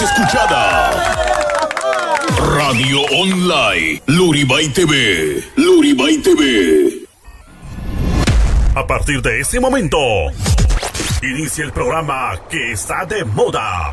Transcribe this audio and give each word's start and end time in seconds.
escuchada. 0.00 0.90
Radio 2.56 3.00
Online, 3.20 4.00
Luribay 4.06 4.68
TV, 4.68 5.42
Luribay 5.56 6.18
TV. 6.18 7.06
A 8.74 8.86
partir 8.86 9.20
de 9.22 9.40
ese 9.40 9.58
momento, 9.58 9.98
inicia 11.22 11.64
el 11.64 11.72
programa 11.72 12.40
que 12.48 12.72
está 12.72 13.04
de 13.06 13.24
moda. 13.24 13.92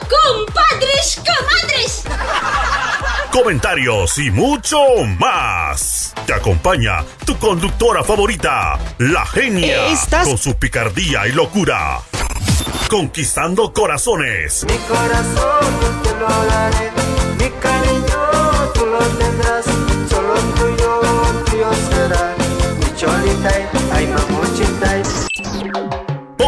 ¡Compadres, 0.00 1.20
comadres! 1.20 2.04
comentarios 3.32 4.16
y 4.18 4.30
mucho 4.30 4.78
más. 5.18 6.14
Te 6.26 6.32
acompaña 6.34 7.04
tu 7.26 7.36
conductora 7.38 8.04
favorita, 8.04 8.78
la 8.98 9.26
genia, 9.26 9.88
Estás- 9.88 10.28
con 10.28 10.38
su 10.38 10.54
picardía 10.56 11.26
y 11.26 11.32
locura. 11.32 11.98
Conquistando 12.88 13.72
corazones. 13.72 14.64
Mi 14.68 14.76
corazón 14.86 15.80
yo 15.80 16.02
te 16.02 16.16
lo 16.20 16.44
daré, 16.46 16.92
mi 17.38 17.50
cariño 17.60 18.70
tú 18.72 18.86
lo 18.86 18.98
tendrás, 18.98 19.33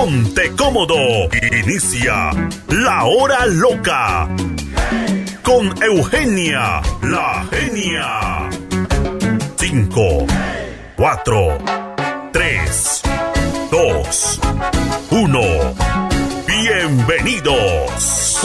Ponte 0.06 0.52
cómodo. 0.52 0.94
Inicia 1.64 2.30
la 2.68 3.04
hora 3.06 3.44
loca. 3.46 4.28
Con 5.42 5.74
Eugenia, 5.82 6.80
la 7.02 7.44
genia. 7.50 8.48
5, 9.56 10.26
4, 10.96 11.58
3, 12.32 13.02
2, 13.68 14.40
1. 15.10 15.40
Bienvenidos. 16.46 18.38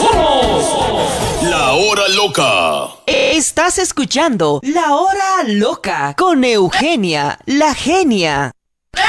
La 1.44 1.74
hora 1.74 2.08
loca. 2.08 2.88
Estás 3.06 3.78
escuchando 3.78 4.58
La 4.64 4.96
Hora 4.96 5.44
Loca 5.46 6.16
con 6.18 6.42
Eugenia, 6.42 7.38
la 7.46 7.72
genia. 7.72 8.50
Te 8.90 9.00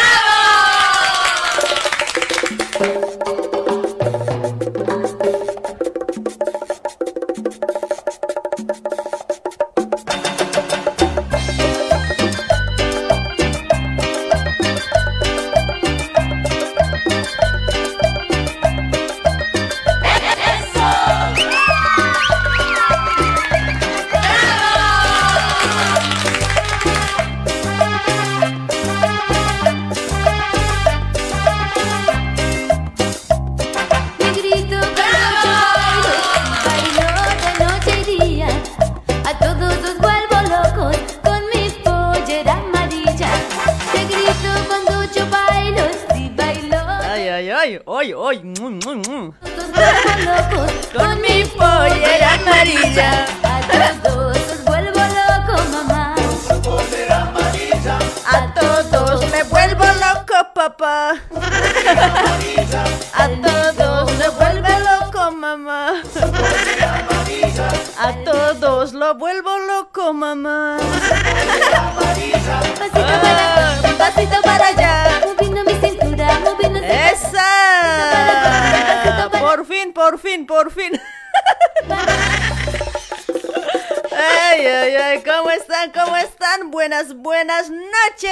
Buenas, 86.84 87.16
buenas 87.16 87.70
noches. 87.70 88.30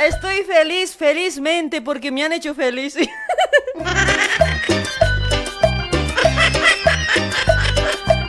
Estoy 0.00 0.44
feliz, 0.44 0.94
felizmente, 0.94 1.82
porque 1.82 2.12
me 2.12 2.22
han 2.22 2.32
hecho 2.32 2.54
feliz. 2.54 2.94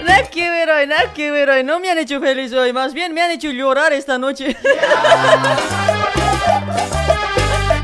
Nada 0.04 0.24
que 0.32 0.50
ver 0.50 0.68
hoy, 0.72 0.88
nada 0.88 1.14
que 1.14 1.32
hoy. 1.32 1.64
No 1.64 1.80
me 1.80 1.92
han 1.92 2.00
hecho 2.00 2.20
feliz 2.20 2.52
hoy, 2.54 2.74
más 2.74 2.96
bien 2.96 3.14
me 3.14 3.22
han 3.22 3.30
hecho 3.30 3.52
llorar 3.52 3.94
esta 3.94 4.18
noche. 4.18 4.58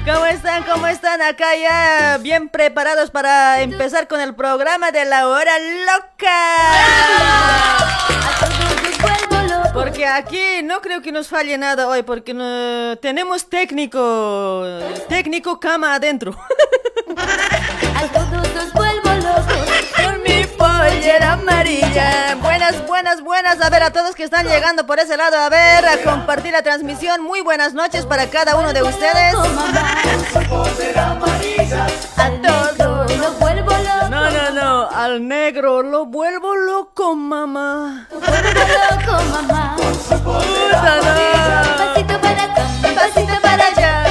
¿Cómo 0.04 0.26
están? 0.26 0.64
¿Cómo 0.64 0.88
están? 0.88 1.22
Acá 1.22 1.56
ya 1.56 2.18
bien 2.18 2.50
preparados 2.50 3.12
para 3.12 3.62
empezar 3.62 4.08
con 4.08 4.20
el 4.20 4.34
programa 4.34 4.90
de 4.90 5.06
la 5.06 5.28
hora 5.28 5.52
loca. 5.86 7.77
Porque 9.98 10.06
aquí 10.06 10.62
no 10.64 10.80
creo 10.80 11.02
que 11.02 11.12
nos 11.12 11.28
falle 11.28 11.58
nada 11.58 11.88
hoy, 11.88 12.04
porque 12.04 12.32
no- 12.32 12.96
tenemos 13.00 13.50
técnico, 13.50 14.64
técnico 15.10 15.60
cama 15.60 15.96
adentro. 15.96 16.38
A 17.18 18.04
todos 18.14 18.54
los 18.54 18.74
vuelvo 18.74 19.10
locos. 19.10 19.66
Con 19.96 20.22
mi 20.22 20.44
pollera 20.56 21.32
amarilla. 21.34 22.36
Buenas, 22.44 22.86
buenas, 22.86 23.22
buenas. 23.22 23.60
A 23.60 23.72
ver, 23.72 23.82
a 23.82 23.92
todos 23.92 24.14
que 24.14 24.24
están 24.24 24.46
llegando 24.48 24.86
por 24.86 25.00
ese 25.00 25.18
lado, 25.18 25.36
a 25.36 25.50
ver, 25.50 25.84
a 25.88 25.98
compartir 26.04 26.52
la 26.54 26.62
transmisión. 26.62 27.24
Muy 27.24 27.42
buenas 27.42 27.74
noches 27.74 28.06
para 28.06 28.28
cada 28.30 28.56
uno 28.56 28.74
de 28.74 28.84
ustedes. 28.84 29.34
A 32.18 32.32
todos 32.44 32.87
lo 33.16 33.32
vuelvo 33.34 33.72
loco. 33.72 34.10
No, 34.10 34.30
no, 34.30 34.52
no. 34.52 34.90
Al 34.90 35.28
negro 35.28 35.82
lo 35.82 36.06
vuelvo 36.06 36.56
loco, 36.56 37.16
mamá. 37.16 38.08
Vuelvo 38.12 38.30
loco, 38.34 39.24
mamá. 39.32 39.76
Puta, 39.78 40.96
no. 40.98 41.78
Pasito 41.78 42.20
para 42.22 42.44
acá, 42.44 42.64
Pasito 42.96 43.42
para 43.42 43.68
allá. 43.68 44.04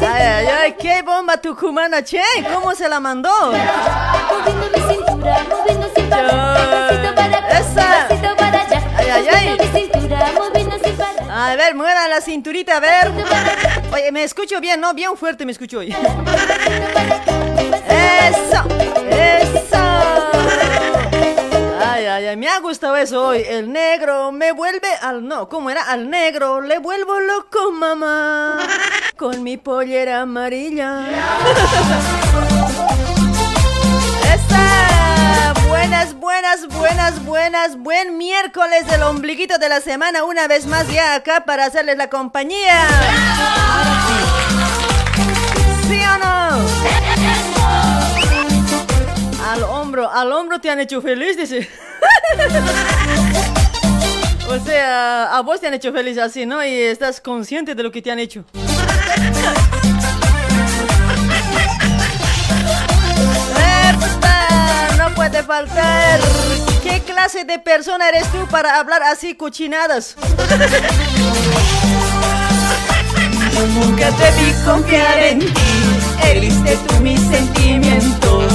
Ay, 0.00 0.22
ay, 0.22 0.46
ay, 0.62 0.72
qué 0.78 1.02
bomba 1.02 1.36
tucumana, 1.36 2.02
che. 2.02 2.22
¿Cómo 2.52 2.74
se 2.74 2.88
la 2.88 3.00
mandó? 3.00 3.30
Moviendo 3.30 4.66
mi 4.74 4.94
cintura, 4.94 5.44
moviendo 5.48 5.88
sin 5.94 6.08
parar. 6.08 6.88
Pasito 6.88 7.14
para 7.14 7.38
acá, 7.38 7.58
Esa. 7.58 8.08
pasito 8.08 8.36
para 8.36 8.60
allá. 8.62 8.82
Ay, 8.96 9.08
ay, 9.10 9.28
ay. 9.28 9.48
Moviendo 9.48 9.64
mi 9.64 9.80
cintura, 9.80 10.32
moviendo 10.34 10.76
sin 10.84 10.96
parar. 10.96 11.30
A 11.30 11.56
ver, 11.56 11.74
muevan 11.74 12.10
la 12.10 12.20
cinturita, 12.20 12.76
a 12.76 12.80
ver. 12.80 13.10
Oye, 13.92 14.12
me 14.12 14.22
escucho 14.24 14.60
bien, 14.60 14.80
¿no? 14.80 14.94
Bien 14.94 15.16
fuerte 15.16 15.44
me 15.44 15.52
escucho 15.52 15.78
hoy. 15.78 15.94
Eso, 17.86 18.64
eso. 19.10 19.84
Ay, 21.84 22.06
ay, 22.06 22.26
ay, 22.26 22.36
me 22.36 22.48
ha 22.48 22.58
gustado 22.60 22.96
eso 22.96 23.28
hoy. 23.28 23.44
El 23.46 23.72
negro 23.72 24.32
me 24.32 24.52
vuelve 24.52 24.88
al 25.02 25.26
no, 25.26 25.48
¿cómo 25.48 25.70
era? 25.70 25.82
Al 25.82 26.08
negro 26.10 26.60
le 26.60 26.78
vuelvo 26.78 27.20
loco, 27.20 27.70
mamá. 27.72 28.58
Con 29.16 29.42
mi 29.42 29.56
pollera 29.56 30.22
amarilla. 30.22 31.04
Esa, 34.24 35.54
buena. 35.68 35.98
Buenas, 35.98 36.14
buenas, 36.14 36.68
buenas, 36.68 37.24
buenas. 37.24 37.76
Buen 37.76 38.18
miércoles 38.18 38.86
del 38.86 39.02
ombliguito 39.02 39.58
de 39.58 39.68
la 39.68 39.80
semana. 39.80 40.22
Una 40.24 40.46
vez 40.46 40.66
más 40.66 40.88
ya 40.88 41.14
acá 41.14 41.44
para 41.44 41.64
hacerles 41.64 41.96
la 41.96 42.08
compañía. 42.08 42.86
¿Sí 44.06 44.37
al 49.96 50.32
hombro 50.32 50.60
te 50.60 50.70
han 50.70 50.80
hecho 50.80 51.00
feliz, 51.00 51.36
dice. 51.36 51.68
O 54.50 54.58
sea, 54.64 55.36
a 55.36 55.42
vos 55.42 55.60
te 55.60 55.66
han 55.66 55.74
hecho 55.74 55.92
feliz 55.92 56.16
así, 56.16 56.46
¿no? 56.46 56.64
Y 56.64 56.72
estás 56.72 57.20
consciente 57.20 57.74
de 57.74 57.82
lo 57.82 57.92
que 57.92 58.00
te 58.00 58.10
han 58.10 58.18
hecho. 58.18 58.46
¡Epa! 63.58 64.96
No 64.96 65.14
puede 65.14 65.42
faltar. 65.42 66.20
¿Qué 66.82 67.02
clase 67.02 67.44
de 67.44 67.58
persona 67.58 68.08
eres 68.08 68.26
tú 68.32 68.46
para 68.50 68.78
hablar 68.78 69.02
así 69.02 69.34
cochinadas? 69.34 70.16
Yo 73.52 73.66
nunca 73.66 74.10
te 74.12 74.54
confiar 74.64 75.18
en 75.18 75.40
ti, 75.40 76.48
tú 76.88 77.00
mis 77.02 77.20
sentimientos. 77.20 78.47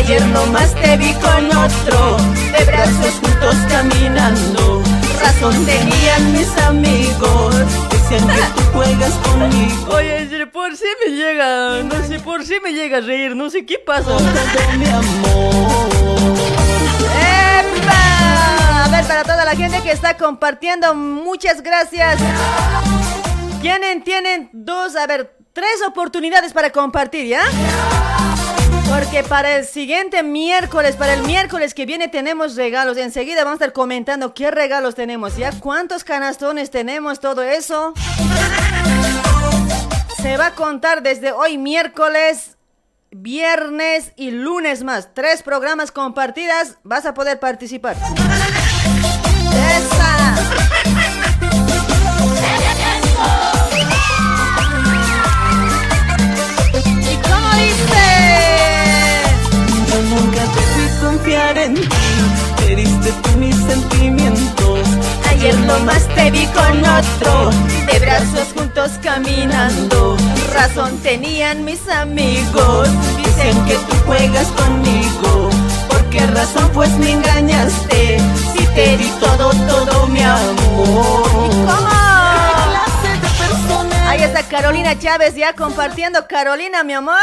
Ayer 0.00 0.26
nomás 0.28 0.74
te 0.76 0.96
vi 0.96 1.12
con 1.12 1.46
otro, 1.54 2.16
de 2.56 2.64
brazos 2.64 3.20
juntos 3.20 3.54
caminando. 3.68 4.82
Razón 5.22 5.66
tenían 5.66 6.32
mis 6.32 6.48
amigos, 6.62 7.54
decían 7.90 8.26
que 8.26 8.40
tú 8.56 8.62
juegas 8.72 9.12
conmigo. 9.22 9.94
Oye, 9.94 10.46
por 10.46 10.74
si 10.74 10.86
me 11.04 11.12
llega, 11.14 11.82
no 11.82 12.06
sé, 12.06 12.18
por 12.18 12.46
si 12.46 12.58
me 12.60 12.72
llega 12.72 12.96
a 12.96 13.00
reír, 13.02 13.36
no 13.36 13.50
sé 13.50 13.66
qué 13.66 13.78
pasa. 13.78 14.04
Todo 14.04 14.24
mi 14.78 14.86
amor. 14.86 16.34
¡Epa! 17.60 18.84
A 18.84 18.88
ver, 18.88 19.04
para 19.04 19.22
toda 19.22 19.44
la 19.44 19.54
gente 19.54 19.82
que 19.82 19.92
está 19.92 20.16
compartiendo, 20.16 20.94
muchas 20.94 21.62
gracias. 21.62 22.18
Tienen, 23.60 24.02
tienen 24.02 24.48
dos, 24.54 24.96
a 24.96 25.06
ver, 25.06 25.36
tres 25.52 25.82
oportunidades 25.86 26.54
para 26.54 26.70
compartir, 26.70 27.26
¿ya? 27.26 27.42
Porque 28.90 29.22
para 29.22 29.56
el 29.56 29.64
siguiente 29.64 30.24
miércoles, 30.24 30.96
para 30.96 31.14
el 31.14 31.22
miércoles 31.22 31.74
que 31.74 31.86
viene 31.86 32.08
tenemos 32.08 32.56
regalos. 32.56 32.96
Enseguida 32.96 33.44
vamos 33.44 33.60
a 33.60 33.64
estar 33.64 33.72
comentando 33.72 34.34
qué 34.34 34.50
regalos 34.50 34.96
tenemos, 34.96 35.36
¿ya? 35.36 35.52
¿Cuántos 35.60 36.02
canastones 36.02 36.72
tenemos? 36.72 37.20
Todo 37.20 37.42
eso. 37.42 37.94
Se 40.20 40.36
va 40.36 40.46
a 40.46 40.54
contar 40.56 41.04
desde 41.04 41.30
hoy 41.30 41.56
miércoles, 41.56 42.56
viernes 43.12 44.12
y 44.16 44.32
lunes 44.32 44.82
más. 44.82 45.14
Tres 45.14 45.44
programas 45.44 45.92
compartidas. 45.92 46.78
Vas 46.82 47.06
a 47.06 47.14
poder 47.14 47.38
participar. 47.38 47.96
En 61.64 61.74
ti, 61.74 63.10
tú 63.22 63.38
mis 63.38 63.56
sentimientos. 63.56 64.80
Ayer 65.28 65.56
nomás 65.60 66.06
te 66.14 66.30
vi 66.30 66.46
con 66.46 66.78
otro, 66.84 67.50
de 67.86 67.98
brazos 67.98 68.48
juntos 68.56 68.92
caminando. 69.02 70.16
Razón 70.54 70.98
tenían 70.98 71.64
mis 71.64 71.88
amigos, 71.88 72.88
dicen 73.16 73.64
que 73.66 73.74
tú 73.74 73.96
juegas 74.06 74.48
conmigo. 74.48 75.50
¿Por 75.88 76.02
qué 76.10 76.26
razón 76.26 76.70
pues 76.72 76.90
me 76.98 77.12
engañaste? 77.12 78.18
Si 78.52 78.66
te 78.74 78.96
di 78.96 79.10
todo, 79.20 79.50
todo 79.68 80.06
mi 80.08 80.22
amor. 80.22 81.50
¿Cómo? 81.66 81.99
Ahí 84.10 84.24
está 84.24 84.42
Carolina 84.42 84.98
Chávez 84.98 85.36
ya 85.36 85.52
compartiendo. 85.52 86.26
Carolina, 86.26 86.82
mi 86.82 86.94
amor. 86.94 87.14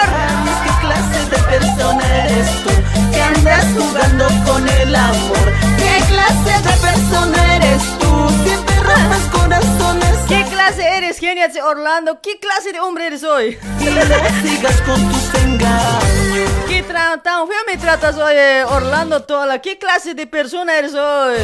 ¿Qué 0.63 0.72
clase 0.80 1.19
de 1.30 1.38
persona 1.38 2.25
eres 2.25 2.63
tú? 2.63 2.69
Que 3.12 3.22
andas 3.22 3.66
jugando 3.78 4.25
con 4.45 4.66
el 4.69 4.95
amor. 4.95 5.54
¿Qué 5.78 6.01
clase 6.07 6.62
de 6.63 6.74
persona 6.80 7.56
eres 7.57 7.84
tú? 8.00 8.30
Siempre 8.45 8.75
rojas 8.78 9.22
corazones. 9.34 10.18
¿Qué 10.30 10.45
clase 10.50 10.88
eres, 10.98 11.19
Genia 11.19 11.51
Orlando? 11.66 12.22
¿Qué 12.22 12.39
clase 12.39 12.72
de 12.72 12.80
hombre 12.80 13.07
eres 13.07 13.24
hoy? 13.25 13.57
Y 13.81 13.83
no 13.83 14.50
sigas 14.50 14.81
con 14.83 15.12
tus 15.12 15.44
engaños. 15.44 16.50
¿Qué 16.69 16.83
tan 16.83 17.48
feo 17.50 17.57
me 17.68 17.75
tratas 17.75 18.16
hoy, 18.16 18.33
eh, 18.33 18.63
Orlando 18.63 19.24
Tola? 19.24 19.60
¿Qué 19.60 19.78
clase 19.78 20.13
de 20.13 20.25
persona 20.25 20.78
eres 20.78 20.94
hoy? 20.94 21.36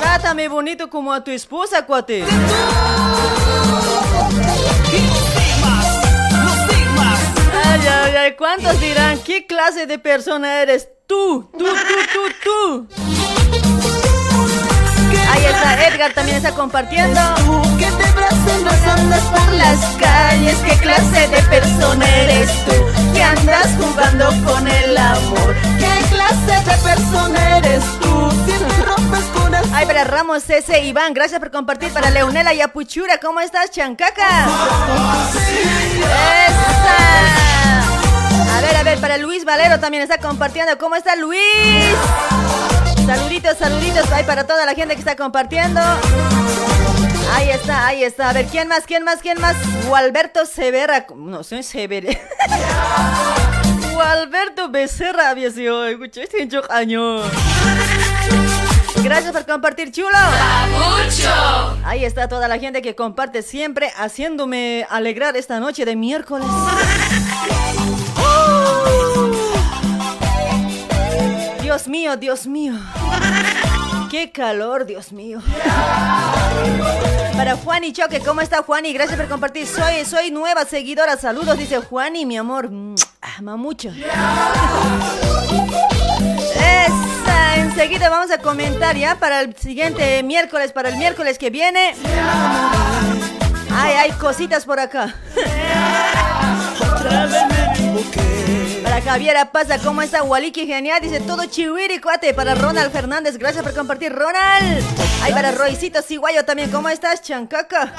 Trátame 0.00 0.46
bonito 0.46 0.88
como 0.88 1.12
a 1.12 1.24
tu 1.24 1.32
esposa, 1.32 1.84
cuate. 1.84 2.24
Ay, 7.64 7.80
ay, 7.86 8.16
ay, 8.16 8.34
¿cuántos 8.36 8.80
dirán 8.80 9.18
qué 9.24 9.46
clase 9.46 9.86
de 9.86 9.98
persona 9.98 10.62
eres 10.62 10.88
tú? 11.06 11.50
Tú, 11.58 11.64
tú, 12.12 12.22
tú. 12.42 12.88
Ahí 15.32 15.44
está, 15.44 15.86
Edgar 15.86 16.12
también 16.12 16.36
está 16.38 16.52
compartiendo. 16.52 17.20
Que 17.78 17.86
te 17.86 18.90
andas 18.90 19.22
por 19.22 19.52
las 19.52 19.78
calles. 19.98 20.56
¿Qué 20.58 20.76
clase 20.78 21.28
de 21.28 21.42
persona 21.42 22.06
eres 22.08 22.50
tú? 22.64 22.72
Que 23.14 23.22
andas 23.22 23.68
jugando 23.78 24.26
con 24.44 24.68
el 24.68 24.96
amor. 24.96 25.54
¿Qué 25.78 26.14
clase 26.14 26.70
de 26.70 26.76
persona 26.78 27.58
eres 27.58 27.84
tú? 28.00 28.30
Siempre 28.46 28.76
rompes 28.84 29.24
corazón. 29.26 29.41
Ay, 29.72 29.86
para 29.86 30.04
Ramos 30.04 30.48
ese 30.50 30.80
Iván, 30.84 31.14
gracias 31.14 31.40
por 31.40 31.50
compartir. 31.50 31.92
Para 31.92 32.10
Leonela 32.10 32.52
y 32.54 32.60
Apuchura, 32.60 33.18
¿cómo 33.18 33.40
estás, 33.40 33.70
Chancaca? 33.70 34.46
¡Esa! 36.48 36.98
A 38.56 38.60
ver, 38.60 38.76
a 38.76 38.82
ver, 38.82 38.98
para 38.98 39.18
Luis 39.18 39.44
Valero 39.44 39.80
también 39.80 40.02
está 40.02 40.18
compartiendo. 40.18 40.76
¿Cómo 40.78 40.96
está 40.96 41.16
Luis? 41.16 41.40
Saluditos, 43.06 43.58
saluditos. 43.58 44.10
Ay, 44.12 44.24
para 44.24 44.46
toda 44.46 44.64
la 44.66 44.74
gente 44.74 44.94
que 44.94 45.00
está 45.00 45.16
compartiendo. 45.16 45.80
Ahí 47.34 47.50
está, 47.50 47.86
ahí 47.86 48.04
está. 48.04 48.30
A 48.30 48.32
ver, 48.32 48.46
¿quién 48.46 48.68
más? 48.68 48.84
¿Quién 48.84 49.04
más? 49.04 49.20
¿Quién 49.20 49.40
más? 49.40 49.56
Gualberto 49.88 50.46
Severa. 50.46 51.06
No, 51.16 51.42
soy 51.42 51.62
Severa. 51.62 52.12
Gualberto 53.92 54.68
Becerra 54.70 55.30
había 55.30 55.50
sido 55.50 55.80
hoy. 55.80 55.96
Mucho, 55.96 56.20
este 56.20 56.42
es 56.42 56.70
año. 56.70 57.22
Gracias 59.02 59.32
por 59.32 59.46
compartir, 59.46 59.92
chulo. 59.92 60.08
Ahí 61.84 62.04
está 62.04 62.28
toda 62.28 62.48
la 62.48 62.58
gente 62.58 62.82
que 62.82 62.94
comparte 62.94 63.42
siempre, 63.42 63.90
haciéndome 63.96 64.86
alegrar 64.88 65.36
esta 65.36 65.60
noche 65.60 65.84
de 65.84 65.96
miércoles. 65.96 66.46
Dios 71.62 71.88
mío, 71.88 72.16
Dios 72.16 72.46
mío. 72.46 72.74
Qué 74.10 74.30
calor, 74.30 74.84
Dios 74.84 75.10
mío. 75.10 75.40
Para 77.34 77.56
Juani 77.56 77.94
Choque, 77.94 78.20
¿cómo 78.20 78.42
está 78.42 78.62
Juani? 78.62 78.92
Gracias 78.92 79.18
por 79.18 79.26
compartir. 79.26 79.66
Soy, 79.66 80.04
soy 80.04 80.30
nueva 80.30 80.66
seguidora. 80.66 81.16
Saludos, 81.16 81.56
dice 81.56 81.78
Juani, 81.78 82.26
mi 82.26 82.36
amor. 82.36 82.70
Mamucho. 83.40 83.90
Esa, 86.54 87.11
enseguida 87.56 88.08
vamos 88.08 88.30
a 88.30 88.38
comentar 88.38 88.96
ya 88.96 89.16
para 89.16 89.40
el 89.40 89.56
siguiente 89.56 90.22
miércoles, 90.22 90.72
para 90.72 90.88
el 90.88 90.96
miércoles 90.96 91.38
que 91.38 91.50
viene. 91.50 91.94
Ay, 93.74 93.94
hay 93.94 94.10
cositas 94.12 94.64
por 94.64 94.78
acá. 94.80 95.14
Otra 96.80 97.26
vez 97.26 97.42
me 97.48 97.72
equivoqué. 97.72 98.80
Para 98.82 99.00
Javiera 99.00 99.50
Pasa, 99.50 99.78
¿cómo 99.78 100.02
está? 100.02 100.22
Waliki 100.22 100.66
genial, 100.66 101.00
dice 101.00 101.20
todo 101.20 101.46
chihuiri, 101.46 101.98
cuate. 102.00 102.34
Para 102.34 102.54
Ronald 102.54 102.92
Fernández, 102.92 103.38
gracias 103.38 103.64
por 103.64 103.74
compartir, 103.74 104.12
Ronald. 104.12 104.84
Ay, 105.22 105.32
para 105.32 105.52
Roycito 105.52 106.02
Ciguayo 106.02 106.44
también, 106.44 106.70
¿cómo 106.70 106.88
estás, 106.88 107.22
Chancaca? 107.22 107.92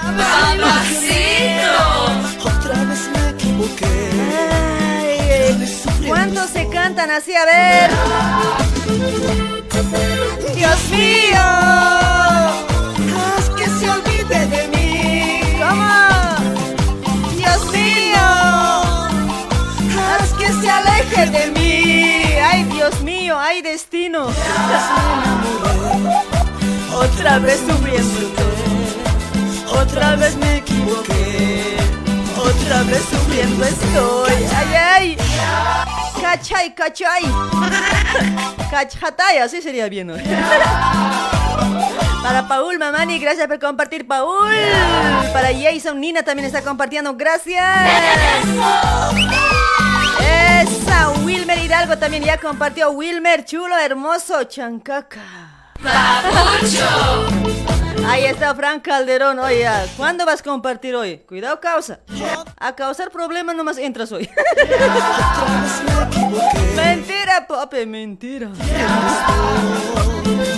Otra 2.39 2.73
vez 2.85 3.09
me 3.09 3.29
equivoqué. 3.29 4.12
¿Cuántos 6.07 6.49
se 6.49 6.67
cantan 6.69 7.11
así? 7.11 7.35
A 7.35 7.45
ver. 7.45 7.91
Dios 10.55 10.89
mío. 10.89 11.41
Haz 13.15 13.49
que 13.57 13.65
se 13.65 13.89
olvide 13.89 14.45
de 14.47 14.67
mí. 14.69 15.41
¿Cómo? 15.59 15.91
Dios 17.35 17.65
mío. 17.71 18.25
Haz 19.99 20.33
que 20.37 20.51
se 20.61 20.69
aleje 20.69 21.25
de 21.29 21.51
mí. 21.51 22.35
Ay, 22.41 22.63
Dios 22.65 23.01
mío, 23.01 23.37
ay, 23.39 23.61
destino. 23.61 24.27
Otra 26.93 27.39
vez 27.39 27.59
sufriéndote. 27.67 28.43
Otra 29.81 30.15
vez 30.15 30.35
me 30.37 30.57
equivoqué. 30.57 31.82
Otra 32.43 32.83
vez 32.83 33.01
sufriendo 33.09 33.63
estoy. 33.63 34.33
Ay, 34.55 34.75
ay. 34.75 35.17
Cachay, 36.21 36.73
cachay. 36.73 37.23
Cachjataya, 38.69 39.45
así 39.45 39.61
sería 39.61 39.87
bien 39.87 40.09
hoy. 40.09 40.21
Para 42.23 42.47
Paul 42.47 42.79
Mamani, 42.79 43.19
gracias 43.19 43.47
por 43.47 43.59
compartir, 43.59 44.07
Paul. 44.07 44.49
Para 45.31 45.49
Jason 45.53 45.99
Nina 45.99 46.23
también 46.23 46.45
está 46.45 46.61
compartiendo, 46.61 47.15
gracias. 47.15 47.63
Esa, 50.21 51.09
Wilmer 51.23 51.59
Hidalgo 51.59 51.97
también 51.97 52.23
ya 52.23 52.37
compartió. 52.37 52.91
Wilmer, 52.91 53.45
chulo, 53.45 53.77
hermoso, 53.77 54.43
chancaca. 54.45 55.21
Ahí 58.05 58.25
está 58.25 58.53
Frank 58.53 58.83
Calderón, 58.83 59.39
oye, 59.39 59.67
¿cuándo 59.97 60.25
vas 60.25 60.41
a 60.41 60.43
compartir 60.43 60.95
hoy? 60.95 61.19
Cuidado, 61.19 61.59
causa. 61.59 61.99
A 62.57 62.75
causar 62.75 63.09
problemas 63.11 63.55
nomás 63.55 63.77
entras 63.77 64.11
hoy. 64.11 64.29
mentira, 66.75 67.47
papi, 67.47 67.85
mentira. 67.85 68.49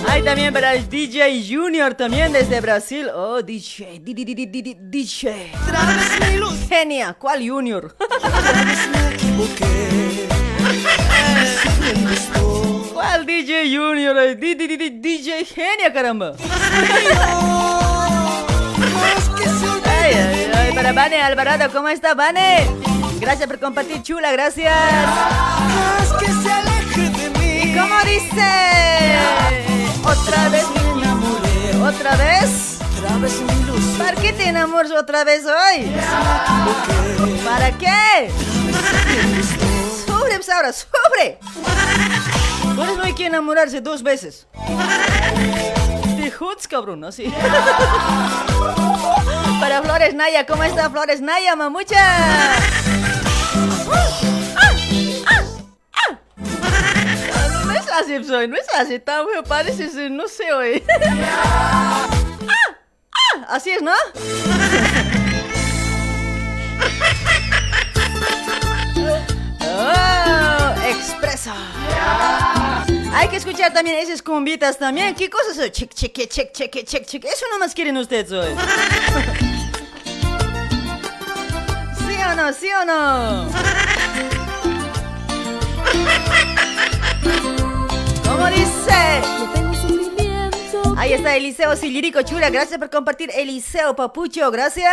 Hay 0.08 0.22
también 0.22 0.52
para 0.52 0.72
DJ 0.72 1.44
Junior 1.48 1.94
también 1.94 2.32
desde 2.32 2.60
Brasil. 2.60 3.08
Oh, 3.14 3.42
DJ, 3.42 4.00
DJ. 4.00 5.52
Genia, 6.68 7.14
¿cuál 7.14 7.48
Junior? 7.48 7.96
¿Cuál 12.96 13.26
DJ 13.26 13.76
Junior? 13.76 14.16
Eh, 14.16 14.36
DJ 14.36 15.44
Genia, 15.44 15.92
caramba. 15.92 16.32
Ay, 19.84 20.14
ay, 20.14 20.50
ay, 20.54 20.72
para 20.72 20.94
Vane 20.94 21.20
Alvarado, 21.20 21.70
¿cómo 21.70 21.90
está 21.90 22.14
Vane? 22.14 22.66
Gracias 23.20 23.46
por 23.46 23.58
compartir, 23.58 24.02
chula, 24.02 24.32
gracias. 24.32 24.72
¿Y 27.42 27.74
cómo 27.76 28.00
dice? 28.06 29.18
Otra 30.02 30.48
vez 30.48 30.64
me 30.70 31.02
enamoré. 31.02 31.76
¿Otra 31.82 32.16
vez? 32.16 32.78
¿Para 33.98 34.14
qué 34.22 34.32
te 34.32 34.48
enamoras 34.48 34.92
otra 34.92 35.22
vez 35.22 35.44
hoy? 35.44 35.92
¿Para 37.44 37.72
qué? 37.76 38.30
Sobre, 40.06 40.36
pues 40.36 40.48
ahora, 40.48 40.72
sobre. 40.72 41.38
Eso 42.82 42.96
no 42.96 43.02
hay 43.02 43.14
que 43.14 43.26
enamorarse 43.26 43.80
dos 43.80 44.02
veces. 44.02 44.46
Te 46.16 46.30
jodes, 46.30 46.68
cabrón, 46.68 47.04
así. 47.04 47.24
Para 49.60 49.82
Flores 49.82 50.14
Naya, 50.14 50.44
¿cómo 50.46 50.62
está 50.62 50.90
Flores 50.90 51.20
Naya, 51.20 51.56
mamucha? 51.56 51.96
No, 57.64 57.72
es 57.72 57.90
así, 57.90 58.22
soy, 58.24 58.48
no 58.48 58.56
es 58.56 58.68
así, 58.78 58.98
tan 58.98 59.26
feo, 59.26 59.42
no 60.10 60.28
sé, 60.28 60.52
hoy. 60.52 60.82
Así 63.48 63.70
es, 63.70 63.82
¿no? 63.82 63.92
Oh, 69.78 70.74
expreso. 70.88 71.52
Hay 73.18 73.28
que 73.28 73.36
escuchar 73.36 73.72
también 73.72 73.96
esas 73.96 74.20
cumbitas 74.20 74.78
también. 74.78 75.14
¿Qué 75.14 75.30
cosas 75.30 75.56
son? 75.56 75.70
Check, 75.70 75.94
check, 75.94 76.12
check, 76.28 76.52
check, 76.52 76.84
check, 76.84 77.06
check. 77.06 77.24
Eso 77.24 77.46
nomás 77.50 77.72
quieren 77.72 77.96
ustedes 77.96 78.30
hoy. 78.30 78.50
¿Sí 81.96 82.14
o 82.30 82.34
no? 82.34 82.52
¿Sí 82.52 82.68
o 82.70 82.84
no? 82.84 83.48
¿Cómo 88.28 88.46
dice? 88.48 89.22
Ahí 91.06 91.12
está 91.12 91.36
Eliseo 91.36 91.76
Silirico 91.76 92.20
Chula. 92.22 92.50
Gracias 92.50 92.80
por 92.80 92.90
compartir. 92.90 93.30
Eliseo 93.32 93.94
Papucho, 93.94 94.50
gracias. 94.50 94.90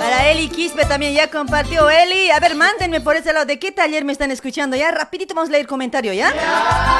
Para 0.00 0.28
Eli 0.28 0.48
Quispe 0.48 0.84
también 0.86 1.14
ya 1.14 1.30
compartió 1.30 1.88
Eli. 1.88 2.32
A 2.32 2.40
ver, 2.40 2.56
mándenme 2.56 3.00
por 3.00 3.14
ese 3.14 3.32
lado. 3.32 3.46
¿De 3.46 3.60
qué 3.60 3.70
taller 3.70 4.04
me 4.04 4.10
están 4.10 4.32
escuchando? 4.32 4.76
Ya, 4.76 4.90
rapidito 4.90 5.36
vamos 5.36 5.50
a 5.50 5.52
leer 5.52 5.68
comentario, 5.68 6.12
¿ya? 6.12 6.34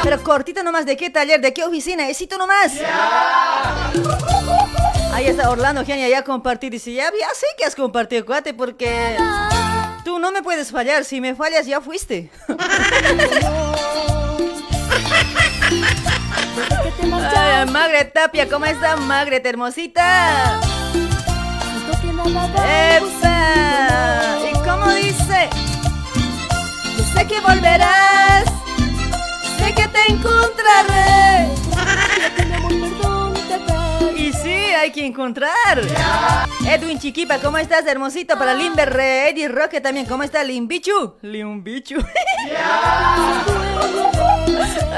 Pero 0.05 0.23
cortito 0.23 0.63
nomás. 0.63 0.87
¿De 0.87 0.97
qué 0.97 1.11
taller? 1.11 1.41
¿De 1.41 1.53
qué 1.53 1.65
oficina? 1.65 2.09
Esito 2.09 2.39
nomás. 2.39 2.75
Ahí 5.13 5.27
está 5.27 5.51
Orlando 5.51 5.85
Genia 5.85 6.09
ya 6.09 6.23
compartí. 6.23 6.71
Dice, 6.71 6.93
ya, 6.93 7.07
ya 7.07 7.35
sé 7.35 7.47
que 7.59 7.65
has 7.65 7.75
compartido, 7.75 8.25
cuate, 8.25 8.55
porque 8.55 9.17
tú 10.05 10.21
no 10.21 10.31
me 10.31 10.41
puedes 10.45 10.71
fallar. 10.71 11.05
Si 11.05 11.21
me 11.21 11.35
fallas, 11.35 11.67
ya 11.67 11.81
fuiste. 11.81 12.31
Ay, 17.47 17.67
Magret 17.71 18.13
Tapia, 18.13 18.49
¿cómo 18.49 18.65
está 18.67 18.97
Magret, 18.97 19.47
hermosita? 19.47 20.61
¡Epa! 22.97 24.39
¿Y 24.51 24.53
cómo 24.69 24.93
dice? 24.93 25.49
Sé 27.15 27.27
que 27.27 27.41
volverás, 27.41 28.45
sé 29.59 29.75
que 29.75 29.87
te 29.89 30.13
encontraré. 30.13 31.56
Que 34.97 35.05
encontrar. 35.07 35.79
Edwin 36.67 36.99
Chiquipa, 36.99 37.39
¿cómo 37.39 37.59
estás, 37.59 37.85
hermosito? 37.87 38.39
Para 38.39 38.55
Limber, 38.55 38.99
Eddie 38.99 39.47
Roque 39.49 39.79
también, 39.83 40.07
¿cómo 40.07 40.23
está 40.23 40.43
Limbichu? 40.43 41.17
Limbichu. 41.21 41.97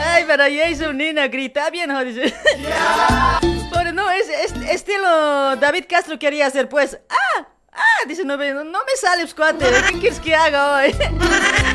Ay, 0.06 0.24
para 0.24 0.46
Jason 0.48 0.96
Nina, 0.96 1.26
grita 1.26 1.68
bien, 1.70 1.88
¿no? 1.90 2.04
Dice. 2.04 2.32
Pero 3.72 3.92
no, 3.92 4.08
es, 4.10 4.28
es 4.28 4.52
estilo 4.70 5.56
David 5.56 5.84
Castro 5.88 6.16
quería 6.18 6.46
hacer, 6.46 6.68
pues. 6.68 6.96
¡Ah! 7.10 7.46
¡Ah! 7.72 8.04
Dice, 8.06 8.24
no, 8.24 8.38
me- 8.38 8.52
no 8.54 8.62
me 8.64 8.96
sale, 9.00 9.22
pues, 9.22 9.34
cuate. 9.34 9.66
¿Qué 9.90 9.98
quieres 9.98 10.20
que 10.20 10.34
haga 10.34 10.76
hoy? 10.76 10.94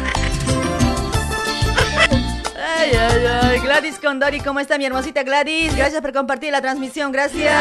Ay, 2.65 2.91
ay, 2.91 3.25
ay. 3.25 3.60
Gladys 3.60 4.00
Condori, 4.00 4.39
¿cómo 4.39 4.60
está 4.60 4.77
mi 4.77 4.86
hermosita 4.86 5.24
Gladys? 5.24 5.75
Gracias 5.75 6.01
por 6.01 6.13
compartir 6.13 6.51
la 6.51 6.62
transmisión, 6.62 7.12
gracias. 7.12 7.53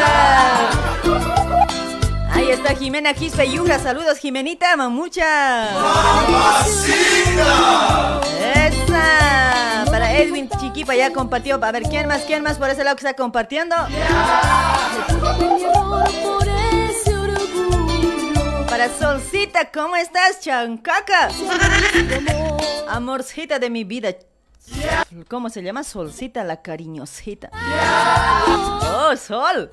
Ahí 2.31 2.49
está 2.49 2.73
Jimena 2.75 3.13
Quispe 3.13 3.49
Yuja. 3.49 3.79
Saludos, 3.79 4.17
Jimenita, 4.17 4.75
mamucha. 4.77 5.69
Esa. 8.55 9.85
Para 9.91 10.13
Edwin 10.13 10.49
Chiquipa 10.59 10.95
ya 10.95 11.11
compartió. 11.11 11.59
A 11.63 11.71
ver, 11.71 11.83
¿quién 11.83 12.07
más? 12.07 12.21
¿Quién 12.21 12.41
más 12.41 12.57
por 12.57 12.69
ese 12.69 12.83
lado 12.83 12.95
que 12.95 13.05
está 13.05 13.15
compartiendo? 13.15 13.75
Para 18.69 18.89
Solcita, 18.99 19.69
¿cómo 19.71 19.95
estás, 19.95 20.39
chancaca? 20.39 21.29
Amorcita 22.87 23.59
de 23.59 23.69
mi 23.69 23.83
vida. 23.83 24.15
¿Cómo 25.27 25.49
se 25.49 25.61
llama? 25.61 25.83
Solcita, 25.83 26.43
la 26.43 26.61
cariñosita. 26.61 27.49
¡Oh, 28.95 29.15
Sol! 29.17 29.69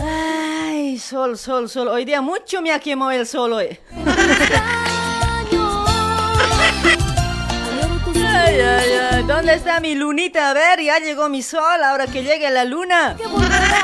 Ay, 0.00 0.98
Sol, 0.98 1.38
Sol, 1.38 1.68
Sol. 1.68 1.88
Hoy 1.88 2.04
día 2.04 2.20
mucho 2.20 2.60
me 2.60 2.72
ha 2.72 2.80
quemado 2.80 3.12
el 3.12 3.26
sol 3.26 3.52
hoy. 3.52 3.78
Ay, 8.14 8.60
ay, 8.60 8.90
ay. 9.12 9.22
¿Dónde 9.24 9.54
está 9.54 9.80
mi 9.80 9.94
lunita? 9.94 10.50
A 10.50 10.54
ver, 10.54 10.80
ya 10.80 10.98
llegó 10.98 11.28
mi 11.28 11.42
sol. 11.42 11.82
Ahora 11.84 12.06
que 12.06 12.22
llegue 12.22 12.50
la 12.50 12.64
luna. 12.64 13.16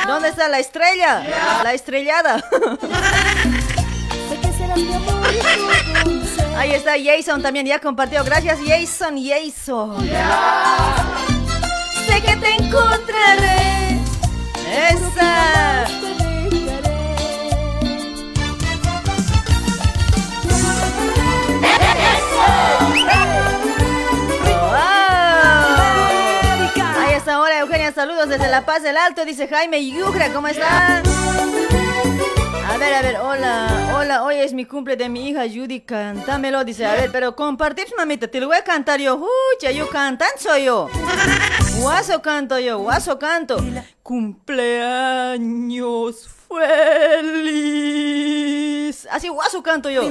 ¿Dónde 0.06 0.28
está 0.28 0.48
la 0.48 0.58
estrella? 0.58 1.22
La 1.62 1.72
estrellada. 1.72 2.42
Ahí 6.58 6.72
está 6.72 6.94
Jason 7.00 7.40
también, 7.40 7.64
ya 7.66 7.78
compartió. 7.78 8.24
Gracias, 8.24 8.58
Jason, 8.66 9.16
Jason. 9.16 9.96
Sé 12.08 12.20
que 12.20 12.36
te 12.36 12.50
encontraré. 12.56 14.00
Esa. 14.90 15.84
Ahí 26.96 27.14
está, 27.14 27.40
hola 27.40 27.60
Eugenia, 27.60 27.92
saludos 27.92 28.28
desde 28.30 28.48
La 28.48 28.66
Paz 28.66 28.82
del 28.82 28.96
Alto, 28.96 29.24
dice 29.24 29.46
Jaime 29.46 29.86
Yugra, 29.86 30.32
¿cómo 30.32 30.48
está? 30.48 31.02
A 32.66 32.76
ver, 32.76 32.94
a 32.94 33.02
ver, 33.02 33.16
hola, 33.16 33.92
hola, 33.94 34.22
hoy 34.24 34.36
es 34.36 34.52
mi 34.52 34.64
cumple 34.64 34.96
de 34.96 35.08
mi 35.08 35.28
hija 35.28 35.44
Judy, 35.48 35.80
cántamelo, 35.80 36.64
dice, 36.64 36.84
a 36.86 36.92
ver, 36.92 37.10
pero 37.10 37.34
compartir, 37.34 37.86
mamita, 37.96 38.28
te 38.28 38.40
lo 38.40 38.48
voy 38.48 38.56
a 38.56 38.64
cantar 38.64 39.00
yo, 39.00 39.20
ucha, 39.56 39.70
yo 39.70 39.88
cantan 39.88 40.28
soy 40.38 40.64
yo. 40.64 40.88
Guaso 41.80 42.20
canto 42.20 42.58
yo, 42.58 42.78
guaso 42.78 43.18
canto. 43.18 43.56
Cumpleaños 44.02 45.38
feliz. 46.48 47.88
Así 49.10 49.28
guaso 49.28 49.62
canto 49.62 49.88
yo. 49.90 50.02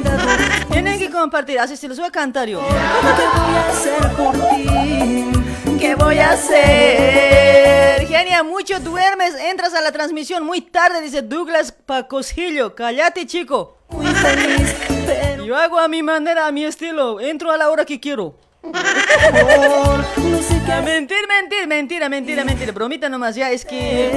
Tienen 0.71 0.97
que 0.99 1.09
compartir, 1.09 1.59
así 1.59 1.75
se 1.75 1.87
los 1.87 1.97
voy 1.97 2.07
a 2.07 2.11
cantar 2.11 2.47
yo. 2.47 2.59
¿Qué 2.59 2.73
voy 2.73 3.55
a 3.55 3.67
hacer 3.69 4.11
por 4.13 4.33
ti? 4.33 5.46
¿Qué 5.79 5.95
voy 5.95 6.17
a 6.17 6.31
hacer? 6.31 8.07
Genia, 8.07 8.41
mucho 8.43 8.79
duermes, 8.79 9.35
entras 9.35 9.73
a 9.75 9.81
la 9.81 9.91
transmisión 9.91 10.43
muy 10.43 10.61
tarde, 10.61 11.01
dice 11.01 11.21
Douglas 11.21 11.71
Pacosillo. 11.71 12.73
Cállate, 12.73 13.27
chico. 13.27 13.77
Muy 13.89 14.07
feliz, 14.07 14.75
pero 15.05 15.45
Yo 15.45 15.55
hago 15.55 15.77
a 15.77 15.87
mi 15.87 16.01
manera, 16.01 16.47
a 16.47 16.51
mi 16.51 16.65
estilo. 16.65 17.19
Entro 17.19 17.51
a 17.51 17.57
la 17.57 17.69
hora 17.69 17.85
que 17.85 17.99
quiero. 17.99 18.35
Mentir, 20.83 21.27
mentir, 21.27 21.67
mentira, 21.67 22.09
mentira, 22.09 22.43
mentira. 22.43 22.71
Bromita 22.71 23.07
nomás, 23.07 23.35
ya 23.35 23.51
es 23.51 23.63
que. 23.63 24.07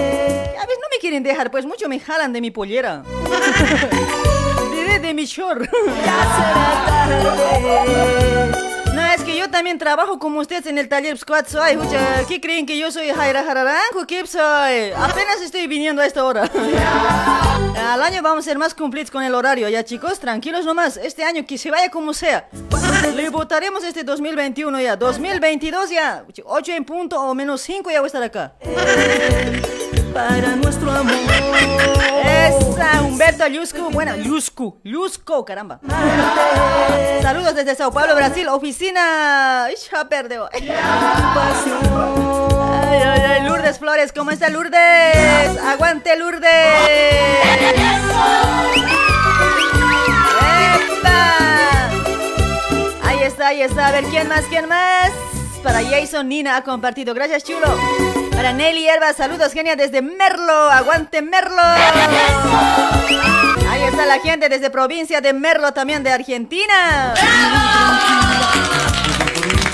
A 0.58 0.66
veces 0.66 0.78
no 0.80 0.88
me 0.90 0.98
quieren 0.98 1.22
dejar, 1.22 1.50
pues 1.50 1.66
mucho 1.66 1.88
me 1.88 2.00
jalan 2.00 2.32
de 2.32 2.40
mi 2.40 2.50
pollera. 2.50 3.02
Diré 4.72 4.98
de 4.98 5.12
mi 5.14 5.26
short. 5.26 5.68
será 5.70 6.84
tarde. 6.86 8.79
Es 9.14 9.24
que 9.24 9.36
yo 9.36 9.50
también 9.50 9.76
trabajo 9.76 10.20
como 10.20 10.38
ustedes 10.38 10.66
en 10.66 10.78
el 10.78 10.88
taller 10.88 11.18
Squad 11.18 11.46
Soy. 11.48 11.76
¿qué 12.28 12.40
creen 12.40 12.64
que 12.64 12.78
yo 12.78 12.92
soy 12.92 13.08
Jaira 13.08 13.42
Jararanjo? 13.42 14.06
¿Qué 14.06 14.24
soy? 14.24 14.92
Apenas 14.96 15.40
estoy 15.42 15.66
viniendo 15.66 16.00
a 16.00 16.06
esta 16.06 16.24
hora. 16.24 16.42
Al 17.92 18.02
año 18.02 18.22
vamos 18.22 18.46
a 18.46 18.50
ser 18.50 18.58
más 18.58 18.72
cumplidos 18.72 19.10
con 19.10 19.24
el 19.24 19.34
horario, 19.34 19.68
ya 19.68 19.84
chicos, 19.84 20.20
tranquilos 20.20 20.64
nomás. 20.64 20.96
Este 20.96 21.24
año 21.24 21.44
que 21.44 21.58
se 21.58 21.72
vaya 21.72 21.90
como 21.90 22.14
sea. 22.14 22.48
Le 23.16 23.30
votaremos 23.30 23.82
este 23.82 24.04
2021 24.04 24.80
ya. 24.80 24.94
2022 24.94 25.90
ya. 25.90 26.24
8 26.44 26.72
en 26.72 26.84
punto 26.84 27.20
o 27.20 27.34
menos 27.34 27.62
5 27.62 27.90
ya 27.90 28.00
voy 28.00 28.06
a 28.06 28.08
estar 28.08 28.22
acá. 28.22 28.54
Para 30.12 30.56
nuestro 30.56 30.90
amor. 30.90 31.14
Esa, 32.24 33.02
Humberto 33.02 33.46
Yuscu. 33.46 33.90
Bueno, 33.90 34.16
Yuscu. 34.16 34.80
Yusco, 34.84 35.44
caramba. 35.44 35.80
Saludos 37.22 37.54
desde 37.54 37.74
Sao 37.74 37.92
Paulo, 37.92 38.14
Brasil. 38.14 38.48
Oficina. 38.48 39.68
Ix, 39.70 39.90
Ya 39.90 40.08
perdió. 40.08 40.48
Ay, 40.52 40.68
ay, 42.90 43.20
ay, 43.22 43.42
Lourdes 43.48 43.78
Flores, 43.78 44.12
¿cómo 44.12 44.30
está 44.30 44.48
Lourdes? 44.48 45.58
Aguante 45.64 46.16
Lourdes. 46.16 46.50
¡Epa! 51.00 51.90
Ahí 53.04 53.22
está, 53.22 53.48
ahí 53.48 53.62
está. 53.62 53.86
A 53.88 53.92
ver, 53.92 54.04
¿quién 54.04 54.28
más? 54.28 54.44
¿Quién 54.46 54.68
más? 54.68 55.10
Para 55.62 55.82
Jason 55.82 56.28
Nina 56.28 56.56
ha 56.56 56.64
compartido. 56.64 57.14
Gracias, 57.14 57.44
chulo. 57.44 57.66
Para 58.32 58.52
Nelly 58.52 58.88
Herba, 58.88 59.12
saludos, 59.12 59.52
genia, 59.52 59.76
desde 59.76 60.00
Merlo. 60.02 60.70
Aguante 60.70 61.20
Merlo. 61.22 61.62
Ahí 63.68 63.82
está 63.82 64.06
la 64.06 64.18
gente 64.20 64.48
desde 64.48 64.70
provincia 64.70 65.20
de 65.20 65.32
Merlo, 65.32 65.72
también 65.72 66.02
de 66.02 66.10
Argentina. 66.12 67.14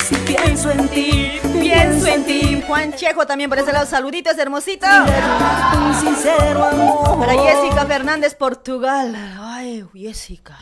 Si 0.09 0.17
pienso 0.17 0.71
en 0.71 0.89
ti, 0.89 1.41
Pienso 1.61 2.07
en 2.07 2.25
ti. 2.25 2.63
Juan 2.67 2.93
Chejo 2.95 3.27
también 3.27 3.51
por 3.51 3.59
ese 3.59 3.73
lado. 3.73 3.87
Saluditos, 3.87 4.37
hermosito. 4.39 4.87
un 4.87 5.95
sincero 5.95 6.65
amor. 6.65 7.19
Para 7.19 7.33
Jessica 7.33 7.87
Fernández, 7.87 8.35
Portugal. 8.35 9.17
Ay, 9.41 9.85
Jessica. 9.95 10.59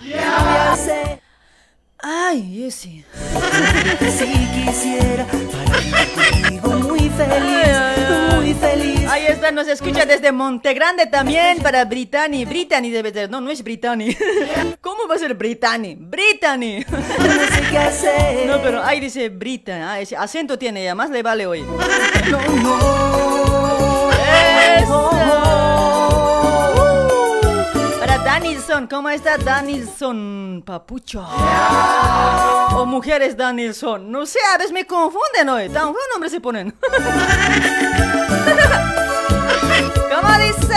Ay, 2.07 2.43
Jessy. 2.55 3.03
si 4.19 4.27
quisiera 4.53 5.25
contigo 5.25 6.69
muy 6.81 7.09
feliz, 7.09 8.35
muy 8.35 8.53
feliz. 8.53 9.09
Ahí 9.11 9.25
está, 9.25 9.51
nos 9.51 9.67
escucha 9.67 10.05
desde 10.05 10.31
Montegrande 10.31 11.07
también 11.07 11.63
para 11.63 11.87
Brittany. 11.87 12.45
Brittany 12.45 12.91
debe 12.91 13.11
ser, 13.11 13.31
no, 13.31 13.41
no 13.41 13.51
es 13.51 13.63
Brittany. 13.63 14.15
¿Cómo 14.83 15.09
va 15.09 15.15
a 15.15 15.19
ser 15.19 15.33
Brittany? 15.33 15.97
Brittany. 15.99 16.85
No 16.91 17.57
sé 17.57 17.63
qué 17.71 17.79
hacer. 17.79 18.47
No, 18.49 18.61
pero 18.61 18.85
ahí 18.85 19.01
dice 19.01 19.31
Brittany. 19.31 19.81
Ah, 19.83 19.99
ese 19.99 20.15
acento 20.15 20.59
tiene, 20.59 20.83
y 20.83 20.87
además 20.87 21.09
le 21.09 21.23
vale 21.23 21.47
hoy. 21.47 21.63
no, 22.31 22.39
no. 22.57 24.11
Eso. 24.77 25.74
Danilson, 28.45 28.87
¿cómo 28.89 29.09
está 29.09 29.39
Danilson 29.39 30.63
Papucho? 30.67 31.27
O 32.75 32.85
mujeres 32.85 33.39
Danilson. 33.39 34.13
No 34.13 34.27
sé, 34.27 34.39
a 34.55 34.59
veces 34.59 34.71
me 34.71 34.87
confunden 34.87 35.49
hoy. 35.49 35.71
Tan 35.71 35.85
buen 35.85 36.05
nombre 36.13 36.29
se 36.29 36.43
ponen. 36.43 36.77
¿Cómo 40.15 40.29
dice? 40.39 40.77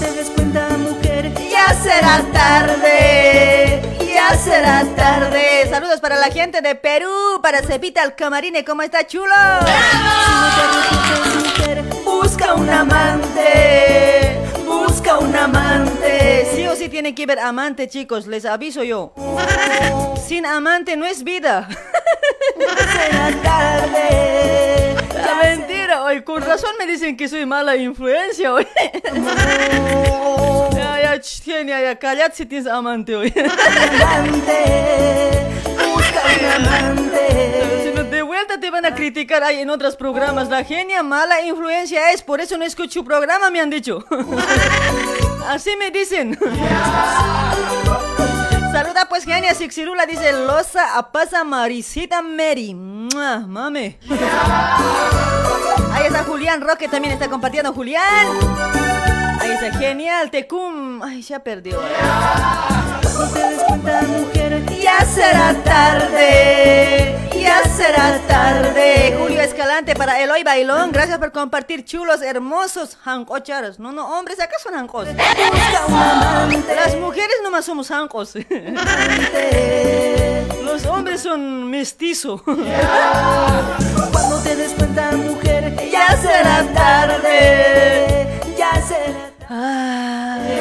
Te 0.00 0.12
des 0.12 0.30
cuenta, 0.30 0.66
mujer, 0.78 1.34
Ya 1.50 1.74
será 1.74 2.22
tarde, 2.32 3.82
ya 4.06 4.34
será 4.38 4.86
tarde. 4.96 5.68
Saludos 5.68 6.00
para 6.00 6.16
la 6.16 6.30
gente 6.30 6.62
de 6.62 6.74
Perú, 6.74 7.10
para 7.42 7.60
Cepita 7.60 8.02
el 8.02 8.14
Camarine, 8.14 8.64
¿cómo 8.64 8.80
está 8.80 9.06
chulo? 9.06 9.34
mujer, 11.44 11.84
Busca 12.02 12.54
un 12.54 12.70
amante, 12.70 14.38
busca 14.88 15.18
un 15.18 15.34
amante. 15.36 16.46
Sí 16.54 16.66
o 16.66 16.74
sí 16.74 16.88
tiene 16.88 17.14
que 17.14 17.26
ver 17.26 17.38
amante, 17.38 17.88
chicos, 17.88 18.26
les 18.26 18.44
aviso 18.44 18.82
yo. 18.82 19.12
Sin 20.26 20.46
amante 20.46 20.96
no 20.96 21.04
es 21.04 21.22
vida. 21.22 21.68
será 22.92 23.30
tarde. 23.42 24.96
La 25.26 25.34
mentira, 25.42 26.04
hoy 26.04 26.22
con 26.22 26.42
razón 26.42 26.70
me 26.78 26.86
dicen 26.86 27.16
que 27.16 27.28
soy 27.28 27.44
mala 27.44 27.76
influencia 27.76 28.54
hoy. 28.54 28.66
Ya, 30.74 31.00
ya, 31.02 31.20
genia, 31.44 31.82
ya, 31.82 31.98
cállate 31.98 32.36
si 32.36 32.46
tienes 32.46 32.66
amante 32.66 33.16
hoy. 33.16 33.32
Amante, 33.36 34.62
busca 35.76 36.22
un 36.38 36.66
amante. 36.66 37.97
Si 38.38 38.44
vuelta 38.44 38.60
te 38.60 38.70
van 38.70 38.86
a 38.86 38.94
criticar 38.94 39.42
ahí 39.42 39.58
en 39.58 39.68
otros 39.68 39.96
programas. 39.96 40.48
La 40.48 40.62
genia 40.62 41.02
mala 41.02 41.42
influencia 41.42 42.12
es, 42.12 42.22
por 42.22 42.40
eso 42.40 42.56
no 42.56 42.64
escucho 42.64 43.02
programa, 43.02 43.50
me 43.50 43.60
han 43.60 43.68
dicho. 43.68 44.04
Así 45.48 45.74
me 45.76 45.90
dicen. 45.90 46.38
Saluda 48.72 49.06
pues 49.08 49.24
genia 49.24 49.54
Sixirula, 49.54 50.06
dice 50.06 50.30
Losa 50.30 50.96
Apasa 50.96 51.42
Marisita 51.42 52.22
Mary. 52.22 52.74
¡Mua! 52.74 53.40
Mame. 53.40 53.98
Ahí 55.92 56.06
está 56.06 56.22
Julián 56.22 56.60
Roque, 56.60 56.86
también 56.86 57.14
está 57.14 57.28
compartiendo 57.28 57.72
Julián. 57.72 58.28
Ahí 59.40 59.50
está 59.50 59.72
genial, 59.76 60.30
Tecum. 60.30 61.02
Ay, 61.02 61.22
ya 61.22 61.40
perdió. 61.40 61.82
No 63.18 63.26
te 63.82 64.80
Ya 64.80 65.04
será 65.04 65.54
tarde, 65.64 67.27
ya 67.40 67.62
será 67.64 68.18
tarde. 68.26 69.14
Julio 69.18 69.40
Escalante 69.40 69.94
para 69.94 70.20
Eloy 70.22 70.42
Bailón. 70.42 70.92
Gracias 70.92 71.18
por 71.18 71.32
compartir 71.32 71.84
chulos, 71.84 72.22
hermosos, 72.22 72.96
jancocharos. 73.02 73.78
No, 73.78 73.92
no, 73.92 74.18
hombres, 74.18 74.40
acá 74.40 74.56
son 74.62 74.74
amante. 74.74 75.14
Las 76.74 76.96
mujeres 76.96 77.36
nomás 77.42 77.64
somos 77.64 77.88
jancos. 77.88 78.34
Los 80.64 80.86
hombres 80.86 81.20
son 81.20 81.70
mestizos. 81.70 82.42
Cuando 84.12 84.40
te 84.42 84.56
des 84.56 84.72
cuenta, 84.72 85.12
mujer, 85.12 85.74
Ya 85.90 86.16
será 86.16 86.64
tarde. 86.74 88.40
ya 88.56 88.72
será 88.82 89.28
Ay. 89.50 90.58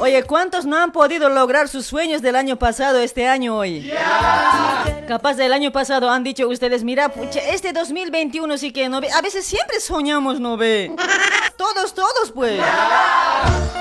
Oye, 0.00 0.24
¿cuántos 0.24 0.66
no 0.66 0.76
han 0.76 0.90
podido 0.90 1.28
lograr 1.28 1.68
sus 1.68 1.86
sueños 1.86 2.20
del 2.20 2.34
año 2.34 2.56
pasado 2.56 2.98
este 2.98 3.28
año 3.28 3.56
hoy? 3.56 3.92
Capaz 5.06 5.34
del 5.34 5.52
año 5.52 5.70
pasado 5.70 6.08
han 6.10 6.24
dicho 6.24 6.48
ustedes, 6.48 6.82
mira, 6.82 7.10
pucha, 7.10 7.40
este 7.40 7.72
2021 7.72 8.56
sí 8.56 8.72
que 8.72 8.88
no 8.88 9.00
ve. 9.00 9.10
A 9.12 9.20
veces 9.20 9.44
siempre 9.44 9.78
soñamos, 9.80 10.40
¿no 10.40 10.56
ve? 10.56 10.90
Todos, 11.56 11.94
todos, 11.94 12.32
pues. 12.32 12.58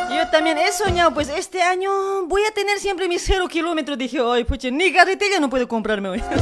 Yo 0.09 0.27
también 0.31 0.57
he 0.57 0.71
soñado, 0.71 1.13
pues 1.13 1.29
este 1.29 1.61
año 1.61 2.25
voy 2.25 2.41
a 2.43 2.51
tener 2.51 2.77
siempre 2.79 3.07
mis 3.07 3.23
cero 3.23 3.47
kilómetros. 3.47 3.97
Dije, 3.97 4.19
ay, 4.23 4.43
pucha, 4.43 4.69
ni 4.69 4.91
carretilla 4.91 5.39
no 5.39 5.49
puedo 5.49 5.67
comprarme 5.67 6.09
hoy. 6.09 6.23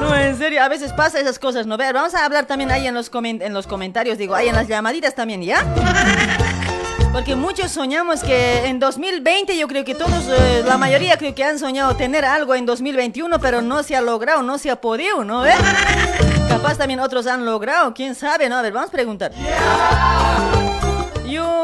No, 0.00 0.16
en 0.16 0.36
serio, 0.36 0.60
a 0.64 0.68
veces 0.68 0.92
pasa 0.92 1.20
esas 1.20 1.38
cosas, 1.38 1.64
¿no? 1.64 1.76
Vamos 1.78 2.12
a 2.16 2.24
hablar 2.24 2.44
también 2.44 2.72
ahí 2.72 2.88
en 2.88 2.94
los, 2.94 3.08
en 3.14 3.54
los 3.54 3.68
comentarios, 3.68 4.18
digo, 4.18 4.34
ahí 4.34 4.48
en 4.48 4.56
las 4.56 4.66
llamaditas 4.66 5.14
también, 5.14 5.42
¿ya? 5.42 5.64
Porque 7.12 7.36
muchos 7.36 7.70
soñamos 7.70 8.22
que 8.22 8.66
en 8.66 8.78
2020, 8.78 9.58
yo 9.58 9.68
creo 9.68 9.84
que 9.84 9.94
todos, 9.94 10.26
eh, 10.28 10.62
la 10.66 10.78
mayoría 10.78 11.18
creo 11.18 11.34
que 11.34 11.44
han 11.44 11.58
soñado 11.58 11.94
tener 11.94 12.24
algo 12.24 12.54
en 12.54 12.64
2021, 12.64 13.38
pero 13.38 13.60
no 13.60 13.82
se 13.82 13.94
ha 13.94 14.00
logrado, 14.00 14.42
no 14.42 14.56
se 14.56 14.70
ha 14.70 14.80
podido, 14.80 15.22
¿no? 15.22 15.42
¿Ve? 15.42 15.52
Capaz 16.48 16.78
también 16.78 17.00
otros 17.00 17.26
han 17.26 17.44
logrado, 17.44 17.92
quién 17.92 18.14
sabe, 18.14 18.48
¿no? 18.48 18.56
A 18.56 18.62
ver, 18.62 18.72
vamos 18.72 18.88
a 18.88 18.92
preguntar. 18.92 19.30
Yo 21.28 21.62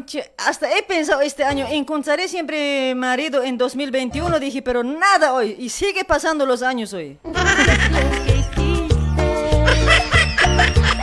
Pucha, 0.00 0.20
hasta 0.38 0.78
he 0.78 0.82
pensado 0.82 1.20
este 1.20 1.44
año, 1.44 1.66
encontraré 1.70 2.26
siempre 2.26 2.94
marido 2.94 3.42
en 3.42 3.58
2021, 3.58 4.40
dije, 4.40 4.62
pero 4.62 4.82
nada 4.82 5.34
hoy. 5.34 5.56
Y 5.58 5.68
sigue 5.68 6.04
pasando 6.04 6.46
los 6.46 6.62
años 6.62 6.94
hoy. 6.94 7.18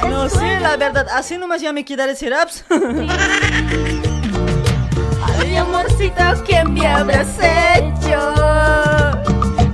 No 0.10 0.30
sé, 0.30 0.60
la 0.60 0.78
verdad, 0.78 1.08
así 1.14 1.38
nomás 1.38 1.62
ya 1.62 1.72
me 1.74 1.84
quedaré 1.86 2.16
seraps. 2.16 2.66
Ay, 5.40 5.56
amorcito, 5.56 6.24
¿quién 6.46 6.74
me 6.74 6.86
habrás 6.88 7.28
hecho? 7.40 8.34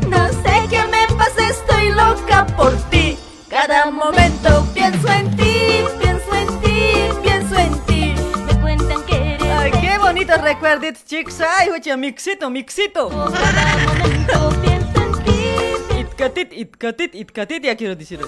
No 0.10 0.28
sé 0.30 0.68
qué 0.70 0.84
me 0.92 1.08
pasa, 1.16 1.50
estoy 1.50 1.90
loca 1.92 2.46
por 2.58 2.74
ti. 2.90 3.18
Cada 3.50 3.90
momento 3.92 4.66
pienso 4.74 5.08
en 5.10 5.36
ti, 5.36 5.84
pienso 6.02 6.36
en 6.36 6.48
ti, 6.62 6.94
pienso 7.22 7.56
en 7.56 7.80
ti. 7.86 8.16
Me 8.46 8.60
cuentan 8.62 9.04
que 9.04 9.36
eres 9.36 9.48
Ay, 9.58 9.72
qué 9.72 9.98
bonitos 9.98 10.42
recuerdos, 10.42 11.06
chicos. 11.06 11.40
Ay, 11.42 11.70
oye, 11.70 11.96
mixito, 11.98 12.50
mixito. 12.50 13.10
Cada 13.10 13.78
momento 13.78 14.50
pienso 14.62 15.02
en 15.02 15.14
ti, 15.24 16.00
Itkatit, 16.00 16.54
itkatit, 16.54 17.16
itkatit, 17.16 17.64
ya 17.64 17.76
quiero 17.76 17.96
decir. 17.96 18.20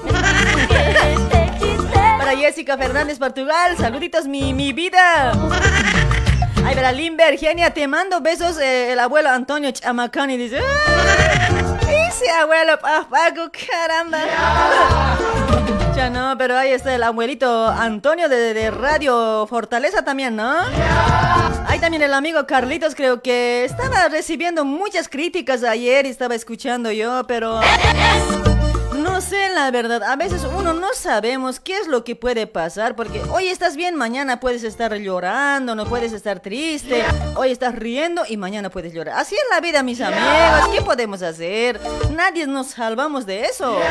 Jessica 2.31 2.77
Fernández 2.77 3.19
Portugal, 3.19 3.75
saluditos 3.77 4.27
mi, 4.27 4.53
mi 4.53 4.73
vida. 4.73 5.31
Ay, 6.65 6.73
para 6.75 6.91
Limber, 6.91 7.37
te 7.73 7.87
mando 7.87 8.21
besos 8.21 8.57
eh, 8.57 8.91
el 8.93 8.99
abuelo 8.99 9.29
Antonio 9.29 9.69
Chamacani. 9.71 10.37
Dice, 10.37 10.59
"Ay, 10.59 11.95
ese 12.07 12.29
abuelo 12.31 12.79
Papaco, 12.79 13.51
caramba. 13.51 14.19
Ya 15.95 16.09
no, 16.09 16.35
pero 16.37 16.57
ahí 16.57 16.71
está 16.71 16.93
el 16.93 17.03
abuelito 17.03 17.67
Antonio 17.67 18.27
de, 18.27 18.53
de 18.53 18.71
Radio 18.71 19.45
Fortaleza 19.47 20.03
también, 20.03 20.35
¿no? 20.35 20.59
Ahí 21.67 21.79
también 21.79 22.01
el 22.01 22.13
amigo 22.13 22.45
Carlitos, 22.45 22.95
creo 22.95 23.21
que 23.21 23.63
estaba 23.63 24.09
recibiendo 24.09 24.65
muchas 24.65 25.07
críticas 25.07 25.63
ayer 25.63 26.05
y 26.05 26.09
estaba 26.09 26.35
escuchando 26.35 26.91
yo, 26.91 27.25
pero... 27.27 27.61
No 29.15 29.21
sé, 29.21 29.47
la 29.47 29.71
verdad, 29.71 30.03
a 30.03 30.17
veces 30.17 30.43
uno 30.43 30.73
no 30.73 30.89
sabemos 30.93 31.61
qué 31.61 31.77
es 31.77 31.87
lo 31.87 32.03
que 32.03 32.17
puede 32.17 32.47
pasar, 32.47 32.97
porque 32.97 33.21
hoy 33.31 33.47
estás 33.47 33.77
bien, 33.77 33.95
mañana 33.95 34.41
puedes 34.41 34.65
estar 34.65 34.93
llorando, 34.93 35.73
no 35.73 35.85
puedes 35.85 36.11
estar 36.11 36.41
triste, 36.41 37.01
hoy 37.35 37.51
estás 37.51 37.75
riendo 37.75 38.23
y 38.27 38.35
mañana 38.35 38.69
puedes 38.69 38.93
llorar. 38.93 39.17
Así 39.17 39.33
es 39.35 39.43
la 39.49 39.61
vida, 39.61 39.83
mis 39.83 40.01
amigos, 40.01 40.67
¿qué 40.73 40.81
podemos 40.81 41.21
hacer? 41.21 41.79
Nadie 42.11 42.45
nos 42.45 42.71
salvamos 42.71 43.25
de 43.25 43.45
eso. 43.45 43.79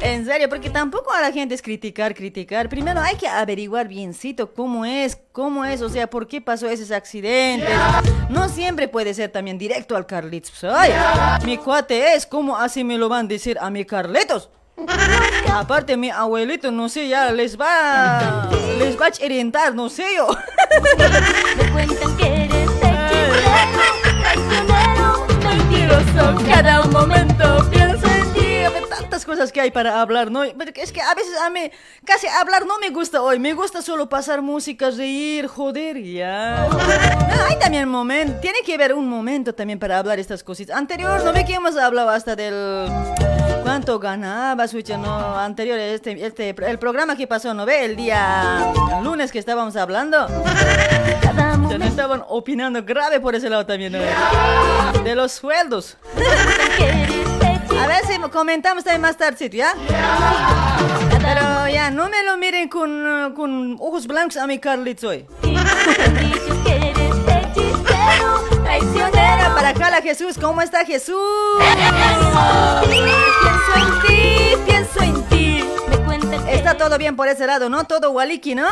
En 0.00 0.24
serio, 0.24 0.48
porque 0.48 0.70
tampoco 0.70 1.12
a 1.12 1.20
la 1.20 1.32
gente 1.32 1.54
es 1.54 1.62
criticar, 1.62 2.14
criticar. 2.14 2.68
Primero 2.68 3.00
hay 3.00 3.16
que 3.16 3.26
averiguar 3.26 3.88
biencito 3.88 4.54
cómo 4.54 4.84
es, 4.84 5.18
cómo 5.32 5.64
es, 5.64 5.82
o 5.82 5.88
sea, 5.88 6.08
por 6.08 6.28
qué 6.28 6.40
pasó 6.40 6.68
esos 6.68 6.92
accidentes. 6.92 7.68
No 8.28 8.48
siempre 8.48 8.86
puede 8.88 9.12
ser 9.12 9.30
también 9.30 9.58
directo 9.58 9.96
al 9.96 10.06
Carlitos. 10.06 10.62
Ay, 10.64 10.92
mi 11.44 11.58
cuate 11.58 12.14
es, 12.14 12.26
¿cómo 12.26 12.56
así 12.56 12.84
me 12.84 12.96
lo 12.96 13.08
van 13.08 13.26
a 13.26 13.28
decir 13.28 13.58
a 13.60 13.70
mi 13.70 13.84
Carlitos? 13.98 14.48
Aparte, 15.52 15.96
mi 15.96 16.08
abuelito, 16.08 16.70
no 16.70 16.88
sé, 16.88 17.08
ya 17.08 17.32
les 17.32 17.58
va, 17.58 18.48
les 18.78 18.96
va 18.96 19.06
a 19.06 19.24
orientar, 19.24 19.74
no 19.74 19.88
sé 19.88 20.04
yo. 20.16 20.28
Me 21.56 21.72
cuentan 21.72 22.16
que 22.16 22.44
eres 22.44 22.70
traicionero, 24.22 25.26
mentiroso. 25.42 26.44
Cada 26.46 26.84
momento 26.84 27.68
pienso. 27.72 28.07
Tantas 28.88 29.24
cosas 29.24 29.52
que 29.52 29.60
hay 29.60 29.70
para 29.70 30.00
hablar, 30.00 30.30
¿no? 30.30 30.42
Pero 30.56 30.72
Es 30.76 30.92
que 30.92 31.00
a 31.00 31.14
veces 31.14 31.34
a 31.40 31.50
mí 31.50 31.70
casi 32.04 32.26
hablar 32.26 32.66
no 32.66 32.78
me 32.78 32.90
gusta 32.90 33.22
hoy. 33.22 33.38
Me 33.38 33.52
gusta 33.52 33.82
solo 33.82 34.08
pasar 34.08 34.42
música, 34.42 34.90
reír, 34.90 35.46
joder, 35.46 36.02
ya. 36.02 36.68
No, 36.70 37.44
hay 37.46 37.58
también 37.58 37.88
momento, 37.88 38.40
tiene 38.40 38.58
que 38.64 38.74
haber 38.74 38.94
un 38.94 39.08
momento 39.08 39.54
también 39.54 39.78
para 39.78 39.98
hablar 39.98 40.18
estas 40.18 40.42
cositas. 40.42 40.76
Anterior, 40.76 41.22
¿no 41.24 41.32
ve 41.32 41.44
que 41.44 41.54
hemos 41.54 41.76
hablado 41.76 42.10
hasta 42.10 42.36
del... 42.36 42.88
¿Cuánto 43.62 43.98
ganaba, 43.98 44.66
Sucha? 44.66 44.96
No, 44.96 45.38
anterior, 45.38 45.78
este, 45.78 46.24
este, 46.24 46.54
el 46.66 46.78
programa 46.78 47.16
que 47.16 47.26
pasó, 47.26 47.52
¿no 47.52 47.66
ve? 47.66 47.84
El 47.84 47.96
día 47.96 48.72
el 48.96 49.04
lunes 49.04 49.30
que 49.30 49.38
estábamos 49.38 49.76
hablando. 49.76 50.26
Cada 51.20 51.58
Ya 51.68 51.78
no 51.78 51.84
estaban 51.84 52.24
opinando 52.28 52.82
grave 52.82 53.20
por 53.20 53.34
ese 53.34 53.50
lado 53.50 53.66
también, 53.66 53.92
¿no? 53.92 53.98
De 55.02 55.14
los 55.14 55.32
sueldos. 55.32 55.98
A 57.80 57.86
ver 57.86 58.04
si 58.06 58.18
comentamos 58.30 58.84
también 58.84 59.00
más 59.02 59.16
tarde, 59.16 59.48
¿ya? 59.50 59.74
Pero 61.10 61.68
ya, 61.68 61.90
no 61.90 62.08
me 62.08 62.22
lo 62.24 62.36
miren 62.36 62.68
con, 62.68 63.06
uh, 63.06 63.34
con 63.34 63.76
ojos 63.80 64.06
blancos 64.06 64.36
a 64.36 64.46
mi 64.46 64.58
Carlitos 64.58 65.04
hoy. 65.04 65.26
Traicionero. 68.64 69.54
Para 69.54 69.68
acá 69.70 69.90
la 69.90 70.02
Jesús, 70.02 70.36
¿cómo 70.40 70.60
está 70.62 70.84
Jesús? 70.84 71.16
Pienso 72.88 73.72
en 73.76 74.00
ti, 74.06 74.56
pienso 74.66 75.00
en 75.02 75.22
ti. 75.24 75.64
Está 76.50 76.76
todo 76.76 76.98
bien 76.98 77.16
por 77.16 77.28
ese 77.28 77.46
lado, 77.46 77.68
¿no? 77.68 77.84
Todo 77.84 78.10
waliki, 78.10 78.54
¿no? 78.54 78.68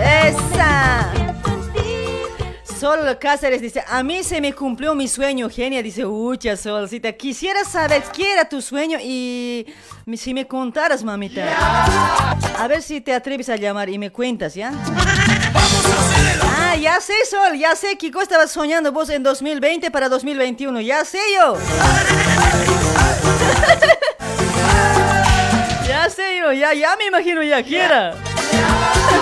Esa. 0.00 1.23
Sol 2.84 3.16
Cáceres 3.18 3.62
dice, 3.62 3.82
a 3.88 4.02
mí 4.02 4.22
se 4.22 4.42
me 4.42 4.52
cumplió 4.52 4.94
mi 4.94 5.08
sueño, 5.08 5.48
genia. 5.48 5.82
Dice, 5.82 6.04
ucha, 6.04 6.54
Solcita, 6.54 7.14
quisiera 7.14 7.64
saber 7.64 8.02
qué 8.14 8.34
era 8.34 8.46
tu 8.46 8.60
sueño 8.60 8.98
y 9.00 9.64
si 10.16 10.34
me 10.34 10.46
contaras, 10.46 11.02
mamita. 11.02 11.46
A 12.58 12.68
ver 12.68 12.82
si 12.82 13.00
te 13.00 13.14
atreves 13.14 13.48
a 13.48 13.56
llamar 13.56 13.88
y 13.88 13.98
me 13.98 14.10
cuentas, 14.10 14.54
¿ya? 14.54 14.70
Ah, 16.42 16.76
ya 16.76 17.00
sé, 17.00 17.14
Sol, 17.24 17.56
ya 17.58 17.74
sé, 17.74 17.96
Kiko 17.96 18.20
estaba 18.20 18.46
soñando 18.46 18.92
vos 18.92 19.08
en 19.08 19.22
2020 19.22 19.90
para 19.90 20.10
2021, 20.10 20.82
ya 20.82 21.06
sé 21.06 21.20
yo. 21.38 21.56
ya 25.88 26.10
sé 26.10 26.36
yo, 26.38 26.52
ya, 26.52 26.74
ya 26.74 26.96
me 26.96 27.06
imagino 27.06 27.42
ya 27.42 27.62
quiera. 27.62 28.10
Ahí 28.10 29.13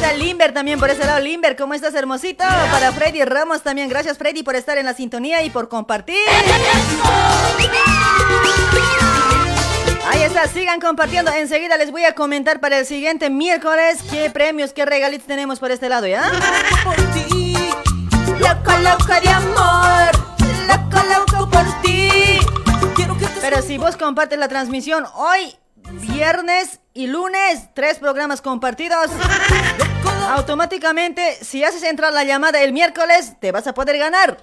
está 0.00 0.14
Limber 0.14 0.54
también 0.54 0.80
por 0.80 0.88
ese 0.88 1.04
lado. 1.04 1.20
Limber, 1.20 1.56
¿cómo 1.56 1.74
estás, 1.74 1.94
hermosito? 1.94 2.42
Para 2.72 2.90
Freddy 2.92 3.22
Ramos 3.22 3.62
también. 3.62 3.88
Gracias, 3.88 4.16
Freddy, 4.16 4.42
por 4.42 4.56
estar 4.56 4.78
en 4.78 4.86
la 4.86 4.94
sintonía 4.94 5.42
y 5.42 5.50
por 5.50 5.68
compartir. 5.68 6.16
Ahí 10.08 10.22
está, 10.22 10.48
sigan 10.48 10.80
compartiendo. 10.80 11.30
Enseguida 11.30 11.76
les 11.76 11.90
voy 11.90 12.04
a 12.04 12.14
comentar 12.14 12.60
para 12.60 12.78
el 12.78 12.86
siguiente 12.86 13.28
miércoles 13.28 13.98
qué 14.10 14.30
premios, 14.30 14.72
qué 14.72 14.86
regalitos 14.86 15.26
tenemos 15.26 15.58
por 15.58 15.70
este 15.70 15.90
lado, 15.90 16.06
¿ya? 16.06 16.22
por 16.82 16.96
ti. 17.12 17.54
Loco, 18.38 18.72
loco 18.78 19.20
de 19.20 19.28
amor. 19.28 20.10
Loco, 20.66 21.04
loco 21.08 21.50
por 21.50 21.82
ti. 21.82 22.38
Pero 23.42 23.60
si 23.60 23.76
vos 23.76 23.96
compartes 23.96 24.38
la 24.38 24.48
transmisión 24.48 25.04
hoy, 25.14 25.54
viernes 25.90 26.80
y 26.94 27.06
lunes, 27.06 27.68
tres 27.74 27.98
programas 27.98 28.40
compartidos, 28.40 29.10
automáticamente, 30.30 31.36
si 31.42 31.64
haces 31.64 31.82
entrar 31.82 32.12
la 32.12 32.24
llamada 32.24 32.62
el 32.62 32.72
miércoles, 32.72 33.34
te 33.40 33.52
vas 33.52 33.66
a 33.66 33.74
poder 33.74 33.98
ganar. 33.98 34.38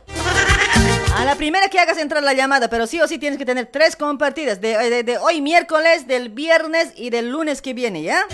A 1.16 1.26
la 1.26 1.36
primera 1.36 1.68
que 1.70 1.80
hagas 1.80 1.98
entrar 1.98 2.22
la 2.22 2.34
llamada, 2.34 2.70
pero 2.70 2.86
sí 2.86 3.02
o 3.02 3.08
sí 3.08 3.18
tienes 3.18 3.40
que 3.40 3.46
tener 3.46 3.66
tres 3.68 3.96
compartidas, 3.96 4.62
de, 4.62 4.78
de- 4.90 5.04
de 5.04 5.18
hoy 5.18 5.42
miércoles, 5.42 6.06
del 6.08 6.30
viernes 6.30 6.90
y 6.96 7.10
del 7.10 7.32
lunes 7.32 7.62
que 7.62 7.74
viene, 7.74 8.04
¿ya? 8.04 8.26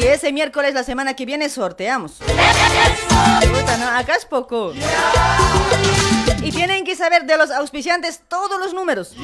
Y 0.00 0.04
ese 0.06 0.32
miércoles, 0.32 0.72
la 0.72 0.82
semana 0.84 1.14
que 1.14 1.26
viene, 1.26 1.48
sorteamos. 1.50 2.12
Puta, 2.14 3.76
no, 3.76 3.88
acá 3.88 4.14
es 4.14 4.24
poco. 4.24 4.72
Y 6.46 6.52
tienen 6.52 6.84
que 6.84 6.94
saber 6.94 7.24
de 7.24 7.36
los 7.36 7.50
auspiciantes 7.50 8.20
todos 8.28 8.60
los 8.60 8.72
números. 8.72 9.14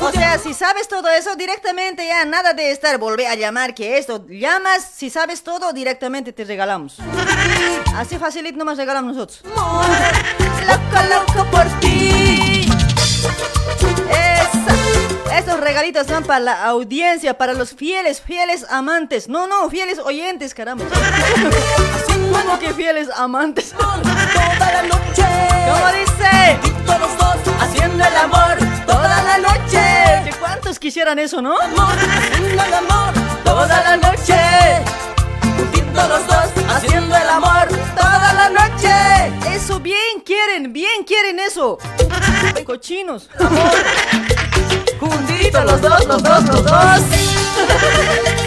O 0.00 0.12
sea, 0.12 0.38
si 0.38 0.52
sabes 0.52 0.88
todo 0.88 1.08
eso 1.08 1.34
directamente 1.36 2.06
ya, 2.06 2.24
nada 2.26 2.52
de 2.52 2.70
estar, 2.70 2.98
volver 2.98 3.28
a 3.28 3.34
llamar, 3.34 3.74
que 3.74 3.96
esto, 3.96 4.26
llamas, 4.28 4.86
si 4.94 5.08
sabes 5.08 5.42
todo, 5.42 5.72
directamente 5.72 6.32
te 6.34 6.44
regalamos. 6.44 6.98
Así 7.96 8.18
facilito 8.18 8.58
nomás 8.58 8.76
regalamos 8.76 9.16
nosotros. 9.16 9.40
Loco, 9.44 11.02
loco 11.08 11.50
por 11.50 11.64
ti. 11.80 12.68
Esa- 14.10 15.38
Estos 15.38 15.60
regalitos 15.60 16.06
son 16.06 16.24
para 16.24 16.40
la 16.40 16.64
audiencia, 16.66 17.38
para 17.38 17.54
los 17.54 17.74
fieles, 17.74 18.20
fieles 18.20 18.66
amantes. 18.68 19.28
No, 19.28 19.46
no, 19.46 19.68
fieles 19.70 19.98
oyentes, 19.98 20.52
caramba. 20.54 20.84
¿Cómo 22.42 22.58
que 22.58 22.74
fieles 22.74 23.08
amantes? 23.16 23.72
toda 23.78 24.72
la 24.72 24.82
noche. 24.82 25.26
¿Cómo 25.66 25.86
dice? 25.92 26.58
Todos 26.86 27.18
dos 27.18 27.54
haciendo 27.60 28.04
el 28.04 28.16
amor 28.16 28.58
toda 28.86 29.22
la 29.22 29.38
noche. 29.38 30.24
¿Que 30.24 30.36
¿Cuántos 30.38 30.78
quisieran 30.78 31.18
eso, 31.18 31.40
no? 31.42 31.58
Amor, 31.58 31.94
haciendo 31.94 32.62
el 32.62 32.74
amor 32.74 33.14
toda 33.44 33.66
la 33.82 33.96
noche. 33.96 34.84
Juntitos 35.56 36.08
los 36.08 36.26
dos 36.26 36.46
haciendo 36.68 37.16
el 37.16 37.28
amor 37.28 37.68
toda 37.96 38.32
la 38.32 38.48
noche. 38.50 39.54
Eso 39.54 39.80
bien 39.80 40.20
quieren, 40.24 40.72
bien 40.72 41.04
quieren 41.04 41.40
eso. 41.40 41.78
Cochinos. 42.64 43.28
Juntitos 45.00 45.64
los 45.64 45.80
dos, 45.80 46.06
los 46.06 46.22
dos, 46.22 46.44
los 46.44 46.64
dos. 46.64 47.00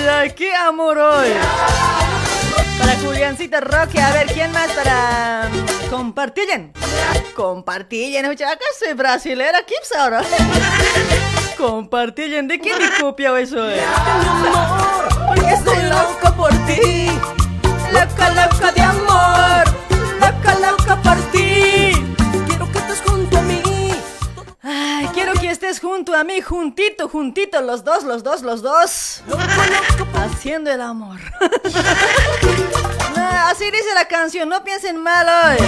Ay, 0.00 0.06
ay, 0.08 0.30
qué 0.30 0.54
amor 0.54 0.96
hoy. 0.96 1.28
Para 2.78 2.94
Juliancita 3.00 3.60
Roque, 3.60 4.00
a 4.00 4.12
ver, 4.12 4.26
¿quién 4.28 4.50
más 4.52 4.68
para 4.70 5.50
um, 5.52 5.90
compartillen? 5.90 6.72
Compartillen, 7.36 8.24
escucha, 8.24 8.50
acá 8.50 8.64
soy 8.78 8.94
brasilera, 8.94 9.62
¿qué 9.66 9.74
es 9.82 9.92
ahora? 9.92 10.22
Compartillen, 11.58 12.48
¿de 12.48 12.58
quién 12.58 12.78
me 12.78 12.88
copia 12.98 13.38
eso? 13.38 13.68
eh? 13.70 13.82
Porque 15.28 15.50
estoy 15.52 15.82
loco 15.82 16.34
por 16.34 16.50
ti. 16.66 17.08
Loca, 17.92 18.30
loca 18.30 18.72
de 18.72 18.80
amor. 18.80 19.64
Loca, 20.18 20.70
loca 20.70 20.96
por 21.02 21.16
ti. 21.32 21.92
Quiero 22.48 22.72
que 22.72 22.78
estés 22.78 23.02
junto 23.04 23.36
a 23.38 23.42
mí. 23.42 23.60
Ay, 24.62 25.06
estés 25.50 25.80
junto 25.80 26.14
a 26.14 26.22
mí, 26.24 26.40
juntito, 26.40 27.08
juntito, 27.08 27.60
los 27.60 27.82
dos, 27.84 28.04
los 28.04 28.22
dos, 28.22 28.42
los 28.42 28.62
dos. 28.62 29.22
Haciendo 30.14 30.70
el 30.70 30.80
amor. 30.80 31.18
No, 33.16 33.22
así 33.48 33.64
dice 33.70 33.94
la 33.94 34.06
canción, 34.06 34.48
no 34.48 34.62
piensen 34.62 34.96
mal 34.96 35.26
hoy. 35.28 35.66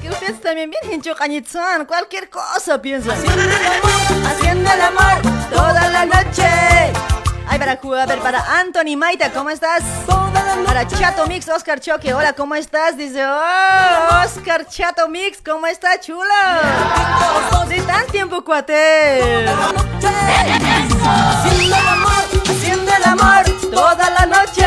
Que 0.00 0.08
ustedes 0.08 0.40
también 0.40 0.70
bien 0.70 0.92
hinchocañitzán, 0.92 1.84
cualquier 1.86 2.30
cosa 2.30 2.80
piensan. 2.80 3.18
Haciendo 4.26 4.70
el 4.72 4.80
amor 4.80 5.22
toda 5.50 5.88
la 5.90 6.06
noche. 6.06 6.92
Ay, 7.48 7.58
para 7.58 7.72
a 7.72 8.06
ver, 8.06 8.18
para 8.20 8.58
Anthony 8.58 8.96
Maita, 8.96 9.30
¿cómo 9.30 9.50
estás? 9.50 9.82
Para 10.66 10.86
Chato 10.88 11.26
Mix, 11.26 11.48
Oscar 11.48 11.80
Choque, 11.80 12.12
hola, 12.12 12.32
¿cómo 12.32 12.54
estás? 12.54 12.96
Dice, 12.96 13.24
oh, 13.24 14.24
Oscar 14.24 14.66
Chato 14.66 15.08
Mix, 15.08 15.38
¿cómo 15.44 15.66
está, 15.66 16.00
chulo? 16.00 16.24
De 17.68 17.80
tan 17.82 18.06
tiempo, 18.08 18.44
cuate. 18.44 19.46
Haciendo 21.04 21.76
el 21.76 21.86
amor, 21.86 22.24
haciendo 22.48 22.92
el 22.92 23.04
amor 23.04 23.44
toda 23.70 24.10
la 24.10 24.26
noche. 24.26 24.66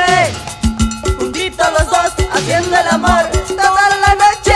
Juntitos 1.18 1.68
los 1.72 1.86
dos, 1.88 2.14
haciendo 2.34 2.78
el 2.78 2.88
amor 2.88 3.30
toda 3.48 3.90
la 3.90 4.16
noche. 4.16 4.56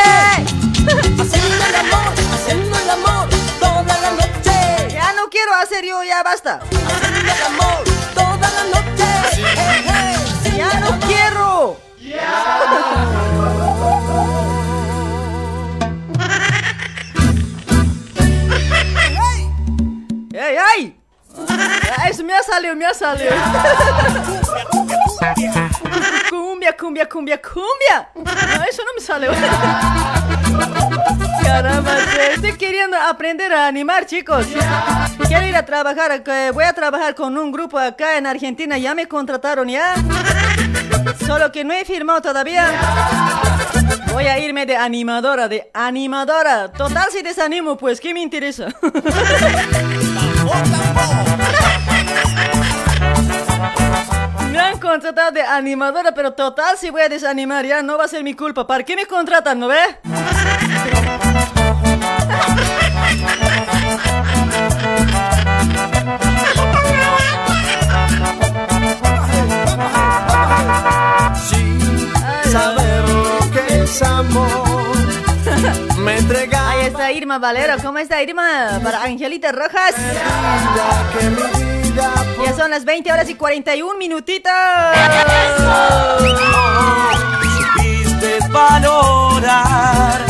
Haciendo 1.19 1.65
el 1.65 1.75
amor, 1.75 2.13
haciendo 2.33 2.79
el 2.79 2.89
amor 2.89 3.29
toda 3.59 3.97
la 3.99 4.11
noche. 4.11 4.89
Ya 4.93 5.13
no 5.13 5.29
quiero 5.29 5.53
hacer 5.55 5.85
yo, 5.85 6.03
ya 6.03 6.23
basta. 6.23 6.59
Haciendo 6.61 7.31
el 7.31 7.43
amor 7.43 7.72
quiero. 12.13 14.03
¡Ey, 20.33 20.57
ay! 20.75 20.99
Ah, 21.97 22.09
Eso 22.09 22.23
me 22.23 22.33
ha 22.33 22.43
salido, 22.43 22.75
me 22.75 22.85
ha 22.85 22.93
salido. 22.93 23.31
Cumbia, 26.29 26.75
cumbia, 26.75 27.07
cumbia, 27.07 27.41
cumbia. 27.41 28.09
No, 28.15 28.63
eso 28.69 28.83
no 28.83 28.93
me 28.95 29.01
sale. 29.01 29.27
Caramba, 31.43 31.97
estoy 32.33 32.53
queriendo 32.53 32.97
aprender 32.97 33.53
a 33.53 33.67
animar, 33.67 34.05
chicos. 34.05 34.47
Quiero 35.27 35.45
ir 35.45 35.55
a 35.55 35.65
trabajar, 35.65 36.23
voy 36.53 36.63
a 36.63 36.73
trabajar 36.73 37.15
con 37.15 37.37
un 37.37 37.51
grupo 37.51 37.77
acá 37.77 38.17
en 38.17 38.25
Argentina. 38.25 38.77
Ya 38.77 38.95
me 38.95 39.07
contrataron, 39.07 39.69
¿ya? 39.69 39.95
Solo 41.25 41.51
que 41.51 41.63
no 41.63 41.73
he 41.73 41.85
firmado 41.85 42.21
todavía. 42.21 42.65
Voy 44.11 44.25
a 44.25 44.39
irme 44.39 44.65
de 44.65 44.75
animadora, 44.75 45.47
de 45.47 45.69
animadora. 45.73 46.71
Total, 46.71 47.07
si 47.11 47.21
desanimo, 47.21 47.77
pues, 47.77 47.99
¿qué 47.99 48.13
me 48.13 48.21
interesa? 48.21 48.67
Me 54.63 54.69
han 54.69 54.79
contratado 54.79 55.31
de 55.31 55.41
animadora, 55.41 56.13
pero 56.13 56.31
total, 56.31 56.77
si 56.77 56.89
voy 56.89 57.01
a 57.01 57.09
desanimar, 57.09 57.65
ya 57.65 57.81
no 57.81 57.97
va 57.97 58.05
a 58.05 58.07
ser 58.07 58.23
mi 58.23 58.33
culpa. 58.33 58.65
¿Para 58.65 58.85
qué 58.85 58.95
me 58.95 59.05
contratan, 59.05 59.59
no 59.59 59.67
ve? 59.67 59.75
Saber 72.49 73.09
lo 73.09 73.51
que 73.51 73.83
es 73.83 74.01
amor. 74.01 74.97
Me 75.97 76.17
entrega 76.19 76.69
Ahí 76.69 76.85
está 76.85 77.11
Irma 77.11 77.37
Valero. 77.37 77.73
¿Cómo 77.83 77.97
está 77.97 78.23
Irma? 78.23 78.79
Para 78.81 79.03
Angelita 79.03 79.51
Rojas. 79.51 79.93
Ya 81.95 82.53
son 82.55 82.71
las 82.71 82.85
20 82.85 83.11
horas 83.11 83.29
y 83.29 83.35
41 83.35 83.97
minutitos. 83.97 84.51
supiste 87.77 88.39
valorar 88.49 90.21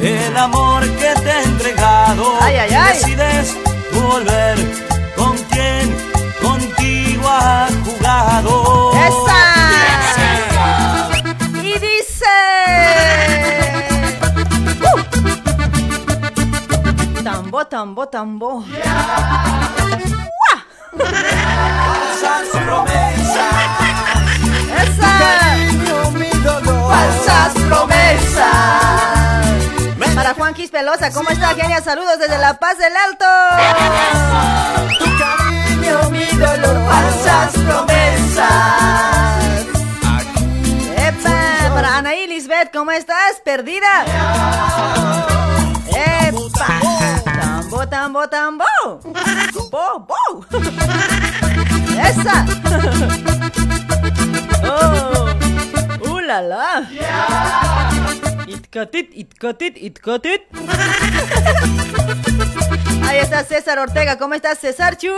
el 0.00 0.36
amor 0.36 0.82
que 0.82 1.14
te 1.20 1.30
he 1.30 1.42
entregado. 1.42 2.36
Ay, 2.40 2.56
ay, 2.56 2.74
ay. 2.74 2.98
Decides 2.98 3.56
volver 3.92 4.56
con 5.16 5.36
quien 5.50 5.96
contigo 6.40 7.28
ha 7.28 7.68
jugado. 7.84 8.92
¡Esa! 8.94 9.42
Y 11.60 11.72
dice... 11.72 12.26
Uh. 14.82 15.00
Tambo, 17.22 17.66
tambo, 17.66 18.08
tambo. 18.08 18.64
¡Guau! 18.64 20.43
Falsas 20.96 22.48
promesas, 22.64 23.54
¡Esa! 24.82 25.10
cariño, 25.18 26.10
mi 26.12 26.30
dolor. 26.42 26.92
¡Falsas 26.92 27.52
promesas! 27.68 28.94
Para 30.14 30.34
Juan 30.34 30.54
Pelosa, 30.70 31.10
¿cómo 31.12 31.30
está, 31.30 31.54
genia? 31.54 31.80
Saludos 31.82 32.18
desde 32.18 32.38
La 32.38 32.54
Paz 32.54 32.78
del 32.78 32.92
Alto. 32.96 33.24
Tu 34.98 35.04
cariño, 35.18 36.10
mi 36.10 36.26
dolor, 36.36 36.76
falsas 36.88 37.52
promesas. 37.52 38.48
¡Epa! 40.96 41.74
Para 41.74 41.96
Anaí 41.98 42.26
Lisbeth, 42.26 42.72
¿cómo 42.72 42.92
estás? 42.92 43.40
¿Perdida? 43.44 44.04
¡Epa! 47.74 47.86
¡Tambo, 47.86 47.88
tambo, 47.88 48.28
tambo! 48.28 48.64
¡Bo, 49.70 50.06
bo! 50.06 50.46
¡Esa! 52.00 52.46
¡Oh! 54.64 55.26
¡Uh, 56.08 56.20
la, 56.20 56.40
la! 56.40 56.88
It 58.46 58.70
got 58.70 58.94
it, 58.94 59.10
it 59.12 59.36
got 59.40 59.60
it, 59.60 59.76
it 59.76 60.00
got 60.00 60.24
it. 60.24 60.42
Ahí 63.08 63.18
está 63.18 63.42
César 63.44 63.80
Ortega. 63.80 64.18
¿Cómo 64.18 64.34
estás, 64.34 64.58
César 64.58 64.96
Chu? 64.96 65.10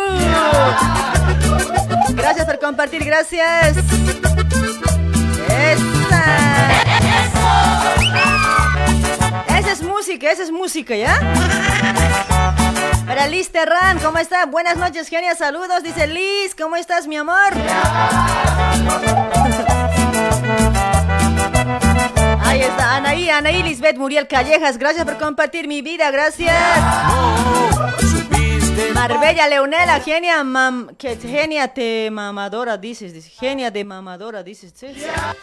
Gracias 2.15 2.47
por 2.47 2.59
compartir, 2.59 3.05
gracias. 3.05 3.77
Esa. 5.49 6.25
Esa 7.17 7.95
es 7.95 8.76
música, 10.07 10.31
esa 10.31 10.45
es 10.45 10.53
música, 10.53 10.95
¿ya? 10.95 11.19
Para 13.09 13.27
Liz 13.27 13.51
Terran, 13.51 13.99
¿cómo 13.99 14.19
está? 14.19 14.47
Buenas 14.47 14.77
noches, 14.77 15.09
genia, 15.09 15.35
saludos. 15.35 15.83
Dice 15.83 16.07
Liz, 16.07 16.55
¿cómo 16.57 16.77
estás, 16.77 17.09
mi 17.09 17.17
amor? 17.17 17.53
Ahí 22.45 22.61
está, 22.61 22.97
Anaí, 22.97 23.29
Anaí 23.31 23.65
Lisbeth 23.65 23.97
Muriel 23.97 24.29
Callejas. 24.29 24.79
Gracias 24.79 25.05
por 25.05 25.19
compartir 25.19 25.67
mi 25.67 25.83
vida, 25.83 26.13
gracias. 26.13 26.55
Marbella 28.95 29.47
Leonela, 29.49 30.01
genia, 30.01 30.43
mam, 30.45 30.95
que 30.97 31.17
genia 31.17 31.69
te 31.69 32.09
mamadora 32.11 32.77
dices, 32.77 33.13
dice, 33.13 33.31
genia 33.31 33.71
de 33.71 33.85
mamadora 33.85 34.43
dices. 34.43 34.73
sí. 34.75 34.87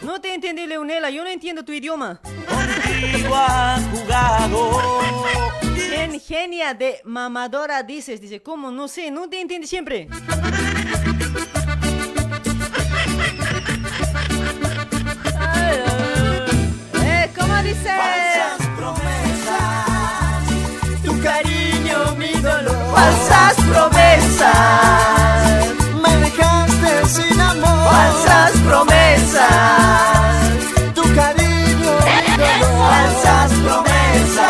No 0.02 0.20
te 0.20 0.34
entendí 0.34 0.66
Leonela, 0.66 1.10
yo 1.10 1.22
no 1.22 1.30
entiendo 1.30 1.64
tu 1.64 1.72
idioma. 1.72 2.20
contigo 2.22 3.34
ha 3.34 3.78
jugado. 3.92 5.00
Gen- 5.90 6.20
genia 6.20 6.74
de 6.74 7.00
mamadora 7.04 7.82
dices, 7.82 8.20
dice, 8.20 8.42
¿cómo? 8.42 8.70
No 8.70 8.88
sé, 8.88 9.10
no 9.10 9.28
te 9.28 9.40
entiendo 9.40 9.66
siempre. 9.66 10.08
Falsas 22.94 23.56
promesas. 23.72 24.54
Me 26.02 26.12
dejaste 26.24 26.90
sin 27.08 27.40
amor. 27.40 27.90
Falsas 27.92 28.52
promesas. 28.66 29.50
Tu 30.94 31.02
cariño. 31.14 31.94
Falsas 32.78 33.50
promesas. 33.64 34.43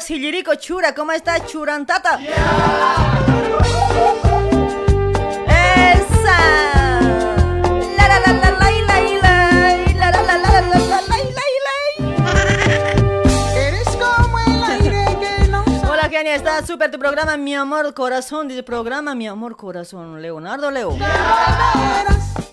Sillirico 0.00 0.54
Chura, 0.54 0.94
¿cómo 0.94 1.12
está 1.12 1.44
Churantata? 1.46 2.18
¡Esa! 5.46 6.38
La 7.96 8.08
la 8.08 8.18
la 8.20 8.32
la 8.32 8.50
la 8.50 8.70
la 8.70 9.00
la 9.92 10.10
la 10.10 10.10
la 10.10 10.22
la 10.22 10.38
la 10.38 10.38
la 10.38 11.00
la 11.00 11.14
está 16.34 16.64
súper 16.66 16.90
tu 16.90 16.98
programa, 16.98 17.36
mi 17.36 17.54
amor 17.54 17.92
corazón, 17.94 18.48
dice 18.48 18.62
programa, 18.62 19.14
mi 19.14 19.26
amor 19.26 19.56
corazón, 19.56 20.22
Leonardo 20.22 20.70
Leo. 20.70 20.96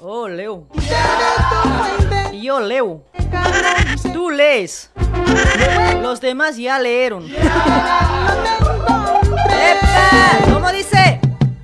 Oh, 0.01 0.27
Leo. 0.27 0.67
Yo 2.33 2.59
leo. 2.59 3.03
Tú 4.13 4.29
lees. 4.29 4.91
Los 6.01 6.21
demás 6.21 6.57
ya 6.57 6.79
leyeron. 6.79 7.25
¡Epa! 7.25 7.49
¿Cómo 10.51 10.71
dice? 10.71 11.19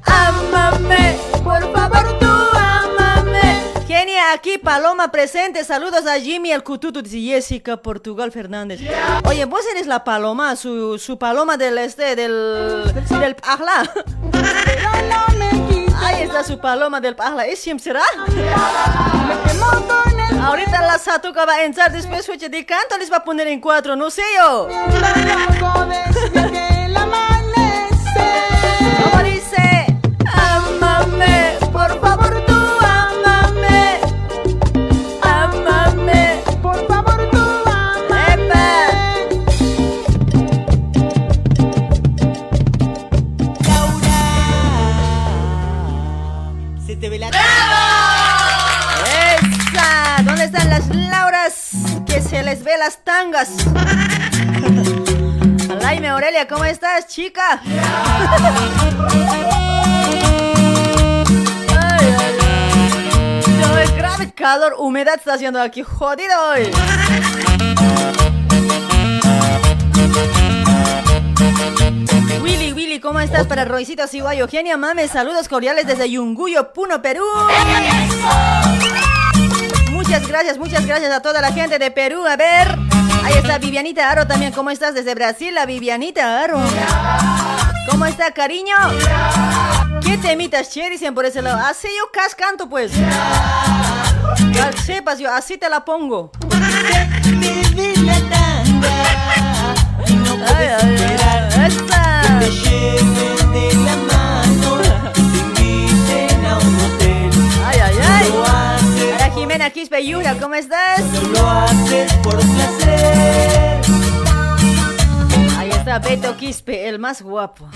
Ámame, 0.05 1.17
por 1.43 1.73
favor 1.73 2.19
tú 2.19 2.27
ámame. 2.57 3.61
Genia, 3.87 4.33
aquí 4.33 4.57
Paloma 4.57 5.11
presente. 5.11 5.63
Saludos 5.63 6.05
a 6.07 6.19
Jimmy 6.19 6.51
el 6.51 6.63
Cututu, 6.63 7.01
dice 7.01 7.19
Jessica 7.19 7.77
Portugal 7.77 8.31
Fernández. 8.31 8.81
Oye, 9.25 9.45
vos 9.45 9.61
eres 9.71 9.87
la 9.87 10.03
Paloma, 10.03 10.55
su, 10.55 10.97
su 10.97 11.17
Paloma 11.17 11.57
del 11.57 11.77
este, 11.77 12.15
del. 12.15 12.91
del 13.19 13.35
Pajla. 13.35 13.91
Ahí 16.03 16.23
está 16.23 16.43
su 16.43 16.59
Paloma 16.59 16.99
del 16.99 17.15
Pajla. 17.15 17.45
¿Es 17.45 17.59
siempre 17.59 17.83
será? 17.83 18.01
Ahorita 20.43 20.81
la 20.81 20.99
Satuca 20.99 21.45
va 21.45 21.53
a 21.53 21.63
entrar 21.63 21.91
después 21.91 22.27
oye, 22.27 22.49
de 22.49 22.65
canto 22.65 22.97
les 22.97 23.11
va 23.11 23.17
a 23.17 23.23
poner 23.23 23.47
en 23.47 23.61
cuatro, 23.61 23.95
no 23.95 24.09
sé 24.09 24.21
yo. 24.37 24.67
¿Cómo 56.47 56.65
estás, 56.65 57.07
chica? 57.07 57.61
Ay, 61.69 62.07
ay, 62.19 62.37
ay. 62.41 63.81
El 63.81 63.95
grave 63.95 64.31
calor, 64.33 64.75
humedad 64.77 65.15
está 65.15 65.33
haciendo 65.33 65.61
aquí, 65.61 65.83
jodido 65.83 66.33
hoy. 66.49 66.71
Willy, 72.41 72.73
Willy, 72.73 72.99
¿cómo 72.99 73.19
estás 73.19 73.47
para 73.47 73.65
Roycito 73.65 74.07
Ciguayo? 74.07 74.47
Genia 74.47 74.77
Mame, 74.77 75.07
saludos 75.07 75.47
cordiales 75.47 75.87
desde 75.87 76.09
Yunguyo, 76.09 76.73
Puno, 76.73 77.01
Perú. 77.01 77.25
Muchas 79.91 80.27
gracias, 80.27 80.57
muchas 80.57 80.85
gracias 80.85 81.11
a 81.11 81.21
toda 81.21 81.41
la 81.41 81.51
gente 81.51 81.79
de 81.79 81.91
Perú. 81.91 82.25
A 82.25 82.35
ver, 82.35 82.77
ahí 83.23 83.33
está 83.35 83.57
Vivianita 83.57 84.09
Aro 84.09 84.27
también. 84.27 84.51
¿Cómo 84.53 84.69
estás 84.69 84.93
desde 84.93 85.15
Brasil? 85.15 85.53
La 85.53 85.65
Vivianita 85.65 86.41
Aro. 86.41 86.59
¿Cómo 87.89 88.05
está, 88.05 88.31
cariño? 88.31 88.75
¿Qué 90.01 90.17
temitas, 90.17 90.69
che? 90.69 90.89
Dicen 90.89 91.13
por 91.13 91.25
ese 91.25 91.41
lado. 91.41 91.59
Así 91.65 91.87
yo 91.97 92.11
cas 92.11 92.35
canto, 92.35 92.69
pues. 92.69 92.91
Ya 94.53 94.71
sepas, 94.85 95.19
yo 95.19 95.33
así 95.33 95.57
te 95.57 95.69
la 95.69 95.83
pongo. 95.85 96.31
Ay. 102.41 103.02
Quispe 109.71 110.05
Yura, 110.05 110.35
¿cómo 110.39 110.55
estás? 110.55 111.01
Lo 111.31 111.49
haces 111.49 112.13
por 112.15 112.37
placer. 112.37 113.81
Ahí 115.57 115.69
está 115.69 115.99
Beto 115.99 116.35
Quispe, 116.35 116.87
el 116.89 116.99
más 116.99 117.21
guapo. 117.21 117.69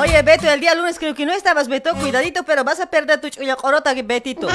Oye, 0.00 0.20
Beto, 0.22 0.50
el 0.50 0.60
día 0.60 0.74
lunes 0.74 0.98
creo 0.98 1.14
que 1.14 1.24
no 1.24 1.32
estabas, 1.32 1.68
Beto. 1.68 1.94
Cuidadito, 1.94 2.42
pero 2.42 2.64
vas 2.64 2.80
a 2.80 2.86
perder 2.86 3.20
tu 3.20 3.30
chuya 3.30 3.56
corota, 3.56 3.94
Betito. 3.94 4.48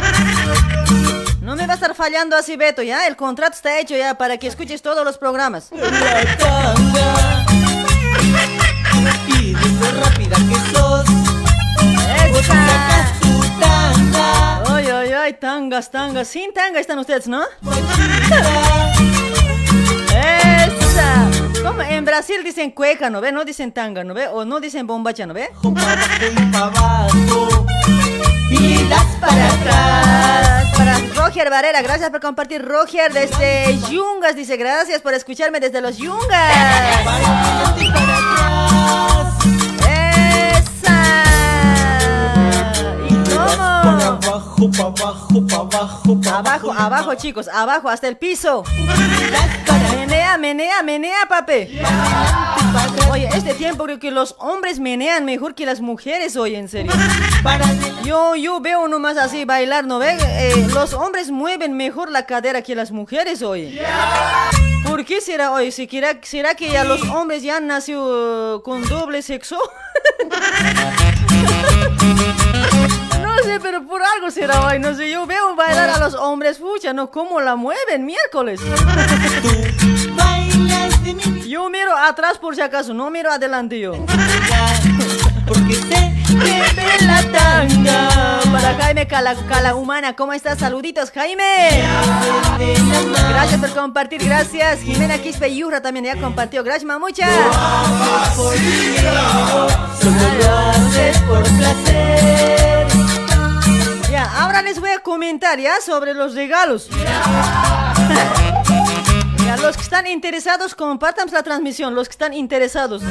No 1.41 1.55
me 1.55 1.65
va 1.65 1.73
a 1.73 1.75
estar 1.75 1.95
fallando 1.95 2.35
así, 2.35 2.55
Beto, 2.55 2.83
¿ya? 2.83 3.07
El 3.07 3.15
contrato 3.15 3.55
está 3.55 3.79
hecho 3.79 3.95
ya 3.95 4.13
para 4.15 4.37
que 4.37 4.47
escuches 4.47 4.81
todos 4.81 5.03
los 5.03 5.17
programas. 5.17 5.71
La. 5.71 6.75
Y 9.27 9.53
rápida 9.55 10.35
que. 10.35 10.80
Ay, 15.23 15.33
tangas, 15.33 15.91
tangas. 15.91 16.27
Sin 16.27 16.51
tanga 16.51 16.79
están 16.79 16.97
ustedes, 16.97 17.27
¿no? 17.27 17.43
Esa. 20.09 21.29
En 21.89 22.05
Brasil 22.05 22.43
dicen 22.43 22.71
cueca, 22.71 23.11
¿no 23.11 23.21
ve? 23.21 23.31
No 23.31 23.45
dicen 23.45 23.71
tanga, 23.71 24.03
¿no 24.03 24.15
ve? 24.15 24.27
O 24.29 24.45
no 24.45 24.59
dicen 24.59 24.87
bombacha, 24.87 25.27
¿no 25.27 25.35
ve? 25.35 25.51
Y 28.49 28.83
das 28.89 29.05
para 29.19 29.47
atrás. 29.53 30.71
Para 30.75 30.97
Roger 31.13 31.51
Varela, 31.51 31.83
gracias 31.83 32.09
por 32.09 32.19
compartir. 32.19 32.65
Roger 32.65 33.13
desde 33.13 33.77
Yungas 33.91 34.35
dice 34.35 34.57
gracias 34.57 35.03
por 35.03 35.13
escucharme 35.13 35.59
desde 35.59 35.81
los 35.81 35.97
Yungas. 35.97 36.55
Para 37.05 37.27
atrás. 38.17 39.33
Esa. 39.87 41.30
¿Y 43.51 43.55
Para 43.55 44.07
abajo, 44.07 44.69
abajo, 44.79 45.43
abajo, 45.53 46.17
Abajo, 46.31 46.71
abajo, 46.73 47.15
chicos, 47.15 47.47
abajo, 47.47 47.89
hasta 47.89 48.07
el 48.07 48.17
piso. 48.17 48.63
Menea, 49.95 50.37
menea, 50.37 50.83
menea, 50.83 51.25
papi. 51.27 51.79
Oye, 53.11 53.29
este 53.33 53.53
tiempo 53.53 53.83
creo 53.85 53.99
que 53.99 54.11
los 54.11 54.35
hombres 54.39 54.79
menean 54.79 55.25
mejor 55.25 55.55
que 55.55 55.65
las 55.65 55.81
mujeres 55.81 56.35
hoy, 56.35 56.55
en 56.55 56.69
serio. 56.69 56.91
Yo, 58.03 58.35
yo 58.35 58.59
veo 58.61 58.87
nomás 58.87 59.17
así 59.17 59.45
bailar, 59.45 59.85
¿no 59.85 59.99
ven? 59.99 60.17
Eh, 60.21 60.67
los 60.73 60.93
hombres 60.93 61.31
mueven 61.31 61.75
mejor 61.75 62.11
la 62.11 62.25
cadera 62.25 62.61
que 62.61 62.75
las 62.75 62.91
mujeres 62.91 63.41
hoy. 63.41 63.79
¿Por 64.85 65.05
qué 65.05 65.21
será 65.21 65.51
hoy? 65.51 65.71
¿Será, 65.71 66.17
será 66.21 66.55
que 66.55 66.69
ya 66.69 66.83
los 66.83 67.01
hombres 67.09 67.43
ya 67.43 67.57
han 67.57 67.67
nacido 67.67 68.57
uh, 68.57 68.61
con 68.61 68.87
doble 68.87 69.21
sexo? 69.21 69.57
No 73.21 73.37
sé, 73.43 73.59
pero 73.61 73.85
por 73.85 74.01
algo 74.01 74.31
será 74.31 74.65
hoy. 74.65 74.79
No 74.79 74.93
sé, 74.95 75.09
yo 75.09 75.25
veo 75.25 75.55
bailar 75.55 75.89
a 75.89 75.99
los 75.99 76.13
hombres, 76.15 76.57
pucha, 76.57 76.93
¿no? 76.93 77.09
¿Cómo 77.11 77.41
la 77.41 77.55
mueven 77.55 78.05
miércoles? 78.05 78.59
Yo 81.47 81.69
miro 81.69 81.95
atrás 81.97 82.37
por 82.37 82.55
si 82.55 82.61
acaso, 82.61 82.93
no 82.93 83.09
miro 83.09 83.31
adelante 83.31 83.79
yo. 83.79 83.93
Porque 85.45 85.75
sé 85.75 86.13
que 86.27 86.63
ve 86.75 87.05
la 87.05 87.21
tanga. 87.23 88.39
Para 88.51 88.73
Jaime 88.75 89.05
Cala, 89.07 89.35
Cala 89.49 89.75
Humana, 89.75 90.15
¿cómo 90.15 90.31
estás? 90.31 90.59
Saluditos, 90.59 91.11
Jaime. 91.11 91.83
Gracias 93.29 93.59
por 93.59 93.69
compartir, 93.71 94.23
gracias. 94.23 94.79
Jimena 94.79 95.17
Quispe 95.17 95.53
Yurra 95.53 95.81
también 95.81 96.05
ya 96.05 96.15
compartió. 96.15 96.63
Gracias, 96.63 96.85
mamucha. 96.85 97.27
Por 98.37 98.53
dinero, 98.53 99.67
solo 99.99 100.33
lo 100.39 100.57
haces 100.69 101.17
por 101.23 101.43
placer. 101.43 102.90
Ahora 104.23 104.61
les 104.61 104.79
voy 104.79 104.91
a 104.91 104.99
comentar 104.99 105.59
ya 105.59 105.81
sobre 105.81 106.13
los 106.13 106.35
regalos. 106.35 106.89
Ya, 109.45 109.57
los 109.57 109.75
que 109.75 109.83
están 109.83 110.07
interesados, 110.07 110.75
compartan 110.75 111.27
la 111.31 111.43
transmisión. 111.43 111.93
Los 111.93 112.07
que 112.07 112.13
están 112.13 112.33
interesados. 112.33 113.01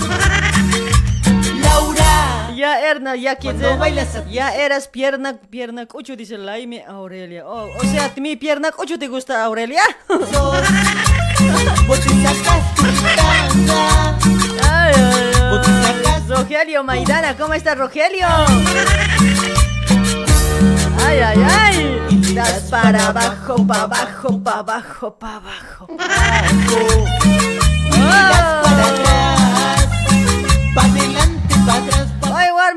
Laura. 1.60 2.50
Ya, 2.56 2.80
Erna, 2.80 3.14
ya 3.16 3.36
que 3.36 3.52
bailas 3.52 4.08
ya 4.30 4.54
eras 4.54 4.88
pierna, 4.88 5.36
pierna 5.50 5.84
cucho, 5.86 6.16
dice 6.16 6.38
Laime 6.38 6.84
Aurelia. 6.86 7.46
Oh, 7.46 7.68
o 7.76 7.84
sea, 7.84 8.10
mi 8.16 8.36
pierna 8.36 8.70
cucho 8.70 8.98
te 8.98 9.08
gusta, 9.08 9.44
Aurelia. 9.44 9.82
Ay, 14.70 14.92
ay, 14.94 15.32
ay. 15.46 16.10
Rogelio 16.28 16.84
Maidana, 16.84 17.36
¿cómo 17.36 17.54
estás, 17.54 17.76
Rogelio? 17.76 18.26
Ay, 21.04 21.20
ay, 21.20 21.38
ay. 21.42 22.34
Das 22.34 22.62
para 22.70 23.08
abajo, 23.08 23.66
para 23.66 23.82
abajo, 23.82 24.38
para 24.42 24.58
abajo, 24.58 25.10
para 25.18 25.36
abajo. 25.36 25.86
miras 27.90 28.46
para 28.62 28.84
atrás, 28.86 29.88
pa' 30.74 30.84
adelante, 30.84 31.54
pa' 31.66 31.74
atrás, 31.74 32.08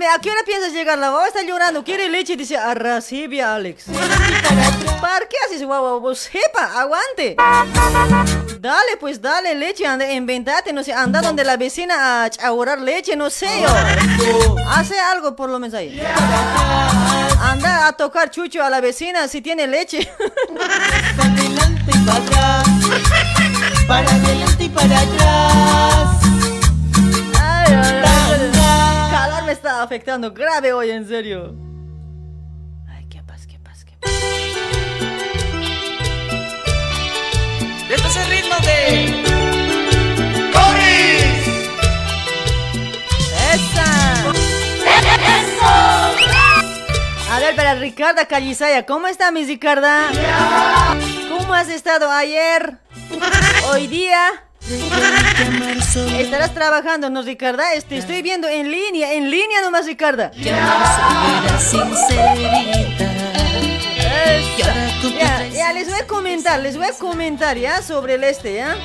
¿a 0.07 0.19
qué 0.19 0.29
hora 0.29 0.41
piensas 0.45 0.73
llegar? 0.73 0.97
La 0.97 1.11
mamá 1.11 1.27
está 1.27 1.43
llorando, 1.43 1.83
quiere 1.83 2.09
leche 2.09 2.33
y 2.33 2.35
dice, 2.35 2.57
arracibia, 2.57 3.55
Alex. 3.55 3.85
¿Para 5.01 5.27
qué 5.27 5.35
haces, 5.45 5.63
guau, 5.63 5.99
guau? 5.99 6.15
Sepa, 6.15 6.79
aguante. 6.79 7.35
Dale, 8.59 8.97
pues 8.99 9.21
dale 9.21 9.55
leche, 9.55 9.85
anda, 9.85 10.09
inventate, 10.11 10.71
no 10.71 10.83
sé, 10.83 10.93
anda 10.93 11.21
donde 11.21 11.43
la 11.43 11.57
vecina 11.57 12.23
a 12.23 12.29
ahorrar 12.43 12.79
leche, 12.79 13.15
no 13.15 13.29
sé 13.29 13.47
yo. 13.61 14.55
Hace 14.69 14.99
algo 14.99 15.35
por 15.35 15.49
lo 15.49 15.59
menos 15.59 15.75
ahí. 15.75 16.01
Anda 17.41 17.87
a 17.87 17.93
tocar 17.93 18.31
chucho 18.31 18.63
a 18.63 18.69
la 18.69 18.79
vecina 18.79 19.27
si 19.27 19.41
tiene 19.41 19.67
leche. 19.67 20.09
pa' 21.17 21.23
adelante 21.25 21.91
y 21.93 22.05
pa' 22.05 22.15
atrás, 22.15 22.67
para 23.87 24.09
adelante 24.09 24.63
y 24.63 24.69
para 24.69 24.99
atrás. 24.99 26.32
Está 29.53 29.81
afectando 29.83 30.33
grave 30.33 30.73
hoy, 30.73 30.91
en 30.91 31.07
serio. 31.07 31.55
Ay, 32.89 33.05
qué 33.05 33.21
paz, 33.23 33.47
qué 33.47 33.59
paz, 33.59 33.85
qué 33.85 33.95
paz. 33.97 34.11
Esto 37.89 38.07
es 38.07 38.17
el 38.17 38.27
ritmo 38.29 38.55
de... 38.65 39.23
¡Esa! 43.53 43.85
A 47.31 47.39
ver, 47.39 47.55
para 47.55 47.75
Ricarda 47.75 48.25
Callisaya, 48.25 48.85
¿cómo 48.85 49.07
está 49.07 49.31
mi 49.31 49.45
Ricarda? 49.45 50.09
¿Cómo 51.29 51.53
has 51.53 51.69
estado 51.69 52.09
ayer? 52.11 52.79
Hoy 53.71 53.85
día. 53.87 54.43
Estarás 56.19 56.53
trabajando, 56.53 57.09
¿no, 57.09 57.21
Ricarda? 57.21 57.73
Este, 57.73 57.97
estoy 57.97 58.21
viendo 58.21 58.47
en 58.47 58.71
línea, 58.71 59.13
en 59.13 59.29
línea 59.29 59.61
nomás, 59.61 59.85
Ricarda. 59.85 60.31
Ya, 65.19 65.47
ya, 65.49 65.73
les 65.73 65.89
voy 65.89 65.99
a 65.99 66.07
comentar, 66.07 66.59
les 66.61 66.77
voy 66.77 66.87
a 66.87 66.93
comentar, 66.93 67.57
¿ya? 67.57 67.81
Sobre 67.81 68.13
el 68.15 68.23
este, 68.23 68.55
¿ya? 68.55 68.77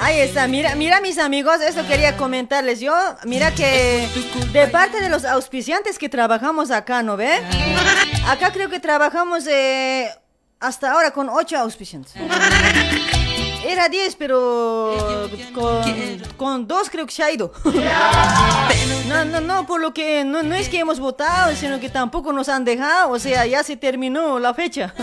Ahí 0.00 0.18
está, 0.20 0.48
mira, 0.48 0.74
mira 0.74 1.00
mis 1.00 1.18
amigos, 1.18 1.60
esto 1.60 1.86
quería 1.86 2.16
comentarles 2.16 2.80
yo. 2.80 2.94
Mira 3.24 3.54
que 3.54 4.08
de 4.52 4.66
parte 4.68 5.00
de 5.00 5.08
los 5.08 5.24
auspiciantes 5.24 5.98
que 5.98 6.08
trabajamos 6.08 6.70
acá, 6.70 7.02
¿no 7.02 7.16
ve? 7.16 7.40
Acá 8.26 8.52
creo 8.52 8.68
que 8.68 8.80
trabajamos 8.80 9.46
eh, 9.46 10.10
hasta 10.58 10.92
ahora 10.92 11.12
con 11.12 11.28
ocho 11.28 11.56
auspiciantes. 11.58 12.14
Era 13.64 13.88
10, 13.88 14.16
pero 14.16 15.28
con, 15.54 16.22
con 16.36 16.66
dos 16.66 16.90
creo 16.90 17.06
que 17.06 17.12
se 17.12 17.22
ha 17.22 17.30
ido. 17.30 17.52
No, 19.08 19.24
no, 19.24 19.40
no, 19.40 19.66
por 19.66 19.80
lo 19.80 19.92
que 19.94 20.24
no, 20.24 20.40
es 20.54 20.68
que 20.68 20.78
hemos 20.78 21.00
votado, 21.00 21.54
sino 21.56 21.80
que 21.80 21.88
tampoco 21.88 22.32
nos 22.32 22.48
han 22.48 22.64
dejado. 22.64 23.10
O 23.10 23.18
sea, 23.18 23.46
ya 23.46 23.62
se 23.62 23.76
terminó 23.76 24.38
la 24.38 24.54
fecha. 24.54 24.94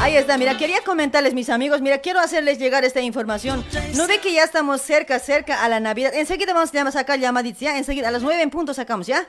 Ahí 0.00 0.16
está, 0.16 0.36
mira, 0.36 0.58
quería 0.58 0.82
comentarles 0.84 1.32
mis 1.32 1.48
amigos, 1.48 1.80
mira, 1.80 1.98
quiero 1.98 2.20
hacerles 2.20 2.58
llegar 2.58 2.84
esta 2.84 3.00
información. 3.00 3.64
¿No 3.94 4.06
ve 4.06 4.18
que 4.18 4.34
ya 4.34 4.42
estamos 4.42 4.82
cerca, 4.82 5.18
cerca 5.18 5.64
a 5.64 5.68
la 5.68 5.80
Navidad? 5.80 6.12
Enseguida 6.14 6.52
vamos 6.52 6.70
a 6.74 6.90
sacar 6.90 7.18
llamadas, 7.18 7.58
ya, 7.58 7.78
enseguida, 7.78 8.08
a 8.08 8.10
las 8.10 8.22
9 8.22 8.42
en 8.42 8.50
punto 8.50 8.74
sacamos, 8.74 9.06
¿ya? 9.06 9.26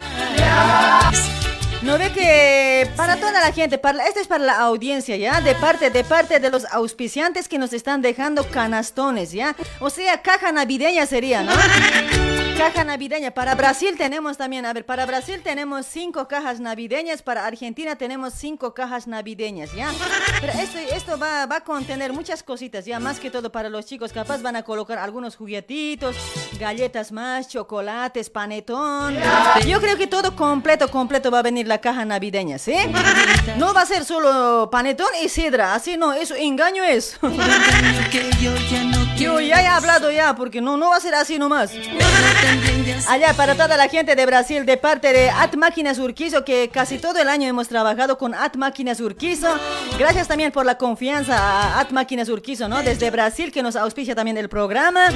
¿No 1.82 1.98
ve 1.98 2.12
que 2.12 2.90
para 2.96 3.18
toda 3.18 3.34
la 3.34 3.52
gente, 3.52 3.78
para, 3.78 4.06
esto 4.08 4.20
es 4.20 4.28
para 4.28 4.44
la 4.44 4.60
audiencia, 4.60 5.16
¿ya? 5.18 5.42
De 5.42 5.56
parte, 5.56 5.90
de 5.90 6.04
parte 6.04 6.40
de 6.40 6.50
los 6.50 6.66
auspiciantes 6.66 7.48
que 7.48 7.60
nos 7.60 7.74
están 7.74 8.02
dejando 8.02 8.44
canastones, 8.50 9.32
¿ya? 9.32 9.56
O 9.80 9.90
sea, 9.90 10.22
caja 10.22 10.52
navideña 10.52 11.06
sería, 11.06 11.44
¿no? 11.44 11.52
Caja 12.58 12.86
navideña. 12.86 13.32
Para 13.32 13.54
Brasil 13.54 13.96
tenemos 13.98 14.38
también, 14.38 14.66
a 14.66 14.72
ver, 14.72 14.86
para 14.86 15.06
Brasil 15.06 15.42
tenemos 15.44 15.86
cinco 15.86 16.28
cajas 16.28 16.62
navideñas, 16.62 17.22
para 17.22 17.46
Argentina 17.46 17.98
tenemos 17.98 18.34
cinco 18.34 18.74
cajas 18.74 19.08
navideñas, 19.08 19.74
¿ya? 19.74 19.92
Pero 20.40 20.54
esto, 20.54 20.78
esto 20.78 21.20
va, 21.20 21.46
va 21.48 21.58
a 21.58 21.64
contener 21.64 22.14
muchas 22.14 22.44
cositas, 22.44 22.86
ya, 22.86 23.00
más 23.00 23.20
que 23.20 23.30
todo 23.30 23.52
para 23.52 23.68
los 23.70 23.86
chicos, 23.86 24.14
capaz 24.14 24.42
van 24.42 24.56
a 24.56 24.64
colocar 24.64 24.98
algunos 24.98 25.36
juguetitos, 25.36 26.16
galletas 26.58 27.12
más, 27.12 27.50
chocolates, 27.50 28.30
panetón. 28.30 29.18
Yo 29.68 29.82
creo 29.82 29.98
que 29.98 30.08
todo 30.08 30.36
completo, 30.36 30.90
completo 30.90 31.30
va 31.30 31.40
a 31.40 31.44
venir 31.44 31.68
la 31.68 31.80
caja 31.80 32.06
navideña, 32.06 32.58
¿sí? 32.58 32.76
No 33.58 33.74
va 33.74 33.82
a 33.82 33.86
ser 33.86 34.06
solo 34.06 34.70
panetón 34.72 35.10
y 35.22 35.28
sidra, 35.28 35.76
así 35.76 35.98
no, 35.98 36.14
eso 36.14 36.36
engaño 36.36 36.84
es. 36.84 37.20
Yo 39.18 39.40
ya 39.40 39.62
he 39.62 39.68
hablado 39.68 40.12
ya, 40.12 40.36
porque 40.36 40.62
no, 40.62 40.78
no 40.78 40.90
va 40.90 40.98
a 40.98 41.00
ser 41.02 41.16
así 41.16 41.38
nomás. 41.38 41.72
Allá 43.10 43.34
para 43.34 43.56
toda 43.56 43.78
la 43.78 43.88
gente 43.88 44.16
de 44.16 44.26
Brasil, 44.26 44.66
de 44.66 44.78
parte 44.78 45.12
de 45.12 45.30
At 45.30 45.56
Máquinas 45.56 45.98
Urquizo, 45.98 46.46
que 46.46 46.70
casi 46.70 47.00
todo 47.00 47.20
el 47.20 47.30
año 47.30 47.48
hemos 47.48 47.68
trabajado 47.68 48.18
con 48.18 48.34
At 48.36 48.56
Máquinas 48.56 49.00
Urquizo. 49.00 49.48
Gracias 49.98 50.28
también 50.28 50.52
por 50.52 50.66
la 50.66 50.78
confianza 50.78 51.36
a 51.38 51.80
At 51.80 51.90
Máquinas 51.92 52.30
Urquizo, 52.30 52.68
¿no? 52.68 52.84
Desde 52.84 53.10
Brasil, 53.10 53.52
que 53.52 53.64
nos 53.64 53.76
auspicia 53.76 54.14
también 54.16 54.38
el 54.38 54.50
programa. 54.50 55.10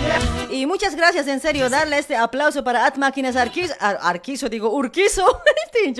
Y 0.49 0.65
muchas 0.65 0.95
gracias, 0.95 1.27
en 1.27 1.39
serio, 1.41 1.69
darle 1.69 1.99
este 1.99 2.15
aplauso 2.15 2.63
para 2.63 2.85
At 2.85 2.95
Máquinas 2.97 3.35
Arquizo, 3.35 3.73
Ar- 3.79 3.99
Arquizo, 4.01 4.49
digo, 4.49 4.69
Urquizo. 4.71 5.25
Este. 5.71 5.93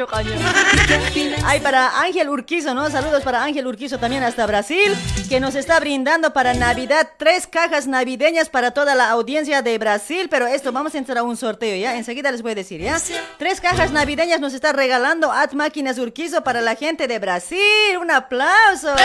Ay, 1.46 1.60
para 1.60 2.02
Ángel 2.02 2.30
Urquizo, 2.30 2.74
¿no? 2.74 2.90
Saludos 2.90 3.24
para 3.24 3.44
Ángel 3.44 3.68
Urquizo 3.68 3.98
también 4.00 4.24
hasta 4.24 4.46
Brasil, 4.46 4.96
que 5.30 5.40
nos 5.40 5.56
está 5.56 5.80
brindando 5.80 6.34
para 6.34 6.54
Navidad 6.54 7.10
tres 7.18 7.46
cajas 7.48 7.86
navideñas 7.88 8.50
para 8.50 8.72
toda 8.72 8.96
la 8.96 9.10
audiencia 9.12 9.62
de 9.62 9.78
Brasil. 9.78 10.28
Pero 10.30 10.48
esto, 10.48 10.72
vamos 10.72 10.96
a 10.96 10.98
entrar 10.98 11.20
a 11.20 11.24
un 11.24 11.38
sorteo, 11.38 11.59
¿ya? 11.66 11.96
Enseguida 11.98 12.32
les 12.32 12.42
voy 12.42 12.52
a 12.52 12.56
decir, 12.56 12.82
¿ya? 12.82 12.98
Tres 13.38 13.62
cajas 13.62 13.92
navideñas 13.92 14.40
nos 14.40 14.54
está 14.54 14.74
regalando 14.74 15.32
At 15.32 15.54
Máquinas 15.54 15.98
Urquizo 15.98 16.44
para 16.44 16.62
la 16.62 16.76
gente 16.76 17.08
de 17.08 17.20
Brasil. 17.20 17.98
¡Un 18.00 18.12
aplauso! 18.12 18.96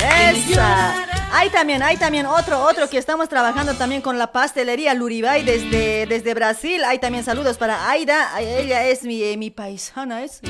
¡Esa! 0.00 1.06
Hay 1.32 1.50
también, 1.50 1.82
hay 1.82 1.96
también 1.96 2.24
otro, 2.24 2.62
otro 2.62 2.88
que 2.88 2.98
estamos 2.98 3.28
trabajando 3.28 3.74
también 3.74 4.00
con 4.00 4.18
la 4.18 4.32
pastelería 4.32 4.94
Luribay 4.94 5.42
desde, 5.42 6.06
desde 6.06 6.34
Brasil. 6.34 6.82
Hay 6.84 6.98
también 6.98 7.24
saludos 7.24 7.58
para 7.58 7.90
Aida. 7.90 8.40
Ella 8.40 8.86
es 8.86 9.02
mi, 9.02 9.22
eh, 9.22 9.36
mi 9.36 9.50
paisana, 9.50 10.22
¿es? 10.24 10.40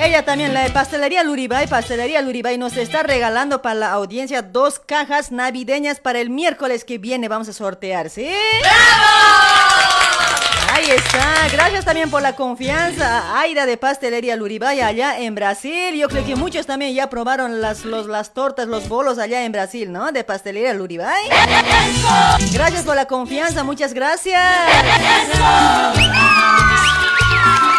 Ella 0.00 0.24
también, 0.24 0.54
la 0.54 0.62
de 0.62 0.70
pastelería 0.70 1.22
Luribay, 1.22 1.66
pastelería 1.66 2.22
Luribay 2.22 2.56
nos 2.56 2.74
está 2.78 3.02
regalando 3.02 3.60
para 3.60 3.74
la 3.74 3.92
audiencia 3.92 4.40
dos 4.40 4.78
cajas 4.78 5.30
navideñas 5.30 6.00
para 6.00 6.20
el 6.20 6.30
miércoles 6.30 6.84
que 6.84 6.96
viene. 6.96 7.28
Vamos 7.28 7.50
a 7.50 7.52
sortear, 7.52 8.08
¿sí? 8.08 8.30
Ahí 10.72 10.90
está. 10.90 11.48
Gracias 11.52 11.84
también 11.84 12.10
por 12.10 12.22
la 12.22 12.34
confianza. 12.34 13.38
Aida 13.38 13.66
de 13.66 13.76
Pastelería 13.76 14.36
Luribay 14.36 14.80
allá 14.80 15.18
en 15.18 15.34
Brasil. 15.34 15.94
Yo 15.94 16.08
creo 16.08 16.24
que 16.24 16.34
muchos 16.34 16.64
también 16.64 16.94
ya 16.94 17.10
probaron 17.10 17.60
las, 17.60 17.84
los, 17.84 18.06
las 18.06 18.32
tortas, 18.32 18.68
los 18.68 18.88
bolos 18.88 19.18
allá 19.18 19.44
en 19.44 19.52
Brasil, 19.52 19.92
¿no? 19.92 20.12
De 20.12 20.24
Pastelería 20.24 20.72
Luribay. 20.72 21.28
Gracias 22.52 22.84
por 22.84 22.96
la 22.96 23.04
confianza. 23.04 23.64
Muchas 23.64 23.92
gracias. 23.92 24.40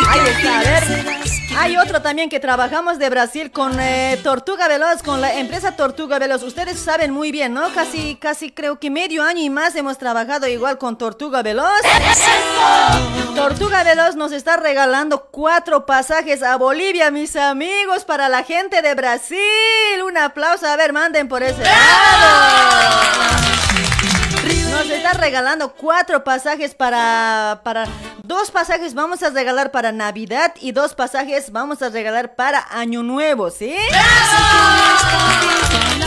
Ahí 0.07 0.19
está, 0.27 0.59
a 0.59 0.63
ver. 0.63 1.20
Hay 1.57 1.77
otro 1.77 2.01
también 2.01 2.29
que 2.29 2.39
trabajamos 2.39 2.97
de 2.97 3.09
Brasil 3.09 3.51
con 3.51 3.79
eh, 3.79 4.19
Tortuga 4.23 4.67
Veloz, 4.67 5.03
con 5.03 5.21
la 5.21 5.35
empresa 5.35 5.75
Tortuga 5.75 6.17
Veloz. 6.17 6.43
Ustedes 6.43 6.79
saben 6.79 7.11
muy 7.11 7.31
bien, 7.31 7.53
¿no? 7.53 7.73
Casi, 7.73 8.15
casi 8.15 8.51
creo 8.51 8.79
que 8.79 8.89
medio 8.89 9.23
año 9.23 9.41
y 9.41 9.49
más 9.49 9.75
hemos 9.75 9.97
trabajado 9.97 10.47
igual 10.47 10.77
con 10.77 10.97
Tortuga 10.97 11.41
Veloz. 11.41 11.81
Tortuga 13.35 13.83
Veloz 13.83 14.15
nos 14.15 14.31
está 14.31 14.57
regalando 14.57 15.27
cuatro 15.31 15.85
pasajes 15.85 16.41
a 16.43 16.55
Bolivia, 16.57 17.11
mis 17.11 17.35
amigos, 17.35 18.05
para 18.05 18.29
la 18.29 18.43
gente 18.43 18.81
de 18.81 18.95
Brasil. 18.95 19.39
Un 20.05 20.17
aplauso, 20.17 20.67
a 20.67 20.75
ver, 20.75 20.93
manden 20.93 21.27
por 21.27 21.43
ese 21.43 21.63
lado. 21.63 22.91
Está 25.03 25.13
regalando 25.13 25.73
cuatro 25.73 26.23
pasajes 26.23 26.75
para, 26.75 27.61
para... 27.63 27.87
Dos 28.21 28.51
pasajes 28.51 28.93
vamos 28.93 29.23
a 29.23 29.31
regalar 29.31 29.71
para 29.71 29.91
Navidad 29.91 30.53
y 30.61 30.73
dos 30.73 30.93
pasajes 30.93 31.51
vamos 31.51 31.81
a 31.81 31.89
regalar 31.89 32.35
para 32.35 32.67
Año 32.69 33.01
Nuevo, 33.01 33.49
¿sí? 33.49 33.75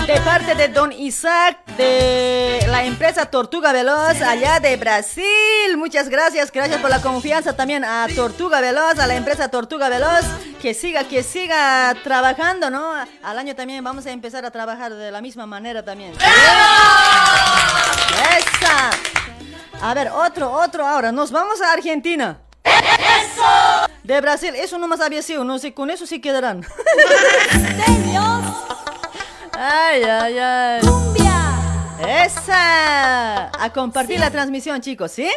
De 0.02 0.20
parte 0.20 0.54
de 0.54 0.68
Don 0.68 0.92
Isaac 0.92 1.64
de 1.78 2.66
la 2.68 2.84
empresa 2.84 3.24
Tortuga 3.26 3.72
Veloz 3.72 4.20
allá 4.20 4.60
de 4.60 4.76
Brasil. 4.76 5.24
Muchas 5.78 6.10
gracias, 6.10 6.52
gracias 6.52 6.78
por 6.80 6.90
la 6.90 7.00
confianza 7.00 7.56
también 7.56 7.84
a 7.84 8.06
Tortuga 8.14 8.60
Veloz, 8.60 8.98
a 8.98 9.06
la 9.06 9.14
empresa 9.14 9.48
Tortuga 9.48 9.88
Veloz. 9.88 10.26
Que 10.60 10.74
siga, 10.74 11.04
que 11.04 11.22
siga 11.22 11.94
trabajando, 12.04 12.68
¿no? 12.68 12.92
Al 13.22 13.38
año 13.38 13.56
también 13.56 13.82
vamos 13.82 14.04
a 14.04 14.10
empezar 14.10 14.44
a 14.44 14.50
trabajar 14.50 14.92
de 14.92 15.10
la 15.10 15.22
misma 15.22 15.46
manera 15.46 15.82
también. 15.82 16.12
¡Esa! 18.38 18.90
A 19.80 19.94
ver, 19.94 20.08
otro, 20.08 20.52
otro 20.52 20.86
ahora. 20.86 21.12
Nos 21.12 21.30
vamos 21.30 21.62
a 21.62 21.72
Argentina. 21.72 22.38
¡Eso! 22.62 23.88
De 24.02 24.20
Brasil, 24.20 24.54
eso 24.54 24.76
no 24.78 24.86
más 24.86 25.00
había 25.00 25.22
sido, 25.22 25.44
no 25.44 25.58
sé, 25.58 25.72
con 25.72 25.88
eso 25.88 26.06
sí 26.06 26.20
quedarán. 26.20 26.66
Ay, 29.56 30.02
ay, 30.02 30.38
ay. 30.38 30.80
Cumbia. 30.82 32.24
Esa. 32.24 33.50
A 33.62 33.72
compartir 33.72 34.20
la 34.20 34.30
transmisión, 34.30 34.80
chicos, 34.80 35.12
¿sí? 35.12 35.28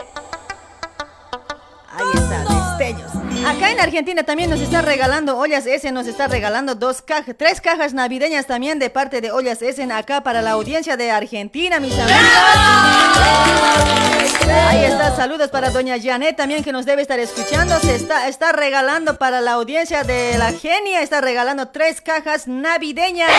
Ahí 1.92 2.06
está, 2.14 2.78
destellos. 2.78 3.17
Acá 3.48 3.72
en 3.72 3.80
Argentina 3.80 4.24
también 4.24 4.50
nos 4.50 4.60
está 4.60 4.82
regalando 4.82 5.38
Ollas 5.38 5.66
S, 5.66 5.90
nos 5.94 6.06
está 6.06 6.28
regalando 6.28 6.76
dos 6.76 7.02
cajas, 7.02 7.34
tres 7.38 7.62
cajas 7.62 7.94
navideñas 7.94 8.46
también 8.46 8.78
de 8.78 8.90
parte 8.90 9.22
de 9.22 9.32
Ollas 9.32 9.62
S 9.62 9.82
acá 9.90 10.20
para 10.20 10.42
la 10.42 10.52
audiencia 10.52 10.98
de 10.98 11.12
Argentina, 11.12 11.80
mis 11.80 11.94
amigos. 11.94 12.20
Ahí 14.68 14.84
está, 14.84 15.16
saludos 15.16 15.50
para 15.50 15.70
doña 15.70 15.96
Janet 15.98 16.36
también 16.36 16.62
que 16.62 16.74
nos 16.74 16.86
debe 16.86 17.02
estar 17.02 17.20
escuchando. 17.20 17.80
Se 17.80 17.96
está, 17.96 18.28
está 18.28 18.52
regalando 18.52 19.18
para 19.18 19.40
la 19.40 19.54
audiencia 19.54 20.04
de 20.04 20.38
la 20.38 20.52
genia, 20.52 21.02
está 21.02 21.22
regalando 21.22 21.70
tres 21.70 22.02
cajas 22.02 22.50
navideñas. 22.50 23.32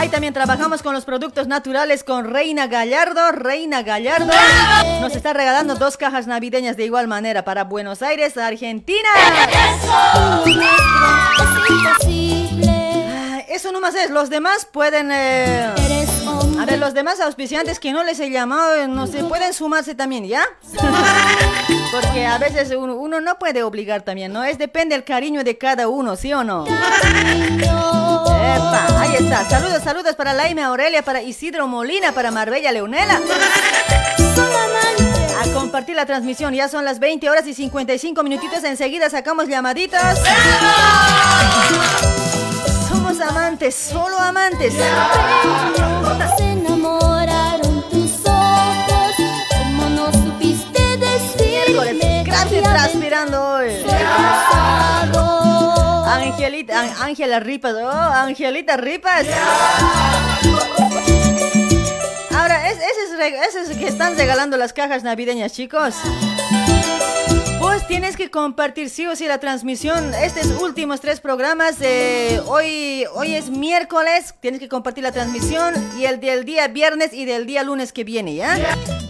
Ahí 0.00 0.08
también 0.08 0.32
trabajamos 0.32 0.82
con 0.82 0.94
los 0.94 1.04
productos 1.04 1.46
naturales 1.46 2.04
con 2.04 2.24
Reina 2.24 2.66
Gallardo. 2.68 3.32
Reina 3.32 3.82
Gallardo 3.82 4.32
nos 5.02 5.14
está 5.14 5.34
regalando 5.34 5.74
dos 5.74 5.98
cajas 5.98 6.26
navideñas 6.26 6.78
de 6.78 6.86
igual 6.86 7.06
manera 7.06 7.44
para 7.44 7.64
Buenos 7.64 8.00
Aires, 8.00 8.38
Argentina. 8.38 9.08
Eso 13.50 13.72
nomás 13.72 13.94
es. 13.94 14.08
Los 14.10 14.30
demás 14.30 14.64
pueden. 14.64 15.10
eh. 15.12 15.68
A 16.58 16.64
ver, 16.64 16.78
los 16.78 16.94
demás 16.94 17.20
auspiciantes 17.20 17.78
que 17.78 17.92
no 17.92 18.02
les 18.02 18.20
he 18.20 18.30
llamado, 18.30 18.74
eh, 18.76 18.88
no 18.88 19.06
sé, 19.06 19.22
pueden 19.24 19.52
sumarse 19.52 19.94
también, 19.94 20.26
¿ya? 20.26 20.44
Porque 21.90 22.26
a 22.26 22.38
veces 22.38 22.70
uno, 22.76 22.94
uno 22.96 23.20
no 23.20 23.38
puede 23.38 23.62
obligar 23.62 24.02
también, 24.02 24.32
¿no? 24.32 24.44
Es 24.44 24.56
depende 24.58 24.94
del 24.94 25.04
cariño 25.04 25.42
de 25.44 25.56
cada 25.58 25.88
uno, 25.88 26.16
¿sí 26.16 26.32
o 26.34 26.44
no? 26.44 26.64
Epa, 28.40 29.00
ahí 29.00 29.14
está. 29.16 29.48
Saludos, 29.48 29.82
saludos 29.82 30.16
para 30.16 30.32
Laime 30.32 30.62
Aurelia, 30.62 31.02
para 31.02 31.20
Isidro 31.22 31.66
Molina, 31.66 32.12
para 32.12 32.30
Marbella 32.30 32.72
Leonela. 32.72 33.20
A 35.40 35.46
compartir 35.54 35.96
la 35.96 36.06
transmisión, 36.06 36.54
ya 36.54 36.68
son 36.68 36.84
las 36.84 36.98
20 36.98 37.28
horas 37.28 37.46
y 37.46 37.54
55 37.54 38.22
minutitos. 38.22 38.64
Enseguida 38.64 39.10
sacamos 39.10 39.48
llamaditos. 39.48 40.00
Somos 42.88 43.20
amantes, 43.20 43.74
solo 43.74 44.18
amantes. 44.18 44.74
Se 46.36 46.44
enamoraron 46.52 47.88
tus 47.90 48.12
ojos. 48.26 49.14
Como 49.58 49.88
no 49.90 50.12
supiste 50.12 50.80
Miércoles, 51.38 51.98
decirme. 51.98 52.24
casi 52.26 52.60
transpirando 52.60 53.42
hoy. 53.54 53.70
Angelita, 56.40 56.80
An- 56.80 56.94
Ángela 57.02 57.38
Ripas, 57.38 57.74
oh, 57.74 57.86
Angelita 57.90 58.78
Ripas. 58.78 59.26
Ahora, 62.34 62.70
es, 62.70 62.78
ese, 62.78 63.28
es, 63.28 63.54
ese 63.54 63.72
es 63.72 63.78
que 63.78 63.86
están 63.88 64.16
regalando 64.16 64.56
las 64.56 64.72
cajas 64.72 65.02
navideñas, 65.02 65.52
chicos. 65.52 65.94
Tienes 67.88 68.16
que 68.16 68.30
compartir 68.30 68.88
sí 68.88 69.06
o 69.06 69.16
sí 69.16 69.26
la 69.26 69.38
transmisión. 69.38 70.14
Estos 70.14 70.46
últimos 70.62 71.00
tres 71.00 71.20
programas, 71.20 71.76
eh, 71.80 72.40
hoy, 72.46 73.04
hoy 73.14 73.34
es 73.34 73.50
miércoles, 73.50 74.34
tienes 74.40 74.60
que 74.60 74.68
compartir 74.68 75.02
la 75.02 75.12
transmisión 75.12 75.74
y 75.98 76.04
el 76.04 76.20
del 76.20 76.44
día 76.44 76.68
viernes 76.68 77.12
y 77.12 77.24
del 77.24 77.46
día 77.46 77.62
lunes 77.64 77.92
que 77.92 78.04
viene, 78.04 78.34
¿ya? 78.34 78.56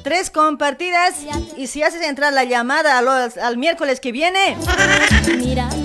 Tres 0.03 0.31
compartidas 0.31 1.15
y 1.57 1.67
si 1.67 1.83
haces 1.83 2.03
entrar 2.03 2.33
la 2.33 2.45
llamada 2.45 2.99
al 2.99 3.57
miércoles 3.59 4.01
que 4.01 4.13
viene, 4.13 4.57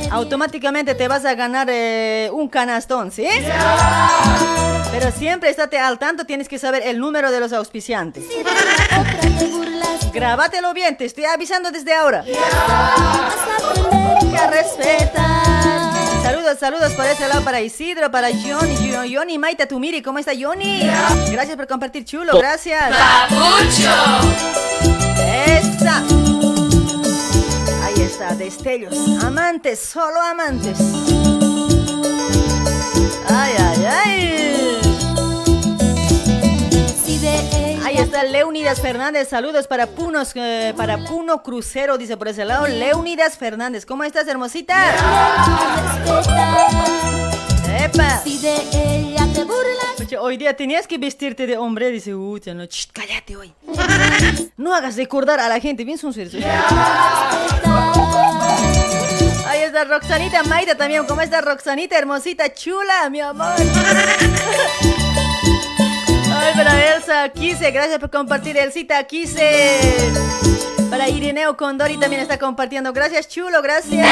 automáticamente 0.09 0.95
te 0.95 1.07
vas 1.07 1.25
a 1.25 1.35
ganar 1.35 1.67
eh, 1.69 2.29
un 2.31 2.47
canastón, 2.47 3.11
¿sí? 3.11 3.27
Pero 4.91 5.11
siempre 5.11 5.49
estate 5.49 5.77
al 5.77 5.99
tanto, 5.99 6.25
tienes 6.25 6.47
que 6.47 6.57
saber 6.57 6.83
el 6.85 6.99
número 6.99 7.29
de 7.29 7.41
los 7.41 7.51
auspiciantes. 7.51 8.23
Grábatelo 10.13 10.73
bien, 10.73 10.95
te 10.95 11.03
estoy 11.03 11.25
avisando 11.25 11.71
desde 11.71 11.93
ahora. 11.93 12.23
Saludos, 16.21 16.59
saludos 16.59 16.93
por 16.93 17.05
ese 17.05 17.27
lado 17.27 17.43
para 17.43 17.61
Isidro, 17.61 18.09
para 18.11 18.29
Johnny, 18.29 18.75
Johnny 19.13 19.37
Maita 19.37 19.67
Tumiri, 19.67 20.01
¿cómo 20.01 20.19
está 20.19 20.31
Johnny? 20.39 20.81
Gracias 21.31 21.55
por 21.55 21.67
compartir, 21.67 22.05
chulo, 22.05 22.37
gracias. 22.37 22.91
Esa. 25.47 26.03
Ahí 27.83 28.01
está, 28.01 28.35
destellos. 28.35 28.93
Amantes, 29.23 29.79
solo 29.79 30.21
amantes. 30.21 30.77
Ay, 33.29 33.53
ay, 33.57 33.85
ay. 33.85 34.64
Leonidas 38.23 38.81
Fernández, 38.81 39.27
saludos 39.29 39.67
para 39.67 39.87
Punos, 39.87 40.31
eh, 40.35 40.73
para 40.77 40.97
Puno 40.97 41.43
Crucero, 41.43 41.97
dice 41.97 42.15
por 42.17 42.29
ese 42.29 42.45
lado. 42.45 42.67
Leonidas 42.67 43.37
Fernández, 43.37 43.85
¿cómo 43.85 44.03
estás, 44.03 44.27
hermosita? 44.27 44.95
¡Epa! 47.77 48.21
Si 48.23 48.37
de 48.39 48.55
ella 48.73 49.27
te 49.33 49.43
burlas. 49.43 49.99
Oye, 49.99 50.17
hoy 50.17 50.37
día 50.37 50.55
tenías 50.55 50.87
que 50.87 50.97
vestirte 50.97 51.45
de 51.45 51.57
hombre, 51.57 51.91
dice, 51.91 52.15
uy, 52.15 52.41
no, 52.53 52.63
Shh, 52.65 52.87
cállate 52.93 53.35
hoy. 53.35 53.53
No 54.57 54.73
hagas 54.73 54.95
recordar 54.95 55.39
a 55.39 55.49
la 55.49 55.59
gente, 55.59 55.83
bien 55.83 55.97
son. 55.97 56.13
Ahí 59.47 59.61
está 59.61 59.83
Roxanita 59.83 60.43
Maida 60.43 60.75
también, 60.75 61.05
¿cómo 61.05 61.21
está 61.21 61.41
Roxanita, 61.41 61.97
hermosita, 61.97 62.53
chula, 62.53 63.09
mi 63.09 63.19
amor? 63.19 63.55
Ay, 66.37 66.53
para 66.55 66.95
Elsa 66.95 67.29
Quise, 67.29 67.71
gracias 67.71 67.99
por 67.99 68.09
compartir, 68.09 68.57
Elsita 68.57 69.03
Quise. 69.05 70.11
Para 70.89 71.09
Irineo 71.09 71.57
Condori 71.57 71.97
también 71.97 72.21
está 72.21 72.37
compartiendo. 72.37 72.93
Gracias, 72.93 73.27
chulo, 73.27 73.61
gracias. 73.61 74.07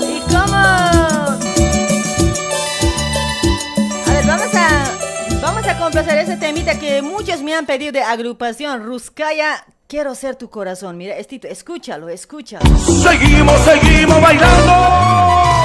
¿Y 0.00 0.20
cómo? 0.32 0.56
A 0.56 1.38
ver, 4.12 4.26
vamos 4.26 4.54
a, 4.54 4.90
vamos 5.40 5.66
a 5.66 5.78
complacer 5.78 6.18
ese 6.18 6.36
temita 6.36 6.78
que 6.78 7.02
muchos 7.02 7.42
me 7.42 7.54
han 7.54 7.66
pedido 7.66 7.92
de 7.92 8.02
agrupación 8.02 8.84
Ruskaya. 8.84 9.64
Quiero 9.86 10.14
ser 10.14 10.36
tu 10.36 10.48
corazón. 10.48 10.96
Mira, 10.96 11.16
Estito, 11.16 11.46
escúchalo, 11.46 12.08
escúchalo. 12.08 12.64
Seguimos, 12.78 13.60
seguimos 13.60 14.20
bailando. 14.20 15.63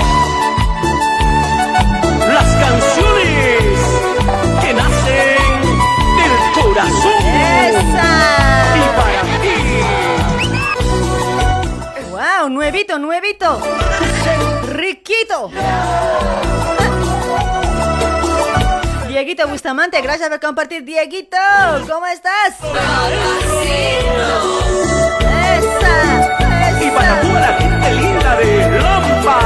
Las 2.40 2.56
canciones 2.56 3.78
que 4.62 4.74
nacen 4.74 5.62
del 6.16 6.34
corazón. 6.56 7.22
¡Esa! 7.68 8.12
Y 8.78 8.80
para 8.96 9.22
ti. 9.42 9.58
¡Wow! 12.12 12.44
Nuevito, 12.50 12.98
nuevito. 12.98 13.62
Riquito. 14.70 15.52
Dieguito 19.10 19.46
Bustamante, 19.50 20.00
gracias 20.02 20.30
por 20.30 20.40
compartir, 20.40 20.86
Dieguito. 20.86 21.38
¿Cómo 21.92 22.08
estás? 22.08 22.56
¡Esa! 25.58 26.86
Y 26.86 26.90
para 26.92 27.20
toda 27.20 27.40
la 27.42 27.54
gente 27.58 27.92
linda 27.96 28.36
de 28.38 28.80
Lampa, 28.80 29.40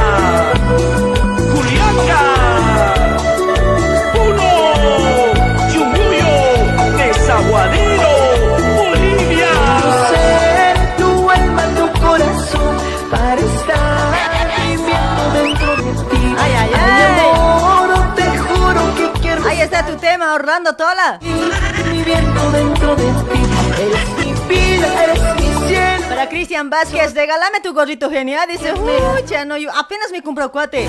eres 25.02 25.34
mi 25.36 25.68
cielo. 25.68 26.04
Para 26.08 26.28
Cristian 26.28 26.70
Vázquez, 26.70 27.14
regálame 27.14 27.60
tu 27.60 27.72
gorrito 27.72 28.10
genial. 28.10 28.48
Dice, 28.48 28.72
ucha, 28.72 29.44
no, 29.44 29.56
yo 29.56 29.70
apenas 29.74 30.10
me 30.12 30.22
compro 30.22 30.50
cuate. 30.52 30.86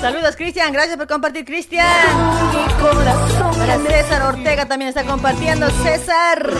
Saludos, 0.00 0.36
Cristian. 0.36 0.72
Gracias 0.72 0.96
por 0.96 1.06
compartir, 1.06 1.44
Cristian. 1.44 1.86
Para 3.58 3.78
César 3.78 4.22
Ortega 4.22 4.66
también 4.66 4.88
está 4.88 5.04
compartiendo. 5.04 5.68
César. 5.82 6.50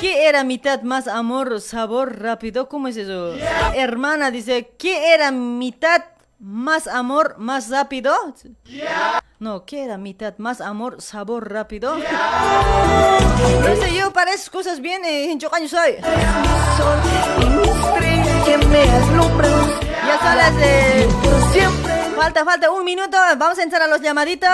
¿Qué 0.00 0.28
era 0.28 0.44
mitad 0.44 0.82
más 0.82 1.08
amor, 1.08 1.60
sabor 1.60 2.20
rápido? 2.20 2.68
¿Cómo 2.68 2.88
es 2.88 2.96
eso? 2.96 3.34
Hermana 3.74 4.30
dice, 4.30 4.72
¿qué 4.78 5.12
era 5.12 5.30
mitad 5.30 6.02
más 6.40 6.86
amor, 6.86 7.36
más 7.38 7.68
rápido? 7.68 8.12
No, 9.38 9.64
¿qué 9.64 9.84
era 9.84 9.96
mitad 9.98 10.34
más 10.38 10.60
amor, 10.60 11.00
sabor 11.00 11.50
rápido? 11.50 11.96
No 11.96 13.76
sé, 13.76 13.94
yo 13.94 14.12
para 14.12 14.32
esas 14.32 14.50
cosas 14.50 14.80
bien, 14.80 15.04
eh, 15.04 15.34
yo 15.38 15.50
caño 15.50 15.68
soy. 15.68 15.96
que. 18.44 19.48
Ya 20.06 20.18
son 20.18 20.36
las 20.36 20.56
de... 20.56 21.08
Siempre 21.52 22.00
Falta, 22.16 22.44
falta 22.44 22.70
un 22.70 22.84
minuto. 22.84 23.16
Vamos 23.38 23.58
a 23.58 23.62
entrar 23.62 23.80
a 23.80 23.86
los 23.86 24.02
llamaditos. 24.02 24.50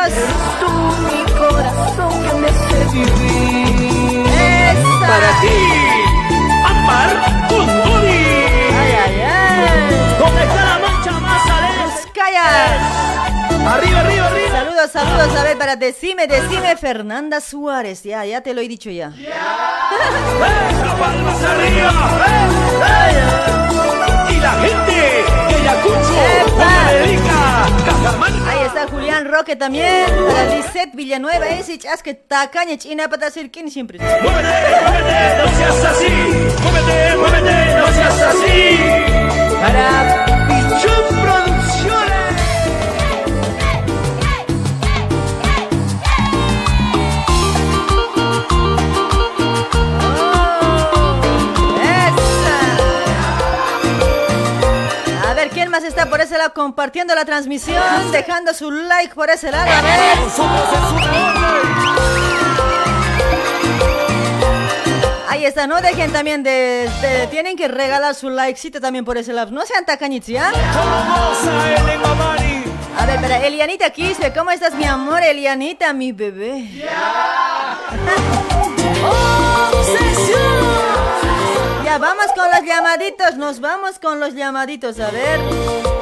tú 0.60 0.68
mi 0.68 1.24
corazón 1.32 2.22
que 2.22 2.34
me 2.36 2.48
hace 2.48 2.84
vivir. 2.92 4.26
¡Esa! 4.28 5.06
Para 5.06 5.30
ti, 5.40 5.56
Condori. 7.48 8.24
¡Ay, 8.70 8.92
ay, 9.04 9.20
ay! 9.22 10.55
¡Calla! 12.16 13.36
Arriba, 13.74 14.00
arriba, 14.00 14.26
arriba. 14.28 14.50
Saludos, 14.50 14.90
saludos. 14.90 15.36
A 15.36 15.44
ver, 15.44 15.58
para 15.58 15.76
decime, 15.76 16.26
decime 16.26 16.74
Fernanda 16.76 17.42
Suárez. 17.42 18.02
Ya, 18.04 18.24
ya 18.24 18.40
te 18.40 18.54
lo 18.54 18.62
he 18.62 18.68
dicho 18.68 18.88
ya. 18.90 19.10
¡La 19.10 20.96
palmas 20.98 21.42
arriba! 21.42 21.92
¡Eh, 22.86 23.20
eh! 24.30 24.34
Y 24.34 24.40
la 24.40 24.52
gente 24.52 24.92
de. 24.92 25.46
Ahí 28.48 28.66
está 28.66 28.86
Julián 28.88 29.26
Roque 29.30 29.56
también. 29.56 30.06
Para 30.26 30.44
Lisette 30.54 30.94
Villanueva. 30.94 31.46
Ese 31.48 31.78
que 31.78 32.14
tacaña 32.14 32.78
china 32.78 33.08
para 33.08 33.26
hacer 33.26 33.50
quién 33.50 33.70
siempre. 33.70 33.98
Muévete, 33.98 34.22
muévete, 34.22 35.36
no 35.38 35.48
seas 35.56 35.84
así. 35.84 36.08
Muévete, 36.62 37.16
muévete, 37.16 37.74
no 37.76 37.86
seas 37.92 38.22
así. 38.22 38.78
Para 39.60 40.24
Pichón 40.48 41.45
más 55.76 55.84
está 55.84 56.06
por 56.06 56.22
ese 56.22 56.38
lado 56.38 56.54
compartiendo 56.54 57.14
la 57.14 57.26
transmisión? 57.26 57.82
Dejando 58.10 58.54
su 58.54 58.70
like 58.70 59.14
por 59.14 59.28
ese 59.28 59.50
lado. 59.50 59.70
A 59.70 59.82
ver. 59.82 60.16
Ahí 65.28 65.44
está, 65.44 65.66
no 65.66 65.82
dejen 65.82 66.10
también 66.12 66.42
de, 66.42 66.88
de- 67.02 67.26
Tienen 67.30 67.58
que 67.58 67.68
regalar 67.68 68.14
su 68.14 68.30
likecito 68.30 68.80
también 68.80 69.04
por 69.04 69.18
ese 69.18 69.34
lado. 69.34 69.50
No 69.50 69.66
sean 69.66 69.84
tacañitos, 69.84 70.28
¿ya? 70.28 70.48
A 72.98 73.04
ver, 73.04 73.16
espera, 73.16 73.46
Elianita 73.46 73.90
Quispe, 73.90 74.32
¿cómo 74.32 74.50
estás, 74.50 74.72
mi 74.74 74.84
amor? 74.84 75.22
Elianita, 75.22 75.92
mi 75.92 76.12
bebé. 76.12 76.70
vamos 81.98 82.26
con 82.34 82.50
los 82.50 82.62
llamaditos, 82.62 83.36
nos 83.36 83.60
vamos 83.60 83.98
con 83.98 84.20
los 84.20 84.34
llamaditos, 84.34 85.00
a 85.00 85.10
ver. 85.10 85.95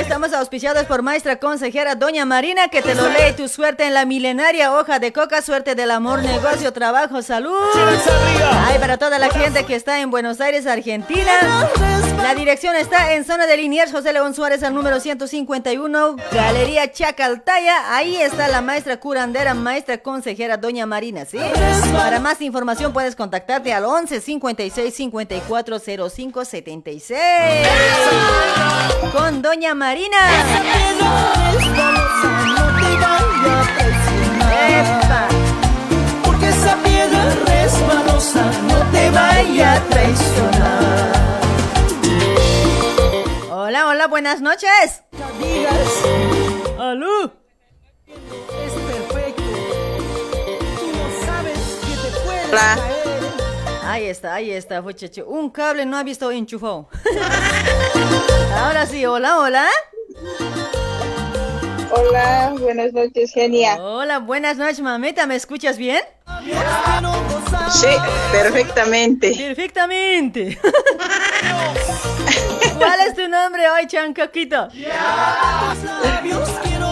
Estamos 0.00 0.32
auspiciados 0.34 0.84
por 0.84 1.00
maestra 1.00 1.36
consejera 1.36 1.94
Doña 1.94 2.26
Marina, 2.26 2.68
que 2.68 2.82
te 2.82 2.94
lo 2.94 3.08
lee 3.08 3.32
tu 3.34 3.48
suerte 3.48 3.84
en 3.84 3.94
la 3.94 4.04
milenaria 4.04 4.74
hoja 4.74 4.98
de 4.98 5.12
coca, 5.12 5.40
suerte 5.40 5.74
del 5.74 5.90
amor, 5.90 6.22
negocio, 6.22 6.72
trabajo, 6.72 7.22
salud. 7.22 7.56
Ay, 8.66 8.78
para 8.78 8.98
toda 8.98 9.18
la 9.18 9.30
gente 9.30 9.64
que 9.64 9.74
está 9.74 10.00
en 10.00 10.10
Buenos 10.10 10.40
Aires, 10.40 10.66
Argentina. 10.66 11.32
La 12.22 12.34
dirección 12.34 12.74
está 12.76 13.14
en 13.14 13.24
zona 13.24 13.46
de 13.46 13.56
Liniers, 13.56 13.90
José 13.90 14.12
León 14.12 14.34
Suárez, 14.34 14.62
al 14.62 14.74
número 14.74 15.00
151, 15.00 16.16
Galería 16.30 16.92
Chacaltaya. 16.92 17.96
Ahí 17.96 18.16
está 18.16 18.48
la 18.48 18.60
maestra 18.60 18.98
curandera, 18.98 19.54
maestra 19.54 19.98
consejera 19.98 20.58
Doña 20.58 20.84
Marina, 20.84 21.24
¿sí? 21.24 21.38
Para 21.92 22.20
más 22.20 22.40
información 22.42 22.92
puedes 22.92 23.16
contactarte 23.16 23.72
al 23.72 23.84
11 23.84 24.20
56 24.20 24.94
54 24.94 25.78
05 26.10 26.44
76. 26.44 27.18
Con 29.12 29.40
Doña 29.40 29.74
Marina. 29.74 29.85
¡Epa! 29.88 30.26
Porque 36.24 36.48
esa 36.48 36.76
piedra 36.82 37.32
resbalosa 37.46 38.50
no 38.66 38.90
te 38.90 39.10
vaya 39.10 39.74
a 39.74 39.80
traicionar. 39.84 41.12
Hola, 43.52 43.86
hola, 43.86 44.08
buenas 44.08 44.40
noches. 44.40 45.04
¡Aló! 46.78 47.32
es 48.08 48.72
perfecto. 48.72 49.42
Tú 50.80 50.86
no 50.96 51.26
sabes 51.26 51.58
que 51.86 51.94
te 51.96 52.10
puede 52.24 52.44
Hola. 52.50 52.74
caer. 52.76 53.06
Ahí 53.84 54.06
está, 54.06 54.34
ahí 54.34 54.50
está, 54.50 54.82
muchacho. 54.82 55.26
Un 55.28 55.48
cable 55.50 55.86
no 55.86 55.96
ha 55.96 56.02
visto 56.02 56.28
enchufado. 56.32 56.88
Ahora 58.56 58.86
sí, 58.86 59.04
hola, 59.04 59.38
hola. 59.38 59.66
Hola, 61.90 62.54
buenas 62.58 62.92
noches, 62.92 63.32
genia. 63.32 63.76
Hola, 63.76 64.18
buenas 64.18 64.56
noches, 64.56 64.80
mamita. 64.80 65.26
¿Me 65.26 65.36
escuchas 65.36 65.76
bien? 65.76 66.00
Sí, 67.70 67.88
perfectamente. 68.32 69.34
Perfectamente. 69.36 70.58
¿Cuál 72.78 73.00
es 73.06 73.14
tu 73.14 73.28
nombre 73.28 73.68
hoy, 73.70 73.86
chancaquito? 73.86 74.68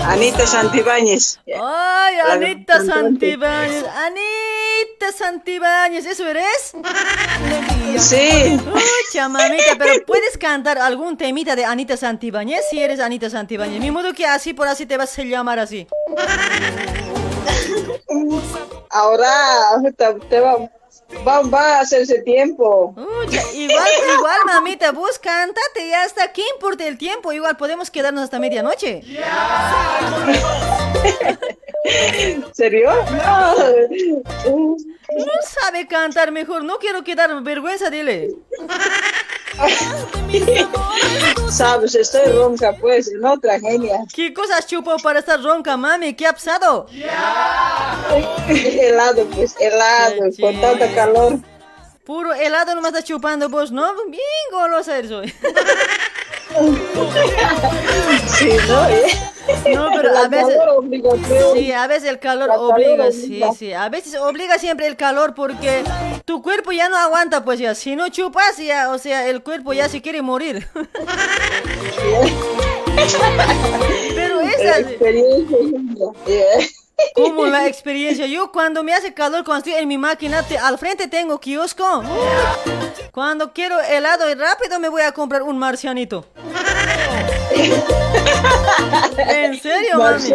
Anita 0.07 0.47
Santibáñez. 0.47 1.41
Ay, 1.47 2.17
Anita. 2.31 2.85
Santibáñez. 2.85 3.85
Anita 3.85 5.13
Santibáñez, 5.17 6.07
¿eso 6.07 6.29
eres? 6.29 6.75
Sí, 7.99 8.61
Pucha, 8.65 9.29
mamita, 9.29 9.77
pero 9.79 10.05
¿puedes 10.07 10.37
cantar 10.37 10.79
algún 10.79 11.17
temita 11.17 11.57
de 11.57 11.65
Anita 11.65 11.97
Santibáñez? 11.97 12.61
Si 12.71 12.81
eres 12.83 13.01
Anita 13.01 13.31
Santibáñez. 13.31 13.81
Mi 13.81 13.91
modo 13.91 14.13
que 14.13 14.27
así 14.27 14.53
por 14.53 14.69
así 14.69 14.85
te 14.85 14.97
vas 14.97 15.19
a 15.19 15.23
llamar 15.23 15.59
así. 15.59 15.87
ahora 18.91 19.33
te, 19.97 20.15
te 20.29 20.41
va, 21.27 21.43
va, 21.43 21.79
a 21.79 21.81
hacerse 21.81 22.21
tiempo. 22.23 22.95
Pucha, 22.95 23.43
igual, 23.53 23.89
igual, 24.17 24.39
mamita, 24.47 24.93
vos 24.93 25.19
cántate, 25.19 25.89
ya 25.89 26.05
está. 26.05 26.33
¿Qué 26.33 26.43
importa 26.55 26.87
el 26.87 26.99
tiempo? 26.99 27.33
Igual 27.33 27.57
podemos 27.57 27.91
quedarnos 27.91 28.25
hasta 28.25 28.39
medianoche. 28.39 29.03
¿Serio? 32.53 32.91
No. 33.13 34.77
No 35.17 35.33
sabe 35.61 35.87
cantar 35.87 36.33
mejor, 36.33 36.65
no 36.65 36.79
quiero 36.79 37.05
quedar 37.05 37.43
vergüenza, 37.43 37.91
dile. 37.91 38.31
Sabes, 41.51 41.95
estoy 41.95 42.33
ronca, 42.33 42.73
pues, 42.81 43.13
en 43.13 43.25
otra 43.25 43.61
genia. 43.61 43.99
¿Qué 44.13 44.35
cosas 44.35 44.67
chupo 44.67 44.97
para 45.03 45.21
estar 45.21 45.41
ronca, 45.41 45.77
mami? 45.77 46.15
¿Qué 46.15 46.27
ha 46.27 46.33
pasado? 46.33 46.89
helado, 48.49 49.25
pues, 49.27 49.55
helado, 49.61 50.23
con 50.41 50.61
tanta. 50.61 50.93
Calor. 51.05 51.39
Puro 52.05 52.35
helado 52.35 52.75
nomás 52.75 52.93
está 52.93 53.03
chupando 53.03 53.49
vos, 53.49 53.73
¿no? 53.73 53.95
Bien 54.09 54.23
golosa 54.53 54.99
eres 54.99 55.11
hoy. 55.11 55.33
Sí, 58.27 58.51
¿no? 58.69 58.83
No, 59.75 59.91
pero 59.95 60.17
a 60.17 60.29
veces... 60.29 60.59
Sí, 61.55 61.73
a 61.73 61.87
veces 61.87 62.11
el 62.11 62.19
calor 62.19 62.51
obliga, 62.57 63.11
sí, 63.11 63.43
sí. 63.59 63.73
A 63.73 63.89
veces 63.89 64.17
obliga 64.17 64.59
siempre 64.59 64.87
el 64.87 64.97
calor 64.97 65.35
porque 65.35 65.83
tu 66.25 66.43
cuerpo 66.43 66.73
ya 66.73 66.91
no 66.91 66.97
aguanta, 66.99 67.45
pues 67.45 67.59
ya. 67.59 67.75
Si 67.75 67.97
no 67.97 68.09
chupas, 68.11 68.59
ya, 68.59 68.91
o 68.91 68.99
sea, 68.99 69.27
el 69.29 69.43
cuerpo 69.43 69.73
ya 69.73 69.89
se 69.89 70.03
quiere 70.03 70.21
morir. 70.23 70.69
Pero 74.15 74.41
esa, 74.41 74.79
experiencia. 74.79 75.57
Como 77.15 77.47
la 77.47 77.67
experiencia. 77.67 78.27
Yo 78.27 78.51
cuando 78.53 78.83
me 78.83 78.95
hace 78.95 79.15
calor, 79.15 79.45
cuando 79.45 79.67
estoy 79.67 79.83
en 79.83 79.89
mi 79.89 79.99
máquina, 79.99 80.45
al 80.63 80.79
frente 80.79 81.09
tengo 81.09 81.39
kiosco. 81.39 82.03
Cuando 83.13 83.53
quiero 83.53 83.81
helado 83.81 84.29
y 84.31 84.35
rápido 84.35 84.79
me 84.81 84.89
voy 84.89 85.03
a 85.03 85.13
comprar 85.13 85.43
un 85.43 85.59
marcianito. 85.59 86.27
¿En 89.29 89.61
serio, 89.61 89.99
mami? 89.99 90.31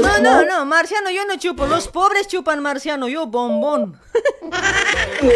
No, 0.00 0.18
no, 0.20 0.44
no, 0.44 0.64
marciano 0.64 1.10
yo 1.10 1.24
no 1.24 1.36
chupo. 1.36 1.66
Los 1.66 1.88
pobres 1.88 2.28
chupan 2.28 2.60
marciano, 2.60 3.08
yo 3.08 3.26
bombón. 3.26 3.98
¿Qué 5.20 5.28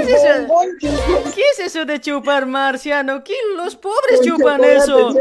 es 0.00 0.08
eso? 0.08 0.48
¿Qué 1.34 1.42
es 1.52 1.58
eso 1.60 1.84
de 1.84 2.00
chupar 2.00 2.46
marciano? 2.46 3.22
¿Qué 3.24 3.34
los 3.56 3.76
pobres 3.76 4.20
chupan 4.22 4.64
eso? 4.64 5.14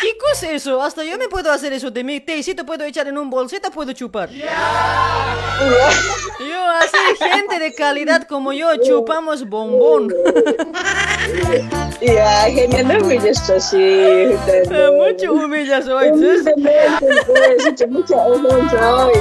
¿Qué 0.00 0.16
cosa 0.18 0.46
es 0.46 0.62
eso? 0.62 0.80
Hasta 0.82 1.04
yo 1.04 1.18
me 1.18 1.28
puedo 1.28 1.52
hacer 1.52 1.72
eso 1.72 1.90
de 1.90 2.04
mi 2.04 2.20
tecito, 2.20 2.64
puedo 2.64 2.84
echar 2.84 3.08
en 3.08 3.18
un 3.18 3.28
bolsita, 3.30 3.70
puedo 3.70 3.92
chupar. 3.92 4.30
Yo 4.30 4.46
así, 6.80 6.96
gente 7.18 7.58
de 7.58 7.74
calidad 7.74 8.26
como 8.26 8.52
yo, 8.52 8.76
chupamos 8.76 9.48
bombón. 9.48 10.14
Ya, 12.00 12.48
me. 12.66 12.82
Humildemente, 16.12 17.06
pues, 17.26 17.66
hecho 17.66 17.88
mucha 17.88 18.16
ofensa 18.16 18.96
hoy. 18.96 19.12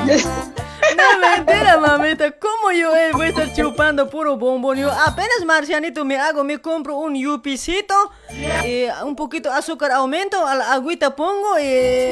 No 0.95 1.19
me 1.19 1.35
entera, 1.35 1.77
mamita. 1.77 2.31
¿Cómo 2.31 2.71
yo 2.71 2.95
eh, 2.95 3.11
voy 3.13 3.27
a 3.27 3.29
estar 3.29 3.53
chupando 3.53 4.09
puro 4.09 4.37
bombón? 4.37 4.77
Yo 4.77 4.91
apenas 4.91 5.43
marcianito 5.45 6.05
me 6.05 6.17
hago, 6.17 6.43
me 6.43 6.59
compro 6.59 6.97
un 6.97 7.15
yupicito, 7.15 7.93
eh, 8.63 8.89
un 9.03 9.15
poquito 9.15 9.51
azúcar 9.51 9.91
aumento, 9.91 10.45
a 10.47 10.55
la 10.55 10.73
agüita 10.73 11.15
pongo 11.15 11.59
y, 11.59 12.11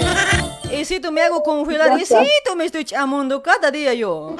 y 0.71 0.85
si 0.85 0.99
tú 0.99 1.11
me 1.11 1.21
hago 1.21 1.41
congelar 1.41 1.99
y 1.99 2.05
si 2.05 2.15
tú 2.45 2.55
me 2.55 2.65
estoy 2.65 2.85
chamando 2.85 3.41
cada 3.41 3.71
día 3.71 3.93
yo. 3.93 4.35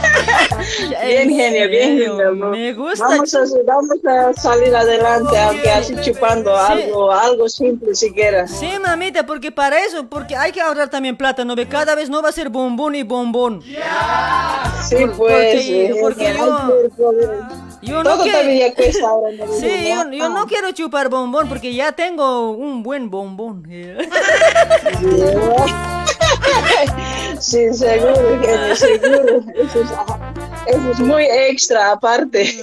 Bien 1.06 1.30
genia, 1.30 1.66
bien 1.66 1.98
genia. 1.98 2.30
Me 2.30 2.72
gusta. 2.74 3.06
Vamos 3.06 3.34
a, 3.34 3.40
vamos 3.64 4.04
a 4.06 4.32
salir 4.34 4.74
adelante, 4.74 5.38
aunque 5.38 5.70
así 5.70 5.94
chupando 6.00 6.56
algo, 6.56 7.12
algo 7.12 7.48
simple 7.48 7.94
siquiera. 7.94 8.46
Sí, 8.46 8.70
mamita, 8.82 9.26
porque 9.26 9.50
para 9.50 9.82
eso, 9.84 10.06
porque 10.08 10.36
hay 10.36 10.52
que 10.52 10.60
ahorrar 10.60 10.90
también 10.90 11.16
plata, 11.16 11.44
¿no? 11.44 11.54
Cada 11.68 11.94
vez 11.94 12.10
no 12.10 12.22
va 12.22 12.30
a 12.30 12.32
ser 12.32 12.48
bombón 12.48 12.94
y 12.94 13.02
bombón. 13.02 13.62
Sí, 13.62 14.96
pues. 15.16 15.16
Porque, 15.16 15.96
porque 16.00 16.30
eh, 16.30 16.34
yo, 16.36 16.82
yo 17.82 18.02
no 18.02 18.10
Todo 18.10 18.24
quiero... 18.24 18.74
cuesta 18.74 19.08
ahora. 19.08 19.32
¿no? 19.32 19.52
Sí, 19.60 19.88
yo, 19.88 20.10
yo 20.10 20.28
no 20.28 20.46
quiero 20.46 20.72
chupar 20.72 21.08
bombón 21.08 21.48
porque 21.48 21.74
ya 21.74 21.92
tengo 21.92 22.50
un 22.50 22.82
buen 22.82 23.10
bombón. 23.10 23.66
Sí, 27.40 27.72
seguro, 27.72 28.38
genio, 28.42 28.76
seguro. 28.76 29.42
Eso 29.56 29.80
es, 29.80 29.90
eso 30.66 30.90
es 30.90 31.00
muy 31.00 31.24
extra 31.24 31.92
aparte. 31.92 32.42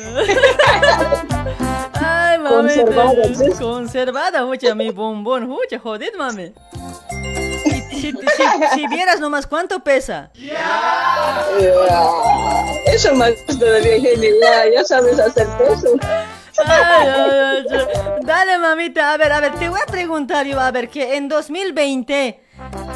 Ay, 1.94 2.38
mami. 2.38 2.76
Conservada, 2.76 3.24
¿sí? 3.34 3.50
Conservada, 3.60 4.46
mucha 4.46 4.76
mi 4.76 4.92
bombón. 4.92 5.48
Mucha, 5.48 5.80
jodid, 5.80 6.14
mami. 6.18 6.54
Si, 7.90 8.12
si, 8.12 8.14
si- 8.76 8.88
vieras 8.88 9.20
nomás 9.20 9.48
cuánto 9.48 9.80
pesa. 9.80 10.30
Ya. 10.36 11.44
Eso 12.86 13.16
más 13.16 13.32
todavía, 13.60 14.00
genio. 14.00 14.30
Ya, 14.42 14.70
ya 14.76 14.84
sabes 14.84 15.20
hacer 15.20 15.48
eso. 15.72 15.90
Ay, 16.66 17.08
ay, 17.08 17.10
ay, 17.10 17.66
ay. 17.72 18.24
Dale, 18.24 18.58
mamita. 18.58 19.14
A 19.14 19.18
ver, 19.18 19.32
a 19.32 19.40
ver, 19.40 19.54
te 19.56 19.70
voy 19.70 19.80
a 19.82 19.86
preguntar 19.92 20.46
yo, 20.46 20.60
a 20.60 20.72
ver, 20.72 20.90
que 20.90 21.16
en 21.18 21.28
2020, 21.30 22.40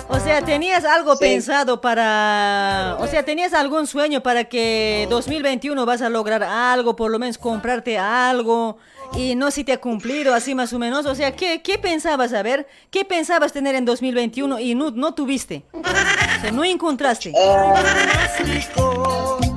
o 0.10 0.20
sea, 0.20 0.42
¿tenías 0.42 0.84
algo 0.86 1.16
Sí. 1.16 1.24
pensado 1.26 1.80
para, 1.82 2.98
o 3.00 3.08
sea, 3.08 3.24
tenías 3.24 3.54
algún 3.54 3.88
sueño 3.88 4.22
para 4.24 4.46
que 4.46 5.08
2021 5.10 5.86
vas 5.86 6.02
a 6.02 6.10
lograr 6.10 6.44
algo, 6.44 6.96
por 6.96 7.12
lo 7.12 7.20
menos 7.20 7.38
comprarte 7.38 7.98
algo? 7.98 8.78
Y 9.14 9.36
no 9.36 9.52
si 9.52 9.66
te 9.66 9.74
ha 9.74 9.78
cumplido 9.82 10.34
así 10.34 10.56
más 10.56 10.72
o 10.72 10.80
menos. 10.80 11.06
O 11.06 11.16
sea, 11.16 11.36
¿qué, 11.36 11.62
qué 11.62 11.78
pensabas, 11.78 12.32
a 12.34 12.42
ver? 12.44 12.66
¿Qué 12.90 13.04
pensabas 13.04 13.52
tener 13.52 13.76
en 13.76 13.84
2021 13.84 14.60
y 14.60 14.74
no, 14.74 14.92
no 14.92 15.14
tuviste? 15.14 15.64
O 15.74 16.42
sea, 16.42 16.52
no 16.54 16.64
encontraste. 16.64 17.34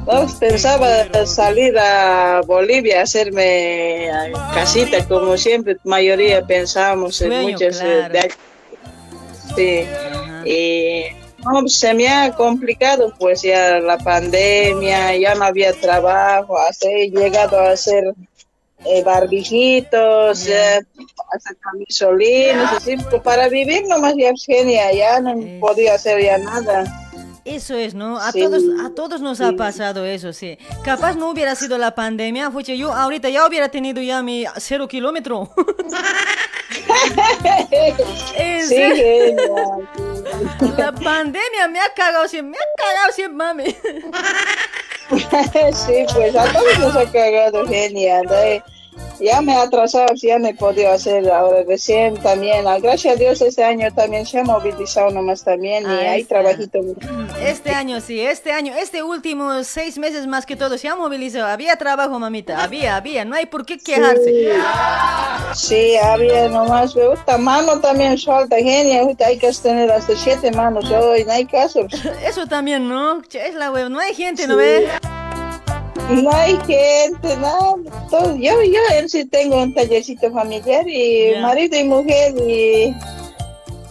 No, 0.07 0.27
pensaba 0.39 1.27
salir 1.27 1.79
a 1.79 2.43
Bolivia, 2.47 3.03
hacerme 3.03 4.11
casita, 4.53 5.07
como 5.09 5.37
siempre, 5.37 5.77
mayoría 5.85 6.47
pensamos 6.47 7.23
en 7.23 7.43
muchas. 7.43 7.81
eh, 7.81 7.85
claro. 7.85 8.13
de 8.13 8.19
aquí. 8.19 8.37
sí, 9.57 9.85
y 10.45 11.25
no, 11.45 11.69
se 11.69 11.95
me 11.95 12.09
ha 12.09 12.33
complicado, 12.35 13.15
pues 13.19 13.43
ya 13.43 13.79
la 13.79 13.99
pandemia, 13.99 15.17
ya 15.17 15.35
no 15.35 15.45
había 15.45 15.73
trabajo, 15.73 16.59
hasta 16.59 16.89
he 16.89 17.11
llegado 17.11 17.59
a 17.59 17.71
hacer 17.71 18.05
eh, 18.85 19.03
barbijitos, 19.03 20.47
eh, 20.49 20.81
hacer 21.33 21.57
camisolinas, 21.61 22.73
así, 22.75 22.97
pues, 23.11 23.23
para 23.23 23.49
vivir 23.49 23.87
nomás 23.87 24.15
ya 24.17 24.33
genia, 24.37 24.93
ya 24.93 25.21
no 25.21 25.35
podía 25.61 25.95
hacer 25.95 26.23
ya 26.23 26.39
nada. 26.39 26.85
Eso 27.45 27.75
es, 27.77 27.95
¿no? 27.95 28.17
A 28.19 28.33
Sí, 28.33 28.41
todos, 28.43 28.63
a 28.85 28.91
todos 28.95 29.21
nos 29.21 29.41
ha 29.43 29.53
pasado 29.53 30.05
eso, 30.07 30.33
sí. 30.33 30.57
Capaz 30.83 31.15
no 31.15 31.29
hubiera 31.31 31.55
sido 31.55 31.77
la 31.77 31.95
pandemia, 31.95 32.51
fuche, 32.51 32.79
yo 32.79 32.91
ahorita 32.93 33.29
ya 33.29 33.47
hubiera 33.47 33.69
tenido 33.69 34.01
ya 34.01 34.23
mi 34.23 34.47
cero 34.57 34.89
kilómetro. 34.89 35.51
Sí. 38.67 39.37
La 40.77 40.93
pandemia 40.93 41.69
me 41.69 41.79
ha 41.81 41.89
cagado 41.95 42.27
siempre, 42.29 42.59
me 42.59 42.61
ha 42.65 42.89
cagado 42.89 43.13
siempre, 43.13 43.37
mami. 43.37 43.65
sí, 45.77 46.07
pues 46.15 46.35
a 46.35 46.51
todos 46.53 46.79
nos 46.79 46.97
ha 46.97 47.11
cagado 47.13 47.67
genial. 47.67 48.27
eh. 48.33 48.63
Ya 49.21 49.41
me 49.41 49.55
ha 49.55 49.63
atrasado, 49.63 50.07
ya 50.15 50.39
no 50.39 50.49
he 50.49 50.55
podido 50.55 50.91
hacer 50.91 51.31
ahora 51.31 51.63
recién 51.67 52.17
también. 52.17 52.67
ah, 52.67 52.79
Gracias 52.79 53.15
a 53.15 53.17
Dios 53.17 53.41
este 53.43 53.63
año 53.65 53.89
también 53.95 54.27
se 54.27 54.41
ha 54.41 54.45
movilizado 54.45 55.11
nomás 55.11 55.45
también 55.45 55.85
y 55.85 55.87
Ah, 55.87 56.11
hay 56.13 56.21
está. 56.23 56.41
trabajito. 56.41 56.81
Este 57.41 57.71
año 57.71 58.01
sí, 58.01 58.21
este 58.21 58.53
año, 58.53 58.73
este 58.77 59.03
último 59.03 59.63
seis 59.65 59.99
meses 59.99 60.27
más 60.27 60.47
que 60.47 60.57
todo 60.57 60.77
se 60.79 60.89
ha 60.89 60.97
movilizado. 60.97 61.47
Había 61.47 61.77
trabajo, 61.77 62.19
mamita, 62.19 62.63
había, 62.63 62.97
había, 62.97 63.25
no 63.25 63.37
hay 63.37 63.47
por 63.47 63.65
qué 63.65 63.79
quejarse. 63.79 64.53
Sí, 65.55 65.97
había 65.97 66.49
nomás, 66.49 66.95
me 66.97 67.07
gusta 67.09 67.39
mano 67.39 67.81
también 67.81 68.19
suelta, 68.19 68.57
ahorita 68.57 69.27
hay 69.27 69.39
que 69.39 69.51
tener 69.63 69.91
hasta 69.91 70.17
siete 70.17 70.51
manos 70.51 70.91
hoy, 70.91 71.25
no 71.25 71.33
hay 71.33 71.45
caso. 71.47 71.87
Eso 72.27 72.47
también, 72.47 72.89
¿no? 72.89 73.23
Es 73.33 73.55
la 73.55 73.71
web, 73.71 73.89
no 73.91 74.01
hay 74.01 74.15
gente, 74.15 74.47
¿no 74.47 74.57
ves? 74.57 74.91
No 76.11 76.31
hay 76.35 76.57
gente, 76.67 77.37
nada. 77.37 77.75
todo- 78.11 78.37
yo, 78.37 78.63
yo 78.63 78.81
en 78.99 79.09
sí 79.09 79.25
tengo 79.25 79.63
un 79.63 79.73
tallercito 79.75 80.31
familiar 80.33 80.87
y 80.89 81.35
marido 81.41 81.79
y 81.79 81.85
mujer 81.85 82.35
y 82.47 82.95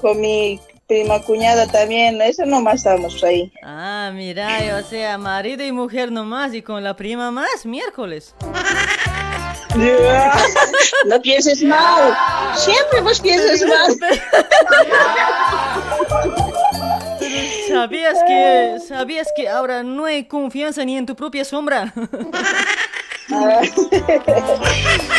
con 0.02 0.20
mi 0.20 0.60
prima 0.88 1.20
cuñada 1.22 1.66
también, 1.68 2.22
eso 2.22 2.46
nomás 2.46 2.76
estamos 2.76 3.24
ahí. 3.24 3.52
Ah, 3.64 4.12
mira, 4.14 4.50
o 4.80 4.84
sea, 4.90 5.18
marido 5.18 5.64
y 5.66 5.72
mujer 5.72 6.12
nomás 6.12 6.54
y 6.54 6.62
con 6.62 6.84
la 6.84 6.96
prima 6.96 7.32
más, 7.32 7.66
miércoles. 7.66 8.36
No 11.08 11.20
pienses 11.22 11.64
mal, 11.64 12.16
siempre 12.56 13.02
vos 13.02 13.20
piensas 13.20 13.62
mal. 13.68 13.98
¿Sabías 17.74 18.24
que, 18.28 18.78
sabías 18.88 19.28
que 19.36 19.50
ahora 19.50 19.82
no 19.82 20.06
hay 20.06 20.26
confianza 20.26 20.86
ni 20.86 20.96
en 20.96 21.08
tu 21.08 21.16
propia 21.16 21.44
sombra? 21.44 21.92
Ah, 23.34 23.62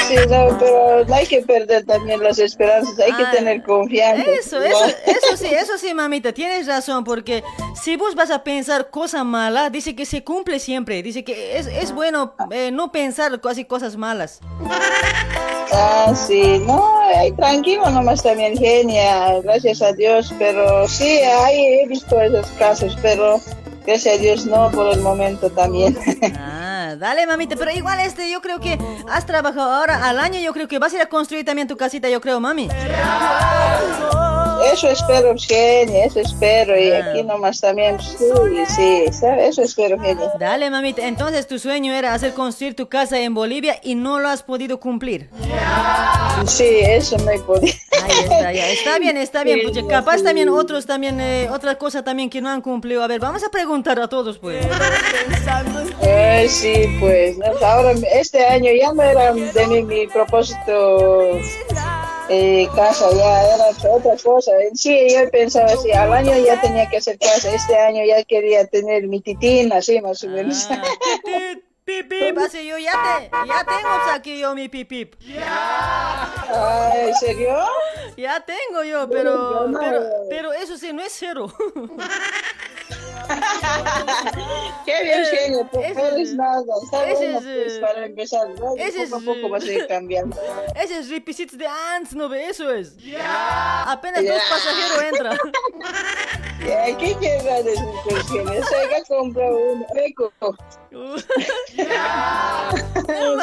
Sí, 0.08 0.16
no, 0.28 0.58
pero 0.58 1.04
no 1.06 1.14
hay 1.14 1.26
que 1.26 1.40
perder 1.40 1.84
también 1.86 2.22
las 2.22 2.38
esperanzas, 2.38 2.98
hay 2.98 3.12
que 3.12 3.24
tener 3.36 3.62
confianza. 3.62 4.30
Eso, 4.30 4.62
eso, 4.62 4.84
eso 5.06 5.36
sí, 5.36 5.46
eso 5.46 5.78
sí, 5.78 5.94
mamita, 5.94 6.32
tienes 6.32 6.66
razón, 6.66 7.04
porque 7.04 7.42
si 7.74 7.96
vos 7.96 8.14
vas 8.14 8.30
a 8.30 8.44
pensar 8.44 8.90
cosa 8.90 9.24
mala, 9.24 9.70
dice 9.70 9.96
que 9.96 10.04
se 10.04 10.22
cumple 10.22 10.58
siempre, 10.58 11.02
dice 11.02 11.24
que 11.24 11.56
es, 11.56 11.66
es 11.66 11.92
bueno 11.92 12.34
eh, 12.50 12.70
no 12.70 12.92
pensar 12.92 13.40
casi 13.40 13.64
cosas 13.64 13.96
malas. 13.96 14.40
Ah, 15.72 16.12
sí, 16.14 16.58
no, 16.60 17.00
ay, 17.16 17.32
tranquilo 17.32 17.88
nomás 17.90 18.22
también, 18.22 18.56
genia, 18.56 19.40
gracias 19.40 19.80
a 19.80 19.92
Dios, 19.92 20.32
pero 20.38 20.86
sí, 20.86 21.20
ahí 21.20 21.80
he 21.80 21.86
visto 21.88 22.20
esos 22.20 22.46
casos, 22.58 22.96
pero 23.00 23.40
gracias 23.85 24.14
a 24.14 24.18
Dios 24.18 24.47
no 24.47 24.70
por 24.70 24.93
el 24.93 25.01
momento 25.01 25.51
también. 25.51 25.97
Ah, 26.87 26.97
dale, 26.97 27.26
mamita, 27.26 27.57
pero 27.57 27.70
igual 27.70 27.99
este, 28.01 28.30
yo 28.30 28.43
creo 28.43 28.61
que 28.61 28.78
has 29.11 29.24
trabajado 29.24 29.72
ahora 29.72 30.07
al 30.07 30.18
año, 30.18 30.39
yo 30.41 30.53
creo 30.53 30.68
que 30.68 30.78
vas 30.78 30.93
a 30.93 30.97
ir 30.97 31.03
a 31.03 31.07
construir 31.07 31.45
también 31.45 31.66
tu 31.66 31.76
casita, 31.76 32.11
yo 32.11 32.20
creo, 32.20 32.41
mami. 32.41 32.68
Eso 34.72 34.88
espero, 34.88 35.34
genia, 35.38 36.04
eso 36.06 36.20
espero, 36.20 36.78
y 36.78 36.90
Ah. 36.90 37.10
aquí 37.10 37.22
nomás 37.22 37.60
también, 37.60 37.98
sí, 38.00 38.16
sí, 38.74 39.04
¿sabe? 39.12 39.48
eso 39.48 39.62
espero, 39.62 39.98
genia. 40.00 40.30
Dale, 40.38 40.70
mamita, 40.70 41.06
entonces 41.06 41.46
tu 41.46 41.58
sueño 41.58 41.92
era 41.94 42.14
hacer 42.14 42.32
construir 42.34 42.74
tu 42.74 42.88
casa 42.88 43.18
en 43.20 43.34
Bolivia 43.34 43.78
y 43.82 43.94
no 43.94 44.18
lo 44.20 44.28
has 44.28 44.42
podido 44.42 44.80
cumplir. 44.80 45.28
Sí, 46.46 46.80
eso 46.82 47.16
no 47.18 47.30
he 47.30 47.38
podido. 47.40 47.72
Ahí 48.02 48.10
está, 48.22 48.52
ya. 48.52 48.68
Está 48.70 48.98
bien, 49.00 49.16
está 49.16 49.44
bien. 49.44 49.60
Sí, 49.72 49.82
ya, 49.82 49.86
capaz 49.88 50.18
sí. 50.18 50.24
también 50.24 50.48
otros 50.48 50.86
también, 50.86 51.20
eh, 51.20 51.48
otra 51.50 51.76
cosa 51.76 52.02
también 52.02 52.28
que 52.30 52.40
no 52.40 52.48
han 52.50 52.60
cumplido. 52.60 53.02
A 53.02 53.06
ver, 53.06 53.20
vamos 53.20 53.42
a 53.44 53.48
preguntar 53.50 53.98
a 54.00 54.08
todos, 54.08 54.38
pues. 54.38 54.66
Ay, 56.02 56.48
sí, 56.48 56.86
pues, 57.00 57.36
ahora 57.62 57.92
este 58.12 58.44
año 58.44 58.70
ya 58.78 58.92
no 58.92 59.02
era 59.02 59.32
de 59.32 59.66
mi, 59.68 59.82
mi 59.82 60.06
propósito 60.06 61.38
eh, 62.29 62.68
casa, 62.75 63.11
ya 63.12 63.55
era 63.55 63.64
otra 63.93 64.16
cosa. 64.22 64.53
Sí, 64.75 65.09
yo 65.12 65.31
pensaba 65.31 65.66
así, 65.66 65.93
al 65.93 66.12
año 66.12 66.37
ya 66.45 66.61
tenía 66.61 66.89
que 66.89 66.99
hacer 66.99 67.18
casa, 67.18 67.55
este 67.55 67.77
año 67.77 68.05
ya 68.05 68.22
quería 68.25 68.66
tener 68.66 69.07
mi 69.07 69.20
titín, 69.20 69.72
así 69.72 70.01
más 70.01 70.22
o 70.25 70.29
menos. 70.29 70.66
Ah, 70.70 70.83
pipip, 71.87 72.09
pipip, 72.09 72.39
así 72.39 72.66
yo 72.66 72.79
ya, 72.79 72.93
te, 72.93 73.31
ya 73.47 73.64
tengo 73.64 73.89
aquí 74.12 74.39
yo 74.39 74.55
mi 74.55 74.68
pipip. 74.68 75.14
Ay, 76.57 77.09
¿En 77.09 77.14
serio? 77.16 77.57
Ya 78.16 78.40
tengo 78.40 78.82
yo, 78.84 79.09
pero, 79.09 79.66
no. 79.68 79.78
pero, 79.80 80.02
pero 80.30 80.52
eso 80.52 80.76
sí, 80.78 80.92
no 80.92 81.02
es 81.02 81.12
cero. 81.16 81.52
Qué 84.84 85.02
bien, 85.02 85.24
genio, 85.24 85.68
pues 85.72 85.86
ese 85.90 85.94
no 86.00 86.07
eres 86.09 86.28
es- 86.28 86.34
nada. 86.34 86.62
Está 86.84 87.09
ese 87.09 87.24
bueno, 87.32 87.38
es, 87.38 87.44
pues, 87.44 87.72
eh, 87.76 87.80
para 87.80 88.05
empezar, 88.07 88.48
¿no? 88.61 88.74
ese 88.76 89.07
poco 89.07 89.16
a 89.16 89.18
es, 89.18 89.24
poco 89.24 89.48
vas 89.48 89.64
a 89.64 89.72
ir 89.72 89.86
cambiando. 89.86 90.36
Ese 90.76 90.98
es 90.98 91.09
requisitos 91.11 91.57
de 91.59 91.66
antes, 91.66 92.14
¿no 92.14 92.28
ve? 92.28 92.48
Eso 92.48 92.70
es. 92.70 92.94
Apenas 93.86 94.22
Ya. 94.22 94.34
dos 94.34 94.42
pasajeros 94.50 95.02
entran. 95.02 95.38
Ya, 96.64 96.96
¿Qué 96.96 97.14
quieres 97.18 97.44
decir, 97.64 97.84
Eugenia? 98.09 98.64
Se 98.64 98.76
ha 98.96 99.05
comprado 99.07 99.55
un 99.55 99.84
eco. 99.96 100.32
No, 100.90 101.16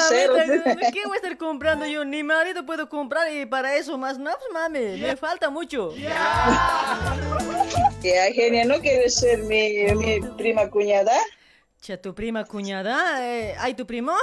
cero. 0.09 0.33
mamita, 0.37 0.91
¿qué 0.91 1.01
voy 1.05 1.13
a 1.13 1.17
estar 1.17 1.37
comprando 1.37 1.85
yo? 1.85 2.03
Ni 2.03 2.23
marido 2.23 2.65
puedo 2.65 2.89
comprar 2.89 3.00
y 3.31 3.45
para 3.45 3.75
eso 3.75 3.97
más 3.97 4.17
no, 4.17 4.31
pues 4.31 4.51
mami, 4.53 4.79
me 4.99 5.15
falta 5.15 5.49
mucho. 5.49 5.93
Ya, 8.01 8.25
Genia, 8.33 8.65
¿no 8.65 8.79
quieres 8.79 9.15
ser 9.15 9.39
mi, 9.43 9.83
mi 9.95 10.19
prima 10.37 10.69
cuñada? 10.69 11.13
Che, 11.81 11.97
tu 11.97 12.13
prima 12.13 12.45
cuñada, 12.45 13.25
eh, 13.27 13.55
¿hay 13.59 13.73
tu 13.73 13.85
primo? 13.85 14.13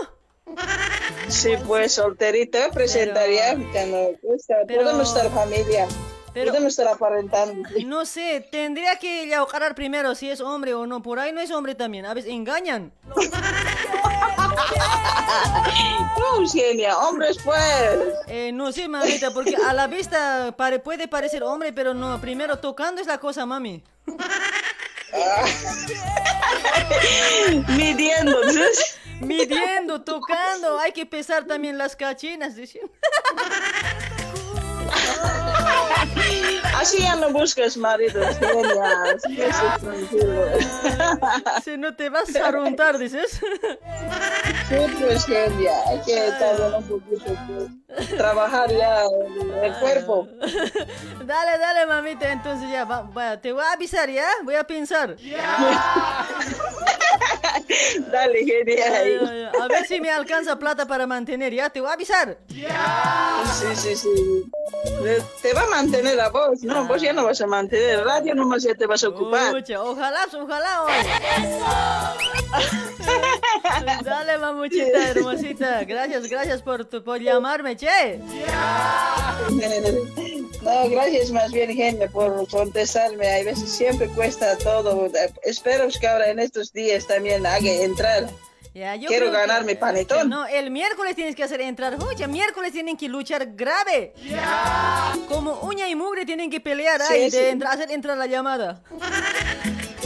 Sí, 1.28 1.54
pues 1.66 1.92
solterita, 1.94 2.70
presentaría 2.70 3.56
cuando 3.72 4.12
gusta. 4.22 4.56
pero- 4.66 5.00
estar 5.02 5.30
familia. 5.30 5.86
pero- 6.32 6.50
Podemos 6.52 6.70
estar 6.78 6.88
aparentando. 6.88 7.68
No 7.84 8.04
sé, 8.06 8.46
tendría 8.50 8.96
que 8.96 9.26
yaucarar 9.28 9.74
primero 9.74 10.14
si 10.14 10.30
es 10.30 10.40
hombre 10.40 10.74
o 10.74 10.86
no. 10.86 11.02
Por 11.02 11.18
ahí 11.18 11.32
no 11.32 11.40
es 11.40 11.50
hombre 11.50 11.74
también, 11.74 12.06
a 12.06 12.14
veces 12.14 12.30
engañan. 12.32 12.92
No, 16.18 16.36
Eugenia, 16.42 16.96
hombres 16.98 17.38
pues. 17.44 17.98
Eh, 18.26 18.50
no 18.52 18.72
sé, 18.72 18.88
mamita, 18.88 19.30
porque 19.32 19.56
a 19.56 19.72
la 19.72 19.86
vista 19.86 20.52
pare- 20.56 20.78
puede 20.80 21.06
parecer 21.08 21.42
hombre, 21.42 21.72
pero 21.72 21.94
no, 21.94 22.20
primero 22.20 22.58
tocando 22.58 23.00
es 23.00 23.06
la 23.06 23.18
cosa, 23.18 23.46
mami. 23.46 23.82
Midiendo, 27.68 28.36
¿sí? 28.50 28.60
Midiendo, 29.20 30.02
tocando, 30.02 30.78
hay 30.78 30.92
que 30.92 31.06
pesar 31.06 31.44
también 31.44 31.76
las 31.78 31.96
cachinas. 31.96 32.54
dice. 32.56 32.80
Así 36.78 36.98
ya 37.02 37.16
no 37.16 37.30
buscas 37.30 37.76
marido, 37.76 38.20
tranquilo. 39.80 40.46
Si 41.64 41.76
no 41.76 41.94
te 41.96 42.08
vas 42.08 42.34
a 42.36 42.46
arruntar, 42.48 42.98
dices. 42.98 43.40
Sí, 44.68 44.76
pues 45.00 45.26
Genia, 45.26 45.72
hay 45.88 46.00
que 46.02 46.30
también 46.38 46.74
un 46.74 46.84
poquito 46.84 47.24
pues, 47.88 48.08
trabajar 48.16 48.70
ya 48.70 49.02
el, 49.62 49.72
cuerpo. 49.80 50.28
Dale, 51.24 51.58
dale, 51.58 51.86
mamita, 51.86 52.30
entonces 52.30 52.70
ya, 52.70 52.84
va- 52.84 53.02
va, 53.02 53.40
te 53.40 53.52
voy 53.52 53.64
a 53.64 53.72
avisar, 53.72 54.08
¿ya? 54.08 54.26
Voy 54.44 54.54
a 54.54 54.64
pensar. 54.64 55.16
Dale, 58.12 58.44
Genia. 58.44 58.84
Ay, 59.00 59.18
ay, 59.20 59.42
ay. 59.52 59.60
A 59.60 59.68
ver 59.68 59.86
si 59.86 60.00
me 60.00 60.10
alcanza 60.10 60.58
plata 60.58 60.86
para 60.86 61.06
mantener, 61.06 61.52
¿ya? 61.54 61.70
Te 61.70 61.80
voy 61.80 61.90
a 61.90 61.94
avisar. 61.94 62.38
Sí, 62.48 63.66
sí, 63.74 63.96
sí. 63.96 64.44
Te- 65.02 65.22
Te 65.42 65.52
va 65.54 65.62
a 65.62 65.66
mantener 65.68 66.20
a 66.20 66.28
vos, 66.28 66.62
no, 66.62 66.84
vos 66.86 67.00
ya 67.00 67.12
no 67.12 67.24
vas 67.24 67.40
a 67.40 67.46
mantener, 67.46 68.04
radio 68.04 68.34
nomás 68.34 68.62
ya 68.62 68.74
te 68.74 68.86
vas 68.86 69.02
a 69.04 69.08
ocupar. 69.08 69.52
Pucha, 69.52 69.82
ojalá, 69.82 70.26
ojalá 70.32 70.82
hoy. 70.84 70.92
Dale, 74.04 74.38
mamuchita 74.38 75.08
hermosita. 75.10 75.84
Gracias, 75.84 76.28
gracias 76.28 76.62
por, 76.62 76.84
tu- 76.84 77.02
por 77.02 77.20
llamarme, 77.20 77.76
che. 77.76 78.20
No, 80.62 80.88
gracias 80.90 81.30
más 81.30 81.52
bien, 81.52 81.74
Genia, 81.74 82.08
por 82.08 82.46
contestarme. 82.48 83.26
Hay 83.28 83.44
veces 83.44 83.70
siempre 83.70 84.08
cuesta 84.08 84.56
todo. 84.58 85.10
Espero 85.42 85.86
que 86.00 86.06
ahora 86.06 86.28
en 86.30 86.38
estos 86.40 86.72
días 86.72 87.06
también 87.06 87.46
haga 87.46 87.70
entrar. 87.70 88.28
Ya, 88.74 88.94
yo 88.96 89.08
Quiero 89.08 89.30
ganar 89.32 89.64
mi 89.64 89.74
panetón. 89.74 90.28
No, 90.28 90.46
el 90.46 90.70
miércoles 90.70 91.16
tienes 91.16 91.34
que 91.34 91.42
hacer 91.42 91.60
entrar. 91.62 91.96
Oye, 92.04 92.28
miércoles 92.28 92.72
tienen 92.72 92.96
que 92.96 93.08
luchar 93.08 93.54
grave. 93.54 94.12
Como 95.28 95.54
uña 95.62 95.88
y 95.88 95.94
mugre 95.96 96.24
tienen 96.26 96.50
que 96.50 96.60
pelear 96.60 97.00
Sí, 97.02 97.14
ahí, 97.14 97.30
sí. 97.30 97.36
de 97.38 97.50
entra- 97.50 97.70
hacer 97.72 97.90
entrar 97.90 98.16
la 98.16 98.26
llamada. 98.26 98.82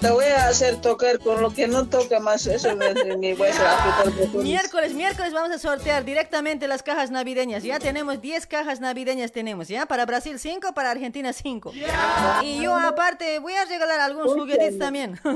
Te 0.00 0.10
voy 0.10 0.26
a 0.26 0.46
hacer 0.46 0.80
tocar 0.80 1.18
con 1.18 1.42
lo 1.42 1.50
que 1.50 1.66
no 1.66 1.88
toca 1.88 2.20
más. 2.20 2.46
Eso 2.46 2.76
me, 2.76 2.94
me 3.16 3.34
voy 3.34 3.48
a. 3.48 4.04
Miércoles, 4.34 4.94
miércoles 4.94 5.32
vamos 5.32 5.50
a 5.50 5.58
sortear 5.58 6.04
directamente 6.04 6.68
las 6.68 6.84
cajas 6.84 7.10
navideñas. 7.10 7.64
Ya 7.64 7.80
tenemos 7.80 8.20
10 8.20 8.46
cajas 8.46 8.80
navideñas 8.80 9.32
tenemos, 9.32 9.66
¿ya? 9.66 9.86
Para 9.86 10.06
Brasil 10.06 10.38
5, 10.38 10.72
para 10.72 10.92
Argentina 10.92 11.32
5. 11.32 11.72
Y 12.42 12.62
yo 12.62 12.76
aparte 12.76 13.40
voy 13.40 13.54
a 13.54 13.64
regalar 13.64 14.00
algunos 14.00 14.34
juguetes 14.34 14.78
también. 14.78 15.18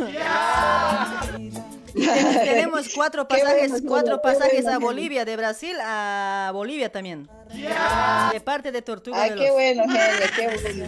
tenemos 1.94 2.88
cuatro 2.94 3.26
pasajes, 3.28 3.82
cuatro 3.86 4.22
pasajes 4.22 4.66
a. 4.66 4.78
Bolivia, 4.78 5.24
de 5.24 5.36
Brasil 5.36 5.76
a 5.80 6.50
Bolivia 6.52 6.90
también. 6.90 7.28
De 7.52 8.40
parte 8.40 8.72
de 8.72 8.82
Tortuga 8.82 9.22
Ay, 9.22 9.30
de 9.30 9.36
qué 9.36 9.46
los. 9.46 9.52
bueno, 9.54 9.82
Genia, 9.84 10.30
qué 10.36 10.48
bueno. 10.48 10.86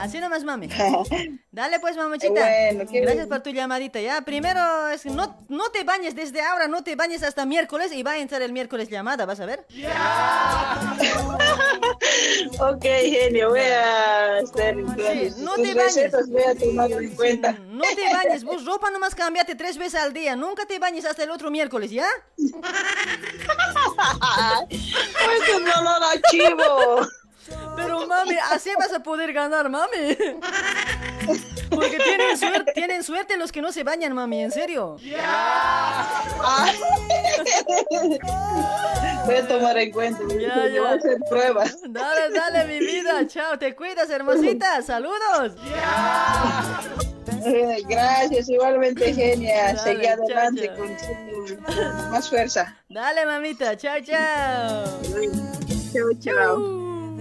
Así 0.00 0.18
nomás, 0.18 0.44
mami. 0.44 0.68
Dale 1.52 1.78
pues, 1.80 1.96
mamuchita. 1.96 2.32
Qué 2.32 2.68
bueno, 2.72 2.90
qué 2.90 3.00
Gracias 3.00 3.26
bueno. 3.26 3.42
por 3.42 3.42
tu 3.42 3.50
llamadita, 3.50 4.00
¿ya? 4.00 4.22
Primero, 4.22 4.88
es, 4.88 5.04
no, 5.04 5.44
no 5.48 5.70
te 5.70 5.84
bañes 5.84 6.14
desde 6.14 6.40
ahora, 6.40 6.68
no 6.68 6.82
te 6.82 6.96
bañes 6.96 7.22
hasta 7.22 7.44
miércoles 7.44 7.92
y 7.92 8.02
va 8.02 8.12
a 8.12 8.18
entrar 8.18 8.40
el 8.40 8.52
miércoles 8.52 8.88
llamada, 8.88 9.26
¿vas 9.26 9.40
a 9.40 9.46
ver? 9.46 9.66
Ok, 12.60 12.82
genio, 12.82 13.50
voy 13.50 13.60
a 13.60 14.38
hacer 14.38 14.78
entonces. 14.78 15.36
no 15.38 15.54
te 15.54 15.74
bañes. 15.74 15.96
recetas 15.96 16.28
voy 16.28 16.42
a 16.42 16.54
tomarlo 16.54 17.00
en 17.00 17.14
cuenta. 17.14 17.52
No 17.68 17.82
te 17.94 18.12
bañes, 18.12 18.44
vos 18.44 18.64
ropa 18.64 18.90
nomás 18.90 19.14
cambiate 19.14 19.54
tres 19.54 19.76
veces 19.78 20.00
al 20.00 20.12
día, 20.12 20.36
nunca 20.36 20.66
te 20.66 20.78
bañes 20.78 21.04
hasta 21.04 21.24
el 21.24 21.30
otro 21.30 21.50
miércoles, 21.50 21.90
¿ya? 21.90 22.06
Esto 24.68 25.58
es 25.58 25.76
olor 25.78 25.89
a 25.96 26.20
chivo. 26.30 27.00
Pero 27.76 28.06
mami, 28.06 28.36
así 28.52 28.70
vas 28.78 28.92
a 28.92 29.02
poder 29.02 29.32
ganar, 29.32 29.68
mami. 29.68 30.16
Porque 31.70 31.98
tienen 31.98 32.36
suerte, 32.38 32.72
tienen 32.72 33.02
suerte 33.02 33.36
los 33.36 33.50
que 33.50 33.60
no 33.62 33.72
se 33.72 33.82
bañan, 33.82 34.12
mami, 34.12 34.42
en 34.42 34.52
serio. 34.52 34.96
Voy 39.26 39.34
a 39.36 39.48
tomar 39.48 39.78
en 39.78 39.90
cuenta. 39.90 40.20
Ya, 40.28 40.66
Yo 40.68 40.82
voy 40.82 40.90
a 40.90 40.90
ya. 40.90 40.98
hacer 40.98 41.18
pruebas. 41.28 41.76
Dale, 41.88 42.30
dale, 42.34 42.64
mi 42.66 42.78
vida. 42.86 43.26
Chao, 43.26 43.58
te 43.58 43.74
cuidas, 43.74 44.10
hermosita. 44.10 44.82
Saludos. 44.82 45.54
Eh, 47.46 47.82
Gracias, 47.88 48.48
igualmente, 48.48 49.14
genia. 49.14 49.74
Dale, 49.74 49.78
Seguí 49.78 50.02
chao, 50.04 50.12
adelante 50.14 50.66
chao. 50.66 50.76
con 50.76 50.96
con 51.64 52.10
más 52.10 52.28
fuerza. 52.28 52.76
Dale, 52.88 53.26
mamita. 53.26 53.76
Chao, 53.76 53.96
chao. 54.04 55.60
Chao, 55.92 56.12
chao. 56.20 57.16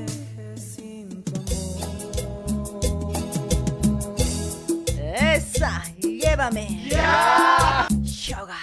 Esa, 5.20 5.84
llévame. 5.98 6.88
Shoga. 8.04 8.58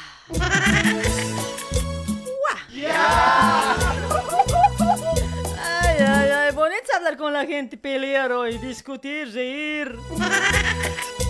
Ay, 5.59 5.97
ay, 5.99 6.31
ay, 6.31 6.53
bonito 6.53 6.93
hablar 6.95 7.17
con 7.17 7.33
la 7.33 7.45
gente, 7.45 7.77
pelear 7.77 8.31
hoy, 8.31 8.59
discutir, 8.59 9.33
reír. 9.33 9.99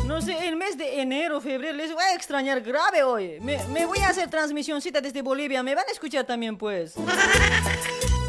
No 0.05 0.21
sé, 0.21 0.49
el 0.49 0.57
mes 0.57 0.77
de 0.77 1.01
enero, 1.01 1.41
febrero, 1.41 1.77
les 1.77 1.95
voy 1.95 2.05
a 2.05 2.15
extrañar 2.15 2.61
grave 2.61 3.03
hoy. 3.03 3.39
Me, 3.41 3.59
me 3.69 3.87
voy 3.87 3.99
a 4.01 4.11
hacer 4.11 4.29
transmisioncita 4.29 5.01
desde 5.01 5.23
Bolivia, 5.23 5.63
me 5.63 5.75
van 5.75 5.85
a 5.89 5.93
escuchar 5.93 6.27
también, 6.27 6.59
pues. 6.59 6.95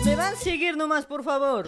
Me 0.07 0.15
van 0.15 0.33
a 0.33 0.37
seguir 0.37 0.77
nomás, 0.77 1.05
por 1.05 1.21
favor. 1.21 1.67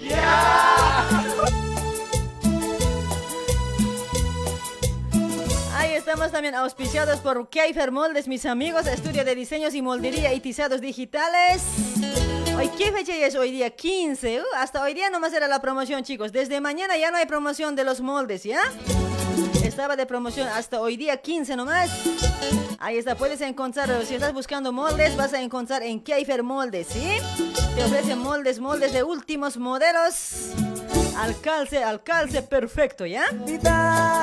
Ahí 5.75 5.91
estamos 5.91 6.31
también 6.31 6.55
auspiciados 6.55 7.19
por 7.19 7.49
Keifer 7.49 7.91
Moldes, 7.91 8.29
mis 8.29 8.45
amigos, 8.45 8.87
estudio 8.87 9.25
de 9.25 9.35
diseños 9.35 9.75
y 9.75 9.81
moldería 9.81 10.33
y 10.33 10.39
tizados 10.39 10.79
digitales. 10.79 11.63
Hoy, 12.57 12.69
¿qué 12.77 12.93
fecha 12.93 13.13
es 13.13 13.35
hoy 13.35 13.51
día? 13.51 13.71
15. 13.71 14.39
Uh, 14.39 14.43
hasta 14.55 14.83
hoy 14.83 14.93
día 14.93 15.09
nomás 15.09 15.33
era 15.33 15.49
la 15.49 15.59
promoción, 15.59 16.03
chicos. 16.03 16.31
Desde 16.31 16.61
mañana 16.61 16.97
ya 16.97 17.11
no 17.11 17.17
hay 17.17 17.25
promoción 17.25 17.75
de 17.75 17.83
los 17.83 17.99
moldes, 17.99 18.43
¿ya? 18.43 18.61
Estaba 19.63 19.95
de 19.95 20.05
promoción 20.05 20.47
hasta 20.47 20.81
hoy 20.81 20.97
día 20.97 21.17
15 21.17 21.55
nomás. 21.55 21.89
Ahí 22.79 22.97
está, 22.97 23.15
puedes 23.15 23.41
encontrar, 23.41 23.89
si 24.05 24.15
estás 24.15 24.33
buscando 24.33 24.71
moldes, 24.71 25.15
vas 25.17 25.33
a 25.33 25.41
encontrar 25.41 25.83
en 25.83 25.99
Keifer 25.99 26.43
Moldes, 26.43 26.87
¿sí? 26.87 27.17
Te 27.75 27.83
ofrecen 27.83 28.19
moldes, 28.19 28.59
moldes 28.59 28.93
de 28.93 29.03
últimos 29.03 29.57
modelos. 29.57 30.51
Al 31.17 31.39
calce, 31.41 31.83
al 31.83 32.01
calce 32.01 32.41
perfecto, 32.41 33.05
¿ya? 33.05 33.25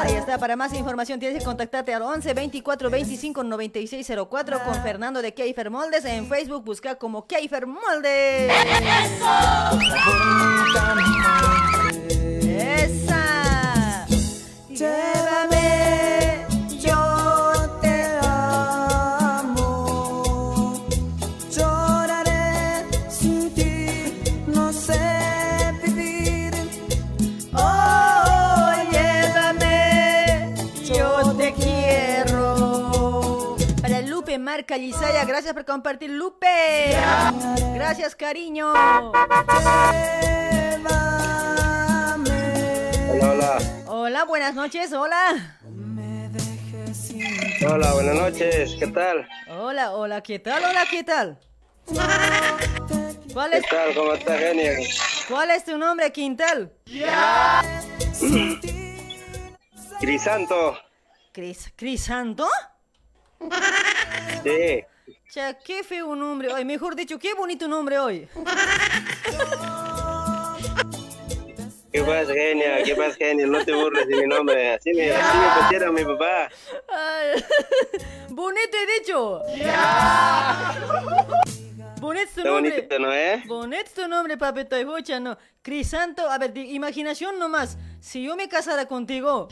Ahí 0.02 0.14
está, 0.14 0.38
para 0.38 0.56
más 0.56 0.72
información 0.72 1.20
tienes 1.20 1.38
que 1.38 1.44
contactarte 1.44 1.92
al 1.92 2.02
11 2.02 2.32
24 2.32 2.88
25 2.88 3.44
96 3.44 4.12
04 4.28 4.62
con 4.64 4.82
Fernando 4.82 5.20
de 5.20 5.34
Keifer 5.34 5.68
Moldes. 5.70 6.04
En 6.06 6.26
Facebook 6.26 6.64
busca 6.64 6.94
como 6.94 7.26
Keifer 7.26 7.66
Moldes. 7.66 8.52
¡Esa! 12.42 13.55
Llévame, 14.76 16.44
yo 16.78 17.52
te 17.80 18.18
amo. 18.22 19.64
Lloraré 21.50 22.84
sin 23.08 23.54
ti, 23.54 24.20
no 24.46 24.70
sé 24.74 25.72
vivir. 25.82 26.52
Oh, 27.54 28.74
llévame, 28.92 30.54
yo 30.84 31.34
te 31.38 31.54
quiero. 31.54 33.56
Para 33.80 34.02
Lupe 34.02 34.38
Marca 34.38 34.76
Lisaya, 34.76 35.24
gracias 35.24 35.54
por 35.54 35.64
compartir, 35.64 36.10
Lupe. 36.10 36.94
Gracias, 37.72 38.14
cariño. 38.14 38.74
Llévame. 38.74 40.26
Hola, 43.18 43.30
hola. 43.30 43.58
Hola, 43.86 44.24
buenas 44.24 44.54
noches, 44.54 44.92
hola. 44.92 45.56
Hola, 47.66 47.92
buenas 47.94 48.14
noches. 48.14 48.76
¿Qué 48.78 48.86
tal? 48.88 49.26
Hola, 49.48 49.92
hola, 49.92 50.22
¿qué 50.22 50.38
tal? 50.38 50.62
Hola, 50.62 50.84
¿qué 50.90 51.02
tal? 51.02 51.38
¿Cuál 53.32 53.50
¿Qué 53.52 53.56
es, 53.56 53.68
tal? 53.70 53.94
¿Cómo 53.94 54.12
está, 54.12 54.36
genio? 54.36 54.70
¿Cuál 55.28 55.50
es 55.50 55.64
tu 55.64 55.78
nombre, 55.78 56.12
Quintal? 56.12 56.70
Crisanto. 59.98 60.78
Cris, 61.32 61.72
¿Crisanto? 61.74 62.46
Sí. 64.42 64.84
Cha, 65.30 65.54
qué 65.54 65.82
feo 65.84 66.14
nombre 66.14 66.52
hoy. 66.52 66.66
Mejor 66.66 66.94
dicho, 66.94 67.18
qué 67.18 67.32
bonito 67.32 67.66
nombre 67.66 67.98
hoy. 67.98 68.28
¿Qué 71.97 72.03
pasa, 72.03 72.34
genio? 72.34 72.66
¿Qué 72.84 72.94
pasa, 72.94 73.14
genio? 73.16 73.47
No 73.47 73.64
te 73.64 73.72
burles 73.72 74.07
de 74.07 74.16
mi 74.16 74.26
nombre. 74.26 74.74
Así 74.74 74.92
me, 74.92 75.11
así 75.11 75.38
me 75.38 75.62
pusieron 75.62 75.94
mi 75.94 76.05
papá. 76.05 76.51
Ay, 76.90 77.42
bonito 78.28 78.76
he 78.76 79.01
dicho. 79.01 79.40
Bonito 81.99 82.30
tu 82.34 82.44
nombre. 82.44 82.70
bonito, 82.70 82.99
¿no, 82.99 83.12
eh? 83.14 83.42
Bonito 83.47 83.90
tu 83.94 84.09
nombre, 84.09 84.36
papito. 84.36 84.76
Escucha, 84.76 85.18
no. 85.20 85.38
Crisanto, 85.62 86.28
a 86.30 86.36
ver, 86.36 86.53
de 86.53 86.61
imaginación 86.61 87.38
nomás. 87.38 87.78
Si 88.01 88.22
yo 88.22 88.36
me 88.36 88.47
casara 88.47 88.84
contigo. 88.84 89.49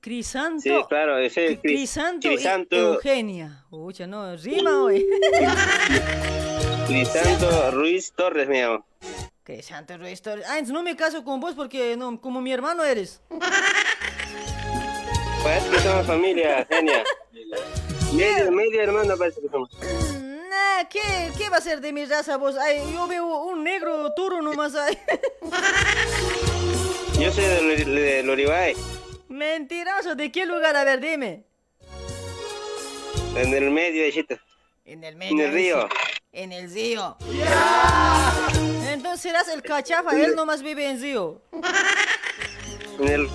Crisanto. 0.00 0.62
Sí, 0.62 0.74
claro. 0.88 1.18
Ese 1.18 1.46
es 1.46 1.52
Cris- 1.60 1.62
Crisanto, 1.62 2.26
y 2.26 2.34
Crisanto, 2.34 2.76
Eugenia. 2.76 3.64
Ucha, 3.70 4.08
no, 4.08 4.34
rima 4.36 4.82
hoy. 4.82 5.06
Crisanto 6.88 7.70
Ruiz 7.70 8.12
Torres, 8.16 8.48
me 8.48 8.62
llamo. 8.62 8.84
Ruiz 9.98 10.22
Torres. 10.22 10.44
Ah, 10.48 10.58
entonces 10.58 10.72
no 10.74 10.82
me 10.82 10.96
caso 10.96 11.24
con 11.24 11.40
vos 11.40 11.54
porque 11.54 11.96
no, 11.96 12.20
como 12.20 12.40
mi 12.40 12.52
hermano 12.52 12.84
eres. 12.84 13.20
Parece 15.42 15.70
que 15.70 15.78
somos 15.78 16.06
familia, 16.06 16.66
genia. 16.68 17.04
Medio, 18.12 18.50
medio 18.50 18.82
hermano 18.82 19.16
parece 19.16 19.40
que 19.40 19.48
somos. 19.48 19.70
Nah, 19.72 20.84
¿qué, 20.90 21.30
¿qué 21.38 21.48
va 21.48 21.58
a 21.58 21.60
ser 21.60 21.80
de 21.80 21.92
mi 21.92 22.04
raza 22.04 22.36
vos? 22.36 22.56
Ay, 22.56 22.80
yo 22.92 23.06
veo 23.06 23.44
un 23.44 23.62
negro 23.62 24.12
toro 24.14 24.42
nomás 24.42 24.74
ahí. 24.74 24.98
Yo 27.18 27.32
soy 27.32 27.44
de, 27.44 27.84
de 27.84 28.22
Loribay, 28.22 28.76
Mentiroso, 29.28 30.14
¿de 30.14 30.30
qué 30.30 30.44
lugar? 30.44 30.76
A 30.76 30.84
ver, 30.84 31.00
dime. 31.00 31.44
en 33.36 33.54
el 33.54 33.70
medio 33.70 34.10
Chito. 34.10 34.36
En 34.84 35.02
el 35.02 35.20
En 35.22 35.40
el 35.40 35.52
río. 35.52 35.88
En 36.32 36.52
el 36.52 36.70
río. 36.70 37.16
Entonces 38.96 39.20
serás 39.20 39.46
el 39.48 39.62
cachafa, 39.62 40.18
él 40.18 40.34
nomás 40.34 40.62
vive 40.62 40.88
en 40.88 41.00
río. 41.00 41.42
En 42.98 43.08
el. 43.08 43.28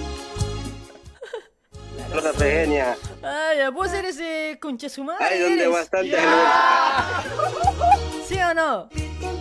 Rosa 2.12 2.34
Genia. 2.34 2.98
Ay, 3.22 3.60
vos 3.72 3.94
eres 3.94 4.18
eh, 4.20 4.58
concha 4.60 4.90
su 4.90 5.04
madre. 5.04 5.24
Ay, 5.24 5.40
donde 5.40 5.62
eres. 5.62 5.72
bastante. 5.72 6.18
¿Sí 8.28 8.40
o 8.40 8.56
no? 8.56 8.90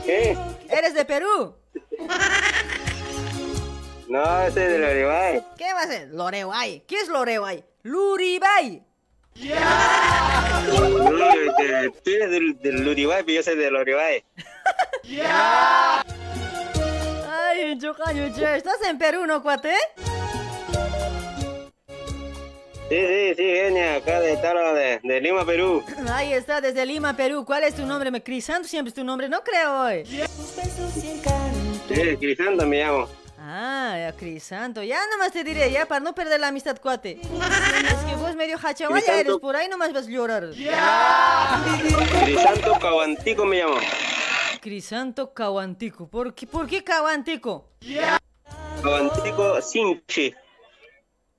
¿Qué? 0.05 0.37
¿Eres 0.69 0.93
de 0.95 1.05
Perú? 1.07 1.57
No, 4.09 4.25
soy 4.51 4.65
de 4.65 4.79
Loribay. 4.81 5.45
¿Qué 5.57 5.73
va 5.73 5.83
a 5.83 5.87
ser? 5.87 6.09
Loreway. 6.09 6.81
¿Qué 6.85 6.97
es 6.97 7.07
Loreway? 7.07 7.65
Luribay. 7.85 8.83
No, 9.37 11.33
este, 11.33 11.91
tú 12.03 12.11
eres 12.11 12.31
del, 12.33 12.59
del 12.59 12.85
Luribay, 12.85 13.23
pero 13.23 13.37
yo 13.37 13.43
soy 13.45 13.57
de 13.57 13.71
Loribay. 15.11 16.03
Ay, 17.29 17.79
che, 18.35 18.57
¿estás 18.57 18.81
en 18.89 18.99
Perú, 18.99 19.27
no, 19.27 19.43
cuate? 19.43 19.75
Sí, 22.89 22.97
sí, 22.97 23.35
sí, 23.37 23.43
genia, 23.43 23.97
acá 23.97 24.21
de 24.21 24.37
Taro, 24.39 24.75
de, 24.75 25.01
de 25.03 25.21
Lima, 25.21 25.45
Perú. 25.45 25.85
Ahí 26.13 26.33
está, 26.33 26.61
desde 26.61 26.85
Lima, 26.87 27.15
Perú. 27.15 27.45
¿Cuál 27.45 27.65
es 27.65 27.77
tu 27.77 27.87
nombre? 27.87 28.11
Me 28.11 28.23
Crisanto 28.23 28.67
siempre 28.67 28.89
es 28.89 28.95
tu 28.95 29.05
nombre, 29.05 29.29
no 29.29 29.43
creo 29.43 29.83
hoy. 29.83 30.07
Sí, 30.07 30.23
Crisanto 32.19 32.67
me 32.67 32.83
llamo. 32.83 33.09
Ah, 33.39 33.97
ya, 33.99 34.13
Crisanto. 34.17 34.83
Ya 34.83 34.99
nomás 35.13 35.33
te 35.33 35.45
diré, 35.45 35.71
ya, 35.71 35.87
para 35.87 36.01
no 36.01 36.15
perder 36.15 36.41
la 36.41 36.49
amistad, 36.49 36.79
cuate. 36.81 37.21
Es 37.21 38.05
que 38.09 38.17
vos 38.17 38.35
medio 38.37 38.59
hachawaya 38.63 39.21
eres, 39.21 39.37
por 39.39 39.57
ahí 39.57 39.69
nomás 39.69 39.93
vas 39.93 40.07
a 40.07 40.11
llorar. 40.11 40.51
Crisanto 42.25 42.79
Caguantico 42.81 43.45
me 43.45 43.59
llamo. 43.59 43.77
Crisanto 44.61 45.33
Caguantico. 45.33 46.09
¿Por 46.09 46.35
qué, 46.35 46.47
¿Por 46.47 46.67
qué 46.67 46.85
Caguantico? 46.85 47.71
Caguantico 48.83 49.63
Sinchi. 49.63 50.35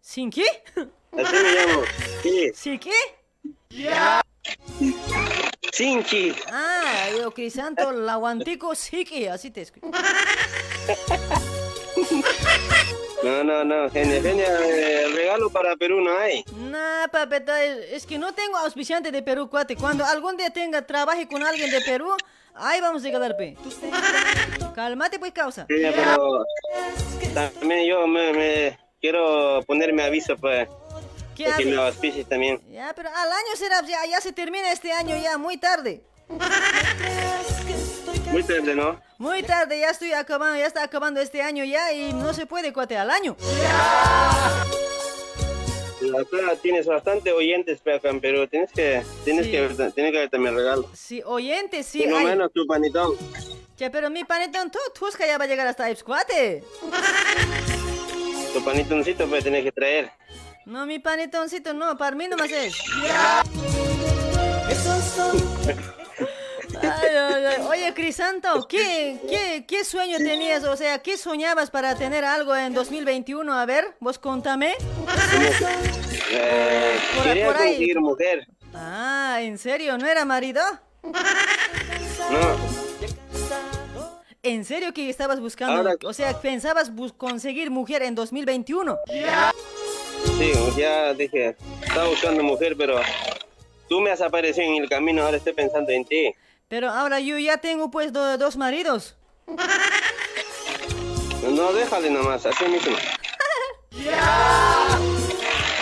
¿Sin 0.02 0.30
qué? 0.30 0.44
Así 0.76 1.36
me 1.36 1.52
llamo. 1.54 1.84
Sí, 2.24 2.52
¿Sí 2.56 2.80
qué? 2.80 2.92
Sinchi. 5.72 6.34
Ah, 6.52 7.08
yo 7.18 7.32
Crisanto 7.32 7.92
Laguantico 7.92 8.76
Siki, 8.76 9.28
así 9.28 9.52
te 9.52 9.62
escucho. 9.62 9.88
No, 13.24 13.44
no, 13.44 13.64
no, 13.64 13.90
genia, 13.92 14.22
genia, 14.22 14.48
eh, 14.66 15.08
regalo 15.14 15.50
para 15.50 15.76
Perú 15.76 16.02
no 16.02 16.18
hay. 16.18 16.44
Nah, 16.56 17.08
papeta, 17.08 17.64
es 17.64 18.06
que 18.06 18.18
no 18.18 18.34
tengo 18.34 18.58
auspiciante 18.58 19.12
de 19.12 19.22
Perú, 19.22 19.50
cuate. 19.50 19.76
Cuando 19.76 20.04
algún 20.04 20.38
día 20.38 20.50
tenga, 20.50 20.82
trabaje 20.82 21.28
con 21.28 21.44
alguien 21.44 21.70
de 21.70 21.82
Perú, 21.82 22.12
ahí 22.56 22.82
vamos 22.82 23.04
a 23.04 23.06
llegar, 23.06 23.38
pe. 23.38 23.56
Cálmate, 24.74 25.20
pues, 25.20 25.32
causa. 25.34 25.66
Genia, 25.70 25.94
pero 25.96 26.46
también 27.34 27.88
yo 27.88 28.08
me, 28.08 28.34
me 28.34 28.80
quiero 29.00 29.62
ponerme 29.68 30.04
aviso 30.04 30.38
pues. 30.38 30.68
¿Qué 31.36 31.46
que 31.58 31.66
me 31.66 31.78
auspicies 31.78 32.28
también. 32.28 32.60
Ya, 32.72 32.94
pero 32.96 33.10
al 33.10 33.32
año 33.32 33.56
será, 33.56 33.82
ya, 33.82 34.06
ya 34.06 34.22
se 34.22 34.32
termina 34.32 34.72
este 34.72 34.92
año, 34.92 35.16
ya, 35.18 35.38
muy 35.38 35.58
tarde. 35.58 36.02
Muy 38.32 38.44
tarde, 38.44 38.76
¿no? 38.76 39.00
Muy 39.18 39.44
tarde, 39.44 39.80
ya 39.80 39.90
estoy 39.90 40.14
acabando, 40.14 40.58
ya 40.58 40.66
está 40.66 40.84
acabando 40.84 41.20
este 41.20 41.42
año 41.42 41.64
ya 41.66 41.92
y 41.92 42.14
no 42.14 42.34
se 42.34 42.46
puede, 42.46 42.72
cuate, 42.72 42.98
al 42.98 43.12
año. 43.12 43.36
Acá 46.20 46.56
tienes 46.62 46.88
bastante 46.88 47.32
oyentes 47.32 47.80
pero. 47.84 48.48
Tienes 48.48 48.72
que, 48.72 49.04
tienes 49.24 49.46
Sí. 49.46 49.52
que, 49.52 49.68
tienes 49.94 50.12
que 50.12 50.20
ver 50.20 50.30
también 50.30 50.56
regalo. 50.56 50.90
Sí, 50.94 51.22
oyente, 51.26 51.84
sí, 51.84 52.04
Por 52.04 52.12
lo 52.12 52.20
menos 52.22 52.52
tu 52.54 52.66
panitón. 52.66 53.16
Ya, 53.78 53.92
pero 53.92 54.10
mi 54.10 54.24
panetón, 54.24 54.72
tú, 54.72 54.80
Tusca 54.98 55.26
ya 55.28 55.38
va 55.38 55.44
a 55.44 55.48
llegar 55.48 55.68
hasta 55.68 55.90
Ips, 55.90 56.04
cuate. 56.04 56.64
Tu 58.54 58.64
panitoncito 58.64 59.28
pues 59.28 59.44
tienes 59.44 59.64
que 59.64 59.72
traer. 59.72 60.12
No, 60.66 60.86
mi 60.86 61.00
panetoncito, 61.00 61.74
no, 61.74 61.98
para 61.98 62.16
mí 62.16 62.28
nomás 62.28 62.52
es. 62.52 62.76
Ay, 67.02 67.16
ay, 67.16 67.46
ay. 67.46 67.66
Oye, 67.70 67.94
Crisanto, 67.94 68.66
¿qué, 68.68 69.20
qué, 69.30 69.66
¿qué 69.68 69.84
sueño 69.86 70.18
tenías? 70.18 70.64
O 70.64 70.76
sea, 70.76 71.00
¿qué 71.00 71.18
soñabas 71.18 71.70
para 71.72 71.96
tener 71.96 72.24
algo 72.26 72.56
en 72.56 72.74
2021? 72.74 73.54
A 73.54 73.66
ver, 73.66 73.96
vos 74.00 74.18
contame. 74.20 74.74
Eh, 76.34 76.98
Por- 77.16 77.24
quería 77.24 77.48
por 77.48 77.58
ahí. 77.58 77.70
conseguir 77.74 78.00
mujer. 78.00 78.48
Ah, 78.74 79.40
¿en 79.42 79.58
serio? 79.58 79.98
¿No 79.98 80.08
era 80.08 80.24
marido? 80.26 80.62
No, 81.04 81.12
¿En 84.44 84.66
serio 84.66 84.92
que 84.94 85.10
estabas 85.10 85.40
buscando? 85.40 85.78
Ahora- 85.78 85.96
O 86.04 86.14
sea, 86.14 86.40
pensabas 86.40 86.92
conseguir 87.18 87.70
mujer 87.70 88.02
en 88.02 88.16
2021. 88.16 88.98
sí, 90.38 90.52
ya 90.78 91.14
dije, 91.14 91.56
estaba 91.86 92.08
buscando 92.08 92.42
mujer, 92.44 92.76
pero 92.78 93.00
tú 93.88 94.02
me 94.02 94.10
has 94.12 94.22
aparecido 94.22 94.66
en 94.68 94.82
el 94.84 94.90
camino, 94.90 95.24
ahora 95.24 95.38
estoy 95.38 95.54
pensando 95.54 95.92
en 95.92 96.06
ti. 96.06 96.34
Pero 96.72 96.90
ahora 96.90 97.20
yo 97.20 97.38
ya 97.38 97.58
tengo 97.58 97.92
pues 97.92 98.14
do- 98.14 98.38
dos 98.38 98.56
maridos. 98.56 99.18
No, 101.52 101.74
déjale 101.74 102.10
nomás, 102.10 102.46
así 102.46 102.64
mismo. 102.66 102.96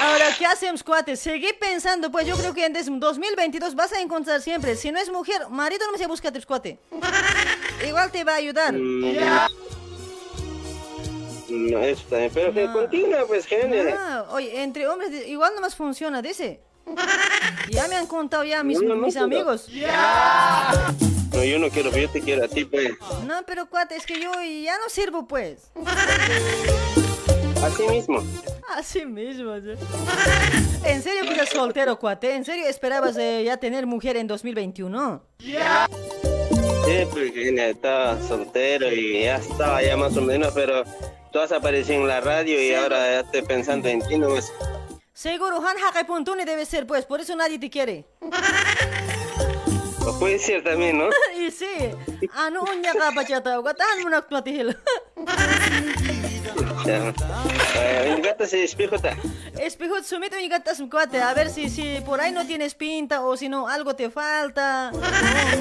Ahora, 0.01 0.25
¿qué 0.35 0.45
hacemos, 0.47 0.81
cuate? 0.81 1.15
Seguí 1.15 1.53
pensando, 1.59 2.09
pues 2.09 2.25
yo 2.25 2.35
creo 2.35 2.55
que 2.55 2.65
en 2.65 2.73
des- 2.73 2.87
2022 2.89 3.75
vas 3.75 3.93
a 3.93 4.01
encontrar 4.01 4.41
siempre. 4.41 4.75
Si 4.75 4.91
no 4.91 4.97
es 4.99 5.11
mujer, 5.11 5.47
marido 5.49 5.85
no 5.85 5.91
me 5.91 5.99
se 5.99 6.07
busca, 6.07 6.31
cuate. 6.47 6.79
Igual 7.87 8.11
te 8.11 8.23
va 8.23 8.31
a 8.31 8.35
ayudar. 8.37 8.73
Mm, 8.73 9.15
No, 11.49 11.79
eso 11.81 12.03
también, 12.09 12.31
pero 12.33 12.51
que 12.51 12.65
continúa, 12.71 13.25
pues, 13.27 13.45
género. 13.45 14.25
Oye, 14.31 14.63
entre 14.63 14.87
hombres 14.87 15.11
igual 15.27 15.53
nomás 15.53 15.75
funciona, 15.75 16.21
dice. 16.23 16.61
Ya 17.71 17.87
me 17.87 17.95
han 17.95 18.07
contado 18.07 18.43
ya 18.43 18.63
mis, 18.63 18.81
No, 18.81 18.95
no, 18.95 19.05
mis 19.05 19.13
pero- 19.13 19.25
amigos. 19.25 19.67
No, 21.33 21.43
yo 21.43 21.59
no 21.59 21.69
quiero, 21.69 21.91
pero 21.91 22.01
yo 22.07 22.09
te 22.09 22.21
quiero 22.21 22.45
a 22.45 22.47
ti, 22.47 22.65
pues. 22.65 22.93
No, 23.25 23.43
pero 23.45 23.69
cuate, 23.69 23.95
es 23.95 24.05
que 24.05 24.19
yo 24.19 24.31
ya 24.63 24.77
no 24.79 24.89
sirvo, 24.89 25.27
pues. 25.27 25.71
Así 27.63 27.83
mismo. 27.87 28.23
Así 28.75 29.05
mismo. 29.05 29.55
¿sí? 29.59 29.73
¿En 30.83 31.03
serio 31.03 31.23
que 31.23 31.31
estás 31.31 31.49
soltero, 31.49 31.99
cuate? 31.99 32.35
¿En 32.35 32.43
serio 32.45 32.65
esperabas 32.67 33.15
eh, 33.17 33.43
ya 33.45 33.57
tener 33.57 33.85
mujer 33.85 34.17
en 34.17 34.27
2021? 34.27 35.21
Sí, 35.39 35.55
pues 37.11 37.27
Eugenia, 37.27 37.69
estaba 37.69 38.17
soltero 38.27 38.91
y 38.91 39.23
ya 39.23 39.35
estaba 39.35 39.83
ya 39.83 39.95
más 39.97 40.15
o 40.17 40.21
menos, 40.21 40.51
pero 40.55 40.83
tú 41.31 41.39
has 41.39 41.51
aparecido 41.51 42.01
en 42.01 42.07
la 42.07 42.21
radio 42.21 42.61
y 42.61 42.73
ahora 42.73 42.97
ya 43.11 43.19
estoy 43.19 43.41
pensando 43.43 43.87
en 43.89 44.01
ti 44.01 44.17
nomás. 44.17 44.51
Seguro, 45.19 45.57
Han 45.57 45.75
Hakapuntuni 45.77 46.45
debe 46.45 46.65
ser, 46.65 46.87
pues, 46.87 47.05
por 47.05 47.19
eso 47.19 47.35
nadie 47.35 47.59
te 47.59 47.69
quiere. 47.69 48.05
O 50.07 50.17
puede 50.17 50.39
ser 50.39 50.63
también, 50.63 50.97
¿no? 50.97 51.09
y 51.37 51.51
sí, 51.51 51.91
ano 52.33 52.63
unya 52.63 52.93
ka 52.93 53.11
pa 53.11 53.25
chata, 53.25 53.59
gatahan 53.59 54.01
mo 54.01 54.09
na 54.09 54.25
matihil. 54.31 54.77
Ya. 56.85 57.13
Eh, 57.75 58.15
Mi 58.15 58.21
gata 58.21 58.45
se 58.47 58.63
espejo 58.63 58.95
está. 58.95 59.17
Espejo, 59.59 60.01
sumito 60.03 60.39
y 60.39 60.47
gatas 60.47 60.81
cuate, 60.89 61.21
a 61.21 61.33
ver 61.33 61.49
si, 61.49 61.69
si 61.69 61.99
por 62.05 62.21
ahí 62.21 62.31
no 62.31 62.47
tienes 62.47 62.73
pinta 62.73 63.21
o 63.21 63.35
si 63.35 63.49
no 63.49 63.67
algo 63.67 63.97
te 63.97 64.09
falta. 64.09 64.93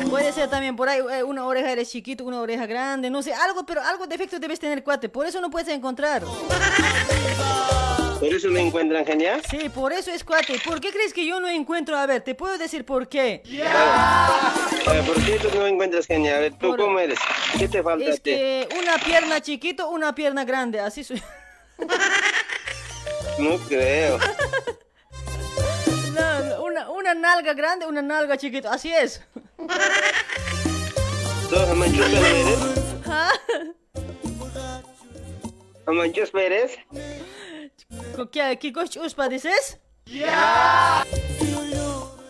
Puede 0.08 0.32
ser 0.32 0.48
también 0.48 0.76
por 0.76 0.88
ahí 0.88 1.00
eh, 1.10 1.24
una 1.24 1.44
oreja 1.44 1.72
eres 1.72 1.90
chiquito, 1.90 2.24
una 2.24 2.40
oreja 2.40 2.66
grande, 2.66 3.10
no 3.10 3.24
sé, 3.24 3.34
algo, 3.34 3.66
pero 3.66 3.82
algo 3.82 4.06
defecto 4.06 4.38
debes 4.38 4.60
tener 4.60 4.84
cuate, 4.84 5.08
por 5.08 5.26
eso 5.26 5.40
no 5.40 5.50
puedes 5.50 5.68
encontrar. 5.68 6.22
¿Por 8.18 8.34
eso 8.34 8.48
me 8.48 8.60
encuentran 8.60 9.06
genial? 9.06 9.42
Sí, 9.48 9.68
por 9.68 9.92
eso 9.92 10.10
es 10.10 10.24
cuate. 10.24 10.58
¿Por 10.64 10.80
qué 10.80 10.90
crees 10.90 11.12
que 11.12 11.24
yo 11.24 11.38
no 11.38 11.48
encuentro? 11.48 11.96
A 11.96 12.04
ver, 12.06 12.22
te 12.22 12.34
puedo 12.34 12.58
decir 12.58 12.84
por 12.84 13.08
qué. 13.08 13.42
Eh, 13.46 15.02
¿Por 15.06 15.24
qué 15.24 15.38
tú 15.38 15.48
no 15.56 15.66
encuentras 15.66 16.06
genial? 16.06 16.36
A 16.36 16.40
ver, 16.40 16.54
¿tú 16.58 16.74
cómo 16.76 16.98
eres? 16.98 17.18
¿Qué 17.58 17.68
te 17.68 17.82
falta 17.82 18.04
Es 18.10 18.18
que 18.20 18.68
una 18.76 18.98
pierna 18.98 19.40
chiquito, 19.40 19.88
una 19.88 20.14
pierna 20.14 20.44
grande, 20.44 20.80
así 20.80 21.04
soy. 21.04 21.22
No 23.38 23.56
creo. 23.68 24.18
No, 26.12 26.40
no, 26.40 26.62
una, 26.64 26.90
una 26.90 27.14
nalga 27.14 27.54
grande, 27.54 27.86
una 27.86 28.02
nalga 28.02 28.36
chiquito, 28.36 28.68
así 28.68 28.92
es. 28.92 29.22
¿Tú 31.48 31.56
Amanchus 31.56 32.06
Pérez? 32.06 32.58
¿Ah? 33.06 33.32
¿Amanchus 35.86 36.30
Pérez? 36.32 36.76
¿Qué, 38.32 38.58
qué 38.60 38.72
coche 38.72 39.00
uspa 39.00 39.28
dices? 39.28 39.78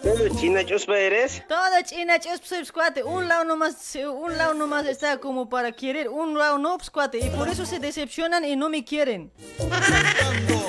¿Tú 0.02 0.28
China 0.38 0.64
Chuspa 0.64 0.96
eres? 0.98 1.42
Todo 1.48 1.82
china 1.84 2.18
chuspa 2.20 2.46
soy 2.46 2.66
cuate. 2.66 3.02
Un 3.02 3.26
lado 3.28 3.44
nomás, 3.44 3.96
un 3.96 4.38
lado 4.38 4.54
nomás 4.54 4.86
está 4.86 5.18
como 5.18 5.48
para 5.48 5.72
querer, 5.72 6.08
un 6.08 6.38
lado 6.38 6.58
no, 6.58 6.76
pues, 6.78 6.90
cuate. 6.90 7.18
Y 7.18 7.28
por 7.30 7.48
eso 7.48 7.66
se 7.66 7.78
decepcionan 7.80 8.44
y 8.44 8.54
no 8.56 8.68
me 8.68 8.84
quieren. 8.84 9.32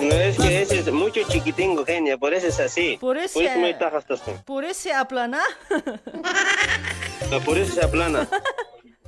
No 0.01 0.15
es 0.15 0.37
que 0.37 0.61
ese 0.63 0.79
es 0.79 0.91
mucho 0.91 1.21
chiquitingo, 1.27 1.85
genia, 1.85 2.17
por 2.17 2.33
eso 2.33 2.47
es 2.47 2.59
así. 2.59 2.97
Por 2.99 3.17
eso- 3.17 3.35
Por 3.35 3.43
eso 3.43 3.59
me 3.59 3.73
tajas 3.75 4.05
tú. 4.05 4.15
Por 4.45 4.65
eso 4.65 4.81
se 4.81 4.93
aplana. 4.93 5.39
No, 7.29 7.39
Por 7.41 7.57
eso 7.59 7.75
se 7.75 7.85
aplana. 7.85 8.27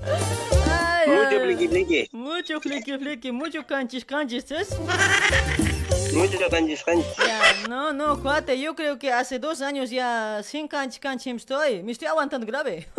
Ay, 0.03 1.07
Mucho 1.09 1.29
ay. 1.29 1.39
pliqui 1.39 1.67
pliqui. 1.67 2.09
Mucho 2.11 2.61
fliqui 2.61 2.97
fliqui, 2.97 3.31
mucho 3.31 3.65
canchis 3.65 4.05
canchis, 4.05 4.45
¿sabes? 4.47 4.69
Mucho 6.13 6.37
canchis 6.49 6.83
canchis. 6.83 7.15
Ya, 7.17 7.41
no, 7.69 7.93
no, 7.93 8.21
cuate, 8.21 8.59
yo 8.59 8.75
creo 8.75 8.97
que 8.99 9.11
hace 9.11 9.39
dos 9.39 9.61
años 9.61 9.89
ya 9.89 10.41
sin 10.43 10.67
canchis 10.67 10.99
canchis 10.99 11.35
estoy. 11.35 11.83
Me 11.83 11.91
estoy 11.91 12.07
aguantando 12.07 12.45
grave. 12.45 12.87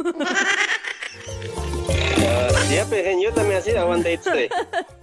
Ah, 2.24 2.48
Ya, 2.70 2.86
genia, 2.86 3.28
yo 3.28 3.34
también 3.34 3.58
así 3.58 3.70
estoy. 4.14 4.48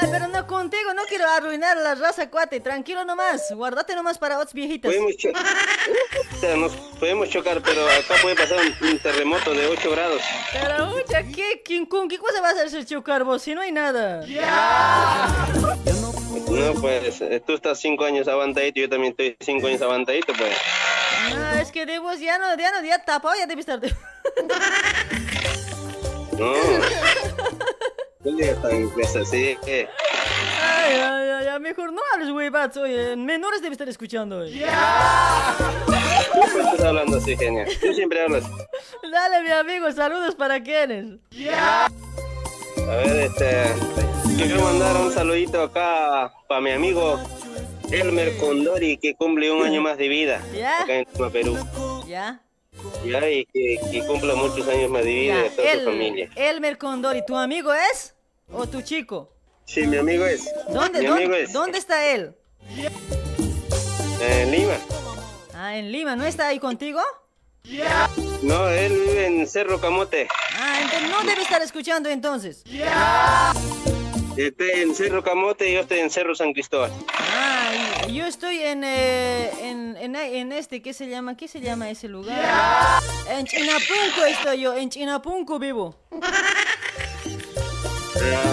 Ay, 0.00 0.08
pero 0.10 0.28
no 0.28 0.46
contigo, 0.46 0.92
no 0.94 1.02
quiero 1.04 1.26
arruinar 1.28 1.76
la 1.76 1.94
raza, 1.94 2.28
cuate. 2.30 2.60
Tranquilo 2.60 3.04
nomás, 3.04 3.50
guardate 3.52 3.94
nomás 3.94 4.18
para 4.18 4.36
otras 4.38 4.52
viejitas. 4.52 4.90
Podemos, 4.92 5.16
cho- 5.16 5.30
O 6.36 6.40
sea, 6.40 6.56
nos 6.56 6.72
podemos 6.98 7.28
chocar, 7.30 7.62
pero 7.62 7.86
acá 7.86 8.14
puede 8.20 8.34
pasar 8.36 8.58
un, 8.58 8.88
un 8.88 8.98
terremoto 8.98 9.52
de 9.52 9.66
8 9.66 9.90
grados. 9.90 10.22
Pero, 10.52 10.86
mucha, 10.86 11.22
¿qué, 11.24 11.62
quién, 11.64 11.86
¿con 11.86 12.08
qué 12.08 12.18
cosa 12.18 12.40
vas 12.40 12.56
a 12.58 12.64
hacer 12.64 12.84
chocar 12.86 13.24
vos 13.24 13.42
si 13.42 13.54
no 13.54 13.60
hay 13.60 13.72
nada? 13.72 14.24
No, 16.48 16.74
pues 16.80 17.22
tú 17.46 17.54
estás 17.54 17.78
5 17.80 18.04
años 18.04 18.26
aguantadito, 18.28 18.80
yo 18.80 18.88
también 18.88 19.12
estoy 19.12 19.36
5 19.40 19.66
años 19.66 19.82
aguantadito, 19.82 20.32
pues. 20.34 20.56
No, 21.34 21.50
es 21.60 21.70
que 21.72 21.86
de 21.86 21.98
vos 21.98 22.18
ya 22.20 22.38
no, 22.38 22.56
ya 22.56 22.70
no, 22.72 22.82
ya 22.86 23.04
tapado, 23.04 23.34
ya 23.36 23.46
debe 23.46 23.60
estar. 23.60 23.80
No. 26.38 26.52
Eh. 29.66 29.88
Ay, 30.62 30.94
ay, 30.94 31.30
ay, 31.30 31.46
ay, 31.46 31.60
mejor 31.60 31.92
no 31.92 32.00
hables, 32.12 32.30
güey, 32.30 32.50
oye, 32.82 33.16
menores 33.16 33.62
debe 33.62 33.72
estar 33.72 33.88
escuchando, 33.88 34.38
oye. 34.38 34.64
¿Por 36.32 36.52
qué 36.52 36.60
estás 36.60 36.80
hablando 36.80 37.18
así, 37.18 37.36
genia? 37.36 37.66
Tú 37.80 37.92
siempre 37.94 38.22
hablas. 38.22 38.44
Dale, 39.10 39.42
mi 39.42 39.50
amigo, 39.50 39.90
saludos 39.92 40.34
para 40.34 40.62
quienes. 40.62 41.18
A 41.50 42.96
ver, 42.96 43.16
este. 43.24 43.74
Quiero 44.36 44.62
mandar 44.62 44.96
un 44.96 45.12
saludito 45.12 45.62
acá 45.62 46.32
para 46.46 46.60
mi 46.60 46.70
amigo 46.70 47.18
Elmer 47.90 48.36
Condori, 48.36 48.96
que 48.96 49.14
cumple 49.14 49.50
un 49.50 49.64
año 49.64 49.80
más 49.82 49.98
de 49.98 50.06
vida 50.06 50.40
¿Ya? 50.54 50.82
acá 50.82 50.94
en 50.94 51.06
Lima, 51.12 51.30
Perú. 51.30 51.58
¿Ya? 52.06 52.40
Ya, 53.04 53.28
y 53.28 53.44
que, 53.46 53.80
que 53.90 54.06
cumpla 54.06 54.36
muchos 54.36 54.68
años 54.68 54.90
más 54.90 55.02
de 55.04 55.12
vida 55.12 55.34
Ya, 55.34 55.42
de 55.42 55.50
toda 55.50 55.72
su 55.72 55.78
el, 55.78 55.84
familia. 55.84 56.30
Elmer 56.36 56.78
Condori, 56.78 57.24
¿tu 57.26 57.36
amigo 57.36 57.74
es? 57.74 58.14
¿O 58.52 58.66
tu 58.66 58.82
chico? 58.82 59.30
Sí, 59.66 59.86
mi 59.86 59.98
amigo 59.98 60.24
es. 60.24 60.48
¿Dónde, 60.70 61.00
Mi 61.00 61.06
amigo 61.06 61.22
dónde, 61.30 61.42
es. 61.44 61.52
¿dónde 61.52 61.78
está 61.78 62.06
él? 62.06 62.34
En 64.20 64.50
Lima. 64.50 64.74
Ah, 65.54 65.76
en 65.76 65.92
Lima, 65.92 66.16
¿no 66.16 66.24
está 66.24 66.48
ahí 66.48 66.58
contigo? 66.58 67.00
No, 68.42 68.68
él 68.68 68.92
vive 68.92 69.26
en 69.26 69.46
Cerro 69.46 69.78
Camote. 69.80 70.28
Ah, 70.56 70.80
entonces 70.82 71.10
no 71.10 71.22
debe 71.24 71.42
estar 71.42 71.60
escuchando 71.60 72.08
entonces. 72.08 72.62
Estoy 74.36 74.70
en 74.70 74.94
Cerro 74.94 75.22
Camote 75.22 75.68
y 75.68 75.74
yo 75.74 75.80
estoy 75.80 75.98
en 75.98 76.10
Cerro 76.10 76.34
San 76.34 76.52
Cristóbal. 76.52 76.90
Ah, 77.12 77.70
y- 78.06 78.14
yo 78.14 78.24
estoy 78.24 78.62
en, 78.62 78.84
eh, 78.84 79.50
en, 79.60 79.96
en, 79.98 80.16
en 80.16 80.52
este, 80.52 80.80
¿qué 80.80 80.94
se 80.94 81.08
llama? 81.08 81.36
¿Qué 81.36 81.46
se 81.48 81.60
llama 81.60 81.90
ese 81.90 82.08
lugar? 82.08 83.02
En 83.28 83.44
Chinapunco 83.44 84.24
estoy 84.26 84.60
yo, 84.62 84.74
en 84.74 84.88
Chinapunco 84.88 85.58
vivo. 85.58 85.94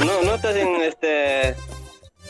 No, 0.06 0.22
no 0.22 0.36
estás 0.36 0.56
en 0.56 0.82
este. 0.82 1.56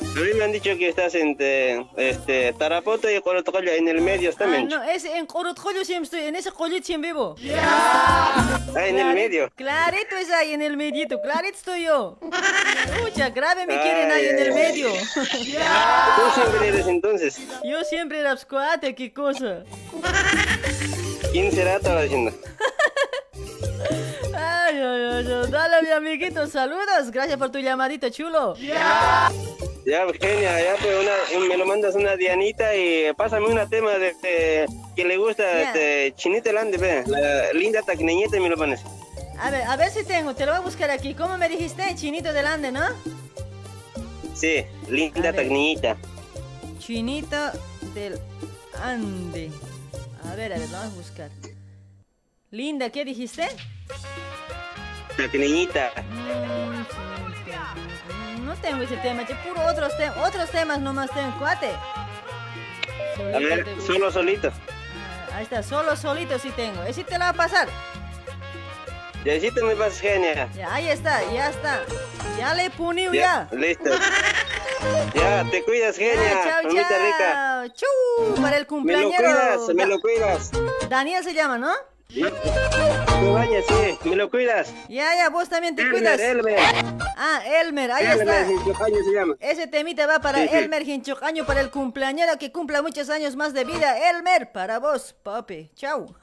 A 0.02 0.20
mí 0.20 0.30
me 0.38 0.44
han 0.44 0.52
dicho 0.52 0.76
que 0.78 0.90
estás 0.90 1.16
en 1.16 1.36
eh, 1.40 1.86
este, 1.98 2.54
Tarapoto 2.54 3.10
y 3.10 3.20
Corotocolla, 3.22 3.76
en 3.76 3.88
el 3.88 4.02
medio 4.02 4.30
está 4.30 4.46
Ah, 4.46 4.62
no, 4.62 4.84
ese 4.84 5.18
en 5.18 5.26
Corotjollo 5.26 5.84
siempre 5.86 6.06
estoy, 6.06 6.22
en 6.22 6.36
ese 6.36 6.52
collito 6.52 6.86
siempre 6.86 7.12
vivo. 7.12 7.36
Ah, 7.58 8.60
en 8.76 9.00
el 9.00 9.14
medio. 9.14 9.50
Clarito 9.56 10.16
es 10.18 10.30
ahí 10.32 10.54
en 10.54 10.62
el 10.62 10.78
medito, 10.78 11.22
clarito 11.22 11.56
estoy 11.58 11.86
yo. 11.86 12.18
Mucha 13.02 13.30
grave 13.30 13.66
me 13.66 13.80
quieren 13.82 14.12
ahí 14.12 14.28
en 14.28 14.40
el 14.40 14.54
medio. 14.54 14.90
Tú 14.92 15.22
siempre 16.34 16.68
eres 16.68 16.88
entonces. 16.88 17.40
Yo 17.64 17.84
siempre 17.84 18.20
era 18.20 18.36
squate, 18.38 18.96
qué 18.96 19.14
cosa. 19.14 19.64
¿Quién 21.32 21.52
será? 21.52 21.80
Diciendo. 21.80 22.32
Ay, 24.76 24.82
ay, 24.82 25.26
ay, 25.28 25.28
ay. 25.46 25.52
Dale, 25.52 25.82
mi 25.84 25.90
amiguito, 25.92 26.48
saludos. 26.48 27.10
Gracias 27.12 27.38
por 27.38 27.50
tu 27.52 27.60
llamadita, 27.60 28.12
chulo. 28.12 28.56
Ya, 28.58 29.32
genia, 30.20 30.62
ya 30.64 30.76
pues 30.82 30.96
una, 31.00 31.48
me 31.48 31.58
lo 31.58 31.66
mandas 31.66 31.96
una 31.96 32.16
Dianita 32.16 32.76
y 32.76 33.14
pásame 33.14 33.46
una 33.48 33.68
tema 33.70 33.92
de, 33.92 34.14
de- 34.22 34.66
que 34.96 35.06
le 35.06 35.16
gusta 35.18 35.44
Ya. 35.44 35.62
este, 35.62 36.14
Chinita 36.16 36.52
Lande, 36.52 36.78
ve, 36.78 37.04
la 37.06 37.54
linda 37.54 37.82
tacneñita 37.84 38.36
y 38.38 38.40
me 38.40 38.50
lo 38.50 38.58
pones. 38.58 38.82
A 39.40 39.52
ver, 39.52 39.62
a 39.64 39.76
ver 39.78 39.92
si 39.92 40.04
tengo, 40.04 40.34
te 40.34 40.46
lo 40.46 40.54
voy 40.54 40.62
a 40.62 40.64
buscar 40.64 40.90
aquí. 40.90 41.14
¿Cómo 41.14 41.38
me 41.38 41.48
dijiste? 41.50 41.84
Chinito 41.96 42.34
del 42.34 42.48
Ande, 42.48 42.72
¿no? 42.72 42.82
Sí, 44.34 44.66
linda 44.90 45.20
A 45.20 45.32
ver. 45.32 45.36
tacneñita. 45.36 45.98
Chinito 46.80 47.38
del 47.94 48.20
Ande. 48.82 49.52
A 50.32 50.36
ver, 50.36 50.52
a 50.54 50.58
ver, 50.58 50.68
vamos 50.70 50.94
a 50.94 50.98
buscar. 50.98 51.30
Linda, 52.52 52.90
¿qué 52.90 53.06
dijiste? 53.06 53.48
Mm, 55.18 55.32
chinito. 55.32 55.80
No 58.42 58.56
tengo 58.58 58.84
ese 58.84 58.98
tema, 58.98 59.26
che, 59.26 59.36
puro 59.36 59.62
otros, 59.66 59.96
te- 59.98 60.10
otros 60.12 60.50
temas 60.52 60.80
nomás 60.80 61.10
tengo, 61.12 61.38
cuate. 61.40 61.70
A 61.72 63.18
Solito 63.18 63.40
ver, 63.40 63.66
te- 63.66 63.82
solo 63.82 64.12
solito. 64.12 64.52
Ah, 65.32 65.38
Ahí 65.38 65.44
está, 65.44 65.64
solo 65.64 65.96
solito 65.96 66.38
sí 66.40 66.52
tengo. 66.52 66.84
Ese 66.84 67.04
te 67.04 67.14
lo 67.14 67.20
va 67.20 67.30
a 67.30 67.34
pasar. 67.34 67.68
Ya, 69.26 69.40
sí 69.40 69.50
te 69.52 69.64
me 69.64 69.76
pasas, 69.76 70.00
genia. 70.00 70.48
Ya, 70.56 70.74
ahí 70.74 70.88
está, 70.90 71.22
ya 71.34 71.50
está. 71.50 71.82
Ya 72.38 72.54
le 72.54 72.70
punió 72.70 73.12
ya. 73.14 73.48
Ya, 73.52 73.58
listo. 73.58 73.90
Ya, 75.16 75.44
te 75.50 75.64
cuidas, 75.64 75.98
genia. 75.98 76.42
chao, 76.44 76.70
rica. 76.70 76.88
chao. 77.18 77.68
Chu, 77.70 78.42
para 78.42 78.58
el 78.58 78.64
Me 78.64 78.66
lo 78.66 78.68
cumpleañero. 78.68 79.24
cuidas, 79.24 79.60
me 79.74 79.86
lo 79.88 80.00
cuidas. 80.00 80.52
Daniel 80.90 81.24
se 81.24 81.34
llama, 81.34 81.58
¿no? 81.58 81.72
Vaya, 82.22 83.62
sí, 83.68 84.10
me 84.10 84.16
lo 84.16 84.30
cuidas. 84.30 84.74
Ya, 84.88 85.16
ya, 85.16 85.30
vos 85.30 85.50
también 85.50 85.76
te 85.76 85.82
Elmer, 85.82 86.00
cuidas. 86.00 86.20
Elmer. 86.20 86.60
Ah, 87.18 87.42
Elmer, 87.62 87.92
ahí 87.92 88.06
Elmer, 88.06 88.28
está. 88.28 88.86
Se 88.88 89.14
llama. 89.14 89.36
Ese 89.40 89.68
temita 89.68 90.08
va 90.08 90.20
para 90.20 90.40
Sí, 90.44 90.48
sí. 90.50 90.56
Elmer 90.56 90.88
Hinchocaño, 90.88 91.46
para 91.46 91.62
el 91.62 91.70
cumpleañero 91.72 92.38
que 92.38 92.52
cumpla 92.52 92.82
muchos 92.82 93.10
años 93.10 93.36
más 93.36 93.54
de 93.54 93.64
vida. 93.66 94.10
Elmer, 94.10 94.52
para 94.52 94.80
vos, 94.80 95.16
papi. 95.24 95.72
Chau. 95.76 96.16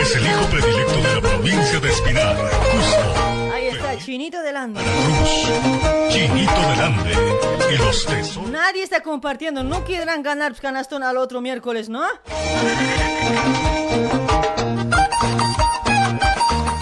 Es 0.00 0.14
el 0.16 0.26
hijo 0.26 0.44
predilecto 0.50 0.96
de 0.96 1.14
la 1.14 1.20
provincia 1.20 1.80
de 1.80 1.88
Espinal, 1.90 2.36
Cusco, 2.36 3.35
Chinito 3.98 4.40
delante. 4.42 4.80
Chinito 6.10 6.52
del 6.52 6.80
Ande 6.80 7.12
y 7.72 7.78
los 7.78 8.06
tesoros. 8.06 8.50
Nadie 8.50 8.82
está 8.82 9.02
compartiendo. 9.02 9.62
No 9.62 9.84
quieran 9.84 10.22
ganar 10.22 10.54
canastón 10.54 11.02
al 11.02 11.16
otro 11.16 11.40
miércoles, 11.40 11.88
¿no? 11.88 12.04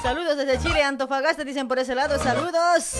Saludos 0.02 0.36
desde 0.36 0.58
Chile, 0.60 0.82
Antofagasta, 0.82 1.44
dicen 1.44 1.68
por 1.68 1.78
ese 1.78 1.94
lado. 1.94 2.22
Saludos. 2.22 2.96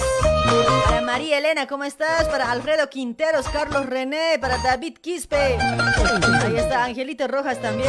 Para 0.85 1.01
María 1.03 1.39
Elena, 1.39 1.66
¿cómo 1.66 1.85
estás? 1.85 2.24
Para 2.28 2.51
Alfredo 2.51 2.89
Quinteros, 2.89 3.49
Carlos 3.49 3.86
René, 3.86 4.39
para 4.41 4.59
David 4.59 4.99
Quispe. 4.99 5.59
Ahí 5.59 6.57
está 6.57 6.85
Angelito 6.85 7.28
Rojas 7.28 7.61
también. 7.61 7.89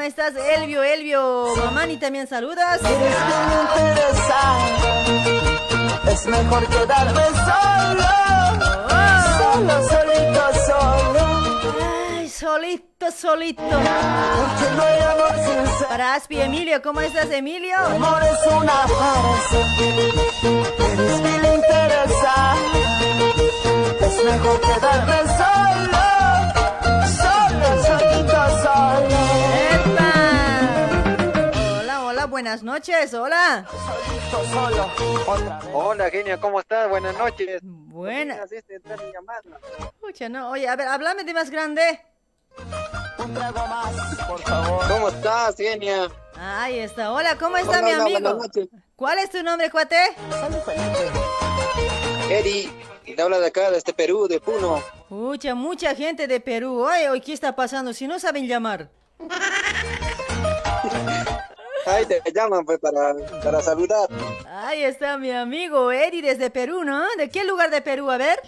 ¿cómo 0.00 0.08
estás? 0.08 0.32
Elvio, 0.34 0.82
Elvio, 0.82 1.54
Mamani 1.56 1.98
también 1.98 2.26
saludas. 2.26 2.80
eres 2.80 3.16
que 3.16 3.34
me 3.50 3.60
interesa 3.60 4.40
es 6.10 6.26
mejor 6.26 6.66
quedarme 6.68 7.22
solo 7.44 8.08
solo 9.36 9.88
solito 9.90 10.42
solo 10.66 11.22
Ay, 12.16 12.28
solito, 12.30 13.10
solito. 13.12 13.62
porque 13.62 14.66
no 14.74 14.82
hay 14.84 15.00
amor 15.00 15.34
sincero 15.34 15.88
Para 15.90 16.14
Aspi 16.14 16.40
Emilio, 16.40 16.80
¿cómo 16.80 17.02
estás, 17.02 17.30
Emilio? 17.30 17.76
amor 17.76 18.22
es 18.22 18.52
una 18.54 18.72
farsa 18.72 19.58
eres 20.92 21.20
que 21.20 21.38
le 21.42 21.54
interesa 21.56 22.54
es 24.00 24.24
mejor 24.24 24.60
quedarme 24.62 25.16
solo 25.36 25.39
buenas 32.40 32.62
noches, 32.62 33.12
hola. 33.12 33.66
solo 34.30 34.90
otra 35.26 35.58
vez 35.58 35.68
Hola, 35.74 36.10
genia, 36.10 36.40
¿cómo 36.40 36.58
estás? 36.58 36.88
Buenas 36.88 37.14
noches. 37.18 37.60
Buena. 37.62 38.42
Haciste 38.42 38.76
entrar 38.76 38.98
mi 38.98 39.12
llamada. 39.12 39.42
Escucha, 39.78 40.30
no, 40.30 40.50
oye, 40.50 40.66
a 40.66 40.74
ver, 40.74 40.88
háblame 40.88 41.24
de 41.24 41.34
más 41.34 41.50
grande. 41.50 42.00
un 43.18 43.34
trago 43.34 43.66
más 43.66 43.94
por 44.26 44.40
favor 44.40 44.88
¿Cómo 44.88 45.08
estás, 45.10 45.54
genia? 45.58 46.08
Ahí 46.38 46.78
está, 46.78 47.12
hola, 47.12 47.36
¿cómo 47.36 47.58
está 47.58 47.72
Hola, 47.72 47.82
mi 47.82 47.92
hola, 47.92 48.02
amigo? 48.04 48.20
buenas 48.20 48.38
noches. 48.38 48.68
¿Cuál 48.96 49.18
es 49.18 49.28
tu 49.28 49.42
nombre, 49.42 49.70
cuate? 49.70 49.98
Eri, 52.30 52.72
te 53.04 53.20
habla 53.20 53.38
de 53.38 53.48
acá, 53.48 53.70
de 53.70 53.76
este 53.76 53.92
Perú, 53.92 54.28
de 54.28 54.40
Puno. 54.40 54.78
Escucha, 54.78 55.54
mucha 55.54 55.94
gente 55.94 56.26
de 56.26 56.40
Perú. 56.40 56.86
Oye, 56.86 57.10
hoy, 57.10 57.20
¿qué 57.20 57.34
está 57.34 57.54
pasando? 57.54 57.92
Si 57.92 58.06
no 58.06 58.18
saben 58.18 58.48
llamar. 58.48 58.88
Ahí 61.90 62.06
te 62.06 62.22
llaman, 62.32 62.64
pues, 62.64 62.78
para, 62.78 63.14
para 63.42 63.60
saludar. 63.60 64.08
Ahí 64.46 64.84
está 64.84 65.18
mi 65.18 65.32
amigo 65.32 65.90
Eddie 65.90 66.22
desde 66.22 66.48
Perú, 66.50 66.84
¿no? 66.84 67.04
¿De 67.16 67.28
qué 67.28 67.44
lugar 67.44 67.70
de 67.70 67.82
Perú? 67.82 68.10
A 68.10 68.16
ver. 68.16 68.40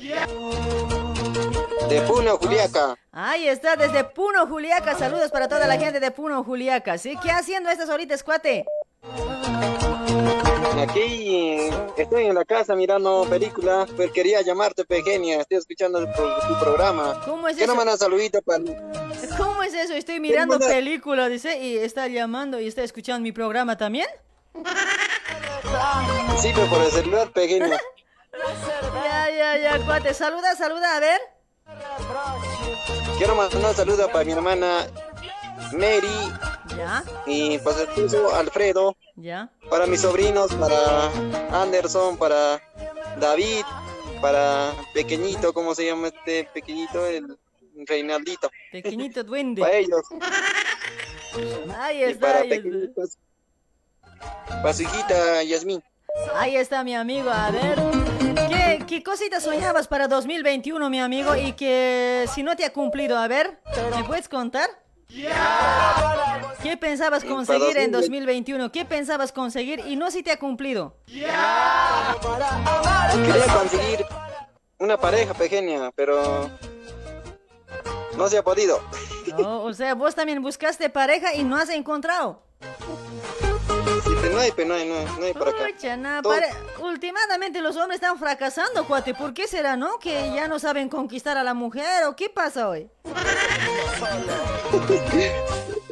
De 1.88 2.00
Puno, 2.02 2.36
Juliaca. 2.38 2.96
Ahí 3.10 3.48
está, 3.48 3.76
desde 3.76 4.04
Puno, 4.04 4.46
Juliaca. 4.46 4.96
Saludos 4.96 5.30
para 5.30 5.48
toda 5.48 5.66
la 5.66 5.76
gente 5.76 5.98
de 5.98 6.10
Puno, 6.10 6.44
Juliaca. 6.44 6.98
¿Sí? 6.98 7.16
¿Qué 7.22 7.30
haciendo 7.30 7.68
estas 7.68 7.88
horitas, 7.88 8.22
cuate? 8.22 8.64
Aquí 10.78 11.68
estoy 11.96 12.24
en 12.26 12.34
la 12.34 12.44
casa 12.44 12.74
mirando 12.74 13.26
películas, 13.28 13.88
pues 13.94 14.10
quería 14.10 14.40
llamarte, 14.42 14.84
pues, 14.84 15.04
genia. 15.04 15.40
Estoy 15.40 15.58
escuchando 15.58 16.00
tu, 16.00 16.22
tu 16.48 16.58
programa. 16.60 17.20
¿Cómo 17.24 17.46
es 17.48 17.56
¿Qué 17.56 17.66
no 17.66 17.72
eso? 17.72 17.76
mandas 17.76 17.98
saludito 18.00 18.40
para... 18.42 18.64
¿Cómo 19.36 19.62
es 19.62 19.74
eso? 19.74 19.92
Estoy 19.94 20.18
mirando 20.18 20.58
manda- 20.58 20.68
película, 20.68 21.28
dice, 21.28 21.58
y 21.62 21.76
está 21.76 22.08
llamando 22.08 22.58
y 22.58 22.66
está 22.68 22.82
escuchando 22.82 23.22
mi 23.22 23.32
programa 23.32 23.76
también. 23.76 24.08
Sí, 26.40 26.50
pues, 26.54 26.68
por 26.68 26.82
el 26.82 26.90
celular, 26.90 27.30
pues, 27.32 27.48
genia. 27.48 27.80
Ya, 29.04 29.30
ya, 29.30 29.58
ya, 29.58 29.84
cuate. 29.84 30.14
Saluda, 30.14 30.56
saluda, 30.56 30.96
a 30.96 31.00
ver. 31.00 31.20
Quiero 33.18 33.34
mandar 33.36 33.64
un 33.64 33.74
saludo 33.74 34.10
para 34.10 34.24
mi 34.24 34.32
hermana 34.32 34.86
Mary 35.72 36.32
Ya, 36.76 37.04
y 37.26 37.58
para 37.58 37.76
su 37.76 37.82
esposo 37.82 38.34
Alfredo. 38.34 38.96
ya. 39.16 39.50
para 39.70 39.86
mis 39.86 40.00
sobrinos, 40.00 40.52
para 40.54 41.10
Anderson, 41.62 42.16
para 42.16 42.60
David, 43.20 43.64
para 44.20 44.72
pequeñito, 44.94 45.52
¿cómo 45.52 45.74
se 45.74 45.86
llama 45.86 46.08
este 46.08 46.44
pequeñito? 46.52 47.06
El 47.06 47.36
Reinaldito. 47.86 48.50
Pequeñito 48.70 49.24
duende. 49.24 49.62
Para 49.62 49.74
ellos. 49.74 50.02
Ahí 51.78 51.98
Y 51.98 52.02
está, 52.04 52.20
para 52.26 52.40
ahí 52.40 52.52
está. 52.52 53.02
Para 54.62 54.74
su 54.74 54.82
hijita 54.82 55.42
Yasmín. 55.42 55.82
Ahí 56.34 56.56
está 56.56 56.84
mi 56.84 56.94
amigo, 56.94 57.30
a 57.30 57.50
ver. 57.50 57.78
¿Qué, 58.48 58.84
qué 58.86 59.02
cositas 59.02 59.42
soñabas 59.42 59.88
para 59.88 60.08
2021, 60.08 60.90
mi 60.90 61.00
amigo? 61.00 61.34
Y 61.34 61.52
que 61.52 62.26
si 62.34 62.42
no 62.42 62.54
te 62.54 62.64
ha 62.66 62.72
cumplido, 62.72 63.16
a 63.18 63.26
ver, 63.28 63.58
¿me 63.96 64.04
puedes 64.04 64.28
contar? 64.28 64.68
¿Qué 66.62 66.76
pensabas 66.76 67.24
conseguir 67.24 67.76
en 67.76 67.92
2021? 67.92 68.72
¿Qué 68.72 68.84
pensabas 68.84 69.32
conseguir 69.32 69.80
y 69.86 69.96
no 69.96 70.10
si 70.10 70.22
te 70.22 70.30
ha 70.30 70.38
cumplido? 70.38 70.96
Quería 71.06 71.34
conseguir 73.58 74.06
una 74.78 74.96
pareja 74.96 75.34
pequeña, 75.34 75.90
pero 75.94 76.50
no 78.16 78.28
se 78.28 78.38
ha 78.38 78.42
podido. 78.42 78.80
O 79.44 79.72
sea, 79.74 79.94
vos 79.94 80.14
también 80.14 80.40
buscaste 80.42 80.88
pareja 80.88 81.34
y 81.34 81.44
no 81.44 81.56
has 81.56 81.68
encontrado. 81.70 82.42
Pero 84.20 84.34
no 84.34 84.40
hay, 84.40 84.52
no 84.66 84.74
hay, 84.74 84.88
no 84.88 84.94
hay, 84.96 85.04
no 85.18 85.24
hay 85.24 85.32
por 85.34 85.48
acá. 85.48 85.96
Na, 85.96 86.22
pare- 86.22 86.52
Últimamente 86.80 87.60
los 87.60 87.76
hombres 87.76 87.96
están 87.96 88.18
fracasando, 88.18 88.84
cuate. 88.86 89.14
¿Por 89.14 89.34
qué 89.34 89.46
será, 89.48 89.76
no? 89.76 89.98
Que 89.98 90.32
ya 90.34 90.48
no 90.48 90.58
saben 90.58 90.88
conquistar 90.88 91.36
a 91.36 91.42
la 91.44 91.54
mujer 91.54 92.04
o 92.06 92.16
qué 92.16 92.28
pasa 92.30 92.68
hoy. 92.68 92.88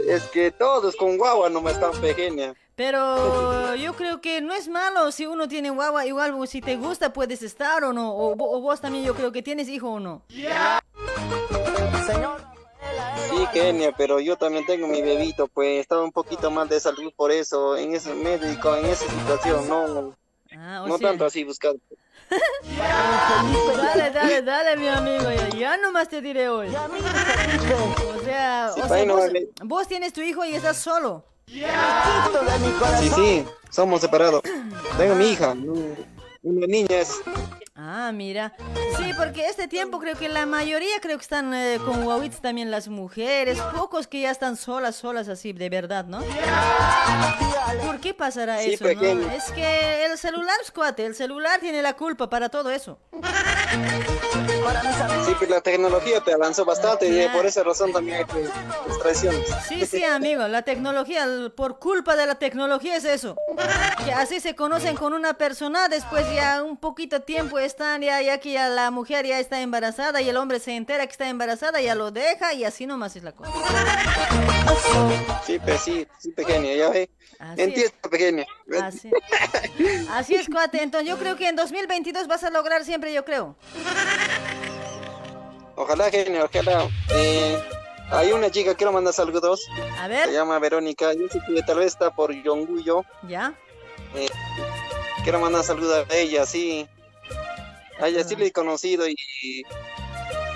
Es 0.09 0.24
que 0.24 0.51
todos 0.51 0.97
con 0.97 1.16
guagua 1.18 1.48
no 1.51 1.60
me 1.60 1.70
están 1.70 1.93
pequeña. 2.01 2.55
Pero 2.74 3.74
yo 3.77 3.93
creo 3.94 4.20
que 4.20 4.40
no 4.40 4.55
es 4.55 4.66
malo 4.68 5.12
si 5.12 5.27
uno 5.27 5.47
tiene 5.47 5.70
guagua, 5.70 6.06
igual 6.06 6.35
si 6.48 6.60
te 6.60 6.77
gusta 6.77 7.12
puedes 7.12 7.43
estar 7.43 7.85
o 7.85 7.93
no, 7.93 8.10
o, 8.12 8.32
o 8.32 8.60
vos 8.60 8.81
también 8.81 9.05
yo 9.05 9.14
creo 9.14 9.31
que 9.31 9.43
tienes 9.43 9.68
hijo 9.68 9.90
o 9.90 10.01
no. 10.01 10.22
Sí, 13.28 13.47
Kenia, 13.52 13.92
pero 13.97 14.20
yo 14.20 14.36
también 14.36 14.64
tengo 14.66 14.86
mi 14.86 15.02
bebito, 15.02 15.47
pues 15.48 15.80
estaba 15.80 16.02
un 16.02 16.12
poquito 16.12 16.51
mal 16.51 16.68
de 16.68 16.80
salud 16.80 17.12
por 17.16 17.30
eso, 17.30 17.76
en 17.76 17.94
ese 17.94 18.14
médico, 18.14 18.74
en 18.76 18.86
esa 18.86 19.05
situación, 19.06 19.68
no, 19.68 20.14
Ah, 20.56 20.84
no 20.86 20.98
sea- 20.98 21.09
tanto 21.10 21.24
así 21.26 21.44
buscar. 21.44 21.74
Dale, 22.76 24.10
dale, 24.12 24.42
dale, 24.42 24.76
mi 24.76 24.86
amigo, 24.88 25.30
ya, 25.30 25.48
ya 25.51 25.76
nomás 25.78 26.09
te 26.09 26.20
diré 26.20 26.48
hoy. 26.48 26.68
O 26.68 26.72
sea, 28.24 28.70
Sí, 28.74 28.80
o 28.80 28.88
sea, 28.88 29.05
no 29.05 29.14
vos, 29.14 29.22
vale. 29.26 29.48
vos 29.64 29.88
tienes 29.88 30.12
tu 30.12 30.20
hijo 30.20 30.44
y 30.44 30.55
estás 30.55 30.76
solo. 30.76 31.24
Sí, 31.47 33.09
sí, 33.16 33.44
somos 33.70 34.01
separados. 34.01 34.42
Tengo 34.97 35.14
mi 35.16 35.30
hija, 35.30 35.55
una 36.42 36.66
niña 36.66 36.97
es. 37.01 37.20
Ah, 37.74 38.10
mira. 38.12 38.55
Sí, 38.98 39.12
porque 39.16 39.47
este 39.47 39.68
tiempo 39.68 40.01
creo 40.01 40.16
que 40.16 40.28
la 40.28 40.44
mayoría 40.44 41.01
creo 41.01 41.16
que 41.16 41.22
están 41.22 41.55
eh, 41.55 41.78
con 41.84 42.05
guaguitas 42.05 42.40
también 42.40 42.70
las 42.70 42.88
mujeres, 42.88 43.59
pocos 43.74 44.06
que 44.06 44.20
ya 44.22 44.30
están 44.30 44.56
solas, 44.56 44.97
solas 44.97 45.28
así, 45.28 45.52
de 45.52 45.70
verdad, 45.70 46.05
¿no? 46.05 46.22
¿Por 47.86 48.01
qué 48.01 48.12
pasará 48.12 48.59
Sí, 48.60 48.74
eso, 48.74 48.84
no? 48.84 49.30
Es 49.30 49.51
que 49.52 50.05
el 50.05 50.18
celular, 50.18 50.56
cuate, 50.74 51.06
el 51.06 51.14
celular 51.14 51.60
tiene 51.60 51.80
la 51.80 51.94
culpa 51.94 52.28
para 52.28 52.48
todo 52.48 52.70
eso. 52.70 52.98
Sí, 55.27 55.35
pues 55.39 55.51
la 55.51 55.61
tecnología 55.61 56.20
te 56.20 56.32
avanzó 56.32 56.65
bastante 56.65 57.09
y 57.09 57.28
por 57.28 57.47
esa 57.47 57.62
razón 57.62 57.93
también 57.93 58.19
hay 58.19 58.24
pues, 58.24 58.51
traiciones. 59.01 59.47
Sí, 59.69 59.87
sí, 59.87 60.05
amigo, 60.05 60.47
la 60.49 60.62
tecnología, 60.62 61.27
por 61.55 61.78
culpa 61.78 62.16
de 62.16 62.27
la 62.27 62.37
tecnología 62.37 62.97
es 62.97 63.05
eso. 63.05 63.37
Que 64.05 64.12
así 64.12 64.41
se 64.41 64.55
conocen 64.55 64.97
con 64.97 65.12
una 65.12 65.35
persona, 65.35 65.89
después 65.89 66.27
ya 66.35 66.62
un 66.62 66.77
poquito 66.77 67.23
tiempo 67.23 67.59
están, 67.59 68.03
ya, 68.03 68.20
ya 68.23 68.39
que 68.39 68.53
ya 68.53 68.69
la 68.69 68.91
mujer 68.91 69.27
ya 69.27 69.39
está 69.39 69.61
embarazada 69.61 70.20
y 70.20 70.28
el 70.28 70.37
hombre 70.37 70.61
se 70.61 70.77
entera 70.77 71.07
que 71.07 71.12
está 71.12 71.28
embarazada, 71.28 71.81
ya 71.81 71.95
lo 71.95 72.11
deja 72.11 72.53
y 72.55 72.65
así 72.65 72.87
nomás 72.87 73.16
es 73.16 73.23
la 73.23 73.32
cosa. 73.32 73.53
Sí, 75.47 75.59
pues 75.59 75.81
sí, 75.81 76.07
sí, 76.19 76.31
pequeña, 76.32 76.74
ya 76.74 76.91
ve. 76.91 77.11
Entiendo, 77.57 77.93
pequeña. 78.11 78.47
Así. 78.83 79.11
así 80.11 80.35
es, 80.35 80.49
cuate. 80.49 80.83
Entonces 80.83 81.09
yo 81.09 81.19
creo 81.19 81.37
que 81.37 81.49
en 81.49 81.57
2022 81.57 82.27
vas 82.27 82.45
a 82.45 82.51
lograr 82.51 82.85
siempre, 82.85 83.12
yo 83.12 83.25
creo. 83.25 83.57
Ojalá, 85.75 86.11
genio, 86.11 86.45
ojalá. 86.45 86.89
Eh, 87.15 87.59
hay 88.11 88.33
una 88.33 88.51
chica, 88.51 88.75
quiero 88.75 88.93
mandar 88.93 89.15
saludos. 89.15 89.67
A 89.99 90.09
ver. 90.09 90.27
Se 90.27 90.35
llama 90.35 90.59
Verónica. 90.59 91.15
Yo 91.15 91.29
sé 91.29 91.41
que 91.47 91.62
tal 91.62 91.79
vez 91.79 91.89
está 91.89 92.11
por 92.11 92.33
Yonguyo. 92.33 93.05
¿Ya? 93.27 93.55
Eh, 94.15 94.29
quiero 95.23 95.41
mandar 95.41 95.65
saludos 95.65 96.07
a 96.11 96.15
ella, 96.15 96.45
sí. 96.45 96.87
A 97.99 98.09
ella 98.09 98.25
sí 98.25 98.37
le 98.37 98.47
he 98.47 98.53
conocido 98.53 99.09
y 99.09 99.15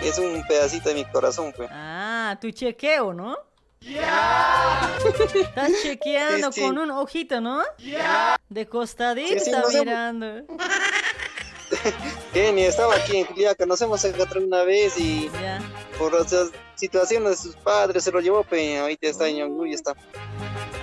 es 0.02 0.18
un 0.18 0.44
pedacito 0.46 0.90
de 0.90 0.96
mi 0.96 1.04
corazón, 1.06 1.52
pues. 1.56 1.70
Ah, 1.72 2.36
tu 2.40 2.50
chequeo, 2.50 3.14
¿no? 3.14 3.38
Ya. 3.84 4.90
Estás 5.34 5.72
chequeando 5.82 6.50
Sí, 6.52 6.60
sí. 6.60 6.66
con 6.66 6.78
un 6.78 6.90
ojito, 6.90 7.40
¿no? 7.40 7.62
Ya. 7.78 8.36
De 8.48 8.66
costadito 8.66 9.44
Sí, 9.44 9.50
hemos- 9.50 9.74
mirando. 9.74 10.26
Genio, 12.32 12.68
estaba 12.68 12.94
aquí 12.94 13.18
en 13.18 13.26
Juliaca, 13.26 13.66
nos 13.66 13.80
hemos 13.82 14.04
encontrado 14.04 14.46
una 14.46 14.62
vez 14.62 14.98
y 14.98 15.28
Ya. 15.42 15.60
por 15.98 16.12
las 16.12 16.32
situaciones 16.76 17.30
de 17.30 17.36
sus 17.36 17.56
padres 17.56 18.04
se 18.04 18.12
lo 18.12 18.20
llevó, 18.20 18.42
pues 18.44 18.78
ahorita 18.80 19.06
está 19.08 19.28
en 19.28 19.36
Yonguyo, 19.38 19.74
está. 19.74 19.94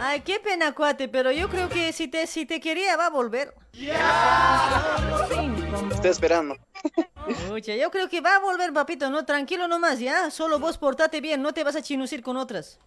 Ay, 0.03 0.21
qué 0.21 0.39
pena, 0.39 0.73
cuate, 0.73 1.07
pero 1.07 1.31
yo 1.31 1.47
creo 1.47 1.69
que 1.69 1.93
si 1.93 2.07
te, 2.07 2.25
si 2.25 2.47
te 2.47 2.59
quería 2.59 2.97
va 2.97 3.05
a 3.05 3.09
volver. 3.11 3.53
Estoy 5.91 6.09
esperando. 6.09 6.55
Pucha, 7.47 7.75
yo 7.75 7.91
creo 7.91 8.09
que 8.09 8.19
va 8.19 8.37
a 8.37 8.39
volver, 8.39 8.73
papito, 8.73 9.11
no, 9.11 9.25
tranquilo 9.25 9.67
nomás, 9.67 9.99
¿ya? 9.99 10.31
Solo 10.31 10.57
vos 10.57 10.79
portate 10.79 11.21
bien, 11.21 11.43
no 11.43 11.53
te 11.53 11.63
vas 11.63 11.75
a 11.75 11.83
chinucir 11.83 12.23
con 12.23 12.35
otras. 12.35 12.79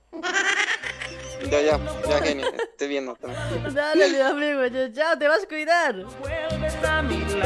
Ya, 1.48 1.60
ya, 1.60 1.78
ya, 2.08 2.20
genio, 2.20 2.46
estoy 2.52 2.88
viendo 2.88 3.14
también. 3.14 3.72
Dale, 3.72 4.08
mi 4.08 4.20
amigo, 4.20 4.66
ya, 4.66 4.92
chao, 4.92 5.16
te 5.16 5.28
vas 5.28 5.44
a 5.44 5.46
cuidar. 5.46 5.94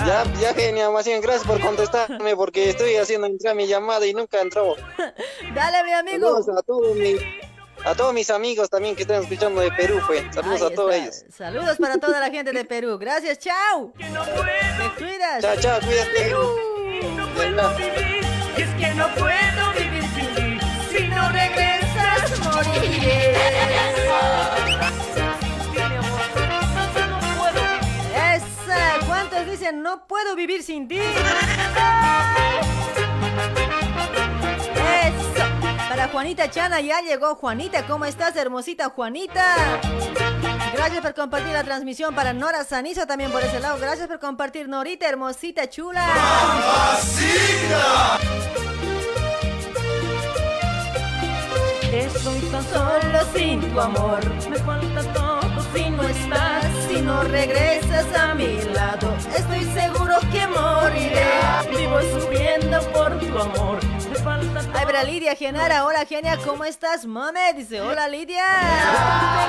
Ya, 0.06 0.24
ya, 0.40 0.54
genio, 0.54 0.92
más 0.92 1.04
bien 1.04 1.20
gracias 1.20 1.46
por 1.46 1.60
contestarme 1.60 2.34
porque 2.36 2.70
estoy 2.70 2.96
haciendo 2.96 3.26
entrar 3.26 3.54
mi 3.54 3.66
llamada 3.66 4.06
y 4.06 4.14
nunca 4.14 4.40
entró. 4.40 4.76
Dale, 5.54 5.84
mi 5.84 5.92
amigo. 5.92 6.28
Saludos 6.28 6.48
a 6.58 6.62
todos 6.62 6.96
mis, 6.96 7.20
a 7.88 7.94
todos 7.94 8.12
mis 8.12 8.28
amigos 8.30 8.68
también 8.68 8.94
que 8.94 9.02
están 9.02 9.22
escuchando 9.22 9.60
de 9.62 9.70
Perú, 9.72 10.00
pues. 10.06 10.22
Saludos 10.34 10.60
Ahí 10.62 10.72
a 10.72 10.74
todos 10.74 10.94
está. 10.94 11.04
ellos. 11.04 11.24
Saludos 11.36 11.76
para 11.78 11.98
toda 11.98 12.20
la 12.20 12.30
gente 12.30 12.52
de 12.52 12.64
Perú. 12.64 12.98
Gracias, 12.98 13.38
chao. 13.38 13.92
Te 13.96 14.04
cuidas. 15.04 15.42
Chao, 15.42 15.56
chao, 15.58 15.80
cuídate. 15.80 16.34
Y 18.56 18.62
es 18.62 18.68
que 18.74 18.94
no 18.94 19.08
puedo 19.14 19.72
vivir 19.78 20.02
sin 20.14 20.34
ti. 20.34 20.58
Si 20.90 21.08
no 21.08 21.28
regresas, 21.30 22.40
moriré. 22.40 23.34
Esa, 28.14 29.06
¿cuántos 29.06 29.46
dicen 29.46 29.82
no 29.82 30.06
puedo 30.06 30.34
vivir 30.34 30.62
sin 30.62 30.88
ti? 30.88 31.00
Para 35.88 36.08
Juanita 36.08 36.50
Chana 36.50 36.80
ya 36.80 37.00
llegó 37.00 37.34
Juanita. 37.34 37.86
¿Cómo 37.86 38.04
estás, 38.04 38.36
hermosita 38.36 38.90
Juanita? 38.90 39.80
Gracias 40.74 41.00
por 41.00 41.14
compartir 41.14 41.52
la 41.52 41.64
transmisión 41.64 42.14
para 42.14 42.32
Nora 42.32 42.64
Sanizo 42.64 43.06
también 43.06 43.32
por 43.32 43.42
ese 43.42 43.58
lado. 43.58 43.78
Gracias 43.80 44.06
por 44.06 44.20
compartir, 44.20 44.68
Norita, 44.68 45.08
hermosita, 45.08 45.68
chula. 45.68 46.06
Estoy 51.92 52.40
tan 52.52 52.64
solo 52.64 53.18
sin 53.34 53.60
tu 53.72 53.80
amor. 53.80 54.20
Me 54.50 54.56
falta 54.58 55.02
todo 55.14 55.40
si 55.74 55.90
no 55.90 56.02
estás. 56.02 56.64
Si 56.88 57.00
no 57.00 57.22
regresas 57.24 58.06
a 58.14 58.34
mi 58.34 58.60
lado, 58.74 59.14
estoy 59.34 59.64
seguro 59.64 60.16
que 60.30 60.46
moriré. 60.48 61.26
Vivo 61.70 62.00
sufriendo 62.12 62.80
por 62.92 63.18
tu 63.18 63.38
amor. 63.38 63.97
Ay, 64.26 64.84
para 64.84 65.04
Lidia 65.04 65.36
Genara, 65.36 65.84
hola 65.84 66.04
genia, 66.04 66.36
¿cómo 66.44 66.64
estás, 66.64 67.06
mame? 67.06 67.52
Dice, 67.54 67.80
hola 67.80 68.08
Lidia. 68.08 68.44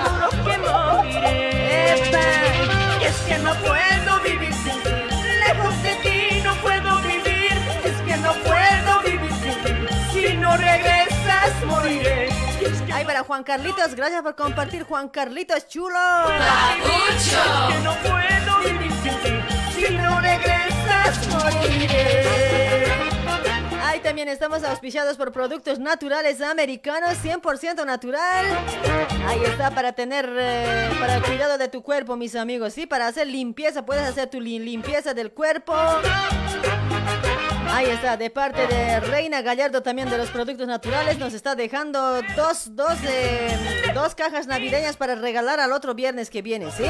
Seguro 0.04 0.30
que 0.30 0.58
moriré. 0.60 1.96
Y 3.02 3.04
es 3.04 3.18
que 3.22 3.38
no 3.40 3.54
puedo 3.56 4.20
vivir 4.24 4.54
sin 4.54 4.84
ti. 4.84 4.90
Lejos 5.48 5.84
de 5.84 5.96
ti 6.04 6.42
no 6.44 6.54
puedo 6.56 7.02
vivir. 7.02 7.52
Es 7.84 8.02
que 8.02 8.18
no 8.18 8.34
puedo 8.34 9.02
vivir 9.04 9.32
sin 9.42 9.64
ti. 9.64 9.72
Si 10.14 10.38
no 10.38 10.56
regresas, 10.56 11.66
moriré. 11.66 12.30
Ay, 12.94 13.06
para 13.06 13.24
Juan 13.24 13.44
Carlitos, 13.44 13.96
gracias 13.96 14.22
por 14.22 14.36
compartir, 14.36 14.84
Juan 14.84 15.10
Carlitos 15.10 15.68
chulo. 15.68 15.98
Es 17.18 17.38
que 17.68 17.80
no 17.84 17.96
puedo 17.96 18.60
vivir 18.60 18.92
sin 19.02 19.18
ti. 19.22 19.40
Si 19.76 19.94
no 19.96 20.20
regresas, 20.22 21.28
moriré. 21.28 23.19
También 24.04 24.28
estamos 24.30 24.64
auspiciados 24.64 25.18
por 25.18 25.32
productos 25.32 25.78
naturales 25.80 26.42
americanos, 26.42 27.18
100% 27.24 27.86
natural. 27.86 28.46
Ahí 29.28 29.42
está, 29.46 29.72
para 29.72 29.94
tener, 29.94 30.28
eh, 30.38 30.90
para 31.00 31.16
el 31.18 31.24
cuidado 31.24 31.58
de 31.58 31.68
tu 31.68 31.84
cuerpo, 31.84 32.16
mis 32.16 32.36
amigos. 32.36 32.74
Sí, 32.74 32.86
para 32.88 33.08
hacer 33.08 33.28
limpieza, 33.28 33.86
puedes 33.86 34.04
hacer 34.04 34.30
tu 34.30 34.40
li- 34.42 34.60
limpieza 34.60 35.14
del 35.14 35.32
cuerpo. 35.32 35.74
Ahí 37.72 37.88
está, 37.88 38.18
de 38.18 38.30
parte 38.30 38.68
de 38.68 39.00
Reina 39.00 39.42
Gallardo 39.42 39.82
también 39.82 40.10
de 40.10 40.18
los 40.18 40.30
productos 40.30 40.68
naturales, 40.68 41.18
nos 41.18 41.34
está 41.34 41.56
dejando 41.56 42.22
dos, 42.36 42.76
dos, 42.76 42.98
eh, 43.08 43.92
dos 43.94 44.16
cajas 44.16 44.48
navideñas 44.48 44.98
para 44.98 45.16
regalar 45.16 45.60
al 45.60 45.72
otro 45.72 45.94
viernes 45.94 46.30
que 46.30 46.42
viene, 46.42 46.72
¿sí? 46.72 46.84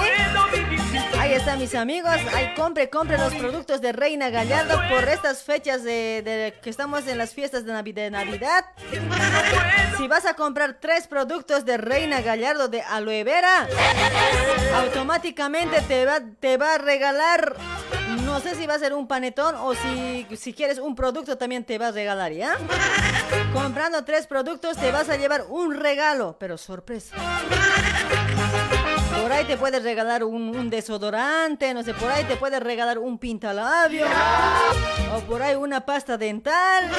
Ahí 1.19 1.33
está, 1.33 1.57
mis 1.57 1.75
amigos. 1.75 2.15
Ahí 2.33 2.53
compre, 2.55 2.89
compre 2.89 3.17
los 3.17 3.33
productos 3.35 3.81
de 3.81 3.91
Reina 3.91 4.29
Gallardo 4.29 4.81
por 4.89 5.03
estas 5.07 5.43
fechas 5.43 5.83
de, 5.83 6.53
que 6.61 6.69
estamos 6.69 7.05
en 7.07 7.17
las 7.17 7.33
fiestas 7.33 7.65
de, 7.65 7.83
de 7.83 8.11
Navidad. 8.11 8.65
Si 9.97 10.07
vas 10.07 10.25
a 10.25 10.33
comprar 10.33 10.77
tres 10.79 11.07
productos 11.07 11.65
de 11.65 11.77
Reina 11.77 12.21
Gallardo 12.21 12.67
de 12.69 12.81
aloe 12.81 13.23
vera, 13.23 13.67
automáticamente 14.75 15.81
te 15.81 16.05
va, 16.05 16.21
te 16.39 16.57
va 16.57 16.75
a 16.75 16.77
regalar. 16.77 17.55
No 18.39 18.45
sé 18.45 18.55
si 18.55 18.65
va 18.65 18.75
a 18.75 18.79
ser 18.79 18.93
un 18.93 19.05
panetón 19.05 19.53
o 19.55 19.73
si, 19.75 20.25
si 20.37 20.53
quieres 20.53 20.77
un 20.77 20.95
producto 20.95 21.37
también 21.37 21.65
te 21.65 21.77
va 21.77 21.87
a 21.87 21.91
regalar, 21.91 22.31
¿ya? 22.31 22.55
Comprando 23.53 24.05
tres 24.05 24.27
productos 24.27 24.77
te 24.77 24.93
vas 24.93 25.09
a 25.09 25.17
llevar 25.17 25.43
un 25.49 25.75
regalo, 25.75 26.37
pero 26.39 26.57
sorpresa. 26.57 27.17
Por 29.21 29.29
ahí 29.33 29.43
te 29.43 29.57
puedes 29.57 29.83
regalar 29.83 30.23
un, 30.23 30.69
desodorante, 30.69 31.73
no 31.73 31.83
sé, 31.83 31.93
por 31.93 32.09
ahí 32.09 32.23
te 32.23 32.37
puedes 32.37 32.63
regalar 32.63 32.97
un 32.97 33.19
pintalabio. 33.19 34.05
O 35.13 35.19
por 35.27 35.41
ahí 35.41 35.55
una 35.55 35.85
pasta 35.85 36.17
dental. 36.17 36.89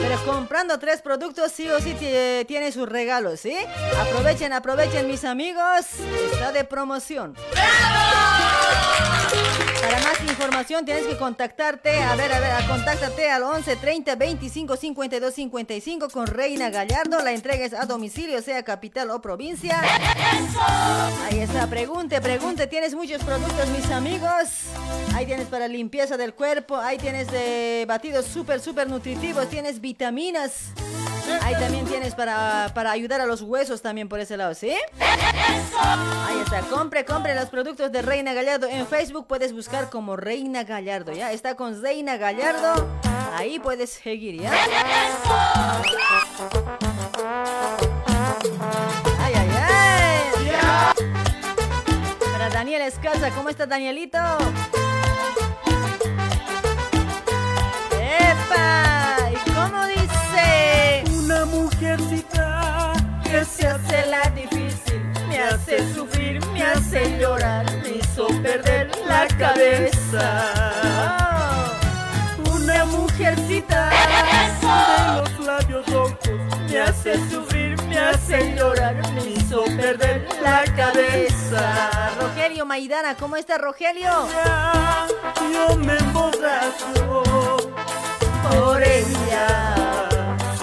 Pero 0.00 0.24
comprando 0.24 0.78
tres 0.78 1.02
productos 1.02 1.52
sí 1.52 1.68
o 1.68 1.78
sí 1.80 1.94
tie- 2.00 2.46
tiene 2.46 2.72
sus 2.72 2.88
regalos, 2.88 3.40
¿sí? 3.40 3.58
Aprovechen, 4.00 4.54
aprovechen 4.54 5.06
mis 5.06 5.22
amigos. 5.22 5.84
Está 6.32 6.50
de 6.50 6.64
promoción. 6.64 7.36
Para 9.82 10.00
más 10.00 10.20
información 10.20 10.84
tienes 10.84 11.06
que 11.06 11.16
contactarte, 11.16 12.02
a 12.02 12.14
ver, 12.16 12.32
a 12.32 12.40
ver, 12.40 12.50
a- 12.52 12.66
contáctate 12.68 13.30
al 13.30 13.42
11 13.42 13.76
30 13.76 14.14
25 14.16 14.76
52 14.76 15.34
55 15.34 16.08
con 16.10 16.26
Reina 16.26 16.70
Gallardo. 16.70 17.20
La 17.22 17.32
entrega 17.32 17.64
es 17.64 17.72
a 17.72 17.86
domicilio, 17.86 18.42
sea 18.42 18.62
capital 18.62 19.10
o 19.10 19.20
provincia. 19.20 19.80
Ahí 21.30 21.40
está, 21.40 21.66
pregunte, 21.68 22.20
pregunte. 22.20 22.66
Tienes 22.66 22.94
muchos 22.94 23.22
productos, 23.24 23.68
mis 23.68 23.90
amigos. 23.90 24.30
Ahí 25.14 25.26
tienes 25.26 25.46
para 25.48 25.66
limpieza 25.68 26.16
del 26.16 26.34
cuerpo, 26.34 26.76
ahí 26.76 26.98
tienes 26.98 27.28
de 27.30 27.84
batidos 27.88 28.26
súper, 28.26 28.60
súper 28.60 28.88
nutritivos, 28.88 29.48
tienes 29.48 29.80
vitaminas. 29.80 30.52
Ahí 31.42 31.54
también 31.54 31.86
tienes 31.86 32.14
para, 32.14 32.70
para 32.74 32.90
ayudar 32.90 33.20
a 33.20 33.26
los 33.26 33.42
huesos 33.42 33.82
también 33.82 34.08
por 34.08 34.20
ese 34.20 34.36
lado, 34.36 34.54
¿sí? 34.54 34.74
Ahí 35.00 36.40
está, 36.44 36.60
compre, 36.62 37.04
compre 37.04 37.34
los 37.34 37.48
productos 37.48 37.90
de 37.92 38.02
Reina 38.02 38.32
Gallardo. 38.32 38.66
En 38.68 38.86
Facebook 38.86 39.26
puedes 39.26 39.52
buscar 39.52 39.90
como 39.90 40.16
Reina 40.16 40.64
Gallardo, 40.64 41.12
¿ya? 41.12 41.32
Está 41.32 41.54
con 41.56 41.82
Reina 41.82 42.16
Gallardo. 42.16 42.88
Ahí 43.36 43.58
puedes 43.58 43.90
seguir, 43.90 44.40
¿ya? 44.42 44.52
Ay, 49.18 49.34
ay, 49.34 49.50
ay. 49.56 51.04
Para 52.32 52.50
Daniel 52.50 52.82
Escalza, 52.82 53.30
¿cómo 53.30 53.48
está 53.48 53.66
Danielito? 53.66 54.18
Epa, 57.92 58.89
se 63.44 63.66
hace 63.66 64.06
la 64.06 64.28
difícil, 64.30 65.02
me 65.28 65.40
hace 65.40 65.94
sufrir, 65.94 66.44
me 66.48 66.62
hace 66.62 67.18
llorar, 67.18 67.64
me 67.82 67.90
hizo 67.90 68.26
perder 68.42 68.90
la 69.06 69.26
cabeza. 69.38 70.52
Una 72.52 72.84
mujercita 72.84 73.90
de 73.90 75.20
los 75.20 75.46
labios 75.46 75.86
rojos, 75.86 76.18
me 76.68 76.80
hace 76.80 77.14
sufrir, 77.30 77.80
me 77.84 77.98
hace 77.98 78.54
llorar, 78.56 78.96
me 79.12 79.30
hizo 79.30 79.64
perder 79.64 80.28
la 80.42 80.64
cabeza. 80.76 82.10
Rogelio 82.20 82.66
Maidana, 82.66 83.16
¿cómo 83.16 83.36
está 83.36 83.56
Rogelio? 83.58 84.28
Yo 85.52 85.76
me 85.76 85.96
emborracho 85.96 87.56
por 88.42 88.82
ella, 88.82 89.74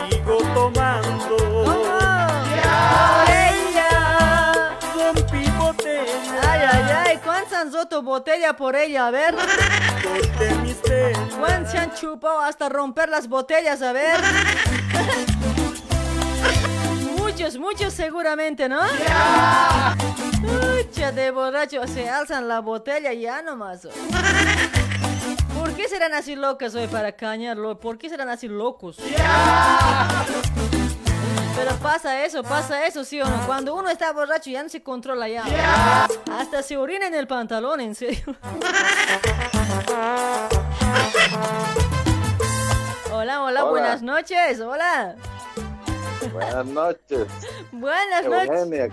sigo 0.10 0.38
tomando. 0.54 1.38
Por 1.66 1.97
ella, 3.28 4.78
rompí 4.96 5.50
botella. 5.52 6.42
Ay, 6.50 6.62
ay, 6.72 6.92
ay, 7.06 7.20
¿cuántos 7.24 7.54
han 7.54 7.74
roto 7.74 8.02
botella 8.02 8.56
por 8.56 8.76
ella? 8.76 9.08
A 9.08 9.12
ver. 9.12 9.36
¿Cuántos 11.40 11.72
se 11.72 11.78
han 11.78 11.94
chupado 11.94 12.42
hasta 12.42 12.70
romper 12.70 13.10
las 13.10 13.28
botellas? 13.28 13.82
A 13.82 13.92
ver. 13.94 14.20
Muchos, 17.18 17.58
muchos 17.58 17.94
seguramente, 17.94 18.68
¿no? 18.68 18.82
Mucha 20.42 21.12
de 21.12 21.32
borrachos 21.32 21.90
se 21.90 22.10
alzan 22.10 22.48
la 22.48 22.62
botella 22.62 23.14
ya 23.14 23.42
nomás. 23.42 23.88
¿Por 25.58 25.74
qué 25.74 25.88
serán 25.88 26.14
así 26.14 26.36
locas 26.36 26.74
hoy 26.76 26.88
para 26.88 27.12
cañarlo? 27.12 27.80
¿Por 27.80 27.98
qué 27.98 28.10
serán 28.10 28.30
así 28.30 28.48
locos? 28.48 28.98
Pero 31.58 31.76
pasa 31.78 32.24
eso, 32.24 32.44
pasa 32.44 32.86
eso, 32.86 33.04
¿sí 33.04 33.20
o 33.20 33.28
no? 33.28 33.46
Cuando 33.48 33.74
uno 33.74 33.90
está 33.90 34.14
borracho 34.14 34.52
ya 34.52 34.62
no 34.62 34.70
se 34.70 34.84
controla 34.84 35.28
ya. 35.28 35.44
Hasta 36.32 36.62
se 36.62 36.78
orina 36.78 37.08
en 37.08 37.16
el 37.16 37.26
pantalón, 37.28 37.82
en 37.82 37.96
serio. 37.96 38.24
Hola, 43.12 43.42
hola, 43.42 43.64
Hola. 43.64 43.64
buenas 43.64 44.02
noches, 44.04 44.60
hola. 44.60 45.16
Buenas 46.32 46.66
noches. 46.68 47.28
Buenas 47.72 48.26
noches. 48.26 48.50
Eugenia, 48.50 48.90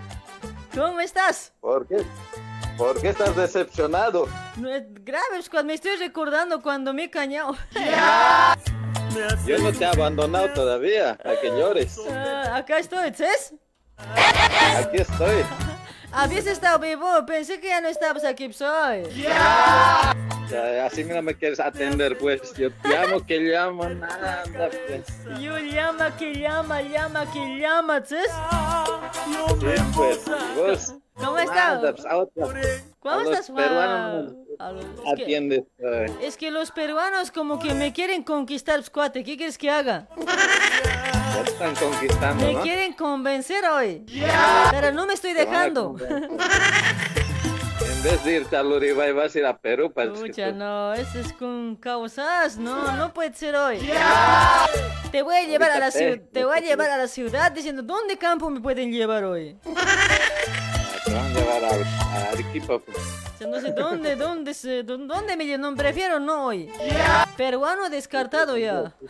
¿Cómo 0.73 0.99
estás? 0.99 1.53
¿por 1.61 1.87
qué? 1.87 2.03
¿Por 2.77 2.99
qué 2.99 3.09
estás 3.09 3.35
decepcionado? 3.35 4.27
No 4.57 4.69
es 4.69 4.83
grave, 5.03 5.43
me 5.63 5.73
estoy 5.75 5.97
recordando 5.97 6.61
cuando 6.61 6.93
me 6.93 7.03
he 7.03 7.09
cañado. 7.11 7.55
Yo 9.45 9.57
no 9.59 9.71
te 9.71 9.83
he 9.83 9.87
abandonado 9.87 10.49
todavía, 10.53 11.11
a 11.23 11.39
que 11.41 11.47
llores. 11.49 11.99
Ah, 12.09 12.57
acá 12.57 12.79
estoy, 12.79 13.13
¿sabes? 13.13 13.53
Aquí 13.97 14.97
estoy. 14.97 15.43
Habías 16.11 16.45
estado 16.47 16.79
vivo, 16.79 17.05
pensé 17.25 17.59
que 17.59 17.67
ya 17.67 17.81
no 17.81 17.89
estabas 17.89 18.23
aquí, 18.23 18.51
soy. 18.53 19.03
Sea, 19.13 20.85
así 20.85 21.03
no 21.03 21.21
me 21.21 21.35
quieres 21.35 21.59
atender, 21.59 22.17
pues. 22.17 22.53
Yo 22.53 22.71
te 22.71 22.87
llamo, 22.87 23.25
que 23.25 23.39
llamo, 23.39 23.89
nada, 23.89 24.43
pues. 24.87 25.41
Yo 25.41 25.57
llama, 25.59 26.15
que 26.15 26.33
llama, 26.33 26.81
llama, 26.81 27.31
que 27.33 27.59
llama, 27.59 28.05
¿sabes? 28.05 28.31
Sí, 29.59 29.83
pues. 29.93 30.21
y 30.27 30.59
vos, 30.59 30.95
¿Cómo 31.17 31.37
estás? 31.39 31.79
¿Cómo 32.99 33.21
estás, 33.21 33.47
Juan? 33.47 33.63
peruanos 33.63 34.33
A 34.59 34.71
los- 34.71 34.85
no 34.85 34.91
es, 34.91 34.99
que, 35.15 35.23
atiendes. 35.23 35.63
eh. 35.79 36.05
es 36.21 36.37
que 36.37 36.51
los 36.51 36.71
peruanos 36.71 37.31
como 37.31 37.59
que 37.59 37.73
me 37.73 37.93
quieren 37.93 38.23
conquistar, 38.23 38.77
pues, 38.79 38.89
cuate. 38.89 39.23
¿Qué 39.23 39.37
quieres 39.37 39.57
que 39.57 39.69
haga? 39.69 40.07
Ya 40.17 41.41
están 41.41 41.75
conquistando, 41.75 42.45
Me 42.45 42.53
¿no? 42.53 42.61
quieren 42.61 42.93
convencer 42.93 43.65
hoy. 43.65 44.05
Pero 44.71 44.91
no 44.91 45.05
me 45.05 45.13
estoy 45.13 45.33
dejando. 45.33 45.95
En 45.99 48.03
vez 48.03 48.23
de 48.23 48.35
irte 48.35 48.55
al 48.55 48.67
Uribay, 48.67 49.11
vas 49.13 49.35
a 49.35 49.39
ir 49.39 49.45
a 49.45 49.57
Perú. 49.57 49.91
Para 49.91 50.13
Pucha, 50.13 50.51
no, 50.51 50.93
eso 50.93 51.19
es 51.19 51.33
con 51.33 51.75
causas, 51.75 52.57
no, 52.57 52.91
no 52.97 53.13
puede 53.13 53.33
ser 53.33 53.55
hoy. 53.55 53.79
Te 55.11 55.21
voy 55.23 55.35
a 55.37 55.43
llevar 55.43 55.71
a 55.71 55.79
la 55.79 55.91
ciudad, 55.91 56.17
te 56.31 56.45
voy 56.45 56.57
a 56.57 56.61
llevar 56.61 56.89
a 56.91 56.97
la 56.97 57.07
ciudad 57.07 57.51
diciendo, 57.51 57.81
¿dónde 57.83 58.17
campo 58.17 58.49
me 58.49 58.59
pueden 58.61 58.91
llevar 58.91 59.23
hoy? 59.23 59.57
Te 61.69 61.75
van 61.77 61.83
a 61.83 61.87
llevar 61.87 62.13
a, 62.13 62.15
a 62.27 62.31
Arequipa. 62.31 62.79
Pues. 62.79 62.97
O 62.97 63.37
sea, 63.37 63.47
no 63.47 63.59
sé 63.61 63.71
dónde, 63.71 64.15
dónde, 64.15 64.53
se, 64.53 64.83
dó- 64.83 64.97
dónde 64.97 65.35
me 65.35 65.45
llevan, 65.45 65.61
no, 65.61 65.75
prefiero 65.75 66.19
no 66.19 66.45
hoy. 66.45 66.69
Peruano 67.37 67.89
descartado 67.89 68.57
ya. 68.57 68.93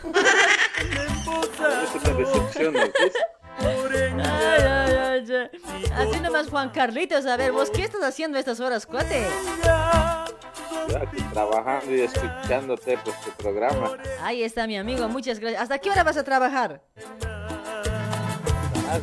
Ay, 3.58 4.62
ay, 4.62 4.96
ay, 4.96 5.26
ay. 5.32 5.50
Así 5.94 6.20
nomás 6.20 6.50
Juan 6.50 6.70
Carlitos, 6.70 7.26
a 7.26 7.38
ver, 7.38 7.52
vos 7.52 7.70
qué 7.70 7.84
estás 7.84 8.04
haciendo 8.04 8.38
a 8.38 8.40
estas 8.40 8.60
horas, 8.60 8.86
cuate? 8.86 9.26
Yo 9.64 10.98
aquí 10.98 11.22
trabajando 11.34 11.96
y 11.96 12.02
escuchándote 12.02 12.98
pues 13.04 13.20
tu 13.22 13.32
programa. 13.32 13.92
Ahí 14.22 14.44
está 14.44 14.68
mi 14.68 14.78
amigo, 14.78 15.08
muchas 15.08 15.40
gracias. 15.40 15.62
¿Hasta 15.64 15.80
qué 15.80 15.90
hora 15.90 16.04
vas 16.04 16.18
a 16.18 16.24
trabajar? 16.24 16.82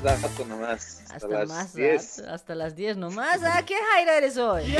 Más 0.00 0.46
nomás. 0.48 1.00
Hasta, 1.02 1.14
Hasta 1.16 1.28
las 1.28 1.48
más 1.48 1.74
10. 1.74 2.18
rato, 2.18 2.32
hasta 2.32 2.54
las 2.54 2.74
10 2.76 2.96
nomás. 2.96 3.40
¿Ah, 3.44 3.62
qué 3.66 3.74
jaira 3.92 4.16
eres 4.16 4.38
hoy? 4.38 4.74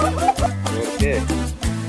¿Por 0.00 0.96
qué? 0.98 1.20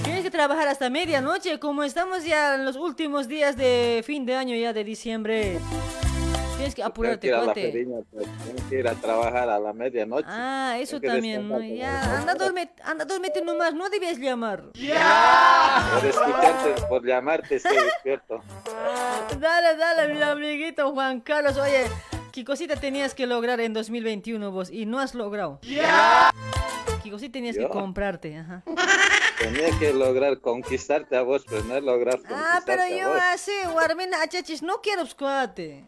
Tienes 0.03 0.23
que 0.23 0.31
trabajar 0.31 0.67
hasta 0.67 0.89
medianoche, 0.89 1.59
como 1.59 1.83
estamos 1.83 2.23
ya 2.25 2.55
en 2.55 2.65
los 2.65 2.75
últimos 2.75 3.27
días 3.27 3.55
de 3.55 4.03
fin 4.05 4.25
de 4.25 4.35
año 4.35 4.55
ya 4.55 4.73
de 4.73 4.83
diciembre. 4.83 5.59
Tienes 6.61 6.75
que 6.75 6.83
apurarte, 6.83 7.27
cuate. 7.27 7.71
feriña, 7.71 7.97
pues. 8.11 8.27
Que 8.69 8.79
ir 8.79 8.87
a 8.87 8.93
trabajar 8.93 9.49
a 9.49 9.59
la 9.59 9.73
medianoche. 9.73 10.27
Ah, 10.29 10.75
eso 10.79 11.01
también, 11.01 11.49
¿no? 11.49 11.59
Ya, 11.59 12.19
anda, 12.19 12.35
duerme, 12.35 12.71
anda, 12.83 13.03
duérmete 13.03 13.41
nomás, 13.41 13.73
no 13.73 13.89
debías 13.89 14.19
llamar. 14.19 14.65
Por 14.71 16.05
escucharte, 16.05 16.81
por 16.87 17.03
llamarte, 17.03 17.55
estoy 17.55 17.77
despierto. 17.77 18.43
Dale, 19.39 19.75
dale, 19.75 20.13
mi 20.13 20.21
amiguito 20.21 20.91
Juan 20.91 21.21
Carlos. 21.21 21.57
Oye, 21.57 21.87
¿qué 22.31 22.45
cosita 22.45 22.75
tenías 22.75 23.15
que 23.15 23.25
lograr 23.25 23.59
en 23.59 23.73
2021 23.73 24.51
vos? 24.51 24.69
Y 24.69 24.85
no 24.85 24.99
has 24.99 25.15
logrado. 25.15 25.59
¿Qué 25.61 27.09
cosita 27.09 27.31
tenías 27.31 27.57
que 27.57 27.67
comprarte? 27.69 28.37
Ajá. 28.37 28.61
Tenía 29.41 29.77
que 29.79 29.93
lograr 29.93 30.39
conquistarte 30.39 31.17
a 31.17 31.23
vos, 31.23 31.43
pero 31.49 31.63
no 31.63 31.75
he 31.75 31.81
logrado 31.81 32.17
conquistarte 32.19 32.51
Ah, 32.57 32.61
pero 32.65 32.83
a 32.83 32.89
yo 32.89 33.09
vos. 33.09 33.21
así, 33.33 33.51
Guarmina, 33.71 34.21
achachis, 34.21 34.61
no 34.61 34.81
quiero 34.81 35.01
pues, 35.01 35.15
cuate. 35.15 35.85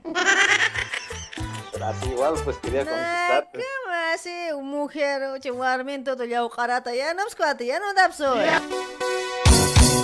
Pero 1.71 1.85
así 1.85 2.09
igual, 2.09 2.33
pues 2.43 2.57
quería 2.57 2.83
conquistarte. 2.85 3.59
¿Cómo 3.59 3.95
así? 4.13 4.31
Mujer, 4.61 5.23
oye, 5.25 5.49
Guarmin, 5.51 6.03
todo 6.03 6.23
ya 6.25 6.41
carata, 6.55 6.93
ya 6.95 7.13
no 7.13 7.23
pues, 7.23 7.35
cuate, 7.35 7.65
ya 7.65 7.79
no 7.79 7.93
da 7.93 8.11
soy. 8.11 8.39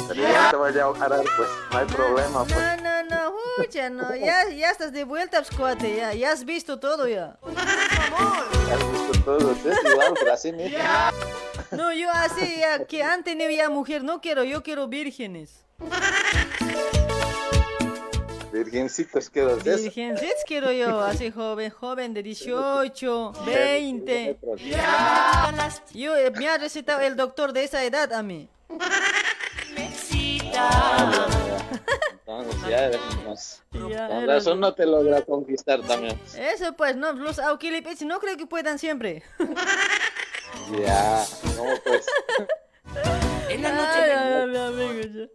Pero 0.07 0.21
ya 0.23 0.49
te 0.51 0.55
vaya 0.55 0.83
a 0.83 0.89
ojarar, 0.89 1.23
pues 1.37 1.49
no 1.71 1.77
hay 1.77 1.85
problema, 1.85 2.43
pues. 2.45 2.55
No, 2.55 2.77
no, 2.77 3.03
no, 3.03 3.33
pucha, 3.57 3.89
no, 3.89 4.15
ya, 4.15 4.47
ya 4.49 4.71
estás 4.71 4.91
de 4.91 5.03
vuelta, 5.03 5.41
pues, 5.41 5.55
cuate, 5.55 5.95
ya, 5.95 6.13
ya 6.13 6.31
has 6.31 6.45
visto 6.45 6.79
todo 6.79 7.07
ya. 7.07 7.37
Ya 8.67 8.73
has 8.75 8.91
visto 8.91 9.23
todo, 9.23 9.51
es 9.51 9.91
igual, 9.91 10.13
pero 10.19 10.33
así 10.33 10.51
mismo. 10.51 10.77
No, 11.71 11.93
yo 11.93 12.09
así, 12.11 12.57
ya, 12.59 12.85
que 12.85 13.03
han 13.03 13.23
tenido 13.23 13.51
ya 13.51 13.69
mujer, 13.69 14.03
no 14.03 14.21
quiero, 14.21 14.43
yo 14.43 14.63
quiero 14.63 14.87
vírgenes. 14.87 15.65
Virgencitos 18.51 19.29
quiero 19.29 19.57
de 19.57 19.75
eso. 19.75 19.83
Virgencitas 19.83 20.43
quiero 20.47 20.71
yo, 20.71 20.99
así 21.01 21.29
joven, 21.31 21.69
joven 21.69 22.13
de 22.15 22.23
18, 22.23 23.33
20. 23.45 24.39
Yo, 25.93 26.15
eh, 26.15 26.31
me 26.31 26.49
ha 26.49 26.57
recetado 26.57 27.01
el 27.01 27.15
doctor 27.15 27.53
de 27.53 27.63
esa 27.65 27.83
edad 27.83 28.11
a 28.13 28.23
mí. 28.23 28.49
Entonces 32.27 32.69
ya, 32.69 32.91
pues, 33.25 33.61
Ya, 33.71 34.07
con 34.07 34.17
era- 34.17 34.33
razón 34.35 34.59
no 34.59 34.73
te 34.73 34.85
logra 34.85 35.21
conquistar 35.23 35.81
también. 35.83 36.19
Eso 36.37 36.73
pues, 36.73 36.95
no, 36.95 37.13
los 37.13 37.39
auquilipes 37.39 38.01
no 38.03 38.19
creo 38.19 38.37
que 38.37 38.45
puedan 38.45 38.77
siempre. 38.79 39.23
Ya, 40.77 41.25
¿cómo 41.57 41.71
pues? 41.83 42.05
En 43.49 43.63
la 43.63 43.71
noche. 43.71 43.99
Ay, 43.99 44.11
ay, 44.11 44.55
ay, 44.55 44.57
amigo, 44.57 45.27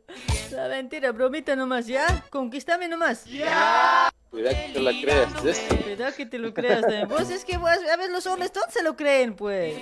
ya. 0.51 0.57
La 0.57 0.69
mentira, 0.69 1.11
bromita 1.11 1.57
nomás, 1.57 1.87
¿ya? 1.87 2.25
Conquistame 2.31 2.89
nomás. 2.89 3.25
Cuidado 3.25 4.57
que 4.57 4.71
te 4.73 4.81
la 4.81 4.91
creas, 4.93 5.43
¿ves? 5.43 5.61
Cuidado 5.83 6.13
que 6.17 6.27
te 6.27 6.39
lo 6.39 6.55
creas 6.55 6.83
también. 6.83 7.09
Vos 7.09 7.31
es 7.31 7.45
que 7.45 7.57
vos, 7.57 7.71
a 7.71 7.97
ver, 7.97 8.11
los 8.11 8.27
hombres 8.27 8.53
todos 8.53 8.73
se 8.73 8.83
lo 8.83 8.95
creen, 8.97 9.35
pues. 9.35 9.77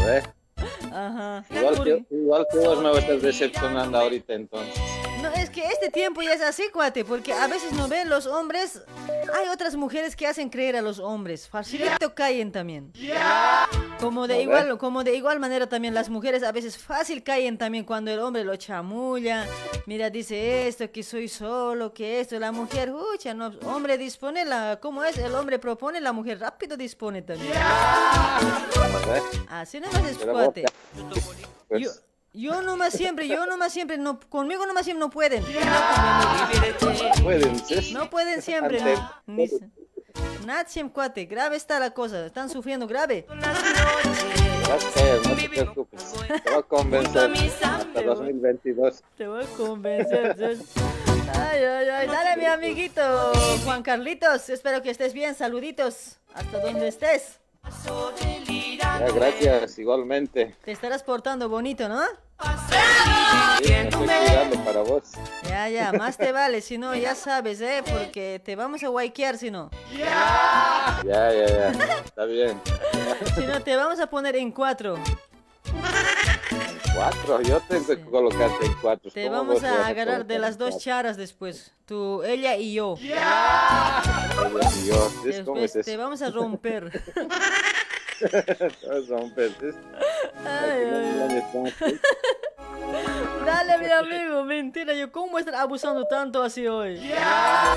A 0.00 0.04
ver. 0.04 0.34
Ajá. 0.90 1.44
Igual 1.50 1.84
que, 1.84 2.04
igual 2.10 2.46
que 2.50 2.58
vos 2.58 2.78
me 2.78 2.88
vas 2.88 2.96
a 2.96 3.00
estar 3.00 3.20
decepcionando 3.20 3.98
ahorita 3.98 4.32
entonces. 4.32 4.95
No, 5.22 5.30
es 5.32 5.50
que 5.50 5.64
este 5.66 5.90
tiempo 5.90 6.22
ya 6.22 6.32
es 6.34 6.42
así, 6.42 6.64
cuate, 6.72 7.04
porque 7.04 7.32
a 7.32 7.46
veces 7.46 7.72
no 7.72 7.88
ven 7.88 8.08
los 8.08 8.26
hombres. 8.26 8.82
Hay 9.34 9.48
otras 9.48 9.74
mujeres 9.76 10.14
que 10.14 10.26
hacen 10.26 10.48
creer 10.50 10.76
a 10.76 10.82
los 10.82 10.98
hombres. 10.98 11.48
Facilito 11.48 12.14
caen 12.14 12.52
también. 12.52 12.92
Como 14.00 14.26
de 14.28 14.42
igual, 14.42 14.76
como 14.78 15.02
de 15.04 15.14
igual 15.16 15.40
manera 15.40 15.68
también 15.68 15.94
las 15.94 16.10
mujeres 16.10 16.42
a 16.42 16.52
veces 16.52 16.76
fácil 16.76 17.22
caen 17.22 17.56
también 17.56 17.84
cuando 17.84 18.10
el 18.10 18.18
hombre 18.20 18.44
lo 18.44 18.54
chamulla, 18.56 19.46
mira 19.86 20.10
dice 20.10 20.68
esto 20.68 20.90
que 20.92 21.02
soy 21.02 21.28
solo, 21.28 21.94
que 21.94 22.20
esto, 22.20 22.38
la 22.38 22.52
mujer, 22.52 22.92
ucha, 22.92 23.32
no, 23.32 23.46
hombre 23.64 23.96
dispone 23.96 24.44
la, 24.44 24.78
¿cómo 24.82 25.02
es? 25.02 25.16
El 25.16 25.34
hombre 25.34 25.58
propone, 25.58 26.00
la 26.00 26.12
mujer 26.12 26.38
rápido 26.40 26.76
dispone 26.76 27.22
también. 27.22 27.52
Así 29.48 29.80
nomás 29.80 30.04
es 30.10 30.18
cuate. 30.18 30.62
te- 30.62 31.20
pues, 31.68 31.82
Yo, 31.82 31.90
yo 32.36 32.62
nomás 32.62 32.92
siempre, 32.92 33.26
yo 33.26 33.46
nomás 33.46 33.72
siempre, 33.72 33.96
no, 33.98 34.20
conmigo 34.28 34.66
nomás 34.66 34.84
siempre 34.84 35.00
no 35.00 35.10
pueden. 35.10 35.42
pueden, 37.22 37.58
¿sí? 37.64 37.94
No 37.94 38.10
pueden 38.10 38.42
siempre, 38.42 38.80
no. 38.80 39.10
Ni, 39.26 39.48
siempre 40.66 40.92
cuate, 40.92 41.24
grave 41.24 41.56
está 41.56 41.80
la 41.80 41.90
cosa, 41.90 42.26
están 42.26 42.50
sufriendo 42.50 42.86
grave. 42.86 43.26
Gracias, 44.66 45.28
no 45.28 45.34
te 45.34 45.48
preocupes. 45.48 46.12
Te 46.12 46.50
voy 46.50 46.58
a 46.58 46.62
convencer 46.62 47.32
hasta 47.62 48.02
2022. 48.02 49.02
Te 49.16 49.26
voy 49.26 49.44
a 49.44 49.46
convencer. 49.56 50.58
Ay, 51.34 51.64
ay, 51.64 51.88
ay. 51.88 52.06
Dale, 52.06 52.36
mi 52.36 52.46
amiguito 52.46 53.32
Juan 53.64 53.82
Carlitos. 53.82 54.48
Espero 54.48 54.82
que 54.82 54.90
estés 54.90 55.12
bien. 55.12 55.34
Saluditos. 55.34 56.18
Hasta 56.34 56.58
donde 56.60 56.88
estés. 56.88 57.40
Ya, 58.78 59.08
gracias, 59.12 59.78
igualmente. 59.78 60.54
Te 60.64 60.72
estarás 60.72 61.02
portando 61.02 61.48
bonito, 61.48 61.88
¿no? 61.88 62.02
Sí, 63.62 64.58
para 64.64 64.82
vos. 64.82 65.12
Ya, 65.48 65.68
ya. 65.68 65.92
Más 65.92 66.16
te 66.16 66.32
vale. 66.32 66.60
Si 66.60 66.78
no, 66.78 66.94
ya 66.94 67.14
sabes, 67.14 67.60
¿eh? 67.60 67.82
Porque 67.88 68.40
te 68.44 68.56
vamos 68.56 68.82
a 68.82 68.88
guayquear 68.88 69.38
si 69.38 69.50
no. 69.50 69.70
Ya, 69.96 71.02
ya, 71.04 71.32
ya. 71.32 71.68
Está 72.04 72.24
bien. 72.24 72.60
Si 73.34 73.44
no, 73.46 73.62
te 73.62 73.76
vamos 73.76 73.98
a 74.00 74.06
poner 74.08 74.36
en 74.36 74.52
cuatro. 74.52 74.98
Cuatro, 76.94 77.42
yo 77.42 77.60
tengo 77.60 77.86
que 77.86 78.00
colocarte 78.00 78.66
en 78.66 78.74
cuatro. 78.80 79.10
Te 79.10 79.24
¿Cómo 79.26 79.36
vamos 79.36 79.62
a 79.64 79.86
agarrar 79.86 80.24
de 80.24 80.38
las 80.38 80.52
en 80.52 80.58
dos 80.58 80.78
charas 80.78 81.16
después. 81.16 81.72
Tú, 81.84 82.22
ella 82.22 82.56
y 82.56 82.74
yo. 82.74 82.96
Ella 82.98 84.02
y 84.82 84.86
yo, 84.86 85.10
¿sí? 85.10 85.42
¿Cómo 85.44 85.60
Después 85.60 85.76
es 85.76 85.84
te 85.86 85.96
vamos 85.96 86.22
a 86.22 86.30
romper. 86.30 87.02
Todos 88.80 89.06
son 89.06 89.30
peces. 89.30 89.74
Ay, 90.44 90.82
ay, 90.84 91.72
ay. 91.84 92.00
Dale, 93.46 93.78
mi 93.78 93.90
amigo, 93.90 94.44
mentira, 94.44 94.92
yo 94.92 95.12
cómo 95.12 95.38
estar 95.38 95.54
abusando 95.54 96.04
tanto 96.06 96.42
así 96.42 96.66
hoy. 96.66 97.00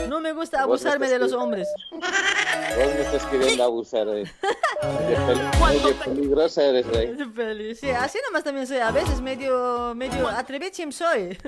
No 0.08 0.20
me 0.20 0.32
gusta 0.34 0.58
me 0.58 0.64
abusarme 0.64 1.06
estás 1.06 1.20
de 1.20 1.26
los 1.26 1.34
hombres. 1.34 1.68
Vos 1.92 2.02
me 2.96 3.02
estás 3.02 3.26
queriendo 3.28 3.64
abusar, 3.64 4.08
eh. 4.10 4.24
Medio 5.70 5.96
peligrosa 6.04 6.64
eres, 6.64 6.88
rey. 6.88 7.16
Feliz. 7.36 7.80
Sí, 7.80 7.90
así 7.92 8.18
nomás 8.26 8.44
también 8.44 8.66
soy. 8.66 8.78
A 8.78 8.92
veces 8.92 9.22
medio, 9.22 9.94
medio 9.94 10.28
atrevichim 10.28 10.92
soy. 10.92 11.38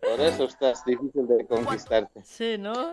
Por 0.00 0.20
eso 0.20 0.44
estás 0.44 0.84
difícil 0.84 1.26
de 1.26 1.44
conquistarte. 1.46 2.22
Sí, 2.22 2.56
¿no? 2.58 2.90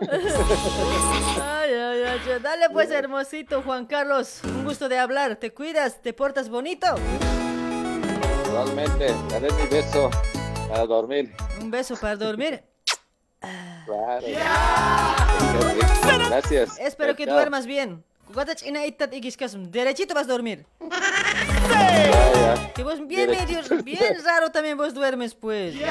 Ay, 1.42 1.72
ay, 1.74 2.02
ay. 2.02 2.20
Dale 2.42 2.70
pues, 2.70 2.90
hermosito 2.90 3.62
Juan 3.62 3.86
Carlos. 3.86 4.40
Un 4.44 4.64
gusto 4.64 4.88
de 4.88 4.98
hablar. 4.98 5.36
Te 5.36 5.52
cuidas, 5.52 6.02
te 6.02 6.12
portas 6.12 6.48
bonito. 6.48 6.86
Igualmente, 8.52 9.06
daré 9.30 9.50
mi 9.50 9.66
beso 9.66 10.10
para 10.68 10.84
dormir. 10.84 11.34
Un 11.58 11.70
beso 11.70 11.96
para 11.96 12.16
dormir. 12.16 12.62
Claro. 13.86 14.26
Gracias. 16.28 16.78
Espero 16.78 17.16
que 17.16 17.24
duermas 17.24 17.64
bien. 17.64 18.04
Derechito 19.70 20.14
vas 20.14 20.24
a 20.24 20.32
dormir. 20.32 20.66
Que 22.74 22.82
vos 22.84 23.06
bien 23.06 23.30
medio, 23.30 23.46
Derechito. 23.62 23.82
bien 23.82 24.22
raro 24.22 24.52
también 24.52 24.76
vos 24.76 24.92
duermes, 24.92 25.34
pues. 25.34 25.74
Ver, 25.78 25.88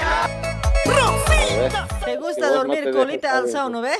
¿Te 2.05 2.17
gusta 2.17 2.47
no 2.49 2.53
dormir 2.57 2.83
te 2.83 2.91
colita 2.91 3.37
alzado, 3.37 3.71
no 3.71 3.81
ve? 3.81 3.93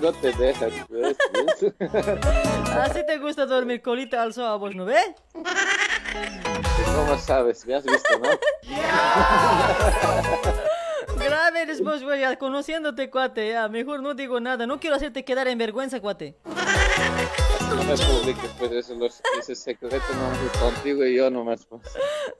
No 0.00 0.12
te 0.12 0.32
dejas, 0.32 0.72
¿ves? 0.88 1.16
¿Ves? 1.32 1.72
Así 2.70 3.04
te 3.06 3.18
gusta 3.18 3.46
dormir 3.46 3.82
colita 3.82 4.22
alzado 4.22 4.48
a 4.48 4.56
vos, 4.56 4.74
¿no 4.74 4.84
ve? 4.84 5.00
¿Cómo 6.94 7.18
sabes? 7.18 7.66
Me 7.66 7.74
has 7.74 7.84
visto, 7.84 8.18
¿no? 8.18 8.28
Grave 11.18 11.66
vos, 11.82 12.02
güey, 12.02 12.20
ya, 12.20 12.36
conociéndote, 12.36 13.10
cuate, 13.10 13.50
ya. 13.50 13.68
Mejor 13.68 14.02
no 14.02 14.14
digo 14.14 14.40
nada. 14.40 14.66
No 14.66 14.80
quiero 14.80 14.96
hacerte 14.96 15.24
quedar 15.24 15.48
en 15.48 15.58
vergüenza, 15.58 16.00
cuate. 16.00 16.36
No 16.44 17.84
me 17.84 17.96
publiques, 17.96 18.50
pues 18.58 18.72
eso, 18.72 18.94
los, 18.94 19.20
ese 19.38 19.54
secreto 19.54 20.04
no 20.14 20.32
es 20.32 20.58
contigo 20.58 21.04
y 21.04 21.16
yo 21.16 21.30
nomás. 21.30 21.64
Pues. 21.66 21.82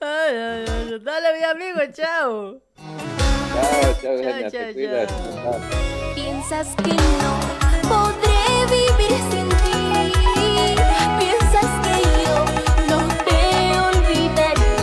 Ay, 0.00 0.36
ay, 0.36 0.64
ay. 0.68 0.98
Dale, 1.02 1.38
mi 1.38 1.44
amigo, 1.44 1.80
chao. 1.92 2.60
Chao, 3.54 3.94
chao, 4.02 4.22
chao, 4.22 4.50
te 4.50 4.74
cuidas. 4.74 5.08
Chao. 5.08 6.01
Piensas 6.43 6.74
que 6.74 6.93
no 6.93 7.39
podré 7.89 8.66
vivir 8.66 9.16
sin 9.31 9.48
ti. 9.48 10.12
Piensas 11.16 11.70
que 11.85 11.97
yo 12.24 12.35
no 12.89 12.98
te 13.24 13.40
olvidaré. 13.78 14.74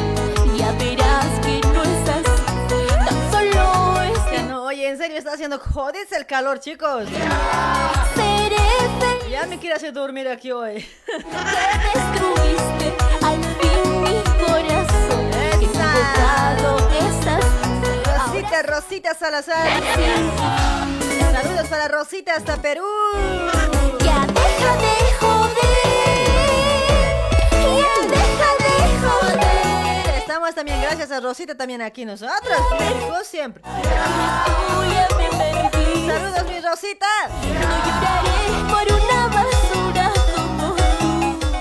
Ya 0.57 0.72
verás 0.80 1.27
que 1.44 1.60
no 1.68 1.84
es 1.84 2.10
así. 2.15 2.80
Tan 3.06 3.31
solo 3.31 4.02
es 4.03 4.19
Ya 4.31 4.41
no, 4.44 4.64
oye, 4.64 4.88
en 4.88 4.98
serio, 4.98 5.18
está 5.18 5.34
haciendo 5.34 5.60
jodidos 5.60 6.10
el 6.14 6.26
calor, 6.26 6.61
chicos. 6.61 7.03
seré. 8.15 9.30
Ya 9.30 9.45
me 9.45 9.60
quiere 9.60 9.76
hacer 9.76 9.91
dormir 9.91 10.30
aquí 10.30 10.53
hoy. 10.53 10.76
que 11.06 11.14
destruiste 11.94 12.95
al 13.22 13.44
fin 13.60 14.02
mi 14.02 14.23
corazón. 14.45 15.30
Estás. 15.61 16.61
Rosita, 18.18 18.61
Rosita 18.64 19.14
Salazar. 19.14 19.68
Saludos 21.41 21.68
para 21.68 21.88
Rosita 21.88 22.34
hasta 22.36 22.57
Perú. 22.57 22.84
Ya 23.99 24.28
deja 24.28 24.76
de 24.76 24.95
joder. 25.22 25.56
Ya 27.80 27.94
deja 28.10 28.49
de 28.60 28.74
joder. 29.07 30.16
Estamos 30.18 30.53
también, 30.53 30.82
gracias 30.82 31.11
a 31.11 31.22
Rosita 31.22 31.56
también 31.56 31.82
aquí 31.82 32.03
nosotros. 32.03 32.57
México 32.78 33.16
siempre. 33.24 33.64
Saludos, 36.03 36.44
mi 36.49 36.60
Rosita. 36.60 37.07
No 37.53 38.74
por 38.74 38.86
una 38.91 39.28
basura 39.28 40.11
como. 40.36 40.76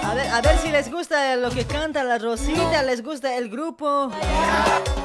A 0.03 0.15
ver, 0.15 0.27
a 0.27 0.41
ver 0.41 0.59
si 0.59 0.73
les 0.73 0.91
gusta 0.91 1.37
lo 1.37 1.51
que 1.51 1.65
canta 1.67 2.03
la 2.03 2.19
Rosita, 2.19 2.83
les 2.83 3.05
gusta 3.05 3.37
el 3.37 3.49
grupo. 3.49 4.11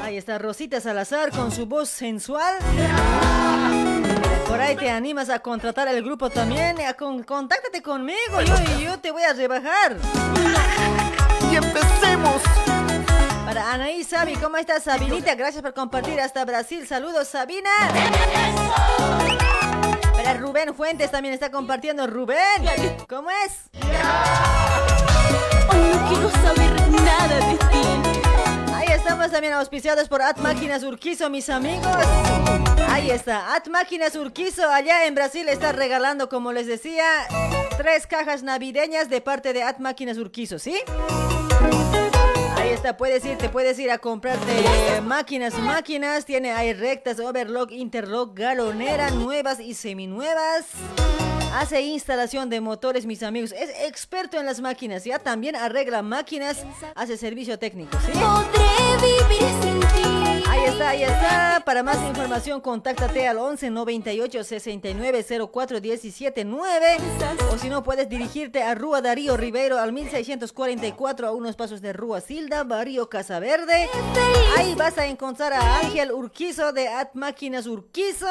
Ahí 0.02 0.16
está 0.16 0.38
Rosita 0.38 0.80
Salazar 0.80 1.30
con 1.30 1.52
su 1.52 1.66
voz 1.66 1.88
sensual. 1.88 2.56
Por 4.48 4.60
ahí 4.60 4.76
te 4.76 4.90
animas 4.90 5.30
a 5.30 5.38
contratar 5.40 5.88
el 5.88 6.02
grupo 6.04 6.30
también. 6.30 6.80
a 6.82 6.94
con- 6.94 7.22
contáctate 7.22 7.82
conmigo, 7.82 8.40
yo, 8.44 8.54
yo 8.80 8.98
te 9.00 9.10
voy 9.10 9.22
a 9.22 9.32
rebajar. 9.32 9.96
Y 11.50 11.56
empecemos. 11.56 12.42
Para 13.46 13.72
Anaí 13.72 14.02
Sabi, 14.04 14.34
¿cómo 14.36 14.56
estás, 14.56 14.84
Sabinita? 14.84 15.34
Gracias 15.34 15.62
por 15.62 15.74
compartir 15.74 16.20
hasta 16.20 16.44
Brasil. 16.44 16.86
Saludos, 16.86 17.28
Sabina. 17.28 17.70
Para 20.16 20.34
Rubén 20.34 20.74
Fuentes 20.74 21.10
también 21.10 21.34
está 21.34 21.50
compartiendo. 21.50 22.06
Rubén, 22.06 22.38
¿cómo 23.08 23.30
es? 23.30 23.70
Hoy 25.70 25.78
no 25.92 26.08
quiero 26.08 26.30
saber 26.30 26.90
nada 26.90 27.46
de 27.46 27.56
ti. 27.56 27.93
También 29.30 29.54
auspiciados 29.54 30.08
por 30.08 30.22
At 30.22 30.36
Máquinas 30.38 30.82
Urquizo, 30.82 31.30
mis 31.30 31.48
amigos. 31.48 31.86
Ahí 32.88 33.10
está, 33.10 33.54
At 33.54 33.66
Máquinas 33.68 34.14
Urquizo, 34.14 34.68
allá 34.70 35.06
en 35.06 35.14
Brasil 35.14 35.48
está 35.48 35.72
regalando, 35.72 36.28
como 36.28 36.52
les 36.52 36.66
decía, 36.66 37.04
tres 37.76 38.06
cajas 38.06 38.42
navideñas 38.42 39.08
de 39.08 39.20
parte 39.20 39.52
de 39.52 39.62
At 39.62 39.78
Máquinas 39.78 40.18
Urquizo, 40.18 40.58
¿sí? 40.58 40.76
Ahí 42.56 42.68
está, 42.70 42.96
puedes 42.96 43.24
ir, 43.24 43.36
te 43.36 43.48
puedes 43.48 43.78
ir 43.78 43.90
a 43.90 43.98
comprarte 43.98 45.00
máquinas, 45.02 45.58
máquinas. 45.58 46.24
Tiene 46.24 46.52
ahí 46.52 46.72
rectas, 46.72 47.18
overlock, 47.18 47.72
interlock, 47.72 48.38
galonera, 48.38 49.10
nuevas 49.10 49.58
y 49.58 49.74
seminuevas. 49.74 50.66
Hace 51.54 51.82
instalación 51.82 52.50
de 52.50 52.60
motores, 52.60 53.06
mis 53.06 53.22
amigos. 53.22 53.52
Es 53.52 53.70
experto 53.86 54.40
en 54.40 54.46
las 54.46 54.60
máquinas. 54.60 55.04
Ya 55.04 55.20
también 55.20 55.54
arregla 55.54 56.02
máquinas, 56.02 56.64
hace 56.96 57.16
servicio 57.16 57.58
técnico, 57.60 57.96
¿sí? 58.00 58.12
Podré 58.12 59.06
vivir 59.06 59.62
sin. 59.62 59.73
Ahí 60.54 60.64
está, 60.66 60.88
ahí 60.90 61.02
está. 61.02 61.62
Para 61.64 61.82
más 61.82 61.96
información, 62.06 62.60
contáctate 62.60 63.26
al 63.26 63.38
11 63.38 63.70
98 63.70 64.44
69 64.44 65.24
04 65.50 65.80
17 65.80 66.44
9. 66.44 66.86
O 67.52 67.58
si 67.58 67.68
no, 67.68 67.82
puedes 67.82 68.08
dirigirte 68.08 68.62
a 68.62 68.74
Rúa 68.74 69.00
Darío 69.00 69.36
Ribeiro 69.36 69.78
al 69.78 69.92
1644 69.92 71.26
a 71.26 71.32
unos 71.32 71.56
pasos 71.56 71.80
de 71.80 71.92
Rúa 71.92 72.20
Silda, 72.20 72.64
Barrio 72.64 73.08
Casaverde. 73.08 73.88
Ahí 74.56 74.74
vas 74.74 74.96
a 74.98 75.06
encontrar 75.06 75.52
a 75.52 75.80
Ángel 75.80 76.12
Urquizo 76.12 76.72
de 76.72 76.88
At 76.88 77.14
Máquinas 77.14 77.66
Urquizo. 77.66 78.28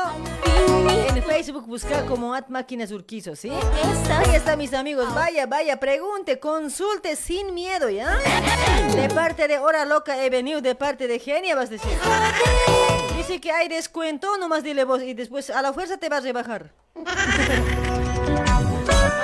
En 1.10 1.24
Facebook 1.24 1.66
busca 1.68 2.06
como 2.06 2.34
At 2.34 2.48
Máquinas 2.48 2.92
Urquizo, 2.92 3.36
¿sí? 3.36 3.50
Ahí 3.50 4.36
está, 4.36 4.56
mis 4.56 4.74
amigos. 4.74 5.14
Vaya, 5.14 5.46
vaya, 5.46 5.80
pregunte, 5.80 6.40
consulte 6.40 7.16
sin 7.16 7.54
miedo, 7.54 7.90
¿ya? 7.90 8.18
De 8.96 9.10
parte 9.10 9.48
de 9.48 9.60
Hora 9.60 9.86
Loca 9.86 10.16
venido, 10.30 10.62
de 10.62 10.76
parte 10.76 11.08
de 11.08 11.20
Genia, 11.20 11.56
vas 11.56 11.68
a 11.68 11.74
decir. 11.74 11.92
Dice 13.18 13.40
que 13.40 13.52
hay 13.52 13.68
descuento, 13.68 14.38
nomás 14.38 14.64
dile 14.64 14.84
vos, 14.84 15.02
y 15.02 15.14
después 15.14 15.50
a 15.50 15.62
la 15.62 15.74
fuerza 15.74 15.98
te 15.98 16.10
vas 16.10 16.20
a 16.20 16.24
rebajar. 16.24 16.72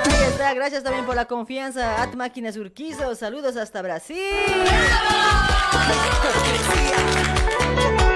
Ahí 0.04 0.24
está, 0.28 0.54
gracias 0.54 0.82
también 0.82 1.04
por 1.06 1.14
la 1.16 1.26
confianza. 1.26 2.02
At 2.02 2.14
Máquinas 2.14 2.56
Urquizo, 2.56 3.14
saludos 3.14 3.56
hasta 3.56 3.82
Brasil. 3.82 4.16
Es 7.86 8.09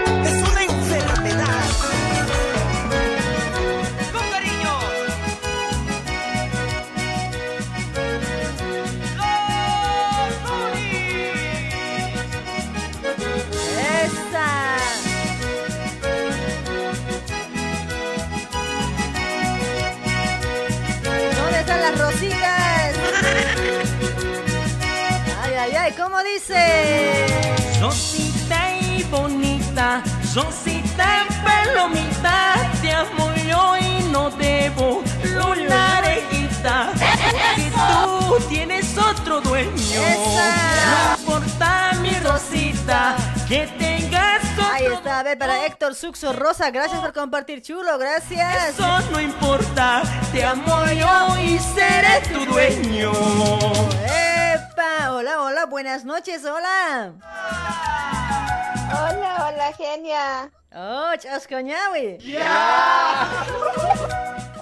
bonita, 30.34 30.50
Rosita 30.50 31.22
en 31.22 31.28
palomita, 31.44 32.54
te 32.82 32.92
amo 32.92 33.32
yo 33.48 33.76
y 33.76 34.02
no 34.10 34.30
debo 34.30 35.02
una 35.52 35.98
arejita, 35.98 36.90
porque 36.92 37.70
tú 37.70 38.48
tienes 38.48 38.96
otro 38.98 39.40
dueño. 39.40 39.70
No 39.70 41.18
importa 41.18 41.92
mi 42.00 42.14
Rosita, 42.20 43.16
que 43.48 43.66
tengas 43.78 44.33
Ahí 44.74 44.86
está, 44.86 45.20
a 45.20 45.22
ver, 45.22 45.38
para 45.38 45.66
Héctor 45.66 45.94
Suxo 45.94 46.32
Rosa, 46.32 46.72
gracias 46.72 47.00
por 47.00 47.12
compartir, 47.12 47.62
chulo, 47.62 47.96
gracias. 47.96 48.70
Eso 48.70 49.00
no 49.12 49.20
importa, 49.20 50.02
te 50.32 50.44
amo 50.44 50.86
yo 50.86 51.38
y 51.38 51.60
seré 51.60 52.20
tu 52.32 52.44
dueño. 52.44 53.12
¡Epa! 54.02 55.12
Hola, 55.12 55.42
hola, 55.42 55.66
buenas 55.66 56.04
noches, 56.04 56.44
hola. 56.44 57.12
Hola, 58.90 59.48
hola, 59.48 59.72
genia. 59.76 60.50
Oh, 60.74 61.14
chascoñawi. 61.20 62.18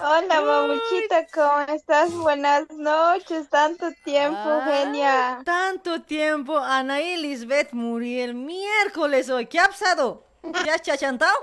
Hola, 0.05 0.41
mamuchita, 0.41 1.25
¿cómo 1.33 1.61
estás? 1.73 2.11
Buenas 2.11 2.69
noches, 2.71 3.49
tanto 3.49 3.89
tiempo, 4.03 4.37
Ah, 4.37 4.67
genia. 4.69 5.41
Tanto 5.45 6.01
tiempo, 6.01 6.57
Anaí 6.57 7.15
Lisbeth 7.15 7.71
murió 7.71 8.25
el 8.25 8.33
miércoles 8.33 9.29
hoy. 9.29 9.45
¿Qué 9.45 9.61
ha 9.61 9.69
pasado? 9.69 10.25
¿Te 10.61 10.69
has 10.69 10.81
chachantado? 10.81 11.33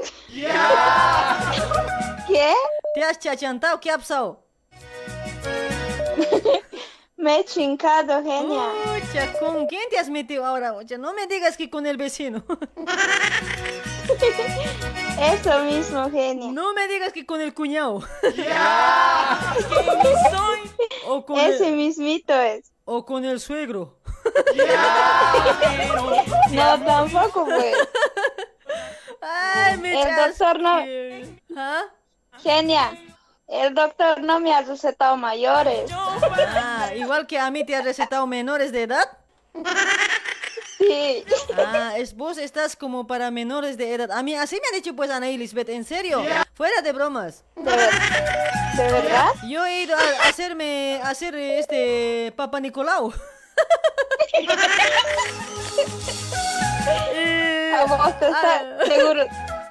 ¿Qué? 2.29 2.53
¿Te 2.95 3.03
has 3.03 3.19
chachantado? 3.19 3.81
¿Qué 3.81 3.91
ha 3.91 3.97
pasado? 3.97 4.45
Me 7.17 7.41
he 7.41 7.45
chincado, 7.47 8.23
genia. 8.23 8.73
¿con 9.41 9.67
quién 9.69 9.89
te 9.89 9.99
has 9.99 10.11
metido 10.11 10.45
ahora? 10.45 10.75
Oye, 10.75 10.99
no 10.99 11.15
me 11.15 11.27
digas 11.27 11.57
que 11.57 11.71
con 11.71 11.87
el 11.87 11.97
vecino. 11.97 12.45
Eso 15.21 15.61
mismo, 15.65 16.11
genia. 16.11 16.51
No 16.53 16.73
me 16.75 16.89
digas 16.89 17.13
que 17.13 17.27
con 17.27 17.41
el 17.41 17.55
cuñado. 17.55 18.03
O 21.07 21.25
con 21.27 21.39
Ese 21.41 21.69
el, 21.69 21.77
mismito 21.77 22.33
es. 22.35 22.71
o 22.85 23.05
con 23.05 23.25
el 23.25 23.41
suegro. 23.41 23.99
No, 26.53 26.85
tampoco, 26.85 27.47
pues. 27.47 27.75
Ay, 29.21 29.77
me 29.79 30.01
El 30.01 30.17
doctor 30.17 30.61
no. 30.61 30.85
¿Ah? 31.57 31.83
Genia, 32.43 32.93
el 33.49 33.75
doctor 33.75 34.23
no 34.23 34.39
me 34.41 34.55
ha 34.55 34.63
recetado 34.63 35.17
mayores. 35.17 35.91
Ah, 35.93 36.91
igual 36.95 37.27
que 37.27 37.39
a 37.39 37.51
mí 37.51 37.65
te 37.65 37.75
has 37.75 37.85
recetado 37.85 38.27
menores 38.27 38.71
de 38.73 38.83
edad. 38.85 39.19
Sí. 40.81 41.25
Ah, 41.57 41.95
es, 41.99 42.17
vos 42.17 42.39
estás 42.39 42.75
como 42.75 43.07
para 43.07 43.31
menores 43.31 43.77
de 43.77 43.93
edad. 43.93 44.11
A 44.13 44.23
mí 44.23 44.35
así 44.35 44.57
me 44.57 44.69
ha 44.69 44.77
dicho 44.77 44.97
pues 44.97 45.11
Ana 45.11 45.27
Lisbeth, 45.27 45.69
en 45.69 45.85
serio. 45.85 46.23
Fuera 46.55 46.81
de 46.81 46.93
bromas. 46.93 47.45
¿De, 47.57 47.63
verdad? 48.77 49.29
Yo 49.47 49.67
he 49.67 49.83
ido 49.83 49.95
a 49.97 50.29
hacerme, 50.29 51.01
a 51.03 51.11
hacer 51.11 51.35
este 51.35 52.33
Papa 52.35 52.61
Nicolau. 52.61 53.13
A 57.81 57.85
vos 57.85 58.09
está, 58.09 58.87
seguro. 58.87 59.27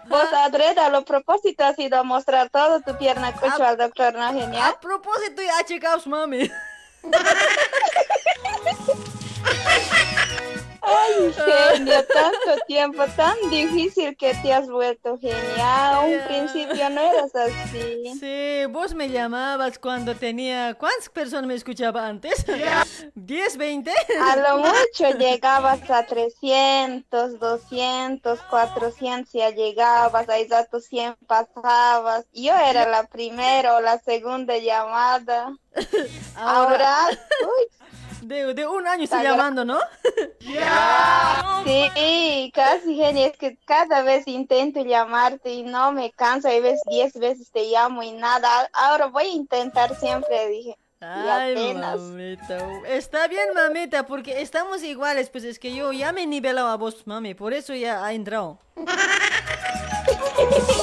Vos 0.07 0.26
adrede 0.34 0.80
a 0.81 0.90
lo 0.90 1.06
propósito 1.06 1.64
has 1.64 1.77
ido 1.77 1.99
a 1.99 2.03
mostrar 2.03 2.49
todo 2.49 2.81
tu 2.81 2.98
pierna 2.98 3.34
al 3.61 3.77
doctor, 3.77 4.14
¿no, 4.15 4.27
genial? 4.34 4.72
A 4.72 4.80
propósito, 4.80 5.41
ya 5.41 5.64
checaos, 5.65 6.07
mami. 6.07 6.49
Ay, 10.90 11.34
genio, 11.76 12.06
tanto 12.06 12.64
tiempo, 12.68 13.06
tan 13.16 13.36
difícil 13.49 14.16
que 14.18 14.34
te 14.36 14.53
has 14.53 14.68
vuelto 14.70 15.18
genial. 15.20 15.94
A 15.94 15.99
un 16.02 16.20
principio 16.28 16.90
no 16.90 17.02
eras 17.02 17.36
así. 17.36 18.20
Sí, 18.20 18.66
vos 18.70 18.94
me 18.94 19.10
llamabas 19.10 19.78
cuando 19.80 20.16
tenía... 20.16 20.74
¿Cuántas 20.74 21.10
personas 21.10 21.48
me 21.48 21.56
escuchaba 21.56 22.07
antes? 22.07 22.45
¿10, 23.16 23.57
20? 23.57 23.91
A 24.22 24.36
lo 24.36 24.57
mucho 24.60 25.18
llegabas 25.18 25.90
a 25.90 26.06
300, 26.06 27.40
200, 27.40 28.40
400, 28.49 29.32
ya 29.32 29.49
llegabas, 29.52 30.28
ahí 30.30 30.48
datos 30.48 30.86
100 30.86 31.16
pasabas. 31.28 32.26
Yo 32.34 32.53
era 32.56 32.88
la 32.88 33.06
primera 33.07 33.76
o 33.76 33.82
la 33.82 33.99
segunda 33.99 34.57
llamada. 34.57 35.56
Ahora, 36.36 37.10
uy, 37.10 37.68
De, 38.22 38.54
de 38.54 38.68
un 38.68 38.88
año 38.88 39.04
estoy 39.04 39.24
llamando, 39.24 39.66
¿no? 39.66 39.80
Sí, 41.66 42.52
casi 42.54 42.96
genio, 42.96 43.28
es 43.28 43.38
que 43.38 43.58
cada 43.66 44.02
vez 44.02 44.28
intento 44.28 44.84
llamarte 44.84 45.54
y 45.54 45.64
no 45.64 45.91
me 45.91 46.12
canso, 46.12 46.48
hay 46.48 46.62
veces 46.62 46.82
10 46.90 47.20
veces 47.20 47.52
te 47.52 47.66
llamo 47.66 48.02
y 48.02 48.12
nada. 48.12 48.70
Ahora 48.74 49.08
voy 49.08 49.26
a 49.26 49.28
intentar 49.28 49.96
siempre, 49.96 50.48
dije. 50.48 50.78
Ay, 51.02 51.76
mamita. 51.76 52.58
Está 52.88 53.28
bien, 53.28 53.54
mamita, 53.54 54.06
porque 54.06 54.41
estamos 54.41 54.84
iguales. 54.84 55.30
Pues 55.30 55.46
es 55.46 55.58
que 55.58 55.74
yo 55.74 55.94
ya 55.94 56.12
me 56.12 56.24
he 56.24 56.28
nivelado 56.28 56.68
a 56.68 56.76
vos, 56.76 57.08
mami. 57.08 57.36
Por 57.36 57.54
eso 57.54 57.74
ya 57.74 58.06
ha 58.06 58.14
entrado. 58.14 58.60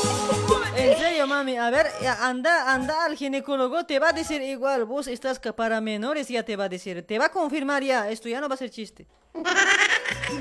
En 0.86 0.98
serio, 0.98 1.26
mami. 1.26 1.56
A 1.56 1.68
ver, 1.70 1.90
anda, 2.20 2.72
anda 2.72 3.04
al 3.04 3.16
ginecólogo. 3.16 3.86
Te 3.86 3.98
va 3.98 4.10
a 4.10 4.12
decir 4.12 4.40
igual. 4.40 4.84
Vos 4.84 5.08
estás 5.08 5.40
para 5.40 5.80
menores, 5.80 6.28
ya 6.28 6.44
te 6.44 6.54
va 6.54 6.64
a 6.64 6.68
decir. 6.68 7.04
Te 7.04 7.18
va 7.18 7.26
a 7.26 7.28
confirmar 7.30 7.82
ya. 7.82 8.08
Esto 8.08 8.28
ya 8.28 8.40
no 8.40 8.48
va 8.48 8.54
a 8.54 8.58
ser 8.58 8.70
chiste. 8.70 9.06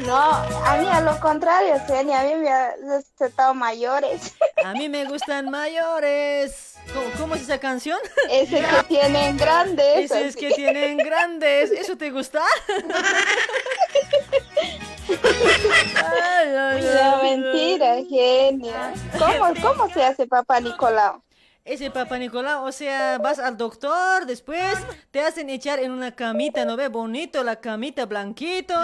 No, 0.06 0.16
a 0.16 0.78
mí 0.80 0.88
a 0.88 1.02
lo 1.02 1.20
contrario, 1.20 1.76
Genia, 1.88 2.22
a 2.22 2.24
mí 2.24 2.36
me 2.36 2.50
ha 2.50 2.76
recetado 2.76 3.54
mayores. 3.54 4.34
A 4.64 4.74
mí 4.74 4.90
me 4.90 5.06
gustan 5.06 5.50
mayores. 5.50 6.76
¿Cómo, 6.94 7.06
cómo 7.20 7.36
es 7.36 7.42
esa 7.42 7.60
canción? 7.60 8.00
Ese 8.30 8.62
que 8.62 8.84
tienen 8.88 9.38
grandes. 9.38 10.12
Ese 10.12 10.28
es 10.28 10.36
que 10.36 10.52
tienen 10.52 10.98
grandes. 10.98 11.72
¿Eso 11.72 11.98
te 11.98 12.12
gusta? 12.12 12.42
Ay, 16.24 16.84
mentira, 17.24 17.96
genia. 18.10 18.94
¿Cómo, 19.18 19.54
¿Cómo 19.62 19.90
se 19.94 20.04
hace 20.04 20.28
papá 20.28 20.60
Nicolau? 20.60 21.22
Ese 21.66 21.90
Papa 21.90 22.20
Nicolau, 22.20 22.64
o 22.64 22.72
sea, 22.72 23.18
vas 23.18 23.40
al 23.40 23.58
doctor, 23.58 24.28
después 24.28 24.78
te 25.10 25.20
hacen 25.22 25.50
echar 25.50 25.80
en 25.80 25.92
una 25.92 26.12
camita, 26.12 26.64
¿no 26.64 26.78
ve? 26.78 26.90
Bonito, 26.90 27.44
la 27.44 27.56
camita 27.56 28.06
blanquito. 28.06 28.76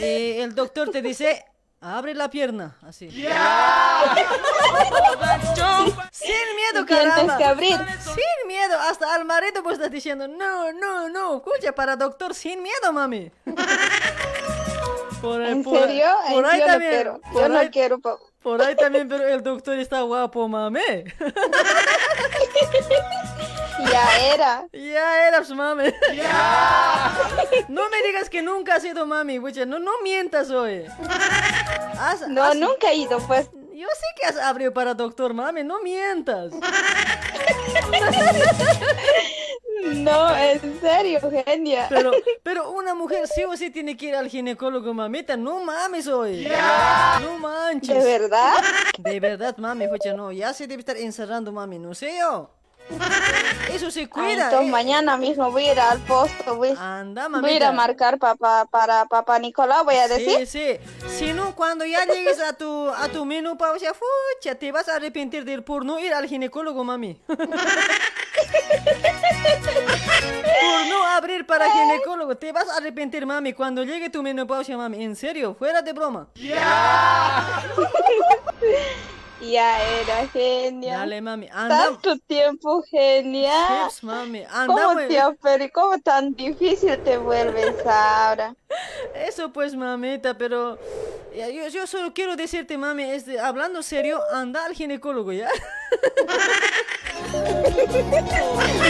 Eh, 0.00 0.42
el 0.42 0.56
doctor 0.56 0.90
te 0.90 1.02
dice, 1.02 1.44
abre 1.80 2.14
la 2.14 2.28
pierna, 2.30 2.76
así. 2.82 3.08
Sin 3.10 3.22
miedo, 6.56 6.84
caramba. 6.84 7.38
que 7.38 7.44
abrir. 7.44 7.76
Sin 8.02 8.48
miedo, 8.48 8.76
hasta 8.80 9.14
al 9.14 9.24
marido 9.24 9.62
pues 9.62 9.74
estás 9.74 9.92
diciendo, 9.92 10.26
no, 10.26 10.72
no, 10.72 11.08
no, 11.08 11.36
escucha, 11.36 11.72
para 11.72 11.94
doctor, 11.94 12.34
sin 12.34 12.60
miedo, 12.60 12.92
mami. 12.92 13.30
Por, 15.20 15.42
¿En 15.42 15.62
por- 15.64 15.78
serio? 15.80 16.06
Por 16.30 16.46
ahí 16.46 16.60
yo 16.60 16.66
no 16.66 16.72
también. 16.72 16.92
quiero, 16.92 17.20
yo 17.34 17.48
no 17.48 17.70
quiero, 17.70 17.98
pa- 18.00 18.18
Por 18.42 18.62
ahí 18.62 18.74
también, 18.76 19.08
pero 19.08 19.26
el 19.26 19.42
doctor 19.42 19.78
está 19.78 20.00
guapo, 20.02 20.48
mami. 20.48 20.80
Ya 23.92 24.18
era. 24.34 24.66
Ya 24.72 25.28
eras 25.28 25.50
mami. 25.50 25.84
No 27.68 27.88
me 27.90 28.02
digas 28.06 28.28
que 28.28 28.42
nunca 28.42 28.74
has 28.74 28.82
sido 28.82 29.06
mami. 29.06 29.38
No, 29.38 29.78
no 29.78 29.92
mientas 30.02 30.50
hoy. 30.50 30.84
No, 32.28 32.54
nunca 32.54 32.90
he 32.90 32.96
ido, 32.96 33.18
pues. 33.20 33.48
Yo 33.72 33.86
sé 33.86 34.06
que 34.20 34.26
has 34.26 34.36
abrido 34.36 34.74
para 34.74 34.94
doctor, 34.94 35.32
mami, 35.32 35.62
no 35.62 35.80
mientas. 35.80 36.52
No, 39.82 40.36
en 40.36 40.80
serio, 40.80 41.20
genia. 41.44 41.86
Pero, 41.88 42.10
pero 42.42 42.70
una 42.72 42.94
mujer 42.94 43.26
sí 43.28 43.44
o 43.44 43.56
sí 43.56 43.70
tiene 43.70 43.96
que 43.96 44.06
ir 44.06 44.14
al 44.16 44.28
ginecólogo, 44.28 44.92
mamita. 44.92 45.36
No 45.36 45.60
mames 45.60 46.06
hoy. 46.08 46.48
No 47.22 47.38
manches. 47.38 48.02
¿De 48.04 48.18
verdad? 48.18 48.54
De 48.98 49.20
verdad, 49.20 49.56
mami, 49.58 49.86
fucha, 49.88 50.12
no. 50.12 50.32
Ya 50.32 50.52
se 50.52 50.66
debe 50.66 50.80
estar 50.80 50.96
encerrando, 50.96 51.52
mami. 51.52 51.78
No 51.78 51.94
sé 51.94 52.18
yo. 52.18 52.50
Eso 53.70 53.90
se 53.90 54.04
Ah, 54.04 54.08
cuida. 54.08 54.44
entonces 54.44 54.68
eh. 54.68 54.70
mañana 54.70 55.18
mismo 55.18 55.50
voy 55.52 55.66
a 55.68 55.72
ir 55.72 55.80
al 55.80 55.98
posto, 56.00 56.56
voy, 56.56 56.74
Anda, 56.78 57.28
voy 57.28 57.50
a 57.50 57.56
ir 57.56 57.64
a 57.64 57.70
marcar 57.70 58.18
papá, 58.18 58.66
para 58.70 59.04
papá 59.04 59.38
Nicolau, 59.38 59.84
voy 59.84 59.96
a 59.96 60.08
decir. 60.08 60.46
Sí, 60.46 60.78
sí. 61.06 61.06
Si 61.06 61.32
no, 61.34 61.54
cuando 61.54 61.84
ya 61.84 62.06
llegues 62.06 62.40
a 62.40 62.54
tu, 62.54 62.88
a 62.88 63.08
tu 63.08 63.26
menopausia, 63.26 63.92
fucha, 63.92 64.54
te 64.54 64.72
vas 64.72 64.88
a 64.88 64.96
arrepentir 64.96 65.44
del 65.44 65.62
por 65.64 65.84
no 65.84 65.98
ir 66.00 66.14
al 66.14 66.26
ginecólogo, 66.26 66.82
mami. 66.82 67.20
por 70.60 70.86
no 70.88 71.04
abrir 71.04 71.46
para 71.46 71.70
ginecólogo, 71.70 72.36
te 72.36 72.52
vas 72.52 72.68
a 72.68 72.76
arrepentir, 72.78 73.26
mami, 73.26 73.52
cuando 73.52 73.84
llegue 73.84 74.10
tu 74.10 74.22
menopausia, 74.22 74.76
mami. 74.76 75.04
En 75.04 75.16
serio, 75.16 75.54
fuera 75.54 75.82
de 75.82 75.92
broma. 75.92 76.28
Ya 76.34 77.62
era 79.40 80.26
genia. 80.32 80.98
Dale, 80.98 81.20
mami, 81.20 81.48
anda. 81.52 81.84
Tanto 81.84 82.18
tiempo, 82.26 82.82
genia. 82.82 83.52
Chips, 83.84 84.02
mami, 84.04 84.44
¿Cómo 84.66 84.78
anda. 84.78 85.08
te 85.08 85.20
ofere- 85.22 85.70
¿Cómo 85.72 85.98
tan 85.98 86.34
difícil 86.34 86.98
te 87.04 87.18
vuelves 87.18 87.74
ahora? 87.86 88.54
Eso 89.14 89.52
pues, 89.52 89.74
mamita, 89.74 90.36
pero 90.36 90.78
ya, 91.34 91.48
yo, 91.48 91.68
yo 91.68 91.86
solo 91.86 92.12
quiero 92.12 92.36
decirte, 92.36 92.76
mami, 92.76 93.04
este, 93.04 93.38
hablando 93.38 93.82
serio, 93.82 94.20
anda 94.32 94.64
al 94.64 94.74
ginecólogo, 94.74 95.32
¿ya? 95.32 95.48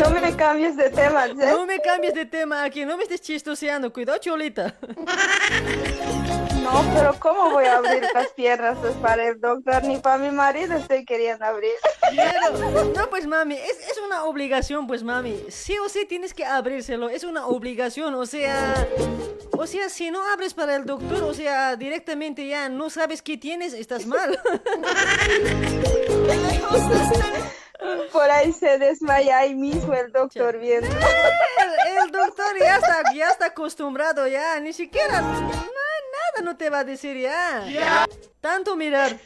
No 0.03 0.11
me 0.11 0.37
cambies 0.37 0.77
de 0.77 0.91
tema, 0.91 1.27
¿sí? 1.27 1.35
No 1.35 1.67
me 1.67 1.81
cambies 1.81 2.15
de 2.15 2.27
tema 2.27 2.63
aquí, 2.63 2.85
no 2.85 2.97
me 2.97 3.03
estés 3.05 3.21
chistoseando, 3.21 3.93
cuidado, 3.93 4.19
cholita. 4.19 4.75
No, 6.73 6.85
pero 6.95 7.15
¿cómo 7.19 7.51
voy 7.51 7.65
a 7.65 7.79
abrir 7.79 8.03
las 8.13 8.29
piernas 8.29 8.77
pues, 8.81 8.93
para 8.97 9.29
el 9.29 9.41
doctor? 9.41 9.85
Ni 9.85 9.97
para 9.97 10.19
mi 10.19 10.31
marido 10.31 10.77
estoy 10.77 11.05
queriendo 11.05 11.45
abrir. 11.45 11.73
Pero, 12.15 12.85
no, 12.85 13.09
pues 13.09 13.27
mami, 13.27 13.55
es, 13.55 13.79
es 13.91 13.99
una 14.07 14.25
obligación, 14.25 14.87
pues 14.87 15.03
mami. 15.03 15.35
Sí 15.49 15.79
o 15.79 15.89
sí 15.89 16.05
tienes 16.05 16.35
que 16.35 16.45
abrírselo, 16.45 17.09
es 17.09 17.25
una 17.25 17.47
obligación, 17.47 18.15
o 18.15 18.27
sea... 18.27 18.87
O 19.53 19.67
sea, 19.67 19.89
si 19.89 20.11
no 20.11 20.23
abres 20.31 20.55
para 20.55 20.77
el 20.77 20.85
doctor, 20.85 21.25
o 21.25 21.35
sea, 21.35 21.75
directamente 21.75 22.47
ya 22.47 22.69
no 22.69 22.91
sabes 22.91 23.23
qué 23.23 23.37
tienes, 23.37 23.73
estás 23.73 24.07
mal. 24.07 24.39
Por 28.13 28.31
ahí 28.31 28.53
se 28.53 28.79
desmaya 28.79 29.39
ahí 29.39 29.55
mismo 29.55 29.95
el 29.95 30.13
doctor 30.13 30.59
viendo. 30.59 30.89
El, 30.89 32.05
el 32.05 32.11
doctor 32.11 32.59
ya 32.59 32.77
está, 32.77 33.03
ya 33.15 33.29
está 33.29 33.47
acostumbrado 33.47 34.27
ya, 34.27 34.59
ni 34.61 34.73
siquiera... 34.73 35.21
no, 35.21 35.41
nada 35.41 35.59
no 36.43 36.57
te 36.57 36.71
va 36.71 36.81
a 36.81 36.85
decir 36.85 37.19
ya. 37.19 38.07
Tanto 38.41 38.77
mirar. 38.77 39.17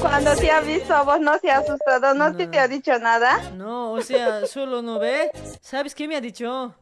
Cuando 0.00 0.34
te 0.36 0.50
ha 0.50 0.60
visto 0.60 0.94
a 0.94 1.02
vos 1.02 1.20
no 1.20 1.38
se 1.38 1.50
ha 1.50 1.58
asustado, 1.58 2.14
no, 2.14 2.34
te 2.34 2.58
ha 2.58 2.68
dicho 2.68 2.98
nada. 2.98 3.50
No, 3.50 3.92
o 3.92 4.02
sea, 4.02 4.46
solo 4.46 4.82
no 4.82 4.98
ve. 4.98 5.30
¿Sabes 5.60 5.94
qué 5.94 6.08
me 6.08 6.16
ha 6.16 6.20
dicho? 6.20 6.74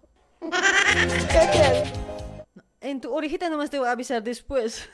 En 2.81 3.01
tu 3.01 3.15
orejita 3.15 3.48
nomás 3.51 3.70
te 3.70 3.78
voy 3.78 3.89
a 3.89 3.93
avisar 3.93 4.23
después. 4.23 4.89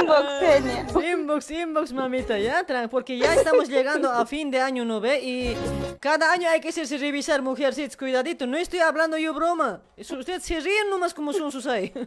Inbox, 0.00 0.26
genia. 0.40 0.86
Inbox, 1.12 1.50
inbox, 1.50 1.92
mamita, 1.92 2.38
ya, 2.38 2.64
porque 2.90 3.18
ya 3.18 3.34
estamos 3.34 3.68
llegando 3.68 4.10
a 4.10 4.24
fin 4.26 4.50
de 4.50 4.60
año, 4.60 4.84
¿no 4.84 5.00
ve? 5.00 5.20
Y 5.22 5.56
cada 6.00 6.32
año 6.32 6.48
hay 6.48 6.60
que 6.60 6.68
hacerse 6.70 6.96
revisar, 6.98 7.42
mujercitas, 7.42 7.96
cuidadito, 7.96 8.46
no 8.46 8.56
estoy 8.56 8.78
hablando 8.80 9.18
yo 9.18 9.34
broma. 9.34 9.80
Es- 9.96 10.10
Ustedes 10.10 10.42
se 10.44 10.58
ríen 10.60 10.88
nomás 10.90 11.12
como 11.14 11.32
son 11.32 11.52
sus 11.52 11.66
ahí. 11.66 11.92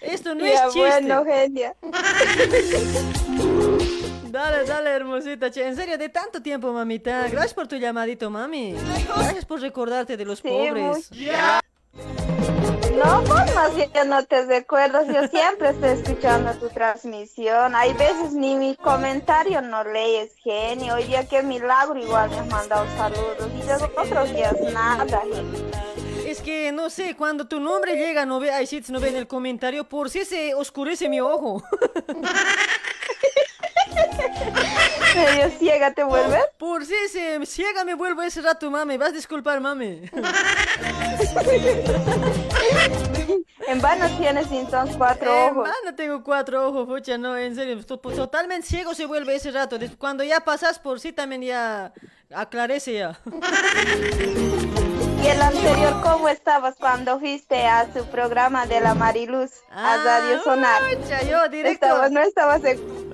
Esto 0.00 0.34
no 0.34 0.44
Ya, 0.46 0.54
es 0.66 0.72
chiste. 0.72 0.78
bueno, 0.80 1.24
genia. 1.24 1.74
Dale, 4.30 4.64
dale, 4.64 4.90
hermosita. 4.90 5.50
che, 5.50 5.66
En 5.66 5.74
serio, 5.74 5.98
de 5.98 6.08
tanto 6.08 6.40
tiempo, 6.40 6.72
mamita. 6.72 7.26
Gracias 7.28 7.52
por 7.52 7.66
tu 7.66 7.76
llamadito, 7.76 8.30
mami. 8.30 8.74
Gracias 9.16 9.44
por 9.44 9.60
recordarte 9.60 10.16
de 10.16 10.24
los 10.24 10.38
Sí, 10.38 10.48
pobres. 10.48 11.10
No, 12.96 13.22
vos 13.22 13.54
más 13.54 13.74
bien 13.74 13.90
no 14.06 14.24
te 14.26 14.44
recuerdas, 14.44 15.06
yo 15.08 15.26
siempre 15.26 15.70
estoy 15.70 15.90
escuchando 15.90 16.52
tu 16.60 16.68
transmisión. 16.68 17.74
Hay 17.74 17.92
veces 17.94 18.32
ni 18.32 18.54
mi 18.54 18.76
comentario 18.76 19.62
no 19.62 19.82
lees, 19.82 20.32
genio. 20.36 20.94
Hoy 20.94 21.04
día 21.04 21.26
qué 21.28 21.42
milagro, 21.42 21.98
igual 21.98 22.30
me 22.30 22.38
has 22.38 22.46
mandado 22.46 22.86
saludos. 22.96 23.48
Y 23.58 23.66
de 23.66 23.74
otros 23.74 24.32
días 24.32 24.54
nada. 24.72 25.22
Es 26.24 26.40
que, 26.40 26.70
no 26.70 26.88
sé, 26.88 27.16
cuando 27.16 27.48
tu 27.48 27.58
nombre 27.58 27.96
llega, 27.96 28.26
no 28.26 28.38
ve, 28.38 28.52
ay, 28.52 28.68
no 28.90 29.00
ve 29.00 29.08
en 29.08 29.16
el 29.16 29.26
comentario, 29.26 29.82
por 29.88 30.08
si 30.08 30.24
se 30.24 30.54
oscurece 30.54 31.08
mi 31.08 31.20
ojo. 31.20 31.64
¿Medio 35.14 35.50
ciega 35.58 35.92
te 35.92 36.02
vuelves? 36.04 36.42
Por 36.58 36.84
si 36.84 36.94
se 37.08 37.44
ciega 37.46 37.84
me 37.84 37.94
vuelvo 37.94 38.22
ese 38.22 38.40
rato, 38.40 38.70
mami. 38.70 38.96
Vas 38.96 39.10
a 39.10 39.12
disculpar, 39.12 39.60
mami. 39.60 40.02
En 43.66 43.80
vano 43.80 44.06
tienes 44.18 44.50
entonces 44.50 44.96
cuatro 44.96 45.46
ojos. 45.46 45.68
mano, 45.68 45.94
tengo 45.96 46.24
cuatro 46.24 46.68
ojos, 46.68 46.86
pucha, 46.86 47.16
no, 47.18 47.36
en 47.36 47.54
serio. 47.54 47.78
pues, 48.02 48.16
Totalmente 48.16 48.66
ciego 48.66 48.94
se 48.94 49.06
vuelve 49.06 49.36
ese 49.36 49.50
rato. 49.50 49.78
Cuando 49.98 50.24
ya 50.24 50.40
pasas 50.40 50.78
por 50.78 50.98
sí, 51.00 51.12
también 51.12 51.42
ya 51.42 51.92
aclarece 52.34 52.94
ya. 52.94 53.20
Y 55.22 55.26
el 55.26 55.42
anterior, 55.42 56.00
¿cómo 56.02 56.28
estabas 56.28 56.74
cuando 56.78 57.18
fuiste 57.18 57.66
a 57.66 57.92
su 57.92 58.04
programa 58.06 58.66
de 58.66 58.80
la 58.80 58.94
Mariluz 58.94 59.50
a 59.70 59.96
Radio 60.02 60.42
Sonar? 60.42 60.80
yo 61.28 61.48
directo. 61.48 61.86
Estabas, 61.86 62.10
no 62.10 62.20
estabas 62.20 62.64
en- 62.64 63.10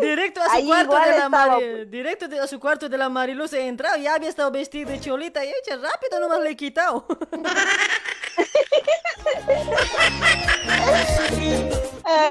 Directo 0.00 0.40
a 0.40 0.46
su 0.46 0.50
Ahí 0.56 0.66
cuarto 0.66 0.92
de 0.98 1.06
la 1.10 1.14
estaba, 1.16 1.28
Mari- 1.58 1.84
directo 1.90 2.26
a 2.42 2.46
su 2.46 2.58
cuarto 2.58 2.88
de 2.88 2.96
la 2.98 3.08
Mariluz 3.08 3.52
he 3.52 3.66
entrado, 3.66 3.96
ya 3.98 4.14
había 4.14 4.28
estado 4.30 4.50
vestido 4.50 4.90
de 4.90 5.00
cholita 5.00 5.44
y 5.44 5.48
echa 5.50 5.76
rápido 5.76 6.18
nomás 6.20 6.40
le 6.40 6.50
he 6.50 6.56
quitado. 6.56 7.06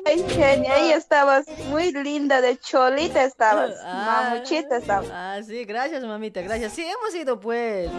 Ay, 0.05 0.25
genia, 0.29 0.73
ahí 0.75 0.91
estabas 0.91 1.45
muy 1.69 1.91
linda 1.91 2.41
de 2.41 2.57
cholita 2.57 3.23
estabas, 3.23 3.71
Ah, 3.83 4.29
mamuchita 4.31 4.77
estabas. 4.77 5.09
Ah, 5.11 5.39
sí, 5.45 5.63
gracias 5.65 6.03
mamita, 6.03 6.41
gracias. 6.41 6.73
Sí, 6.73 6.83
hemos 6.85 7.15
ido 7.15 7.39
pues. 7.39 7.89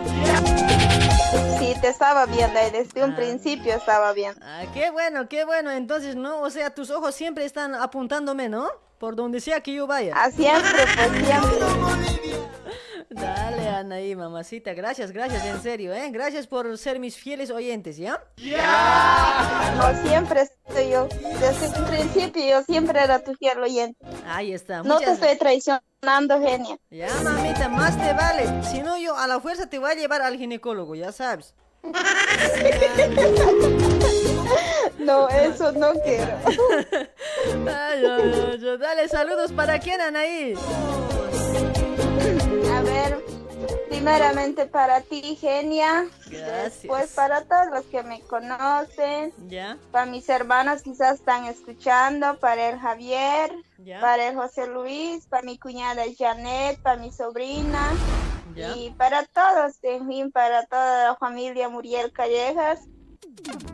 Sí, 1.58 1.74
te 1.80 1.88
estaba 1.88 2.26
viendo 2.26 2.58
ahí 2.58 2.70
desde 2.70 3.04
un 3.04 3.14
principio 3.14 3.74
estaba 3.74 4.12
bien. 4.12 4.34
Ah, 4.42 4.64
qué 4.74 4.90
bueno, 4.90 5.28
qué 5.28 5.44
bueno. 5.44 5.70
Entonces, 5.70 6.16
no, 6.16 6.40
o 6.40 6.50
sea, 6.50 6.74
tus 6.74 6.90
ojos 6.90 7.14
siempre 7.14 7.44
están 7.44 7.74
apuntándome, 7.74 8.48
¿no? 8.48 8.68
Por 8.98 9.16
donde 9.16 9.40
sea 9.40 9.60
que 9.60 9.72
yo 9.72 9.86
vaya. 9.86 10.14
Ah, 10.16 10.30
siempre, 10.30 10.70
pues 10.96 11.10
siempre. 11.26 11.58
Dale, 13.14 13.68
Anaí, 13.68 14.16
mamacita, 14.16 14.72
gracias, 14.74 15.12
gracias, 15.12 15.44
en 15.44 15.62
serio, 15.62 15.92
¿eh? 15.92 16.10
Gracias 16.10 16.46
por 16.46 16.76
ser 16.78 16.98
mis 16.98 17.16
fieles 17.16 17.50
oyentes, 17.50 17.96
¿ya? 17.96 18.22
No, 19.76 20.08
siempre 20.08 20.42
estoy 20.42 20.90
yo. 20.90 21.08
Desde 21.40 21.78
un 21.78 21.86
principio 21.86 22.42
yo 22.48 22.62
siempre 22.62 23.00
era 23.00 23.22
tu 23.22 23.34
fiel 23.34 23.60
oyente. 23.60 23.98
Ahí 24.26 24.52
está. 24.52 24.82
No 24.82 24.98
te 24.98 25.12
estoy 25.12 25.36
traicionando, 25.36 26.40
genia. 26.40 26.78
Ya, 26.90 27.08
mamita, 27.22 27.68
más 27.68 27.96
te 28.00 28.12
vale. 28.14 28.62
Si 28.64 28.80
no, 28.80 28.98
yo 28.98 29.16
a 29.16 29.26
la 29.26 29.40
fuerza 29.40 29.68
te 29.68 29.78
voy 29.78 29.90
a 29.90 29.94
llevar 29.94 30.22
al 30.22 30.36
ginecólogo, 30.36 30.94
ya 30.94 31.12
sabes. 31.12 31.54
No, 34.98 35.28
eso 35.28 35.72
no 35.72 35.92
quiero. 36.04 36.38
Ay, 36.46 38.04
ay, 38.04 38.06
ay, 38.06 38.60
ay. 38.62 38.78
Dale, 38.78 39.08
saludos 39.08 39.52
para 39.52 39.78
quién, 39.78 40.00
Anaí. 40.00 40.54
A 42.74 42.82
ver, 42.82 43.24
primeramente 43.88 44.66
para 44.66 45.00
ti, 45.00 45.36
genia. 45.40 46.06
Gracias. 46.28 46.82
Después 46.82 47.12
para 47.14 47.42
todos 47.44 47.66
los 47.72 47.84
que 47.86 48.02
me 48.02 48.20
conocen. 48.22 49.32
Ya. 49.48 49.78
Para 49.90 50.06
mis 50.06 50.28
hermanos 50.28 50.82
quizás 50.82 51.14
están 51.20 51.46
escuchando, 51.46 52.38
para 52.38 52.70
el 52.70 52.78
Javier, 52.78 53.52
Ya. 53.78 54.00
para 54.00 54.28
el 54.28 54.36
José 54.36 54.66
Luis, 54.66 55.26
para 55.26 55.42
mi 55.42 55.58
cuñada 55.58 56.02
Janet, 56.18 56.80
para 56.82 56.96
mi 56.96 57.12
sobrina 57.12 57.90
Ya. 58.54 58.76
y 58.76 58.90
para 58.90 59.24
todos, 59.26 59.72
en 59.82 60.06
fin, 60.08 60.30
para 60.32 60.66
toda 60.66 61.08
la 61.10 61.16
familia 61.16 61.68
Muriel 61.68 62.12
Callejas 62.12 62.80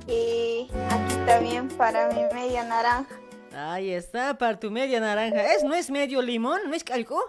y 0.06 0.69
aquí 0.90 1.15
también 1.27 1.69
para 1.69 2.09
mi 2.12 2.23
media 2.35 2.65
naranja. 2.65 3.15
Ahí 3.55 3.90
está, 3.90 4.36
para 4.39 4.59
tu 4.59 4.70
media 4.70 5.01
naranja. 5.01 5.55
¿Es, 5.55 5.65
no 5.65 5.74
es 5.74 5.90
medio 5.90 6.23
limón? 6.23 6.60
¿No 6.69 6.74
es 6.74 6.85
algo? 6.93 7.20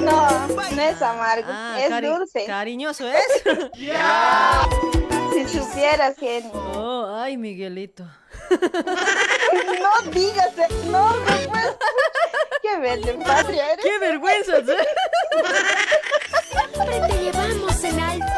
No, 0.00 0.46
no 0.48 0.62
es 0.82 1.02
amargo, 1.02 1.46
Ah, 1.48 1.76
es 1.80 1.90
cari- 1.90 2.08
dulce. 2.08 2.44
Cariñoso 2.46 3.06
es. 3.08 3.42
Si 5.34 5.48
supieras, 5.58 6.16
genio. 6.16 6.50
Oh, 6.54 7.16
ay, 7.20 7.36
Miguelito. 7.36 8.04
No 8.50 10.10
digas, 10.12 10.50
no, 10.86 11.10
no 11.16 11.24
puedes. 11.24 11.76
Qué 12.62 12.76
verde 12.78 13.14
patria 13.24 13.72
eres. 13.72 13.84
¡Qué 13.84 13.98
vergüenza! 13.98 14.56
¿sí? 14.58 14.72
Siempre 16.52 17.00
te 17.08 17.18
llevamos 17.24 17.84
en 17.84 18.00
alto. 18.00 18.33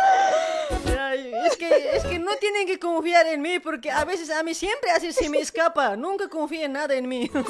Es, 1.47 1.57
que, 1.57 1.97
es 1.97 2.05
que 2.05 2.19
no 2.19 2.35
tienen 2.37 2.67
que 2.67 2.79
confiar 2.79 3.27
en 3.27 3.41
mí 3.41 3.59
porque 3.59 3.91
a 3.91 4.05
veces 4.05 4.31
a 4.31 4.43
mí 4.43 4.55
siempre 4.55 4.91
así 4.91 5.13
se 5.13 5.29
me 5.29 5.39
escapa. 5.39 5.97
Nunca 5.97 6.29
confíen 6.29 6.73
nada 6.73 6.95
en 6.95 7.09
mí. 7.09 7.31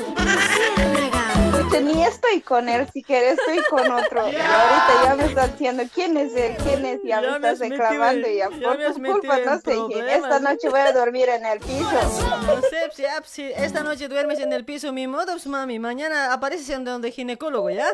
Ni 1.83 2.05
estoy 2.05 2.41
con 2.41 2.69
él, 2.69 2.87
si 2.93 3.03
quieres 3.03 3.39
estoy 3.39 3.63
con 3.69 3.91
otro. 3.91 4.23
Ahorita 4.23 5.05
ya 5.05 5.15
me 5.15 5.27
estás 5.27 5.53
diciendo 5.53 5.83
quién 5.95 6.17
es 6.17 6.35
él, 6.35 6.57
quién 6.63 6.85
es, 6.87 7.01
ya, 7.05 7.21
Ya 7.21 7.39
me 7.39 7.51
estás 7.51 7.59
reclamando 7.59 8.29
y 8.29 8.37
ya 8.37 8.49
ya 8.51 8.69
por 8.69 8.95
tu 8.95 9.03
culpa, 9.03 9.39
no 9.41 9.61
sé, 9.61 9.77
esta 10.15 10.41
noche 10.41 10.69
voy 10.69 10.81
a 10.81 10.93
dormir 10.93 11.29
en 11.29 11.45
el 11.45 11.59
piso. 11.61 11.87
No 12.47 12.61
sé, 12.63 12.91
si, 12.95 13.05
ah, 13.05 13.23
si 13.25 13.43
esta 13.43 13.83
noche 13.83 14.09
duermes 14.09 14.39
en 14.39 14.53
el 14.53 14.65
piso, 14.65 14.93
mi 14.93 15.07
modo, 15.07 15.33
pues, 15.33 15.47
mami. 15.47 15.79
Mañana 15.79 16.33
apareces 16.33 16.71
en 16.71 16.85
donde 16.85 17.11
ginecólogo, 17.11 17.71
¿ya? 17.71 17.89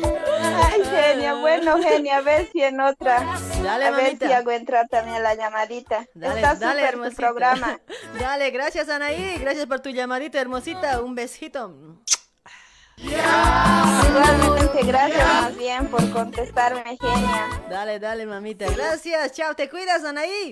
Ay, 0.64 0.82
genia, 0.84 1.34
bueno, 1.34 1.82
genia, 1.82 2.18
a 2.18 2.20
ver 2.20 2.48
si 2.52 2.62
en 2.62 2.80
otra. 2.80 3.24
Dale, 3.62 3.86
a 3.86 3.90
ver 3.90 4.04
mamita. 4.04 4.26
si 4.26 4.32
hago 4.32 4.50
entrar 4.50 4.88
también 4.88 5.22
la 5.22 5.34
llamadita. 5.34 6.06
Dale, 6.14 6.40
Está 6.40 6.54
dale, 6.54 6.92
tu 6.92 7.16
programa. 7.16 7.78
Dale, 8.20 8.50
gracias, 8.50 8.88
Anaí. 8.88 9.38
Gracias 9.38 9.66
por 9.66 9.80
tu 9.80 9.90
llamadita, 9.90 10.40
hermosita. 10.40 11.00
Un 11.00 11.14
besito. 11.14 11.74
Igualmente, 12.98 14.82
gracias 14.84 15.26
más 15.26 15.56
bien 15.56 15.86
por 15.88 16.10
contestarme, 16.10 16.96
genia. 16.98 17.48
Dale, 17.68 17.98
dale, 17.98 18.24
mamita. 18.26 18.66
Gracias. 18.70 19.32
Chao, 19.32 19.54
te 19.54 19.68
cuidas, 19.68 20.02
Anaí. 20.04 20.50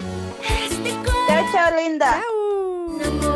Chao, 1.26 1.44
chao, 1.52 1.76
linda. 1.76 2.22
Pobre 2.86 3.34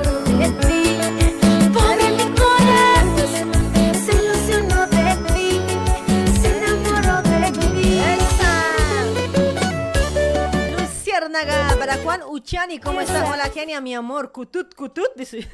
Luciérnaga 11.28 11.76
para 11.78 11.96
Juan 11.98 12.22
Uchani. 12.26 12.78
¿Cómo 12.78 13.00
está? 13.02 13.26
Hola, 13.26 13.50
genia, 13.52 13.80
mi 13.82 13.94
amor. 13.94 14.32
Cutut, 14.32 14.74
cutut. 14.74 15.09
Dice. 15.14 15.46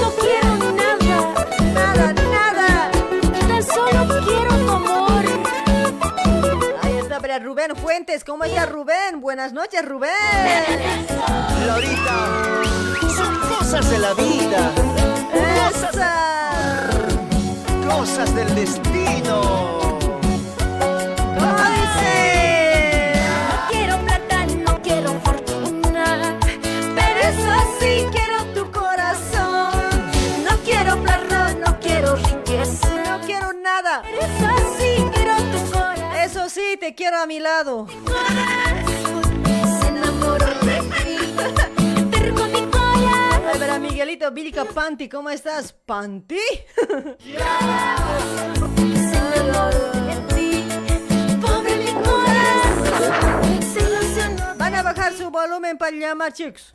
No 0.00 0.10
quiero 0.20 0.54
nada, 0.72 1.34
Nada, 1.74 2.12
nada. 2.12 2.90
tan 3.48 3.62
solo 3.64 4.24
quiero 4.24 4.54
tu 4.56 4.70
amor. 4.70 5.24
Ahí 6.82 6.98
está 6.98 7.18
para 7.20 7.38
Rubén 7.40 7.74
Fuentes. 7.74 8.22
¿Cómo 8.22 8.44
está 8.44 8.66
Rubén? 8.66 9.20
Buenas 9.20 9.52
noches, 9.52 9.84
Rubén. 9.84 10.10
Lorita, 11.66 12.28
son 13.16 13.36
cosas 13.58 13.90
de 13.90 13.98
la 13.98 14.14
vida, 14.14 14.70
¡Esa! 15.70 16.88
cosas 17.88 18.32
del 18.34 18.54
destino. 18.54 19.91
Te 36.82 36.94
quiero 36.96 37.18
a 37.18 37.26
mi 37.26 37.38
lado. 37.38 37.86
Se 37.86 37.94
enamoró 39.86 40.46
de 40.64 40.80
ti, 40.80 41.16
terco 42.10 42.44
mi 42.46 42.62
corazón. 42.62 43.44
A 43.54 43.56
ver, 43.56 43.70
a 43.70 43.78
Miguelito 43.78 44.32
Vilca 44.32 44.64
Panti, 44.64 45.08
¿cómo 45.08 45.30
estás? 45.30 45.72
¿Panti? 45.72 46.40
Van 54.56 54.74
a 54.74 54.82
bajar 54.82 55.12
su 55.12 55.30
volumen 55.30 55.78
para 55.78 55.92
llamar, 55.92 56.32
chicos. 56.32 56.72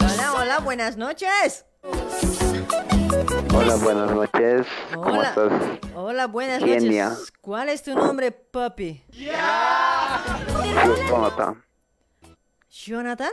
Hola, 0.00 0.32
hola, 0.38 0.58
buenas 0.60 0.96
noches. 0.96 1.66
Hola, 3.54 3.76
buenas 3.82 4.10
noches. 4.12 4.66
¿Cómo 4.94 5.22
estás? 5.22 5.52
Hola, 5.94 6.26
buenas 6.26 6.62
Genia. 6.62 7.10
noches. 7.10 7.32
¿Cuál 7.40 7.68
es 7.68 7.82
tu 7.82 7.94
nombre, 7.94 8.30
papi? 8.32 9.02
Jonathan. 11.08 11.62
¿Jonathan? 12.70 13.30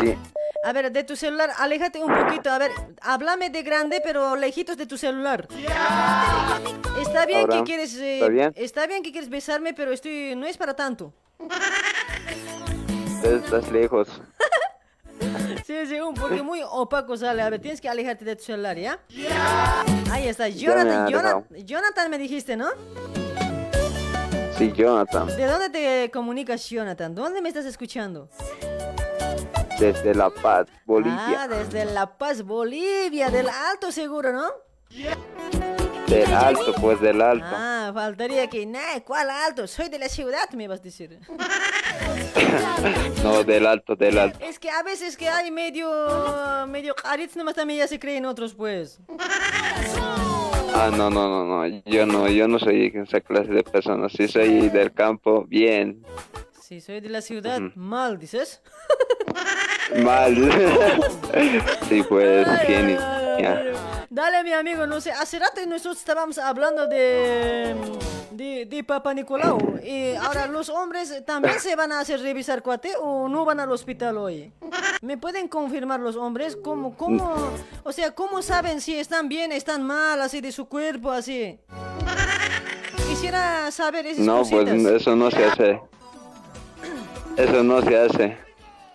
Sí. 0.00 0.16
A 0.64 0.72
ver, 0.72 0.92
de 0.92 1.04
tu 1.04 1.16
celular, 1.16 1.50
aléjate 1.58 2.02
un 2.02 2.12
poquito. 2.14 2.50
A 2.50 2.58
ver, 2.58 2.70
háblame 3.00 3.50
de 3.50 3.62
grande, 3.62 4.00
pero 4.02 4.36
lejitos 4.36 4.76
de 4.76 4.86
tu 4.86 4.96
celular. 4.96 5.48
Está 7.00 7.26
bien 7.26 7.40
Ahora, 7.40 7.56
que 7.58 7.64
quieres. 7.64 7.94
eh, 7.96 8.14
¿está 8.16 8.28
bien? 8.28 8.52
está 8.56 8.86
bien 8.86 9.02
que 9.02 9.10
quieres 9.12 9.28
besarme, 9.30 9.74
pero 9.74 9.92
estoy. 9.92 10.34
No 10.36 10.46
es 10.46 10.56
para 10.56 10.74
tanto. 10.74 11.12
Estás 13.24 13.70
lejos. 13.70 14.08
Sí, 15.66 15.86
sí, 15.86 16.00
un 16.00 16.14
porque 16.14 16.42
muy 16.42 16.60
opaco 16.68 17.16
sale. 17.16 17.40
A 17.42 17.48
ver, 17.50 17.60
tienes 17.60 17.80
que 17.80 17.88
alejarte 17.88 18.24
de 18.24 18.36
tu 18.36 18.42
celular, 18.44 18.76
¿ya? 18.76 18.98
Ahí 20.10 20.26
está, 20.28 20.48
Jonathan. 20.48 21.06
ha 21.06 21.08
Jonathan. 21.08 21.44
Jonathan 21.64 22.10
me 22.10 22.18
dijiste, 22.18 22.56
¿no? 22.56 22.68
Sí, 24.58 24.72
Jonathan. 24.76 25.26
¿De 25.28 25.46
dónde 25.46 25.70
te 25.70 26.10
comunicas, 26.10 26.68
Jonathan? 26.68 27.14
¿Dónde 27.14 27.40
me 27.40 27.48
estás 27.48 27.64
escuchando? 27.64 28.28
Desde 29.78 30.14
La 30.14 30.30
Paz, 30.30 30.66
Ah, 30.70 30.80
Bolivia. 30.84 31.48
desde 31.48 31.84
La 31.86 32.18
Paz, 32.18 32.42
Bolivia, 32.42 33.30
del 33.30 33.48
Alto 33.48 33.90
seguro, 33.90 34.32
¿no? 34.32 34.44
Del 36.06 36.32
alto, 36.34 36.74
pues 36.74 37.00
del 37.00 37.22
alto. 37.22 37.46
Ah, 37.48 37.90
faltaría 37.94 38.46
que, 38.48 38.66
nah, 38.66 39.00
¿cuál 39.04 39.30
alto? 39.30 39.66
Soy 39.66 39.88
de 39.88 39.98
la 39.98 40.08
ciudad, 40.08 40.50
me 40.50 40.68
vas 40.68 40.80
a 40.80 40.82
decir. 40.82 41.18
No, 43.22 43.44
del 43.44 43.66
alto, 43.66 43.94
del 43.96 44.18
alto. 44.18 44.38
Es 44.42 44.58
que 44.58 44.68
a 44.68 44.82
veces 44.82 45.16
que 45.16 45.28
hay 45.28 45.50
medio, 45.50 45.88
medio 46.66 46.94
carits, 46.94 47.36
nomás 47.36 47.54
también 47.54 47.78
ya 47.78 47.88
se 47.88 47.98
creen 47.98 48.26
otros, 48.26 48.54
pues. 48.54 48.98
Ah, 50.74 50.90
no, 50.90 51.08
no, 51.08 51.28
no, 51.28 51.44
no. 51.44 51.82
Yo 51.86 52.04
no, 52.04 52.28
yo 52.28 52.48
no 52.48 52.58
soy 52.58 52.92
esa 52.94 53.20
clase 53.20 53.52
de 53.52 53.62
persona. 53.62 54.08
Si 54.08 54.28
soy 54.28 54.68
del 54.68 54.92
campo, 54.92 55.44
bien. 55.46 56.04
Si 56.60 56.80
soy 56.80 57.00
de 57.00 57.08
la 57.08 57.22
ciudad, 57.22 57.60
mal, 57.74 58.18
dices. 58.18 58.60
Mal. 60.02 60.36
sí, 61.88 62.02
pues, 62.08 62.46
genial. 62.66 64.01
Dale, 64.14 64.44
mi 64.44 64.52
amigo, 64.52 64.86
no 64.86 65.00
sé, 65.00 65.10
hace 65.10 65.38
rato 65.38 65.64
nosotros 65.66 65.96
estábamos 65.96 66.36
hablando 66.36 66.86
de, 66.86 67.74
de, 68.32 68.66
de 68.66 68.84
Papa 68.84 69.14
Nicolau. 69.14 69.80
Y 69.82 70.14
ahora, 70.16 70.46
¿los 70.48 70.68
hombres 70.68 71.24
también 71.24 71.58
se 71.58 71.74
van 71.76 71.92
a 71.92 72.00
hacer 72.00 72.20
revisar 72.20 72.62
cuate 72.62 72.92
o 73.00 73.26
no 73.30 73.46
van 73.46 73.58
al 73.58 73.72
hospital 73.72 74.18
hoy? 74.18 74.52
¿Me 75.00 75.16
pueden 75.16 75.48
confirmar 75.48 75.98
los 75.98 76.16
hombres? 76.16 76.58
¿Cómo, 76.62 76.94
cómo, 76.94 77.34
o 77.84 77.92
sea, 77.92 78.14
cómo 78.14 78.42
saben 78.42 78.82
si 78.82 78.98
están 78.98 79.30
bien, 79.30 79.50
están 79.50 79.82
mal, 79.82 80.20
así 80.20 80.42
de 80.42 80.52
su 80.52 80.66
cuerpo, 80.66 81.10
así? 81.10 81.58
Quisiera 83.08 83.70
saber 83.70 84.04
esas 84.04 84.26
No, 84.26 84.42
pues 84.44 84.68
eso 84.68 85.16
no 85.16 85.30
se 85.30 85.42
hace. 85.42 85.80
Eso 87.38 87.62
no 87.62 87.80
se 87.80 87.96
hace. 87.96 88.36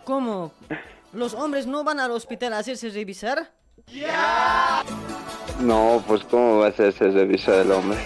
¿Cómo? 0.04 0.52
¿Los 1.12 1.34
hombres 1.34 1.66
no 1.66 1.84
van 1.84 2.00
al 2.00 2.12
hospital 2.12 2.54
a 2.54 2.60
hacerse 2.60 2.92
revisar? 2.92 3.57
No, 5.60 6.04
pues 6.08 6.24
cómo 6.26 6.60
va 6.60 6.68
a 6.68 6.72
ser 6.72 6.88
ese 6.88 7.10
reviso 7.10 7.52
del 7.52 7.72
hombre. 7.72 7.98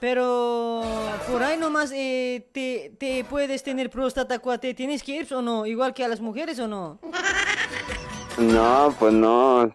Pero 0.00 0.82
por 1.30 1.42
ahí 1.42 1.56
nomás 1.58 1.92
eh, 1.94 2.46
te, 2.52 2.92
te 2.98 3.24
puedes 3.24 3.62
tener 3.62 3.90
próstata 3.90 4.38
cuate. 4.38 4.74
¿Tienes 4.74 5.02
que 5.02 5.12
ir 5.12 5.34
o 5.34 5.42
no? 5.42 5.66
Igual 5.66 5.94
que 5.94 6.04
a 6.04 6.08
las 6.08 6.20
mujeres 6.20 6.58
o 6.58 6.68
no? 6.68 6.98
No, 8.38 8.94
pues 8.98 9.12
no. 9.12 9.72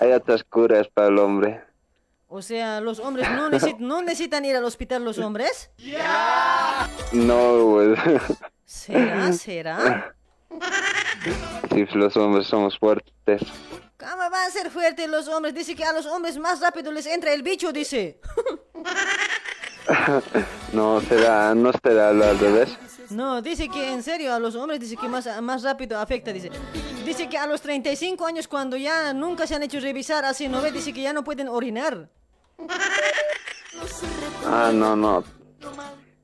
Hay 0.00 0.12
otras 0.12 0.44
curas 0.44 0.88
para 0.88 1.08
el 1.08 1.18
hombre. 1.18 1.60
O 2.28 2.42
sea, 2.42 2.80
los 2.80 2.98
hombres 3.00 3.28
no, 3.30 3.48
no 3.78 4.02
necesitan 4.02 4.44
ir 4.44 4.56
al 4.56 4.64
hospital 4.64 5.04
los 5.04 5.18
hombres. 5.18 5.70
No, 7.12 7.68
pues. 7.70 7.98
¿Será? 8.64 9.32
¿Será? 9.32 10.14
Sí, 11.74 11.86
los 11.94 12.16
hombres 12.16 12.46
somos 12.46 12.78
fuertes. 12.78 13.42
¿Cómo 13.98 14.16
van 14.30 14.46
a 14.46 14.50
ser 14.50 14.70
fuertes 14.70 15.08
los 15.08 15.26
hombres? 15.26 15.52
Dice 15.54 15.74
que 15.74 15.84
a 15.84 15.92
los 15.92 16.06
hombres 16.06 16.38
más 16.38 16.60
rápido 16.60 16.92
les 16.92 17.04
entra 17.06 17.32
el 17.32 17.42
bicho, 17.42 17.72
dice. 17.72 18.20
no 20.72 21.00
será, 21.00 21.52
no 21.52 21.72
será 21.82 22.10
al 22.10 22.38
revés. 22.38 22.78
No, 23.10 23.42
dice 23.42 23.68
que 23.68 23.92
en 23.92 24.04
serio 24.04 24.32
a 24.32 24.38
los 24.38 24.54
hombres 24.54 24.78
dice 24.78 24.96
que 24.96 25.08
más, 25.08 25.26
más 25.42 25.64
rápido 25.64 25.98
afecta, 25.98 26.32
dice. 26.32 26.50
Dice 27.04 27.28
que 27.28 27.38
a 27.38 27.48
los 27.48 27.60
35 27.60 28.24
años 28.24 28.46
cuando 28.46 28.76
ya 28.76 29.12
nunca 29.12 29.48
se 29.48 29.56
han 29.56 29.64
hecho 29.64 29.80
revisar 29.80 30.24
así, 30.24 30.46
¿no 30.46 30.62
ve? 30.62 30.70
Dice 30.70 30.92
que 30.92 31.02
ya 31.02 31.12
no 31.12 31.24
pueden 31.24 31.48
orinar. 31.48 32.08
Ah, 34.46 34.70
no, 34.72 34.94
no. 34.94 35.24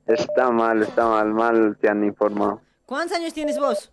Está 0.06 0.51
mal, 0.51 0.80
está 0.84 1.09
mal, 1.09 1.34
mal 1.34 1.76
te 1.80 1.88
han 1.88 2.05
informado. 2.05 2.60
¿Cuántos 2.86 3.16
años 3.16 3.34
tienes 3.34 3.59
vos? 3.59 3.90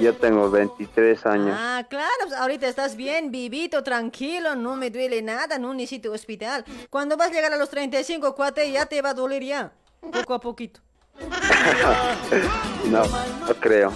Yo 0.00 0.14
tengo 0.14 0.50
23 0.50 1.26
años. 1.26 1.56
Ah, 1.58 1.84
claro, 1.88 2.08
pues 2.22 2.34
ahorita 2.34 2.66
estás 2.66 2.96
bien, 2.96 3.30
vivito, 3.30 3.82
tranquilo, 3.82 4.54
no 4.54 4.76
me 4.76 4.90
duele 4.90 5.20
nada, 5.20 5.58
no 5.58 5.74
necesito 5.74 6.12
hospital. 6.12 6.64
Cuando 6.88 7.16
vas 7.16 7.28
a 7.28 7.32
llegar 7.32 7.52
a 7.52 7.58
los 7.58 7.68
35, 7.68 8.34
cuate, 8.34 8.70
ya 8.72 8.86
te 8.86 9.02
va 9.02 9.10
a 9.10 9.14
doler 9.14 9.44
ya, 9.44 9.72
poco 10.12 10.34
a 10.34 10.40
poquito. 10.40 10.80
no, 12.90 13.04
no 13.04 13.54
creo. 13.60 13.92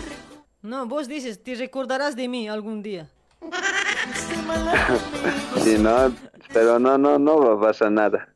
No, 0.61 0.87
vos 0.87 1.09
dices, 1.09 1.43
te 1.43 1.55
recordarás 1.55 2.17
de 2.17 2.29
mí 2.29 2.49
algún 2.49 2.83
día. 2.83 3.09
sí, 5.63 5.79
no, 5.79 6.15
pero 6.53 6.79
no, 6.79 6.99
no, 6.99 7.19
no 7.19 7.39
va 7.39 7.55
a 7.55 7.61
pasar 7.61 7.91
nada. 7.91 8.29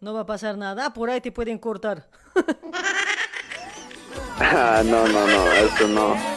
No 0.00 0.12
va 0.12 0.20
a 0.20 0.26
pasar 0.26 0.58
nada, 0.58 0.92
por 0.92 1.08
ahí 1.08 1.22
te 1.22 1.32
pueden 1.32 1.58
cortar. 1.58 2.06
ah, 4.38 4.82
no, 4.84 5.08
no, 5.08 5.26
no, 5.26 5.52
eso 5.52 5.88
no. 5.88 6.35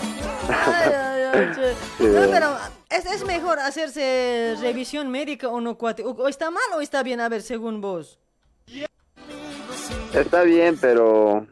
Ay, 0.49 0.93
ay, 0.93 1.23
ay, 1.33 1.51
che. 1.99 2.07
no, 2.07 2.29
pero 2.29 2.57
¿es, 2.89 3.05
es 3.05 3.23
mejor 3.23 3.59
hacerse 3.59 4.55
revisión 4.59 5.09
médica 5.09 5.47
o 5.47 5.61
no, 5.61 5.77
cuate. 5.77 6.03
O, 6.03 6.11
o 6.11 6.27
está 6.27 6.51
mal 6.51 6.63
o 6.75 6.81
está 6.81 7.03
bien, 7.03 7.21
a 7.21 7.29
ver, 7.29 7.41
según 7.41 7.81
vos. 7.81 8.19
Está 10.13 10.43
bien, 10.43 10.77
pero 10.79 11.47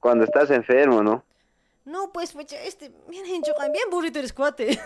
cuando 0.00 0.24
estás 0.24 0.50
enfermo, 0.50 1.02
¿no? 1.02 1.24
No, 1.86 2.12
pues, 2.12 2.34
este, 2.64 2.90
bien 3.08 3.24
hincho, 3.24 3.52
bien 3.72 3.88
burrito 3.90 4.18
eres 4.18 4.32
cuate. 4.32 4.76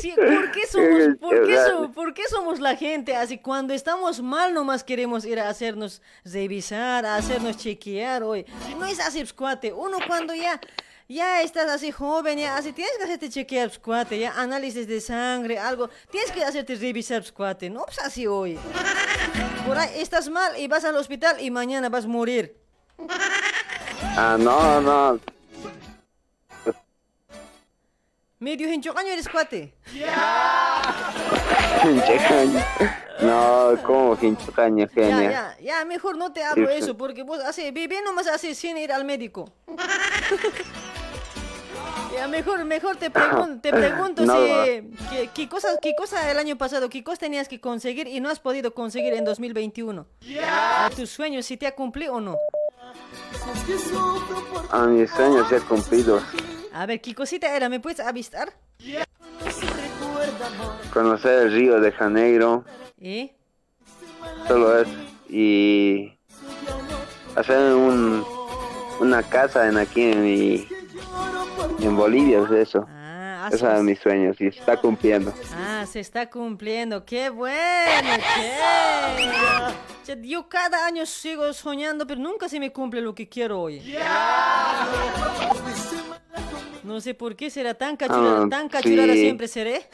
Sí, 0.00 0.12
¿por, 0.14 0.50
qué 0.52 0.66
somos, 0.66 1.16
por, 1.20 1.46
qué 1.46 1.56
so- 1.56 1.90
por 1.92 2.14
qué 2.14 2.22
somos 2.28 2.60
la 2.60 2.76
gente 2.76 3.16
así? 3.16 3.38
Cuando 3.38 3.72
estamos 3.74 4.20
mal 4.20 4.52
nomás 4.52 4.84
queremos 4.84 5.24
ir 5.24 5.40
a 5.40 5.48
hacernos 5.48 6.02
revisar, 6.24 7.06
a 7.06 7.16
hacernos 7.16 7.56
chequear, 7.56 8.22
hoy. 8.22 8.44
No 8.78 8.84
es 8.86 9.00
así, 9.00 9.18
pues, 9.20 9.32
cuate. 9.32 9.72
Uno 9.72 9.98
cuando 10.06 10.34
ya, 10.34 10.60
ya 11.08 11.40
estás 11.42 11.70
así 11.70 11.90
joven, 11.90 12.38
ya 12.38 12.56
así, 12.56 12.72
tienes 12.72 12.92
que 12.98 13.04
hacerte 13.04 13.30
chequear, 13.30 13.68
pues, 13.68 13.78
cuate, 13.78 14.18
ya 14.18 14.32
análisis 14.38 14.86
de 14.86 15.00
sangre, 15.00 15.58
algo. 15.58 15.88
Tienes 16.10 16.30
que 16.30 16.44
hacerte 16.44 16.74
revisar, 16.74 17.20
pues, 17.22 17.32
cuate. 17.32 17.70
No, 17.70 17.84
pues 17.86 17.98
así 18.00 18.26
hoy. 18.26 18.58
Por 19.66 19.78
ahí 19.78 20.00
estás 20.00 20.28
mal 20.28 20.58
y 20.58 20.68
vas 20.68 20.84
al 20.84 20.96
hospital 20.96 21.40
y 21.40 21.50
mañana 21.50 21.88
vas 21.88 22.04
a 22.04 22.08
morir. 22.08 22.56
Ah, 24.16 24.36
no, 24.38 24.80
no. 24.80 25.20
Medio 28.40 28.72
hinchocaño 28.72 29.08
eres 29.10 29.28
cuate. 29.28 29.74
Hinchacaña. 31.84 32.66
No, 33.20 33.76
como 33.84 34.16
hinchacaña, 34.20 34.86
Ya, 34.86 34.92
genia. 34.94 35.30
ya, 35.30 35.56
ya, 35.60 35.84
mejor 35.84 36.16
no 36.16 36.32
te 36.32 36.44
hablo 36.44 36.68
eso, 36.70 36.96
porque 36.96 37.24
vos 37.24 37.40
hace, 37.40 37.72
bebé 37.72 38.00
nomás 38.04 38.28
hace 38.28 38.54
sin 38.54 38.78
ir 38.78 38.92
al 38.92 39.04
médico. 39.04 39.52
ya, 42.16 42.28
mejor, 42.28 42.64
mejor 42.64 42.96
te, 42.96 43.10
pregun- 43.12 43.60
te 43.60 43.70
pregunto 43.72 44.24
No, 44.24 44.36
si, 44.40 44.46
¿qué, 45.10 45.30
qué 45.34 45.48
cosa, 45.48 45.68
¿qué 45.82 45.94
cosa 45.96 46.30
el 46.30 46.38
año 46.38 46.56
pasado, 46.56 46.88
qué 46.88 47.02
cosa 47.02 47.18
tenías 47.18 47.48
que 47.48 47.60
conseguir 47.60 48.06
y 48.06 48.20
no 48.20 48.28
has 48.30 48.38
podido 48.38 48.72
conseguir 48.72 49.14
en 49.14 49.24
2021? 49.24 50.06
¿A 50.44 50.88
tus 50.94 51.10
sueños, 51.10 51.44
si 51.44 51.56
te 51.56 51.66
ha 51.66 51.74
cumplido 51.74 52.14
o 52.14 52.20
no? 52.20 52.36
A 54.70 54.86
mis 54.86 55.10
sueños 55.10 55.50
ya 55.50 55.58
cumplidos. 55.60 56.22
A 56.78 56.86
ver, 56.86 57.00
¿qué 57.00 57.12
cosita 57.12 57.56
era? 57.56 57.68
¿Me 57.68 57.80
puedes 57.80 57.98
avistar? 57.98 58.52
Conocer 60.92 61.42
el 61.42 61.52
Río 61.52 61.80
de 61.80 61.90
Janeiro, 61.90 62.64
¿Eh? 63.00 63.34
solo 64.46 64.78
eso. 64.78 64.90
Y 65.28 66.16
hacer 67.34 67.74
un, 67.74 68.24
una 69.00 69.24
casa 69.24 69.66
en 69.66 69.76
aquí 69.76 70.02
en 70.02 70.22
mi, 70.22 70.68
en 71.80 71.96
Bolivia, 71.96 72.44
es 72.44 72.68
eso. 72.68 72.86
Ah, 72.88 73.48
Esos 73.48 73.62
eran 73.62 73.84
mis 73.84 73.98
sueños 73.98 74.40
y 74.40 74.52
se 74.52 74.60
está 74.60 74.76
cumpliendo. 74.76 75.34
Ah, 75.56 75.84
se 75.84 75.98
está 75.98 76.30
cumpliendo. 76.30 77.04
¡Qué 77.04 77.28
bueno! 77.28 77.58
Yo 80.22 80.48
cada 80.48 80.86
año 80.86 81.04
sigo 81.06 81.52
soñando, 81.52 82.06
pero 82.06 82.20
nunca 82.20 82.48
se 82.48 82.60
me 82.60 82.72
cumple 82.72 83.00
lo 83.00 83.16
que 83.16 83.28
quiero 83.28 83.62
hoy. 83.62 83.82
No 86.84 87.00
sé 87.00 87.14
por 87.14 87.34
qué 87.36 87.50
será 87.50 87.74
tan 87.74 87.96
cachurada, 87.96 88.44
Ah, 88.44 88.48
tan 88.50 88.68
cachurada 88.68 89.12
sí. 89.12 89.20
siempre 89.20 89.48
seré. 89.48 89.88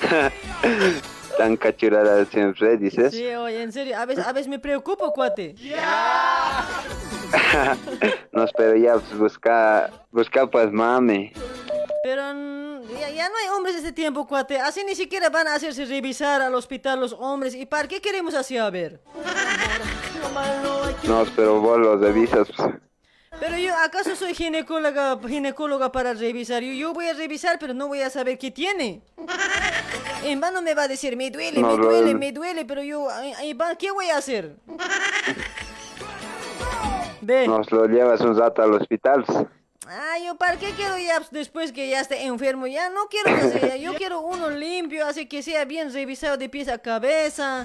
Tan 1.36 1.56
cachurada 1.56 2.24
siempre, 2.24 2.76
dices. 2.78 3.12
Sí, 3.14 3.24
oye, 3.26 3.62
en 3.62 3.70
serio, 3.72 3.96
a 3.96 4.04
veces, 4.06 4.26
a 4.26 4.32
veces 4.32 4.48
me 4.48 4.58
preocupo, 4.58 5.12
cuate. 5.12 5.54
no, 8.32 8.44
pero 8.56 8.74
ya 8.76 8.94
pues, 8.94 9.16
busca, 9.16 9.88
busca 10.10 10.48
pues 10.48 10.72
mami. 10.72 11.32
Pero 12.02 12.22
mm, 12.34 12.80
ya, 12.98 13.10
ya 13.10 13.28
no 13.28 13.36
hay 13.36 13.48
hombres 13.56 13.74
de 13.74 13.80
este 13.82 13.92
tiempo, 13.92 14.26
cuate. 14.26 14.58
Así 14.58 14.82
ni 14.84 14.96
siquiera 14.96 15.30
van 15.30 15.46
a 15.46 15.54
hacerse 15.54 15.84
revisar 15.84 16.42
al 16.42 16.54
hospital 16.56 16.98
los 17.00 17.12
hombres. 17.12 17.54
¿Y 17.54 17.66
para 17.66 17.86
qué 17.86 18.00
queremos 18.00 18.34
así 18.34 18.56
a 18.56 18.68
ver? 18.70 19.00
No, 21.04 21.24
pero 21.36 21.60
vos 21.60 21.78
los 21.78 22.00
revisas. 22.00 22.48
pues. 22.56 22.70
Pero 23.40 23.56
yo, 23.56 23.72
¿acaso 23.76 24.16
soy 24.16 24.34
ginecóloga, 24.34 25.18
ginecóloga 25.26 25.92
para 25.92 26.12
revisar? 26.12 26.62
Yo, 26.62 26.72
yo 26.72 26.92
voy 26.92 27.06
a 27.06 27.12
revisar, 27.14 27.58
pero 27.58 27.72
no 27.72 27.86
voy 27.86 28.02
a 28.02 28.10
saber 28.10 28.36
qué 28.38 28.50
tiene. 28.50 29.00
En 30.24 30.40
vano 30.40 30.60
me 30.62 30.74
va 30.74 30.82
a 30.82 30.88
decir, 30.88 31.16
me 31.16 31.30
duele, 31.30 31.60
No, 31.60 31.68
me 31.72 31.76
no, 31.78 31.84
duele, 31.84 32.12
no. 32.14 32.18
me 32.18 32.32
duele, 32.32 32.64
pero 32.64 32.82
yo, 32.82 33.04
va, 33.04 33.76
¿qué 33.76 33.90
voy 33.92 34.06
a 34.10 34.16
hacer? 34.18 34.56
Ve. 37.20 37.46
Nos 37.46 37.70
lo 37.70 37.86
llevas 37.86 38.20
un 38.22 38.36
rato 38.36 38.62
al 38.62 38.74
hospital. 38.74 39.24
Ah, 39.86 40.16
yo, 40.22 40.34
¿para 40.36 40.56
qué 40.58 40.72
quiero 40.72 40.98
ya 40.98 41.22
después 41.30 41.72
que 41.72 41.88
ya 41.88 42.00
esté 42.00 42.24
enfermo? 42.24 42.66
Ya 42.66 42.90
no 42.90 43.06
quiero 43.08 43.34
que 43.40 43.58
sea, 43.58 43.76
yo 43.76 43.94
quiero 43.94 44.20
uno 44.20 44.50
limpio, 44.50 45.06
así 45.06 45.26
que 45.26 45.42
sea 45.42 45.64
bien 45.64 45.92
revisado 45.92 46.36
de 46.36 46.48
pies 46.48 46.68
a 46.68 46.78
cabeza. 46.78 47.64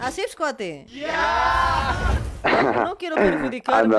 Así 0.00 0.20
es, 0.20 0.34
cuate. 0.36 0.86
No 2.84 2.98
quiero 2.98 3.16
Ah, 3.16 3.20
perjudicarme. 3.20 3.96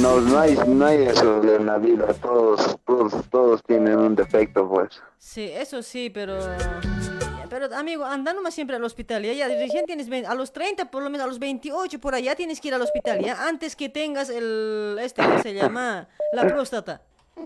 No. 0.00 0.20
No, 0.20 0.38
hay, 0.38 0.56
no 0.66 0.86
hay 0.86 1.02
eso 1.04 1.42
en 1.42 1.66
la 1.66 1.78
vida. 1.78 2.12
Todos, 2.14 2.78
todos, 2.86 3.12
todos 3.30 3.62
tienen 3.64 3.98
un 3.98 4.14
defecto, 4.14 4.68
pues. 4.68 4.88
Sí, 5.18 5.50
eso 5.52 5.82
sí, 5.82 6.10
pero... 6.10 6.38
Pero 7.50 7.74
amigo, 7.76 8.06
anda 8.06 8.32
nomás 8.32 8.54
siempre 8.54 8.76
al 8.76 8.84
hospital, 8.84 9.22
ya, 9.24 9.34
ya, 9.34 9.46
recién 9.46 9.84
tienes, 9.84 10.08
vein- 10.08 10.24
a 10.24 10.34
los 10.34 10.54
30, 10.54 10.90
por 10.90 11.02
lo 11.02 11.10
menos 11.10 11.26
a 11.26 11.28
los 11.28 11.38
28, 11.38 12.00
por 12.00 12.14
allá 12.14 12.34
tienes 12.34 12.62
que 12.62 12.68
ir 12.68 12.74
al 12.74 12.80
hospital, 12.80 13.20
ya, 13.20 13.46
antes 13.46 13.76
que 13.76 13.90
tengas 13.90 14.30
el, 14.30 14.96
este, 14.98 15.20
que 15.20 15.38
se 15.42 15.52
llama, 15.52 16.08
la 16.32 16.46
próstata. 16.46 17.02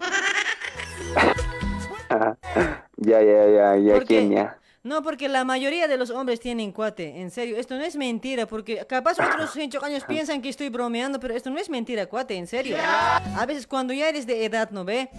ya, 2.99 3.21
ya, 3.21 3.47
ya, 3.49 3.77
ya, 3.79 3.93
¿Por 3.95 4.03
qué? 4.03 4.07
¿quién 4.07 4.31
ya? 4.31 4.57
No, 4.87 5.03
porque 5.03 5.29
la 5.29 5.45
mayoría 5.45 5.89
de 5.89 5.97
los 5.97 6.11
hombres 6.11 6.39
tienen 6.39 6.71
cuate, 6.71 7.21
en 7.21 7.33
serio, 7.33 7.57
esto 7.57 7.75
no 7.75 7.83
es 7.83 7.97
mentira, 7.97 8.47
porque 8.47 8.87
capaz 8.87 9.19
otros 9.19 9.57
años 9.83 10.05
piensan 10.07 10.41
que 10.41 10.49
estoy 10.49 10.69
bromeando, 10.69 11.19
pero 11.19 11.35
esto 11.35 11.51
no 11.51 11.59
es 11.59 11.69
mentira, 11.69 12.07
cuate, 12.07 12.37
en 12.37 12.47
serio. 12.47 12.77
A 12.79 13.45
veces 13.47 13.67
cuando 13.67 13.93
ya 13.93 14.09
eres 14.09 14.29
de 14.29 14.45
edad, 14.45 14.71
¿no 14.71 14.85
ve? 14.85 15.11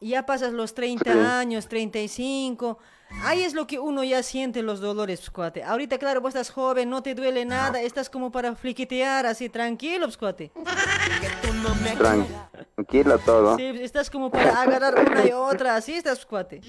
Ya 0.00 0.24
pasas 0.24 0.54
los 0.54 0.72
30 0.72 1.12
Sí. 1.12 1.18
años, 1.18 1.68
35, 1.68 2.78
ahí 3.24 3.42
es 3.42 3.52
lo 3.52 3.66
que 3.66 3.78
uno 3.78 4.02
ya 4.04 4.22
siente 4.22 4.62
los 4.62 4.80
dolores, 4.80 5.28
cuate. 5.28 5.62
Ahorita, 5.64 5.98
claro, 5.98 6.22
vos 6.22 6.30
estás 6.30 6.48
joven, 6.50 6.88
no 6.88 7.02
te 7.02 7.14
duele 7.14 7.44
nada, 7.44 7.82
estás 7.82 8.08
como 8.08 8.32
para 8.32 8.56
fliquitear, 8.56 9.26
así, 9.26 9.50
tranquilo, 9.50 10.06
pues, 10.06 10.16
cuate. 10.16 10.50
Tranquilo 12.74 13.18
todo. 13.18 13.56
Sí, 13.58 13.64
estás 13.82 14.08
como 14.08 14.30
para 14.30 14.62
agarrar 14.62 14.94
una 14.98 15.26
y 15.26 15.32
otra, 15.32 15.76
así 15.76 15.92
estás, 15.92 16.24
cuate. 16.24 16.62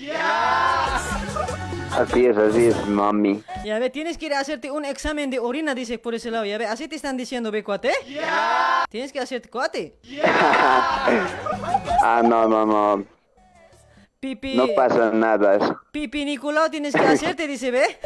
Así 1.97 2.25
es, 2.25 2.37
así 2.37 2.67
es, 2.67 2.87
mami. 2.87 3.43
Ya 3.65 3.77
ve, 3.79 3.89
tienes 3.89 4.17
que 4.17 4.27
ir 4.27 4.33
a 4.33 4.39
hacerte 4.39 4.71
un 4.71 4.85
examen 4.85 5.29
de 5.29 5.39
orina, 5.39 5.75
dice 5.75 5.99
por 5.99 6.15
ese 6.15 6.31
lado. 6.31 6.45
Ya 6.45 6.57
ve, 6.57 6.65
así 6.65 6.87
te 6.87 6.95
están 6.95 7.17
diciendo, 7.17 7.51
ve, 7.51 7.63
cuate. 7.63 7.91
Tienes 8.89 9.11
que 9.11 9.19
hacerte 9.19 9.49
cuate. 9.49 9.95
ah, 10.23 12.21
no, 12.23 12.47
no, 12.47 12.65
no. 12.65 13.05
Pipi. 14.19 14.55
No 14.55 14.67
pasa 14.75 15.11
nada 15.11 15.55
eso. 15.55 15.75
Pipi 15.91 16.25
Nicolau 16.25 16.69
tienes 16.69 16.93
que 16.93 17.01
hacerte, 17.01 17.47
dice, 17.47 17.71
ve. 17.71 17.83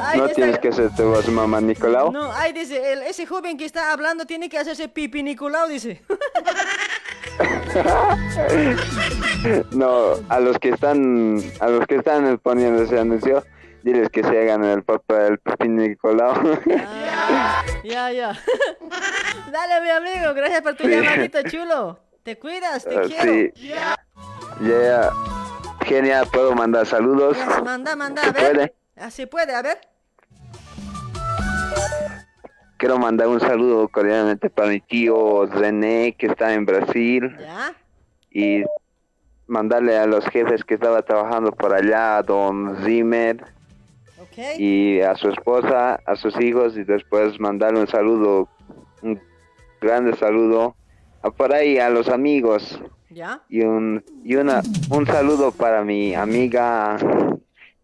Ay, 0.00 0.18
no 0.18 0.24
esta- 0.26 0.34
tienes 0.34 0.58
que 0.58 0.72
ser 0.72 0.94
tu 0.94 1.04
voz, 1.04 1.28
mamá 1.28 1.60
Nicolau. 1.60 2.10
No, 2.10 2.32
ay, 2.32 2.52
dice, 2.52 2.92
el- 2.92 3.02
ese 3.02 3.26
joven 3.26 3.56
que 3.58 3.64
está 3.66 3.92
hablando 3.92 4.24
tiene 4.24 4.48
que 4.48 4.58
hacerse 4.58 4.88
pipi 4.88 5.22
Nicolau, 5.22 5.68
dice. 5.68 6.02
no, 9.72 10.14
a 10.28 10.40
los 10.40 10.58
que 10.58 10.70
están, 10.70 11.38
a 11.60 11.68
los 11.68 11.86
que 11.86 11.96
están 11.96 12.38
poniendo 12.38 12.82
ese 12.82 12.98
anuncio, 12.98 13.44
diles 13.82 14.08
que 14.10 14.22
se 14.22 14.28
hagan 14.40 14.64
el 14.64 14.82
papel 14.82 15.40
Nicolau. 15.68 16.58
Ya, 17.84 18.10
ya. 18.12 18.32
Dale, 19.52 19.80
mi 19.80 19.90
amigo, 19.90 20.34
gracias 20.34 20.62
por 20.62 20.74
tu 20.74 20.84
Sí. 20.84 20.90
llamadito 20.90 21.42
chulo. 21.42 21.98
Te 22.22 22.38
cuidas, 22.38 22.84
te 22.84 22.96
Ah, 22.96 23.02
quiero. 23.06 23.32
sí. 23.32 23.52
Ya, 24.60 25.10
genial, 25.84 26.26
puedo 26.32 26.52
mandar 26.54 26.86
saludos. 26.86 27.36
Manda, 27.64 27.94
manda, 27.94 28.22
¿Se 28.22 28.28
a 28.28 28.32
ver. 28.32 28.52
puede? 28.52 28.74
Así 28.96 29.26
puede, 29.26 29.54
a 29.54 29.62
ver. 29.62 29.78
Quiero 32.78 32.98
mandar 32.98 33.28
un 33.28 33.40
saludo 33.40 33.88
cordialmente 33.88 34.50
para 34.50 34.68
mi 34.68 34.80
tío 34.80 35.46
René, 35.46 36.14
que 36.18 36.26
está 36.26 36.52
en 36.52 36.66
Brasil. 36.66 37.34
Ya. 37.40 37.74
Y 38.30 38.64
mandarle 39.46 39.96
a 39.96 40.06
los 40.06 40.24
jefes 40.26 40.62
que 40.64 40.74
estaba 40.74 41.02
trabajando 41.02 41.52
por 41.52 41.72
allá, 41.72 42.18
a 42.18 42.22
don 42.22 42.76
Zimmer, 42.84 43.42
Ok. 44.18 44.58
y 44.58 45.00
a 45.00 45.14
su 45.14 45.30
esposa, 45.30 46.00
a 46.04 46.16
sus 46.16 46.38
hijos, 46.40 46.76
y 46.76 46.84
después 46.84 47.40
mandarle 47.40 47.80
un 47.80 47.86
saludo, 47.86 48.48
un 49.02 49.20
grande 49.80 50.14
saludo, 50.16 50.74
a 51.22 51.30
por 51.30 51.54
ahí 51.54 51.78
a 51.78 51.88
los 51.88 52.08
amigos. 52.08 52.78
Ya. 53.08 53.40
Y 53.48 53.62
un, 53.62 54.04
y 54.24 54.34
una, 54.34 54.60
un 54.90 55.06
saludo 55.06 55.52
para 55.52 55.82
mi 55.82 56.14
amiga 56.14 56.98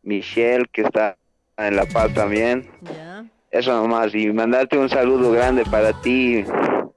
Michelle, 0.02 0.66
que 0.70 0.82
está 0.82 1.16
en 1.56 1.77
La 1.77 1.86
Paz 1.86 2.12
también. 2.12 2.69
Ya. 2.82 3.24
Eso 3.52 3.72
nomás, 3.74 4.14
y 4.14 4.32
mandarte 4.32 4.78
un 4.78 4.88
saludo 4.88 5.30
grande 5.30 5.64
para 5.66 5.92
ti, 6.00 6.42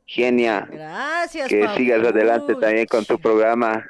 Genia. 0.06 0.66
Gracias, 0.72 1.50
Que 1.50 1.68
sigas 1.76 2.08
adelante 2.08 2.56
también 2.56 2.86
con 2.86 3.04
tu 3.06 3.20
programa. 3.20 3.86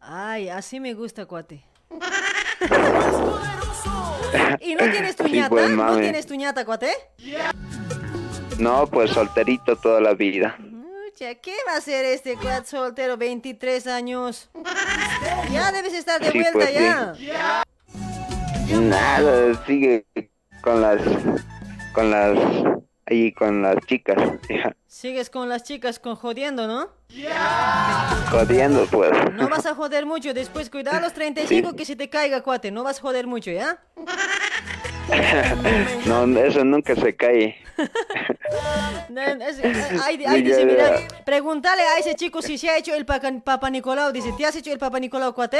Ay, 0.00 0.48
así 0.48 0.80
me 0.80 0.94
gusta, 0.94 1.26
cuate. 1.26 1.62
¿Y 4.60 4.74
no 4.74 4.90
tienes 4.90 5.16
tu 5.16 5.24
Sí, 5.24 5.32
ñata? 5.32 5.48
pues, 5.50 5.70
¿No 5.70 5.98
tienes 5.98 6.26
tu 6.26 6.34
ñata, 6.34 6.64
cuate? 6.64 6.90
No, 8.58 8.86
pues 8.86 9.10
solterito 9.10 9.76
toda 9.76 10.00
la 10.00 10.14
vida. 10.14 10.56
¿qué 11.40 11.54
va 11.68 11.74
a 11.74 11.76
hacer 11.76 12.04
este 12.06 12.36
cuate 12.36 12.66
soltero, 12.66 13.16
23 13.16 13.86
años? 13.86 14.50
Ya 15.52 15.70
debes 15.70 15.94
estar 15.94 16.20
de 16.20 16.32
Sí, 16.32 16.38
vuelta 16.40 16.58
pues, 16.58 16.74
ya. 16.74 17.14
Nada, 18.80 19.64
sigue 19.66 20.04
con 20.62 20.80
las, 20.80 21.00
con 21.92 22.10
las, 22.10 22.38
ahí 23.06 23.32
con 23.32 23.62
las 23.62 23.76
chicas, 23.86 24.16
Sigues 24.86 25.30
con 25.30 25.48
las 25.48 25.62
chicas 25.64 25.98
con 25.98 26.16
jodiendo, 26.16 26.66
¿no? 26.66 26.88
jodiendo 28.30 28.86
pues. 28.90 29.10
No 29.34 29.48
vas 29.48 29.66
a 29.66 29.74
joder 29.74 30.06
mucho, 30.06 30.32
después 30.34 30.70
cuidado 30.70 30.98
a 30.98 31.00
los 31.00 31.12
35 31.12 31.74
que 31.74 31.84
se 31.84 31.96
te 31.96 32.08
caiga, 32.08 32.42
cuate. 32.42 32.70
No 32.70 32.84
vas 32.84 32.98
a 32.98 33.02
joder 33.02 33.26
mucho, 33.26 33.50
¿ya? 33.50 33.78
No, 36.06 36.24
eso 36.38 36.64
nunca 36.64 36.94
se 36.94 37.14
cae. 37.16 37.56
No, 39.08 39.20
es- 39.20 39.58
ahí, 40.02 40.24
ahí 40.24 40.36
Sí, 40.38 40.42
dice, 40.42 40.60
ya, 40.60 40.66
mira, 40.66 41.00
ya. 41.00 41.24
pregúntale 41.24 41.82
a 41.82 41.98
ese 41.98 42.14
chico 42.14 42.40
si 42.40 42.56
se 42.56 42.70
ha 42.70 42.78
hecho 42.78 42.94
el 42.94 43.04
Papa 43.04 43.68
Nicolau. 43.70 44.12
Dice, 44.12 44.32
¿te 44.36 44.46
has 44.46 44.56
hecho 44.56 44.72
el 44.72 44.78
Papa 44.78 45.00
Nicolau, 45.00 45.34
cuate? 45.34 45.58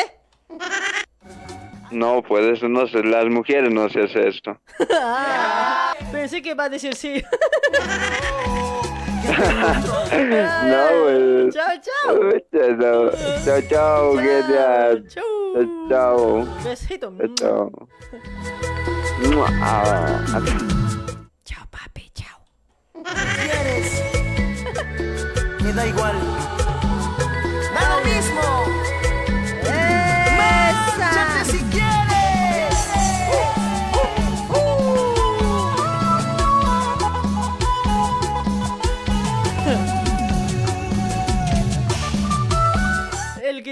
No, 1.92 2.22
pues 2.22 2.44
eso 2.46 2.68
no 2.68 2.86
se, 2.86 3.02
las 3.02 3.26
mujeres 3.26 3.72
no 3.72 3.88
se 3.88 4.02
hace 4.02 4.28
esto. 4.28 4.58
Ah, 4.94 5.94
pensé 6.10 6.42
que 6.42 6.54
va 6.54 6.64
a 6.64 6.68
decir 6.68 6.94
sí. 6.94 7.22
no, 9.22 10.82
pues. 11.02 11.54
Chao, 11.54 11.74
chao. 11.80 12.32
Chao, 12.50 12.76
chao, 13.44 13.62
chao. 13.68 14.16
Chao, 15.08 15.64
chao. 15.88 16.46
Besito. 16.64 17.12
Chao, 17.18 17.28
chao. 17.36 17.70
Ah, 19.60 20.24
ah. 20.34 20.42
¿Quieres? 23.04 24.02
Me 25.62 25.72
da 25.72 25.86
igual. 25.86 26.16
Da 27.74 27.82
lo 27.88 28.04
mismo. 28.04 28.42
Márchate 30.36 31.61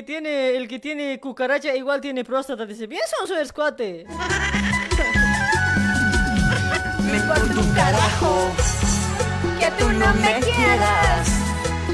que 0.01 0.07
tiene, 0.07 0.57
el 0.57 0.67
que 0.67 0.79
tiene 0.79 1.21
cucaracha 1.21 1.77
igual 1.77 2.01
tiene 2.01 2.25
próstata. 2.25 2.65
Dice, 2.65 2.87
bien 2.87 3.03
son 3.19 3.29
su 3.29 3.53
cuate. 3.53 4.07
Me 7.05 7.17
importa 7.19 7.61
un 7.61 7.73
carajo 7.75 8.51
que 9.59 9.71
tú 9.79 9.93
no 9.93 10.15
me 10.15 10.41
quieras. 10.41 11.29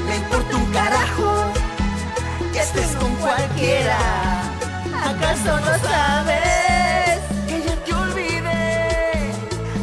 Me 0.07 0.15
importa 0.15 0.55
un 0.55 0.71
carajo 0.71 1.51
que 2.53 2.59
estés 2.59 2.95
con 2.95 3.13
cualquiera. 3.15 3.97
¿Acaso 5.03 5.59
no 5.59 5.77
sabes 5.89 7.19
que 7.45 7.61
ya 7.61 7.75
te 7.83 7.93
olvidé? 7.93 9.31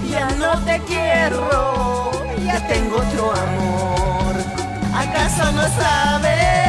Ya 0.09 0.31
no 0.39 0.65
te 0.65 0.81
quiero, 0.87 2.11
ya 2.43 2.67
tengo 2.69 2.97
otro 2.97 3.33
amor. 3.33 4.35
¿Acaso 4.95 5.53
no 5.53 5.63
sabes 5.63 6.64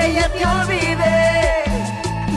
que 0.00 0.12
ya 0.14 0.28
te 0.32 0.46
olvidé? 0.46 1.64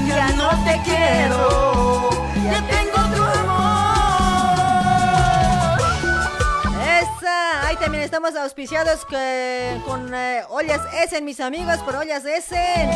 Ya 0.08 0.28
no 0.36 0.50
te 0.66 0.82
quiero, 0.84 2.10
ya 2.44 2.62
tengo 2.68 2.98
otro 3.08 3.24
amor. 3.40 4.54
Esa, 6.84 7.68
ahí 7.68 7.76
también 7.78 8.04
estamos 8.04 8.36
auspiciados 8.36 9.06
que- 9.06 9.82
con 9.86 10.14
eh, 10.14 10.44
Ollas 10.50 10.82
Essen, 11.02 11.26
mis 11.26 11.40
amigos, 11.40 11.78
por 11.80 11.96
Ollas 11.96 12.26
Essen. 12.26 12.90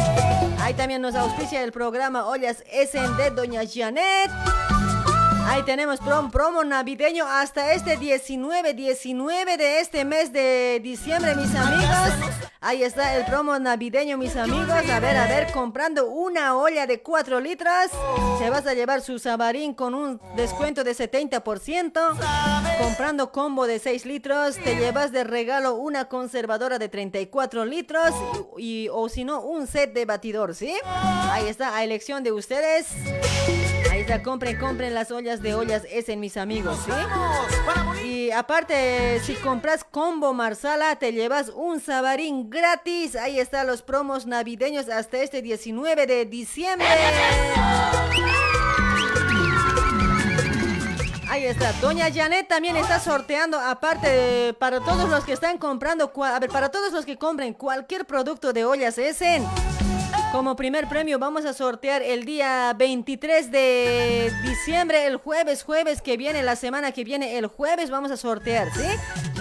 Ahí 0.61 0.73
también 0.73 1.02
nos 1.02 1.15
auspicia 1.15 1.64
el 1.64 1.72
programa 1.72 2.26
Ollas 2.27 2.57
Essen 2.72 3.15
de 3.18 3.31
Doña 3.31 3.61
Janet. 3.72 4.30
Ahí 5.49 5.64
tenemos 5.64 6.02
prom- 6.02 6.30
promo 6.30 6.64
navideño 6.65 7.26
hasta 7.26 7.72
este 7.74 7.95
19, 7.98 8.74
19 8.74 9.57
de 9.57 9.80
este 9.80 10.03
mes 10.03 10.34
de 10.34 10.80
diciembre, 10.84 11.36
mis 11.36 11.56
amigos. 11.56 12.32
Ahí 12.60 12.84
está 12.84 13.15
el 13.15 13.24
promo 13.26 13.57
navideño, 13.57 14.18
mis 14.18 14.36
amigos. 14.36 14.69
A 14.69 14.99
ver, 14.99 15.15
a 15.15 15.26
ver, 15.28 15.52
comprando 15.53 16.07
una 16.10 16.57
olla 16.57 16.86
de 16.86 17.02
4 17.02 17.40
litros, 17.40 17.72
te 18.40 18.49
vas 18.49 18.68
a 18.68 18.74
llevar 18.74 19.02
su 19.02 19.19
sabarín 19.19 19.74
con 19.74 19.94
un 19.95 20.19
descuento 20.36 20.84
de 20.84 20.94
70%. 20.94 22.18
Comprando 22.82 23.32
combo 23.32 23.65
de 23.68 23.80
6 23.80 24.06
litros, 24.06 24.57
te 24.57 24.76
llevas 24.76 25.11
de 25.14 25.24
regalo 25.24 25.76
una 25.76 26.06
conservadora 26.10 26.78
de 26.78 26.90
34 26.90 27.64
litros 27.65 28.11
y, 28.57 28.90
o 28.91 29.07
si 29.07 29.24
no, 29.24 29.41
un 29.41 29.65
set 29.65 29.94
de 29.94 30.03
batidor, 30.06 30.53
¿sí? 30.56 30.76
Ahí 30.84 31.48
está, 31.48 31.76
a 31.76 31.84
elección 31.86 32.22
de 32.24 32.34
ustedes. 32.34 32.88
Compren, 34.23 34.57
compren 34.57 34.93
las 34.93 35.11
ollas 35.11 35.41
de 35.41 35.53
ollas 35.53 35.84
Essen, 35.89 36.19
mis 36.19 36.38
amigos, 36.38 36.77
¿sí? 36.85 36.91
Y 38.05 38.31
aparte, 38.31 39.19
si 39.23 39.35
compras 39.35 39.84
combo 39.84 40.34
Marsala, 40.34 40.95
te 40.97 41.11
llevas 41.13 41.49
un 41.53 41.79
sabarín 41.79 42.49
gratis. 42.49 43.15
Ahí 43.15 43.39
están 43.39 43.67
los 43.67 43.81
promos 43.81 44.25
navideños 44.25 44.89
hasta 44.89 45.17
este 45.19 45.41
19 45.41 46.07
de 46.07 46.25
diciembre. 46.25 46.88
Ahí 51.29 51.45
está, 51.45 51.71
Doña 51.73 52.11
Janet 52.11 52.47
también 52.47 52.75
está 52.77 52.99
sorteando, 52.99 53.59
aparte 53.59 54.07
de- 54.09 54.53
para 54.53 54.79
todos 54.79 55.09
los 55.09 55.23
que 55.25 55.34
están 55.34 55.57
comprando, 55.57 56.11
a 56.23 56.39
ver, 56.39 56.49
para 56.49 56.69
todos 56.69 56.91
los 56.91 57.05
que 57.05 57.17
compren 57.17 57.53
cualquier 57.53 58.05
producto 58.05 58.51
de 58.53 58.65
ollas 58.65 58.97
Essen. 58.97 59.45
Como 60.38 60.55
primer 60.55 60.88
premio 60.88 61.18
vamos 61.18 61.45
a 61.45 61.53
sortear 61.53 62.03
el 62.03 62.23
día 62.23 62.72
23 62.77 63.49
de 63.49 64.31
diciembre, 64.43 65.07
el 65.07 65.18
jueves, 65.18 65.64
jueves 65.64 66.03
que 66.03 66.15
viene, 66.15 66.43
la 66.43 66.55
semana 66.55 66.91
que 66.91 67.03
viene, 67.03 67.39
el 67.39 67.47
jueves 67.47 67.89
vamos 67.89 68.11
a 68.11 68.18
sortear, 68.18 68.72
¿sí? 68.72 68.85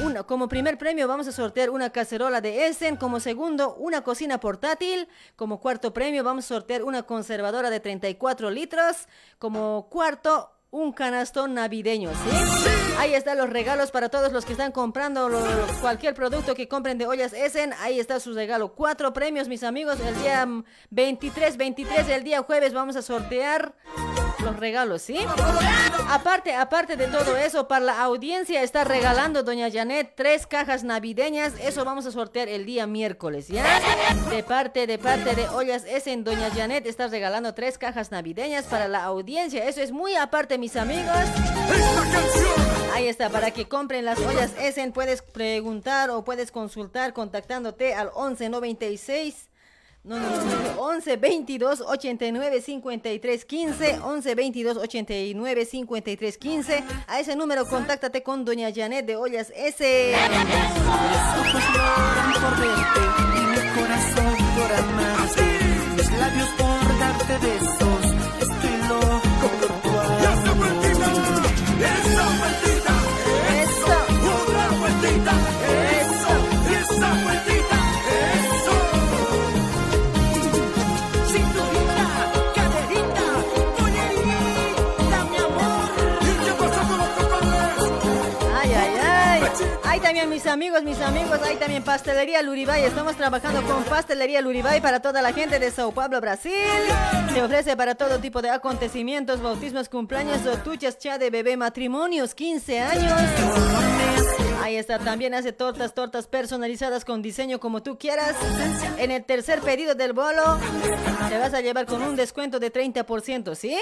Una, 0.02 0.22
como 0.22 0.48
primer 0.48 0.78
premio 0.78 1.06
vamos 1.06 1.28
a 1.28 1.32
sortear 1.32 1.68
una 1.68 1.90
cacerola 1.90 2.40
de 2.40 2.68
Essen, 2.68 2.96
como 2.96 3.20
segundo 3.20 3.74
una 3.74 4.02
cocina 4.02 4.40
portátil, 4.40 5.06
como 5.36 5.60
cuarto 5.60 5.92
premio 5.92 6.24
vamos 6.24 6.46
a 6.46 6.48
sortear 6.48 6.82
una 6.82 7.02
conservadora 7.02 7.68
de 7.68 7.78
34 7.78 8.48
litros, 8.48 9.06
como 9.38 9.90
cuarto 9.90 10.55
un 10.76 10.92
canastón 10.92 11.54
navideño, 11.54 12.10
¿sí? 12.10 12.66
Ahí 12.98 13.14
están 13.14 13.38
los 13.38 13.48
regalos 13.48 13.90
para 13.90 14.10
todos 14.10 14.30
los 14.30 14.44
que 14.44 14.52
están 14.52 14.72
comprando 14.72 15.30
cualquier 15.80 16.14
producto 16.14 16.54
que 16.54 16.68
compren 16.68 16.98
de 16.98 17.06
ollas 17.06 17.32
Essen. 17.32 17.72
Ahí 17.80 17.98
está 17.98 18.20
su 18.20 18.34
regalo. 18.34 18.74
Cuatro 18.74 19.14
premios, 19.14 19.48
mis 19.48 19.62
amigos. 19.62 19.98
El 20.00 20.14
día 20.20 20.44
mm, 20.44 20.64
23, 20.90 21.56
23, 21.56 22.08
el 22.10 22.24
día 22.24 22.42
jueves 22.42 22.74
vamos 22.74 22.94
a 22.96 23.02
sortear 23.02 23.74
los 24.40 24.56
regalos, 24.56 25.02
¿sí? 25.02 25.18
Aparte, 26.08 26.54
aparte 26.54 26.96
de 26.96 27.06
todo 27.06 27.36
eso, 27.36 27.68
para 27.68 27.84
la 27.84 28.02
audiencia 28.02 28.62
está 28.62 28.84
regalando 28.84 29.42
doña 29.42 29.70
Janet 29.70 30.12
tres 30.14 30.46
cajas 30.46 30.84
navideñas. 30.84 31.54
Eso 31.60 31.84
vamos 31.84 32.06
a 32.06 32.10
sortear 32.10 32.48
el 32.48 32.66
día 32.66 32.86
miércoles, 32.86 33.48
¿ya? 33.48 33.80
De 34.30 34.42
parte, 34.42 34.86
de 34.86 34.98
parte 34.98 35.34
de 35.34 35.48
Ollas 35.48 35.84
Essen, 35.84 36.24
doña 36.24 36.50
Janet 36.50 36.86
está 36.86 37.08
regalando 37.08 37.54
tres 37.54 37.78
cajas 37.78 38.10
navideñas 38.10 38.66
para 38.66 38.88
la 38.88 39.04
audiencia. 39.04 39.66
Eso 39.66 39.80
es 39.80 39.92
muy 39.92 40.14
aparte, 40.16 40.58
mis 40.58 40.76
amigos. 40.76 41.16
Ahí 42.94 43.08
está, 43.08 43.28
para 43.28 43.50
que 43.50 43.68
compren 43.68 44.04
las 44.04 44.18
ollas 44.20 44.52
Essen 44.58 44.92
puedes 44.92 45.20
preguntar 45.20 46.10
o 46.10 46.24
puedes 46.24 46.50
consultar 46.50 47.12
contactándote 47.12 47.94
al 47.94 48.06
1196 48.06 49.48
no, 50.06 50.20
no, 50.20 50.30
no, 50.30 50.74
no, 50.76 50.80
11 50.80 51.16
22 51.16 51.80
89 51.80 52.60
53 52.60 53.44
15 53.44 53.98
11 53.98 54.34
22 54.36 54.76
89 54.76 55.64
53 55.64 56.38
15 56.38 56.84
a 57.08 57.20
ese 57.20 57.34
número 57.34 57.66
contáctate 57.66 58.22
con 58.22 58.44
doña 58.44 58.72
Janet 58.72 59.04
de 59.04 59.16
Ollas 59.16 59.52
S. 59.56 60.14
Por 66.56 66.98
darte 66.98 67.38
besos. 67.38 67.95
También 90.16 90.30
mis 90.30 90.46
amigos, 90.46 90.82
mis 90.82 91.00
amigos, 91.02 91.38
ahí 91.42 91.56
también 91.56 91.82
Pastelería 91.82 92.40
Luribay. 92.40 92.84
Estamos 92.84 93.16
trabajando 93.16 93.60
con 93.64 93.84
Pastelería 93.84 94.40
Luribay 94.40 94.80
para 94.80 95.00
toda 95.00 95.20
la 95.20 95.34
gente 95.34 95.58
de 95.58 95.70
Sao 95.70 95.92
Paulo, 95.92 96.22
Brasil. 96.22 96.54
Se 97.34 97.42
ofrece 97.42 97.76
para 97.76 97.96
todo 97.96 98.18
tipo 98.18 98.40
de 98.40 98.48
acontecimientos, 98.48 99.42
bautismos, 99.42 99.90
cumpleaños, 99.90 100.40
tuchas, 100.64 100.98
cha 100.98 101.18
de 101.18 101.28
bebé, 101.28 101.58
matrimonios, 101.58 102.34
15 102.34 102.80
años. 102.80 103.12
Ahí 104.62 104.76
está, 104.76 104.98
también 104.98 105.34
hace 105.34 105.52
tortas, 105.52 105.92
tortas 105.92 106.26
personalizadas 106.26 107.04
con 107.04 107.20
diseño 107.20 107.60
como 107.60 107.82
tú 107.82 107.98
quieras. 107.98 108.36
En 108.96 109.10
el 109.10 109.22
tercer 109.22 109.60
pedido 109.60 109.94
del 109.94 110.14
bolo, 110.14 110.58
te 111.28 111.36
vas 111.36 111.52
a 111.52 111.60
llevar 111.60 111.84
con 111.84 112.00
un 112.00 112.16
descuento 112.16 112.58
de 112.58 112.72
30%, 112.72 113.54
¿sí? 113.54 113.76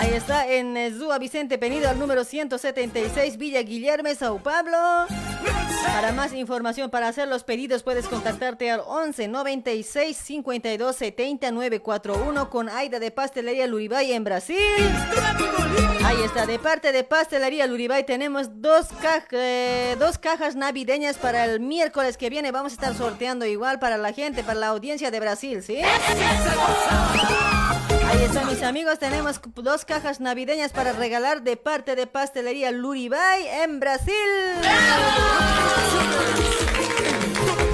Ahí 0.00 0.14
está, 0.14 0.50
en 0.50 0.78
eh, 0.78 0.90
Zúa 0.96 1.18
Vicente 1.18 1.58
Penido, 1.58 1.90
al 1.90 1.98
número 1.98 2.24
176, 2.24 3.36
Villa 3.36 3.60
Guillerme, 3.60 4.14
Sao 4.14 4.42
Pablo. 4.42 4.78
Para 5.84 6.12
más 6.12 6.32
información, 6.32 6.88
para 6.88 7.08
hacer 7.08 7.28
los 7.28 7.44
pedidos, 7.44 7.82
puedes 7.82 8.08
contactarte 8.08 8.70
al 8.70 8.80
11 8.86 9.28
96 9.28 10.16
52 10.16 10.96
70 10.96 11.50
941 11.50 12.48
con 12.48 12.70
Aida 12.70 12.98
de 12.98 13.10
Pastelería 13.10 13.66
Luribay 13.66 14.12
en 14.12 14.24
Brasil. 14.24 14.56
Ahí 16.02 16.22
está, 16.24 16.46
de 16.46 16.58
parte 16.58 16.92
de 16.92 17.04
Pastelería 17.04 17.66
Luribay 17.66 18.06
tenemos 18.06 18.62
dos, 18.62 18.86
eh, 19.32 19.96
dos 19.98 20.16
cajas 20.16 20.56
navideñas 20.56 21.18
para 21.18 21.44
el 21.44 21.60
miércoles 21.60 22.16
que 22.16 22.30
viene. 22.30 22.52
Vamos 22.52 22.72
a 22.72 22.76
estar 22.76 22.94
sorteando 22.94 23.44
igual 23.44 23.78
para 23.78 23.98
la 23.98 24.14
gente, 24.14 24.42
para 24.44 24.60
la 24.60 24.68
audiencia 24.68 25.10
de 25.10 25.20
Brasil, 25.20 25.62
¿sí? 25.62 25.82
Ahí 28.10 28.24
están 28.24 28.48
mis 28.48 28.62
amigos, 28.64 28.98
tenemos 28.98 29.40
dos 29.54 29.84
cajas 29.84 30.18
navideñas 30.20 30.72
para 30.72 30.92
regalar 30.92 31.42
de 31.42 31.56
parte 31.56 31.94
de 31.94 32.08
Pastelería 32.08 32.72
Luribay 32.72 33.46
en 33.62 33.78
Brasil. 33.78 34.14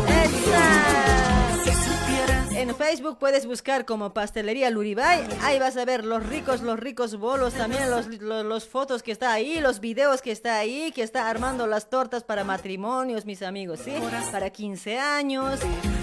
¡Esa! 0.08 1.15
En 2.56 2.74
Facebook 2.74 3.18
puedes 3.18 3.44
buscar 3.44 3.84
como 3.84 4.14
Pastelería 4.14 4.70
Luribay. 4.70 5.22
Ahí 5.42 5.58
vas 5.58 5.76
a 5.76 5.84
ver 5.84 6.06
los 6.06 6.24
ricos, 6.24 6.62
los 6.62 6.78
ricos 6.78 7.16
bolos, 7.16 7.52
también 7.52 7.90
los, 7.90 8.06
los, 8.06 8.46
los 8.46 8.66
fotos 8.66 9.02
que 9.02 9.12
está 9.12 9.34
ahí, 9.34 9.60
los 9.60 9.78
videos 9.80 10.22
que 10.22 10.32
está 10.32 10.58
ahí, 10.58 10.90
que 10.92 11.02
está 11.02 11.28
armando 11.28 11.66
las 11.66 11.90
tortas 11.90 12.24
para 12.24 12.44
matrimonios, 12.44 13.26
mis 13.26 13.42
amigos, 13.42 13.80
¿sí? 13.84 13.92
Para 14.32 14.48
15 14.48 14.98
años. 14.98 15.60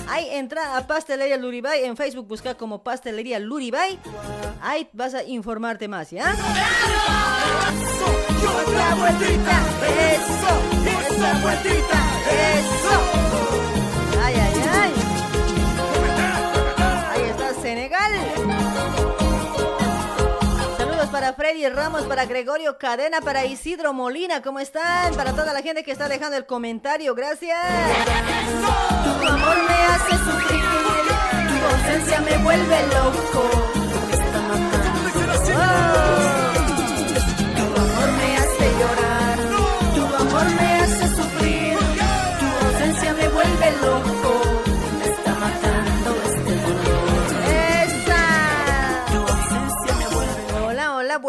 Ahí 0.07 0.27
entra 0.29 0.77
a 0.77 0.85
Pastelería 0.85 1.37
Luribay. 1.37 1.85
En 1.85 1.97
Facebook 1.97 2.27
busca 2.27 2.53
como 2.53 2.83
Pastelería 2.83 3.39
Luribay. 3.39 3.97
Ahí 4.61 4.87
vas 4.93 5.15
a 5.15 5.23
informarte 5.23 5.87
más, 5.87 6.11
¿ya? 6.11 6.35
Vueltita, 8.95 9.61
eso, 10.13 11.41
vueltita, 11.41 12.02
Senegal. 17.73 18.11
Saludos 20.77 21.07
para 21.11 21.33
Freddy 21.33 21.67
Ramos, 21.69 22.03
para 22.03 22.25
Gregorio 22.25 22.77
Cadena, 22.77 23.19
para 23.19 23.45
Isidro 23.45 23.93
Molina. 23.93 24.43
¿Cómo 24.43 24.59
están? 24.59 25.15
Para 25.15 25.33
toda 25.33 25.53
la 25.53 25.63
gente 25.63 25.83
que 25.83 25.91
está 25.91 26.07
dejando 26.07 26.37
el 26.37 26.45
comentario. 26.45 27.15
Gracias. 27.15 27.57
Tu 29.03 29.27
amor 29.27 29.57
me 29.67 29.73
hace 29.85 30.11
sufrir, 30.11 30.63
tu 31.49 31.65
ausencia 31.65 32.21
me 32.21 32.37
vuelve 32.43 32.87
loco. 32.89 33.73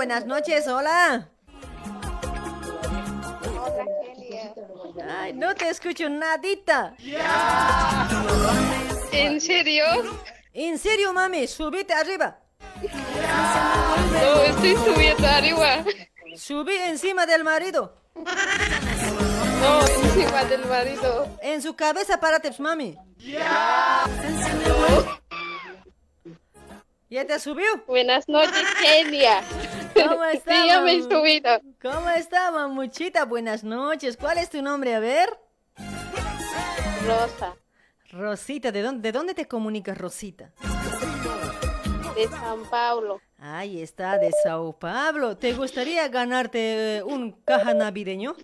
Buenas 0.07 0.27
noches, 0.27 0.69
hola. 0.69 1.31
Ay, 5.09 5.33
no 5.33 5.55
te 5.55 5.71
escucho 5.71 6.11
nadita. 6.11 6.95
¿En 9.13 9.41
serio? 9.41 9.87
¿En 10.53 10.79
serio, 10.79 11.15
mami? 11.15 11.47
Subite 11.47 11.95
arriba. 11.95 12.39
No, 14.13 14.43
estoy 14.43 14.77
subiendo 14.77 15.27
arriba. 15.27 15.83
Subí 16.37 16.77
encima 16.77 17.25
del 17.25 17.43
marido. 17.43 17.97
No, 18.15 19.87
encima 19.87 20.45
del 20.45 20.67
marido. 20.67 21.35
En 21.41 21.63
su 21.63 21.75
cabeza, 21.75 22.21
párate, 22.21 22.51
mami. 22.59 22.95
¿Ya 27.09 27.25
te 27.25 27.41
subió? 27.41 27.65
Buenas 27.87 28.29
noches, 28.29 28.67
Kenia. 28.83 29.41
¿Cómo 29.95 30.25
está, 30.33 30.63
Sí, 30.63 31.41
ya. 31.43 31.61
¿Cómo 31.81 32.11
está, 32.11 32.51
mamuchita? 32.51 33.25
Buenas 33.25 33.65
noches. 33.65 34.17
¿Cuál 34.17 34.39
es 34.39 34.51
tu 34.51 34.63
nombre? 34.63 34.95
A 34.95 35.01
ver. 35.01 35.29
Rosa, 37.07 37.55
Rosita, 38.11 38.73
¿de 38.73 38.83
dónde, 38.83 39.03
de 39.03 39.13
dónde 39.13 39.35
te 39.35 39.47
comunicas, 39.47 39.99
Rosita? 39.99 40.53
de 42.15 42.29
San 42.29 42.65
Paulo. 42.71 43.21
Ahí 43.39 43.83
está, 43.83 44.19
de 44.19 44.31
Sao 44.45 44.73
Pablo. 44.79 45.37
¿Te 45.37 45.53
gustaría 45.53 46.07
ganarte 46.09 47.03
un 47.05 47.33
caja 47.33 47.75
navideño? 47.75 48.37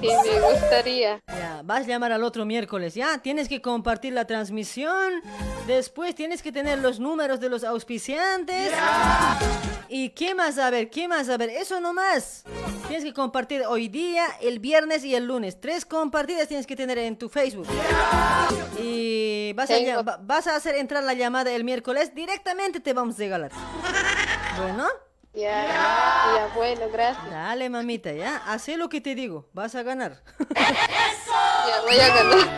Sí, 0.00 0.08
me 0.08 0.40
gustaría. 0.52 1.20
Ya, 1.28 1.60
vas 1.64 1.80
a 1.84 1.86
llamar 1.86 2.12
al 2.12 2.24
otro 2.24 2.44
miércoles, 2.44 2.94
¿ya? 2.94 3.18
Tienes 3.18 3.48
que 3.48 3.60
compartir 3.62 4.12
la 4.12 4.26
transmisión. 4.26 5.22
Después 5.66 6.14
tienes 6.14 6.42
que 6.42 6.52
tener 6.52 6.78
los 6.78 7.00
números 7.00 7.40
de 7.40 7.48
los 7.48 7.64
auspiciantes. 7.64 8.72
¿Y 9.88 10.10
qué 10.10 10.34
más 10.34 10.58
a 10.58 10.70
ver? 10.70 10.90
¿Qué 10.90 11.08
más 11.08 11.28
a 11.28 11.36
ver? 11.36 11.50
Eso 11.50 11.80
nomás. 11.80 12.44
Tienes 12.88 13.04
que 13.04 13.14
compartir 13.14 13.62
hoy 13.66 13.88
día, 13.88 14.26
el 14.42 14.58
viernes 14.58 15.04
y 15.04 15.14
el 15.14 15.26
lunes. 15.26 15.60
Tres 15.60 15.84
compartidas 15.86 16.48
tienes 16.48 16.66
que 16.66 16.76
tener 16.76 16.98
en 16.98 17.16
tu 17.16 17.28
Facebook. 17.28 17.66
Y 18.78 19.52
vas 19.54 19.70
a, 19.70 19.74
Tengo. 19.74 20.02
vas 20.22 20.46
a 20.46 20.56
hacer 20.56 20.74
entrar 20.76 21.02
la 21.04 21.14
llamada 21.14 21.52
el 21.52 21.64
miércoles. 21.64 22.14
Directamente 22.14 22.80
te 22.80 22.92
vamos 22.92 23.14
a 23.16 23.18
regalar. 23.18 23.50
Bueno. 24.56 24.86
Ya, 25.34 25.66
ya, 26.36 26.50
bueno, 26.54 26.82
gracias. 26.92 27.28
Dale, 27.28 27.68
mamita, 27.68 28.12
ya. 28.12 28.36
Haz 28.46 28.68
lo 28.68 28.88
que 28.88 29.00
te 29.00 29.14
digo. 29.14 29.48
Vas 29.52 29.74
a 29.74 29.82
ganar. 29.82 30.22
Ya 31.66 31.80
voy 31.80 31.98
a 31.98 32.08
ganar. 32.08 32.48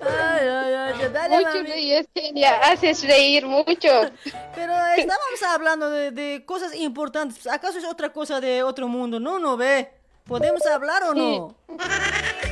Ay, 0.00 0.48
ay, 0.48 0.74
ay, 0.74 1.08
dale, 1.12 1.36
Mucho 1.36 1.62
reír, 1.62 2.08
Kenia. 2.12 2.56
Haces 2.58 3.06
reír 3.06 3.46
mucho. 3.46 3.88
Pero 4.54 4.74
estábamos 4.96 5.42
hablando 5.48 5.88
de, 5.88 6.10
de 6.10 6.44
cosas 6.44 6.74
importantes. 6.74 7.46
¿Acaso 7.46 7.78
es 7.78 7.84
otra 7.84 8.12
cosa 8.12 8.40
de 8.40 8.64
otro 8.64 8.88
mundo? 8.88 9.20
No, 9.20 9.38
no 9.38 9.56
ve. 9.56 9.92
¿Podemos 10.24 10.66
hablar 10.66 11.04
o 11.04 11.14
no? 11.14 11.54
Sí, 11.68 12.51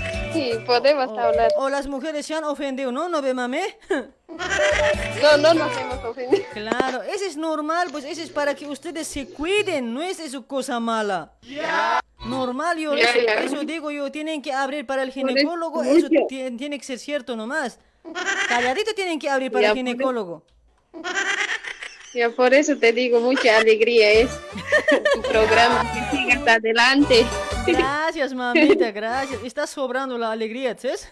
podemos 0.66 1.18
hablar. 1.18 1.50
O 1.56 1.68
las 1.68 1.86
mujeres 1.86 2.26
se 2.26 2.34
han 2.34 2.44
ofendido, 2.44 2.92
¿no? 2.92 3.08
¿No 3.08 3.20
ve, 3.22 3.34
mami? 3.34 3.60
No, 5.22 5.36
no 5.36 5.52
nos 5.54 5.76
hemos 5.76 6.04
ofendido. 6.04 6.44
Claro, 6.52 7.02
eso 7.02 7.24
es 7.26 7.36
normal, 7.36 7.88
pues 7.90 8.04
eso 8.04 8.22
es 8.22 8.30
para 8.30 8.54
que 8.54 8.66
ustedes 8.66 9.06
se 9.08 9.26
cuiden, 9.28 9.92
no 9.92 10.00
es 10.00 10.18
eso 10.20 10.46
cosa 10.46 10.78
mala. 10.80 11.32
Normal, 12.24 12.78
yo 12.78 12.94
Ya, 12.96 13.04
eso, 13.04 13.18
ya. 13.26 13.34
eso 13.34 13.60
digo 13.64 13.90
yo, 13.90 14.10
tienen 14.12 14.40
que 14.40 14.52
abrir 14.52 14.86
para 14.86 15.02
el 15.02 15.10
ginecólogo, 15.10 15.82
eso 15.82 16.08
ti- 16.08 16.26
tiene 16.56 16.78
que 16.78 16.84
ser 16.84 16.98
cierto 16.98 17.34
nomás. 17.36 17.78
Calladito 18.48 18.94
tienen 18.94 19.18
que 19.18 19.28
abrir 19.28 19.50
para 19.50 19.66
el 19.66 19.70
por 19.72 19.76
ginecólogo. 19.76 20.42
Ya 22.12 22.28
por 22.28 22.52
eso 22.52 22.76
te 22.76 22.92
digo, 22.92 23.20
mucha 23.20 23.58
alegría 23.58 24.10
es 24.10 24.30
tu 25.14 25.22
programa, 25.22 25.88
que 25.92 26.16
sigas 26.16 26.48
adelante. 26.48 27.24
Gracias, 27.66 28.34
mamita, 28.34 28.90
gracias. 28.90 29.40
Está 29.44 29.66
sobrando 29.66 30.18
la 30.18 30.32
alegría, 30.32 30.76
¿sabes? 30.76 31.08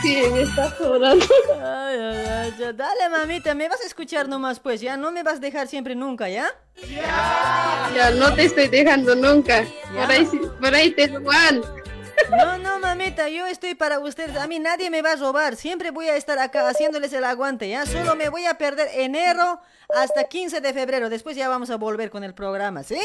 Sí, 0.00 0.22
me 0.32 0.42
está 0.42 0.76
sobrando. 0.76 1.26
Ay, 1.60 1.98
ay, 1.98 2.26
ay, 2.28 2.54
ya. 2.58 2.72
Dale, 2.72 3.08
mamita, 3.08 3.54
me 3.54 3.68
vas 3.68 3.80
a 3.82 3.86
escuchar 3.86 4.28
nomás, 4.28 4.60
pues, 4.60 4.80
ya 4.80 4.96
no 4.96 5.10
me 5.10 5.24
vas 5.24 5.36
a 5.36 5.40
dejar 5.40 5.66
siempre 5.66 5.96
nunca, 5.96 6.28
¿ya? 6.28 6.48
Ya 7.94 8.10
no 8.12 8.32
te 8.34 8.44
estoy 8.44 8.68
dejando 8.68 9.16
nunca. 9.16 9.64
Ya. 9.94 10.02
Por 10.02 10.10
ahí, 10.10 10.28
por 10.60 10.74
ahí 10.74 10.90
te 10.92 11.08
roban. 11.08 11.62
No, 12.30 12.58
no, 12.58 12.78
mamita, 12.78 13.28
yo 13.28 13.46
estoy 13.46 13.74
para 13.74 13.98
ustedes. 13.98 14.36
A 14.36 14.46
mí 14.46 14.58
nadie 14.58 14.90
me 14.90 15.02
va 15.02 15.12
a 15.12 15.16
robar. 15.16 15.56
Siempre 15.56 15.90
voy 15.90 16.08
a 16.08 16.16
estar 16.16 16.38
acá 16.38 16.68
haciéndoles 16.68 17.12
el 17.12 17.24
aguante, 17.24 17.68
¿ya? 17.68 17.86
Solo 17.86 18.14
me 18.16 18.28
voy 18.28 18.46
a 18.46 18.54
perder 18.54 18.88
enero 18.94 19.60
hasta 19.94 20.24
15 20.24 20.60
de 20.60 20.72
febrero. 20.72 21.10
Después 21.10 21.36
ya 21.36 21.48
vamos 21.48 21.70
a 21.70 21.76
volver 21.76 22.10
con 22.10 22.24
el 22.24 22.34
programa, 22.34 22.82
¿sí? 22.82 22.98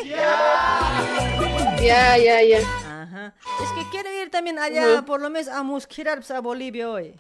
Ya, 1.82 2.18
ya, 2.18 2.42
ya. 2.42 2.60
Ajá. 2.60 3.34
Es 3.64 3.70
que 3.72 3.90
quiero 3.92 4.12
ir 4.22 4.30
también 4.32 4.60
allá, 4.60 5.04
por 5.06 5.22
lo 5.22 5.30
menos 5.30 5.48
a 5.48 5.64
Musquirar, 5.64 6.18
pues, 6.20 6.32
a 6.32 6.40
Bolivia 6.40 6.90
hoy. 6.90 7.20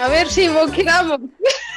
A 0.00 0.08
ver 0.08 0.28
si 0.28 0.48
moquiramos. 0.48 1.20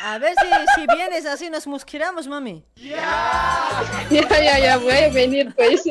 A 0.02 0.18
ver 0.18 0.34
si, 0.40 0.48
si 0.82 0.88
vienes 0.96 1.26
así 1.26 1.50
nos 1.50 1.68
musquiramos, 1.68 2.28
mami. 2.28 2.64
Ya, 2.76 3.84
ya, 4.10 4.60
ya, 4.60 4.78
voy 4.78 4.92
a 4.94 5.10
venir 5.10 5.54
pues. 5.56 5.84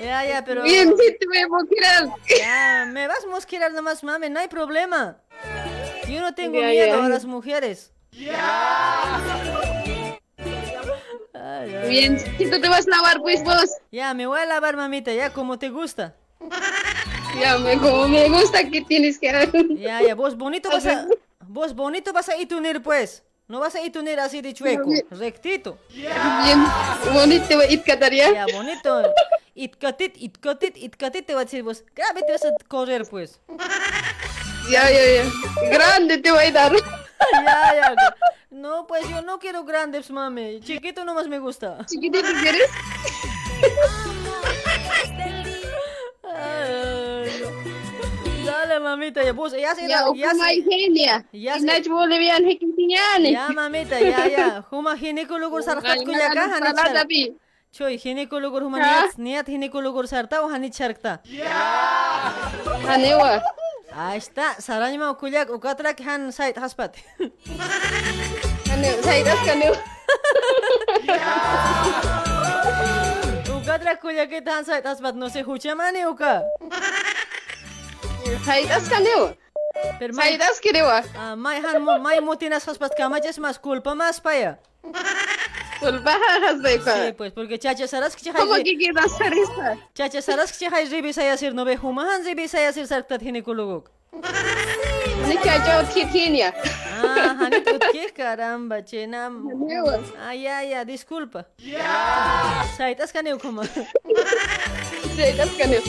Ya, 0.00 0.24
ya, 0.24 0.44
pero... 0.44 0.62
Bien, 0.64 0.92
sí 0.98 1.16
te 1.18 1.26
voy 1.26 1.38
a 1.38 1.48
moquirar. 1.48 2.08
Ya, 2.38 2.86
me 2.90 3.06
vas 3.06 3.24
a 3.24 3.28
mosquirar 3.28 3.72
nomás, 3.72 4.02
mami, 4.02 4.28
no 4.30 4.40
hay 4.40 4.48
problema. 4.48 5.18
Yo 6.08 6.20
no 6.20 6.34
tengo 6.34 6.60
Ya, 6.60 6.66
miedo 6.66 6.98
ya. 6.98 7.04
a 7.04 7.08
las 7.08 7.24
mujeres. 7.24 7.92
Bien, 11.88 12.18
si 12.38 12.50
tú 12.50 12.60
te 12.60 12.68
vas 12.68 12.86
a 12.86 12.90
lavar 12.90 13.20
pues 13.20 13.42
vos. 13.44 13.70
Ya, 13.90 14.12
me 14.14 14.26
voy 14.26 14.40
a 14.40 14.46
lavar, 14.46 14.76
mamita, 14.76 15.12
ya, 15.12 15.32
como 15.32 15.58
te 15.58 15.70
gusta. 15.70 16.14
Ya, 17.40 17.56
me, 17.58 17.78
como 17.78 18.08
me 18.08 18.28
gusta 18.28 18.68
que 18.68 18.82
tienes 18.82 19.18
que 19.18 19.30
hacer. 19.30 19.66
Ya, 19.76 20.02
ya, 20.02 20.14
vos 20.14 20.36
bonito 20.36 20.68
vas 20.68 20.86
a... 20.86 21.06
Vos 21.52 21.74
bonito 21.74 22.14
vas 22.14 22.30
a 22.30 22.36
ir 22.38 22.48
tunir, 22.48 22.82
pues. 22.82 23.22
No 23.46 23.60
vas 23.60 23.74
a 23.74 23.82
ir 23.82 23.92
tunir 23.92 24.18
así 24.18 24.40
de 24.40 24.54
chueco, 24.54 24.90
rectito. 25.10 25.78
Bien, 25.90 26.64
bonito, 27.12 27.62
Itkataria. 27.68 28.32
Ya, 28.32 28.46
bonito. 28.46 29.02
Itkatit, 29.54 30.16
itkatit, 30.16 30.78
itkatit 30.78 31.26
te 31.26 31.34
va 31.34 31.42
a 31.42 31.44
decir 31.44 31.62
vos. 31.62 31.84
Grave 31.94 32.22
te 32.22 32.32
vas 32.32 32.42
a 32.46 32.48
correr, 32.68 33.06
pues. 33.06 33.38
Ya, 34.70 34.90
ya, 34.90 35.04
ya. 35.16 35.24
Grande 35.68 36.16
te 36.18 36.30
voy 36.32 36.46
a 36.46 36.52
dar. 36.52 36.72
Ya, 37.32 37.74
ya. 37.74 37.94
No, 38.50 38.86
pues 38.86 39.08
yo 39.08 39.22
no 39.22 39.38
quiero 39.38 39.64
grandes, 39.64 40.10
mami. 40.10 40.58
Chiquito 40.60 41.04
nomás 41.04 41.28
me 41.28 41.38
gusta. 41.38 41.84
¿Chiquitito 41.86 42.26
quieres? 42.42 42.68
Ay, 46.34 47.30
Dale, 48.72 48.80
mamita, 48.84 49.22
ya 49.22 49.32
vos, 49.32 49.52
ya 49.52 49.74
se 49.74 49.82
Ya, 49.88 50.00
ya 50.16 50.32
se- 50.32 50.54
Igenia. 50.56 51.24
Ya 51.32 51.54
se- 51.54 51.60
Inach 51.60 51.86
bolivian 51.88 52.40
hekitiñani. 52.44 53.32
Ya, 53.32 53.48
mamita, 53.52 54.00
ya, 54.00 54.24
ya. 54.26 54.64
Huma 54.70 54.96
ginecólogo 54.96 55.60
sarhat 55.62 55.98
Ay, 56.00 56.04
kuya 56.04 56.28
ka 56.32 56.34
nagano 56.34 56.54
hanit 56.54 56.76
salada, 56.76 56.92
char. 57.00 57.06
pi. 57.06 57.36
Choy, 57.72 57.98
ginecólogo 57.98 58.60
huma 58.64 58.78
niat, 58.80 59.18
niat 59.18 59.46
ginecólogo 59.46 60.06
sarta 60.08 60.40
o 60.42 60.48
hanit 60.48 60.72
charkta. 60.72 61.20
Anewa. 62.88 63.42
Ahí 63.92 64.16
está, 64.18 64.56
saranyma 64.58 65.12
kuyak 65.20 65.50
ukatrak 65.52 66.00
han 66.00 66.32
sait 66.32 66.56
haspat. 66.56 66.96
Anewa, 68.72 69.02
saidas 69.04 69.38
kanewa. 69.44 69.76
Ukatrak 73.52 74.00
kuyak 74.00 74.32
han 74.48 74.64
sait 74.64 74.84
haspat, 74.84 75.14
no 75.14 75.28
se 75.28 75.42
hucha 75.44 75.76
mani 75.76 76.06
uka. 76.08 76.40
Saidas 78.44 78.88
kanewa. 78.88 79.36
Pero 79.98 80.14
Saidas 80.14 80.60
kirewa. 80.60 81.02
Ah, 81.16 81.36
mai 81.36 81.60
han 81.60 81.82
mo, 81.82 81.98
mai 81.98 82.20
motinas 82.20 82.66
haspat 82.68 82.94
kamaches 82.96 83.38
más 83.38 83.58
culpa 83.58 83.94
más 83.94 84.20
paya. 84.20 84.58
Kulbaha 85.80 86.48
hasbeka. 86.48 87.06
Sí, 87.06 87.12
pues 87.12 87.32
porque 87.32 87.58
chacha 87.58 87.86
saras 87.88 88.14
que 88.14 88.32
¿Cómo 88.32 88.54
hay 88.54 88.64
que 88.64 88.76
quieras 88.76 89.16
sarista? 89.16 89.78
Chacha 89.94 90.22
saras 90.22 90.56
que 90.58 90.66
hay 90.66 90.86
ribi 90.86 91.12
saya 91.12 91.36
sir 91.36 91.54
no 91.54 91.64
ve 91.64 91.76
huma 91.76 92.14
han 92.14 92.24
ribi 92.24 92.48
saya 92.48 92.72
sir 92.72 92.86
sarktat 92.86 93.22
ginecólogo. 93.22 93.84
Ni 95.26 95.38
chacho 95.38 95.88
titinia. 95.92 96.54
Ah, 97.02 97.36
hanit 97.40 97.66
utke 97.66 98.12
caramba, 98.14 98.84
chenam. 98.84 99.48
Anewa. 99.50 99.98
Ah, 100.20 100.34
ya, 100.34 100.62
ya, 100.62 100.84
disculpa. 100.84 101.46
Saitas 102.76 103.12
kaneu 103.12 103.38
como. 103.38 103.62
Saidas 105.16 105.50
kanewa. 105.58 105.82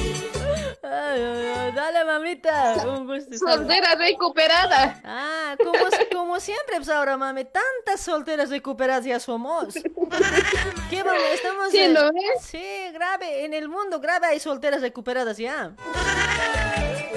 Ay, 0.83 1.71
dale, 1.73 2.03
mamita. 2.03 2.75
Un 2.87 3.07
gusto. 3.07 3.37
Soltera 3.37 3.95
recuperada. 3.95 4.99
Ah, 5.05 5.55
como, 5.57 5.79
como 6.11 6.39
siempre, 6.41 6.75
pues 6.75 6.89
ahora, 6.89 7.15
mami, 7.15 7.45
tantas 7.45 8.01
solteras 8.01 8.49
recuperadas 8.49 9.05
ya 9.05 9.19
somos. 9.19 9.75
¿Qué 10.89 11.03
vamos? 11.03 11.23
Estamos. 11.33 11.71
Sí, 11.71 11.79
eh, 11.79 11.87
¿no 11.87 12.11
ves? 12.11 12.41
Sí, 12.41 12.91
grave. 12.93 13.45
En 13.45 13.53
el 13.53 13.69
mundo 13.69 14.01
grave 14.01 14.27
hay 14.27 14.39
solteras 14.39 14.81
recuperadas 14.81 15.37
ya. 15.37 15.73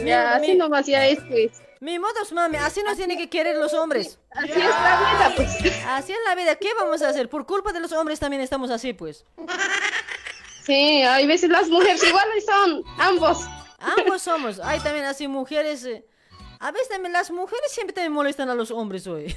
Ya, 0.05 0.37
así 0.37 0.53
mi, 0.53 0.55
nomás 0.55 0.87
ya 0.87 1.05
es 1.07 1.19
pues. 1.29 1.61
mi 1.81 1.99
modos, 1.99 2.31
mami, 2.33 2.59
así 2.59 2.83
nos 2.83 2.97
tienen 2.97 3.19
que 3.19 3.29
querer 3.29 3.57
los 3.57 3.75
hombres. 3.75 4.19
Así 4.31 4.53
es 4.53 4.59
la 4.59 4.99
vida 5.01 5.33
pues. 5.35 5.85
Así 5.87 6.13
es 6.13 6.19
la 6.25 6.35
vida. 6.37 6.55
¿Qué 6.55 6.69
vamos 6.79 7.03
a 7.03 7.09
hacer? 7.09 7.29
Por 7.29 7.47
culpa 7.47 7.73
de 7.73 7.81
los 7.81 7.91
hombres 7.93 8.21
también 8.21 8.43
estamos 8.43 8.71
así, 8.71 8.93
pues. 8.93 9.25
Sí, 10.67 10.73
hay 11.03 11.27
veces 11.27 11.49
las 11.49 11.69
mujeres 11.69 12.03
iguales 12.03 12.45
son 12.45 12.83
ambos. 12.99 13.39
Ambos 13.79 14.23
somos. 14.29 14.59
Hay 14.61 14.81
también 14.81 15.05
así 15.05 15.29
mujeres. 15.29 15.85
eh, 15.85 16.05
A 16.59 16.73
veces 16.73 16.89
también 16.89 17.13
las 17.13 17.31
mujeres 17.31 17.71
siempre 17.71 17.95
también 17.95 18.13
molestan 18.13 18.51
a 18.51 18.55
los 18.55 18.71
hombres 18.73 19.07
hoy. 19.07 19.35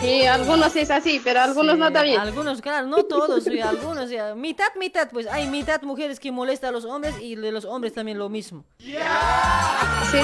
Sí, 0.00 0.24
algunos 0.24 0.74
es 0.76 0.90
así, 0.90 1.20
pero 1.22 1.42
algunos 1.42 1.76
no 1.76 1.92
también. 1.92 2.18
Algunos, 2.18 2.62
claro, 2.62 2.86
no 2.86 3.02
todos, 3.04 3.44
sí, 3.44 3.60
algunos, 3.60 4.08
ya. 4.08 4.34
mitad, 4.34 4.74
mitad, 4.76 5.10
pues 5.10 5.26
hay 5.26 5.46
mitad 5.46 5.82
mujeres 5.82 6.18
que 6.18 6.32
molestan 6.32 6.70
a 6.70 6.72
los 6.72 6.86
hombres 6.86 7.14
y 7.20 7.36
de 7.36 7.52
los 7.52 7.66
hombres 7.66 7.92
también 7.92 8.16
lo 8.18 8.30
mismo. 8.30 8.64
Sí, 8.78 8.96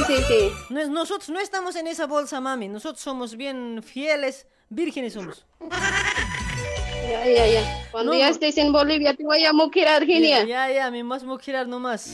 sí, 0.07 0.16
sí. 0.27 0.51
Nosotros 0.70 1.28
no 1.28 1.39
estamos 1.41 1.77
en 1.77 1.89
esa 1.89 2.07
bolsa, 2.07 2.41
mami, 2.41 2.69
nosotros 2.69 3.03
somos 3.03 3.37
bien 3.37 3.83
fieles, 3.83 4.47
vírgenes 4.70 5.12
somos. 5.12 5.45
Ya, 7.09 7.24
ya, 7.27 7.47
ya. 7.47 7.89
Cuando 7.91 8.12
No, 8.12 8.19
ya 8.19 8.28
estés 8.28 8.57
en 8.59 8.73
Bolivia 8.73 9.15
te 9.15 9.24
voy 9.24 9.45
a 9.45 9.53
moquir 9.53 9.87
Argenia. 9.89 10.45
Ya, 10.45 10.70
ya, 10.70 10.91
mi 10.91 11.03
más 11.03 11.23
mujer 11.24 11.66
nomás. 11.69 12.11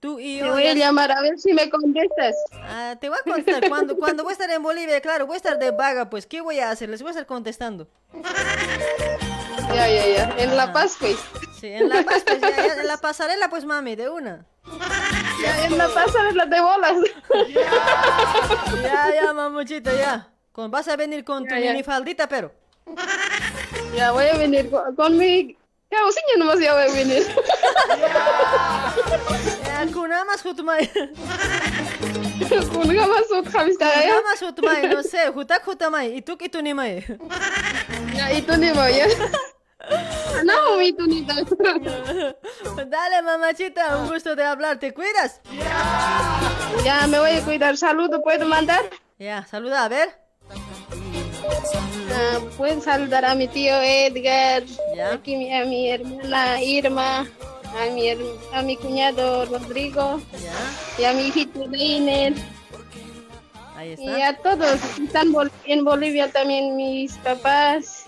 Tú 0.00 0.18
y 0.20 0.38
yo. 0.38 0.44
Te 0.46 0.50
voy 0.52 0.62
a 0.62 0.72
ya- 0.74 0.86
llamar 0.86 1.10
a 1.12 1.20
ver 1.20 1.38
si 1.38 1.52
me 1.52 1.68
contestas. 1.70 2.36
Ah, 2.52 2.94
te 3.00 3.08
voy 3.08 3.18
a 3.18 3.30
contestar. 3.30 3.68
Cuando, 3.68 3.96
cuando 3.96 4.22
voy 4.22 4.30
a 4.30 4.34
estar 4.34 4.50
en 4.50 4.62
Bolivia, 4.62 5.00
claro, 5.00 5.26
voy 5.26 5.34
a 5.34 5.36
estar 5.38 5.58
de 5.58 5.70
vaga, 5.72 6.08
pues, 6.08 6.26
¿qué 6.26 6.40
voy 6.40 6.60
a 6.60 6.70
hacer? 6.70 6.88
Les 6.88 7.00
voy 7.02 7.08
a 7.08 7.12
estar 7.12 7.26
contestando. 7.26 7.88
Ya, 9.74 9.88
ya, 9.88 10.06
ya. 10.06 10.34
En 10.38 10.56
La 10.56 10.72
Paz, 10.72 10.96
pues. 10.98 11.16
Sí, 11.60 11.66
en 11.66 11.88
la, 11.88 12.02
Paz, 12.04 12.22
pues, 12.24 12.40
ya, 12.40 12.50
ya, 12.50 12.74
en 12.80 12.86
la 12.86 12.96
pasarela, 12.98 13.50
pues, 13.50 13.64
mami, 13.64 13.96
de 13.96 14.08
una. 14.08 14.46
Ya, 15.42 15.66
en 15.66 15.76
La 15.78 15.88
las 15.88 16.50
de 16.50 16.60
bolas. 16.60 16.96
Ya, 18.82 19.14
ya, 19.14 19.32
mamuchita, 19.32 19.92
ya. 19.94 20.28
Con, 20.52 20.70
vas 20.70 20.88
a 20.88 20.96
venir 20.96 21.24
con 21.24 21.44
tu 21.44 21.54
Ya, 21.54 21.60
ya. 21.60 21.70
minifaldita, 21.72 22.28
pero. 22.28 22.52
Ya 23.96 24.12
voy 24.12 24.26
a 24.26 24.36
venir 24.36 24.70
con, 24.70 24.94
con 24.94 25.16
mi 25.18 25.56
causiña 25.90 26.36
nomás 26.38 26.60
ya 26.60 26.74
voy 26.74 26.82
a 26.82 26.92
venir. 26.92 27.26
Ya, 29.64 29.86
kunamas 29.92 30.44
o 33.32 33.44
jamista, 33.50 33.86
ya. 33.86 34.14
Kunamas 34.16 34.42
hutmay, 34.42 34.88
no 34.88 35.02
sé, 35.12 35.30
hutak 35.30 35.66
hutamay. 35.66 36.16
Y 36.16 36.22
tú 36.22 36.36
que 36.36 36.48
tú 36.48 36.62
ni 36.62 36.74
may. 36.74 37.04
Ya, 38.14 38.32
y 38.32 38.42
tú 38.42 38.56
ni 38.56 38.70
voy, 38.70 38.94
ya. 38.94 39.06
No, 40.44 40.76
mi 40.78 40.92
tunita. 40.92 41.34
Dale, 42.86 43.22
mamachita, 43.22 43.96
un 43.98 44.08
gusto 44.08 44.36
de 44.36 44.44
hablar. 44.44 44.78
¿Te 44.78 44.92
cuidas? 44.92 45.40
Ya, 46.84 47.06
me 47.06 47.18
voy 47.18 47.30
a 47.30 47.44
cuidar. 47.44 47.76
Saludo, 47.76 48.22
¿puedo 48.22 48.46
mandar? 48.46 48.88
Ya, 49.18 49.46
saluda, 49.46 49.84
a 49.84 49.88
ver. 49.88 50.18
Ah, 52.20 52.38
Pueden 52.56 52.82
saludar 52.82 53.24
a 53.24 53.34
mi 53.36 53.46
tío 53.46 53.80
Edgar, 53.80 54.64
Ya. 54.96 55.12
aquí 55.14 55.52
a 55.52 55.64
mi 55.64 55.88
hermana 55.90 56.60
Irma, 56.60 57.20
a 57.20 57.86
mi, 57.94 58.10
a 58.52 58.62
mi 58.62 58.76
cuñado 58.76 59.44
Rodrigo, 59.46 60.20
y 60.98 61.04
a 61.04 61.12
mi 61.12 61.28
hijito 61.28 61.64
Leiner, 61.68 62.32
Ahí 63.76 63.92
está. 63.92 64.02
y 64.18 64.22
a 64.22 64.36
todos. 64.36 64.80
Están 64.98 65.32
bol- 65.32 65.52
en 65.64 65.84
Bolivia 65.84 66.30
también 66.32 66.74
mis 66.76 67.12
papás, 67.18 68.06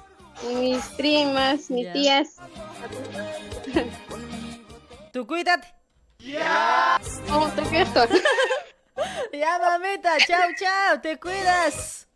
mis 0.60 0.84
primas, 0.96 1.70
mis 1.70 1.86
Ya. 1.86 1.92
tías. 1.92 2.28
Tú 5.12 5.24
cuídate. 5.26 5.68
Oh, 7.32 7.48
te 7.54 7.62
pierdo. 7.62 8.04
Ya, 9.32 9.58
mamita, 9.58 10.18
chao, 10.26 10.48
chao, 10.58 11.00
te 11.00 11.16
cuidas. 11.18 12.06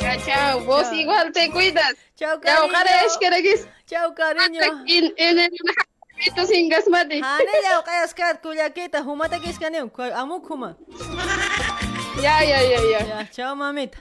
Chao, 0.00 0.16
chao. 0.26 0.60
Vos 0.60 0.82
chao. 0.82 0.94
igual 0.94 1.32
te 1.32 1.50
cuidas. 1.50 1.94
Chao, 2.16 2.40
cariño. 2.40 2.72
Chao, 2.72 3.20
cariño. 3.20 3.50
Chao, 3.86 4.14
cariño. 4.14 4.60
Chao, 4.60 4.60
cariño. 4.60 4.60
Chao, 4.60 4.84
cariño. 5.16 5.92
Esto 6.26 6.46
sin 6.46 6.68
gas 6.68 6.86
mate. 6.88 7.20
Hane 7.20 7.54
ya 7.64 7.80
ukay 7.80 7.98
askar 8.04 8.40
kulya 8.40 8.70
kita 8.70 9.02
humata 9.02 9.40
kis 9.40 9.58
kane 9.58 9.82
ukay 9.82 10.12
amuk 10.14 10.46
huma. 10.46 10.76
Ya 12.22 12.44
ya 12.46 12.62
ya 12.62 12.78
ya. 12.78 13.26
Chao 13.32 13.56
mamita. 13.56 13.98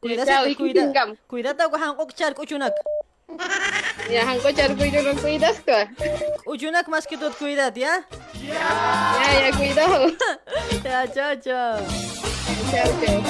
Cuidado 0.00 0.46
cuidado. 0.54 1.16
Cuidado 1.26 1.70
ko 1.70 1.76
hangok 1.78 2.14
char 2.14 2.34
kuchunak. 2.34 2.74
Ya 4.06 4.22
hangok 4.22 4.54
char 4.54 4.70
kuchunak 4.78 5.18
cuidas 5.18 5.58
ka. 5.66 5.72
Ah. 5.82 5.86
Kuchunak 6.46 6.86
mas 6.86 7.10
kitot 7.10 7.34
cuidad 7.34 7.74
ya. 7.74 8.06
¿ah? 8.54 9.18
Ya 9.18 9.30
ya 9.40 9.50
cuidado. 9.58 10.14
Ya 10.84 11.08
chao 11.10 11.34
chao. 11.42 11.80
Chao, 12.70 12.90
chao. 13.04 13.22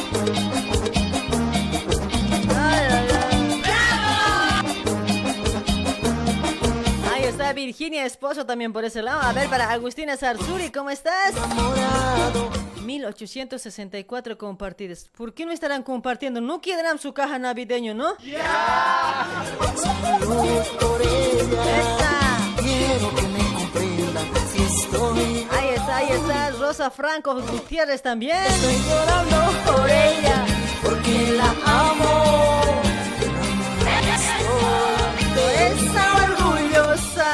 Ay, 2.56 2.84
ay, 2.90 3.08
ay. 3.12 3.62
Ahí 7.12 7.24
está 7.24 7.52
Virginia 7.52 8.04
Esposo 8.04 8.46
también 8.46 8.72
por 8.72 8.84
ese 8.84 9.02
lado. 9.02 9.20
A 9.22 9.32
ver, 9.32 9.48
para 9.48 9.70
Agustina 9.70 10.16
Sarzuri, 10.16 10.70
¿cómo 10.70 10.90
estás? 10.90 11.34
1864 12.84 14.38
compartidas. 14.38 15.10
¿Por 15.16 15.34
qué 15.34 15.46
no 15.46 15.52
estarán 15.52 15.82
compartiendo? 15.82 16.40
No 16.40 16.60
quedarán 16.60 16.98
su 16.98 17.12
caja 17.12 17.38
navideño, 17.38 17.94
¿no? 17.94 18.16
Que 18.16 18.34
Rosa 26.66 26.90
Franco 26.90 27.34
Gutiérrez 27.34 28.00
también. 28.00 28.38
Estoy 28.42 28.76
llorando 28.88 29.36
por 29.66 29.90
ella 29.90 30.46
porque 30.82 31.32
la 31.36 31.54
amo. 31.66 32.62
Estoy 35.20 35.92
tan 35.92 36.22
orgullosa. 36.24 37.30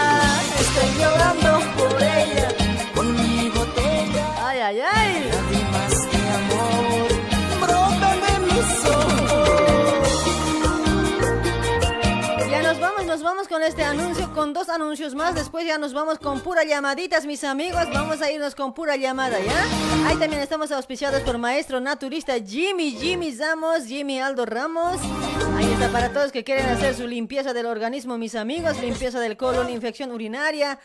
Estoy 0.58 0.90
llorando 1.00 1.50
por 1.78 2.02
ella 2.02 2.48
con 2.92 3.06
mi 3.14 3.48
botella. 3.50 4.24
Ay, 4.48 4.58
ay, 4.58 4.80
ay. 4.80 5.30
Lágrimas 5.30 5.94
de 6.10 6.18
amor 6.40 7.08
brotan 7.60 8.18
de 8.26 8.34
mis 8.52 8.70
ojos. 8.84 10.10
Ya 12.50 12.60
nos 12.62 12.80
vamos, 12.80 13.06
nos 13.06 13.22
vamos 13.22 13.46
con 13.46 13.62
este 13.62 13.84
anuncio, 13.84 14.19
con 14.34 14.52
dos 14.52 14.68
anuncios 14.68 15.14
más. 15.14 15.34
Después 15.34 15.66
ya 15.66 15.78
nos 15.78 15.92
vamos 15.92 16.18
con 16.18 16.40
pura 16.40 16.64
llamaditas, 16.64 17.26
mis 17.26 17.44
amigos. 17.44 17.82
Vamos 17.92 18.22
a 18.22 18.30
irnos 18.30 18.54
con 18.54 18.72
pura 18.72 18.96
llamada, 18.96 19.38
¿ya? 19.40 20.08
Ahí 20.08 20.16
también 20.16 20.42
estamos 20.42 20.70
auspiciados 20.72 21.22
por 21.22 21.38
maestro 21.38 21.80
naturista 21.80 22.34
Jimmy, 22.38 22.92
Jimmy 22.92 23.34
Ramos, 23.36 23.86
Jimmy 23.86 24.20
Aldo 24.20 24.46
Ramos. 24.46 24.98
Ahí 25.56 25.70
está 25.72 25.88
para 25.88 26.12
todos 26.12 26.32
que 26.32 26.44
quieren 26.44 26.66
hacer 26.66 26.94
su 26.94 27.06
limpieza 27.06 27.52
del 27.52 27.66
organismo, 27.66 28.18
mis 28.18 28.34
amigos. 28.34 28.80
Limpieza 28.80 29.20
del 29.20 29.36
colon, 29.36 29.70
infección 29.70 30.12
urinaria. 30.12 30.78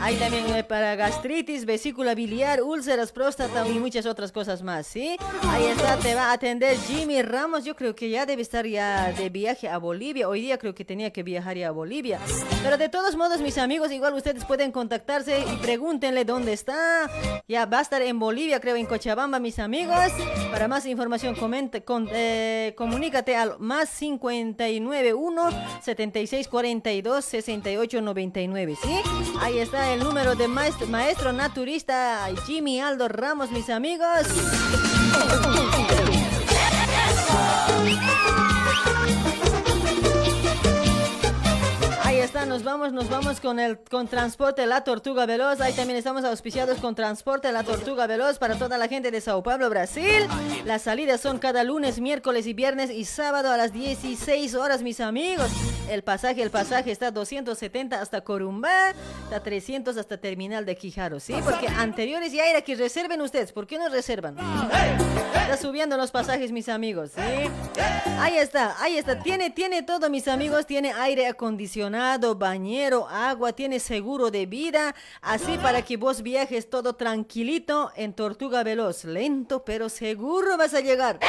Ahí 0.00 0.16
también 0.16 0.46
eh, 0.54 0.64
para 0.64 0.96
gastritis, 0.96 1.64
vesícula 1.64 2.14
biliar, 2.14 2.62
úlceras, 2.62 3.12
próstata 3.12 3.66
y 3.66 3.78
muchas 3.78 4.06
otras 4.06 4.32
cosas 4.32 4.62
más, 4.62 4.86
¿sí? 4.86 5.16
Ahí 5.48 5.64
está, 5.64 5.96
te 5.96 6.14
va 6.14 6.26
a 6.26 6.32
atender 6.32 6.76
Jimmy 6.86 7.22
Ramos. 7.22 7.64
Yo 7.64 7.74
creo 7.74 7.94
que 7.94 8.10
ya 8.10 8.26
debe 8.26 8.42
estar 8.42 8.66
ya 8.66 9.12
de 9.12 9.28
viaje 9.28 9.68
a 9.68 9.78
Bolivia. 9.78 10.28
Hoy 10.28 10.42
día 10.42 10.58
creo 10.58 10.74
que 10.74 10.84
tenía 10.84 11.10
que 11.10 11.22
viajar 11.22 11.58
a 11.58 11.70
Bolivia. 11.70 12.20
Pero 12.62 12.77
de 12.78 12.88
todos 12.88 13.16
modos, 13.16 13.40
mis 13.40 13.58
amigos, 13.58 13.90
igual 13.90 14.14
ustedes 14.14 14.44
pueden 14.44 14.70
contactarse 14.70 15.40
y 15.40 15.56
pregúntenle 15.56 16.24
dónde 16.24 16.52
está. 16.52 17.10
Ya 17.48 17.66
va 17.66 17.80
a 17.80 17.82
estar 17.82 18.00
en 18.02 18.20
Bolivia, 18.20 18.60
creo, 18.60 18.76
en 18.76 18.86
Cochabamba, 18.86 19.40
mis 19.40 19.58
amigos. 19.58 20.12
Para 20.52 20.68
más 20.68 20.86
información, 20.86 21.34
comente, 21.34 21.82
con, 21.82 22.08
eh, 22.12 22.74
comunícate 22.76 23.34
al 23.36 23.58
más 23.58 23.90
591 23.98 25.50
7642 25.82 27.24
6899, 27.24 28.76
¿sí? 28.80 29.00
Ahí 29.40 29.58
está 29.58 29.92
el 29.92 30.00
número 30.00 30.36
de 30.36 30.46
maestro, 30.46 30.86
maestro 30.86 31.32
naturista 31.32 32.28
Jimmy 32.46 32.80
Aldo 32.80 33.08
Ramos, 33.08 33.50
mis 33.50 33.68
amigos. 33.70 34.26
Está, 42.28 42.44
nos 42.44 42.62
vamos, 42.62 42.92
nos 42.92 43.08
vamos 43.08 43.40
con 43.40 43.58
el 43.58 43.78
con 43.78 44.06
transporte 44.06 44.66
La 44.66 44.84
Tortuga 44.84 45.24
Veloz. 45.24 45.62
Ahí 45.62 45.72
también 45.72 45.96
estamos 45.96 46.24
auspiciados 46.24 46.78
con 46.78 46.94
transporte 46.94 47.50
La 47.52 47.64
Tortuga 47.64 48.06
Veloz 48.06 48.38
para 48.38 48.56
toda 48.56 48.76
la 48.76 48.86
gente 48.86 49.10
de 49.10 49.22
Sao 49.22 49.42
Paulo, 49.42 49.70
Brasil. 49.70 50.26
Las 50.66 50.82
salidas 50.82 51.22
son 51.22 51.38
cada 51.38 51.64
lunes, 51.64 52.00
miércoles 52.00 52.46
y 52.46 52.52
viernes 52.52 52.90
y 52.90 53.06
sábado 53.06 53.50
a 53.50 53.56
las 53.56 53.72
16 53.72 54.54
horas, 54.56 54.82
mis 54.82 55.00
amigos. 55.00 55.48
El 55.88 56.02
pasaje, 56.02 56.42
el 56.42 56.50
pasaje 56.50 56.90
está 56.90 57.10
270 57.10 57.98
hasta 57.98 58.20
Corumbá, 58.20 58.90
está 59.24 59.42
300 59.42 59.96
hasta 59.96 60.18
Terminal 60.18 60.66
de 60.66 60.76
Quijaro, 60.76 61.20
¿sí? 61.20 61.34
Porque 61.42 61.66
anteriores 61.68 62.30
ya 62.30 62.44
era 62.44 62.60
que 62.60 62.74
reserven 62.74 63.22
ustedes. 63.22 63.52
¿Por 63.52 63.66
qué 63.66 63.78
no 63.78 63.88
reservan? 63.88 64.36
Está 65.32 65.56
subiendo 65.56 65.96
los 65.96 66.10
pasajes, 66.10 66.52
mis 66.52 66.68
amigos, 66.68 67.12
¿sí? 67.14 67.48
Ahí 68.18 68.36
está, 68.36 68.76
ahí 68.82 68.98
está. 68.98 69.20
Tiene, 69.20 69.48
tiene 69.48 69.82
todo, 69.82 70.10
mis 70.10 70.28
amigos. 70.28 70.66
Tiene 70.66 70.92
aire 70.92 71.26
acondicionado, 71.26 72.17
bañero, 72.18 73.08
agua, 73.08 73.52
tiene 73.52 73.80
seguro 73.80 74.30
de 74.30 74.46
vida. 74.46 74.94
Así 75.22 75.58
para 75.58 75.82
que 75.82 75.96
vos 75.96 76.22
viajes 76.22 76.68
todo 76.68 76.94
tranquilito 76.94 77.90
en 77.96 78.12
Tortuga 78.12 78.62
Veloz. 78.62 79.04
Lento, 79.04 79.64
pero 79.64 79.88
seguro 79.88 80.56
vas 80.56 80.74
a 80.74 80.80
llegar. 80.80 81.20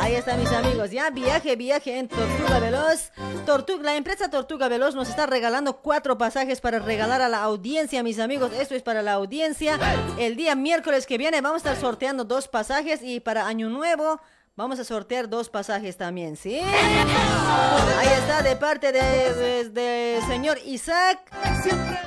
Ahí 0.00 0.14
está, 0.14 0.36
mis 0.36 0.50
amigos. 0.52 0.90
Ya, 0.90 1.10
viaje, 1.10 1.56
viaje 1.56 1.98
en 1.98 2.08
Tortuga 2.08 2.58
Veloz. 2.58 3.10
Tortuga, 3.44 3.82
la 3.84 3.96
empresa 3.96 4.30
Tortuga 4.30 4.68
Veloz 4.68 4.94
nos 4.94 5.08
está 5.08 5.26
regalando 5.26 5.78
cuatro 5.78 6.16
pasajes 6.16 6.60
para 6.60 6.78
regalar 6.78 7.20
a 7.20 7.28
la 7.28 7.42
audiencia, 7.42 8.02
mis 8.02 8.18
amigos. 8.18 8.52
Esto 8.52 8.74
es 8.74 8.82
para 8.82 9.02
la 9.02 9.12
audiencia. 9.12 9.78
El 10.18 10.36
día 10.36 10.54
miércoles 10.54 11.06
que 11.06 11.18
viene 11.18 11.40
vamos 11.40 11.64
a 11.64 11.70
estar 11.70 11.80
sorteando 11.80 12.24
dos 12.24 12.48
pasajes 12.48 13.02
y 13.02 13.20
para 13.20 13.46
Año 13.46 13.68
Nuevo. 13.68 14.20
Vamos 14.60 14.78
a 14.78 14.84
sortear 14.84 15.26
dos 15.26 15.48
pasajes 15.48 15.96
también, 15.96 16.36
¿sí? 16.36 16.60
Ahí 16.60 18.08
está, 18.18 18.42
de 18.42 18.56
parte 18.56 18.92
de, 18.92 19.00
de- 19.34 19.70
de 19.70 20.20
señor 20.28 20.58
Isaac 20.66 21.18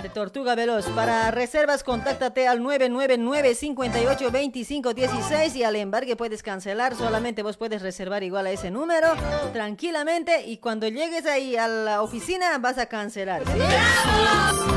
de 0.03 0.09
Tortuga 0.09 0.53
Veloz. 0.53 0.85
Para 0.89 1.31
reservas, 1.31 1.83
contáctate 1.83 2.47
al 2.47 2.59
999-582516 2.61 5.55
y 5.55 5.63
al 5.63 5.75
embarque 5.77 6.15
puedes 6.15 6.43
cancelar. 6.43 6.95
Solamente 6.95 7.41
vos 7.41 7.57
puedes 7.57 7.81
reservar 7.81 8.21
igual 8.21 8.45
a 8.45 8.51
ese 8.51 8.69
número 8.69 9.07
tranquilamente 9.51 10.45
y 10.45 10.57
cuando 10.57 10.87
llegues 10.87 11.25
ahí 11.25 11.57
a 11.57 11.67
la 11.67 12.03
oficina 12.03 12.55
vas 12.59 12.77
a 12.77 12.85
cancelar, 12.85 13.41
¿sí? 13.45 13.59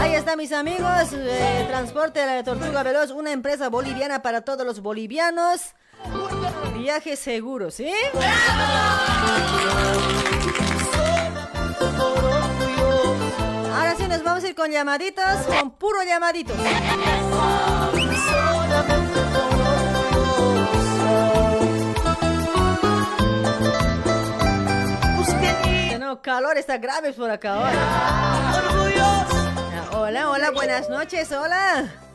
Ahí 0.01 0.15
está, 0.15 0.35
mis 0.35 0.53
amigos. 0.53 1.13
eh, 1.13 1.67
Transporte 1.69 2.21
de 2.21 2.43
Tortuga 2.43 2.83
Veloz, 2.83 3.11
una 3.11 3.33
empresa 3.33 3.69
boliviana 3.69 4.23
para 4.23 4.41
todos 4.41 4.65
los 4.67 4.81
bolivianos. 4.81 5.75
Viaje 6.75 7.17
seguro, 7.17 7.71
¿sí? 7.71 7.91
Ahora 13.75 13.95
sí 13.97 14.07
nos 14.09 14.23
vamos 14.23 14.45
a 14.45 14.49
ir 14.49 14.55
con 14.55 14.71
llamaditos, 14.71 15.25
con 15.47 15.71
puro 15.73 16.03
llamaditos. 16.05 16.57
Tenemos 25.91 26.19
calor, 26.21 26.57
está 26.57 26.79
grave 26.79 27.13
por 27.13 27.31
acá 27.31 27.55
ahora. 27.55 27.73
Hola, 29.93 30.31
hola, 30.31 30.51
buenas 30.51 30.89
noches, 30.89 31.33
hola. 31.33 32.06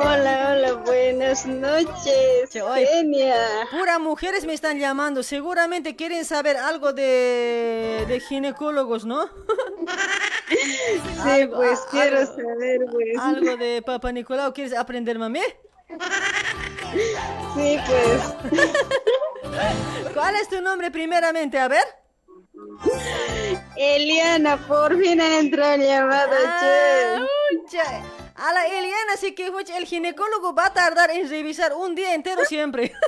Hola, 0.00 0.52
hola, 0.52 0.72
buenas 0.84 1.44
noches. 1.46 2.54
Oye, 2.62 2.86
Genia. 2.86 3.34
Pura 3.70 3.98
mujeres 3.98 4.44
me 4.46 4.54
están 4.54 4.78
llamando. 4.78 5.22
Seguramente 5.22 5.96
quieren 5.96 6.24
saber 6.24 6.56
algo 6.56 6.92
de, 6.92 8.04
de 8.06 8.20
ginecólogos, 8.20 9.04
¿no? 9.04 9.28
Sí, 10.48 11.46
pues 11.54 11.80
quiero 11.90 12.24
saber, 12.24 12.78
pues. 12.90 13.18
Algo 13.20 13.56
de 13.58 13.82
Papa 13.86 14.10
Nicolau. 14.12 14.54
¿Quieres 14.54 14.72
aprender, 14.74 15.18
mami? 15.18 15.40
Sí, 17.54 17.78
pues. 17.86 18.62
¿Cuál 20.14 20.36
es 20.36 20.48
tu 20.48 20.62
nombre 20.62 20.90
primeramente? 20.90 21.58
A 21.58 21.68
ver. 21.68 21.84
Eliana, 23.76 24.56
por 24.66 24.98
fin 24.98 25.20
entró 25.20 25.64
el 25.66 25.82
llamado, 25.82 26.32
Ah, 26.46 27.26
ucha. 27.62 28.02
A 28.38 28.52
la 28.52 28.66
Eliana 28.66 29.16
sí 29.18 29.34
que 29.34 29.50
el 29.76 29.86
ginecólogo 29.86 30.54
va 30.54 30.66
a 30.66 30.72
tardar 30.72 31.10
en 31.10 31.28
revisar 31.28 31.74
un 31.74 31.94
día 31.94 32.14
entero 32.14 32.44
siempre. 32.44 32.92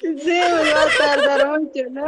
Sí, 0.00 0.24
me 0.26 0.72
va 0.72 0.82
a 0.82 0.88
tardar 0.98 1.60
mucho, 1.60 1.82
¿no? 1.90 2.04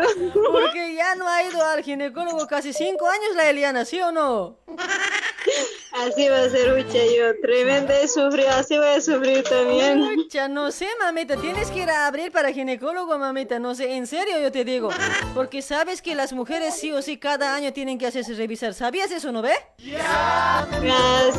Porque 0.50 0.94
ya 0.94 1.14
no 1.14 1.26
ha 1.28 1.42
ido 1.44 1.64
al 1.64 1.82
ginecólogo 1.82 2.46
casi 2.48 2.72
cinco 2.72 3.06
años 3.08 3.36
la 3.36 3.48
Eliana, 3.48 3.84
¿sí 3.84 4.00
o 4.02 4.10
no? 4.10 4.58
Así 5.94 6.26
va 6.28 6.40
a 6.40 6.48
ser, 6.48 6.72
Ucha, 6.72 6.98
yo 7.16 7.38
tremenda 7.42 7.98
he 8.00 8.08
sufrido, 8.08 8.48
así 8.50 8.78
voy 8.78 8.86
a 8.86 9.00
sufrir 9.00 9.44
también. 9.44 10.00
Ucha, 10.18 10.48
no 10.48 10.70
sé, 10.70 10.88
mamita, 10.98 11.36
tienes 11.36 11.70
que 11.70 11.80
ir 11.80 11.90
a 11.90 12.06
abrir 12.06 12.32
para 12.32 12.50
ginecólogo, 12.50 13.18
mamita, 13.18 13.58
no 13.58 13.74
sé, 13.74 13.92
en 13.94 14.06
serio 14.06 14.40
yo 14.40 14.50
te 14.50 14.64
digo. 14.64 14.88
Porque 15.34 15.60
sabes 15.60 16.00
que 16.00 16.14
las 16.14 16.32
mujeres 16.32 16.74
sí 16.74 16.92
o 16.92 17.02
sí 17.02 17.18
cada 17.18 17.54
año 17.54 17.72
tienen 17.74 17.98
que 17.98 18.06
hacerse 18.06 18.34
revisar. 18.34 18.72
¿Sabías 18.72 19.10
eso, 19.10 19.32
no 19.32 19.42
ve? 19.42 19.52
Ah, 20.00 20.66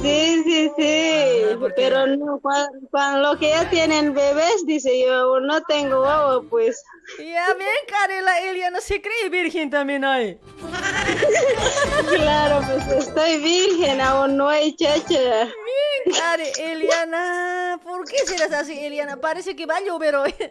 sí, 0.02 0.44
sí, 0.44 0.72
sí. 0.78 1.32
Pero 1.76 2.06
no, 2.06 2.40
cuando, 2.40 2.70
cuando 2.92 3.34
lo 3.34 3.40
que 3.40 3.50
ya 3.50 3.68
tienen 3.70 4.14
bebés, 4.14 4.66
dice 4.68 5.04
yo, 5.04 5.40
no 5.40 5.62
tengo 5.64 6.00
guagua, 6.02 6.44
pues. 6.50 6.84
Ya 7.18 7.54
bien, 7.56 7.70
Karen, 7.88 8.24
la 8.24 8.40
Eliana 8.40 8.82
se 8.82 9.02
cree 9.02 9.30
virgen 9.30 9.70
también 9.70 10.06
ahí. 10.06 10.38
Claro, 12.10 12.62
pues 12.66 13.08
estoy 13.08 13.38
virgen, 13.38 14.02
aún 14.02 14.38
no 14.38 14.43
hay 14.50 14.76
chacha. 14.76 15.06
Bien, 15.46 16.16
Karen, 16.20 16.48
Eliana. 16.60 17.80
¿Por 17.84 18.06
qué 18.08 18.18
serás 18.26 18.52
así, 18.54 18.78
Eliana? 18.78 19.18
Parece 19.18 19.56
que 19.56 19.66
va 19.66 19.78
a 19.78 19.82
llover 19.82 20.16
hoy. 20.16 20.34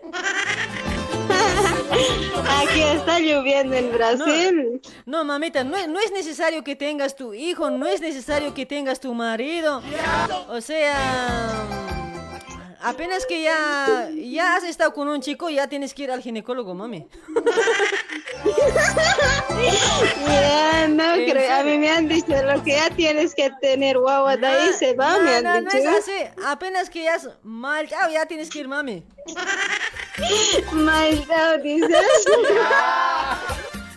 Aquí 2.60 2.80
está 2.80 3.18
lloviendo 3.18 3.74
en 3.76 3.92
Brasil. 3.92 4.80
No, 5.06 5.18
no, 5.18 5.24
mamita, 5.24 5.62
no, 5.64 5.76
es- 5.76 5.88
no 5.88 6.00
es 6.00 6.10
necesario 6.12 6.62
que 6.64 6.76
tengas 6.76 7.16
tu 7.16 7.34
hijo, 7.34 7.70
no 7.70 7.86
es 7.86 8.00
necesario 8.00 8.54
que 8.54 8.66
tengas 8.66 9.00
tu 9.00 9.12
marido. 9.14 9.82
O 10.48 10.60
sea, 10.60 10.94
apenas 12.82 13.26
que 13.26 13.42
ya, 13.42 14.10
ya 14.14 14.56
has 14.56 14.64
estado 14.64 14.92
con 14.94 15.08
un 15.08 15.20
chico, 15.20 15.48
ya 15.50 15.68
tienes 15.68 15.92
que 15.94 16.04
ir 16.04 16.10
al 16.10 16.22
ginecólogo, 16.22 16.74
mami. 16.74 17.06
Ya, 20.26 20.88
no 20.88 21.14
¿En 21.14 21.30
creo. 21.30 21.52
A 21.54 21.62
mí 21.62 21.78
me 21.78 21.90
han 21.90 22.08
dicho 22.08 22.34
lo 22.42 22.62
que 22.62 22.72
ya 22.72 22.90
tienes 22.90 23.34
que 23.34 23.50
tener 23.60 23.98
guagua, 23.98 24.36
de 24.36 24.46
ahí 24.46 24.70
se 24.78 24.94
va, 24.94 25.18
no, 25.18 25.24
me 25.24 25.34
han 25.36 25.44
no, 25.44 25.60
no 25.60 25.70
dicho. 25.70 25.76
es 25.76 25.86
así. 25.86 26.40
Apenas 26.46 26.90
que 26.90 27.04
ya 27.04 27.14
has 27.14 27.28
mal, 27.42 27.88
chao, 27.88 28.10
ya 28.10 28.26
tienes 28.26 28.50
que 28.50 28.60
ir, 28.60 28.68
mami. 28.68 29.04
Maldado, 30.72 31.58
dices. 31.58 31.90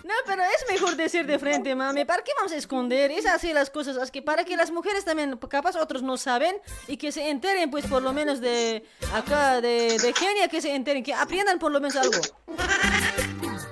No, 0.04 0.14
pero 0.28 0.44
es 0.44 0.66
mejor 0.72 0.96
decir 0.96 1.26
de 1.26 1.40
frente, 1.40 1.74
mami. 1.74 2.06
¿Para 2.06 2.24
qué 2.24 2.32
vamos 2.38 2.52
a 2.52 2.58
esconder? 2.58 3.12
Es 3.12 3.26
así 3.26 3.54
las 3.54 3.70
cosas. 3.72 3.98
Es 3.98 4.12
que 4.12 4.22
para 4.22 4.44
que 4.44 4.56
las 4.56 4.70
mujeres 4.72 5.04
también, 5.04 5.36
capaz 5.50 5.76
otros 5.76 6.04
no 6.04 6.18
saben 6.18 6.56
y 6.88 6.98
que 6.98 7.12
se 7.12 7.30
enteren, 7.30 7.72
pues 7.72 7.86
por 7.88 8.04
lo 8.04 8.14
menos 8.14 8.40
de 8.40 8.86
acá, 9.14 9.62
de, 9.62 9.98
de 9.98 10.14
genia, 10.14 10.48
que 10.48 10.62
se 10.62 10.76
enteren, 10.76 11.04
que 11.04 11.14
aprendan 11.14 11.58
por 11.58 11.72
lo 11.72 11.82
menos 11.82 11.96
algo. 11.96 12.18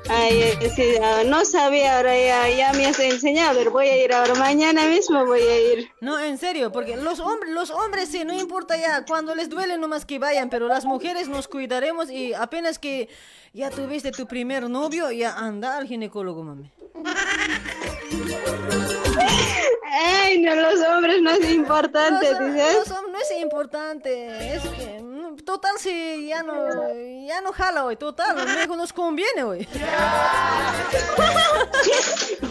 Ay, 0.10 0.58
sí, 0.76 0.96
no 1.28 1.46
sabía, 1.46 1.98
ahora 1.98 2.14
ya, 2.20 2.50
ya 2.50 2.74
me 2.74 2.86
has 2.88 3.00
enseñado. 3.00 3.52
A 3.52 3.54
ver, 3.54 3.70
voy 3.70 3.88
a 3.88 4.04
ir 4.04 4.14
ahora, 4.14 4.36
mañana 4.36 4.86
mismo 4.88 5.26
voy 5.26 5.42
a 5.42 5.74
ir. 5.74 5.90
No, 6.02 6.20
en 6.20 6.38
serio, 6.38 6.72
porque 6.72 6.98
los 6.98 7.20
hombres, 7.20 7.52
los 7.54 7.70
hombres 7.72 8.10
sí, 8.10 8.24
no 8.26 8.34
importa 8.34 8.76
ya, 8.78 9.06
cuando 9.06 9.34
les 9.34 9.50
duele 9.50 9.78
nomás 9.78 10.06
que 10.06 10.20
vayan, 10.20 10.50
pero 10.50 10.68
las 10.68 10.84
mujeres 10.86 11.30
nos 11.30 11.48
cuidaremos 11.48 12.10
y 12.12 12.34
apenas 12.34 12.80
que 12.80 13.08
ya 13.54 13.70
tuviste 13.70 14.12
tu 14.12 14.28
primer 14.28 14.70
novio, 14.70 15.10
ya 15.12 15.38
anda 15.38 15.78
al 15.78 15.88
ginecólogo, 15.88 16.44
mami. 16.44 16.72
Ay, 19.96 20.40
no, 20.42 20.56
los 20.56 20.80
hombres 20.88 21.22
no 21.22 21.32
es 21.32 21.50
importante, 21.52 22.28
dices. 22.28 22.78
no, 22.80 22.86
son- 22.96 23.12
no 23.12 23.18
es 23.20 23.32
importante, 23.40 24.56
es 24.56 24.62
que 24.64 25.02
total 25.46 25.78
si 25.80 26.28
ya 26.28 26.44
no 26.44 26.54
ya 27.26 27.42
no 27.42 27.52
jala 27.54 27.86
hoy, 27.86 27.96
total, 27.96 28.36
luego 28.54 28.76
nos 28.76 28.92
conviene 28.94 29.44
hoy. 29.44 29.68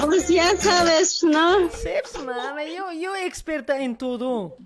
Pues 0.05 0.29
ya 0.29 0.57
sabes, 0.57 1.23
¿no? 1.23 1.71
Sí, 1.71 1.91
pues, 2.13 2.25
mami, 2.25 2.75
yo, 2.75 2.93
yo 2.93 3.15
experta 3.17 3.79
en 3.79 3.97
todo. 3.97 4.57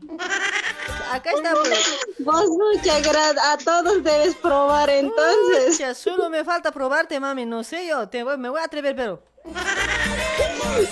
Acá 1.12 1.30
está 1.30 1.52
pues. 1.52 1.98
Vos 2.18 2.46
mucha 2.48 3.00
gra- 3.00 3.38
a 3.52 3.56
todos 3.58 4.02
debes 4.02 4.34
probar 4.36 4.88
entonces. 4.90 5.76
Pucha, 5.76 5.94
solo 5.94 6.30
me 6.30 6.42
falta 6.44 6.70
probarte, 6.72 7.20
mami, 7.20 7.44
no 7.46 7.62
sé 7.64 7.86
yo, 7.86 8.08
te 8.08 8.22
voy- 8.24 8.38
me 8.38 8.48
voy 8.48 8.60
a 8.60 8.64
atrever, 8.64 8.96
pero 8.96 9.22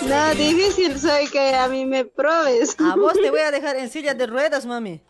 No, 0.03 0.35
difícil 0.35 0.99
soy 0.99 1.27
que 1.29 1.55
a 1.55 1.67
mí 1.67 1.85
me 1.85 2.05
probes. 2.05 2.75
a 2.79 2.95
vos 2.95 3.13
te 3.13 3.29
voy 3.31 3.41
a 3.41 3.51
dejar 3.57 3.75
en 3.77 3.89
silla 3.89 4.13
de 4.13 4.27
ruedas, 4.27 4.65
mami. 4.65 5.01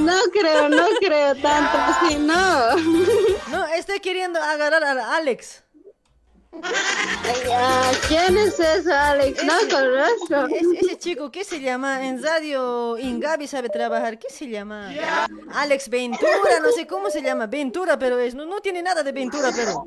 No 0.00 0.18
creo, 0.32 0.68
no 0.68 0.84
creo 1.00 1.34
tanto 1.36 1.78
así, 1.78 2.16
no. 2.16 2.76
No, 3.50 3.66
estoy 3.76 4.00
queriendo 4.00 4.40
agarrar 4.40 4.82
a 4.84 5.16
Alex. 5.16 5.62
Ah, 7.52 7.92
¿Quién 8.08 8.36
es 8.36 8.58
eso, 8.58 8.92
Alex? 8.92 9.42
No 9.44 9.54
conozco. 9.70 10.54
Es- 10.54 10.82
ese 10.84 10.98
chico, 10.98 11.30
¿qué 11.30 11.44
se 11.44 11.60
llama? 11.60 12.06
En 12.06 12.22
radio 12.22 12.98
Ingabi 12.98 13.46
sabe 13.46 13.68
trabajar. 13.68 14.18
¿Qué 14.18 14.28
se 14.30 14.48
llama? 14.48 14.92
Alex 15.54 15.88
Ventura, 15.88 16.58
no 16.62 16.70
sé 16.72 16.86
cómo 16.86 17.08
se 17.10 17.22
llama. 17.22 17.46
Ventura, 17.46 17.98
pero 17.98 18.18
es, 18.18 18.34
no, 18.34 18.46
no 18.46 18.60
tiene 18.60 18.82
nada 18.82 19.02
de 19.02 19.12
Ventura, 19.12 19.50
pero. 19.54 19.84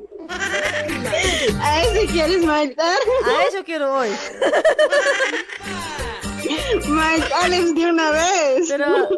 ¿A 1.60 1.82
ese 1.82 2.06
quieres 2.06 2.42
matar? 2.42 2.98
A 3.24 3.42
eso 3.44 3.62
quiero 3.64 3.94
hoy. 3.94 4.08
Mike 6.86 7.32
Alex 7.42 7.74
de 7.74 7.86
una 7.86 8.10
vez. 8.10 8.66
Pero, 8.68 9.08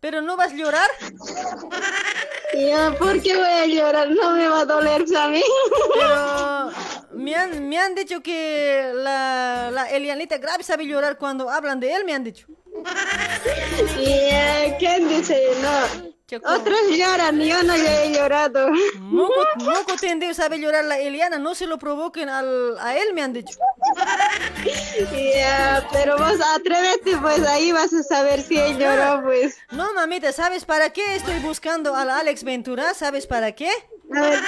pero 0.00 0.22
no 0.22 0.36
vas 0.36 0.52
a 0.52 0.56
llorar. 0.56 0.90
Ya, 2.54 2.94
¿por 2.98 3.20
qué 3.22 3.36
voy 3.36 3.46
a 3.46 3.66
llorar? 3.66 4.10
No 4.10 4.32
me 4.32 4.48
va 4.48 4.60
a 4.60 4.64
doler 4.64 5.04
a 5.16 5.28
mí. 5.28 5.42
Pero 5.94 6.70
me 7.12 7.34
han, 7.34 7.68
me 7.68 7.78
han 7.78 7.94
dicho 7.94 8.22
que 8.22 8.92
la, 8.94 9.70
la 9.72 9.90
Elianita 9.90 10.38
Grave 10.38 10.64
sabe 10.64 10.86
llorar 10.86 11.18
cuando 11.18 11.50
hablan 11.50 11.80
de 11.80 11.92
él, 11.92 12.04
me 12.04 12.14
han 12.14 12.24
dicho. 12.24 12.46
Ya, 13.98 14.76
¿quién 14.78 15.08
dice? 15.08 15.42
No. 15.62 16.09
Otros 16.36 16.78
lloran, 16.90 17.40
yo 17.40 17.62
no 17.62 17.74
he 17.74 18.12
llorado. 18.12 18.68
Moco, 18.98 19.34
moco 19.56 19.96
tendido 20.00 20.34
sabe 20.34 20.60
llorar 20.60 20.84
la 20.84 20.98
Eliana, 20.98 21.38
no 21.38 21.54
se 21.54 21.66
lo 21.66 21.78
provoquen 21.78 22.28
al, 22.28 22.78
a 22.78 22.96
él, 22.96 23.14
me 23.14 23.22
han 23.22 23.32
dicho. 23.32 23.58
Ya, 25.34 25.86
pero 25.92 26.18
vos 26.18 26.36
atrévete, 26.54 27.16
pues 27.18 27.42
ahí 27.46 27.72
vas 27.72 27.92
a 27.92 28.02
saber 28.02 28.42
si 28.42 28.58
él 28.58 28.78
lloró, 28.78 29.22
pues. 29.24 29.56
No, 29.70 29.92
mamita, 29.94 30.32
¿sabes 30.32 30.64
para 30.64 30.90
qué 30.90 31.16
estoy 31.16 31.38
buscando 31.40 31.94
al 31.96 32.10
Alex 32.10 32.44
Ventura? 32.44 32.94
¿Sabes 32.94 33.26
para 33.26 33.52
qué? 33.52 33.70
A 34.14 34.20
ver, 34.20 34.38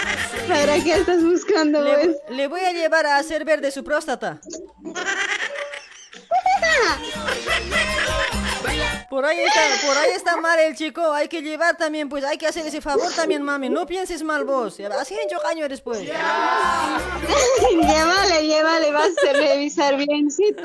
¿para 0.48 0.74
qué 0.82 0.94
estás 0.94 1.22
buscando, 1.22 1.82
Le, 1.82 1.94
pues? 1.94 2.16
le 2.30 2.48
voy 2.48 2.60
a 2.60 2.72
llevar 2.72 3.06
a 3.06 3.16
hacer 3.16 3.44
verde 3.44 3.70
su 3.70 3.84
próstata. 3.84 4.40
Por 9.12 9.26
ahí 9.26 9.40
está, 9.40 9.60
por 9.86 9.98
ahí 9.98 10.10
está 10.12 10.38
mal 10.38 10.58
el 10.58 10.74
chico, 10.74 11.12
hay 11.12 11.28
que 11.28 11.42
llevar 11.42 11.76
también, 11.76 12.08
pues 12.08 12.24
hay 12.24 12.38
que 12.38 12.46
hacer 12.46 12.66
ese 12.66 12.80
favor 12.80 13.12
también, 13.14 13.42
mami, 13.42 13.68
no 13.68 13.84
pienses 13.84 14.22
mal 14.22 14.46
vos, 14.46 14.80
así 14.98 15.14
en 15.14 15.28
años 15.50 15.68
después. 15.68 16.00
llévale, 17.70 18.46
llévale, 18.46 18.90
vas 18.90 19.10
a 19.28 19.32
revisar 19.34 19.98
biencito. 19.98 20.62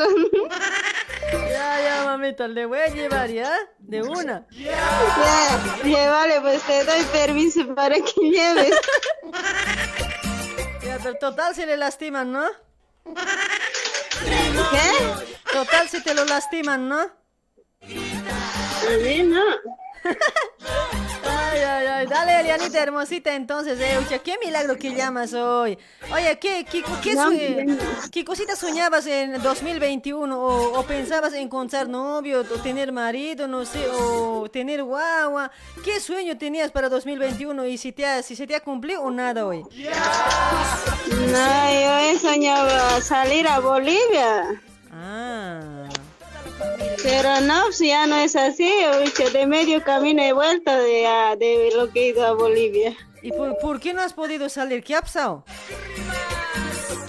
Ya, 1.33 1.81
ya, 1.81 2.03
mamita, 2.05 2.47
le 2.47 2.65
voy 2.65 2.79
a 2.79 2.87
llevar, 2.87 3.29
¿ya? 3.29 3.53
De 3.79 4.01
una. 4.01 4.47
Ya, 4.51 5.81
llévale, 5.83 6.39
pues 6.39 6.63
te 6.63 6.85
doy 6.85 7.03
permiso 7.11 7.75
para 7.75 7.95
que 7.95 8.13
lleves. 8.21 8.73
Ya, 10.85 10.99
pero 11.03 11.15
total 11.15 11.53
se 11.53 11.65
le 11.65 11.75
lastiman, 11.75 12.31
¿no? 12.31 12.49
¿Qué? 13.03 14.91
Total 15.51 15.89
se 15.89 15.99
te 15.99 16.13
lo 16.13 16.23
lastiman, 16.23 16.87
¿no? 16.87 17.26
Ay, 21.25 21.59
ay, 21.61 21.87
ay. 21.87 22.07
Dale, 22.07 22.39
Elianita 22.39 22.81
hermosita, 22.81 23.33
entonces, 23.35 23.79
eh. 23.81 23.97
ucha, 23.99 24.19
qué 24.19 24.35
milagro 24.43 24.77
que 24.77 24.93
llamas 24.93 25.33
hoy. 25.33 25.77
Oye, 26.13 26.37
¿qué, 26.39 26.65
qué, 26.69 26.83
qué, 27.03 27.15
bien. 27.29 27.79
qué 28.11 28.23
cositas 28.23 28.57
soñabas 28.59 29.05
en 29.07 29.41
2021? 29.41 30.39
O, 30.39 30.79
o 30.79 30.83
pensabas 30.83 31.33
encontrar 31.33 31.89
novio, 31.89 32.41
o 32.41 32.59
tener 32.61 32.91
marido, 32.91 33.47
no 33.47 33.65
sé, 33.65 33.87
o 33.91 34.47
tener 34.49 34.83
guagua? 34.83 35.51
¿Qué 35.83 35.99
sueño 35.99 36.37
tenías 36.37 36.71
para 36.71 36.87
2021 36.89 37.65
y 37.65 37.77
si, 37.77 37.91
te 37.91 38.05
ha- 38.05 38.21
si 38.23 38.35
se 38.35 38.47
te 38.47 38.55
ha 38.55 38.61
cumplido 38.61 39.01
o 39.01 39.11
nada 39.11 39.45
hoy? 39.45 39.63
No, 41.09 41.71
yo 41.73 41.97
he 41.99 42.17
soñado 42.19 43.01
salir 43.01 43.47
a 43.47 43.59
Bolivia. 43.59 44.61
Ah. 44.91 45.89
Pero 47.03 47.41
no, 47.41 47.63
pues 47.65 47.79
ya 47.79 48.07
no 48.07 48.15
es 48.17 48.35
así, 48.35 48.71
de 49.33 49.47
medio 49.47 49.83
camino 49.83 50.21
he 50.21 50.33
vuelto 50.33 50.71
de, 50.71 51.07
de 51.39 51.71
lo 51.75 51.91
que 51.91 52.01
he 52.01 52.07
ido 52.09 52.25
a 52.25 52.33
Bolivia. 52.33 52.95
¿Y 53.21 53.31
por, 53.31 53.57
por 53.59 53.79
qué 53.79 53.93
no 53.93 54.01
has 54.01 54.13
podido 54.13 54.49
salir? 54.49 54.83
¿Qué 54.83 54.95
ha 54.95 55.01
pasado? 55.01 55.43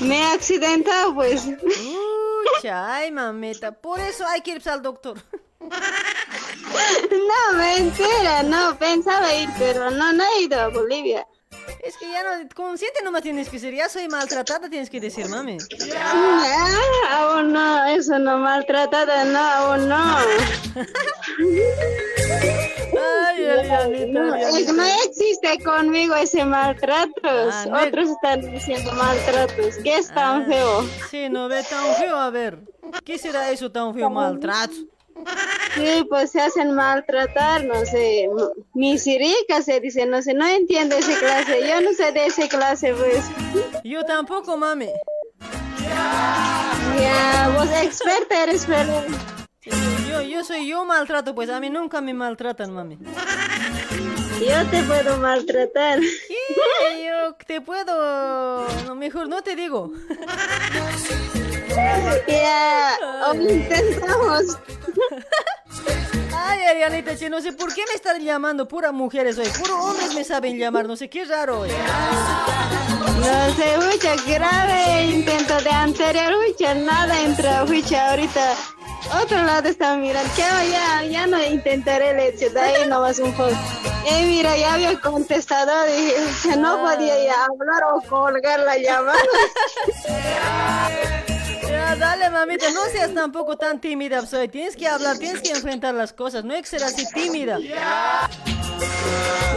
Me 0.01 0.21
he 0.21 0.25
accidentado, 0.27 1.15
pues. 1.15 1.47
Ucha, 2.59 2.95
ay, 2.95 3.11
mamita. 3.11 3.73
Por 3.73 4.01
eso 4.01 4.27
hay 4.27 4.41
que 4.41 4.53
ir 4.53 4.69
al 4.69 4.83
doctor. 4.83 5.19
No, 5.61 7.59
mentira, 7.59 8.43
no, 8.43 8.79
pensaba 8.79 9.35
ir, 9.35 9.49
pero 9.59 9.91
no, 9.91 10.13
no 10.13 10.25
he 10.25 10.43
ido 10.43 10.61
a 10.61 10.69
Bolivia. 10.69 11.27
Es 11.83 11.97
que 11.97 12.11
ya 12.11 12.23
no, 12.23 12.49
consciente 12.55 13.03
nomás 13.03 13.23
tienes 13.23 13.49
que 13.49 13.59
ser. 13.59 13.75
Ya 13.75 13.89
soy 13.89 14.09
maltratada, 14.09 14.69
tienes 14.69 14.91
que 14.91 15.01
decir, 15.01 15.29
mami. 15.29 15.59
Ah, 15.97 16.81
aún 17.13 17.53
no, 17.53 17.85
eso 17.87 18.19
no, 18.19 18.39
maltratada, 18.39 19.25
no, 19.25 19.39
aún 19.39 19.89
no. 19.89 20.17
Ay, 23.27 23.45
ay, 23.47 23.69
Anita, 23.71 24.21
No, 24.21 24.73
no 24.75 24.85
existe 25.05 25.63
conmigo 25.65 26.15
ese 26.15 26.45
maltratos. 26.45 27.53
Ah, 27.55 27.67
no- 27.69 27.83
Otros 27.83 28.11
están 28.11 28.41
diciendo 28.53 28.93
maltratos. 28.93 29.77
¿Qué 29.83 29.97
es 29.97 30.09
tan 30.09 30.43
Ah, 30.43 30.45
feo? 30.47 30.89
Sí, 31.11 31.29
no 31.29 31.49
ve 31.49 31.63
tan 31.69 31.95
feo, 31.97 32.17
a 32.17 32.31
ver. 32.31 32.59
¿Qué 33.05 33.19
será 33.19 33.51
eso 33.51 33.71
tan 33.71 33.95
feo, 33.95 34.11
maltrato? 34.11 34.73
Sí, 35.75 36.05
pues 36.09 36.31
se 36.31 36.41
hacen 36.41 36.73
maltratar, 36.73 37.65
no 37.65 37.85
sé. 37.85 38.29
Misirica 38.75 39.63
se 39.63 39.81
dice, 39.81 40.07
no 40.07 40.23
sé, 40.23 40.35
no 40.35 40.47
entiendo 40.47 40.97
esa 40.97 41.19
clase. 41.19 41.69
Yo 41.69 41.81
no 41.81 41.93
sé 41.93 42.13
de 42.13 42.27
esa 42.27 42.49
clase, 42.49 42.95
pues. 42.95 43.25
Yo 43.85 44.05
tampoco, 44.05 44.57
mami. 44.57 44.89
Ya, 47.01 47.53
vos 47.57 47.69
experta 47.83 48.43
eres, 48.45 48.67
pero. 48.67 49.05
Yo, 50.09 50.23
yo 50.23 50.45
soy 50.45 50.67
yo 50.67 50.85
maltrato, 50.85 51.35
pues 51.35 51.51
a 51.51 51.61
mí 51.61 51.71
nunca 51.71 52.01
me 52.01 52.15
maltratan, 52.15 52.73
mami. 52.73 52.99
Yo 54.41 54.67
te 54.71 54.83
puedo 54.85 55.17
maltratar. 55.19 56.01
¿Qué? 56.01 57.05
Yo 57.05 57.35
te 57.47 57.61
puedo... 57.61 58.67
No, 58.87 58.95
mejor 58.95 59.29
no 59.29 59.43
te 59.43 59.57
digo. 59.57 59.93
Ya, 62.27 62.97
o 63.29 63.35
intentamos. 63.35 64.59
Ay, 66.37 66.61
Arianita, 66.63 67.17
che, 67.17 67.29
no 67.29 67.41
sé 67.41 67.53
por 67.53 67.73
qué 67.75 67.83
me 67.89 67.95
están 67.95 68.21
llamando 68.23 68.67
pura 68.69 68.93
mujeres 68.93 69.39
hoy. 69.39 69.49
Puro 69.59 69.79
hombres 69.83 70.15
me 70.15 70.25
saben 70.25 70.59
llamar, 70.59 70.87
no 70.87 70.97
sé 70.97 71.09
qué 71.11 71.25
raro 71.25 71.61
hoy. 71.61 71.71
No 73.19 73.55
sé, 73.57 73.77
mucha 73.79 74.15
grave 74.27 75.07
intento 75.07 75.61
de 75.61 75.71
anterior, 75.71 76.35
mucha 76.47 76.75
nada 76.75 77.21
entra, 77.21 77.65
mucha 77.65 78.11
ahorita. 78.11 78.55
Otro 79.23 79.43
lado 79.43 79.69
está 79.69 79.97
mirando, 79.97 80.31
ya, 80.37 81.03
ya 81.05 81.27
no 81.27 81.43
intentaré 81.43 82.11
el 82.11 82.19
hecho, 82.21 82.51
de 82.51 82.61
ahí 82.61 82.89
nomás 82.89 83.19
un 83.19 83.33
poco. 83.33 83.51
Eh, 84.07 84.25
mira, 84.27 84.57
ya 84.57 84.75
había 84.75 85.01
contestado, 85.01 85.85
dije, 85.87 86.15
"Ucha, 86.25 86.57
no 86.57 86.83
podía 86.83 87.25
ya 87.25 87.45
hablar 87.45 87.83
o 87.95 88.01
colgar 88.09 88.61
la 88.61 88.77
llamada. 88.77 89.19
Ya, 91.79 91.95
dale, 91.95 92.29
mamita, 92.29 92.71
no 92.73 92.87
seas 92.87 93.15
tampoco 93.15 93.57
tan 93.57 93.81
tímida, 93.81 94.27
soy. 94.27 94.49
Tienes 94.49 94.75
que 94.75 94.89
hablar, 94.89 95.17
tienes 95.17 95.41
que 95.41 95.51
enfrentar 95.51 95.95
las 95.95 96.13
cosas, 96.13 96.43
no 96.43 96.53
hay 96.53 96.61
que 96.61 96.67
ser 96.67 96.83
así 96.83 97.07
tímida. 97.15 97.61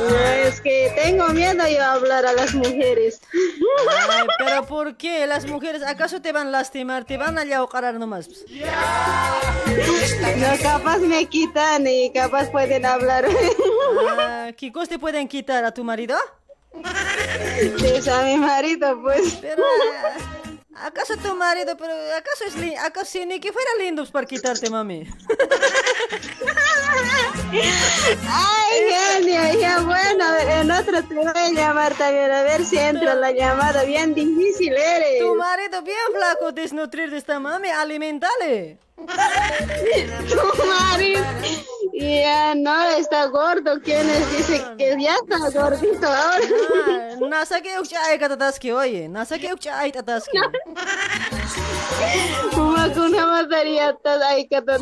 No, 0.08 0.18
es 0.46 0.62
que 0.62 0.94
tengo 1.04 1.30
miedo 1.30 1.68
yo 1.68 1.82
a 1.82 1.94
hablar 1.94 2.28
a 2.28 2.34
las 2.34 2.54
mujeres. 2.54 3.22
Ay, 3.34 4.28
pero 4.38 4.68
¿por 4.68 4.98
qué? 4.98 5.26
Las 5.26 5.48
mujeres, 5.48 5.82
¿acaso 5.82 6.22
te 6.22 6.32
van 6.32 6.48
a 6.48 6.52
lastimar? 6.52 7.06
Te 7.06 7.18
van 7.18 7.40
a 7.40 7.44
llaucarar 7.44 7.96
nomás. 7.96 8.30
No, 10.38 10.58
capaz 10.62 11.00
me 11.00 11.26
quitan 11.26 11.88
y 11.88 12.12
capaz 12.14 12.52
pueden 12.52 12.86
hablar. 12.86 13.26
Ah, 14.20 14.52
¿Qué 14.56 14.72
cosas 14.72 14.90
te 14.90 15.00
pueden 15.00 15.28
quitar 15.28 15.66
a 15.66 15.74
tu 15.74 15.84
marido? 15.84 16.18
Es 17.84 18.08
a 18.08 18.22
mi 18.22 18.38
marido, 18.38 19.02
pues. 19.02 19.40
Pero, 19.42 19.64
ah, 19.64 20.41
¿acaso 20.76 21.16
tu 21.18 21.36
marido, 21.36 21.76
pero 21.78 21.94
acaso 22.18 22.46
es 22.48 22.56
li- 22.56 22.76
acaso 22.76 23.06
si 23.12 23.26
ni 23.26 23.40
que 23.40 23.52
fuera 23.52 23.70
lindo 23.80 24.06
para 24.12 24.26
quitarte, 24.28 24.70
mami? 24.70 25.08
Ay, 28.30 28.80
genio, 28.90 29.60
ya 29.60 29.80
bueno, 29.82 30.26
en 30.38 30.72
otro 30.72 31.04
te 31.04 31.14
voy 31.16 31.26
a 31.34 31.50
llamar 31.52 31.94
también, 31.96 32.32
a 32.32 32.44
ver 32.44 32.64
si 32.66 32.78
entra 32.78 33.16
la 33.16 33.32
llamada, 33.32 33.84
bien 33.84 34.14
difícil 34.14 34.74
eres. 34.74 35.20
Tu 35.20 35.36
marido 35.36 35.82
bien 35.82 35.98
flaco, 36.16 36.52
desnutrir 36.52 37.10
de 37.12 37.18
esta 37.18 37.40
mami, 37.40 37.70
alimentale. 37.70 38.78
Tu 38.96 40.66
marido, 40.68 41.24
ya 42.02 42.56
no, 42.56 42.84
está 42.98 43.26
gordo, 43.28 43.80
¿quién 43.84 44.10
es? 44.10 44.38
Dice 44.38 44.64
que 44.78 44.96
ya 45.00 45.16
está 45.16 45.38
gordito 45.50 46.08
ahora. 46.08 46.46
Ah, 46.88 47.16
Nasa 47.30 47.62
que 47.62 47.80
ukcha 47.80 47.98
ay 48.06 48.18
katataski, 48.18 48.72
oye, 48.72 49.08
nasa 49.08 49.38
que 49.38 49.54
ukcha 49.54 49.78
ay 49.78 49.92
tataski. 49.92 50.38
Como 52.54 52.76
que 52.94 53.00
una 53.00 53.26
mataría 53.28 53.94
toda 53.94 54.30
ahí 54.30 54.48
que. 54.48 54.62
Pero 54.62 54.82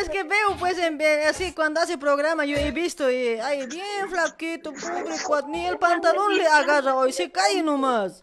es 0.00 0.08
que 0.08 0.22
veo 0.22 0.56
pues 0.58 0.78
en, 0.78 1.00
así 1.28 1.52
cuando 1.52 1.80
hace 1.80 1.98
programa 1.98 2.44
yo 2.44 2.56
he 2.56 2.70
visto 2.70 3.10
y 3.10 3.38
ay 3.40 3.66
bien 3.66 4.08
flaquito, 4.08 4.72
pobre 4.72 5.16
cuat, 5.26 5.46
ni 5.46 5.66
el 5.66 5.78
pantalón 5.78 6.36
le 6.36 6.46
agarra 6.46 6.94
hoy, 6.94 7.12
se 7.12 7.30
cae 7.30 7.62
nomás. 7.62 8.22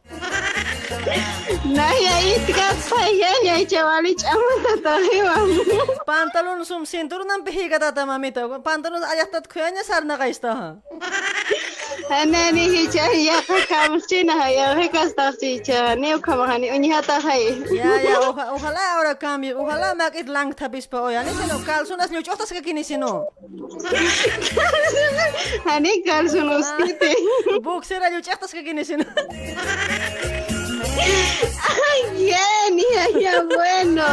Nayayitqa 1.77 2.67
payallay 2.89 3.63
chavalich'aman 3.71 4.57
tatapiwan. 4.65 5.49
Pantalon 6.05 6.59
sum 6.65 6.83
cinturnan 6.85 7.43
pijika 7.45 7.79
tata 7.79 8.05
mamita. 8.05 8.41
Pantalon 8.63 9.03
allaqtat 9.03 9.47
kuyaña 9.47 9.83
sarnaqaysta. 9.83 10.77
Hanani 12.09 12.63
hicha 12.73 13.05
yaqa 13.29 13.57
kamchina 13.71 14.35
cewek 15.63 15.99
niwkamahani 15.99 16.67
uñihata 16.75 17.19
hay. 17.21 17.43
Ya 17.71 18.01
ya 18.01 18.19
oja, 18.19 18.51
ojalá 18.53 18.81
ahora 18.93 19.15
cambie. 19.15 19.53
Ojalá 19.53 19.95
maqit 19.95 20.27
lang 20.27 20.53
tapispa 20.53 21.01
oyani 21.01 21.31
sino 21.31 21.59
calzonas 21.65 22.11
ñuch'otas 22.11 22.51
kakini 22.51 22.83
sino. 22.83 23.27
Hani 25.65 26.03
calzonostite. 26.03 27.11
Ah. 27.15 27.59
Boxera 27.63 28.09
ñuch'otas 28.09 28.51
kakini 28.51 28.83
sino. 28.85 29.05
Ay, 30.99 32.01
genia, 32.17 33.19
ya 33.19 33.43
bueno. 33.43 34.03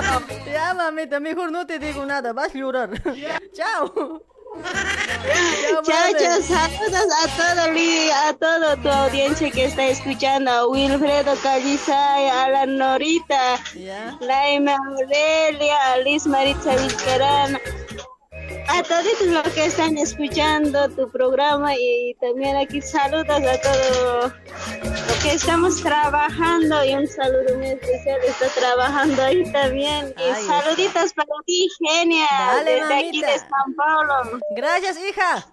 Ya 0.46 0.74
mamita, 0.74 1.20
mejor 1.20 1.50
no 1.52 1.66
te 1.66 1.78
digo 1.78 2.04
nada, 2.04 2.32
vas 2.32 2.54
a 2.54 2.58
llorar. 2.58 2.90
Chao. 3.52 4.22
Chao, 5.84 6.12
chao, 6.18 6.42
saludos 6.42 7.08
a 7.22 7.28
todo, 7.36 7.62
a 8.26 8.32
todo 8.34 8.76
tu 8.82 8.88
audiencia 8.88 9.50
que 9.50 9.66
está 9.66 9.86
escuchando, 9.86 10.50
a 10.50 10.66
Wilfredo 10.66 11.36
Calizay, 11.40 12.28
a 12.28 12.48
la 12.48 12.66
Norita, 12.66 13.60
Laima 14.20 14.74
Aurelia, 14.74 15.92
a 15.92 15.98
Liz 15.98 16.26
Maritza 16.26 16.74
Vizcarán, 16.74 17.60
a 18.70 18.82
todos 18.84 19.20
los 19.26 19.42
que 19.52 19.66
están 19.66 19.98
escuchando 19.98 20.88
tu 20.90 21.10
programa 21.10 21.74
y 21.74 22.14
también 22.20 22.56
aquí 22.56 22.80
saludos 22.80 23.28
a 23.28 23.60
todo 23.60 24.28
lo 24.28 25.22
que 25.22 25.32
estamos 25.34 25.82
trabajando 25.82 26.84
y 26.84 26.94
un 26.94 27.06
saludo 27.06 27.56
muy 27.56 27.66
especial 27.66 28.20
está 28.26 28.48
trabajando 28.48 29.22
ahí 29.22 29.50
también 29.52 30.14
y 30.16 30.22
Ay, 30.22 30.44
saluditos 30.44 31.12
para 31.14 31.28
ti, 31.46 31.68
genia, 31.78 32.28
Dale, 32.30 32.74
desde 32.74 33.08
aquí 33.08 33.20
de 33.20 33.38
San 33.38 33.74
Paulo. 33.76 34.40
Gracias, 34.54 34.98
hija. 34.98 35.46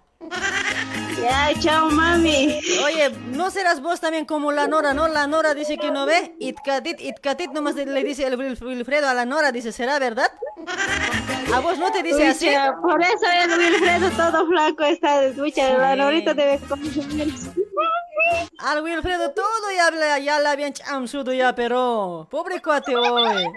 Ya, 1.22 1.50
chao, 1.60 1.90
mami. 1.90 2.60
Oye, 2.84 3.10
¿no 3.32 3.50
serás 3.50 3.80
vos 3.80 4.00
también 4.00 4.24
como 4.24 4.52
la 4.52 4.66
Nora, 4.66 4.94
no? 4.94 5.08
La 5.08 5.26
Nora 5.26 5.54
dice 5.54 5.76
que 5.78 5.90
no 5.90 6.06
ve. 6.06 6.34
Itkatit, 6.38 7.00
itkatit, 7.00 7.50
nomás 7.52 7.74
le 7.74 8.04
dice 8.04 8.26
el 8.26 8.36
Wil- 8.38 8.60
Wilfredo 8.60 9.08
a 9.08 9.14
la 9.14 9.24
Nora, 9.24 9.50
dice, 9.52 9.72
¿será 9.72 9.98
verdad? 9.98 10.30
¿A 11.54 11.60
vos 11.60 11.78
no 11.78 11.90
te 11.90 12.02
dice 12.02 12.26
así? 12.28 12.46
Pucha, 12.46 12.74
Por 12.80 13.00
eso 13.02 13.26
el 13.42 13.58
Wilfredo 13.58 14.10
todo 14.10 14.46
flaco 14.46 14.84
está, 14.84 15.24
escucha, 15.24 15.78
la 15.78 15.92
Sí. 15.94 15.98
Norita 16.00 16.34
debe 16.34 16.58
consumir. 16.68 17.34
Al 18.58 18.82
Wilfredo 18.82 19.30
todo 19.30 19.70
ya, 19.76 19.90
le- 19.90 20.24
ya 20.24 20.40
la 20.40 20.50
habían 20.52 20.72
chamsudo 20.72 21.32
ya, 21.32 21.54
pero... 21.54 22.26
Pobre 22.30 22.60
cuate 22.60 22.96
hoy. 22.96 23.44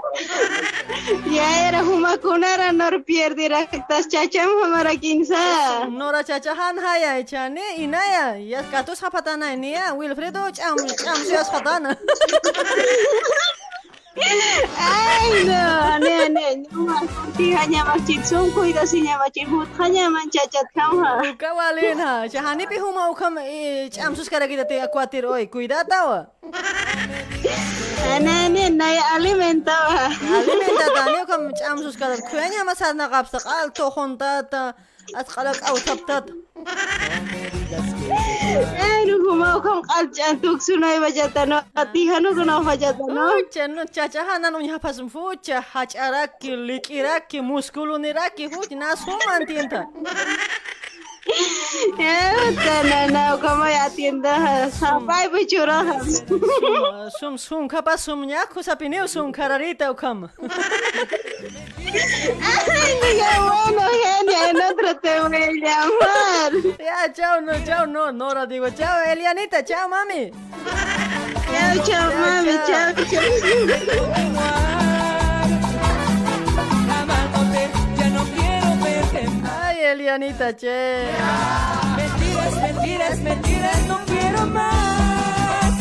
Ya 1.32 1.67
era 1.67 1.83
humakunara 1.83 2.72
nor 2.72 3.03
pierdirá 3.03 3.66
que 3.66 3.77
estás 3.77 4.08
chacham 4.08 4.50
hamara 4.64 4.95
kinsa. 4.95 5.88
Nora 5.90 6.24
chachahan 6.24 6.77
haya 6.80 7.17
echane 7.17 7.61
inaya. 7.77 8.38
Ya 8.38 8.61
katos 8.69 9.01
hapatana 9.01 9.56
niya. 9.56 9.93
Wilfredo 9.93 10.50
cham 10.51 10.75
chamsuyas 10.77 11.50
hatana. 11.50 11.98
Ay, 14.11 15.48
no, 15.48 15.98
nene, 16.03 16.67
nyuma, 16.67 16.99
kuti 17.07 17.56
hanya 17.56 17.88
machit 17.88 18.19
sunku 18.27 18.67
ida 18.67 18.83
sinya 18.83 19.15
machit 19.15 19.48
hut 19.48 19.72
hanya 19.80 20.11
manchachat 20.11 20.67
kawa. 20.75 21.23
Kawalin 21.40 21.95
ha, 21.95 22.27
shahani 22.27 22.67
pi 22.67 22.75
huma 22.75 23.07
ukam 23.07 23.40
chamsus 23.88 24.27
kara 24.27 24.48
kita 24.51 24.67
te 24.67 24.83
akuatir 24.83 25.23
oi, 25.23 25.48
cuidata 25.48 25.99
wa. 26.03 26.19
Nene, 28.19 28.69
naya 28.75 29.15
alimenta 29.15 29.80
wa. 29.80 30.11
Alimenta 30.11 30.85
ta, 30.91 31.03
ni 31.07 31.19
ukam 31.23 31.56
chamsus 31.56 31.95
kara 31.95 32.17
kuenya 32.19 32.67
masad 32.67 32.95
na 32.99 33.07
kapsa 33.07 33.40
qal 33.40 33.72
to 33.72 33.88
khonta 33.95 34.43
ta, 34.43 34.73
asqalak 35.15 35.64
aw 35.64 35.75
sabtat. 35.80 36.27
Awsaptata. 36.65 37.81
Ay, 38.80 39.11
como 39.25 39.61
con 39.61 39.81
calchan 39.83 40.40
tuxunay 40.41 40.99
bajatano, 40.99 41.64
atihano 41.75 42.30
kuno 42.35 42.64
bajatano. 42.64 43.30
Fucha, 43.31 43.67
no 43.67 43.85
chachahana 43.85 44.51
no 44.51 44.59
yapasum 44.59 45.09
fucha, 45.09 45.61
hacharaki, 45.61 46.56
likiraki, 46.56 47.41
musculuniraki, 47.41 48.49
fucha, 48.49 48.75
na 48.75 48.95
suman 48.95 49.45
tienta. 49.45 49.88
Ya, 49.88 50.03
nana, 50.03 50.07
como 50.07 50.07
ya 50.07 50.07
tienda, 50.07 50.09
sampai 50.09 50.27
bichura. 50.27 50.81
Sum 57.19 57.38
sum 57.38 57.67
kapa 57.67 57.98
sum 57.98 58.25
nyaku 58.25 58.64
sapineu 58.64 59.08
sum 59.08 59.32
kararita 59.32 59.91
ukam. 59.93 60.30
Ay, 62.41 62.91
diga 63.01 63.32
bueno, 63.45 63.83
genia, 64.01 64.50
en 64.50 64.61
otro 64.61 64.91
te 65.00 65.19
voy 65.19 65.35
a 65.35 65.51
llamar. 65.51 66.51
Ya, 66.80 67.14
chao, 67.14 67.41
no, 67.41 67.53
chao, 67.66 67.85
no, 67.85 68.11
Nora, 68.11 68.45
digo, 68.45 68.69
chao, 68.72 69.03
Elianita, 69.03 69.64
chao, 69.64 69.88
mami. 69.90 70.32
Chao, 71.51 71.83
chao, 71.85 72.11
mami, 72.17 72.58
chao, 72.66 72.93
Ya 73.11 74.91
Elianita, 79.84 80.56
che. 80.56 81.08
Mentiras, 81.95 82.56
mentiras, 82.56 83.19
mentiras, 83.19 83.88
no 83.88 84.00
quiero 84.06 84.45
más. 84.48 85.72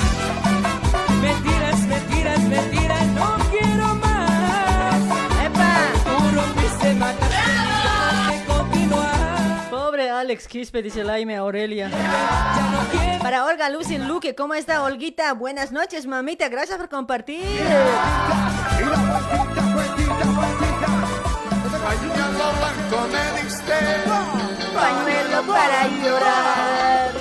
Mentiras, 1.21 1.81
mentiras, 1.81 2.41
mentiras, 2.41 3.07
no 3.09 3.37
quiero 3.51 3.95
más. 3.97 5.01
¡Epa! 5.45 5.75
Tú 6.05 6.31
de 6.85 8.45
continuar. 8.47 9.71
Pobre 9.71 10.11
Alex 10.11 10.49
Quispe, 10.49 10.83
dice 10.83 11.05
Laime 11.05 11.37
Aurelia. 11.37 11.91
Para 13.21 13.45
Olga 13.45 13.69
Lucy 13.69 13.99
Luque, 13.99 14.35
¿cómo 14.35 14.55
está 14.55 14.83
Olguita? 14.83 15.35
Buenas 15.35 15.73
noches, 15.73 16.07
mamita, 16.07 16.49
gracias 16.49 16.79
por 16.79 16.89
compartir. 16.89 17.61
Pañuelo 24.75 25.43
para 25.47 25.89
llorar. 25.89 27.13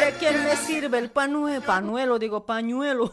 ¿De 0.00 0.12
quién 0.18 0.44
me 0.44 0.56
sirve 0.56 0.98
el 0.98 1.10
pañuelo? 1.10 1.60
Pañuelo, 1.62 2.18
digo, 2.18 2.46
pañuelo. 2.46 3.12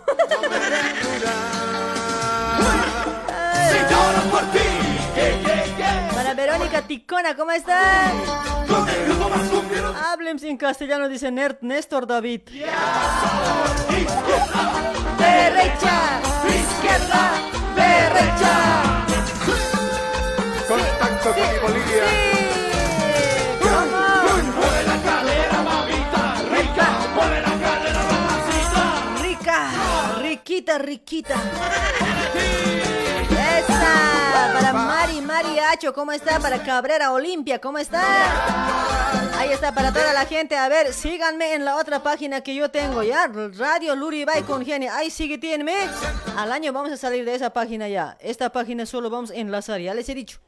Para 6.13 6.33
Verónica 6.35 6.81
Ticona, 6.83 7.35
¿cómo 7.35 7.51
estás? 7.51 8.13
Hablen 10.11 10.37
sin 10.39 10.57
castellano, 10.57 11.09
dice 11.09 11.31
Nerd 11.31 11.57
Néstor 11.61 12.05
David. 12.05 12.41
Derecha, 15.17 16.21
izquierda, 16.47 17.31
derecha. 17.75 18.88
Contacto 21.21 21.33
con 21.33 21.73
Bolivia. 21.73 22.03
Mueve 24.55 24.83
la 24.83 25.01
cadera, 25.01 25.61
mamita, 25.61 26.41
rica. 26.49 26.87
Mueve 27.13 27.41
la 27.41 27.59
cadera, 27.59 28.03
mamacita. 28.09 29.21
Rica, 29.21 29.57
riquita, 30.21 30.77
riquita. 30.77 31.35
Esa, 33.59 34.51
para 34.53 34.73
Mari, 34.73 35.21
Mari 35.21 35.59
Hacho, 35.59 35.93
¿cómo 35.93 36.13
está? 36.13 36.39
Para 36.39 36.63
Cabrera 36.63 37.11
Olimpia, 37.11 37.59
¿cómo 37.59 37.77
está? 37.77 38.01
Ahí 39.37 39.51
está, 39.51 39.73
para 39.73 39.91
toda 39.91 40.13
la 40.13 40.25
gente. 40.25 40.55
A 40.55 40.69
ver, 40.69 40.93
síganme 40.93 41.53
en 41.53 41.65
la 41.65 41.75
otra 41.75 42.01
página 42.01 42.41
que 42.41 42.55
yo 42.55 42.71
tengo, 42.71 43.03
¿ya? 43.03 43.27
Radio 43.57 43.95
Luribay 43.95 44.43
con 44.43 44.65
Genia. 44.65 44.95
Ahí 44.95 45.09
síguenme. 45.09 45.75
Al 46.37 46.51
año 46.51 46.71
vamos 46.71 46.91
a 46.91 46.97
salir 46.97 47.25
de 47.25 47.35
esa 47.35 47.49
página 47.49 47.89
ya. 47.89 48.17
Esta 48.21 48.49
página 48.51 48.85
solo 48.85 49.09
vamos 49.09 49.31
a 49.31 49.35
enlazar, 49.35 49.81
ya 49.81 49.93
les 49.93 50.07
he 50.07 50.15
dicho. 50.15 50.39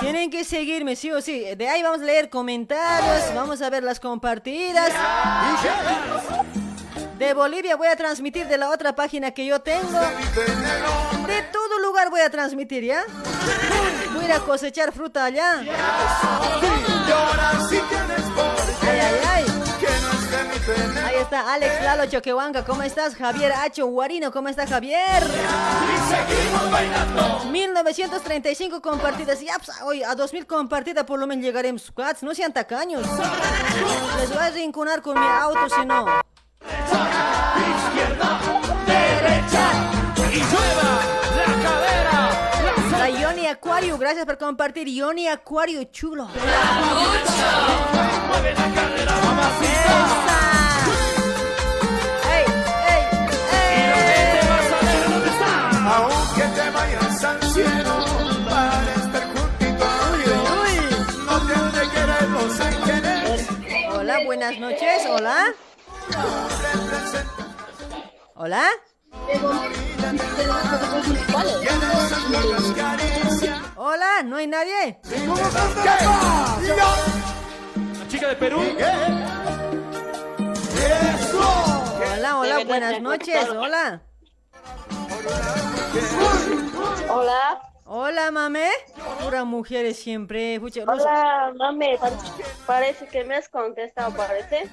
Tienen 0.00 0.30
que 0.30 0.44
seguirme, 0.44 0.94
sí 0.94 1.10
o 1.10 1.20
sí. 1.20 1.44
De 1.56 1.68
ahí 1.68 1.82
vamos 1.82 2.00
a 2.00 2.04
leer 2.04 2.30
comentarios, 2.30 3.34
vamos 3.34 3.60
a 3.60 3.70
ver 3.70 3.82
las 3.82 3.98
compartidas. 3.98 4.92
De 7.18 7.32
Bolivia 7.32 7.76
voy 7.76 7.88
a 7.88 7.96
transmitir 7.96 8.46
de 8.46 8.58
la 8.58 8.70
otra 8.70 8.94
página 8.94 9.30
que 9.30 9.46
yo 9.46 9.60
tengo. 9.60 10.00
De 11.26 11.42
todo 11.52 11.78
lugar 11.80 12.10
voy 12.10 12.20
a 12.20 12.30
transmitir, 12.30 12.84
¿ya? 12.84 13.04
Voy 14.14 14.30
a 14.30 14.40
cosechar 14.40 14.92
fruta 14.92 15.24
allá. 15.24 15.60
Ay, 18.82 18.98
ay, 19.00 19.14
ay. 19.26 19.44
Ahí 21.04 21.16
está 21.16 21.52
Alex 21.52 21.82
Lalo 21.82 22.06
Choquehuanca, 22.06 22.64
¿cómo 22.64 22.82
estás? 22.82 23.14
Javier 23.14 23.52
Hacho 23.52 23.86
Guarino, 23.86 24.32
¿cómo 24.32 24.48
está 24.48 24.66
Javier? 24.66 25.22
1935 27.50 28.80
compartidas. 28.80 29.40
Ya, 29.40 29.58
pues, 29.58 29.70
hoy 29.82 30.02
a 30.02 30.14
2000 30.14 30.46
compartidas 30.46 31.04
por 31.04 31.20
lo 31.20 31.26
menos 31.26 31.44
llegaremos. 31.44 31.92
No 32.22 32.34
sean 32.34 32.52
tacaños. 32.52 33.06
Les 34.18 34.30
voy 34.30 34.38
a 34.38 34.50
rinconar 34.50 35.02
con 35.02 35.20
mi 35.20 35.26
auto 35.26 35.68
si 35.68 35.84
no. 35.86 36.23
Izquierda, 37.74 38.40
derecha. 38.86 39.64
Y 40.32 40.38
la 41.36 41.46
cadera. 41.62 42.20
La 42.98 43.08
Yoni 43.10 43.46
Acuario, 43.46 43.98
gracias 43.98 44.24
por 44.24 44.38
compartir. 44.38 44.88
Yoni 44.88 45.28
Acuario, 45.28 45.84
chulo. 45.84 46.26
Mueve 48.28 48.54
la 48.54 48.74
cadera, 48.74 49.12
mamacita. 49.24 49.96
¡Ey, 52.34 52.44
ey, 52.90 53.02
Y 53.76 53.80
lo 53.88 53.96
que 53.96 54.12
te 54.40 54.48
vas 54.48 54.70
a 54.72 54.78
ver 54.84 55.02
dónde 55.10 55.28
está. 55.30 55.50
Aunque 55.96 56.44
te 56.60 56.66
vayas 56.70 57.24
al 57.24 57.42
cielo 57.52 57.94
para 58.48 58.94
estar 58.94 59.24
juntito 59.34 59.84
a 59.84 59.86
Dios, 60.16 60.48
no 61.26 61.34
te 61.46 61.52
han 61.54 61.68
de 61.72 61.84
querer 61.90 62.26
los 62.30 62.60
ángeles. 62.60 63.38
Hola, 63.94 64.16
buenas 64.24 64.58
noches. 64.58 65.06
Hola. 65.10 65.54
Hola. 68.34 68.64
Hola, 73.76 74.22
¿no 74.24 74.36
hay 74.36 74.46
nadie? 74.46 74.98
La 77.98 78.08
chica 78.08 78.28
de 78.28 78.36
Perú. 78.36 78.60
Hola, 82.16 82.38
hola, 82.38 82.64
buenas 82.64 83.00
noches. 83.00 83.48
Hola. 83.50 84.02
Hola. 87.08 87.60
Hola, 87.86 88.30
mame. 88.30 88.68
Pura 89.22 89.44
mujeres 89.44 89.98
siempre. 89.98 90.58
Hola, 90.86 91.52
mami. 91.56 91.96
pa- 91.98 92.10
Parece 92.66 93.06
que 93.06 93.24
me 93.24 93.36
has 93.36 93.48
contestado, 93.48 94.10
parece. 94.16 94.68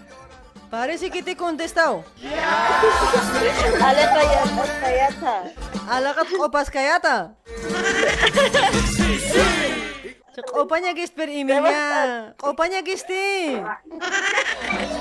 Parece 0.72 1.12
que 1.12 1.22
te 1.22 1.32
he 1.32 1.36
contestado. 1.36 2.06
Ale 3.84 4.04
kayata, 4.08 4.64
kayata. 4.80 5.44
Alagat 5.90 6.28
opas 6.40 6.72
kayata. 6.72 7.36
Opanya 10.56 10.96
que 10.96 11.04
esper 11.04 11.28
iminya. 11.28 12.34
Opanya 12.40 12.82
que 12.84 12.94
este. 12.94 13.62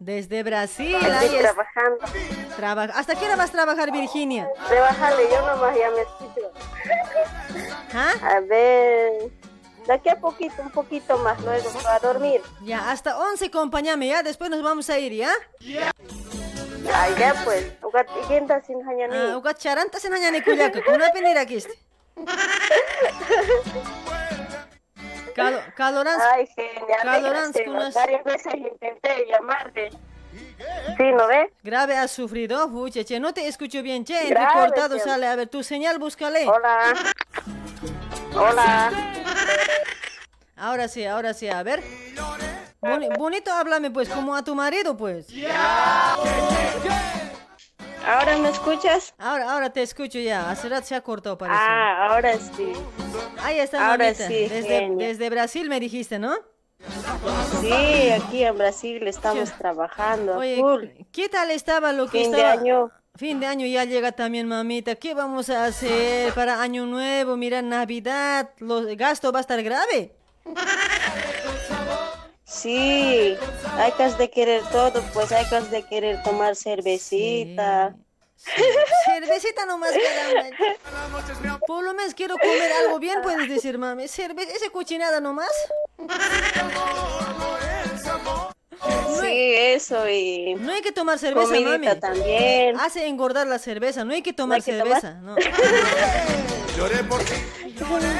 Desde 0.00 0.42
Brasil. 0.42 0.94
Estoy 0.94 1.10
Ahí 1.10 1.36
es. 1.36 1.42
trabajando. 1.42 1.98
Traba- 2.56 2.84
¿Hasta 2.94 3.14
qué 3.14 3.26
hora 3.26 3.36
vas 3.36 3.50
a 3.50 3.52
trabajar, 3.52 3.92
Virginia? 3.92 4.48
Trabajale, 4.66 5.28
yo 5.30 5.46
nomás 5.46 5.76
ya 5.76 5.90
me 5.90 6.00
escucho. 6.00 6.52
¿Ah? 7.94 8.12
A 8.22 8.40
ver, 8.40 9.30
de 9.86 9.92
aquí 9.92 10.08
a 10.08 10.16
poquito, 10.16 10.62
un 10.62 10.70
poquito 10.70 11.18
más, 11.18 11.38
luego 11.42 11.68
a 11.86 11.98
dormir. 11.98 12.40
Ya, 12.62 12.90
hasta 12.90 13.18
11, 13.18 13.46
acompáñame, 13.46 14.08
¿ya? 14.08 14.22
Después 14.22 14.48
nos 14.50 14.62
vamos 14.62 14.88
a 14.88 14.98
ir, 14.98 15.12
¿ya? 15.12 15.30
Ay, 16.94 17.14
ya 17.18 17.34
pues, 17.44 17.66
ugat 17.82 18.06
ikinta 18.24 18.60
sin 18.62 18.78
Ah, 18.82 18.90
hañani. 18.90 19.34
ugat 19.34 19.58
charanta 19.58 20.00
sin 20.00 20.14
hañani 20.14 20.40
kuyaka, 20.42 20.80
kuna 20.82 21.12
penira 21.12 21.44
kiste. 21.44 21.74
Calo, 25.44 25.60
Calorans. 25.74 26.22
Ay, 26.32 26.46
genial. 26.54 26.98
Calorans, 27.02 27.56
Sí, 27.56 27.62
unas- 27.68 27.94
Varias 27.94 28.24
veces 28.24 28.54
intenté 28.54 29.26
llamarte. 29.28 29.90
Sí, 30.96 31.12
¿no 31.16 31.26
ves? 31.26 31.50
Grave 31.62 31.96
has 31.96 32.10
sufrido, 32.10 32.70
pucha, 32.70 33.02
che, 33.04 33.18
no 33.18 33.32
te 33.34 33.46
escucho 33.48 33.82
bien, 33.82 34.04
che, 34.04 34.26
Grave, 34.28 34.46
entrecortado 34.46 34.96
che. 34.96 35.02
sale, 35.02 35.26
a 35.26 35.34
ver, 35.36 35.48
tu 35.48 35.62
señal, 35.62 35.98
búscale. 35.98 36.46
Hola. 36.46 36.94
Hola. 38.34 38.90
Ahora 40.56 40.88
sí, 40.88 41.04
ahora 41.06 41.32
sí, 41.34 41.48
a 41.48 41.62
ver. 41.62 41.82
Boni- 42.80 43.08
bonito, 43.18 43.52
háblame, 43.52 43.90
pues, 43.90 44.08
como 44.08 44.34
a 44.36 44.42
tu 44.44 44.54
marido, 44.54 44.96
pues. 44.96 45.26
¿Ahora 48.10 48.38
me 48.38 48.48
escuchas? 48.48 49.14
Ahora, 49.18 49.52
ahora 49.52 49.70
te 49.70 49.82
escucho 49.82 50.18
ya, 50.18 50.50
hace 50.50 50.68
rato 50.68 50.84
se 50.84 50.96
ha 50.96 51.00
cortado, 51.00 51.38
parece. 51.38 51.60
Ah, 51.60 52.08
ahora 52.08 52.36
sí. 52.38 52.72
Ahí 53.40 53.60
está, 53.60 53.88
ahora 53.88 54.04
mamita. 54.06 54.26
sí, 54.26 54.48
desde, 54.48 54.90
desde 54.96 55.30
Brasil 55.30 55.68
me 55.68 55.78
dijiste, 55.78 56.18
¿no? 56.18 56.34
Sí, 57.60 58.10
aquí 58.10 58.42
en 58.42 58.58
Brasil 58.58 59.06
estamos 59.06 59.52
trabajando. 59.52 60.38
Oye. 60.38 61.06
¿qué 61.12 61.28
tal 61.28 61.52
estaba 61.52 61.92
lo 61.92 62.08
que 62.08 62.22
Fin 62.22 62.32
de 62.32 62.44
año. 62.44 62.90
Fin 63.14 63.38
de 63.38 63.46
año 63.46 63.66
ya 63.66 63.84
llega 63.84 64.10
también, 64.10 64.48
mamita. 64.48 64.96
¿Qué 64.96 65.14
vamos 65.14 65.48
a 65.48 65.66
hacer 65.66 66.32
para 66.32 66.62
año 66.62 66.86
nuevo? 66.86 67.36
Mira, 67.36 67.62
Navidad, 67.62 68.50
los 68.58 68.86
gasto 68.96 69.30
va 69.30 69.38
a 69.38 69.42
estar 69.42 69.62
grave. 69.62 70.16
Sí, 72.50 73.38
hay 73.78 73.92
que 73.92 74.08
de 74.08 74.28
querer 74.28 74.62
todo, 74.72 75.02
pues 75.14 75.30
hay 75.30 75.48
que 75.48 75.60
de 75.60 75.84
querer 75.84 76.20
tomar 76.24 76.56
cervecita. 76.56 77.94
Cervecita 79.04 79.66
nomás, 79.66 79.92
caramba. 79.92 81.60
Por 81.64 81.84
lo 81.84 81.94
menos 81.94 82.12
quiero 82.12 82.36
comer 82.38 82.72
algo 82.84 82.98
bien, 82.98 83.22
puedes 83.22 83.48
decir, 83.48 83.78
mami. 83.78 84.08
Cerveza, 84.08 84.50
esa 84.50 84.68
cochinada 84.70 85.20
nomás. 85.20 85.52
Sí, 89.20 89.54
eso 89.56 90.08
y 90.08 90.54
No 90.58 90.72
hay 90.72 90.80
que 90.80 90.92
tomar 90.92 91.18
cerveza, 91.18 91.52
mami. 91.60 91.86
también. 92.00 92.78
Hace 92.80 93.06
engordar 93.06 93.46
la 93.46 93.58
cerveza, 93.58 94.04
no 94.04 94.14
hay 94.14 94.22
que 94.22 94.32
tomar 94.32 94.56
hay 94.56 94.62
que 94.62 94.72
cerveza. 94.72 95.14
No. 95.20 95.34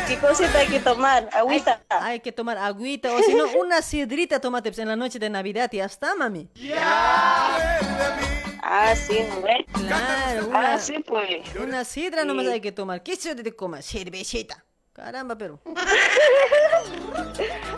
¿Qué 0.09 0.19
cosita 0.19 0.59
hay 0.59 0.67
que 0.67 0.81
tomar? 0.81 1.29
Agüita. 1.33 1.83
Hay, 1.89 2.13
hay 2.13 2.21
que 2.21 2.33
tomar 2.33 2.59
agüita 2.59 3.13
o 3.15 3.23
si 3.23 3.35
no, 3.35 3.45
una 3.61 3.81
sidrita 3.83 4.41
tómate 4.41 4.71
pues, 4.71 4.79
en 4.81 4.89
la 4.89 4.97
noche 4.97 5.19
de 5.19 5.31
Navidad 5.31 5.71
y 5.73 5.79
ya 5.79 5.85
está, 5.87 6.15
mami. 6.15 6.49
Ah, 8.63 8.95
sí, 8.95 9.19
¿no 9.29 9.43
ves? 9.43 9.65
Claro, 9.73 10.47
una, 10.49 10.75
Ah, 10.75 10.79
sí, 10.79 10.99
pues. 11.07 11.43
una 11.59 11.85
sidra 11.85 12.25
nomás 12.25 12.47
hay 12.47 12.61
que 12.61 12.73
tomar. 12.73 13.03
¿Qué 13.03 13.17
se 13.17 13.35
te 13.35 13.57
comas? 13.57 13.85
Cervecita. 13.87 14.65
Caramba, 14.93 15.36
pero. 15.39 15.60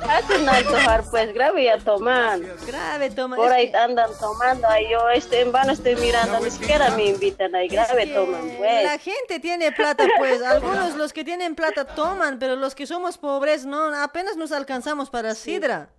Hacen 0.08 0.48
antojar, 0.48 1.04
pues, 1.10 1.32
grave 1.34 1.62
y 1.64 1.68
a 1.68 1.78
tomar. 1.78 2.40
Grave, 2.66 3.10
toma. 3.10 3.36
Por 3.36 3.46
es 3.48 3.52
ahí 3.52 3.70
que- 3.70 3.76
andan 3.76 4.10
tomando, 4.18 4.66
ahí 4.68 4.90
yo 4.90 5.08
estoy 5.10 5.38
en 5.38 5.52
vano 5.52 5.72
estoy 5.72 5.94
mirando, 5.96 6.40
ni 6.40 6.50
siquiera 6.50 6.90
me 6.90 7.06
invitan 7.06 7.54
ahí, 7.54 7.68
grave 7.68 8.06
toman, 8.08 8.40
pues. 8.56 8.84
La 8.84 8.98
gente 8.98 9.40
tiene 9.40 9.72
plata, 9.72 10.06
pues. 10.18 10.42
Algunos 10.42 10.96
los 10.96 11.12
que 11.12 11.22
tienen 11.24 11.54
plata 11.54 11.84
toman, 11.84 12.38
pero 12.38 12.56
los 12.56 12.74
que 12.74 12.86
somos 12.86 13.18
pobres 13.18 13.66
no, 13.66 13.94
apenas 14.02 14.36
nos 14.36 14.50
alcanzamos 14.50 15.10
para 15.10 15.34
sidra. 15.34 15.90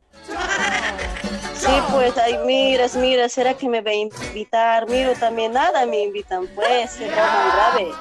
Sí, 1.56 1.72
pues, 1.92 2.18
ahí 2.18 2.38
miras, 2.46 2.96
miras, 2.96 3.32
¿será 3.32 3.54
que 3.54 3.70
me 3.70 3.82
va 3.82 3.92
a 3.92 3.94
invitar? 3.94 4.88
Miro 4.90 5.14
también, 5.14 5.54
nada 5.54 5.86
me 5.86 6.02
invitan, 6.04 6.48
pues, 6.48 6.92
se 6.92 7.08
toman 7.08 7.50
grave. 7.56 7.92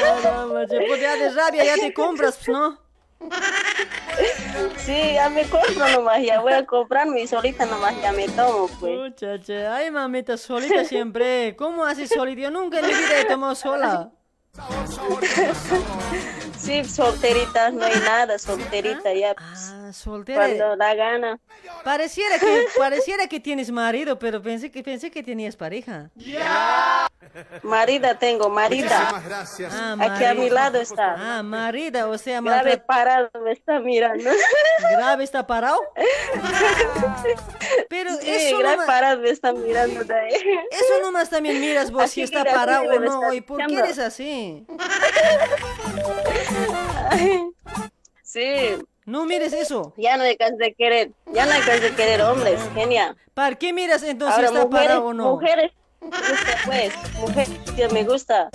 Caramba, 0.00 0.66
pues 0.68 1.00
ya 1.00 1.16
de 1.16 1.30
rabia 1.30 1.64
ya 1.64 1.74
te 1.74 1.92
compras, 1.92 2.36
pues, 2.36 2.48
¿no? 2.48 2.78
Sí, 4.78 5.12
ya 5.14 5.28
me 5.28 5.42
compro 5.44 5.88
nomás, 5.88 6.22
ya 6.22 6.40
voy 6.40 6.52
a 6.52 6.64
comprarme 6.64 7.22
y 7.22 7.26
solita 7.26 7.66
nomás 7.66 8.00
ya 8.00 8.12
me 8.12 8.28
tomo, 8.28 8.68
pues. 8.78 8.96
Muchacha, 8.96 9.74
ay 9.74 9.90
mamita, 9.90 10.36
solita 10.36 10.84
siempre. 10.84 11.56
¿Cómo 11.56 11.84
haces 11.84 12.10
solita? 12.10 12.42
Yo 12.42 12.50
nunca 12.50 12.78
en 12.78 12.86
mi 12.86 12.92
vida 12.92 13.20
he 13.20 13.24
tomado 13.24 13.54
sola. 13.54 14.10
Sí, 16.60 16.84
solterita, 16.84 17.70
no 17.70 17.84
hay 17.86 17.98
nada, 18.00 18.38
solterita 18.38 19.14
ya, 19.14 19.34
pues, 19.34 19.72
Ah, 19.72 19.92
soltera. 19.94 20.44
cuando 20.46 20.76
da 20.76 20.94
gana. 20.94 21.40
Pareciera 21.82 22.38
que, 22.38 22.66
pareciera 22.76 23.26
que 23.28 23.40
tienes 23.40 23.70
marido, 23.70 24.18
pero 24.18 24.42
pensé 24.42 24.70
que, 24.70 24.82
pensé 24.82 25.10
que 25.10 25.22
tenías 25.22 25.56
pareja. 25.56 26.10
Marida 27.62 28.18
tengo, 28.18 28.48
marida. 28.48 29.20
gracias. 29.26 29.72
Ah, 29.74 29.94
Aquí 30.00 30.24
a 30.24 30.32
mi 30.34 30.40
marida. 30.40 30.54
lado 30.54 30.80
está. 30.80 31.14
Ah, 31.38 31.42
marida, 31.42 32.08
o 32.08 32.16
sea, 32.18 32.40
Grave 32.40 32.76
maltrat- 32.78 32.86
parado 32.86 33.30
me 33.44 33.52
está 33.52 33.78
mirando. 33.80 34.30
grave 34.92 35.24
está 35.24 35.46
parado. 35.46 35.80
Pero 37.88 38.10
Sí, 38.16 38.30
eso 38.30 38.58
grave 38.58 38.76
nomás, 38.76 38.86
parado 38.86 39.20
me 39.20 39.30
está 39.30 39.52
mirando 39.52 40.02
de 40.04 40.14
ahí. 40.14 40.32
eso 40.70 41.00
nomás 41.02 41.28
también 41.30 41.60
miras 41.60 41.90
vos 41.90 42.02
si 42.10 42.22
Así 42.22 42.22
está 42.22 42.40
mira, 42.44 42.54
parado 42.54 42.84
o 42.90 42.98
no. 42.98 43.22
está 43.24 43.34
¿Y 43.34 43.40
por 43.42 43.66
qué 43.66 43.74
eres 43.78 43.98
así? 43.98 44.66
Sí, 48.22 48.76
No 49.04 49.26
mires 49.26 49.52
eso. 49.52 49.92
ya 49.96 50.16
no 50.16 50.22
hay 50.22 50.36
caso 50.36 50.56
de 50.56 50.72
querer, 50.74 51.10
ya 51.26 51.46
no 51.46 51.52
hay 51.52 51.60
caso 51.62 51.80
de 51.82 51.94
querer 51.94 52.22
hombres, 52.22 52.60
genial. 52.74 53.16
¿Para 53.34 53.56
qué 53.56 53.72
miras 53.72 54.02
entonces 54.02 54.36
si 54.36 54.44
Ahora 54.46 54.48
está 54.60 54.66
mujeres, 54.66 54.88
parado 54.88 55.06
o 55.06 55.14
no? 55.14 55.30
mujeres, 55.32 55.72
me 56.00 56.08
gusta, 56.08 56.58
pues, 56.66 56.92
mujeres 57.14 57.50
que 57.76 57.88
me 57.88 58.04
gusta. 58.04 58.50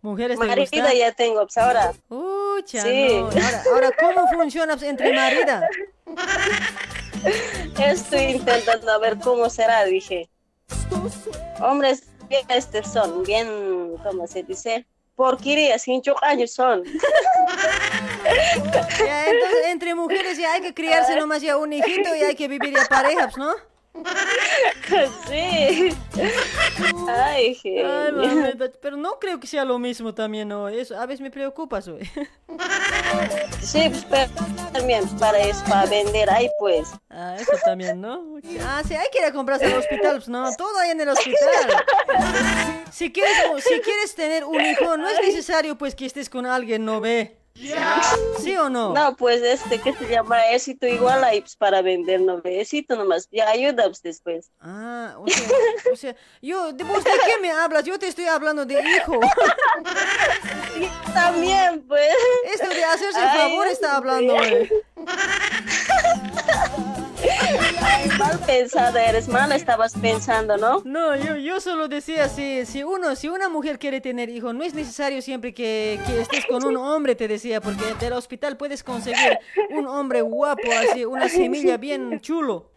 Mujeres 0.00 0.38
Marida 0.38 0.94
ya 0.94 1.12
tengo, 1.12 1.40
pues 1.40 1.58
ahora. 1.58 1.92
Ucha, 2.08 2.82
Sí. 2.82 3.08
no. 3.18 3.26
Ahora, 3.26 3.62
ahora, 3.72 3.90
¿cómo 3.98 4.28
funciona 4.28 4.76
entre 4.80 5.12
marida? 5.12 5.68
Estoy 7.78 8.22
intentando 8.22 8.92
a 8.92 8.98
ver 8.98 9.18
cómo 9.18 9.50
será, 9.50 9.84
dije. 9.84 10.30
Hombres 11.60 12.04
bien 12.28 12.46
este 12.48 12.84
son, 12.84 13.22
bien, 13.24 13.96
¿cómo 14.04 14.26
se 14.26 14.42
dice? 14.42 14.86
Porquerías, 15.16 15.82
sin 15.82 16.00
años 16.22 16.52
son. 16.52 16.84
Ya, 19.04 19.26
entonces, 19.26 19.66
entre 19.66 19.94
mujeres 19.94 20.38
ya 20.38 20.52
hay 20.52 20.60
que 20.60 20.74
criarse 20.74 21.16
nomás 21.16 21.42
ya 21.42 21.56
un 21.56 21.72
hijito 21.72 22.14
y 22.14 22.22
hay 22.22 22.36
que 22.36 22.46
vivir 22.46 22.72
ya 22.72 22.86
parejas, 22.88 23.36
¿no? 23.36 23.52
Sí. 25.28 25.90
Ay, 27.08 27.56
Ay, 27.64 28.12
mamita, 28.12 28.70
pero 28.80 28.96
no 28.96 29.18
creo 29.18 29.38
que 29.38 29.46
sea 29.46 29.64
lo 29.64 29.78
mismo 29.78 30.14
también, 30.14 30.48
¿no? 30.48 30.68
Eso 30.68 30.98
a 30.98 31.06
veces 31.06 31.20
me 31.20 31.30
preocupa. 31.30 31.80
Sí, 31.82 31.92
pues, 33.88 34.06
pero 34.08 34.30
también 34.72 35.06
para 35.18 35.38
eso, 35.38 35.62
para 35.68 35.88
vender 35.88 36.30
ahí, 36.30 36.48
pues. 36.58 36.88
Ah, 37.10 37.36
eso 37.38 37.52
también, 37.64 38.00
¿no? 38.00 38.38
Ah, 38.62 38.82
sí, 38.86 38.94
hay 38.94 39.08
que 39.12 39.18
ir 39.18 39.24
a 39.26 39.32
comprarse 39.32 39.66
al 39.66 39.78
hospital, 39.78 40.16
pues 40.16 40.28
no, 40.28 40.50
todo 40.56 40.78
ahí 40.78 40.90
en 40.90 41.00
el 41.00 41.08
hospital. 41.08 41.84
Si 42.90 43.12
quieres, 43.12 43.36
si 43.62 43.80
quieres 43.80 44.14
tener 44.14 44.44
un 44.44 44.60
hijo, 44.60 44.96
no 44.96 45.08
es 45.08 45.20
necesario 45.20 45.76
pues 45.76 45.94
que 45.94 46.06
estés 46.06 46.30
con 46.30 46.46
alguien, 46.46 46.84
¿no 46.84 47.00
ve? 47.00 47.37
¿Sí 48.38 48.56
o 48.56 48.70
no? 48.70 48.94
No, 48.94 49.16
pues 49.16 49.42
este, 49.42 49.80
¿qué 49.80 49.92
se 49.92 50.08
llama? 50.08 50.50
Éxito 50.50 50.86
igual 50.86 51.24
ahí, 51.24 51.40
pues 51.40 51.56
para 51.56 51.82
vender, 51.82 52.20
no 52.20 52.40
ve. 52.40 52.60
Éxito 52.60 52.96
nomás, 52.96 53.28
ya 53.30 53.48
ayuda 53.48 53.90
después. 54.02 54.50
Ah, 54.60 55.14
o 55.18 55.28
sea, 55.28 55.48
o 55.92 55.96
sea, 55.96 56.16
yo, 56.40 56.72
¿de 56.72 56.84
vos 56.84 57.02
de 57.02 57.10
qué 57.10 57.40
me 57.40 57.50
hablas? 57.50 57.84
Yo 57.84 57.98
te 57.98 58.08
estoy 58.08 58.26
hablando 58.26 58.64
de 58.64 58.80
hijo. 58.80 59.18
También, 61.12 61.84
pues. 61.86 62.14
Esto 62.52 62.68
de 62.68 62.84
hacerse 62.84 63.20
el 63.20 63.28
Ay, 63.28 63.50
favor 63.50 63.66
está 63.66 63.96
hablando, 63.96 64.36
mal 68.18 68.38
pensada 68.40 69.04
eres, 69.04 69.28
mal 69.28 69.52
estabas 69.52 69.94
pensando, 69.94 70.56
¿no? 70.56 70.82
No, 70.84 71.16
yo, 71.16 71.36
yo 71.36 71.60
solo 71.60 71.88
decía, 71.88 72.28
si, 72.28 72.64
si 72.66 72.82
uno, 72.82 73.16
si 73.16 73.28
una 73.28 73.48
mujer 73.48 73.78
quiere 73.78 74.00
tener 74.00 74.28
hijo, 74.28 74.52
no 74.52 74.64
es 74.64 74.74
necesario 74.74 75.22
siempre 75.22 75.54
que, 75.54 76.00
que 76.06 76.20
estés 76.20 76.46
con 76.46 76.64
un 76.64 76.76
hombre, 76.76 77.14
te 77.14 77.28
decía, 77.28 77.60
porque 77.60 77.94
del 78.00 78.12
hospital 78.12 78.56
puedes 78.56 78.82
conseguir 78.82 79.38
un 79.70 79.86
hombre 79.86 80.20
guapo, 80.22 80.68
así, 80.72 81.04
una 81.04 81.28
semilla 81.28 81.76
bien 81.76 82.20
chulo. 82.20 82.70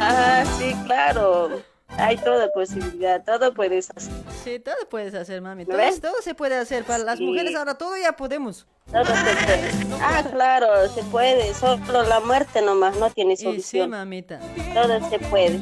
Ah, 0.00 0.44
sí, 0.58 0.74
claro. 0.86 1.62
Hay 1.96 2.16
toda 2.18 2.50
posibilidad, 2.52 3.24
todo 3.24 3.54
puedes 3.54 3.90
hacer. 3.96 4.12
Sí, 4.44 4.58
todo 4.60 4.76
puedes 4.90 5.14
hacer, 5.14 5.40
mami. 5.40 5.64
¿Me 5.64 5.72
Todo, 5.72 5.78
ves? 5.78 6.00
todo 6.00 6.20
se 6.22 6.34
puede 6.34 6.56
hacer. 6.56 6.84
Para 6.84 7.02
las 7.02 7.18
Sí. 7.18 7.24
mujeres 7.24 7.54
ahora 7.56 7.76
todo 7.76 7.96
ya 7.96 8.12
podemos. 8.12 8.66
Todo 8.92 9.04
se 9.06 9.12
puede. 9.12 9.70
Ah, 10.00 10.22
claro, 10.30 10.88
se 10.88 11.02
puede. 11.04 11.54
Solo 11.54 12.02
la 12.04 12.20
muerte 12.20 12.62
nomás 12.62 12.96
no 12.98 13.10
tiene 13.10 13.32
Y 13.34 13.36
sí, 13.36 13.44
solución. 13.44 13.90
mamita. 13.90 14.38
Todo 14.74 15.08
se 15.08 15.18
puede. 15.18 15.60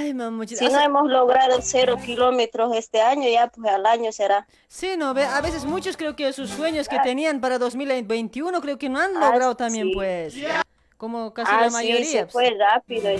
Ay, 0.00 0.12
mamuchita. 0.14 0.60
Si 0.64 0.70
no 0.72 0.78
hemos 0.80 1.08
logrado 1.10 1.58
cero 1.62 1.96
kilómetros 2.04 2.76
este 2.76 3.00
año, 3.00 3.28
ya 3.28 3.48
pues 3.48 3.72
al 3.72 3.86
año 3.86 4.12
será. 4.12 4.46
Sí, 4.68 4.96
no, 4.98 5.08
a 5.08 5.40
veces 5.40 5.64
muchos 5.64 5.96
creo 5.96 6.14
que 6.14 6.32
sus 6.34 6.50
sueños 6.50 6.88
que 6.88 6.98
tenían 7.00 7.40
para 7.40 7.58
2021 7.58 8.60
creo 8.60 8.78
que 8.78 8.88
no 8.90 9.00
han 9.00 9.16
Ah, 9.16 9.30
logrado 9.30 9.56
también, 9.56 9.88
sí. 9.88 9.94
pues. 9.94 10.34
Como 10.98 11.34
casi 11.34 11.50
ah, 11.52 11.60
la 11.62 11.68
sí, 11.70 11.72
mayoría. 11.74 12.04
se 12.06 12.20
pues. 12.26 12.32
fue 12.32 12.50
rápido. 12.58 13.10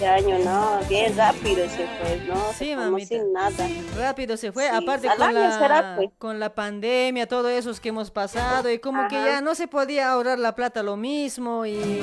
Este 0.00 0.08
año, 0.08 0.38
¿no? 0.38 0.78
Bien 0.88 1.14
rápido 1.14 1.68
se 1.68 1.86
fue, 1.86 2.22
¿no? 2.26 2.34
Sí, 2.54 2.74
Se 3.00 3.06
sin 3.06 3.32
nada. 3.34 3.68
Rápido 3.98 4.36
se 4.38 4.50
fue, 4.50 4.66
Sí, 4.66 4.74
aparte 4.74 5.08
al 5.10 5.18
con 5.18 5.26
año 5.28 5.38
la, 5.40 5.58
será, 5.58 5.92
pues. 5.96 6.08
con 6.16 6.40
la 6.40 6.54
pandemia, 6.54 7.28
todo 7.28 7.50
eso 7.50 7.70
que 7.80 7.90
hemos 7.90 8.10
pasado 8.10 8.70
y 8.70 8.78
como 8.78 9.06
que 9.08 9.16
ya 9.16 9.42
no 9.42 9.54
se 9.54 9.68
podía 9.68 10.10
ahorrar 10.10 10.38
la 10.38 10.54
plata 10.54 10.82
lo 10.82 10.96
mismo 10.96 11.66
y 11.66 12.00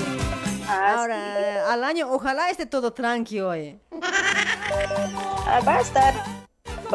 Ah, 0.69 0.95
ahora 0.97 1.71
al 1.73 1.83
año 1.83 2.07
ojalá 2.11 2.49
esté 2.49 2.65
todo 2.67 2.91
tranquilo, 2.93 3.49
oye. 3.49 3.79
Ah, 5.47 5.59
va 5.65 5.77
a 5.77 5.81
estar, 5.81 6.13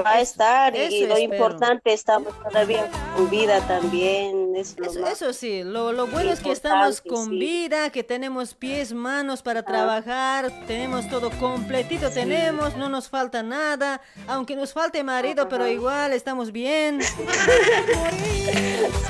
va 0.01 0.13
a 0.15 0.21
estar 0.21 0.75
y 0.77 0.83
eso 0.83 1.07
lo 1.07 1.17
espero. 1.17 1.19
importante 1.19 1.93
estamos 1.93 2.35
todavía 2.43 2.89
con 3.15 3.29
vida 3.31 3.61
también, 3.67 4.55
es 4.57 4.79
lo 4.79 4.91
Eso, 4.91 5.01
más 5.01 5.13
eso 5.13 5.33
sí, 5.33 5.63
lo, 5.65 5.93
lo 5.93 6.07
bueno 6.07 6.33
es 6.33 6.41
que 6.41 6.53
estamos 6.53 7.01
con 7.01 7.31
sí. 7.31 7.39
vida, 7.39 7.91
que 7.91 8.03
tenemos 8.05 8.55
pies, 8.55 8.93
manos 8.93 9.43
para 9.43 9.63
trabajar, 9.65 10.51
tenemos 10.67 11.09
todo 11.09 11.31
completito, 11.39 12.11
tenemos, 12.11 12.77
no 12.77 12.89
nos 12.89 13.09
falta 13.09 13.43
nada, 13.43 14.01
aunque 14.27 14.57
nos 14.57 14.73
falte 14.73 15.03
marido, 15.05 15.49
pero 15.49 15.67
igual 15.69 16.13
estamos 16.13 16.53
bien. 16.53 17.01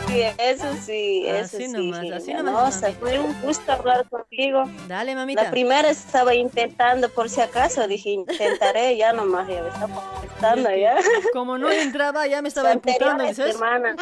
Sí, 0.08 0.22
eso 0.36 0.74
sí, 0.84 1.24
eso 1.26 1.56
Así 1.56 1.66
sí. 1.66 1.68
nomás, 1.68 2.10
así 2.12 2.34
No, 2.34 2.42
nomás, 2.42 2.76
o 2.76 2.78
sea, 2.80 2.92
fue 2.92 3.18
un 3.18 3.40
gusto 3.40 3.72
hablar 3.72 4.06
contigo. 4.10 4.64
Dale, 4.86 5.14
mamita. 5.14 5.44
La 5.44 5.50
primera 5.50 5.88
estaba 5.88 6.34
intentando, 6.34 7.08
por 7.08 7.30
si 7.30 7.40
acaso, 7.40 7.86
dije, 7.88 8.10
intentaré, 8.10 8.96
ya 8.98 9.12
nomás, 9.14 9.48
ya 9.48 9.62
me 9.62 9.68
estaba 9.68 9.94
contestando, 9.94 10.68
ya. 10.76 10.96
Como 11.32 11.58
no 11.58 11.70
entraba, 11.70 12.26
ya 12.26 12.42
me 12.42 12.48
estaba 12.48 12.72
imputando, 12.72 13.24
¿dices? 13.24 13.54
semana. 13.54 13.96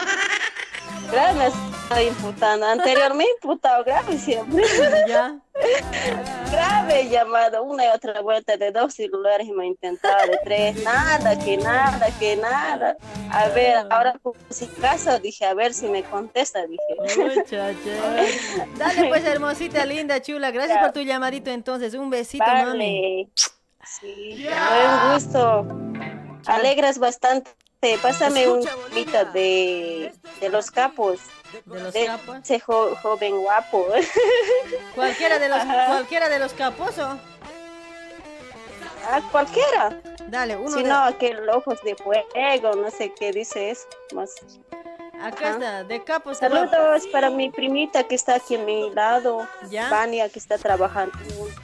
Grave 1.10 1.38
me 1.38 1.46
estaba 1.46 2.02
imputando. 2.02 2.66
Anterior 2.66 3.14
me 3.14 3.24
he 3.24 3.30
imputado 3.30 3.84
grave 3.84 4.16
siempre. 4.16 4.64
Ya. 5.08 5.38
Grave 6.50 7.08
llamado 7.08 7.62
una 7.64 7.84
y 7.86 7.88
otra 7.88 8.20
vuelta 8.20 8.56
de 8.56 8.70
dos 8.70 8.94
celulares 8.94 9.48
me 9.48 9.64
ha 9.64 9.66
intentado 9.66 10.26
de 10.26 10.38
tres. 10.44 10.84
Nada, 10.84 11.38
que 11.38 11.56
nada, 11.56 12.06
que 12.18 12.36
nada. 12.36 12.96
A 13.30 13.48
ver, 13.48 13.86
ahora 13.90 14.14
si 14.50 14.66
caso 14.66 15.18
dije, 15.18 15.44
a 15.44 15.54
ver 15.54 15.74
si 15.74 15.88
me 15.88 16.02
contesta, 16.04 16.64
dije. 16.66 16.82
Dale 18.76 19.08
pues, 19.08 19.24
hermosita, 19.24 19.84
linda, 19.84 20.22
chula. 20.22 20.50
Gracias 20.50 20.78
por 20.78 20.92
tu 20.92 21.00
llamadito 21.00 21.50
entonces. 21.50 21.94
Un 21.94 22.10
besito, 22.10 22.44
Vale. 22.44 22.64
mami. 22.64 23.32
Sí, 23.84 24.46
buen 24.46 25.12
gusto. 25.14 25.89
Alegras 26.46 26.98
bastante. 26.98 27.50
Pásame 28.02 28.46
un 28.48 28.62
poquito 28.64 29.24
de, 29.32 30.12
de 30.40 30.48
los 30.50 30.70
capos. 30.70 31.18
¿De 31.64 31.80
los 31.80 31.92
de 31.94 32.04
capos? 32.06 32.36
Ese 32.42 32.60
jo- 32.60 32.94
joven 33.02 33.40
guapo. 33.40 33.86
Cualquiera 34.94 35.38
de 35.38 35.48
los, 35.48 35.58
Ajá. 35.58 35.86
cualquiera 35.86 36.28
de 36.28 36.38
los 36.38 36.52
capos, 36.52 36.98
¿o? 36.98 37.18
Ah, 39.10 39.20
cualquiera. 39.32 39.98
Dale, 40.28 40.56
uno 40.56 40.70
Si 40.76 40.82
de- 40.82 40.88
no, 40.90 40.98
aquel 41.04 41.48
ojos 41.48 41.82
de 41.82 41.96
fuego, 41.96 42.74
no 42.76 42.90
sé 42.90 43.12
qué 43.18 43.32
dice 43.32 43.70
eso. 43.70 43.86
Más. 44.14 44.34
Acá 45.22 45.48
Ajá. 45.48 45.50
está, 45.52 45.84
de 45.84 46.04
capos. 46.04 46.38
Saludos 46.38 47.06
para 47.10 47.30
mi 47.30 47.50
primita 47.50 48.04
que 48.04 48.14
está 48.14 48.34
aquí 48.36 48.56
a 48.56 48.58
mi 48.58 48.90
lado, 48.90 49.46
¿Ya? 49.70 49.88
Vania, 49.90 50.28
que 50.28 50.38
está 50.38 50.58
trabajando 50.58 51.12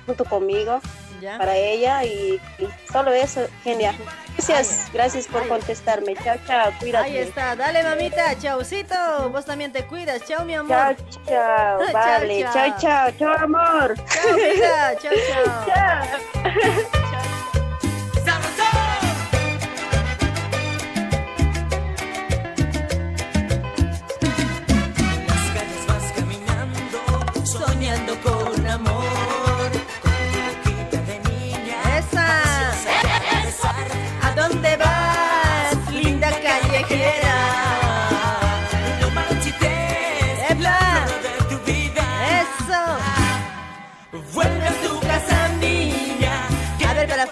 junto 0.06 0.24
conmigo, 0.24 0.80
¿Ya? 1.20 1.38
para 1.38 1.56
ella 1.56 2.04
y, 2.04 2.40
y 2.58 2.68
solo 2.92 3.12
eso, 3.12 3.48
genial. 3.64 3.94
Gracias, 4.36 4.90
gracias 4.92 5.26
por 5.26 5.48
contestarme. 5.48 6.14
Chao, 6.22 6.36
chao, 6.46 6.72
cuídate. 6.78 7.06
Ahí 7.06 7.16
está, 7.18 7.56
dale 7.56 7.82
mamita, 7.82 8.38
chaucito. 8.38 9.30
Vos 9.30 9.44
también 9.46 9.72
te 9.72 9.86
cuidas, 9.86 10.22
chao 10.26 10.44
mi 10.44 10.54
amor. 10.54 10.96
Chao, 10.96 10.96
chao, 11.26 11.78
vale, 11.92 12.42
chao, 12.52 12.78
chao, 12.78 13.10
chao, 13.18 13.34
amor. 13.44 13.94
Chao, 13.96 14.96
chao, 15.00 15.12
chao. 15.32 15.66
Chao. 15.66 17.35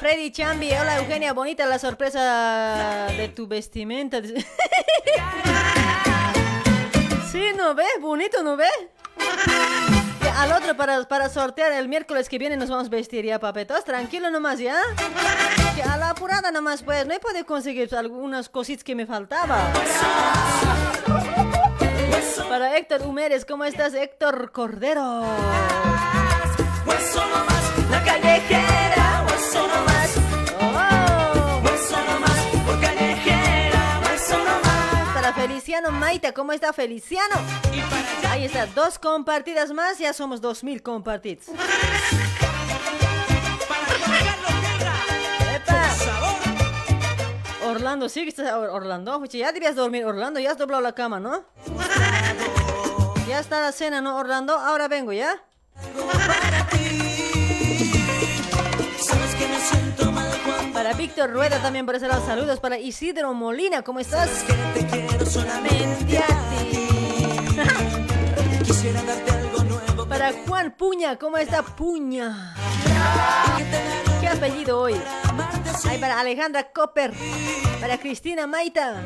Freddy 0.04 0.30
Chambi, 0.32 0.70
hola 0.70 0.98
Eugenia, 0.98 1.32
bonita 1.32 1.64
la 1.64 1.78
sorpresa 1.78 3.06
de 3.16 3.30
tu 3.30 3.46
vestimenta. 3.46 4.20
Sí, 7.32 7.42
¿no 7.56 7.74
ves? 7.74 7.86
Bonito, 8.02 8.42
¿no 8.42 8.54
ves? 8.58 8.68
Al 10.36 10.52
otro 10.52 10.76
para, 10.76 11.02
para 11.04 11.30
sortear 11.30 11.72
el 11.72 11.88
miércoles 11.88 12.28
que 12.28 12.38
viene 12.38 12.58
nos 12.58 12.68
vamos 12.68 12.88
a 12.88 12.90
vestir 12.90 13.24
ya, 13.24 13.40
papetos. 13.40 13.82
Tranquilo 13.82 14.30
nomás, 14.30 14.58
¿ya? 14.58 14.76
A 15.90 15.96
la 15.96 16.10
apurada 16.10 16.50
nomás, 16.50 16.82
pues. 16.82 17.06
No 17.06 17.14
he 17.14 17.18
podido 17.18 17.46
conseguir 17.46 17.92
algunas 17.96 18.50
cositas 18.50 18.84
que 18.84 18.94
me 18.94 19.06
faltaban. 19.06 19.72
Para 22.50 22.76
Héctor 22.76 23.02
Humérez, 23.02 23.46
¿cómo 23.46 23.64
estás, 23.64 23.94
Héctor 23.94 24.52
Cordero? 24.52 25.22
La 27.90 28.04
callejera, 28.04 28.93
Feliciano 35.74 35.98
Maita, 35.98 36.32
¿cómo 36.32 36.52
está 36.52 36.72
Feliciano? 36.72 37.34
Ahí 38.30 38.44
está, 38.44 38.66
dos 38.66 38.96
compartidas 39.00 39.72
más, 39.72 39.98
ya 39.98 40.12
somos 40.12 40.40
dos 40.40 40.62
mil 40.62 40.84
compartidos. 40.84 41.46
Orlando, 47.66 48.08
sí 48.08 48.22
que 48.22 48.28
estás 48.28 48.52
Or- 48.52 48.70
Orlando, 48.70 49.24
ya 49.26 49.52
debías 49.52 49.74
dormir, 49.74 50.04
Orlando, 50.04 50.38
ya 50.40 50.50
has 50.52 50.58
doblado 50.58 50.82
la 50.82 50.92
cama, 50.94 51.18
¿no? 51.20 51.44
Ya 53.26 53.40
está 53.40 53.60
la 53.60 53.72
cena, 53.72 54.00
¿no, 54.00 54.16
Orlando? 54.16 54.54
Ahora 54.58 54.86
vengo, 54.88 55.12
¿ya? 55.12 55.42
Para 60.84 60.98
Víctor 60.98 61.30
Rueda 61.32 61.62
también 61.62 61.86
por 61.86 61.94
ese 61.94 62.06
lado, 62.06 62.26
saludos. 62.26 62.60
Para 62.60 62.76
Isidro 62.76 63.32
Molina, 63.32 63.80
¿cómo 63.80 64.00
estás? 64.00 64.44
te 64.74 64.86
quiero 64.86 65.24
solamente 65.24 66.18
a 66.18 66.26
ti. 66.60 66.88
Quisiera 68.64 69.02
darte 69.02 69.32
algo 69.32 69.64
nuevo. 69.64 70.06
Para 70.06 70.34
Juan 70.46 70.72
Puña, 70.76 71.16
¿cómo 71.18 71.38
está 71.38 71.62
Puña? 71.62 72.54
¿Qué 74.20 74.28
apellido 74.28 74.78
hoy? 74.78 75.00
Ay, 75.88 75.96
para 75.96 76.20
Alejandra 76.20 76.70
Copper. 76.70 77.14
Para 77.80 77.96
Cristina 77.96 78.46
Maita. 78.46 79.02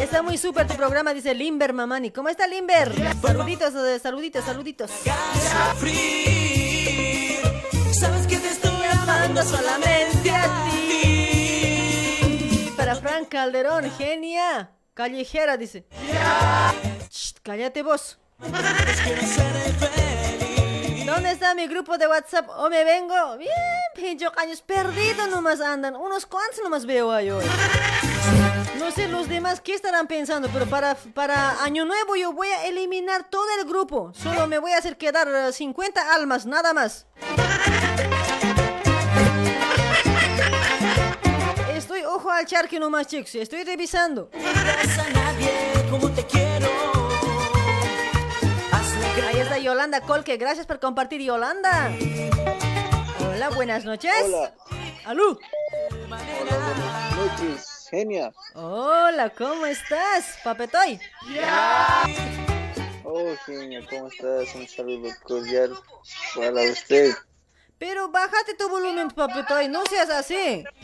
Está 0.00 0.22
muy 0.22 0.36
súper 0.36 0.66
tu 0.66 0.74
programa, 0.74 1.14
dice 1.14 1.34
Limber 1.34 1.72
Mamani. 1.72 2.10
¿Cómo 2.10 2.28
está 2.28 2.46
Limber? 2.46 2.92
Saluditos, 3.22 3.74
eh, 3.74 3.98
saluditos, 3.98 4.44
saluditos. 4.44 4.90
Sabes 7.92 8.26
que 8.26 8.36
te 8.36 8.48
estoy 8.48 8.84
amando 8.90 9.42
solamente 9.42 10.30
a 10.30 10.64
ti. 10.70 11.52
Para 12.76 12.96
Frank 12.96 13.28
Calderón, 13.28 13.90
genia. 13.96 14.72
Callejera, 14.94 15.56
dice. 15.56 15.86
Shh, 17.10 17.34
cállate 17.42 17.82
vos. 17.82 18.18
¿Dónde 21.06 21.30
está 21.30 21.54
mi 21.54 21.66
grupo 21.68 21.96
de 21.96 22.08
WhatsApp? 22.08 22.48
¿O 22.56 22.68
me 22.68 22.84
vengo? 22.84 23.36
Bien, 23.38 23.52
pincho 23.94 24.32
años 24.36 24.62
perdidos 24.62 25.28
nomás 25.28 25.60
andan. 25.60 25.94
Unos 25.96 26.26
cuantos 26.26 26.60
nomás 26.62 26.84
veo 26.86 27.12
ahí 27.12 27.30
hoy. 27.30 27.44
No 28.82 28.90
sé 28.90 29.06
los 29.06 29.28
demás 29.28 29.60
qué 29.60 29.74
estarán 29.74 30.08
pensando, 30.08 30.48
pero 30.52 30.66
para, 30.66 30.96
para 31.14 31.62
Año 31.62 31.84
Nuevo 31.84 32.16
yo 32.16 32.32
voy 32.32 32.48
a 32.48 32.66
eliminar 32.66 33.30
todo 33.30 33.46
el 33.60 33.68
grupo. 33.68 34.12
Solo 34.12 34.48
me 34.48 34.58
voy 34.58 34.72
a 34.72 34.78
hacer 34.78 34.98
quedar 34.98 35.28
eh, 35.28 35.52
50 35.52 36.12
almas, 36.12 36.46
nada 36.46 36.74
más. 36.74 37.06
Estoy 41.76 42.02
ojo 42.02 42.28
al 42.28 42.44
charque 42.44 42.80
nomás, 42.80 43.06
chicos. 43.06 43.32
Estoy 43.36 43.62
revisando. 43.62 44.30
Ahí 49.28 49.38
está 49.38 49.58
Yolanda 49.58 50.00
Colque. 50.00 50.36
Gracias 50.38 50.66
por 50.66 50.80
compartir, 50.80 51.20
Yolanda. 51.22 51.92
Hola, 53.32 53.48
buenas 53.50 53.84
noches. 53.84 54.12
Hola. 54.24 54.52
¡Alú! 55.04 55.38
Buenas 56.08 57.16
noches, 57.16 57.71
genia. 57.92 58.32
Hola, 58.54 59.30
¿cómo 59.30 59.66
estás, 59.66 60.38
papetoy? 60.42 60.98
Oh, 63.04 63.34
genia, 63.44 63.82
¿cómo 63.88 64.08
estás? 64.08 64.54
Un 64.54 64.66
saludo 64.66 65.10
cordial 65.24 65.74
para 66.34 66.62
usted. 66.72 67.12
Pero 67.76 68.10
bájate 68.10 68.54
tu 68.54 68.68
volumen, 68.70 69.10
papito, 69.10 69.60
y 69.60 69.68
no 69.68 69.84
seas 69.86 70.08
así. 70.08 70.64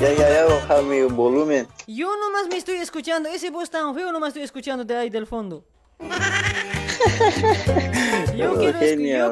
Ya, 0.00 0.12
ya, 0.12 0.30
ya, 0.30 0.44
baja 0.44 0.80
mi 0.82 1.02
volumen. 1.02 1.66
Yo 1.88 2.16
nomás 2.16 2.46
me 2.48 2.56
estoy 2.56 2.76
escuchando, 2.76 3.28
ese 3.28 3.50
voz 3.50 3.68
tan 3.68 3.92
feo 3.94 4.12
nomás 4.12 4.28
estoy 4.28 4.44
escuchando 4.44 4.84
de 4.84 4.96
ahí 4.96 5.10
del 5.10 5.26
fondo. 5.26 5.64
Yo, 8.38 8.52
Oh, 8.52 8.58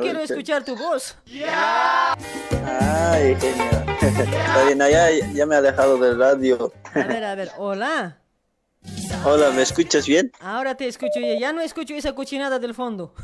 quiero, 0.00 0.02
yo 0.02 0.20
escuchar 0.20 0.64
tu 0.64 0.74
voz. 0.76 1.16
Ay, 2.66 3.36
genia. 3.40 3.84
Está 4.00 4.64
bien, 4.64 4.78
ya, 4.78 5.10
ya 5.32 5.46
me 5.46 5.54
he 5.54 5.58
alejado 5.58 5.96
del 5.98 6.18
radio. 6.18 6.72
A 6.92 7.04
ver, 7.04 7.22
a 7.24 7.34
ver, 7.36 7.50
hola. 7.56 8.18
Hola, 9.24 9.50
¿me 9.50 9.62
escuchas 9.62 10.06
bien? 10.06 10.32
Ahora 10.40 10.76
te 10.76 10.88
escucho, 10.88 11.20
ya 11.20 11.38
ya 11.38 11.52
no 11.52 11.60
escucho 11.60 11.94
esa 11.94 12.14
cochinada 12.14 12.58
del 12.58 12.74
fondo. 12.74 13.14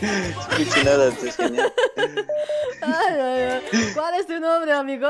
Escucho 0.00 0.84
nada, 0.84 1.08
es 1.24 1.36
genial. 1.36 1.72
Ay, 2.80 3.14
ay, 3.20 3.42
ay. 3.42 3.62
¿Cuál 3.94 4.14
es 4.14 4.26
tu 4.26 4.40
nombre, 4.40 4.72
amigo? 4.72 5.08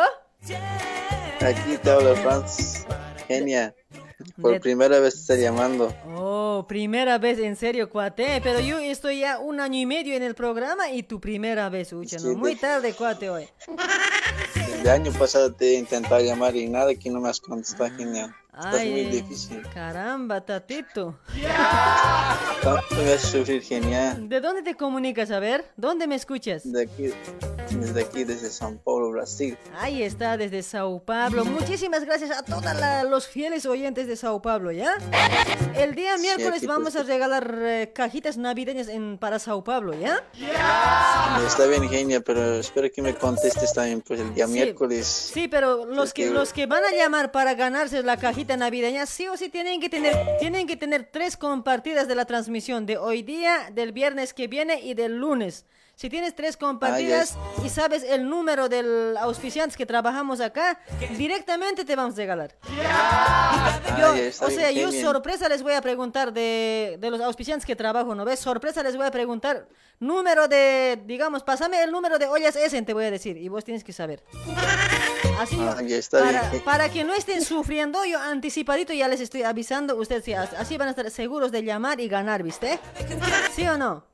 Aquí 1.40 1.78
te 1.82 1.90
habla 1.90 2.14
Franz. 2.16 2.86
Genia. 3.28 3.74
Por 4.40 4.52
De- 4.52 4.60
primera 4.60 4.98
vez 5.00 5.14
te 5.14 5.20
estoy 5.20 5.40
llamando. 5.40 5.94
Oh, 6.16 6.64
primera 6.68 7.18
vez, 7.18 7.38
en 7.38 7.56
serio, 7.56 7.88
cuate. 7.90 8.40
Pero 8.42 8.60
yo 8.60 8.78
estoy 8.78 9.20
ya 9.20 9.38
un 9.38 9.60
año 9.60 9.78
y 9.78 9.86
medio 9.86 10.14
en 10.14 10.22
el 10.22 10.34
programa 10.34 10.90
y 10.90 11.02
tu 11.02 11.20
primera 11.20 11.68
vez, 11.68 11.92
ucha, 11.92 12.16
¿no? 12.18 12.30
Sí, 12.30 12.36
Muy 12.36 12.54
de- 12.54 12.60
tarde, 12.60 12.92
cuate, 12.94 13.30
hoy. 13.30 13.48
El 14.80 14.88
año 14.88 15.12
pasado 15.12 15.52
te 15.52 15.74
he 15.74 15.78
intentado 15.78 16.20
llamar 16.20 16.56
y 16.56 16.68
nada 16.68 16.94
que 16.94 17.08
no 17.10 17.20
me 17.20 17.28
has 17.28 17.40
contestado, 17.40 17.90
genial. 17.96 18.34
Ay, 18.54 18.90
muy 18.90 19.04
difícil. 19.06 19.62
Caramba, 19.72 20.42
tatito. 20.42 21.18
Tanto 22.62 22.94
me 22.96 23.12
hace 23.14 23.38
sufrir, 23.38 23.62
genial. 23.62 24.28
¿De 24.28 24.40
dónde 24.42 24.62
te 24.62 24.76
comunicas? 24.76 25.30
A 25.30 25.38
ver, 25.40 25.64
¿dónde 25.76 26.06
me 26.06 26.16
escuchas? 26.16 26.70
De 26.70 26.82
aquí, 26.82 27.10
desde 27.70 28.02
aquí, 28.02 28.24
desde 28.24 28.50
San 28.50 28.76
Paulo, 28.78 29.10
Brasil. 29.10 29.56
Ahí 29.80 30.02
está, 30.02 30.36
desde 30.36 30.62
Sao 30.62 31.02
Paulo. 31.02 31.46
Muchísimas 31.46 32.04
gracias 32.04 32.30
a 32.30 32.42
todos 32.42 32.62
los 33.08 33.26
fieles 33.26 33.64
oyentes 33.64 34.06
de 34.06 34.16
Sao 34.16 34.42
Paulo, 34.42 34.70
¿ya? 34.70 34.96
El 35.74 35.94
día 35.94 36.18
miércoles 36.18 36.66
vamos 36.66 36.94
a 36.96 37.04
regalar 37.04 37.54
eh, 37.58 37.92
cajitas 37.94 38.36
navideñas 38.36 38.88
en, 38.88 39.16
para 39.16 39.38
Sao 39.38 39.64
Paulo, 39.64 39.94
¿ya? 39.94 40.22
Está 41.46 41.64
bien, 41.66 41.88
genia, 41.88 42.20
pero 42.20 42.56
espero 42.56 42.88
que 42.94 43.00
me 43.00 43.14
contestes 43.14 43.72
también 43.72 44.02
pues 44.02 44.20
el 44.20 44.34
día 44.34 44.46
Sí. 44.46 44.52
miércoles. 44.52 45.06
Sí, 45.06 45.48
pero 45.48 45.86
los 45.86 46.12
que, 46.12 46.24
que- 46.24 46.30
los 46.30 46.52
que 46.52 46.66
van 46.66 46.84
a 46.84 46.90
llamar 46.90 47.32
para 47.32 47.54
ganarse 47.54 48.02
la 48.02 48.18
cajita 48.18 48.41
navideña, 48.46 49.06
sí 49.06 49.26
o 49.28 49.36
sí 49.36 49.48
tienen 49.48 49.80
que 49.80 49.88
tener, 49.88 50.16
tienen 50.38 50.66
que 50.66 50.76
tener 50.76 51.08
tres 51.10 51.36
compartidas 51.36 52.08
de 52.08 52.14
la 52.14 52.24
transmisión 52.24 52.84
de 52.86 52.98
hoy 52.98 53.22
día, 53.22 53.70
del 53.72 53.92
viernes 53.92 54.34
que 54.34 54.48
viene 54.48 54.80
y 54.80 54.94
del 54.94 55.16
lunes. 55.18 55.64
Si 55.94 56.08
tienes 56.08 56.34
tres 56.34 56.56
compartidas 56.56 57.36
y 57.64 57.68
sabes 57.68 58.02
el 58.02 58.28
número 58.28 58.68
del 58.68 59.14
auspiciante 59.18 59.76
que 59.76 59.84
trabajamos 59.86 60.40
acá, 60.40 60.80
directamente 61.16 61.84
te 61.84 61.94
vamos 61.94 62.14
a 62.14 62.16
regalar. 62.16 62.56
Yo, 62.66 62.72
Ah, 62.84 63.80
o 64.08 64.14
bien, 64.14 64.32
sea, 64.32 64.70
yo 64.72 64.90
sorpresa 64.90 65.48
les 65.48 65.62
voy 65.62 65.74
a 65.74 65.82
preguntar 65.82 66.32
de, 66.32 66.96
de 66.98 67.10
los 67.10 67.20
auspiciantes 67.20 67.66
que 67.66 67.76
trabajo, 67.76 68.14
¿no 68.14 68.24
ves? 68.24 68.40
Sorpresa 68.40 68.82
les 68.82 68.96
voy 68.96 69.06
a 69.06 69.10
preguntar 69.10 69.68
número 70.00 70.48
de, 70.48 71.00
digamos, 71.04 71.44
pásame 71.44 71.82
el 71.82 71.92
número 71.92 72.18
de 72.18 72.26
ollas 72.26 72.56
Essen, 72.56 72.84
te 72.84 72.94
voy 72.94 73.04
a 73.04 73.10
decir, 73.10 73.36
y 73.36 73.48
vos 73.48 73.62
tienes 73.62 73.84
que 73.84 73.92
saber. 73.92 74.24
Así 75.38 75.56
yo- 75.56 75.62
Ah, 75.70 75.82
está 75.88 76.20
para, 76.20 76.50
bien. 76.50 76.62
para 76.64 76.88
que 76.90 77.04
no 77.04 77.14
estén 77.14 77.42
sufriendo, 77.42 78.04
yo 78.04 78.18
anticipadito 78.20 78.92
ya 78.92 79.08
les 79.08 79.20
estoy 79.20 79.42
avisando, 79.42 79.96
ustedes 79.96 80.24
sí, 80.24 80.32
as- 80.34 80.52
así 80.54 80.76
van 80.76 80.88
a 80.88 80.90
estar 80.90 81.10
seguros 81.10 81.50
de 81.50 81.62
llamar 81.62 82.00
y 82.00 82.08
ganar, 82.08 82.42
¿viste? 82.42 82.78
¿Sí 83.54 83.66
o 83.66 83.76
no? 83.76 84.04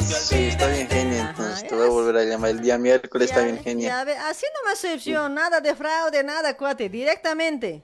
Sí, 0.00 0.46
está 0.48 0.66
bien, 0.68 0.88
genia. 0.88 1.30
Entonces 1.30 1.68
te 1.68 1.74
voy 1.74 1.86
a 1.86 1.90
volver 1.90 2.16
a 2.16 2.24
llamar 2.24 2.50
el 2.50 2.60
día 2.60 2.78
miércoles, 2.78 3.30
está 3.30 3.42
bien, 3.42 3.62
genia. 3.62 4.04
Ya 4.04 4.28
así 4.28 4.46
nomás 4.62 4.82
excepción, 4.82 5.34
nada 5.34 5.60
de 5.60 5.74
fraude, 5.74 6.22
nada, 6.24 6.56
cuate, 6.56 6.88
directamente. 6.88 7.82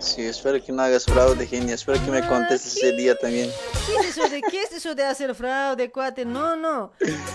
Sí, 0.00 0.22
espero 0.26 0.62
que 0.64 0.72
no 0.72 0.82
hagas 0.82 1.04
fraude, 1.04 1.46
genia. 1.46 1.74
Espero 1.74 2.02
que 2.04 2.10
me 2.10 2.26
contestes 2.26 2.76
ese 2.76 2.92
día 2.92 3.16
también. 3.16 3.50
¿Qué 3.86 3.96
es 3.96 4.16
eso 4.16 4.28
de, 4.28 4.42
qué 4.42 4.62
es 4.62 4.72
eso 4.72 4.94
de 4.94 5.04
hacer 5.04 5.34
fraude, 5.34 5.90
cuate? 5.90 6.24
No, 6.24 6.56
no. 6.56 6.92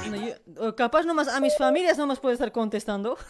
No, 0.09 0.15
yo- 0.15 0.75
capaz 0.75 1.03
nomás 1.03 1.27
a 1.27 1.39
mis 1.39 1.55
familias 1.57 1.97
nomás 1.97 2.19
puedo 2.19 2.33
estar 2.33 2.51
contestando. 2.51 3.17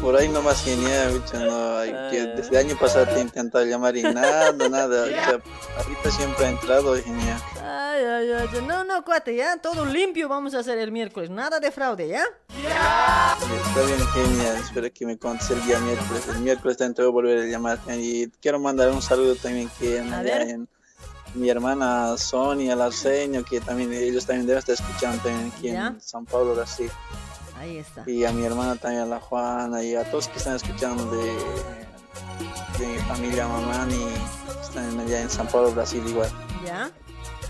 Por 0.00 0.16
ahí 0.16 0.28
nomás, 0.28 0.62
genia. 0.64 1.08
bicho, 1.08 1.38
no, 1.38 1.80
que 2.10 2.26
desde 2.36 2.50
el 2.50 2.56
año 2.66 2.78
pasado 2.78 3.06
te 3.06 3.16
he 3.16 3.20
intentado 3.20 3.64
llamar 3.64 3.96
y 3.96 4.02
nada, 4.02 4.52
nada. 4.52 5.04
O 5.04 5.08
sea, 5.08 5.40
ahorita 5.78 6.10
siempre 6.10 6.46
ha 6.46 6.48
entrado, 6.50 6.94
genia. 6.96 7.38
Ay, 7.98 8.30
ay, 8.30 8.48
ay. 8.52 8.62
No, 8.66 8.84
no, 8.84 9.04
cuate, 9.04 9.34
ya. 9.34 9.56
Todo 9.56 9.84
limpio 9.84 10.28
vamos 10.28 10.54
a 10.54 10.60
hacer 10.60 10.78
el 10.78 10.92
miércoles. 10.92 11.30
Nada 11.30 11.58
de 11.58 11.72
fraude, 11.72 12.06
¿ya? 12.06 12.22
Está 12.48 13.82
bien, 13.86 14.06
genia. 14.12 14.58
Espero 14.60 14.88
que 14.92 15.06
me 15.06 15.18
contestes 15.18 15.58
el 15.58 15.66
día 15.66 15.80
miércoles. 15.80 16.28
El 16.28 16.40
miércoles 16.40 16.76
también 16.76 16.94
te 16.94 17.02
voy 17.02 17.08
a 17.08 17.12
volver 17.12 17.38
a 17.40 17.44
llamar. 17.46 17.78
Y 17.88 18.28
quiero 18.40 18.60
mandar 18.60 18.90
un 18.90 19.02
saludo 19.02 19.34
también 19.34 19.68
que 19.80 19.98
A 19.98 20.42
en 20.42 20.68
mi 21.34 21.50
hermana 21.50 22.16
Sonia, 22.16 22.74
el 22.74 22.80
Arsenio, 22.80 23.44
que 23.44 23.60
también 23.60 23.92
ellos 23.92 24.24
también 24.24 24.46
deben 24.46 24.60
estar 24.60 24.74
escuchando 24.74 25.20
también 25.22 25.52
aquí 25.54 25.68
¿Ya? 25.68 25.88
en 25.88 26.00
San 26.00 26.24
Pablo, 26.24 26.54
Brasil. 26.54 26.90
Ahí 27.58 27.78
está. 27.78 28.08
Y 28.08 28.24
a 28.24 28.30
mi 28.30 28.44
hermana 28.44 28.76
también, 28.76 29.02
a 29.02 29.06
la 29.06 29.18
Juana, 29.18 29.82
y 29.82 29.96
a 29.96 30.08
todos 30.08 30.28
que 30.28 30.38
están 30.38 30.54
escuchando 30.54 31.04
de, 31.10 31.32
de 32.78 32.86
mi 32.86 32.98
familia 33.00 33.48
Mamani, 33.48 34.06
están 34.62 35.00
allá 35.00 35.20
en 35.20 35.30
San 35.30 35.48
Paulo, 35.48 35.72
Brasil 35.72 36.02
igual. 36.06 36.30
¿Ya? 36.64 36.90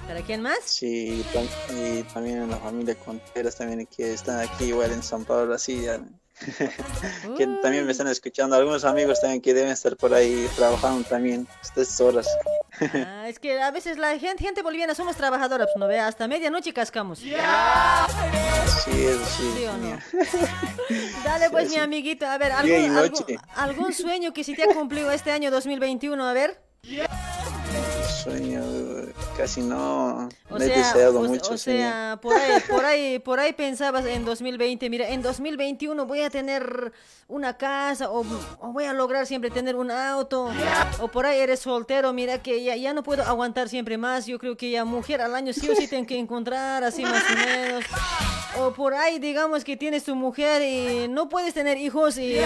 ¿Para 0.09 0.23
quién 0.23 0.41
más? 0.43 0.59
Sí, 0.65 1.21
y 1.21 1.37
tam- 1.37 1.49
y 1.71 2.03
también 2.05 2.39
en 2.43 2.51
la 2.51 2.57
familia 2.57 2.95
Contreras 2.97 3.57
también 3.57 3.87
que 3.87 4.15
están 4.15 4.41
aquí 4.41 4.65
igual 4.65 4.91
en 4.91 5.03
San 5.03 5.25
Paulo, 5.25 5.47
Brasil. 5.49 5.83
ya. 5.83 6.01
que 7.37 7.47
también 7.63 7.85
me 7.85 7.91
están 7.93 8.07
escuchando, 8.09 8.55
algunos 8.57 8.85
amigos 8.85 9.21
también 9.21 9.43
que 9.43 9.53
deben 9.53 9.73
estar 9.73 9.97
por 9.97 10.15
ahí 10.15 10.49
trabajando 10.57 11.07
también 11.09 11.47
estas 11.63 12.01
horas. 12.01 12.27
Ah, 12.81 13.29
es 13.29 13.41
que 13.41 13.61
a 13.61 13.73
veces 13.73 13.99
la 13.99 14.17
gente, 14.21 14.45
gente 14.45 14.63
boliviana 14.63 14.95
somos 14.95 15.17
trabajadoras, 15.17 15.69
¿no 15.75 15.89
ve? 15.89 15.99
Hasta 15.99 16.29
medianoche 16.29 16.73
cascamos. 16.73 17.19
Sí, 17.19 17.35
eso 17.35 19.25
sí. 19.27 19.53
¿Sí 19.57 19.65
o 19.65 19.77
no? 19.77 19.99
Dale 21.25 21.51
pues, 21.51 21.71
Sí, 21.71 21.75
mi 21.75 21.81
amiguito, 21.81 22.25
a 22.27 22.39
ver, 22.39 22.53
algún, 22.53 22.97
algún, 22.97 23.25
algún 23.57 23.93
sueño 23.93 24.33
que 24.33 24.45
si 24.45 24.55
te 24.55 24.63
ha 24.63 24.73
cumplido 24.73 25.11
este 25.11 25.33
año 25.33 25.51
2021, 25.51 26.25
a 26.25 26.33
ver. 26.33 26.61
Sueño, 28.23 28.63
casi 29.37 29.61
no, 29.61 30.29
O 30.51 30.59
no 30.59 30.65
he 30.65 30.67
sea, 30.67 30.77
deseado 30.79 31.21
o, 31.21 31.25
mucho. 31.25 31.53
o 31.55 31.59
sea, 31.59 32.19
por 32.21 32.35
ahí, 32.35 32.61
por 32.71 32.85
ahí, 32.85 33.19
por 33.19 33.41
ahí 33.41 33.53
pensabas 33.53 34.05
en 34.07 34.25
2020, 34.25 34.89
mira, 34.91 35.09
en 35.09 35.23
2021 35.23 36.07
voy 36.07 36.23
a 36.23 36.31
tener 36.31 36.93
una 37.29 37.57
casa 37.57 38.11
o, 38.11 38.25
o 38.61 38.73
voy 38.73 38.85
a 38.85 38.93
lograr 38.93 39.27
siempre 39.27 39.51
tener 39.51 39.77
un 39.77 39.91
auto 39.91 40.51
o 41.01 41.09
por 41.09 41.27
ahí 41.27 41.39
eres 41.41 41.61
soltero, 41.61 42.13
mira 42.13 42.43
que 42.43 42.65
ya, 42.65 42.75
ya 42.75 42.93
no 42.95 43.03
puedo 43.03 43.23
aguantar 43.23 43.69
siempre 43.69 43.99
más, 43.99 44.27
yo 44.27 44.39
creo 44.39 44.57
que 44.57 44.71
ya 44.71 44.85
mujer 44.85 45.21
al 45.21 45.35
año 45.35 45.53
sí 45.53 45.69
o 45.69 45.77
sí 45.77 45.87
tengo 45.87 46.07
que 46.07 46.19
encontrar 46.19 46.83
así 46.85 47.03
más 47.03 47.23
o 47.31 47.35
menos. 47.37 47.85
O 48.61 48.73
por 48.73 48.95
ahí 48.95 49.19
digamos 49.19 49.63
que 49.63 49.77
tienes 49.77 50.05
tu 50.05 50.17
mujer 50.17 50.63
y 50.63 51.07
no 51.09 51.29
puedes 51.29 51.53
tener 51.55 51.77
hijos 51.77 52.17
y 52.17 52.37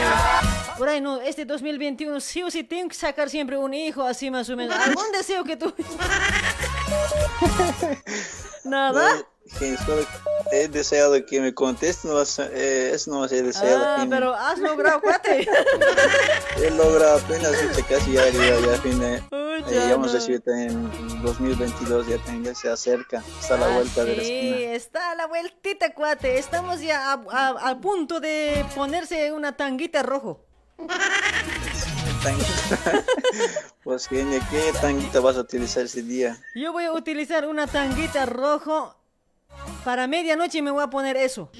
por 0.77 0.89
ahí 0.89 1.01
no, 1.01 1.21
este 1.21 1.45
2021 1.45 2.21
sí 2.21 2.43
o 2.43 2.51
sí 2.51 2.65
tengo 2.65 2.89
que 2.89 2.97
sacar 2.97 3.31
siempre 3.31 3.57
un 3.57 3.73
hijo 3.73 4.03
así 4.03 4.29
más 4.33 4.49
o 4.51 4.57
menos. 4.57 4.77
¿Algún 4.77 5.13
deseo 5.13 5.45
que 5.45 5.57
tú... 5.57 5.73
Nada? 8.65 9.17
Solo 9.85 10.07
he 10.53 10.69
deseado 10.69 11.25
que 11.27 11.41
me 11.41 11.53
conteste, 11.53 12.09
no, 12.09 12.23
eh, 12.23 12.93
eso 12.95 13.11
no 13.11 13.25
he 13.27 13.43
deseado. 13.43 13.85
Ah, 13.85 13.97
que 14.01 14.07
me- 14.07 14.17
pero 14.17 14.35
has 14.35 14.59
logrado, 14.59 15.01
cuate. 15.01 15.47
He 16.57 16.71
logrado 16.71 17.19
apenas, 17.19 17.53
casi 17.89 18.13
ya, 18.13 18.29
ya, 18.31 18.61
ya, 18.61 18.79
fin 18.81 18.99
de, 19.01 19.17
Uy, 19.31 19.61
eh, 19.61 19.65
ya 19.69 19.89
ya 19.89 19.91
vamos 19.93 20.09
a 20.11 20.15
no. 20.15 20.19
decir 20.21 20.43
en 20.47 21.23
2022, 21.23 22.07
ya, 22.07 22.17
ya 22.43 22.55
se 22.55 22.71
acerca, 22.71 23.23
está 23.41 23.57
a 23.57 23.59
la 23.59 23.67
Ah, 23.67 23.75
vuelta 23.75 24.05
de 24.05 24.17
la 24.17 24.23
sí, 24.23 24.31
esquina. 24.49 24.73
está 24.75 25.11
a 25.11 25.15
la 25.17 25.27
vueltita, 25.27 25.93
cuate. 25.93 26.39
Estamos 26.39 26.81
ya 26.81 27.13
a, 27.13 27.23
a- 27.31 27.71
a 27.71 27.81
punto 27.81 28.21
de 28.21 28.65
ponerse 28.75 29.33
una 29.33 29.57
tanguita 29.57 30.03
rojo. 30.03 30.41
Tanguita. 32.23 33.05
pues, 33.85 34.07
genia, 34.07 34.41
¿qué 34.51 34.73
tanguita 34.81 35.21
vas 35.21 35.37
a 35.37 35.41
utilizar 35.41 35.85
ese 35.85 36.03
día? 36.03 36.39
Yo 36.55 36.73
voy 36.73 36.85
a 36.85 36.93
utilizar 36.93 37.47
una 37.47 37.67
tanguita 37.67 38.27
rojo. 38.27 38.97
Para 39.85 40.07
medianoche 40.07 40.63
me 40.63 40.71
voy 40.71 40.83
a 40.83 40.89
poner 40.89 41.17
eso. 41.17 41.51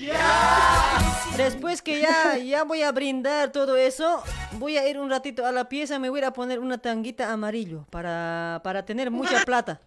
Después 1.37 1.83
que 1.83 2.01
ya, 2.01 2.39
ya 2.39 2.63
voy 2.65 2.83
a 2.83 2.93
brindar 2.93 3.51
todo 3.51 3.77
eso, 3.77 4.23
voy 4.53 4.77
a 4.77 4.89
ir 4.89 4.99
un 4.99 5.11
ratito 5.11 5.45
a 5.45 5.53
la 5.53 5.69
pieza, 5.69 5.99
me 5.99 6.09
voy 6.09 6.23
a 6.23 6.33
poner 6.33 6.61
una 6.61 6.79
tanguita 6.79 7.33
amarillo 7.33 7.85
para, 7.91 8.61
para 8.63 8.85
tener 8.85 9.11
mucha 9.11 9.41
plata. 9.45 9.81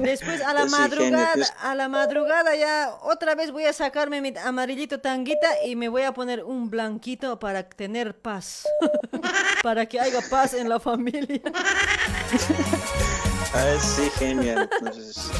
Después 0.00 0.40
a 0.42 0.54
la 0.54 0.66
madrugada, 0.70 1.46
a 1.60 1.74
la 1.74 1.88
madrugada 1.88 2.54
ya 2.56 2.96
otra 3.02 3.34
vez 3.34 3.50
voy 3.50 3.64
a 3.64 3.72
sacarme 3.72 4.20
mi 4.20 4.32
amarillito 4.42 5.00
tanguita 5.00 5.48
y 5.64 5.76
me 5.76 5.88
voy 5.88 6.02
a 6.02 6.12
poner 6.12 6.44
un 6.44 6.70
blanquito 6.70 7.38
para 7.38 7.68
tener 7.68 8.16
paz. 8.16 8.66
para 9.62 9.86
que 9.86 10.00
haya 10.00 10.20
paz 10.30 10.54
en 10.54 10.68
la 10.68 10.80
familia. 10.80 11.40
Ah, 13.54 13.78
sí, 13.80 14.10
genial. 14.18 14.68
Entonces, 14.70 15.30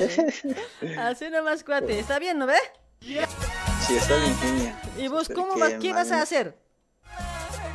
Ay, 0.00 0.08
ay. 0.80 0.94
Así 0.94 1.28
nomás, 1.28 1.62
cuate. 1.62 1.98
¿Está 1.98 2.18
bien, 2.18 2.38
no 2.38 2.46
ve? 2.46 2.54
sí, 3.00 3.96
está 3.96 4.16
bien, 4.16 4.38
genial. 4.38 4.80
¿Y 4.96 5.08
vos 5.08 5.28
cómo? 5.28 5.54
¿Qué 5.80 5.92
vas 5.92 6.06
a 6.06 6.10
mañana- 6.10 6.26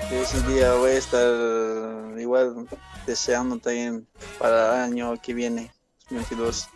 Ese 0.10 0.42
día 0.48 0.74
voy 0.74 0.92
a 0.92 0.98
estar 0.98 2.20
igual 2.20 2.68
deseando 3.06 3.58
también 3.58 4.08
para 4.40 4.86
el 4.86 4.92
año 4.92 5.22
que 5.22 5.34
viene, 5.34 5.72
22. 6.10 6.68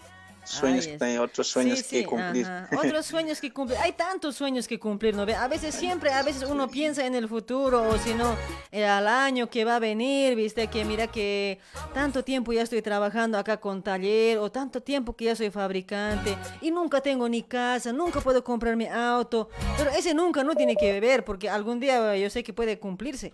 Sueños, 0.46 0.88
Ay, 0.88 0.98
que 0.98 1.20
otros 1.20 1.48
sueños 1.48 1.80
Sí, 1.80 1.84
que 1.86 2.00
sí, 2.00 2.06
cumplir. 2.06 2.46
ajá. 2.46 2.70
Otros 2.78 3.06
sueños 3.06 3.42
que 3.42 3.52
cumplir. 3.52 3.78
Hay 3.80 3.94
tantos 3.94 4.36
sueños 4.36 4.68
que 4.68 4.80
cumplir, 4.80 5.16
¿no? 5.16 5.24
A 5.24 5.48
veces 5.48 5.74
siempre, 5.76 6.12
a 6.14 6.22
veces 6.24 6.44
uno 6.48 6.70
piensa 6.70 7.06
en 7.06 7.16
el 7.16 7.28
futuro 7.28 7.82
o 7.90 7.98
si 7.98 8.14
no, 8.14 8.36
eh, 8.72 8.86
al 8.86 9.08
año 9.08 9.50
que 9.50 9.66
va 9.66 9.78
a 9.78 9.80
venir, 9.80 10.36
viste, 10.36 10.68
que 10.68 10.86
mira 10.86 11.08
que 11.08 11.60
tanto 11.94 12.24
tiempo 12.24 12.54
ya 12.54 12.62
estoy 12.62 12.82
trabajando 12.82 13.38
acá 13.38 13.58
con 13.58 13.82
taller 13.84 14.38
o 14.38 14.52
tanto 14.52 14.82
tiempo 14.82 15.16
que 15.16 15.26
ya 15.26 15.36
soy 15.36 15.50
fabricante 15.50 16.38
y 16.62 16.72
nunca 16.72 17.02
tengo 17.02 17.28
ni 17.28 17.42
casa, 17.44 17.92
nunca 17.92 18.22
puedo 18.22 18.44
comprar 18.44 18.76
mi 18.76 18.88
auto. 18.88 19.50
Pero 19.78 19.90
ese 19.92 20.14
nunca 20.14 20.44
no 20.44 20.54
tiene 20.56 20.76
que 20.76 21.00
ver 21.00 21.26
porque 21.26 21.50
algún 21.50 21.80
día 21.80 22.16
yo 22.18 22.30
sé 22.30 22.44
que 22.44 22.54
puede 22.54 22.78
cumplirse. 22.80 23.32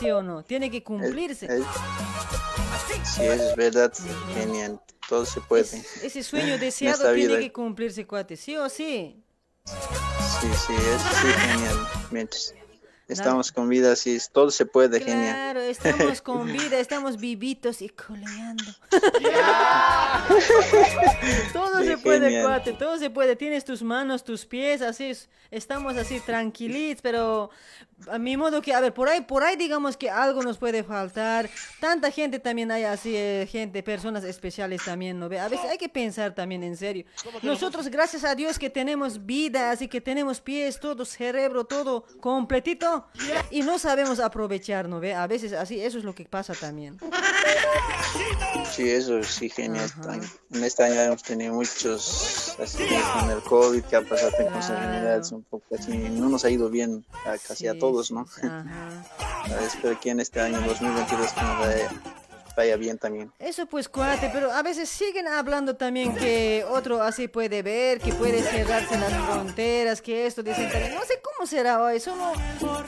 ¿Sí 0.00 0.10
o 0.10 0.22
no? 0.22 0.42
Tiene 0.44 0.70
que 0.70 0.82
cumplirse. 0.82 1.46
Eh, 1.46 1.60
Sí, 3.04 3.22
es 3.24 3.56
verdad, 3.56 3.92
genial. 4.34 4.80
Todo 5.08 5.24
se 5.24 5.40
puede. 5.40 5.64
Ese 6.02 6.22
sueño 6.22 6.58
deseado 6.58 7.04
tiene 7.14 7.28
vida. 7.28 7.38
que 7.40 7.52
cumplirse, 7.52 8.06
cuate, 8.06 8.36
sí 8.36 8.56
o 8.56 8.68
sí. 8.68 9.22
Sí, 9.64 10.48
sí, 10.66 10.74
es 10.74 11.02
sí, 11.02 11.26
genial. 11.48 11.88
Mientras 12.10 12.54
estamos 13.08 13.50
con 13.52 13.68
vida, 13.68 13.96
sí, 13.96 14.18
todo 14.32 14.50
se 14.50 14.66
puede, 14.66 15.00
genial. 15.00 15.34
Claro, 15.34 15.60
estamos 15.60 16.22
con 16.22 16.52
vida, 16.58 16.78
estamos 16.78 17.16
vivitos 17.18 17.82
y 17.82 17.88
coleando. 17.88 18.64
todo 21.52 21.78
Sí, 21.80 21.86
se 21.86 21.98
puede, 21.98 22.42
cuate, 22.42 22.72
todo 22.74 22.98
se 22.98 23.10
puede. 23.10 23.36
Tienes 23.36 23.64
tus 23.64 23.82
manos, 23.82 24.24
tus 24.24 24.44
pies, 24.46 24.82
así, 24.82 25.04
es- 25.10 25.28
estamos 25.50 25.96
así 25.96 26.20
tranquilitos, 26.20 27.02
pero 27.02 27.50
a 28.10 28.18
mi 28.18 28.36
modo 28.36 28.62
que, 28.62 28.72
a 28.72 28.80
ver, 28.80 28.94
por 28.94 29.08
ahí, 29.08 29.20
por 29.20 29.42
ahí 29.42 29.56
digamos 29.56 29.96
que 29.96 30.10
algo 30.10 30.42
nos 30.42 30.58
puede 30.58 30.82
faltar. 30.84 31.50
Tanta 31.80 32.10
gente 32.10 32.38
también 32.38 32.70
hay 32.70 32.84
así, 32.84 33.14
eh, 33.16 33.48
gente, 33.50 33.82
personas 33.82 34.24
especiales 34.24 34.84
también, 34.84 35.18
¿no 35.18 35.28
ve? 35.28 35.40
A 35.40 35.48
veces 35.48 35.70
hay 35.70 35.78
que 35.78 35.88
pensar 35.88 36.34
también 36.34 36.62
en 36.62 36.76
serio. 36.76 37.04
Nosotros, 37.42 37.88
gracias 37.88 38.24
a 38.24 38.34
Dios 38.34 38.58
que 38.58 38.70
tenemos 38.70 39.24
vida, 39.26 39.70
así 39.70 39.88
que 39.88 40.00
tenemos 40.00 40.40
pies, 40.40 40.78
todo, 40.78 41.04
cerebro, 41.04 41.64
todo 41.64 42.04
completito 42.20 43.06
y 43.50 43.62
no 43.62 43.78
sabemos 43.78 44.20
aprovechar, 44.20 44.88
¿no 44.88 45.00
ve? 45.00 45.14
A 45.14 45.26
veces 45.26 45.52
así, 45.52 45.80
eso 45.80 45.98
es 45.98 46.04
lo 46.04 46.14
que 46.14 46.24
pasa 46.24 46.54
también. 46.54 46.98
Sí, 48.70 48.88
eso 48.88 49.22
sí, 49.22 49.48
genial. 49.48 49.90
En 50.52 50.64
este 50.64 50.84
año 50.84 51.00
hemos 51.00 51.22
tenido 51.22 51.54
muchos, 51.54 52.56
así 52.58 52.84
con 53.20 53.30
el 53.30 53.42
COVID, 53.42 53.82
que 53.82 53.96
ha 53.96 54.02
pasado 54.02 54.32
con 54.36 54.46
cosas 54.46 54.70
enfermedades 54.70 55.32
un 55.32 55.42
poco 55.44 55.74
así, 55.74 55.96
no 55.96 56.28
nos 56.28 56.44
ha 56.44 56.50
ido 56.50 56.70
bien 56.70 57.04
a 57.24 57.36
casi 57.38 57.66
a 57.66 57.78
todos, 57.78 57.87
¿no? 58.10 58.26
Ah, 58.42 58.64
Espero 59.66 59.98
que 60.00 60.10
en 60.10 60.20
este 60.20 60.40
año 60.40 60.60
2022 60.60 61.32
que 61.32 61.40
nos 61.42 61.58
vaya, 61.58 61.90
vaya 62.56 62.76
bien 62.76 62.98
también. 62.98 63.32
Eso 63.38 63.66
pues 63.66 63.88
cuate, 63.88 64.30
pero 64.32 64.52
a 64.52 64.62
veces 64.62 64.88
siguen 64.88 65.26
hablando 65.26 65.76
también 65.76 66.14
que 66.14 66.64
otro 66.68 67.02
así 67.02 67.28
puede 67.28 67.62
ver, 67.62 68.00
que 68.00 68.12
puede 68.12 68.42
cerrarse 68.42 68.98
las 68.98 69.12
fronteras, 69.12 70.02
que 70.02 70.26
esto 70.26 70.42
dicen 70.42 70.70
también. 70.70 70.94
No 70.94 71.00
sé 71.00 71.20
cómo 71.22 71.46
será 71.46 71.82
hoy, 71.82 71.98
solo, 71.98 72.32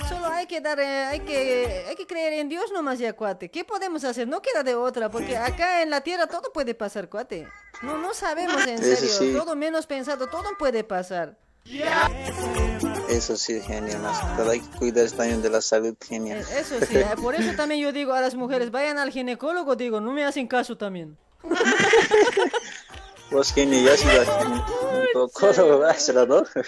solo 0.08 0.26
hay 0.26 0.46
que 0.46 0.60
dar, 0.60 0.78
eh, 0.80 1.04
hay 1.06 1.20
que, 1.20 1.86
hay 1.88 1.96
que 1.96 2.06
creer 2.06 2.34
en 2.34 2.48
Dios 2.48 2.70
nomás 2.72 2.98
ya 2.98 3.12
cuate. 3.14 3.50
¿Qué 3.50 3.64
podemos 3.64 4.04
hacer? 4.04 4.28
No 4.28 4.42
queda 4.42 4.62
de 4.62 4.74
otra, 4.74 5.10
porque 5.10 5.36
acá 5.36 5.82
en 5.82 5.90
la 5.90 6.02
tierra 6.02 6.26
todo 6.26 6.52
puede 6.52 6.74
pasar 6.74 7.08
cuate. 7.08 7.48
No, 7.82 7.96
no 7.96 8.12
sabemos 8.12 8.66
en 8.66 8.78
serio, 8.78 9.08
sí. 9.08 9.32
todo 9.32 9.56
menos 9.56 9.86
pensado, 9.86 10.28
todo 10.28 10.44
puede 10.58 10.84
pasar. 10.84 11.38
Eso 13.08 13.36
sí, 13.36 13.60
genial. 13.60 14.00
Más 14.02 14.18
que 14.20 14.36
todo 14.36 14.50
hay 14.50 14.60
que 14.60 14.78
cuidar 14.78 15.10
también 15.10 15.42
de 15.42 15.50
la 15.50 15.60
salud, 15.60 15.94
genial. 16.00 16.38
Eso 16.38 16.78
sí, 16.80 16.96
eh, 16.96 17.06
por 17.20 17.34
eso 17.34 17.52
también 17.56 17.80
yo 17.80 17.92
digo 17.92 18.12
a 18.12 18.20
las 18.20 18.34
mujeres, 18.34 18.70
vayan 18.70 18.98
al 18.98 19.10
ginecólogo, 19.10 19.76
digo, 19.76 20.00
no 20.00 20.12
me 20.12 20.24
hacen 20.24 20.46
caso 20.46 20.76
también. 20.76 21.16
Vos, 23.30 23.52
genial, 23.52 23.96
ya. 23.96 24.24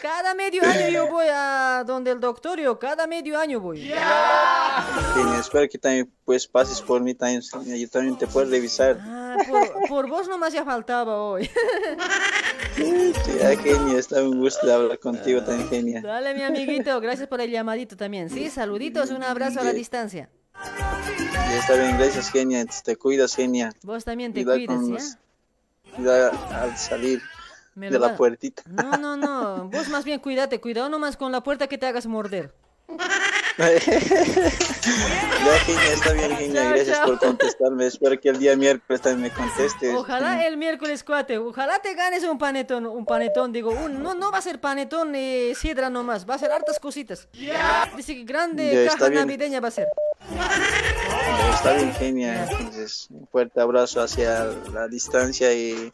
Cada 0.01 0.35
medio 0.35 0.63
año 0.65 0.89
yo 0.89 1.09
voy 1.09 1.27
a 1.31 1.83
donde 1.87 2.11
el 2.13 2.21
doctor, 2.21 2.59
yo 2.61 2.79
cada 2.79 3.07
medio 3.07 3.39
año 3.39 3.61
voy. 3.61 3.81
Genial, 3.81 5.41
espero 5.41 5.69
que 5.69 5.79
también 5.79 6.13
pues 6.25 6.47
pases 6.47 6.81
por 6.81 7.01
mí 7.01 7.15
también, 7.15 7.43
yo 7.43 7.89
también 7.89 8.17
te 8.17 8.27
puedo 8.27 8.49
revisar. 8.51 8.99
Ah, 9.01 9.37
por, 9.49 9.89
por 9.89 10.09
vos 10.09 10.29
nomás 10.29 10.53
ya 10.53 10.65
faltaba 10.65 11.23
hoy. 11.23 11.51
Sí, 12.77 13.13
ah, 13.45 13.51
genial, 13.63 13.97
está 13.99 14.23
un 14.23 14.41
gusto 14.41 14.67
de 14.67 14.73
hablar 14.73 14.99
contigo 14.99 15.43
también, 15.43 15.69
genial. 15.69 16.03
Dale, 16.03 16.35
mi 16.35 16.43
amiguito, 16.43 17.01
gracias 17.01 17.29
por 17.29 17.41
el 17.41 17.51
llamadito 17.51 17.97
también. 17.97 18.31
Sí, 18.31 18.51
saluditos, 18.51 19.11
un 19.11 19.23
abrazo 19.23 19.61
a 19.61 19.65
la 19.65 19.73
distancia. 19.73 20.31
Ya 20.55 21.59
está 21.59 21.75
bien, 21.75 21.99
gracias, 21.99 22.31
genial. 22.31 22.69
Te 22.85 22.97
cuidas, 22.97 23.35
genial. 23.35 23.75
Vos 23.83 24.05
también 24.05 24.33
te 24.33 24.45
Cuidado 24.45 24.59
cuidas, 24.67 24.87
¿ya? 24.87 24.93
los- 24.95 25.17
Al 25.97 26.77
salir 26.77 27.23
de 27.75 27.99
la 27.99 28.17
puertita. 28.17 28.63
No, 28.67 28.97
no, 28.97 29.17
no. 29.17 29.69
Vos 29.69 29.89
más 29.89 30.05
bien 30.05 30.21
cuídate, 30.21 30.61
cuidado 30.61 30.89
nomás 30.89 31.17
con 31.17 31.33
la 31.33 31.43
puerta 31.43 31.67
que 31.69 31.79
te 31.79 31.87
hagas 31.87 32.07
morder. 32.07 32.55
Ya, 33.59 33.69
genial, 35.65 35.93
está 35.93 36.13
bien, 36.13 36.37
genial. 36.37 36.55
Chao, 36.65 36.75
Gracias 36.75 36.97
chao. 36.99 37.07
por 37.07 37.19
contestarme. 37.19 37.87
Espero 37.87 38.21
que 38.21 38.29
el 38.31 38.39
día 38.39 38.57
miércoles 38.57 39.01
también 39.03 39.23
me 39.23 39.31
contestes. 39.31 39.95
Ojalá 39.95 40.47
el 40.47 40.57
miércoles 40.57 41.05
cuate, 41.05 41.39
ojalá 41.39 41.79
te 41.81 41.95
ganes 41.95 42.25
un 42.25 42.39
panetón, 42.39 42.87
un 42.87 43.05
panetón, 43.05 43.53
digo, 43.53 43.71
un- 43.71 44.03
no, 44.03 44.15
no 44.15 44.31
va 44.31 44.39
a 44.39 44.43
ser 44.43 44.61
panetón 44.61 45.13
ni 45.13 45.55
sidra 45.55 45.91
nomás, 45.91 46.29
va 46.29 46.35
a 46.35 46.39
ser 46.39 46.51
hartas 46.53 46.79
cositas. 46.79 47.29
Dice 47.97 48.15
que 48.15 48.25
grande 48.25 48.85
Ya, 48.85 48.91
caja 48.93 49.09
bien. 49.09 49.21
navideña 49.27 49.61
va 49.61 49.69
a 49.69 49.73
ser. 49.73 49.87
Está 51.55 51.73
bien, 51.75 51.93
genial. 51.95 52.49
Entonces, 52.51 53.07
un 53.11 53.27
fuerte 53.29 53.61
abrazo 53.61 54.01
hacia 54.01 54.47
la 54.73 54.89
distancia 54.89 55.53
y 55.53 55.93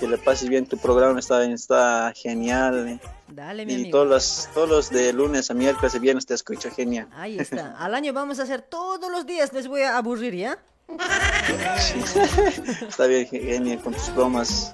que 0.00 0.06
le 0.08 0.18
pases 0.18 0.48
bien 0.48 0.66
tu 0.66 0.76
programa. 0.78 1.18
Está, 1.20 1.44
está 1.44 2.12
genial. 2.16 3.00
Dale, 3.30 3.66
mi 3.66 3.72
Y 3.72 3.76
amigo. 3.76 3.90
todos 3.98 4.08
los, 4.08 4.48
todos 4.54 4.68
los 4.68 4.90
de 4.90 5.12
lunes 5.12 5.50
a 5.50 5.54
miércoles 5.54 5.94
y 5.94 5.98
viernes 5.98 6.26
te 6.26 6.34
escucho 6.34 6.70
genial. 6.70 7.08
Ahí 7.14 7.38
está. 7.38 7.76
Al 7.78 7.94
año 7.94 8.12
vamos 8.12 8.40
a 8.40 8.44
hacer 8.44 8.62
todos 8.62 9.10
los 9.10 9.26
días, 9.26 9.52
les 9.52 9.68
voy 9.68 9.82
a 9.82 9.96
aburrir, 9.98 10.34
¿ya? 10.34 10.58
Está 12.88 13.06
bien, 13.06 13.26
genial, 13.26 13.82
con 13.82 13.92
tus 13.92 14.14
bromas. 14.14 14.72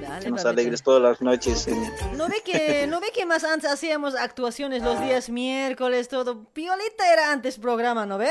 Dale, 0.00 0.24
que 0.24 0.30
nos 0.30 0.42
papito. 0.42 0.48
alegres 0.48 0.82
todas 0.82 1.02
las 1.02 1.20
noches, 1.20 1.64
genial. 1.64 1.92
¿No 2.16 2.28
ve 2.28 2.40
que, 2.44 2.86
no 2.88 3.00
ve 3.00 3.08
que 3.12 3.26
más 3.26 3.42
antes 3.42 3.68
hacíamos 3.70 4.14
actuaciones 4.14 4.82
los 4.82 5.00
días 5.00 5.28
miércoles, 5.28 6.08
todo? 6.08 6.44
Piolita 6.52 7.12
era 7.12 7.32
antes 7.32 7.58
programa, 7.58 8.06
¿no 8.06 8.18
ve? 8.18 8.30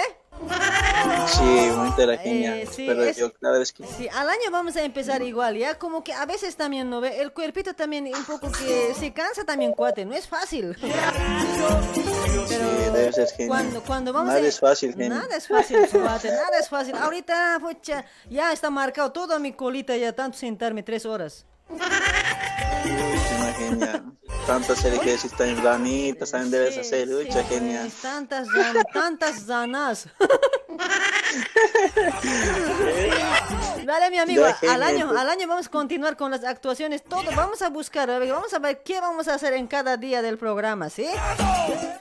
Sí, 1.27 1.69
era 2.01 2.17
genial. 2.17 2.57
Eh, 2.59 2.67
sí, 2.71 2.85
Pero 2.87 3.03
es- 3.03 3.17
yo 3.17 3.33
cada 3.33 3.57
vez 3.59 3.71
que... 3.73 3.85
Sí, 3.85 4.07
al 4.13 4.29
año 4.29 4.51
vamos 4.51 4.75
a 4.75 4.83
empezar 4.83 5.21
igual, 5.21 5.57
¿ya? 5.57 5.77
Como 5.77 6.03
que 6.03 6.13
a 6.13 6.25
veces 6.25 6.55
también, 6.55 6.89
¿no 6.89 7.01
ve? 7.01 7.21
El 7.21 7.31
cuerpito 7.33 7.73
también 7.73 8.05
un 8.07 8.25
poco 8.25 8.51
que 8.51 8.93
se 8.97 9.13
cansa 9.13 9.43
también, 9.43 9.73
cuate, 9.73 10.05
no 10.05 10.13
es 10.13 10.27
fácil. 10.27 10.75
Sí, 10.79 12.55
debe 12.93 13.11
ser 13.13 13.27
genial. 13.29 13.47
Cuando, 13.49 13.81
cuando 13.83 14.13
vamos 14.13 14.27
Nada 14.29 14.39
a... 14.39 14.47
es 14.47 14.59
fácil, 14.59 14.91
genial. 14.91 15.09
Nada 15.21 15.35
es 15.37 15.47
fácil, 15.47 15.77
cuate, 15.91 16.29
nada 16.29 16.59
es 16.59 16.69
fácil. 16.69 16.95
Ahorita, 16.95 17.57
pucha, 17.59 18.05
ya 18.29 18.51
está 18.51 18.69
marcado 18.69 19.11
toda 19.11 19.39
mi 19.39 19.53
colita, 19.53 19.95
ya 19.97 20.13
tanto 20.13 20.37
sentarme 20.37 20.83
tres 20.83 21.05
horas. 21.05 21.45
Una 21.69 23.53
genial. 23.57 24.03
Tantas 24.45 24.85
ejercicios 24.85 25.33
también 25.35 25.63
bonitas, 25.63 26.29
también 26.29 26.51
debes 26.51 26.77
hacer. 26.77 27.09
Ucha, 27.09 27.43
genial. 27.45 27.91
Tantas, 28.01 28.47
zan- 28.47 28.85
tantas 28.93 29.39
zanas. 29.45 30.07
Dale, 33.85 34.09
mi 34.09 34.17
amigo, 34.17 34.43
al 34.69 34.83
año, 34.83 35.07
pues. 35.07 35.19
al 35.19 35.29
año 35.29 35.47
vamos 35.47 35.67
a 35.67 35.69
continuar 35.69 36.17
con 36.17 36.31
las 36.31 36.43
actuaciones, 36.43 37.03
todo, 37.03 37.23
vamos 37.35 37.61
a 37.61 37.69
buscar, 37.69 38.07
vamos 38.07 38.53
a 38.53 38.59
ver 38.59 38.81
qué 38.83 38.99
vamos 38.99 39.27
a 39.27 39.35
hacer 39.35 39.53
en 39.53 39.67
cada 39.67 39.97
día 39.97 40.21
del 40.21 40.37
programa, 40.37 40.89
¿sí? 40.89 41.07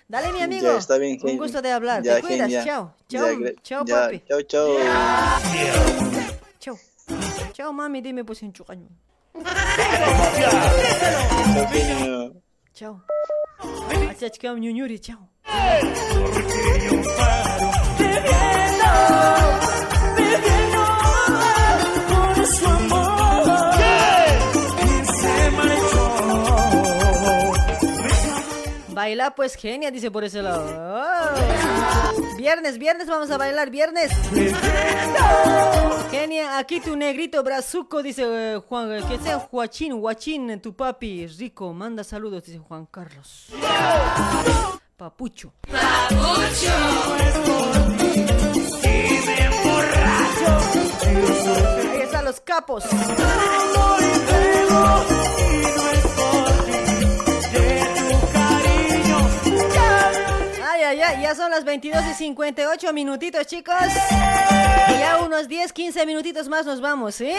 Dale, 0.09 0.33
mi 0.33 0.41
amigo, 0.41 0.73
Ya, 0.73 0.79
está 0.79 0.99
bien, 0.99 1.19
un 1.23 1.37
gusto 1.37 1.61
de 1.61 1.73
hablar, 1.73 2.03
Ya, 2.03 2.17
te 2.17 2.23
cuidas, 2.23 2.51
chao, 2.65 2.95
chao, 3.09 3.27
chao, 3.63 3.85
papi. 3.85 4.23
Chao, 4.29 4.43
chao. 4.43 4.77
Chao, 6.59 6.79
chao, 7.53 7.73
mami, 7.73 8.01
dime 8.01 8.25
pues 8.25 8.43
en 8.43 8.53
chucaño. 8.53 8.89
Chao. 12.73 12.73
Chao. 12.73 13.05
Ñuñuri, 14.57 14.99
chao. 15.01 15.29
Baila 29.05 29.35
pues 29.35 29.55
genia, 29.55 29.91
dice 29.91 30.11
por 30.11 30.25
ese 30.25 30.41
lado. 30.41 30.65
Viernes, 32.39 32.79
viernes 32.79 33.07
vamos 33.07 33.31
a 33.31 33.37
bailar, 33.37 33.69
viernes. 33.69 34.11
Genia, 36.11 36.57
aquí 36.57 36.81
tu 36.81 36.97
negrito 36.97 37.43
brazuco, 37.43 38.03
dice 38.03 38.23
eh, 38.25 38.63
Juan, 38.67 38.91
eh, 38.93 39.03
que 39.07 39.19
sea 39.19 39.41
Juachín, 39.41 40.01
Guachín, 40.01 40.59
tu 40.59 40.75
papi, 40.75 41.27
rico, 41.27 41.75
manda 41.75 42.03
saludos, 42.03 42.45
dice 42.45 42.59
Juan 42.61 42.87
Carlos. 42.87 43.49
Papucho. 44.97 45.53
Ahí 51.93 52.01
están 52.01 52.25
los 52.25 52.41
capos. 52.41 52.85
Ay, 61.03 61.23
ya 61.23 61.35
son 61.35 61.51
las 61.51 61.65
22 61.65 62.03
y 62.11 62.15
58 62.15 62.93
minutitos, 62.93 63.47
chicos. 63.47 63.75
Y 64.89 64.99
ya 64.99 65.19
unos 65.25 65.49
10, 65.49 65.73
15 65.73 66.07
minutitos 66.07 66.49
más 66.49 66.67
nos 66.67 66.81
vamos, 66.81 67.17
¿sí? 67.17 67.33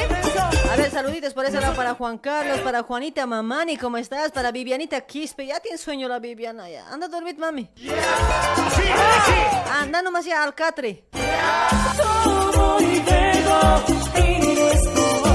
A 0.72 0.76
ver, 0.76 0.92
saluditos 0.92 1.34
por 1.34 1.46
eso 1.46 1.60
lado 1.60 1.76
para 1.76 1.94
Juan 1.94 2.18
Carlos, 2.18 2.60
para 2.60 2.84
Juanita 2.84 3.26
Mamani, 3.26 3.78
¿cómo 3.78 3.98
estás? 3.98 4.32
Para 4.32 4.52
Vivianita 4.52 5.02
Quispe, 5.02 5.46
ya 5.48 5.60
tiene 5.60 5.78
sueño 5.78 6.08
la 6.08 6.20
Viviana 6.20 6.70
ya. 6.70 6.88
Anda 6.90 7.06
a 7.06 7.10
dormir, 7.10 7.38
mami. 7.38 7.70
Anda 9.80 10.02
nomás 10.02 10.26
ya 10.26 10.44
al 10.44 10.54
catre. 10.54 11.06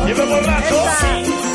Lleva 0.07 0.25
borracho. 0.25 1.50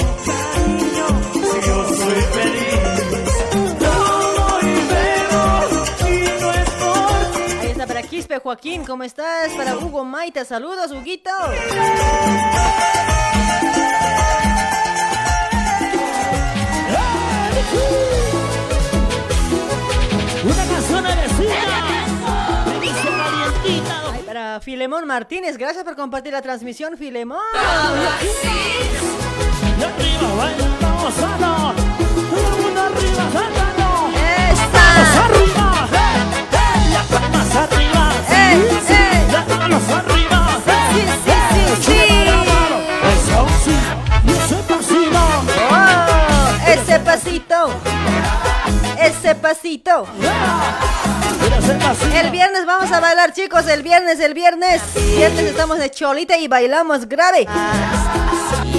Quispe 8.15 8.39
Joaquín, 8.39 8.85
¿cómo 8.85 9.03
estás? 9.03 9.51
Para 9.57 9.75
Hugo 9.75 10.05
Maita, 10.05 10.45
saludos, 10.45 10.89
Huguito. 10.93 11.29
Una 20.45 20.65
canción 20.65 21.03
vecina. 21.03 21.83
Ay, 24.13 24.23
para 24.25 24.61
Filemón 24.61 25.05
Martínez, 25.05 25.57
gracias 25.57 25.83
por 25.83 25.97
compartir 25.97 26.31
la 26.31 26.41
transmisión, 26.41 26.97
Filemón. 26.97 27.41
Arriba. 37.57 38.04
Pasito. 47.15 47.69
Ese 48.99 49.35
pasito. 49.35 50.05
El 52.13 52.29
viernes 52.31 52.65
vamos 52.65 52.91
a 52.91 52.99
bailar, 52.99 53.31
chicos. 53.31 53.67
El 53.67 53.83
viernes, 53.83 54.19
el 54.19 54.33
viernes. 54.33 54.81
Viernes 55.15 55.45
estamos 55.45 55.77
de 55.77 55.89
cholita 55.89 56.37
y 56.37 56.47
bailamos 56.47 57.07
grave. 57.07 57.47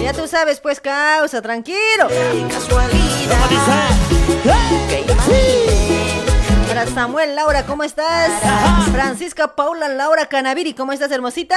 Ya 0.02 0.12
tú 0.12 0.26
sabes, 0.28 0.60
pues, 0.60 0.80
causa, 0.80 1.40
tranquilo. 1.40 2.08
Samuel 6.84 7.34
Laura, 7.34 7.64
¿cómo 7.64 7.84
estás? 7.84 8.30
Francisca 8.92 9.54
Paula 9.54 9.88
Laura 9.88 10.26
Canaviri, 10.26 10.74
¿cómo 10.74 10.92
estás, 10.92 11.10
hermosita? 11.10 11.56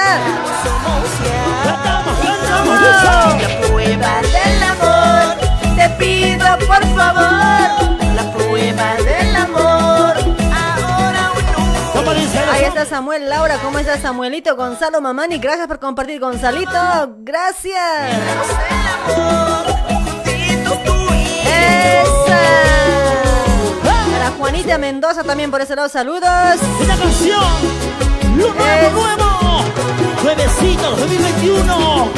La 2.80 3.60
prueba 3.60 4.22
del 4.22 4.62
amor, 4.62 5.36
te 5.76 5.88
pido 5.98 6.58
por 6.66 6.82
favor. 6.96 7.68
La 8.14 8.32
prueba 8.34 8.94
del 8.94 9.36
amor, 9.36 10.14
ahora 10.54 11.32
o. 11.34 12.10
Ahí 12.52 12.64
está 12.64 12.86
Samuel 12.86 13.28
Laura, 13.28 13.58
¿cómo 13.62 13.78
estás, 13.78 14.00
Samuelito? 14.00 14.56
Gonzalo 14.56 15.02
Mamani, 15.02 15.38
gracias 15.38 15.66
por 15.66 15.78
compartir, 15.78 16.18
Gonzalito. 16.18 17.16
Gracias. 17.18 18.10
Esa. 21.46 22.69
Juanita 24.40 24.78
Mendoza 24.78 25.22
también 25.22 25.50
por 25.50 25.60
ese 25.60 25.76
lado, 25.76 25.90
saludos. 25.90 26.24
Una 26.82 26.96
canción. 26.96 27.44
Lo 28.38 28.54
nuevo, 28.54 29.06
nuevo. 29.06 29.64
Nuevecito, 30.24 30.96
2021. 30.96 32.08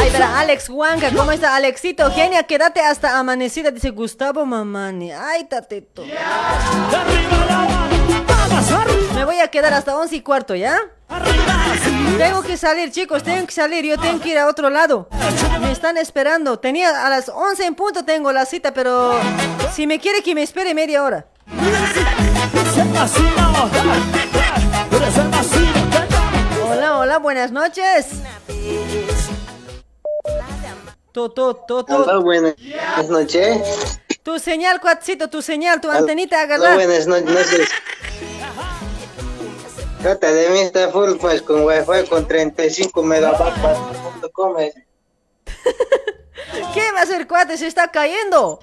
Ay, 0.00 0.10
para 0.12 0.38
Alex 0.38 0.68
Huanca, 0.70 1.10
¿cómo 1.10 1.32
está 1.32 1.56
Alexito? 1.56 2.08
Genia, 2.12 2.44
quédate 2.44 2.80
hasta 2.80 3.18
amanecida, 3.18 3.72
dice 3.72 3.90
Gustavo 3.90 4.46
Mamani. 4.46 5.10
Ay, 5.10 5.42
tateto. 5.44 6.04
Me 9.16 9.24
voy 9.24 9.40
a 9.40 9.48
quedar 9.48 9.74
hasta 9.74 9.96
once 9.96 10.14
y 10.14 10.20
cuarto, 10.20 10.54
¿ya? 10.54 10.78
Tengo 12.18 12.42
que 12.42 12.56
salir, 12.56 12.90
chicos, 12.90 13.22
tengo 13.22 13.46
que 13.46 13.52
salir, 13.52 13.84
yo 13.84 13.98
tengo 13.98 14.20
que 14.20 14.30
ir 14.30 14.38
a 14.38 14.46
otro 14.46 14.70
lado. 14.70 15.08
Me 15.60 15.72
están 15.72 15.96
esperando. 15.96 16.58
Tenía 16.58 17.06
a 17.06 17.10
las 17.10 17.28
11 17.28 17.66
en 17.66 17.74
punto 17.74 18.04
tengo 18.04 18.32
la 18.32 18.46
cita, 18.46 18.72
pero 18.72 19.18
si 19.74 19.86
me 19.86 19.98
quiere 19.98 20.22
que 20.22 20.34
me 20.34 20.42
espere 20.42 20.74
media 20.74 21.02
hora. 21.02 21.26
Hola, 26.68 26.98
hola, 26.98 27.18
buenas 27.18 27.52
noches. 27.52 28.06
To, 31.12 31.30
to, 31.30 31.54
to, 31.68 31.84
to. 31.84 31.96
Hola, 31.96 32.18
buenas 32.18 32.54
noches. 33.08 33.98
Tu 34.22 34.38
señal, 34.38 34.80
cuatcito, 34.80 35.28
tu 35.28 35.42
señal, 35.42 35.80
tu 35.80 35.90
antenita, 35.90 36.36
Hola, 36.44 36.54
agarra. 36.54 36.74
buenas 36.74 37.06
no- 37.06 37.20
noches. 37.20 37.68
Trata 40.02 40.32
de 40.32 40.50
mí 40.50 40.58
está 40.58 40.90
full 40.90 41.12
pues 41.20 41.40
con 41.42 41.64
wifi 41.64 42.08
con 42.08 42.26
35 42.26 43.02
megabytes. 43.04 43.78
¿Cómo 44.32 44.58
es? 44.58 44.74
¿Qué 46.74 46.92
va 46.92 47.00
a 47.00 47.02
hacer, 47.02 47.28
cuate? 47.28 47.56
Se 47.56 47.68
está 47.68 47.88
cayendo. 47.88 48.58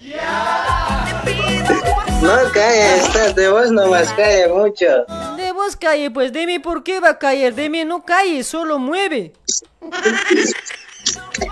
No 2.21 2.35
cae, 2.53 2.97
está 2.97 3.31
de 3.31 3.49
vos 3.49 3.71
nomás 3.71 4.11
cae 4.13 4.49
mucho. 4.49 5.05
De 5.37 5.53
vos 5.53 5.77
calle, 5.77 6.11
pues 6.11 6.33
de 6.33 6.45
mí, 6.45 6.59
¿por 6.59 6.83
qué 6.83 6.99
va 6.99 7.11
a 7.11 7.17
caer? 7.17 7.55
De 7.55 7.69
mí 7.69 7.85
no 7.85 8.03
cae, 8.03 8.43
solo 8.43 8.77
mueve. 8.77 9.31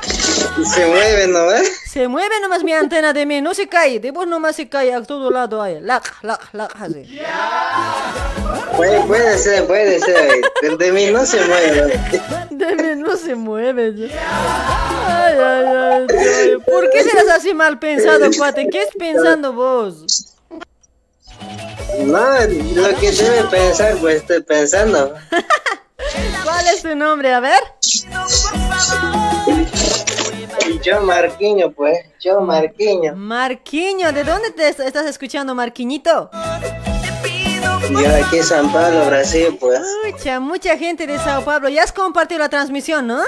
Se 0.65 0.85
mueve 0.85 1.27
nomás. 1.27 1.61
Se 1.89 2.07
mueve 2.07 2.39
nomás 2.41 2.63
mi 2.63 2.73
antena 2.73 3.13
de 3.13 3.25
mí, 3.25 3.41
no 3.41 3.53
se 3.53 3.67
cae. 3.67 3.99
De 3.99 4.11
vos 4.11 4.27
nomás 4.27 4.55
se 4.55 4.67
cae 4.67 4.93
a 4.93 5.03
todo 5.03 5.31
lado. 5.31 5.61
Ahí. 5.61 5.79
Lac, 5.81 6.23
lac, 6.23 6.49
lac, 6.53 6.73
así. 6.79 7.19
Puede, 8.75 9.01
puede 9.01 9.37
ser, 9.37 9.65
puede 9.67 9.99
ser. 9.99 10.77
De 10.77 10.91
mí 10.91 11.07
no 11.07 11.25
se 11.25 11.43
mueve. 11.45 11.99
De 12.49 12.75
mí 12.75 13.01
no 13.01 13.15
se 13.15 13.35
mueve. 13.35 13.93
Ay, 15.07 15.35
ay, 15.37 15.65
ay, 15.65 16.09
ay. 16.17 16.57
¿Por 16.65 16.89
qué 16.89 17.03
serás 17.03 17.27
así 17.29 17.53
mal 17.53 17.79
pensado, 17.79 18.29
cuate? 18.35 18.67
¿Qué 18.69 18.83
es 18.83 18.89
pensando 18.97 19.53
vos? 19.53 20.35
No, 21.99 22.19
lo 22.19 22.99
que 22.99 23.11
debe 23.11 23.43
pensar, 23.49 23.95
pues 23.97 24.17
estoy 24.17 24.41
pensando. 24.43 25.13
¿Cuál 26.43 26.67
es 26.67 26.81
tu 26.81 26.95
nombre? 26.95 27.33
A 27.33 27.39
ver. 27.39 27.59
Yo 30.83 31.01
Marquiño, 31.01 31.71
pues. 31.71 31.97
Yo 32.19 32.39
Marquiño. 32.41 33.15
Marquiño, 33.15 34.11
¿de 34.11 34.23
dónde 34.23 34.51
te 34.51 34.67
est- 34.69 34.79
estás 34.79 35.05
escuchando, 35.05 35.53
Marquiñito? 35.55 36.29
Yo 37.89 38.25
aquí 38.25 38.37
en 38.37 38.43
San 38.43 38.71
Pablo, 38.71 39.05
Brasil, 39.05 39.57
pues. 39.59 39.79
Mucha, 40.05 40.39
mucha 40.39 40.77
gente 40.77 41.07
de 41.07 41.17
Sao 41.19 41.43
Paulo. 41.43 41.69
Ya 41.69 41.83
has 41.83 41.91
compartido 41.93 42.39
la 42.39 42.49
transmisión, 42.49 43.07
¿no? 43.07 43.21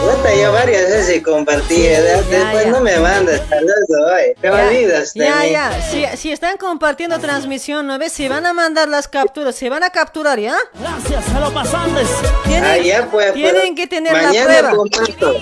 Puta, 0.00 0.34
yo 0.34 0.50
varias 0.52 0.82
veces 0.90 1.22
compartí. 1.22 1.82
Después 1.82 2.66
no 2.68 2.80
me 2.80 2.98
mandas 2.98 3.42
saludos, 3.48 4.12
ay. 4.14 4.32
Te 4.40 4.50
olvidas 4.50 5.12
de 5.14 5.24
Ya, 5.24 5.40
mí. 5.40 5.50
ya. 5.50 5.82
Si, 5.90 6.04
si 6.16 6.32
están 6.32 6.56
compartiendo 6.56 7.18
transmisión, 7.18 7.86
¿no 7.86 7.98
ves? 7.98 8.12
Se 8.12 8.28
van 8.28 8.46
a 8.46 8.52
mandar 8.54 8.88
las 8.88 9.08
capturas, 9.08 9.54
se 9.54 9.68
van 9.68 9.82
a 9.82 9.90
capturar, 9.90 10.38
¿ya? 10.40 10.56
Gracias 10.80 11.28
a 11.34 11.40
los 11.40 11.52
pasantes. 11.52 12.08
Tienen, 12.44 12.64
Ah, 12.64 12.78
ya, 12.78 13.06
pues, 13.10 13.34
tienen 13.34 13.74
que 13.74 13.86
tener 13.86 14.12
la 14.14 14.30
prueba. 14.44 14.70
comparto. 14.74 15.34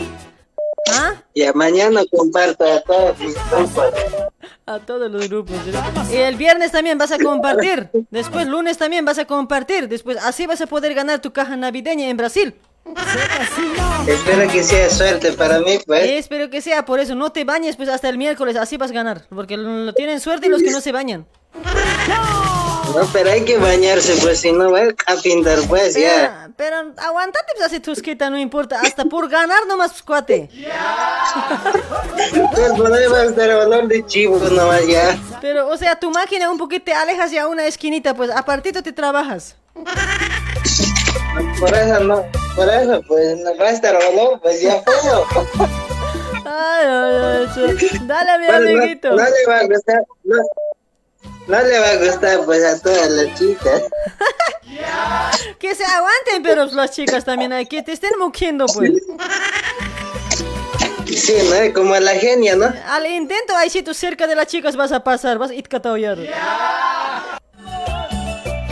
¿Ah? 0.93 1.15
Ya, 1.35 1.53
mañana 1.53 2.03
comparto 2.11 2.65
a 2.65 2.81
todos 2.81 3.19
mis 3.19 3.35
compas. 3.35 3.93
A 4.67 4.79
todos 4.79 5.11
los 5.11 5.29
grupos. 5.29 5.57
Y 6.11 6.17
el 6.17 6.37
viernes 6.37 6.73
también 6.73 6.99
vas 6.99 7.13
a 7.13 7.19
compartir. 7.19 7.91
Después 8.11 8.47
lunes 8.47 8.79
también 8.79 9.05
vas 9.05 9.19
a 9.19 9.25
compartir. 9.25 9.89
Después 9.89 10.19
así 10.19 10.47
vas 10.47 10.61
a 10.61 10.67
poder 10.67 10.95
ganar 10.95 11.21
tu 11.21 11.33
caja 11.33 11.57
navideña 11.57 12.09
en 12.09 12.17
Brasil. 12.17 12.55
Espero 14.07 14.51
que 14.51 14.63
sea 14.63 14.89
suerte 14.91 15.33
para 15.33 15.61
mí, 15.61 15.79
pues. 15.87 16.05
Espero 16.11 16.49
que 16.51 16.61
sea 16.61 16.85
por 16.85 17.01
eso. 17.01 17.15
No 17.15 17.31
te 17.31 17.45
bañes 17.45 17.77
pues 17.77 17.89
hasta 17.89 18.09
el 18.09 18.19
miércoles, 18.19 18.57
así 18.57 18.77
vas 18.77 18.91
a 18.91 18.95
ganar. 18.95 19.27
Porque 19.29 19.57
lo 19.57 19.93
tienen 19.93 20.21
suerte 20.21 20.49
los 20.49 20.63
que 20.63 20.71
no 20.71 20.81
se 20.81 20.93
bañan. 20.93 21.27
No, 22.09 22.68
pero 23.13 23.31
hay 23.31 23.45
que 23.45 23.59
bañarse, 23.59 24.15
pues, 24.23 24.41
si 24.41 24.53
no 24.53 24.71
va 24.71 24.81
a 25.07 25.17
pintar, 25.23 25.59
pues, 25.69 25.95
ya. 25.95 26.49
Pero 26.57 26.77
aguantate, 26.97 27.53
pues, 27.57 27.67
así 27.67 27.81
tusquita, 27.81 28.31
no 28.31 28.39
importa. 28.39 28.81
Hasta 28.81 29.05
por 29.05 29.29
ganar 29.29 29.67
nomás, 29.67 30.03
cuate. 30.03 30.49
Pues, 32.55 32.93
ahí 32.93 33.07
va 33.07 33.19
a 33.19 33.25
estar 33.25 33.51
olor 33.51 33.87
de 33.89 34.05
chivo 34.07 34.39
nomás, 34.39 34.87
ya. 34.87 35.19
Pero, 35.41 35.69
o 35.69 35.77
sea, 35.77 35.99
tu 35.99 36.11
máquina 36.11 36.51
un 36.51 36.59
poquito 36.59 36.87
te 36.87 36.95
alejas 36.95 37.31
ya 37.31 37.43
a 37.45 37.49
una 37.49 37.67
esquinita, 37.67 38.15
pues, 38.15 38.31
a 38.31 38.45
partito 38.45 38.83
te 38.83 38.93
trabajas. 38.93 39.57
Por 41.61 41.75
eso 41.75 42.01
no, 42.01 42.25
por 42.57 42.69
eso, 42.69 43.01
pues, 43.07 43.39
no 43.39 43.57
va 43.57 43.67
a 43.67 43.71
estar 43.71 43.95
olor, 43.97 44.41
pues, 44.41 44.61
ya 44.61 44.83
feo. 44.83 45.27
Ay, 46.51 46.87
ay, 46.87 47.47
ay, 47.57 47.99
Dale, 48.07 48.39
mi 48.39 48.47
Pues, 48.47 48.61
no- 48.61 48.69
amiguito. 48.79 49.11
No, 49.11 49.17
le 49.17 49.47
va 49.47 49.59
a 49.59 49.67
gustar, 49.67 50.03
no, 50.25 50.37
no 51.49 51.63
le 51.63 51.79
va 51.79 51.91
a 51.91 51.97
gustar, 51.97 52.45
pues, 52.45 52.65
a 52.65 52.81
todas 52.81 53.11
las 53.11 53.39
chicas. 53.39 53.83
Que 55.59 55.75
se 55.75 55.85
aguanten, 55.85 56.43
pero 56.43 56.67
las 56.67 56.93
chicas 56.93 57.25
también 57.25 57.53
hay 57.53 57.67
que 57.67 57.83
te 57.83 57.93
estén 57.93 58.13
mugiendo, 58.19 58.67
pues. 58.67 58.93
Sí, 61.07 61.35
¿no? 61.51 61.73
Como 61.75 61.97
la 61.97 62.13
genia, 62.13 62.55
¿no? 62.55 62.73
Al 62.87 63.07
intento, 63.07 63.57
ahí 63.57 63.71
sí 63.71 63.83
tú 63.83 63.93
cerca 63.93 64.27
de 64.27 64.37
las 64.37 64.47
chicas 64.47 64.77
vas 64.77 64.93
a 64.93 65.03
pasar, 65.03 65.39
vas 65.39 65.51
a 65.51 65.55
ir 65.55 65.69
cataoyar. 65.69 66.19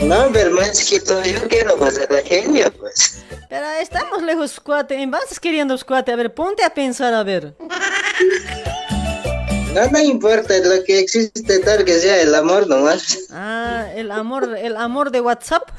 No, 0.01 0.29
pero 0.31 0.51
más 0.51 0.85
que 0.85 0.99
todo, 1.01 1.23
yo 1.25 1.45
quiero 1.49 1.73
a 1.73 2.13
la 2.13 2.21
genia, 2.23 2.71
pues. 2.71 3.23
Pero 3.49 3.65
estamos 3.81 4.21
lejos, 4.21 4.59
cuate. 4.59 5.01
En 5.01 5.11
vas 5.11 5.39
queriendo, 5.39 5.77
cuate. 5.85 6.11
A 6.11 6.15
ver, 6.15 6.33
ponte 6.33 6.63
a 6.63 6.69
pensar, 6.69 7.13
a 7.13 7.23
ver. 7.23 7.55
No, 9.77 9.85
no 9.91 9.99
importa 9.99 10.57
lo 10.57 10.83
que 10.83 10.99
existe 11.01 11.59
tal 11.59 11.85
que 11.85 11.99
sea 11.99 12.19
el 12.21 12.33
amor 12.33 12.67
nomás. 12.67 13.19
Ah, 13.31 13.85
el 13.95 14.09
amor, 14.09 14.57
el 14.57 14.75
amor 14.75 15.11
de 15.11 15.21
WhatsApp. 15.21 15.69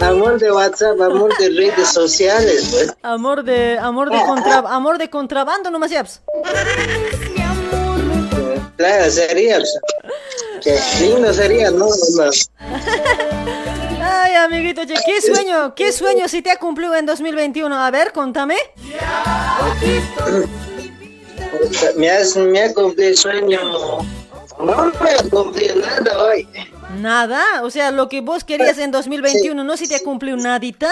Amor 0.00 0.40
de 0.40 0.50
WhatsApp, 0.50 1.00
amor 1.00 1.32
de 1.38 1.50
redes 1.50 1.88
sociales, 1.88 2.66
pues. 2.68 2.92
Amor 3.02 3.44
de, 3.44 3.78
amor 3.78 4.10
de 4.10 4.20
contra, 4.26 4.58
amor 4.58 4.98
de 4.98 5.08
contrabando, 5.08 5.70
nomás 5.70 5.92
ya. 5.92 6.02
pues. 6.02 6.20
Claro, 8.76 9.10
sería. 9.12 9.58
pues, 9.58 9.78
Qué 10.64 10.80
lindo 11.04 11.32
sería, 11.32 11.70
¿no? 11.70 11.86
no. 11.86 12.30
Ay, 14.02 14.34
amiguito, 14.34 14.84
che, 14.84 14.94
¿qué 15.06 15.22
sueño, 15.22 15.76
qué 15.76 15.92
sueño 15.92 16.26
si 16.26 16.42
te 16.42 16.50
ha 16.50 16.56
cumplido 16.56 16.96
en 16.96 17.06
2021? 17.06 17.72
A 17.72 17.88
ver, 17.92 18.10
contame. 18.10 18.56
Me, 21.96 22.10
has, 22.10 22.36
me 22.36 22.62
ha 22.62 22.72
cumplido 22.74 23.10
el 23.10 23.16
sueño. 23.16 23.58
No 24.58 24.92
me 25.00 25.10
ha 25.10 25.22
cumplido 25.30 25.76
nada 25.76 26.22
hoy. 26.24 26.48
Nada, 26.98 27.62
o 27.62 27.70
sea, 27.70 27.90
lo 27.90 28.08
que 28.08 28.20
vos 28.20 28.44
querías 28.44 28.78
en 28.78 28.90
2021, 28.90 29.64
¿no 29.64 29.76
si 29.76 29.88
te 29.88 29.96
ha 29.96 30.00
cumplido 30.00 30.36
nadita? 30.36 30.90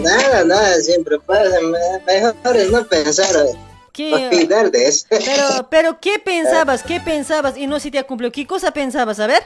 Nada, 0.00 0.44
nada, 0.44 0.80
siempre 0.80 1.18
pasa. 1.18 1.56
me- 1.60 2.12
Mejor 2.14 2.56
es 2.56 2.70
no 2.70 2.84
pensar, 2.86 3.36
hoy. 3.36 3.50
¿Qué? 3.92 4.14
olvidar 4.30 4.70
de 4.70 4.86
eso. 4.86 5.06
Pero, 5.10 5.68
pero, 5.68 6.00
¿qué 6.00 6.18
pensabas? 6.24 6.82
¿Qué 6.84 7.00
pensabas? 7.00 7.56
Y 7.56 7.66
no 7.66 7.80
si 7.80 7.90
te 7.90 7.98
ha 7.98 8.04
cumplido. 8.06 8.30
¿Qué 8.30 8.46
cosa 8.46 8.70
pensabas? 8.70 9.18
A 9.18 9.26
ver. 9.26 9.42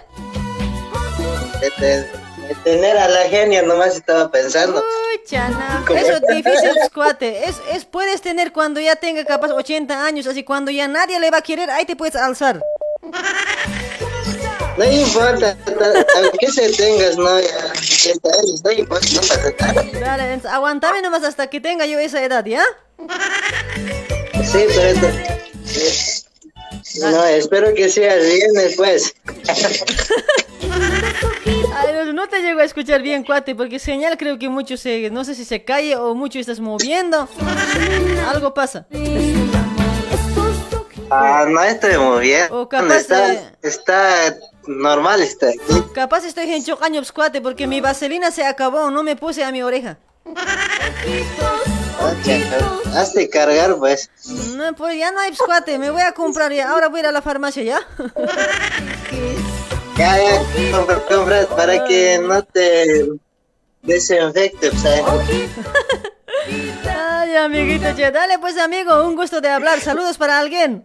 De 1.60 2.04
tener 2.64 2.96
a 2.98 3.08
la 3.08 3.22
genia 3.28 3.62
nomás 3.62 3.96
estaba 3.96 4.30
pensando. 4.30 4.78
Uy. 4.78 5.12
Eso 5.96 6.12
es 6.14 6.22
difícil, 6.28 6.70
cuate. 6.94 7.48
Es, 7.48 7.56
es, 7.72 7.84
puedes 7.84 8.20
tener 8.20 8.52
cuando 8.52 8.80
ya 8.80 8.96
tenga 8.96 9.24
capaz 9.24 9.50
80 9.52 10.04
años, 10.04 10.26
así 10.26 10.42
cuando 10.44 10.70
ya 10.70 10.88
nadie 10.88 11.18
le 11.20 11.30
va 11.30 11.38
a 11.38 11.42
querer, 11.42 11.70
ahí 11.70 11.86
te 11.86 11.96
puedes 11.96 12.16
alzar. 12.16 12.60
No 14.76 14.84
importa, 14.84 15.56
ta- 15.64 16.06
aunque 16.16 16.48
se 16.50 16.72
tengas, 16.72 17.16
no, 17.16 17.38
ya, 17.40 17.72
80 17.78 18.28
años, 18.28 18.64
no 18.64 18.70
importa, 18.72 19.06
no 19.14 19.20
pasa 19.20 19.54
nada. 20.00 20.16
Dale, 20.16 20.40
aguantame 20.48 21.02
nomás 21.02 21.24
hasta 21.24 21.46
que 21.48 21.60
tenga 21.60 21.86
yo 21.86 21.98
esa 21.98 22.22
edad, 22.22 22.44
¿ya? 22.44 22.64
Sí, 24.44 24.64
pero 24.74 25.08
No, 27.00 27.24
espero 27.24 27.74
que 27.74 27.88
sea 27.88 28.14
bien 28.16 28.52
después. 28.54 29.14
Ay, 31.74 31.92
no- 31.94 32.12
no 32.12 32.28
te 32.28 32.40
llego 32.42 32.60
a 32.60 32.64
escuchar 32.64 33.02
bien, 33.02 33.24
cuate, 33.24 33.54
porque 33.54 33.78
señal 33.78 34.16
creo 34.18 34.38
que 34.38 34.48
mucho 34.48 34.76
se, 34.76 35.10
no 35.10 35.24
sé 35.24 35.34
si 35.34 35.44
se 35.44 35.64
cae 35.64 35.96
o 35.96 36.14
mucho 36.14 36.38
estás 36.38 36.60
moviendo. 36.60 37.28
Algo 38.28 38.52
pasa. 38.54 38.86
Ah, 41.10 41.44
no 41.48 41.62
estoy 41.62 41.98
muy 41.98 42.20
bien. 42.22 42.48
O 42.50 42.68
capaz 42.68 42.96
está, 42.96 43.26
de- 43.28 43.40
está 43.62 44.36
normal, 44.66 45.22
está 45.22 45.48
aquí. 45.48 45.82
Capaz 45.94 46.24
estoy 46.24 46.50
en 46.52 46.62
años, 46.82 47.12
cuate, 47.12 47.40
porque 47.40 47.66
mi 47.66 47.80
vaselina 47.80 48.30
se 48.30 48.44
acabó, 48.44 48.90
no 48.90 49.02
me 49.02 49.16
puse 49.16 49.44
a 49.44 49.50
mi 49.52 49.62
oreja. 49.62 49.98
Hazte 52.94 53.28
cargar, 53.30 53.76
pues. 53.76 54.10
No, 54.56 54.74
pues 54.74 54.98
ya 54.98 55.10
no 55.12 55.20
hay 55.20 55.34
cuate, 55.34 55.78
me 55.78 55.90
voy 55.90 56.02
a 56.02 56.12
comprar 56.12 56.52
ya. 56.52 56.70
Ahora 56.70 56.88
voy 56.88 56.98
a 56.98 57.02
ir 57.02 57.06
a 57.06 57.12
la 57.12 57.22
farmacia, 57.22 57.62
¿ya? 57.62 57.80
Ya, 59.96 60.16
ya, 60.16 60.42
compra, 60.76 61.00
compra, 61.06 61.46
para 61.48 61.84
que 61.84 62.18
no 62.18 62.42
te 62.42 63.08
desinfecte, 63.82 64.70
pues, 64.70 64.82
¿sabes? 64.82 65.04
Ay, 66.98 67.36
amiguito, 67.36 67.94
che. 67.94 68.10
Dale, 68.10 68.38
pues, 68.38 68.58
amigo, 68.58 69.04
un 69.06 69.16
gusto 69.16 69.40
de 69.40 69.48
hablar. 69.48 69.80
Saludos 69.80 70.18
para 70.18 70.38
alguien. 70.38 70.84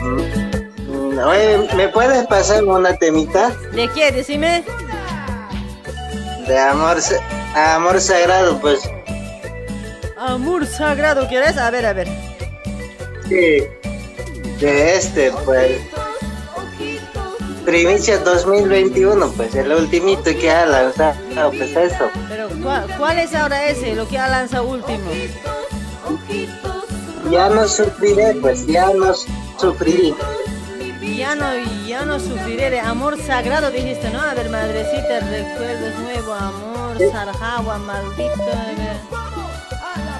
Mm, 0.00 1.18
Oye, 1.18 1.68
¿me 1.76 1.88
puedes 1.88 2.26
pasar 2.28 2.64
una 2.64 2.96
temita 2.96 3.50
¿De 3.72 3.88
qué? 3.88 4.10
Decime. 4.12 4.64
De 6.48 6.58
amor, 6.58 6.96
amor 7.54 8.00
sagrado, 8.00 8.58
pues? 8.60 8.90
Amor 10.16 10.66
sagrado, 10.66 11.28
¿quieres? 11.28 11.56
A 11.58 11.70
ver, 11.70 11.86
a 11.86 11.92
ver. 11.92 12.08
Sí, 13.28 13.64
de 14.58 14.94
este, 14.96 15.30
pues. 15.44 15.80
Primicia 17.64 18.18
2021, 18.18 19.30
pues, 19.32 19.54
el 19.54 19.70
ultimito 19.72 20.24
que 20.24 20.50
ha 20.50 20.64
lanzado, 20.64 21.50
pues 21.50 21.76
eso. 21.76 22.08
Pero, 22.28 22.48
¿cuál, 22.62 22.86
cuál 22.96 23.18
es 23.18 23.34
ahora 23.34 23.66
ese, 23.68 23.94
lo 23.94 24.08
que 24.08 24.18
ha 24.18 24.28
lanzado 24.28 24.64
último? 24.68 25.10
Ya 27.30 27.50
no 27.50 27.68
sufriré, 27.68 28.34
pues, 28.40 28.66
ya 28.66 28.90
no 28.94 29.12
sufriré. 29.58 30.14
Ya 31.18 31.34
no, 31.34 31.46
ya 31.86 32.04
no 32.04 32.20
sufriré 32.20 32.70
de 32.70 32.78
amor 32.80 33.20
sagrado, 33.20 33.72
dijiste, 33.72 34.08
¿no? 34.10 34.22
A 34.22 34.34
ver, 34.34 34.48
madrecita, 34.50 35.18
recuerdos 35.20 35.98
nuevo 36.00 36.32
amor, 36.32 36.96
sarjagua, 37.12 37.78
maldito. 37.78 38.34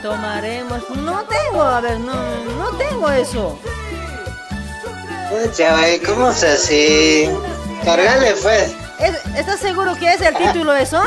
Tomaremos. 0.03 0.83
No 0.97 1.23
tengo, 1.25 1.63
a 1.63 1.81
ver, 1.81 2.01
no, 2.01 2.15
no 2.59 2.71
tengo 2.77 3.09
eso. 3.11 3.59
Chaval, 5.57 6.01
¿cómo 6.05 6.33
se 6.33 6.49
así? 6.49 7.31
Cargale, 7.85 8.35
pues. 8.43 8.75
¿Es- 8.99 9.37
¿Estás 9.37 9.61
seguro 9.61 9.95
que 9.95 10.13
es 10.15 10.21
el 10.21 10.35
título 10.35 10.75
eso? 10.75 11.01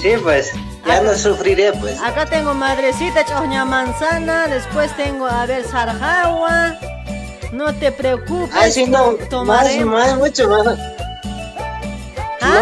Sí, 0.00 0.14
pues, 0.22 0.52
ya 0.86 1.02
no 1.02 1.14
sufriré, 1.14 1.72
pues. 1.74 2.00
Acá 2.00 2.24
tengo 2.26 2.54
madrecita, 2.54 3.24
choña 3.26 3.64
manzana, 3.66 4.46
después 4.48 4.94
tengo, 4.96 5.26
a 5.26 5.44
ver, 5.46 5.64
sarjagua. 5.68 6.76
No 7.52 7.74
te 7.74 7.92
preocupes, 7.92 8.54
Ah, 8.54 8.70
sí, 8.70 8.86
no, 8.86 9.12
más, 9.44 9.76
más, 9.84 10.16
mucho 10.16 10.48
mejor. 10.48 10.76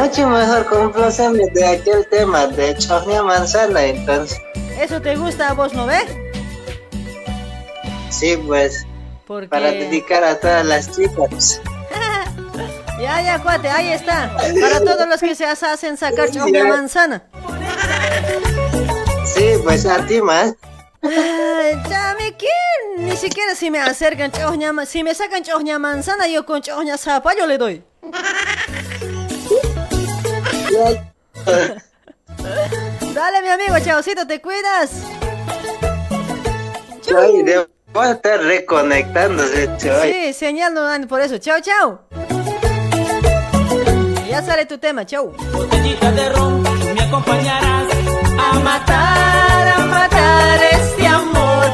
Mucho 0.03 0.29
mejor 0.29 0.67
compláceme 0.67 1.47
de 1.55 1.67
aquel 1.67 2.07
tema 2.09 2.49
de 2.49 2.77
Chornia 2.77 3.23
Manzana, 3.23 3.85
entonces. 3.85 4.41
¿Eso 4.81 5.01
te 5.01 5.15
gusta 5.17 5.51
a 5.51 5.55
vos, 5.55 5.73
no 5.75 5.87
ves? 5.87 6.07
Sí, 8.11 8.37
pues, 8.47 8.85
Porque... 9.27 9.49
para 9.49 9.71
dedicar 9.71 10.25
a 10.25 10.39
todas 10.39 10.67
las 10.67 10.91
chicas. 10.95 11.61
Ya, 13.01 13.23
ya, 13.23 13.43
cuate, 13.43 13.67
ahí 13.67 13.93
está. 13.93 14.37
Para 14.61 14.81
todos 14.81 15.09
los 15.09 15.21
que 15.21 15.35
se 15.35 15.47
hacen 15.47 15.97
sacar 15.97 16.31
choña 16.31 16.67
manzana. 16.67 17.23
Sí, 19.25 19.55
pues 19.65 19.87
a 19.87 20.05
ti 20.05 20.21
más. 20.21 20.55
¿Quién? 22.39 23.07
Ni 23.09 23.17
siquiera 23.17 23.55
si 23.55 23.71
me 23.71 23.81
acercan 23.81 24.31
choña 24.33 24.73
ma- 24.73 24.87
Si 24.87 25.03
me 25.03 25.15
sacan 25.15 25.43
choña 25.43 25.79
manzana, 25.79 26.27
yo 26.29 26.45
con 26.45 26.61
choña 26.63 26.97
zapallo 26.99 27.47
le 27.47 27.59
doy. 27.59 27.83
Dale, 33.15 33.43
mi 33.43 33.49
amigo, 33.49 33.79
chaucito, 33.85 34.27
te 34.27 34.41
cuidas. 34.41 34.91
Ay, 37.19 37.43
debo 37.43 37.67
estar 38.05 38.41
reconectándose, 38.41 39.69
Choy. 39.79 40.13
Sí, 40.13 40.33
señal 40.33 40.75
no 40.75 40.83
dan 40.83 41.07
por 41.09 41.21
eso. 41.21 41.39
Chao, 41.39 41.59
chao. 41.61 42.03
Ya 44.29 44.43
sale 44.43 44.65
tu 44.67 44.79
tema, 44.79 45.05
chau. 45.05 45.33
Botellita 45.53 46.13
de 46.13 46.29
ron, 46.31 46.63
me 46.63 47.01
acompañarás 47.03 47.85
A 48.39 48.59
matar, 48.61 49.69
a 49.69 49.79
matar. 49.87 50.10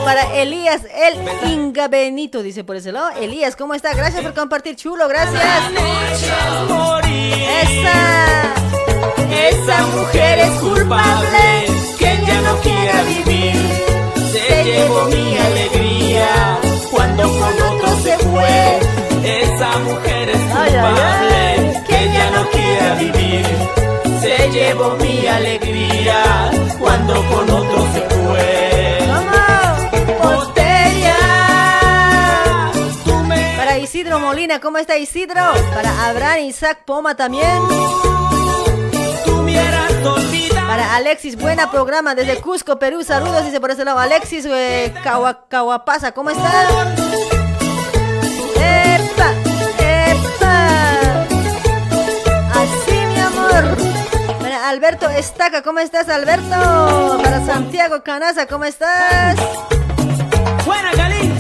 Para 0.06 0.32
Elías, 0.36 0.82
el 0.94 1.50
Inga 1.50 1.88
Benito, 1.88 2.40
dice 2.40 2.62
por 2.62 2.76
ese 2.76 2.92
lado. 2.92 3.10
Elías, 3.20 3.56
¿cómo 3.56 3.74
está? 3.74 3.92
Gracias 3.92 4.22
por 4.22 4.34
compartir, 4.34 4.76
chulo, 4.76 5.08
gracias. 5.08 5.42
Esa, 7.64 8.54
esa 9.48 9.86
mujer 9.88 10.38
es 10.38 10.50
culpable, 10.60 11.66
que 11.98 12.18
ya 12.24 12.40
no 12.40 12.56
quiera 12.60 13.02
vivir. 13.02 13.56
Se 14.30 14.62
llevó 14.62 15.06
mi 15.06 15.38
alegría 15.38 16.58
cuando 16.92 17.24
con 17.24 17.62
otro 17.62 17.96
se 18.04 18.16
fue. 18.18 18.78
Esa 19.24 19.78
mujer 19.80 20.28
es 20.28 20.40
culpable 20.40 21.82
que 21.84 22.10
ya 22.12 22.30
no 22.30 22.48
quiera 22.50 22.94
vivir. 22.94 23.44
Se 24.20 24.50
llevó 24.52 24.96
mi 25.00 25.26
alegría 25.26 26.52
cuando 26.78 27.14
con 27.28 27.50
otro 27.50 27.88
se 27.92 28.00
fue. 28.02 28.65
Isidro 33.78 34.18
Molina, 34.18 34.60
¿cómo 34.60 34.78
está 34.78 34.96
Isidro? 34.96 35.40
Para 35.74 36.08
Abraham 36.08 36.44
Isaac 36.44 36.84
Poma 36.84 37.14
también. 37.14 37.62
Para 40.66 40.96
Alexis, 40.96 41.36
buena 41.36 41.70
programa 41.70 42.14
desde 42.14 42.40
Cusco, 42.40 42.78
Perú. 42.78 43.02
Saludos, 43.02 43.44
dice 43.44 43.60
por 43.60 43.70
ese 43.70 43.84
lado. 43.84 43.98
Alexis 43.98 44.44
eh, 44.46 44.92
¿cómo 45.02 46.30
estás? 46.30 46.70
¡Epa! 48.56 49.32
¡Epa! 49.78 51.26
Así, 52.52 53.06
mi 53.06 53.20
amor. 53.20 53.76
Para 54.40 54.68
Alberto 54.68 55.08
Estaca, 55.10 55.62
¿cómo 55.62 55.78
estás, 55.80 56.08
Alberto? 56.08 57.20
Para 57.22 57.44
Santiago 57.44 58.02
Canaza, 58.02 58.46
¿cómo 58.46 58.64
estás? 58.64 59.36
Buena, 60.64 60.92
Galín. 60.94 61.35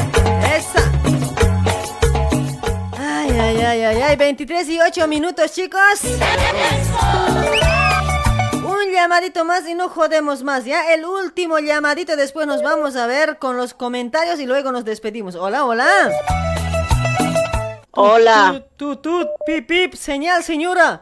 Ay, 3.38 3.58
ay, 3.58 3.62
ay, 3.62 3.82
ay, 3.82 4.02
ay. 4.02 4.16
23 4.16 4.68
y 4.70 4.80
8 4.80 5.06
minutos, 5.08 5.52
chicos. 5.52 5.80
Un 8.64 8.92
llamadito 8.94 9.44
más 9.44 9.68
y 9.68 9.74
no 9.74 9.90
jodemos 9.90 10.42
más, 10.42 10.64
¿ya? 10.64 10.94
El 10.94 11.04
último 11.04 11.58
llamadito, 11.58 12.16
después 12.16 12.46
nos 12.46 12.62
vamos 12.62 12.96
a 12.96 13.06
ver 13.06 13.38
con 13.38 13.58
los 13.58 13.74
comentarios 13.74 14.40
y 14.40 14.46
luego 14.46 14.72
nos 14.72 14.86
despedimos. 14.86 15.34
Hola, 15.34 15.66
hola. 15.66 15.86
Hola. 17.90 18.64
Tu, 18.76 18.96
tu, 18.96 19.24
tu, 19.24 19.28
pip, 19.46 19.66
pip, 19.66 19.94
señal, 19.94 20.42
señora. 20.42 21.00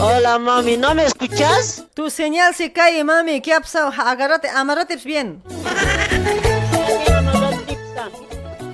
Hola, 0.00 0.38
mami, 0.40 0.76
¿no 0.76 0.96
me 0.96 1.04
escuchas? 1.06 1.84
Tu 1.94 2.10
señal 2.10 2.56
se 2.56 2.72
cae, 2.72 3.04
mami. 3.04 3.40
¿Qué 3.40 3.54
ha 3.54 3.60
pasado? 3.60 3.92
Agárrate, 3.96 4.48
amarrate 4.48 4.96
bien. 4.96 5.42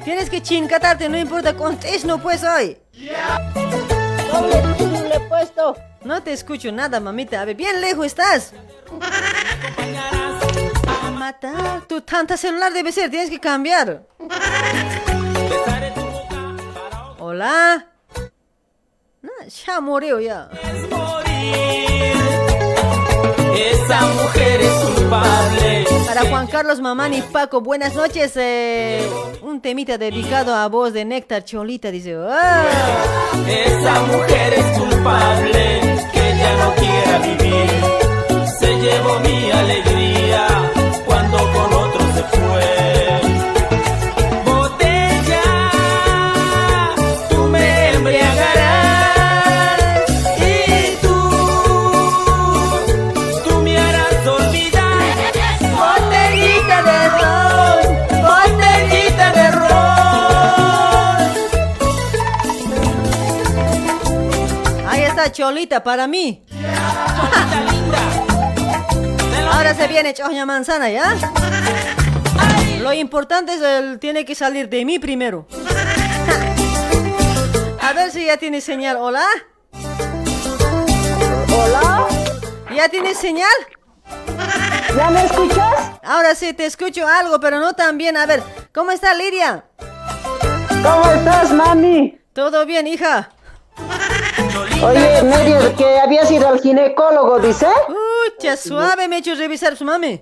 Tienes 0.05 0.29
que 0.29 0.43
chincatarte, 0.43 1.09
no 1.09 1.17
importa 1.17 1.55
cuánto 1.55 1.87
es, 1.87 2.05
no 2.05 2.21
pues 2.21 2.43
hoy. 2.43 2.77
he 5.13 5.21
puesto. 5.29 5.77
No 6.05 6.23
te 6.23 6.33
escucho 6.33 6.73
nada, 6.73 6.99
mamita. 7.01 7.41
A 7.41 7.45
ver, 7.45 7.57
bien 7.57 7.81
lejos 7.81 8.07
estás. 8.07 8.53
Matar. 11.15 11.83
Tu 11.87 12.01
tanta 12.01 12.37
celular 12.37 12.73
debe 12.73 12.91
ser, 12.91 13.11
tienes 13.11 13.31
que 13.31 13.39
cambiar. 13.39 14.03
Hola. 17.19 17.87
No, 19.23 19.31
ya 19.47 19.81
murió 19.81 20.19
ya. 20.19 20.51
Esa 23.55 24.01
mujer 24.07 24.61
es 24.61 24.73
culpable. 24.73 25.85
Para 26.07 26.23
Juan 26.29 26.47
Carlos 26.47 26.81
Mamani 26.81 27.23
Paco, 27.23 27.61
buenas 27.61 27.95
noches. 27.95 28.33
eh, 28.37 29.07
un 29.43 29.61
temita 29.61 29.99
dedicado 29.99 30.55
a 30.55 30.69
voz 30.69 30.93
de 30.93 31.05
Néctar 31.05 31.45
Cholita, 31.45 31.91
dice. 31.91 32.17
"Ah". 32.29 32.65
Esa 33.47 34.01
mujer 34.03 34.55
es 34.55 34.79
culpable 34.79 35.81
que 36.13 36.37
ya 36.39 36.57
no 36.57 36.75
quiera 36.75 37.19
vivir. 37.19 38.49
Se 38.59 38.77
llevó 38.79 39.19
mi 39.21 39.51
alegría 39.51 39.92
Cholita 65.33 65.83
para 65.83 66.07
mí. 66.07 66.45
Ahora 69.51 69.75
se 69.75 69.89
viene 69.89 70.15
Choña 70.15 70.47
Manzana, 70.47 70.91
¿ya? 70.91 71.15
Lo 72.81 72.93
importante 72.93 73.55
es 73.55 73.63
el 73.63 73.99
tiene 73.99 74.25
que 74.25 74.35
salir 74.35 74.69
de 74.69 74.85
mí 74.85 74.99
primero. 74.99 75.47
A 77.81 77.93
ver 77.95 78.11
si 78.11 78.27
ya 78.27 78.37
tiene 78.37 78.61
señal. 78.61 78.97
¿Hola? 78.97 79.25
¿Hola? 81.49 82.07
¿Ya 82.75 82.89
tienes 82.89 83.19
señal? 83.19 83.49
¿Ya 84.97 85.11
me 85.11 85.25
escuchas? 85.25 85.93
Ahora 86.03 86.35
sí, 86.35 86.53
te 86.53 86.67
escucho 86.67 87.07
algo, 87.07 87.41
pero 87.41 87.61
no 87.61 87.75
tan 87.75 87.99
bien. 87.99 88.17
A 88.17 88.27
ver, 88.27 88.43
¿cómo 88.75 88.91
está 88.91 89.15
Lidia? 89.15 89.65
¿Cómo 90.83 91.11
estás, 91.13 91.53
mami? 91.53 92.19
¿Todo 92.33 92.67
bien, 92.67 92.87
hija? 92.87 93.31
Oye, 94.85 95.23
medio 95.23 95.77
que 95.77 95.99
habías 96.01 96.31
ido 96.31 96.49
al 96.49 96.61
ginecólogo, 96.61 97.39
dice. 97.39 97.67
Pucha, 97.87 98.57
suave 98.57 99.09
me 99.09 99.17
he 99.17 99.19
hecho 99.21 99.35
revisar 99.35 99.77
su 99.77 99.85
mami. 99.85 100.21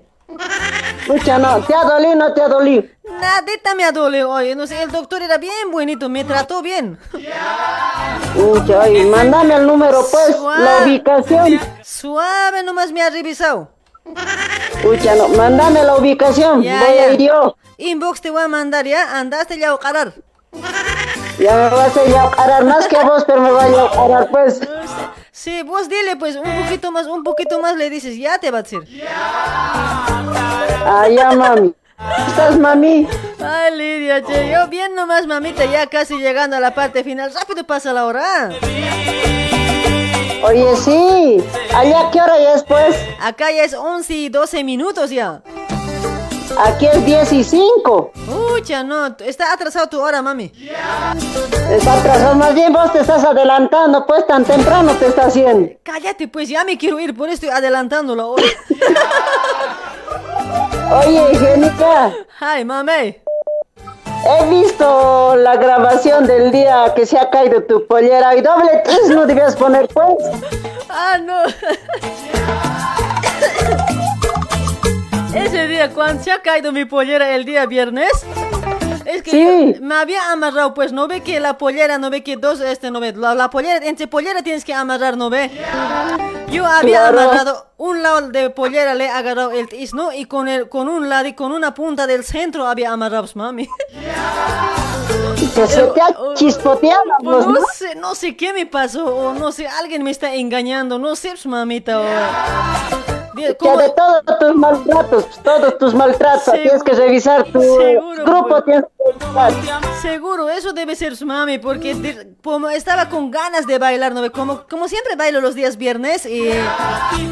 Pucha, 1.06 1.38
no, 1.38 1.60
¿te 1.64 1.74
ha 1.74 1.82
dolido 1.84 2.14
no 2.14 2.32
te 2.34 2.42
ha 2.42 2.48
dolido? 2.48 2.84
Nadita 3.20 3.74
me 3.74 3.84
ha 3.84 3.90
dolido 3.92 4.30
hoy. 4.30 4.54
No 4.54 4.66
sé, 4.66 4.82
el 4.82 4.90
doctor 4.90 5.22
era 5.22 5.38
bien 5.38 5.70
buenito, 5.72 6.08
me 6.08 6.24
trató 6.24 6.62
bien. 6.62 6.98
Pucha, 8.34 8.80
oye, 8.80 9.04
mándame 9.06 9.54
el 9.56 9.66
número, 9.66 10.04
pues, 10.10 10.38
la 10.38 10.84
ubicación. 10.84 11.58
Suave 11.82 12.62
nomás 12.62 12.92
me 12.92 13.02
ha 13.02 13.10
revisado. 13.10 13.70
Pucha, 14.82 15.14
no, 15.14 15.28
mándame 15.28 15.82
la 15.82 15.96
ubicación, 15.96 16.62
Ya, 16.62 16.80
voy 16.84 16.96
ya. 16.96 17.02
a 17.04 17.12
ir 17.12 17.20
yo. 17.28 17.56
Inbox 17.78 18.20
te 18.20 18.30
voy 18.30 18.42
a 18.42 18.48
mandar, 18.48 18.86
¿ya? 18.86 19.18
Andaste 19.18 19.58
ya 19.58 19.72
a 19.72 19.78
parar. 19.78 20.12
Ya 21.40 21.56
me 21.56 21.70
vas 21.70 21.96
a 21.96 22.04
ir 22.04 22.14
a 22.14 22.30
parar 22.30 22.64
más 22.64 22.86
que 22.86 23.02
vos, 23.02 23.24
pero 23.26 23.40
me 23.40 23.50
voy 23.50 23.74
a 23.74 23.90
parar, 23.90 24.28
pues. 24.30 24.60
Sí, 25.32 25.62
vos 25.62 25.88
dile 25.88 26.16
pues 26.16 26.36
un 26.36 26.42
poquito 26.42 26.92
más, 26.92 27.06
un 27.06 27.24
poquito 27.24 27.60
más 27.60 27.74
le 27.76 27.88
dices, 27.88 28.18
ya 28.18 28.38
te 28.38 28.50
va 28.50 28.58
a 28.58 28.62
decir. 28.62 28.82
Ah, 30.84 31.08
ya, 31.08 31.32
mami. 31.32 31.72
¿Estás, 32.28 32.58
mami? 32.58 33.08
Ay, 33.42 33.76
Lidia, 33.76 34.22
che, 34.22 34.50
yo 34.50 34.68
bien 34.68 34.94
nomás, 34.94 35.26
mamita, 35.26 35.64
ya 35.64 35.86
casi 35.86 36.18
llegando 36.18 36.56
a 36.56 36.60
la 36.60 36.74
parte 36.74 37.04
final. 37.04 37.32
Rápido 37.32 37.64
pasa 37.64 37.94
la 37.94 38.04
hora. 38.04 38.50
Oye, 40.42 40.76
sí. 40.76 41.42
¿Allá 41.74 42.10
qué 42.12 42.20
hora 42.20 42.38
ya 42.38 42.54
es, 42.54 42.64
pues? 42.64 42.96
Acá 43.20 43.50
ya 43.50 43.64
es 43.64 43.72
11 43.72 44.12
y 44.12 44.28
12 44.28 44.64
minutos 44.64 45.10
ya. 45.10 45.42
Aquí 46.58 46.86
es 46.86 47.04
10 47.04 47.32
y 47.32 47.44
5. 47.44 48.12
Pucha, 48.26 48.82
no, 48.82 49.06
está 49.20 49.52
atrasado 49.52 49.88
tu 49.88 50.00
hora, 50.00 50.20
mami. 50.22 50.52
Está 51.70 51.94
atrasado, 51.94 52.34
más 52.34 52.54
bien 52.54 52.72
vos 52.72 52.92
te 52.92 53.00
estás 53.00 53.24
adelantando, 53.24 54.04
pues 54.06 54.26
tan 54.26 54.44
temprano 54.44 54.92
te 54.94 55.06
está 55.06 55.26
haciendo. 55.26 55.70
Cállate, 55.82 56.28
pues 56.28 56.48
ya 56.48 56.64
me 56.64 56.76
quiero 56.76 56.98
ir, 57.00 57.16
por 57.16 57.28
eso 57.28 57.34
estoy 57.34 57.50
adelantando 57.50 58.14
la 58.16 58.26
hora. 58.26 58.42
Oye, 61.06 61.38
Jenica, 61.38 62.12
Ay, 62.40 62.64
mami. 62.64 62.92
he 62.92 64.44
visto 64.50 65.36
la 65.36 65.56
grabación 65.56 66.26
del 66.26 66.50
día 66.50 66.92
que 66.96 67.06
se 67.06 67.16
ha 67.18 67.30
caído 67.30 67.62
tu 67.62 67.86
pollera 67.86 68.34
y 68.34 68.40
doble 68.40 68.82
tres 68.84 69.08
no 69.10 69.24
debías 69.24 69.54
poner, 69.56 69.86
pues. 69.88 70.16
Ah, 70.88 71.16
no. 71.18 71.42
Ese 75.34 75.66
día, 75.68 75.90
cuando 75.92 76.22
se 76.22 76.32
ha 76.32 76.40
caído 76.42 76.72
mi 76.72 76.84
pollera 76.84 77.34
el 77.34 77.44
día 77.44 77.66
viernes, 77.66 78.10
Es 79.06 79.22
que 79.22 79.30
Sí. 79.30 79.74
yo- 79.80 79.80
me 79.84 79.94
había 79.96 80.30
amarrado, 80.30 80.72
pues 80.74 80.92
no 80.92 81.08
ve 81.08 81.22
que 81.22 81.40
la 81.40 81.58
pollera, 81.58 81.98
no 81.98 82.10
ve 82.10 82.22
que 82.22 82.36
dos, 82.36 82.60
este, 82.60 82.90
no 82.92 83.00
ve, 83.00 83.12
la, 83.16 83.34
la 83.34 83.50
pollera, 83.50 83.84
entre 83.86 84.06
pollera 84.06 84.42
tienes 84.42 84.64
que 84.64 84.72
amarrar, 84.74 85.16
no 85.16 85.30
ve. 85.30 85.50
Yo 86.48 86.64
había 86.64 87.08
Claro. 87.08 87.18
amarrado 87.20 87.66
un 87.78 88.02
lado 88.04 88.28
de 88.28 88.50
pollera, 88.50 88.94
le 88.94 89.06
he 89.06 89.08
agarrado 89.08 89.50
el 89.52 89.68
tis, 89.68 89.94
¿no? 89.94 90.12
Y 90.12 90.26
con 90.26 90.46
el, 90.48 90.68
con 90.68 90.88
un 90.88 91.08
lado 91.08 91.26
y 91.26 91.32
con 91.32 91.50
una 91.50 91.74
punta 91.74 92.06
del 92.06 92.22
centro 92.24 92.68
había 92.68 92.92
amarrado, 92.92 93.22
pues, 93.24 93.34
mami. 93.34 93.68
Que 95.54 95.66
se 95.66 95.82
te 95.82 96.00
ha 96.00 96.14
chispoteado, 96.34 97.02
pues, 97.24 97.46
No 97.46 97.52
¿no? 97.52 97.60
sé, 97.74 97.94
no 97.96 98.14
sé 98.14 98.36
qué 98.36 98.52
me 98.52 98.66
pasó, 98.66 99.06
o 99.06 99.34
no 99.34 99.50
sé, 99.50 99.66
alguien 99.66 100.04
me 100.04 100.10
está 100.12 100.34
engañando, 100.34 100.98
no 101.00 101.16
sé, 101.16 101.30
pues, 101.30 101.46
mamita, 101.46 102.00
o... 102.00 102.04
Que 103.40 103.76
de 103.76 103.88
todos 103.90 104.22
tus 104.38 104.54
maltratos, 104.54 105.26
todos 105.42 105.78
tus 105.78 105.94
maltratos, 105.94 106.44
Seguro- 106.44 106.62
tienes 106.62 106.82
que 106.82 106.92
revisar 106.92 107.44
tu 107.44 107.60
seguro, 107.60 108.24
grupo, 108.24 108.48
pues. 108.48 108.64
tienes 108.64 108.84
que. 108.84 110.08
Seguro, 110.08 110.48
eso 110.48 110.72
debe 110.72 110.96
ser 110.96 111.16
su 111.16 111.26
mami, 111.26 111.58
porque 111.58 111.94
de- 111.94 112.34
como 112.42 112.68
estaba 112.70 113.08
con 113.08 113.30
ganas 113.30 113.66
de 113.66 113.78
bailar, 113.78 114.12
¿no? 114.12 114.30
Como, 114.32 114.66
como 114.68 114.88
siempre 114.88 115.16
bailo 115.16 115.40
los 115.40 115.54
días 115.54 115.76
viernes, 115.76 116.24
y 116.26 116.48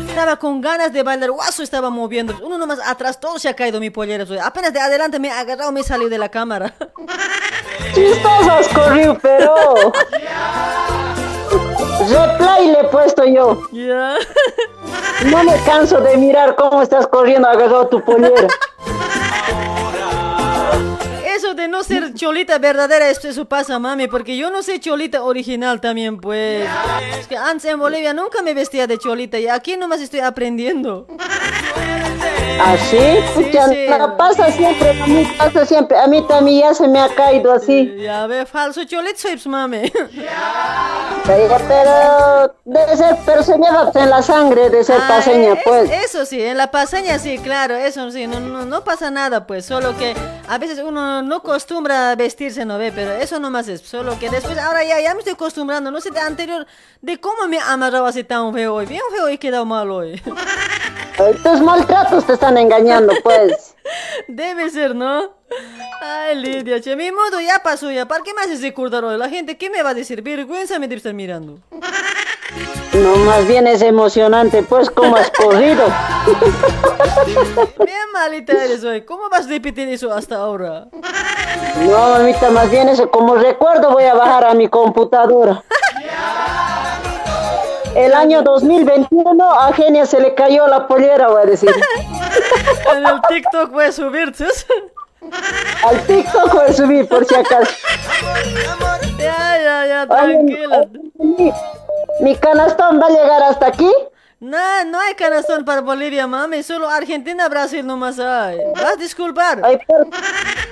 estaba 0.09 0.37
con 0.39 0.61
ganas 0.61 0.93
de 0.93 1.03
bailar, 1.03 1.31
guaso 1.31 1.62
estaba 1.62 1.91
moviendo. 1.91 2.35
Uno 2.43 2.59
nomás 2.59 2.78
atrás, 2.85 3.19
todo 3.20 3.39
se 3.39 3.49
ha 3.49 3.55
caído 3.55 3.81
mi 3.81 3.91
pollera. 3.91 4.25
Apenas 4.45 4.73
de 4.73 4.81
adelante 4.81 5.19
me 5.19 5.31
ha 5.31 5.41
agarrado, 5.41 5.73
me 5.73 5.83
salió 5.83 6.09
de 6.09 6.19
la 6.19 6.28
cámara. 6.28 6.75
Chistoso 7.95 8.51
has 8.51 8.69
corrido, 8.69 9.17
pero... 9.20 9.55
Replay 12.09 12.69
le 12.69 12.81
he 12.81 12.85
puesto 12.85 13.25
yo. 13.25 13.69
Ya. 13.73 14.17
No 15.27 15.45
me 15.45 15.57
canso 15.65 16.01
de 16.01 16.17
mirar 16.17 16.55
cómo 16.55 16.83
estás 16.83 17.07
corriendo 17.07 17.49
agarrado 17.49 17.89
tu 17.89 18.05
pollera. 18.05 18.49
Eso 21.25 21.55
de 21.55 21.69
no 21.69 21.85
ser 21.85 22.15
cholita 22.15 22.59
verdadera, 22.59 23.09
eso, 23.09 23.28
eso 23.28 23.45
pasa, 23.45 23.78
mami, 23.78 24.09
porque 24.09 24.37
yo 24.37 24.51
no 24.51 24.62
soy 24.62 24.81
cholita 24.81 25.23
original 25.23 25.81
también, 25.81 26.20
pues. 26.20 26.69
Es 27.19 27.28
que 27.28 27.37
antes 27.37 27.65
en 27.67 27.78
Bolivia 27.78 28.12
nunca 28.12 28.43
me 28.43 28.55
vestía 28.55 28.87
de 28.87 28.99
cholita 28.99 29.39
y 29.39 29.47
aquí 29.47 29.77
nomás 29.77 30.01
estoy 30.01 30.20
aprendiendo. 30.20 31.07
¿Así? 32.60 32.99
Pucha, 33.35 33.68
sí. 33.68 33.86
no, 33.89 34.17
pasa 34.17 34.51
siempre, 34.52 34.91
a 35.02 35.07
mí 35.07 35.27
pasa 35.39 35.65
siempre. 35.67 35.99
A 35.99 36.07
mí 36.07 36.23
también 36.27 36.60
ya 36.62 36.75
se 36.75 36.89
me 36.89 37.01
ha 37.01 37.09
caído 37.15 37.52
así. 37.52 37.97
Ya 38.01 38.27
ve, 38.27 38.47
falso 38.47 38.85
cholito 38.85 39.18
soy, 39.18 39.33
pues, 39.33 39.47
mami. 39.47 39.91
Pero 41.27 42.55
debe 42.65 42.97
ser, 42.97 43.17
pero 43.27 43.43
se 43.43 43.52
lleva 43.57 43.91
en 43.94 44.10
la 44.10 44.23
sangre 44.23 44.70
de 44.70 44.83
ser 44.85 44.99
Ah, 45.01 45.09
paseña, 45.09 45.52
es- 45.55 45.60
pues. 45.65 45.91
Eso 45.91 46.25
sí, 46.25 46.43
en 46.43 46.57
la 46.57 46.70
paseña 46.70 47.18
sí, 47.18 47.39
claro, 47.39 47.75
eso 47.77 48.10
sí, 48.10 48.27
no, 48.27 48.41
no, 48.41 48.65
no 48.65 48.85
pasa 48.85 49.10
nada, 49.10 49.47
pues, 49.47 49.67
solo 49.67 49.97
que 49.97 50.15
a 50.49 50.59
veces 50.59 50.81
uno 50.85 51.23
no 51.23 51.36
acostumbra 51.36 52.10
a 52.12 52.17
vestirse, 52.17 52.65
¿no 52.65 52.78
ve? 52.78 52.93
Pero 52.94 53.12
eso 53.12 53.39
nomás 53.39 53.68
es, 53.68 53.83
solo 53.83 54.18
que 54.18 54.31
después, 54.31 54.57
ahora 54.59 54.85
ya, 54.85 55.01
ya 55.01 55.12
me 55.15 55.20
estoy 55.20 55.35
acostumbrando, 55.35 55.91
no 55.91 56.01
sé, 56.01 56.10
de 56.10 56.20
anterior, 56.20 56.67
de 57.02 57.20
cómo 57.20 57.47
me 57.47 57.59
ha 57.59 57.73
amarrado 57.73 58.07
así 58.07 58.25
tan 58.25 58.52
feo 58.55 58.75
hoy, 58.75 58.86
bien 58.86 59.02
feo 59.15 59.28
he 59.28 59.39
quedado 59.39 59.65
mal 59.67 59.91
hoy. 59.91 60.20
Tus 61.19 61.61
maltratos 61.61 62.25
te 62.27 62.35
están 62.35 62.57
engañando, 62.57 63.13
pues. 63.25 63.75
Debe 64.29 64.71
ser, 64.71 64.95
¿no? 64.95 65.31
Ay, 66.01 66.37
Lidia, 66.37 66.81
che, 66.81 66.95
mi 66.95 67.11
modo 67.11 67.41
ya 67.41 67.61
pasó 67.61 67.91
ya, 67.91 68.07
¿para 68.07 68.23
qué 68.23 68.33
me 68.35 68.43
haces 68.43 68.63
recordar 68.63 69.05
hoy? 69.05 69.19
La 69.19 69.29
gente, 69.29 69.57
¿qué 69.57 69.69
me 69.69 69.83
va 69.83 69.91
a 69.91 69.95
decir? 69.95 70.23
Vergüenza 70.23 70.79
me 70.79 70.87
debe 70.87 70.99
estar 70.99 71.15
mirando. 71.15 71.59
No, 72.93 73.17
más 73.17 73.49
bien 73.49 73.67
es 73.67 73.83
emocionante, 73.83 74.63
pues, 74.63 74.91
cómo 74.91 75.17
has 75.17 75.31
corrido. 75.31 75.87
Bien 77.85 78.13
malita 78.13 78.53
eres 78.53 78.85
hoy, 78.85 79.03
¿cómo 79.03 79.29
vas 79.29 79.47
a 79.47 79.49
repetir 79.49 79.89
eso 79.89 80.13
hasta 80.13 80.37
ahora? 80.37 80.87
No, 81.81 82.11
mamita, 82.11 82.51
más 82.51 82.71
bien 82.71 82.89
eso, 82.89 83.11
como 83.11 83.35
recuerdo 83.35 83.91
voy 83.91 84.05
a 84.05 84.15
bajar 84.15 84.45
a 84.45 84.55
mi 84.55 84.69
computadora. 84.69 85.65
El 87.99 88.15
año 88.15 88.43
2021 88.43 89.44
a 89.44 89.73
Genia 89.73 90.07
se 90.07 90.20
le 90.20 90.33
cayó 90.33 90.68
la 90.68 90.86
pollera, 90.86 91.31
voy 91.31 91.43
a 91.43 91.47
decir. 91.47 91.70
En 92.94 93.05
el 93.05 93.20
TikTok 93.28 93.73
voy 93.73 93.86
a 93.86 93.93
subir, 93.93 94.33
¿tus? 94.36 94.67
Al 95.85 96.01
TikTok 96.07 96.52
voy 96.52 96.67
a 96.68 96.73
subir, 96.73 97.09
por 97.09 97.25
si 97.25 97.35
acaso. 97.35 97.73
Ya, 99.18 99.59
ya, 99.60 99.86
ya, 99.86 100.07
Oye, 100.09 100.35
tranquila. 100.35 100.89
Mi, 101.18 101.52
mi 102.20 102.36
canastón 102.36 103.01
va 103.01 103.07
a 103.07 103.10
llegar 103.10 103.43
hasta 103.43 103.67
aquí. 103.67 103.91
No, 104.41 104.84
no 104.84 105.00
hay 105.00 105.15
canastón 105.15 105.65
para 105.65 105.81
Bolivia, 105.81 106.28
mami. 106.28 106.62
Solo 106.62 106.89
Argentina, 106.89 107.49
Brasil 107.49 107.84
nomás 107.84 108.20
hay. 108.20 108.58
Vas 108.73 108.92
a 108.92 108.97
disculpar. 108.97 109.60
Ay, 109.65 109.78
¿por, 109.84 110.08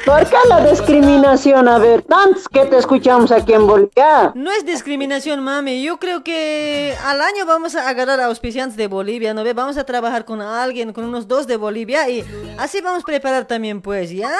por 0.05 0.25
qué 0.31 0.37
la 0.49 0.65
discriminación? 0.71 1.67
A 1.67 1.79
ver, 1.79 2.03
tantos 2.03 2.49
que 2.49 2.65
te 2.67 2.79
escuchamos 2.79 3.33
aquí 3.33 3.55
en 3.55 3.67
Bolivia. 3.67 4.31
No 4.37 4.53
es 4.53 4.65
discriminación, 4.65 5.43
mami. 5.43 5.83
Yo 5.83 5.99
creo 5.99 6.23
que 6.23 6.95
al 7.05 7.21
año 7.21 7.45
vamos 7.45 7.75
a 7.75 7.89
agarrar 7.89 8.21
a 8.21 8.27
auspiciantes 8.27 8.77
de 8.77 8.87
Bolivia, 8.87 9.35
¿no 9.35 9.43
ve? 9.43 9.53
Vamos 9.53 9.77
a 9.77 9.85
trabajar 9.85 10.25
con 10.25 10.41
alguien, 10.41 10.93
con 10.93 11.03
unos 11.03 11.27
dos 11.27 11.49
de 11.49 11.57
Bolivia 11.57 12.09
y 12.09 12.25
así 12.59 12.81
vamos 12.81 13.03
a 13.03 13.07
preparar 13.07 13.47
también, 13.47 13.83
pues, 13.83 14.13
¿ya? 14.13 14.33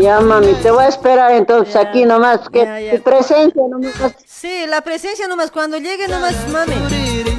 Ya, 0.00 0.20
mami, 0.20 0.54
te 0.54 0.70
voy 0.70 0.84
a 0.84 0.88
esperar 0.88 1.32
entonces 1.32 1.76
aquí 1.76 2.04
nomás. 2.04 2.48
Que 2.48 2.64
ya, 2.64 2.80
ya. 2.80 2.96
tu 2.96 3.02
presencia 3.02 3.62
nomás. 3.68 3.94
Sí, 4.26 4.66
la 4.66 4.80
presencia 4.80 5.28
nomás, 5.28 5.50
cuando 5.50 5.78
llegue 5.78 6.08
nomás, 6.08 6.34
mami. 6.48 6.74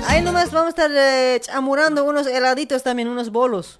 Ahí 0.07 0.21
nomás 0.21 0.51
vamos 0.51 0.67
a 0.67 0.69
estar 0.69 0.91
eh, 0.93 1.39
chamurando 1.41 2.05
unos 2.05 2.27
heladitos 2.27 2.83
también, 2.83 3.07
unos 3.07 3.31
bolos. 3.31 3.79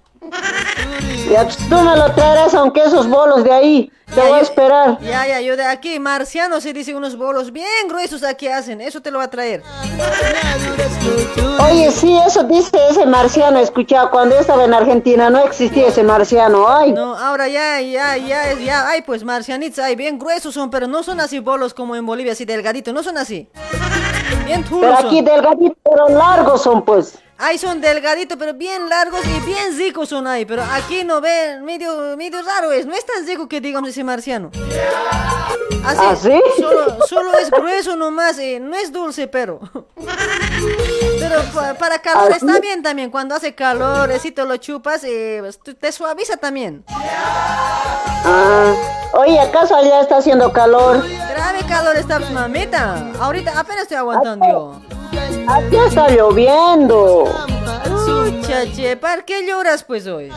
Ya, 1.30 1.46
tú 1.46 1.74
me 1.76 1.96
lo 1.96 2.12
traerás, 2.12 2.54
aunque 2.54 2.80
esos 2.84 3.08
bolos 3.08 3.44
de 3.44 3.52
ahí. 3.52 3.92
Te 4.14 4.20
voy 4.20 4.38
a 4.38 4.42
esperar. 4.42 4.98
Ya, 5.00 5.26
ya, 5.26 5.40
yo 5.40 5.56
de 5.56 5.64
aquí, 5.64 5.98
marciano, 5.98 6.60
se 6.60 6.72
dice 6.72 6.94
unos 6.94 7.16
bolos 7.16 7.52
bien 7.52 7.88
gruesos 7.88 8.22
aquí 8.22 8.46
hacen. 8.46 8.80
Eso 8.80 9.00
te 9.02 9.10
lo 9.10 9.18
va 9.18 9.24
a 9.24 9.30
traer. 9.30 9.64
Oye, 11.68 11.90
sí, 11.90 12.16
eso 12.24 12.44
dice 12.44 12.78
ese 12.88 13.04
marciano. 13.04 13.58
He 13.58 13.62
escuchado 13.62 14.10
cuando 14.12 14.36
yo 14.36 14.40
estaba 14.40 14.64
en 14.64 14.74
Argentina, 14.74 15.28
no 15.28 15.40
existía 15.40 15.88
ese 15.88 16.04
marciano. 16.04 16.68
Ay, 16.68 16.92
No, 16.92 17.16
ahora 17.16 17.48
ya, 17.48 17.80
ya, 17.80 18.16
ya, 18.16 18.52
ya, 18.54 18.88
hay 18.88 19.02
pues 19.02 19.24
marcianitos, 19.24 19.80
hay 19.80 19.96
bien 19.96 20.18
gruesos 20.20 20.54
son, 20.54 20.70
pero 20.70 20.86
no 20.86 21.02
son 21.02 21.18
así 21.18 21.40
bolos 21.40 21.74
como 21.74 21.96
en 21.96 22.06
Bolivia, 22.06 22.32
así 22.32 22.44
delgaditos, 22.44 22.94
no 22.94 23.02
son 23.02 23.18
así. 23.18 23.48
Bien 24.44 24.64
pero 24.68 24.94
aquí 24.94 25.16
son. 25.16 25.24
delgaditos, 25.24 25.78
pero 25.82 26.08
largos 26.10 26.62
son, 26.62 26.84
pues. 26.84 27.18
Ahí 27.38 27.58
son 27.58 27.82
delgaditos, 27.82 28.38
pero 28.38 28.54
bien 28.54 28.88
largos 28.88 29.20
y 29.26 29.40
bien 29.40 29.76
ricos 29.76 30.08
son 30.08 30.26
ahí, 30.26 30.46
pero 30.46 30.62
aquí 30.62 31.04
no 31.04 31.20
ven, 31.20 31.64
medio, 31.64 32.16
medio 32.16 32.40
raro 32.42 32.72
es, 32.72 32.86
no 32.86 32.94
es 32.94 33.04
tan 33.04 33.26
rico 33.26 33.46
que 33.46 33.60
digamos 33.60 33.90
ese 33.90 34.02
marciano. 34.02 34.50
Así, 35.84 36.00
¿Ah, 36.02 36.16
sí? 36.16 36.40
Solo, 36.56 36.98
solo 37.06 37.38
es 37.38 37.50
grueso 37.50 37.94
nomás, 37.94 38.38
eh, 38.38 38.58
no 38.58 38.74
es 38.74 38.90
dulce, 38.90 39.28
pero... 39.28 39.60
Para 41.78 41.98
calor 42.00 42.30
¿Ah, 42.32 42.36
está 42.36 42.60
bien 42.60 42.82
también, 42.82 43.10
cuando 43.10 43.34
hace 43.34 43.54
calor, 43.54 44.10
así 44.12 44.30
te 44.32 44.44
lo 44.44 44.56
chupas, 44.56 45.02
eh, 45.04 45.38
pues, 45.40 45.58
te- 45.78 45.92
suaviza 45.92 46.36
también. 46.36 46.84
Ah, 46.88 48.72
oye, 49.14 49.38
¿acaso 49.40 49.76
allá 49.76 50.00
está 50.00 50.18
haciendo 50.18 50.52
calor? 50.52 51.02
Grave 51.30 51.60
calor 51.68 51.96
está 51.96 52.18
pues, 52.18 52.30
mamita. 52.30 53.12
Ahorita 53.20 53.58
apenas 53.58 53.82
estoy 53.82 53.96
aguantando 53.98 54.46
yo. 54.46 54.80
Aquí 55.48 55.76
está 55.76 56.08
lloviendo. 56.08 57.24
Chache, 58.46 58.96
¿para 58.96 59.22
qué 59.22 59.46
lloras 59.46 59.82
pues 59.84 60.06
hoy? 60.06 60.32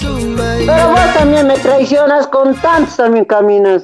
Pero 0.00 0.88
vos 0.90 1.14
también 1.14 1.46
me 1.46 1.58
traicionas 1.58 2.26
con 2.26 2.54
tantos 2.60 2.96
también 2.96 3.24
caminas. 3.24 3.82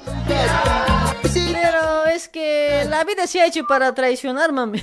Es 2.23 2.29
que 2.29 2.85
la 2.89 3.03
vida 3.03 3.27
se 3.27 3.41
ha 3.41 3.47
hecho 3.47 3.67
para 3.67 3.93
traicionar, 3.93 4.53
mami. 4.53 4.81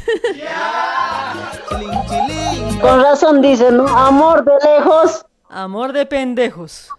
Con 2.81 3.01
razón 3.01 3.41
dicen, 3.41 3.77
¿no? 3.77 3.87
Amor 3.87 4.43
de 4.43 4.51
lejos. 4.61 5.25
Amor 5.47 5.93
de 5.93 6.05
pendejos. 6.05 6.89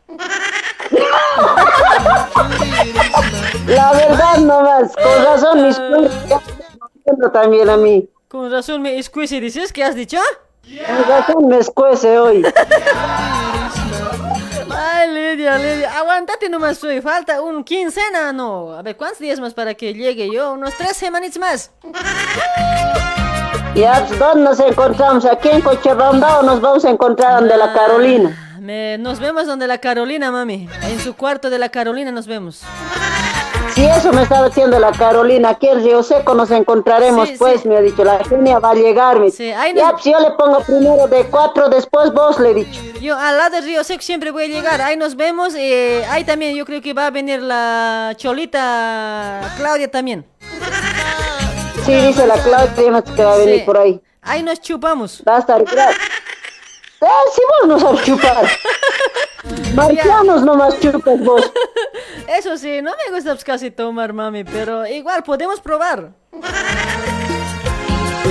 La 3.67 3.93
verdad 3.93 4.39
nomás. 4.39 4.93
Con 4.97 5.25
razón 5.27 5.62
mis 5.62 5.77
doliendo 5.77 7.31
también 7.31 7.69
a 7.69 7.77
mí. 7.77 8.09
Con 8.28 8.51
razón 8.51 8.81
me 8.81 8.99
escuece, 8.99 9.43
dices, 9.43 9.75
¿qué 9.75 9.85
has 9.85 9.94
dicho? 9.94 10.17
Con 10.86 11.05
razón 11.07 11.49
me 11.49 11.59
escuece 11.59 12.19
hoy. 12.19 12.47
Ay, 15.01 15.09
Lidia, 15.15 15.57
Lidia, 15.57 15.99
aguántate 15.99 16.49
nomás 16.51 16.83
hoy. 16.85 17.01
Falta 17.01 17.41
un 17.41 17.65
quincena, 17.65 18.33
no. 18.35 18.75
A 18.75 18.83
ver, 18.83 18.97
¿cuántos 18.97 19.19
días 19.20 19.41
más 19.41 19.55
para 19.55 19.73
que 19.75 19.95
llegue 19.95 20.31
yo? 20.31 20.53
Unos 20.53 20.75
tres 20.77 20.95
semanitas 20.97 21.39
más. 21.39 21.70
Ya, 23.75 24.01
¿dónde 24.19 24.43
nos 24.45 24.61
encontramos? 24.61 25.25
¿Aquí 25.25 25.49
en 25.49 25.62
Cochabamba 25.62 26.41
o 26.41 26.43
nos 26.43 26.61
vamos 26.61 26.85
a 26.85 26.91
encontrar 26.91 27.41
donde 27.41 27.57
la 27.57 27.73
Carolina? 27.73 28.57
Me- 28.61 28.99
nos 28.99 29.20
vemos 29.20 29.47
donde 29.47 29.67
la 29.67 29.79
Carolina, 29.79 30.31
mami. 30.31 30.69
En 30.83 31.01
su 31.01 31.17
cuarto 31.17 31.49
de 31.49 31.59
la 31.59 31.70
Carolina 31.70 32.12
nos 32.12 32.27
vemos. 32.27 32.62
Sí, 33.74 33.84
eso 33.86 34.12
me 34.12 34.23
estaba 34.23 34.49
diciendo 34.49 34.78
la 34.78 34.90
Carolina. 34.92 35.50
Aquí 35.50 35.68
en 35.68 35.82
Río 35.82 36.02
Seco 36.02 36.34
nos 36.34 36.50
encontraremos, 36.50 37.28
Sí, 37.28 37.36
pues, 37.39 37.60
sí. 37.62 37.68
me 37.68 37.76
ha 37.76 37.81
dicho. 37.81 38.02
La 38.05 38.23
genia 38.24 38.58
va 38.58 38.70
a 38.70 38.74
llegar. 38.74 39.18
me 39.18 39.26
dice. 39.26 39.55
ahí 39.55 39.73
Ya, 39.74 39.92
nos- 39.92 40.02
pues 40.02 40.05
yo 40.05 40.18
le 40.20 40.31
pongo 40.32 40.60
primero 40.60 41.07
de 41.08 41.24
cuatro, 41.26 41.68
después 41.68 42.12
vos, 42.12 42.39
le 42.40 42.50
he 42.50 42.55
dicho. 42.55 42.81
Yo 43.00 43.16
al 43.18 43.36
lado 43.36 43.50
del 43.57 43.65
Río 43.65 43.84
Seco 43.84 44.02
siempre 44.02 44.31
voy 44.31 44.44
a 44.44 44.49
llegar. 44.49 44.81
Ahí 44.82 44.97
nos 44.97 45.16
vemos. 45.16 45.55
eh, 45.57 46.05
ahí 46.10 46.24
también 46.24 46.55
yo 46.57 46.65
creo 46.65 46.82
que 46.82 46.92
va 46.94 47.07
a 47.07 47.10
venir 47.10 47.40
la 47.40 48.12
Cholita 48.16 49.40
Claudia 49.57 49.90
también. 49.90 50.26
Sí, 51.84 51.94
dice 51.94 52.26
la 52.26 52.34
Claudia 52.34 53.02
que 53.02 53.24
va 53.24 53.34
a 53.34 53.39
venir 53.39 53.60
Sí. 53.60 53.62
por 53.65 53.78
ahí. 53.78 54.00
Ahí 54.23 54.42
nos 54.42 54.60
chupamos. 54.60 55.23
Va 55.26 55.36
a 55.36 55.39
estar 55.40 55.65
Ah, 57.02 57.07
sí, 57.34 57.40
vos 57.62 57.68
no 57.68 57.81
sabes 57.81 58.02
chupar. 58.05 58.47
Marcianos 59.75 60.43
nomás 60.43 60.78
chupas 60.81 61.20
vos. 61.20 61.52
Eso 62.28 62.57
sí, 62.57 62.83
no 62.83 62.93
me 62.93 63.15
gusta 63.15 63.33
pues, 63.33 63.44
casi 63.44 63.70
tomar, 63.70 64.12
mami, 64.12 64.44
pero 64.44 64.86
igual 64.86 65.23
podemos 65.23 65.60
probar. 65.60 66.12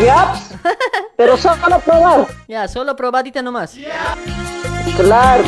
Ya, 0.03 0.33
pero 1.17 1.35
solo 1.38 1.79
probar. 1.83 2.27
Ya, 2.47 2.67
solo 2.67 2.95
probadita 2.95 3.41
nomás. 3.41 3.75
Claro. 4.95 5.43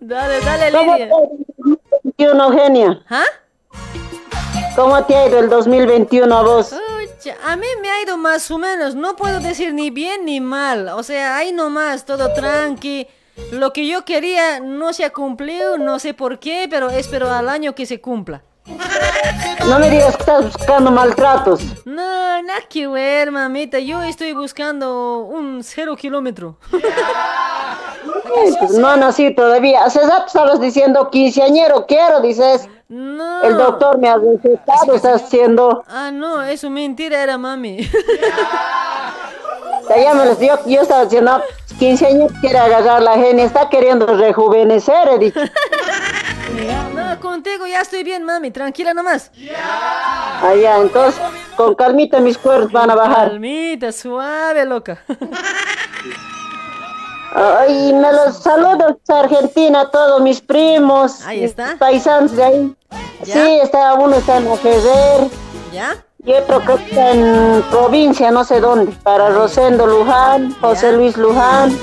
Dale, 0.00 0.40
dale, 0.40 0.72
¿Cómo 0.72 0.92
Lidia. 0.94 1.08
te 1.08 1.14
ha 1.14 1.16
ido 1.16 1.30
el 1.34 1.78
2021, 2.16 2.50
Genia? 2.52 3.02
¿Ah? 3.10 3.24
¿Cómo 4.74 5.04
te 5.04 5.14
ha 5.14 5.28
ido 5.28 5.38
el 5.38 5.48
2021 5.48 6.36
a 6.36 6.42
vos? 6.42 6.74
A 7.44 7.56
mí 7.56 7.66
me 7.82 7.90
ha 7.90 8.02
ido 8.02 8.16
más 8.16 8.50
o 8.50 8.58
menos, 8.58 8.94
no 8.94 9.16
puedo 9.16 9.40
decir 9.40 9.74
ni 9.74 9.90
bien 9.90 10.24
ni 10.24 10.40
mal, 10.40 10.88
o 10.88 11.02
sea, 11.02 11.36
ahí 11.36 11.52
nomás, 11.52 12.04
todo 12.04 12.32
tranqui. 12.32 13.06
Lo 13.52 13.72
que 13.72 13.86
yo 13.86 14.04
quería 14.04 14.60
no 14.60 14.92
se 14.92 15.04
ha 15.04 15.10
cumplido, 15.10 15.78
no 15.78 15.98
sé 15.98 16.14
por 16.14 16.38
qué, 16.38 16.66
pero 16.68 16.90
espero 16.90 17.32
al 17.32 17.48
año 17.48 17.74
que 17.74 17.86
se 17.86 18.00
cumpla. 18.00 18.42
No 19.66 19.78
me 19.78 19.90
digas 19.90 20.16
que 20.16 20.22
estás 20.22 20.44
buscando 20.44 20.90
maltratos. 20.90 21.62
No, 21.86 22.42
nada 22.42 22.60
que 22.68 22.86
ver, 22.86 23.30
mamita, 23.30 23.78
yo 23.78 24.02
estoy 24.02 24.34
buscando 24.34 25.20
un 25.20 25.62
cero 25.62 25.96
kilómetro. 25.96 26.58
Pues 26.70 28.72
no 28.72 28.96
nací 28.96 29.34
todavía. 29.34 29.84
Hace 29.84 30.02
rato 30.02 30.26
estabas 30.26 30.60
diciendo 30.60 31.10
quinceañero 31.10 31.86
quiero, 31.86 32.20
dices. 32.20 32.68
No. 32.88 33.42
El 33.42 33.56
doctor 33.56 33.98
me 33.98 34.08
ha 34.08 34.16
recetado, 34.16 34.94
estás 34.94 35.22
haciendo. 35.22 35.84
Ah, 35.88 36.10
no, 36.10 36.42
eso 36.42 36.70
mentira 36.70 37.22
era 37.22 37.36
mami. 37.36 37.78
Los 39.88 40.38
dio, 40.38 40.58
yo 40.66 40.82
estaba 40.82 41.04
diciendo, 41.04 41.38
no, 41.38 41.76
quinceañero 41.78 42.32
quiere 42.40 42.58
agarrar 42.58 43.02
la 43.02 43.14
genia, 43.14 43.44
está 43.44 43.68
queriendo 43.68 44.06
rejuvenecer, 44.06 45.08
he 45.08 45.18
dicho. 45.18 45.40
No, 46.94 47.20
contigo 47.20 47.66
ya 47.66 47.80
estoy 47.80 48.02
bien, 48.02 48.24
mami, 48.24 48.50
tranquila 48.50 48.92
nomás. 48.92 49.30
Allá, 50.42 50.78
entonces, 50.78 51.20
con 51.56 51.74
calmita 51.74 52.20
mis 52.20 52.36
cuernos 52.36 52.72
van 52.72 52.90
a 52.90 52.94
bajar. 52.94 53.28
Calmita, 53.28 53.92
suave, 53.92 54.64
loca. 54.64 55.02
Ay, 57.34 57.92
me 57.92 58.12
los 58.12 58.42
saludos 58.42 58.96
a 59.08 59.20
Argentina, 59.20 59.90
todos 59.90 60.20
mis 60.20 60.40
primos. 60.40 61.24
Ahí 61.24 61.44
está. 61.44 61.76
Paisanos 61.78 62.34
de 62.34 62.44
ahí. 62.44 62.76
¿Ya? 63.24 63.34
Sí, 63.34 63.60
está, 63.62 63.94
uno 63.94 64.16
está 64.16 64.38
en 64.38 64.48
Ajezer. 64.48 65.28
¿Ya? 65.72 66.04
Y 66.28 66.32
otro 66.34 66.60
que 66.60 66.74
está 66.74 67.12
en 67.12 67.62
provincia, 67.70 68.30
no 68.30 68.44
sé 68.44 68.60
dónde. 68.60 68.92
Para 69.02 69.30
Rosendo 69.30 69.86
Luján, 69.86 70.54
José 70.60 70.92
Luis 70.92 71.16
Luján. 71.16 71.74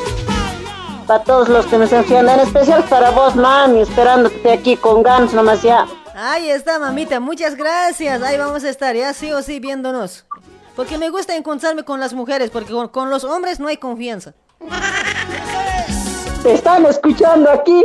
Para 1.08 1.24
todos 1.24 1.50
los 1.50 1.66
que 1.66 1.80
me 1.80 1.88
siguiendo. 1.88 2.32
En 2.32 2.42
especial 2.42 2.84
para 2.84 3.10
vos, 3.10 3.36
mami, 3.36 3.82
esperándote 3.82 4.52
aquí 4.52 4.78
con 4.78 5.02
ganas 5.02 5.34
nomás 5.34 5.64
ya. 5.64 5.88
Ahí 6.14 6.52
está, 6.52 6.78
mamita, 6.78 7.20
muchas 7.20 7.56
gracias. 7.56 8.22
Ahí 8.22 8.38
vamos 8.38 8.64
a 8.64 8.70
estar, 8.70 8.96
ya 8.96 9.14
sí 9.14 9.32
o 9.32 9.42
sí 9.42 9.60
viéndonos. 9.60 10.28
Porque 10.76 11.00
me 11.00 11.10
gusta 11.10 11.36
encontrarme 11.36 11.82
con 11.82 12.00
las 12.00 12.14
mujeres, 12.14 12.52
porque 12.52 12.72
con, 12.72 12.90
con 12.90 13.10
los 13.10 13.24
hombres 13.24 13.60
no 13.60 13.68
hay 13.68 13.78
confianza. 13.78 14.36
Te 16.44 16.54
están 16.54 16.86
escuchando 16.86 17.50
aquí. 17.50 17.84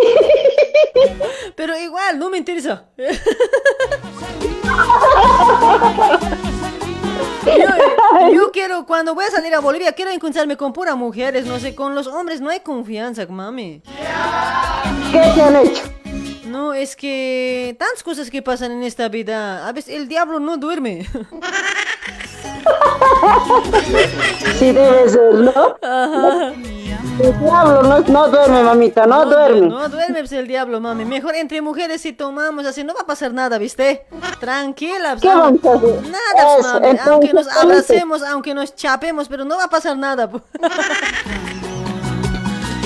Pero 1.57 1.79
igual, 1.79 2.19
no 2.19 2.29
me 2.29 2.37
interesa. 2.37 2.85
Yo, 7.45 8.33
yo 8.33 8.51
quiero, 8.53 8.87
cuando 8.87 9.15
voy 9.15 9.25
a 9.25 9.31
salir 9.31 9.55
a 9.55 9.61
Bolivia, 9.61 9.93
quiero 9.93 10.11
encontrarme 10.11 10.57
con 10.57 10.73
puras 10.73 10.97
mujeres, 10.97 11.47
no 11.47 11.59
sé, 11.59 11.75
con 11.75 11.95
los 11.95 12.07
hombres 12.07 12.41
no 12.41 12.51
hay 12.51 12.61
confianza, 12.61 13.27
mami. 13.27 13.83
¿Qué 15.13 15.33
te 15.35 15.43
han 15.43 15.57
hecho? 15.57 15.83
No, 16.47 16.75
es 16.75 16.97
que 16.97 17.77
tantas 17.79 18.03
cosas 18.03 18.31
que 18.31 18.43
pasan 18.43 18.73
en 18.73 18.83
esta 18.83 19.09
vida. 19.09 19.69
A 19.69 19.73
veces 19.73 19.95
el 19.95 20.09
diablo 20.09 20.41
no 20.41 20.57
duerme. 20.57 21.07
Sí 24.59 24.73
debe 24.73 25.09
ser, 25.09 25.35
¿no? 25.35 25.77
Ajá. 25.83 26.53
El 27.21 27.39
diablo 27.39 27.83
no, 27.83 27.99
no 28.01 28.29
duerme, 28.29 28.63
mamita, 28.63 29.07
no, 29.07 29.25
duerme. 29.27 29.69
No 29.69 29.89
duerme 29.89 30.21
pues, 30.21 30.33
el 30.33 30.47
diablo, 30.47 30.81
mami. 30.81 31.05
Mejor 31.05 31.35
entre 31.35 31.61
mujeres 31.61 32.01
si 32.03 32.13
tomamos 32.13 32.65
así, 32.67 32.83
no 32.85 32.95
va 32.95 33.01
a 33.03 33.07
pasar 33.07 33.33
nada, 33.33 33.59
¿viste? 33.59 34.07
Tranquila. 34.39 35.11
pues, 35.13 35.23
¿Qué 35.23 35.29
vamos 35.29 35.65
a 35.65 35.73
hacer? 35.75 36.03
Nada, 36.03 36.19
pues, 36.33 36.67
Eso, 36.67 36.75
mami. 36.75 36.87
entonces, 36.89 37.07
Aunque 37.09 37.33
nos 37.35 37.47
¿cómo 37.49 37.61
abracemos, 37.61 38.23
aunque 38.23 38.55
nos 38.55 38.75
chapemos, 38.75 39.29
pero 39.29 39.45
no 39.45 39.57
va 39.57 39.65
a 39.65 39.71
pasar 39.71 39.97
nada. 39.97 40.31
pues. 40.31 40.43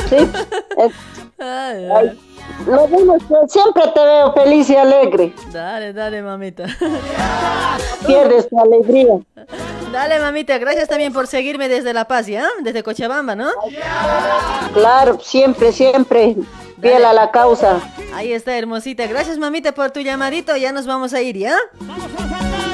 Sí. 0.08 0.16
es- 0.76 0.92
Ay, 1.38 1.88
ay, 1.96 2.20
Lo 2.66 2.88
bueno 2.88 3.16
es 3.16 3.22
que 3.24 3.34
siempre 3.48 3.82
te 3.94 4.00
veo 4.00 4.32
feliz 4.32 4.70
y 4.70 4.76
alegre. 4.76 5.32
Dale, 5.52 5.92
dale, 5.92 6.22
mamita. 6.22 6.64
Pierdes 8.06 8.48
tu 8.48 8.58
alegría. 8.58 9.18
Dale, 9.92 10.18
mamita. 10.18 10.58
Gracias 10.58 10.88
también 10.88 11.12
por 11.12 11.26
seguirme 11.26 11.68
desde 11.68 11.92
La 11.92 12.06
Paz, 12.06 12.26
¿ya? 12.26 12.46
Desde 12.62 12.82
Cochabamba, 12.82 13.36
¿no? 13.36 13.50
Claro, 14.72 15.18
siempre, 15.20 15.72
siempre. 15.72 16.36
Fiel 16.80 17.04
a 17.04 17.12
la 17.12 17.30
causa. 17.30 17.80
Ahí 18.14 18.32
está, 18.32 18.56
hermosita. 18.56 19.06
Gracias, 19.06 19.38
mamita, 19.38 19.72
por 19.72 19.90
tu 19.90 20.00
llamadito. 20.00 20.56
Ya 20.56 20.72
nos 20.72 20.86
vamos 20.86 21.14
a 21.14 21.20
ir, 21.20 21.36
¿ya? 21.36 21.56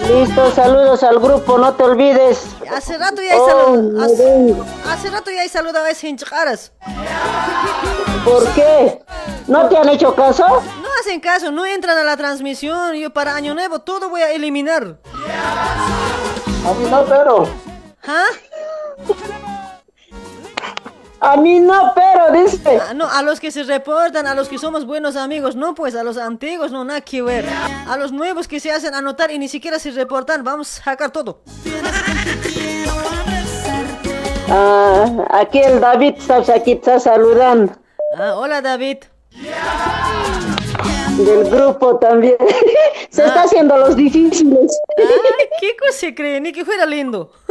Listo, 0.08 0.50
saludos 0.52 1.02
al 1.02 1.18
grupo, 1.20 1.58
no 1.58 1.74
te 1.74 1.82
olvides. 1.84 2.46
Hace 2.74 2.98
rato 2.98 3.22
ya 3.22 3.32
hay 3.32 3.38
Oh, 3.38 3.46
saludado. 3.46 3.82
me 3.82 4.04
Hace, 4.04 4.54
hace 4.90 5.10
rato 5.10 5.30
ya 5.30 5.42
hay 5.42 5.48
saludado 5.48 5.86
a 5.86 5.90
hincharas. 6.06 6.72
¿Por 8.24 8.46
qué? 8.54 9.02
¿No 9.46 9.68
te 9.68 9.76
han 9.76 9.88
hecho 9.88 10.14
caso? 10.14 10.44
No 10.46 10.88
hacen 11.00 11.20
caso, 11.20 11.50
no 11.52 11.64
entran 11.66 11.96
a 11.98 12.04
la 12.04 12.16
transmisión. 12.16 12.94
Yo 12.94 13.10
para 13.10 13.34
Año 13.34 13.54
Nuevo 13.54 13.80
todo 13.80 14.08
voy 14.10 14.22
a 14.22 14.32
eliminar. 14.32 14.96
A 16.66 16.72
mí 16.74 16.88
no, 16.90 17.04
pero. 17.04 17.48
¿Ah? 18.06 18.24
A 21.20 21.36
mí 21.36 21.60
no, 21.60 21.92
pero 21.94 22.42
dice. 22.42 22.80
Ah, 22.88 22.94
no, 22.94 23.06
a 23.06 23.22
los 23.22 23.40
que 23.40 23.50
se 23.50 23.62
reportan, 23.64 24.26
a 24.26 24.34
los 24.34 24.48
que 24.48 24.58
somos 24.58 24.86
buenos 24.86 25.16
amigos, 25.16 25.54
no, 25.54 25.74
pues 25.74 25.94
a 25.94 26.02
los 26.02 26.16
antiguos 26.16 26.72
no, 26.72 26.82
nada 26.84 27.02
que 27.02 27.20
ver. 27.20 27.46
A 27.86 27.96
los 27.98 28.10
nuevos 28.10 28.48
que 28.48 28.58
se 28.58 28.72
hacen 28.72 28.94
anotar 28.94 29.30
y 29.30 29.38
ni 29.38 29.48
siquiera 29.48 29.78
se 29.78 29.90
reportan, 29.90 30.42
vamos 30.44 30.80
a 30.80 30.84
sacar 30.84 31.10
todo. 31.10 31.42
Ah, 34.48 35.06
aquí 35.30 35.58
el 35.58 35.78
David 35.78 36.14
está, 36.16 36.38
aquí 36.54 36.72
está 36.72 36.98
saludando. 36.98 37.74
Ah, 38.16 38.34
hola 38.36 38.62
David. 38.62 38.98
Del 41.24 41.50
grupo 41.50 41.96
también. 41.98 42.36
Se 43.10 43.24
está 43.24 43.42
haciendo 43.42 43.76
los 43.76 43.96
difíciles. 43.96 44.80
Ay, 44.96 45.48
¿qué 45.60 45.76
cosa 45.76 45.92
se 45.92 46.14
cree? 46.14 46.40
Ni 46.40 46.52
que 46.52 46.64
fuera 46.64 46.86
lindo. 46.86 47.32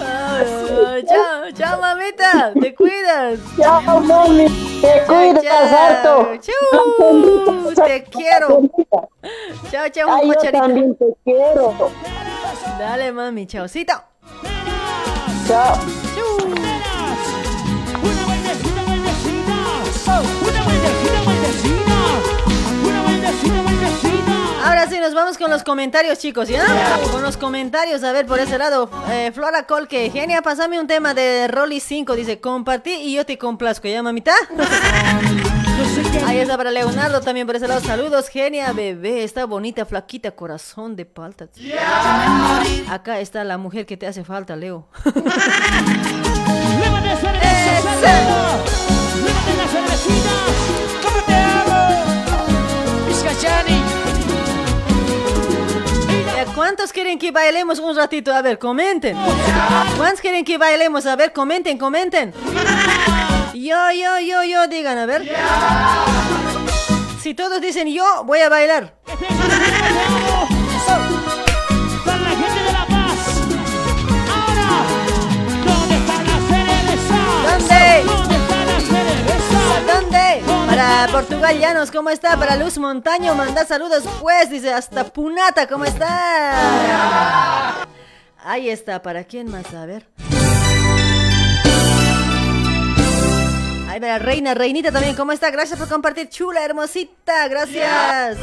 Ay, 0.00 1.04
chao, 1.04 1.50
chao 1.52 1.80
mamita, 1.80 2.52
te 2.60 2.74
cuidas. 2.74 3.40
Chao, 3.56 4.00
mami, 4.00 4.46
te 4.80 5.02
cuidas 5.06 5.42
chao. 5.42 5.76
harto. 5.76 6.30
Chau, 6.40 7.74
te 7.84 8.04
quiero. 8.04 8.62
Chao, 9.70 9.88
chao, 9.90 10.08
Ay, 10.10 10.28
yo 10.28 10.52
también 10.52 10.94
te 10.96 11.06
quiero. 11.24 11.90
Dale, 12.78 13.12
mami, 13.12 13.46
chaucito. 13.46 13.94
Chao. 15.46 15.74
Ahora 16.40 16.69
nos 25.10 25.16
vamos 25.16 25.38
con 25.38 25.50
los 25.50 25.64
comentarios, 25.64 26.20
chicos, 26.20 26.48
¿ya? 26.48 26.64
Con 27.10 27.20
los 27.20 27.36
comentarios, 27.36 28.04
a 28.04 28.12
ver, 28.12 28.26
por 28.26 28.38
ese 28.38 28.56
lado. 28.58 28.88
Eh, 29.10 29.32
Flora 29.34 29.66
Colque, 29.66 30.08
genia, 30.08 30.40
pasame 30.40 30.78
un 30.78 30.86
tema 30.86 31.14
de 31.14 31.48
Rolly 31.48 31.80
5, 31.80 32.14
dice, 32.14 32.40
compartí 32.40 32.92
y 32.92 33.14
yo 33.14 33.26
te 33.26 33.36
complazco, 33.36 33.88
¿ya, 33.88 34.04
mamita? 34.04 34.32
Ahí 36.26 36.38
está 36.38 36.56
para 36.56 36.70
Leonardo 36.70 37.20
también 37.22 37.44
por 37.44 37.56
ese 37.56 37.66
lado. 37.66 37.80
Saludos, 37.80 38.28
genia, 38.28 38.72
bebé. 38.72 39.24
Está 39.24 39.46
bonita, 39.46 39.84
flaquita, 39.84 40.30
corazón 40.30 40.94
de 40.94 41.06
palta. 41.06 41.48
Acá 42.88 43.18
está 43.18 43.42
la 43.42 43.58
mujer 43.58 43.86
que 43.86 43.96
te 43.96 44.06
hace 44.06 44.22
falta, 44.22 44.54
Leo. 44.54 44.86
¿Cuántos 56.70 56.92
quieren 56.92 57.18
que 57.18 57.32
bailemos 57.32 57.80
un 57.80 57.96
ratito? 57.96 58.32
A 58.32 58.42
ver, 58.42 58.56
comenten. 58.56 59.16
¿Cuántos 59.96 60.20
quieren 60.20 60.44
que 60.44 60.56
bailemos? 60.56 61.04
A 61.04 61.16
ver, 61.16 61.32
comenten, 61.32 61.76
comenten. 61.76 62.32
Yo, 63.52 63.90
yo, 63.90 64.20
yo, 64.20 64.44
yo, 64.44 64.68
digan, 64.68 64.96
a 64.96 65.04
ver. 65.04 65.28
Si 67.20 67.34
todos 67.34 67.60
dicen 67.60 67.88
yo, 67.88 68.22
voy 68.24 68.38
a 68.38 68.48
bailar. 68.48 68.94
¿dónde? 77.48 78.04
¿Dónde? 79.88 80.59
Para 80.80 81.08
Portugal 81.08 81.60
¿cómo 81.92 82.08
está? 82.08 82.38
Para 82.38 82.56
Luz 82.56 82.78
Montaño, 82.78 83.34
manda 83.34 83.66
saludos 83.66 84.02
pues, 84.18 84.48
dice, 84.48 84.72
hasta 84.72 85.04
Punata, 85.04 85.66
¿cómo 85.66 85.84
está? 85.84 87.86
Ahí 88.42 88.70
está, 88.70 89.02
¿para 89.02 89.24
quién 89.24 89.50
más? 89.50 89.74
A 89.74 89.84
ver. 89.84 90.06
Ahí 93.90 94.00
para 94.00 94.18
Reina, 94.18 94.54
Reinita 94.54 94.90
también, 94.90 95.14
¿cómo 95.16 95.32
está? 95.32 95.50
Gracias 95.50 95.78
por 95.78 95.86
compartir, 95.86 96.30
chula, 96.30 96.64
hermosita, 96.64 97.46
gracias. 97.48 98.38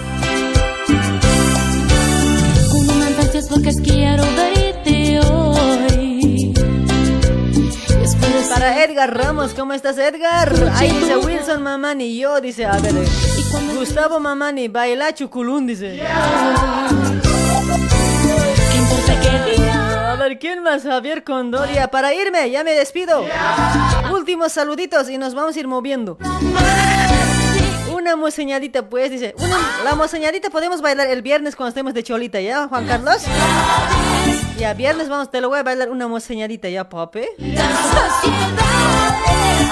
Como 2.69 2.93
me 2.93 3.07
Para 8.50 8.84
Edgar 8.84 9.18
Ramos, 9.18 9.53
¿cómo 9.53 9.74
estás 9.74 9.98
Edgar? 9.98 10.53
Ahí 10.76 10.92
dice 10.92 11.18
Wilson 11.18 11.61
Mamani, 11.61 12.18
yo 12.18 12.40
dice, 12.40 12.66
a 12.66 12.77
ver, 12.80 12.95
eh, 12.95 13.06
Gustavo 13.76 14.19
Mamani, 14.19 14.69
baila 14.69 15.14
chuculún, 15.14 15.68
dice. 15.68 16.02
A 19.74 20.16
ver, 20.18 20.40
¿quién 20.40 20.64
más? 20.64 20.84
Javier 20.84 21.24
Condoria. 21.24 21.90
Para 21.90 22.14
irme, 22.14 22.50
ya 22.50 22.64
me 22.64 22.72
despido. 22.72 23.26
Últimos 24.11 24.53
saluditos 24.53 25.10
y 25.10 25.18
nos 25.18 25.36
vamos 25.36 25.56
a 25.56 25.60
ir 25.60 25.68
moviendo. 25.68 26.18
Una 28.08 28.16
moseñadita, 28.16 28.88
pues, 28.88 29.11
dice. 29.11 29.36
Una, 29.38 29.58
la 29.84 29.94
moseñadita 29.94 30.50
podemos 30.50 30.82
bailar 30.82 31.10
el 31.10 31.22
viernes 31.22 31.58
cuando 31.58 31.69
estemos 31.72 31.94
de 31.94 32.03
cholita, 32.03 32.40
¿ya, 32.40 32.69
Juan 32.69 32.88
Carlos? 32.88 33.22
Ya, 34.58 34.74
viernes 34.74 35.10
vamos, 35.10 35.30
te 35.30 35.42
lo 35.42 35.50
voy 35.50 35.60
a 35.60 35.64
bailar 35.64 35.90
una 35.90 36.08
moseñadita, 36.08 36.69
¿ya, 36.69 36.88
papi? 36.88 37.24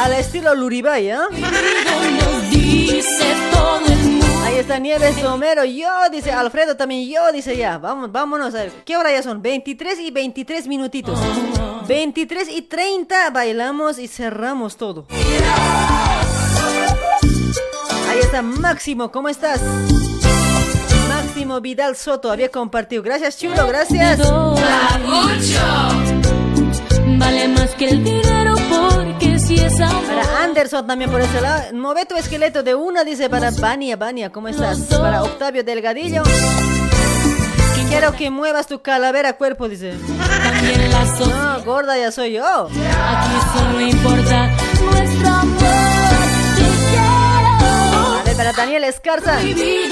Al 0.02 0.12
estilo 0.12 0.54
Luribay, 0.54 1.06
¿ya? 1.06 1.22
Ahí 4.44 4.58
está 4.58 4.80
Nieves 4.80 5.24
Homero, 5.24 5.64
yo, 5.64 5.88
dice 6.12 6.34
Alfredo 6.34 6.76
también, 6.76 7.10
yo, 7.10 7.32
dice 7.32 7.56
ya, 7.56 7.78
vamos, 7.78 8.12
vámonos 8.12 8.54
a 8.54 8.64
ver, 8.64 8.72
¿qué 8.84 8.98
hora 8.98 9.14
ya 9.14 9.24
son? 9.24 9.42
23 9.42 9.98
y 10.02 10.12
23 10.12 10.68
minutitos. 10.68 11.18
23 11.88 12.50
y 12.50 12.64
30 12.64 13.30
bailamos 13.30 13.98
y 13.98 14.10
cerramos 14.10 14.76
todo. 14.76 15.08
Ahí 18.16 18.22
está 18.22 18.42
Máximo, 18.42 19.12
¿cómo 19.12 19.28
estás? 19.28 19.60
Máximo 21.10 21.60
Vidal 21.60 21.98
Soto 21.98 22.32
había 22.32 22.50
compartido. 22.50 23.04
Gracias, 23.04 23.38
chulo, 23.38 23.68
gracias. 23.68 24.20
Vale 27.18 27.48
más 27.50 27.72
que 27.72 27.90
el 27.90 28.06
dinero 28.06 28.56
porque 28.70 29.38
si 29.38 29.56
es. 29.56 29.74
Para 29.74 30.44
Anderson 30.46 30.88
también 30.88 31.12
por 31.12 31.20
ese 31.20 31.42
lado. 31.42 31.74
Move 31.74 32.06
tu 32.06 32.16
esqueleto 32.16 32.64
de 32.64 32.74
una, 32.74 33.04
dice 33.04 33.30
para 33.30 33.52
Vania, 33.52 33.98
Vania, 33.98 34.32
¿cómo 34.32 34.48
estás? 34.48 34.80
Para 34.84 35.22
Octavio 35.22 35.66
Delgadillo. 35.66 36.24
Quiero 37.90 38.14
que 38.14 38.30
muevas 38.30 38.68
tu 38.68 38.82
calavera 38.82 39.34
cuerpo, 39.34 39.68
dice. 39.68 39.94
No, 41.20 41.64
gorda 41.66 41.98
ya 41.98 42.14
soy 42.14 42.32
yo. 42.32 42.68
Aquí 42.70 43.60
solo 43.60 43.82
importa 43.82 44.52
nuestro 44.90 45.28
amor. 45.28 45.95
A 48.36 48.38
para 48.38 48.52
Daniel 48.52 48.84
Escarza. 48.84 49.40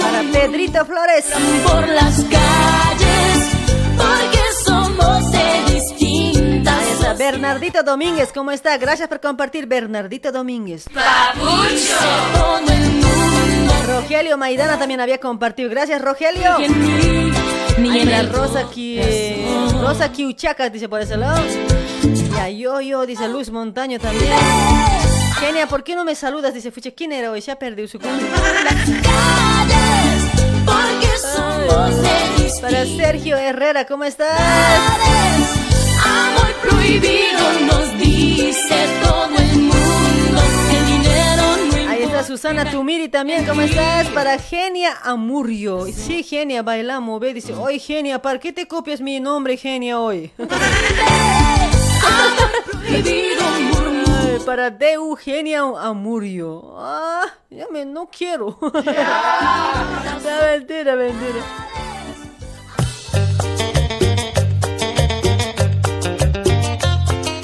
Para 0.01 0.21
Pedrito 0.33 0.85
Flores. 0.85 1.25
Por 1.65 1.87
las 1.87 2.15
calles 2.25 3.53
porque 3.95 4.39
somos 4.65 5.31
de 5.31 5.73
distintas. 5.73 7.17
Bernardito 7.17 7.83
Domínguez, 7.83 8.33
¿cómo 8.33 8.51
está? 8.51 8.77
Gracias 8.77 9.07
por 9.07 9.21
compartir, 9.21 9.65
Bernardito 9.65 10.33
Domínguez. 10.33 10.87
Mundo. 11.35 12.73
Rogelio 13.87 14.37
Maidana 14.37 14.77
también 14.77 14.99
había 14.99 15.19
compartido. 15.19 15.69
Gracias, 15.69 16.01
Rogelio. 16.01 16.57
Ni 17.77 18.05
Rosa 18.25 18.69
Ki... 18.69 18.99
Rosa 19.81 20.11
Kiuchacas, 20.11 20.71
dice 20.71 20.89
por 20.89 21.01
ese 21.01 21.15
lado. 21.15 21.41
Ya, 22.35 22.49
yo, 22.49 22.81
yo, 22.81 23.05
dice 23.05 23.27
Luz 23.29 23.49
Montaño 23.51 23.99
también. 23.99 24.33
Genia, 25.45 25.67
¿por 25.67 25.83
qué 25.83 25.93
no 25.93 26.05
me 26.05 26.15
saludas? 26.15 26.53
Dice 26.53 26.71
Fuche, 26.71 26.93
¿quién 26.93 27.11
era 27.11 27.29
hoy? 27.29 27.41
Ya 27.41 27.59
perdió 27.59 27.85
su 27.85 27.99
distintas. 27.99 28.23
Para 32.61 32.85
Sergio 32.85 33.35
Herrera, 33.35 33.85
¿cómo 33.85 34.05
estás? 34.05 34.39
Amor 36.05 36.53
prohibido 36.61 37.59
nos 37.67 37.99
dice 37.99 38.87
todo 39.03 39.35
el 39.37 39.59
mundo. 39.59 40.41
El 40.71 40.85
dinero 40.85 41.57
no 41.57 41.91
Ahí 41.91 42.03
está 42.03 42.23
Susana 42.23 42.71
Tumiri 42.71 43.09
también, 43.09 43.45
¿cómo 43.45 43.59
estás? 43.59 44.07
Para 44.07 44.39
Genia 44.39 44.97
Amurio. 45.03 45.87
Sí, 45.87 46.23
Genia, 46.23 46.63
bailamos, 46.63 47.19
ve. 47.19 47.33
Dice, 47.33 47.51
oye, 47.53 47.79
Genia, 47.79 48.21
¿para 48.21 48.39
qué 48.39 48.53
te 48.53 48.65
copias 48.65 49.01
mi 49.01 49.19
nombre, 49.19 49.57
Genia, 49.57 49.99
hoy? 49.99 50.31
prohibido 52.71 53.72
Para 54.39 54.69
de 54.69 54.93
Eugenia 54.93 55.61
Amurio. 55.61 56.73
Ah, 56.77 57.25
ya 57.49 57.67
me, 57.71 57.85
no 57.85 58.09
quiero. 58.09 58.57
Ya, 60.23 60.39
mentira, 60.41 60.95
mentira. 60.95 61.41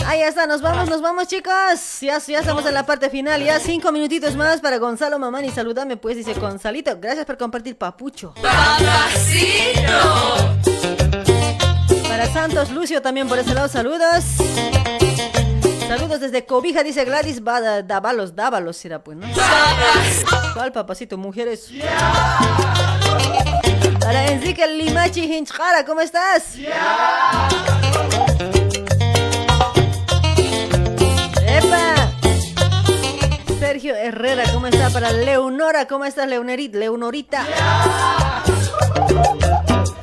Ahí 0.07 0.21
está, 0.21 0.47
nos 0.47 0.61
vamos, 0.61 0.89
nos 0.89 1.01
vamos 1.01 1.27
chicos. 1.27 1.99
Ya, 2.01 2.19
ya 2.19 2.39
estamos 2.39 2.65
en 2.65 2.73
la 2.73 2.85
parte 2.85 3.09
final. 3.09 3.43
Ya 3.43 3.59
cinco 3.59 3.91
minutitos 3.91 4.35
más 4.35 4.61
para 4.61 4.77
Gonzalo 4.77 5.19
Mamani. 5.19 5.51
Saludame 5.51 5.97
pues, 5.97 6.17
dice 6.17 6.33
Gonzalito. 6.33 6.97
Gracias 6.99 7.25
por 7.25 7.37
compartir 7.37 7.77
papucho. 7.77 8.33
Para 12.07 12.27
Santos 12.33 12.71
Lucio 12.71 13.01
también 13.01 13.27
por 13.27 13.37
ese 13.37 13.53
lado, 13.53 13.67
saludos. 13.67 14.23
Saludos 15.89 16.19
desde 16.19 16.45
Cobija, 16.45 16.83
dice 16.83 17.03
Gladys 17.03 17.43
Ba- 17.43 17.81
Dávalos, 17.81 18.35
Dávalos, 18.35 18.77
será 18.77 18.99
pues, 19.03 19.17
¿no? 19.17 19.25
¿Cuál 20.53 20.71
papacito? 20.71 21.17
Mujeres. 21.17 21.67
Para 23.99 24.27
Enrique 24.27 24.67
Limachi 24.67 25.21
Hinchara, 25.35 25.83
¿cómo 25.85 26.01
estás? 26.01 26.57
¡Epa! 31.47 31.95
Sergio 33.59 33.95
Herrera, 33.95 34.43
¿cómo 34.53 34.67
está? 34.67 34.91
Para 34.91 35.11
Leonora, 35.11 35.87
¿cómo 35.87 36.05
estás, 36.05 36.27
Leonerit, 36.27 36.75
Leonorita? 36.75 37.45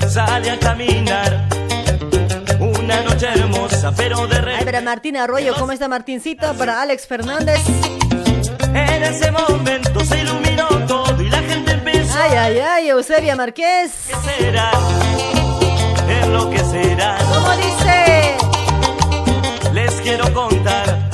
Sale 0.09 0.51
a 0.51 0.59
caminar 0.59 1.47
una 2.87 3.03
noche 3.03 3.27
hermosa, 3.27 3.93
pero 3.97 4.29
de 4.29 4.37
Ay, 4.37 4.65
para 4.65 4.81
Martín 4.81 5.17
Arroyo, 5.17 5.55
¿cómo 5.59 5.73
está 5.73 5.89
Martincito? 5.89 6.55
Para 6.55 6.81
Alex 6.83 7.05
Fernández. 7.09 7.59
En 8.63 9.03
ese 9.03 9.33
momento 9.33 10.05
se 10.05 10.21
iluminó 10.21 10.69
todo 10.87 11.21
y 11.21 11.29
la 11.29 11.39
gente 11.39 11.73
empezó 11.73 12.17
Ay, 12.17 12.37
ay, 12.37 12.59
ay, 12.59 12.89
Eusebia 12.91 13.35
Márquez. 13.35 13.91
a 14.15 14.23
será, 14.23 14.71
enloquecerá. 16.23 17.19
¿Cómo 17.19 17.51
dice? 17.57 18.37
Les 19.73 19.93
quiero 20.03 20.33
contar 20.33 21.11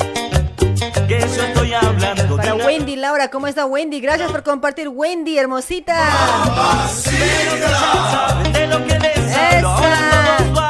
que 1.09 1.21
yo 1.21 1.43
estoy 1.43 1.73
hablando 1.73 2.37
Para 2.37 2.55
de 2.55 2.65
Wendy 2.65 2.97
Laura, 2.97 3.31
¿cómo 3.31 3.47
está 3.47 3.65
Wendy? 3.65 4.01
Gracias 4.01 4.31
por 4.31 4.43
compartir, 4.43 4.89
Wendy, 4.89 5.39
hermosita. 5.39 5.97
de 8.53 8.67
lo 8.67 8.87
que 8.87 8.99
les 8.99 9.37
hablo. 9.37 10.62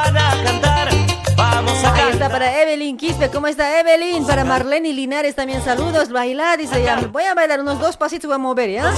Está 2.13 2.29
para 2.29 2.61
Evelyn 2.61 2.95
Quispe, 2.95 3.29
¿cómo 3.29 3.47
está 3.47 3.79
Evelyn? 3.79 4.25
Para 4.25 4.45
Marlene 4.45 4.93
Linares 4.93 5.35
también 5.35 5.63
saludos, 5.63 6.09
bailar, 6.09 6.59
dice 6.59 6.81
ya. 6.83 6.97
Voy 7.11 7.23
a 7.23 7.33
bailar 7.33 7.59
unos 7.59 7.79
dos 7.79 7.97
pasitos, 7.97 8.27
voy 8.27 8.35
a 8.35 8.37
mover, 8.37 8.69
¿ya? 8.69 8.93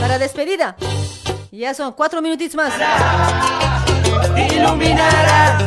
Para 0.00 0.18
despedida. 0.18 0.76
Ya 1.50 1.72
son 1.74 1.92
cuatro 1.92 2.20
minutitos 2.20 2.54
más. 2.54 2.72
Iluminará, 4.52 5.58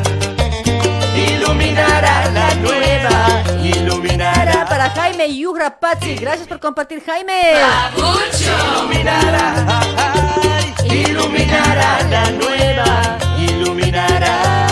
iluminará 1.16 2.30
la 2.32 2.54
nueva, 2.56 3.44
iluminará. 3.64 4.66
Para 4.66 4.90
Jaime 4.92 5.36
Yugra 5.36 5.80
Pazzi, 5.80 6.16
gracias 6.16 6.48
por 6.48 6.60
compartir, 6.60 7.04
Jaime. 7.04 7.54
Iluminará, 8.78 9.82
iluminará 10.86 12.04
la 12.10 12.32
nueva, 12.32 13.18
iluminará. 13.38 14.71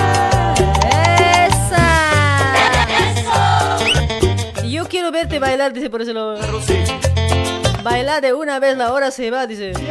Bailar, 5.40 5.74
dice 5.74 5.90
por 5.90 6.02
eso 6.02 6.14
lo... 6.14 6.38
Baila 7.84 8.22
de 8.22 8.34
una 8.34 8.60
vez, 8.60 8.78
la 8.78 8.92
hora 8.92 9.10
se 9.10 9.32
va, 9.32 9.48
dice. 9.48 9.74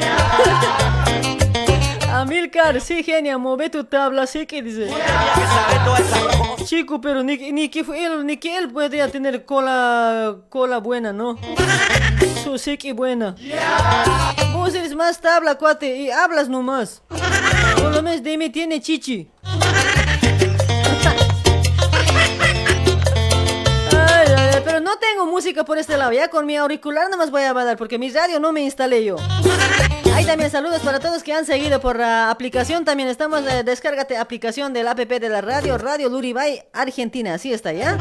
Amilcar, 2.12 2.80
sí, 2.80 3.02
genia, 3.02 3.38
mueve 3.38 3.70
tu 3.70 3.84
tabla, 3.84 4.26
sí 4.26 4.46
que 4.46 4.62
dice. 4.62 4.88
Chico, 6.64 7.00
pero 7.00 7.22
ni, 7.22 7.52
ni 7.52 7.68
que 7.68 7.80
él, 7.80 8.26
ni 8.26 8.36
que 8.36 8.56
él 8.56 8.70
podría 8.70 9.08
tener 9.08 9.44
cola, 9.44 10.36
cola 10.48 10.78
buena, 10.78 11.12
¿no? 11.12 11.38
Su 12.44 12.58
sí 12.58 12.76
que 12.76 12.92
buena. 12.92 13.34
Vos 14.52 14.74
eres 14.74 14.94
más 14.94 15.20
tabla, 15.20 15.54
cuate, 15.56 15.96
y 15.96 16.10
hablas 16.10 16.48
nomás. 16.48 17.02
Por 17.08 17.94
lo 17.94 18.02
menos 18.02 18.22
de 18.22 18.36
mí 18.36 18.50
tiene 18.50 18.80
chichi. 18.80 19.30
Tengo 25.18 25.32
música 25.32 25.64
por 25.64 25.78
este 25.78 25.96
lado. 25.96 26.12
Ya 26.12 26.28
con 26.28 26.46
mi 26.46 26.56
auricular 26.56 27.10
nomás 27.10 27.32
voy 27.32 27.42
a 27.42 27.52
bailar 27.52 27.76
porque 27.76 27.98
mi 27.98 28.08
radio 28.08 28.38
no 28.38 28.52
me 28.52 28.60
instalé 28.60 29.04
yo. 29.04 29.16
Ahí 30.14 30.24
también 30.24 30.48
saludos 30.48 30.80
para 30.82 31.00
todos 31.00 31.24
que 31.24 31.32
han 31.32 31.44
seguido 31.44 31.80
por 31.80 31.98
la 31.98 32.30
aplicación. 32.30 32.84
También 32.84 33.08
estamos, 33.08 33.42
eh, 33.42 33.64
descárgate 33.64 34.16
aplicación 34.16 34.72
del 34.72 34.86
app 34.86 34.98
de 34.98 35.28
la 35.28 35.40
radio, 35.40 35.76
Radio 35.76 36.08
Luribay, 36.08 36.62
Argentina. 36.72 37.34
Así 37.34 37.52
está, 37.52 37.72
¿ya? 37.72 37.98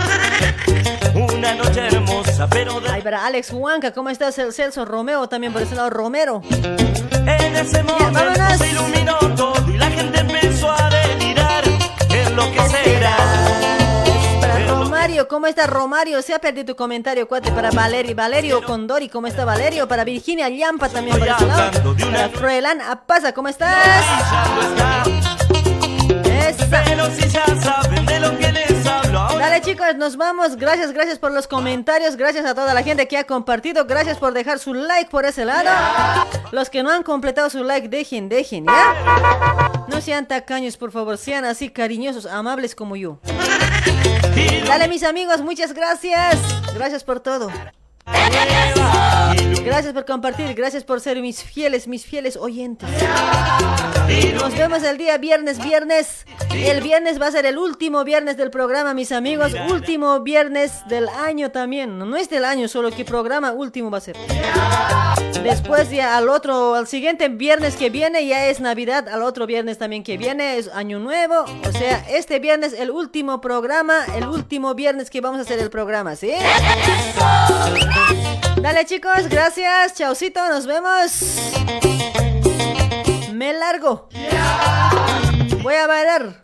Una 1.15 1.55
noche 1.55 1.87
hermosa, 1.87 2.47
pero 2.51 2.79
de... 2.81 2.89
Ahí 2.89 3.01
para 3.01 3.25
Alex 3.25 3.51
Huanca, 3.51 3.91
¿cómo 3.93 4.11
estás? 4.11 4.37
El 4.37 4.53
Celso 4.53 4.85
Romeo 4.85 5.27
también 5.27 5.51
por 5.51 5.63
ese 5.63 5.73
lado, 5.73 5.89
Romero. 5.89 6.41
En 6.51 7.55
ese 7.55 7.81
momento 7.81 8.19
se 8.59 8.69
iluminó 8.69 9.17
todo 9.35 9.73
y 9.73 9.77
la 9.77 9.89
gente 9.89 10.19
empezó 10.19 10.71
a 10.71 10.89
delirar. 10.89 11.63
Es 12.11 12.31
lo 12.31 12.51
que 12.51 12.59
será. 12.69 12.96
Para 15.17 15.23
Romario, 15.23 15.27
¿cómo 15.27 15.47
está 15.47 15.65
Romario? 15.65 16.21
Se 16.21 16.35
ha 16.35 16.39
perdido 16.39 16.65
tu 16.65 16.75
comentario, 16.75 17.27
cuate. 17.27 17.51
Para 17.51 17.71
Valerio, 17.71 18.15
Valerio 18.15 18.63
Condori, 18.63 19.09
¿cómo 19.09 19.25
está 19.25 19.45
Valerio? 19.45 19.87
Para 19.87 20.03
Virginia 20.03 20.47
Llampa 20.47 20.89
también 20.89 21.17
por 21.17 21.27
ese 21.27 21.45
lado. 21.47 21.71
Para 21.95 22.29
Froelán 22.29 22.81
Apaza, 22.81 23.33
¿cómo 23.33 23.47
estás? 23.47 23.75
Esa. 26.49 26.77
Chicos, 29.67 29.97
nos 29.97 30.15
vamos. 30.15 30.55
Gracias, 30.55 30.93
gracias 30.93 31.19
por 31.19 31.33
los 31.33 31.45
comentarios. 31.45 32.15
Gracias 32.15 32.45
a 32.45 32.55
toda 32.55 32.73
la 32.73 32.83
gente 32.83 33.05
que 33.05 33.17
ha 33.17 33.25
compartido. 33.25 33.85
Gracias 33.85 34.17
por 34.17 34.33
dejar 34.33 34.59
su 34.59 34.73
like 34.73 35.09
por 35.09 35.25
ese 35.25 35.43
lado. 35.43 35.69
Los 36.51 36.69
que 36.69 36.83
no 36.83 36.89
han 36.89 37.03
completado 37.03 37.49
su 37.49 37.65
like, 37.65 37.89
dejen, 37.89 38.29
dejen, 38.29 38.65
¿ya? 38.65 39.83
No 39.89 39.99
sean 39.99 40.25
tacaños, 40.25 40.77
por 40.77 40.93
favor. 40.93 41.17
Sean 41.17 41.43
así 41.43 41.69
cariñosos, 41.69 42.25
amables 42.27 42.75
como 42.75 42.95
yo. 42.95 43.19
Dale 44.67 44.87
mis 44.87 45.03
amigos, 45.03 45.41
muchas 45.41 45.73
gracias. 45.73 46.37
Gracias 46.73 47.03
por 47.03 47.19
todo. 47.19 47.51
Gracias 49.77 49.93
por 49.93 50.05
compartir, 50.05 50.53
gracias 50.55 50.83
por 50.83 51.01
ser 51.01 51.21
mis 51.21 51.43
fieles, 51.43 51.87
mis 51.87 52.05
fieles 52.05 52.37
oyentes. 52.37 52.89
Nos 54.33 54.57
vemos 54.57 54.81
el 54.83 54.97
día 54.97 55.17
viernes, 55.17 55.61
viernes. 55.61 56.25
El 56.51 56.81
viernes 56.81 57.21
va 57.21 57.27
a 57.27 57.31
ser 57.31 57.45
el 57.45 57.57
último 57.57 58.03
viernes 58.03 58.37
del 58.37 58.49
programa, 58.49 58.93
mis 58.93 59.11
amigos. 59.11 59.53
Último 59.69 60.21
viernes 60.21 60.87
del 60.87 61.09
año 61.09 61.51
también. 61.51 61.99
No 61.99 62.15
es 62.15 62.29
del 62.29 62.45
año, 62.45 62.67
solo 62.67 62.91
que 62.91 63.05
programa 63.05 63.51
último 63.51 63.91
va 63.91 63.97
a 63.97 64.01
ser. 64.01 64.15
Después 65.43 65.91
ya 65.91 66.17
al 66.17 66.29
otro, 66.29 66.73
al 66.73 66.87
siguiente 66.87 67.27
viernes 67.29 67.75
que 67.75 67.89
viene 67.89 68.25
ya 68.25 68.47
es 68.47 68.59
Navidad. 68.59 69.07
Al 69.09 69.21
otro 69.21 69.45
viernes 69.45 69.77
también 69.77 70.03
que 70.03 70.17
viene 70.17 70.57
es 70.57 70.69
Año 70.69 70.99
Nuevo. 70.99 71.45
O 71.67 71.71
sea, 71.71 72.05
este 72.09 72.39
viernes 72.39 72.73
el 72.73 72.89
último 72.89 73.41
programa, 73.41 74.05
el 74.15 74.27
último 74.27 74.73
viernes 74.73 75.09
que 75.09 75.21
vamos 75.21 75.39
a 75.39 75.41
hacer 75.43 75.59
el 75.59 75.69
programa, 75.69 76.15
¿sí? 76.15 76.31
Dale 78.61 78.85
chicos, 78.85 79.27
gracias. 79.29 79.93
Chaucito, 79.95 80.47
nos 80.49 80.65
vemos. 80.65 81.37
Me 83.33 83.53
largo. 83.53 84.09
Voy 85.61 85.75
a 85.75 85.87
bailar. 85.87 86.43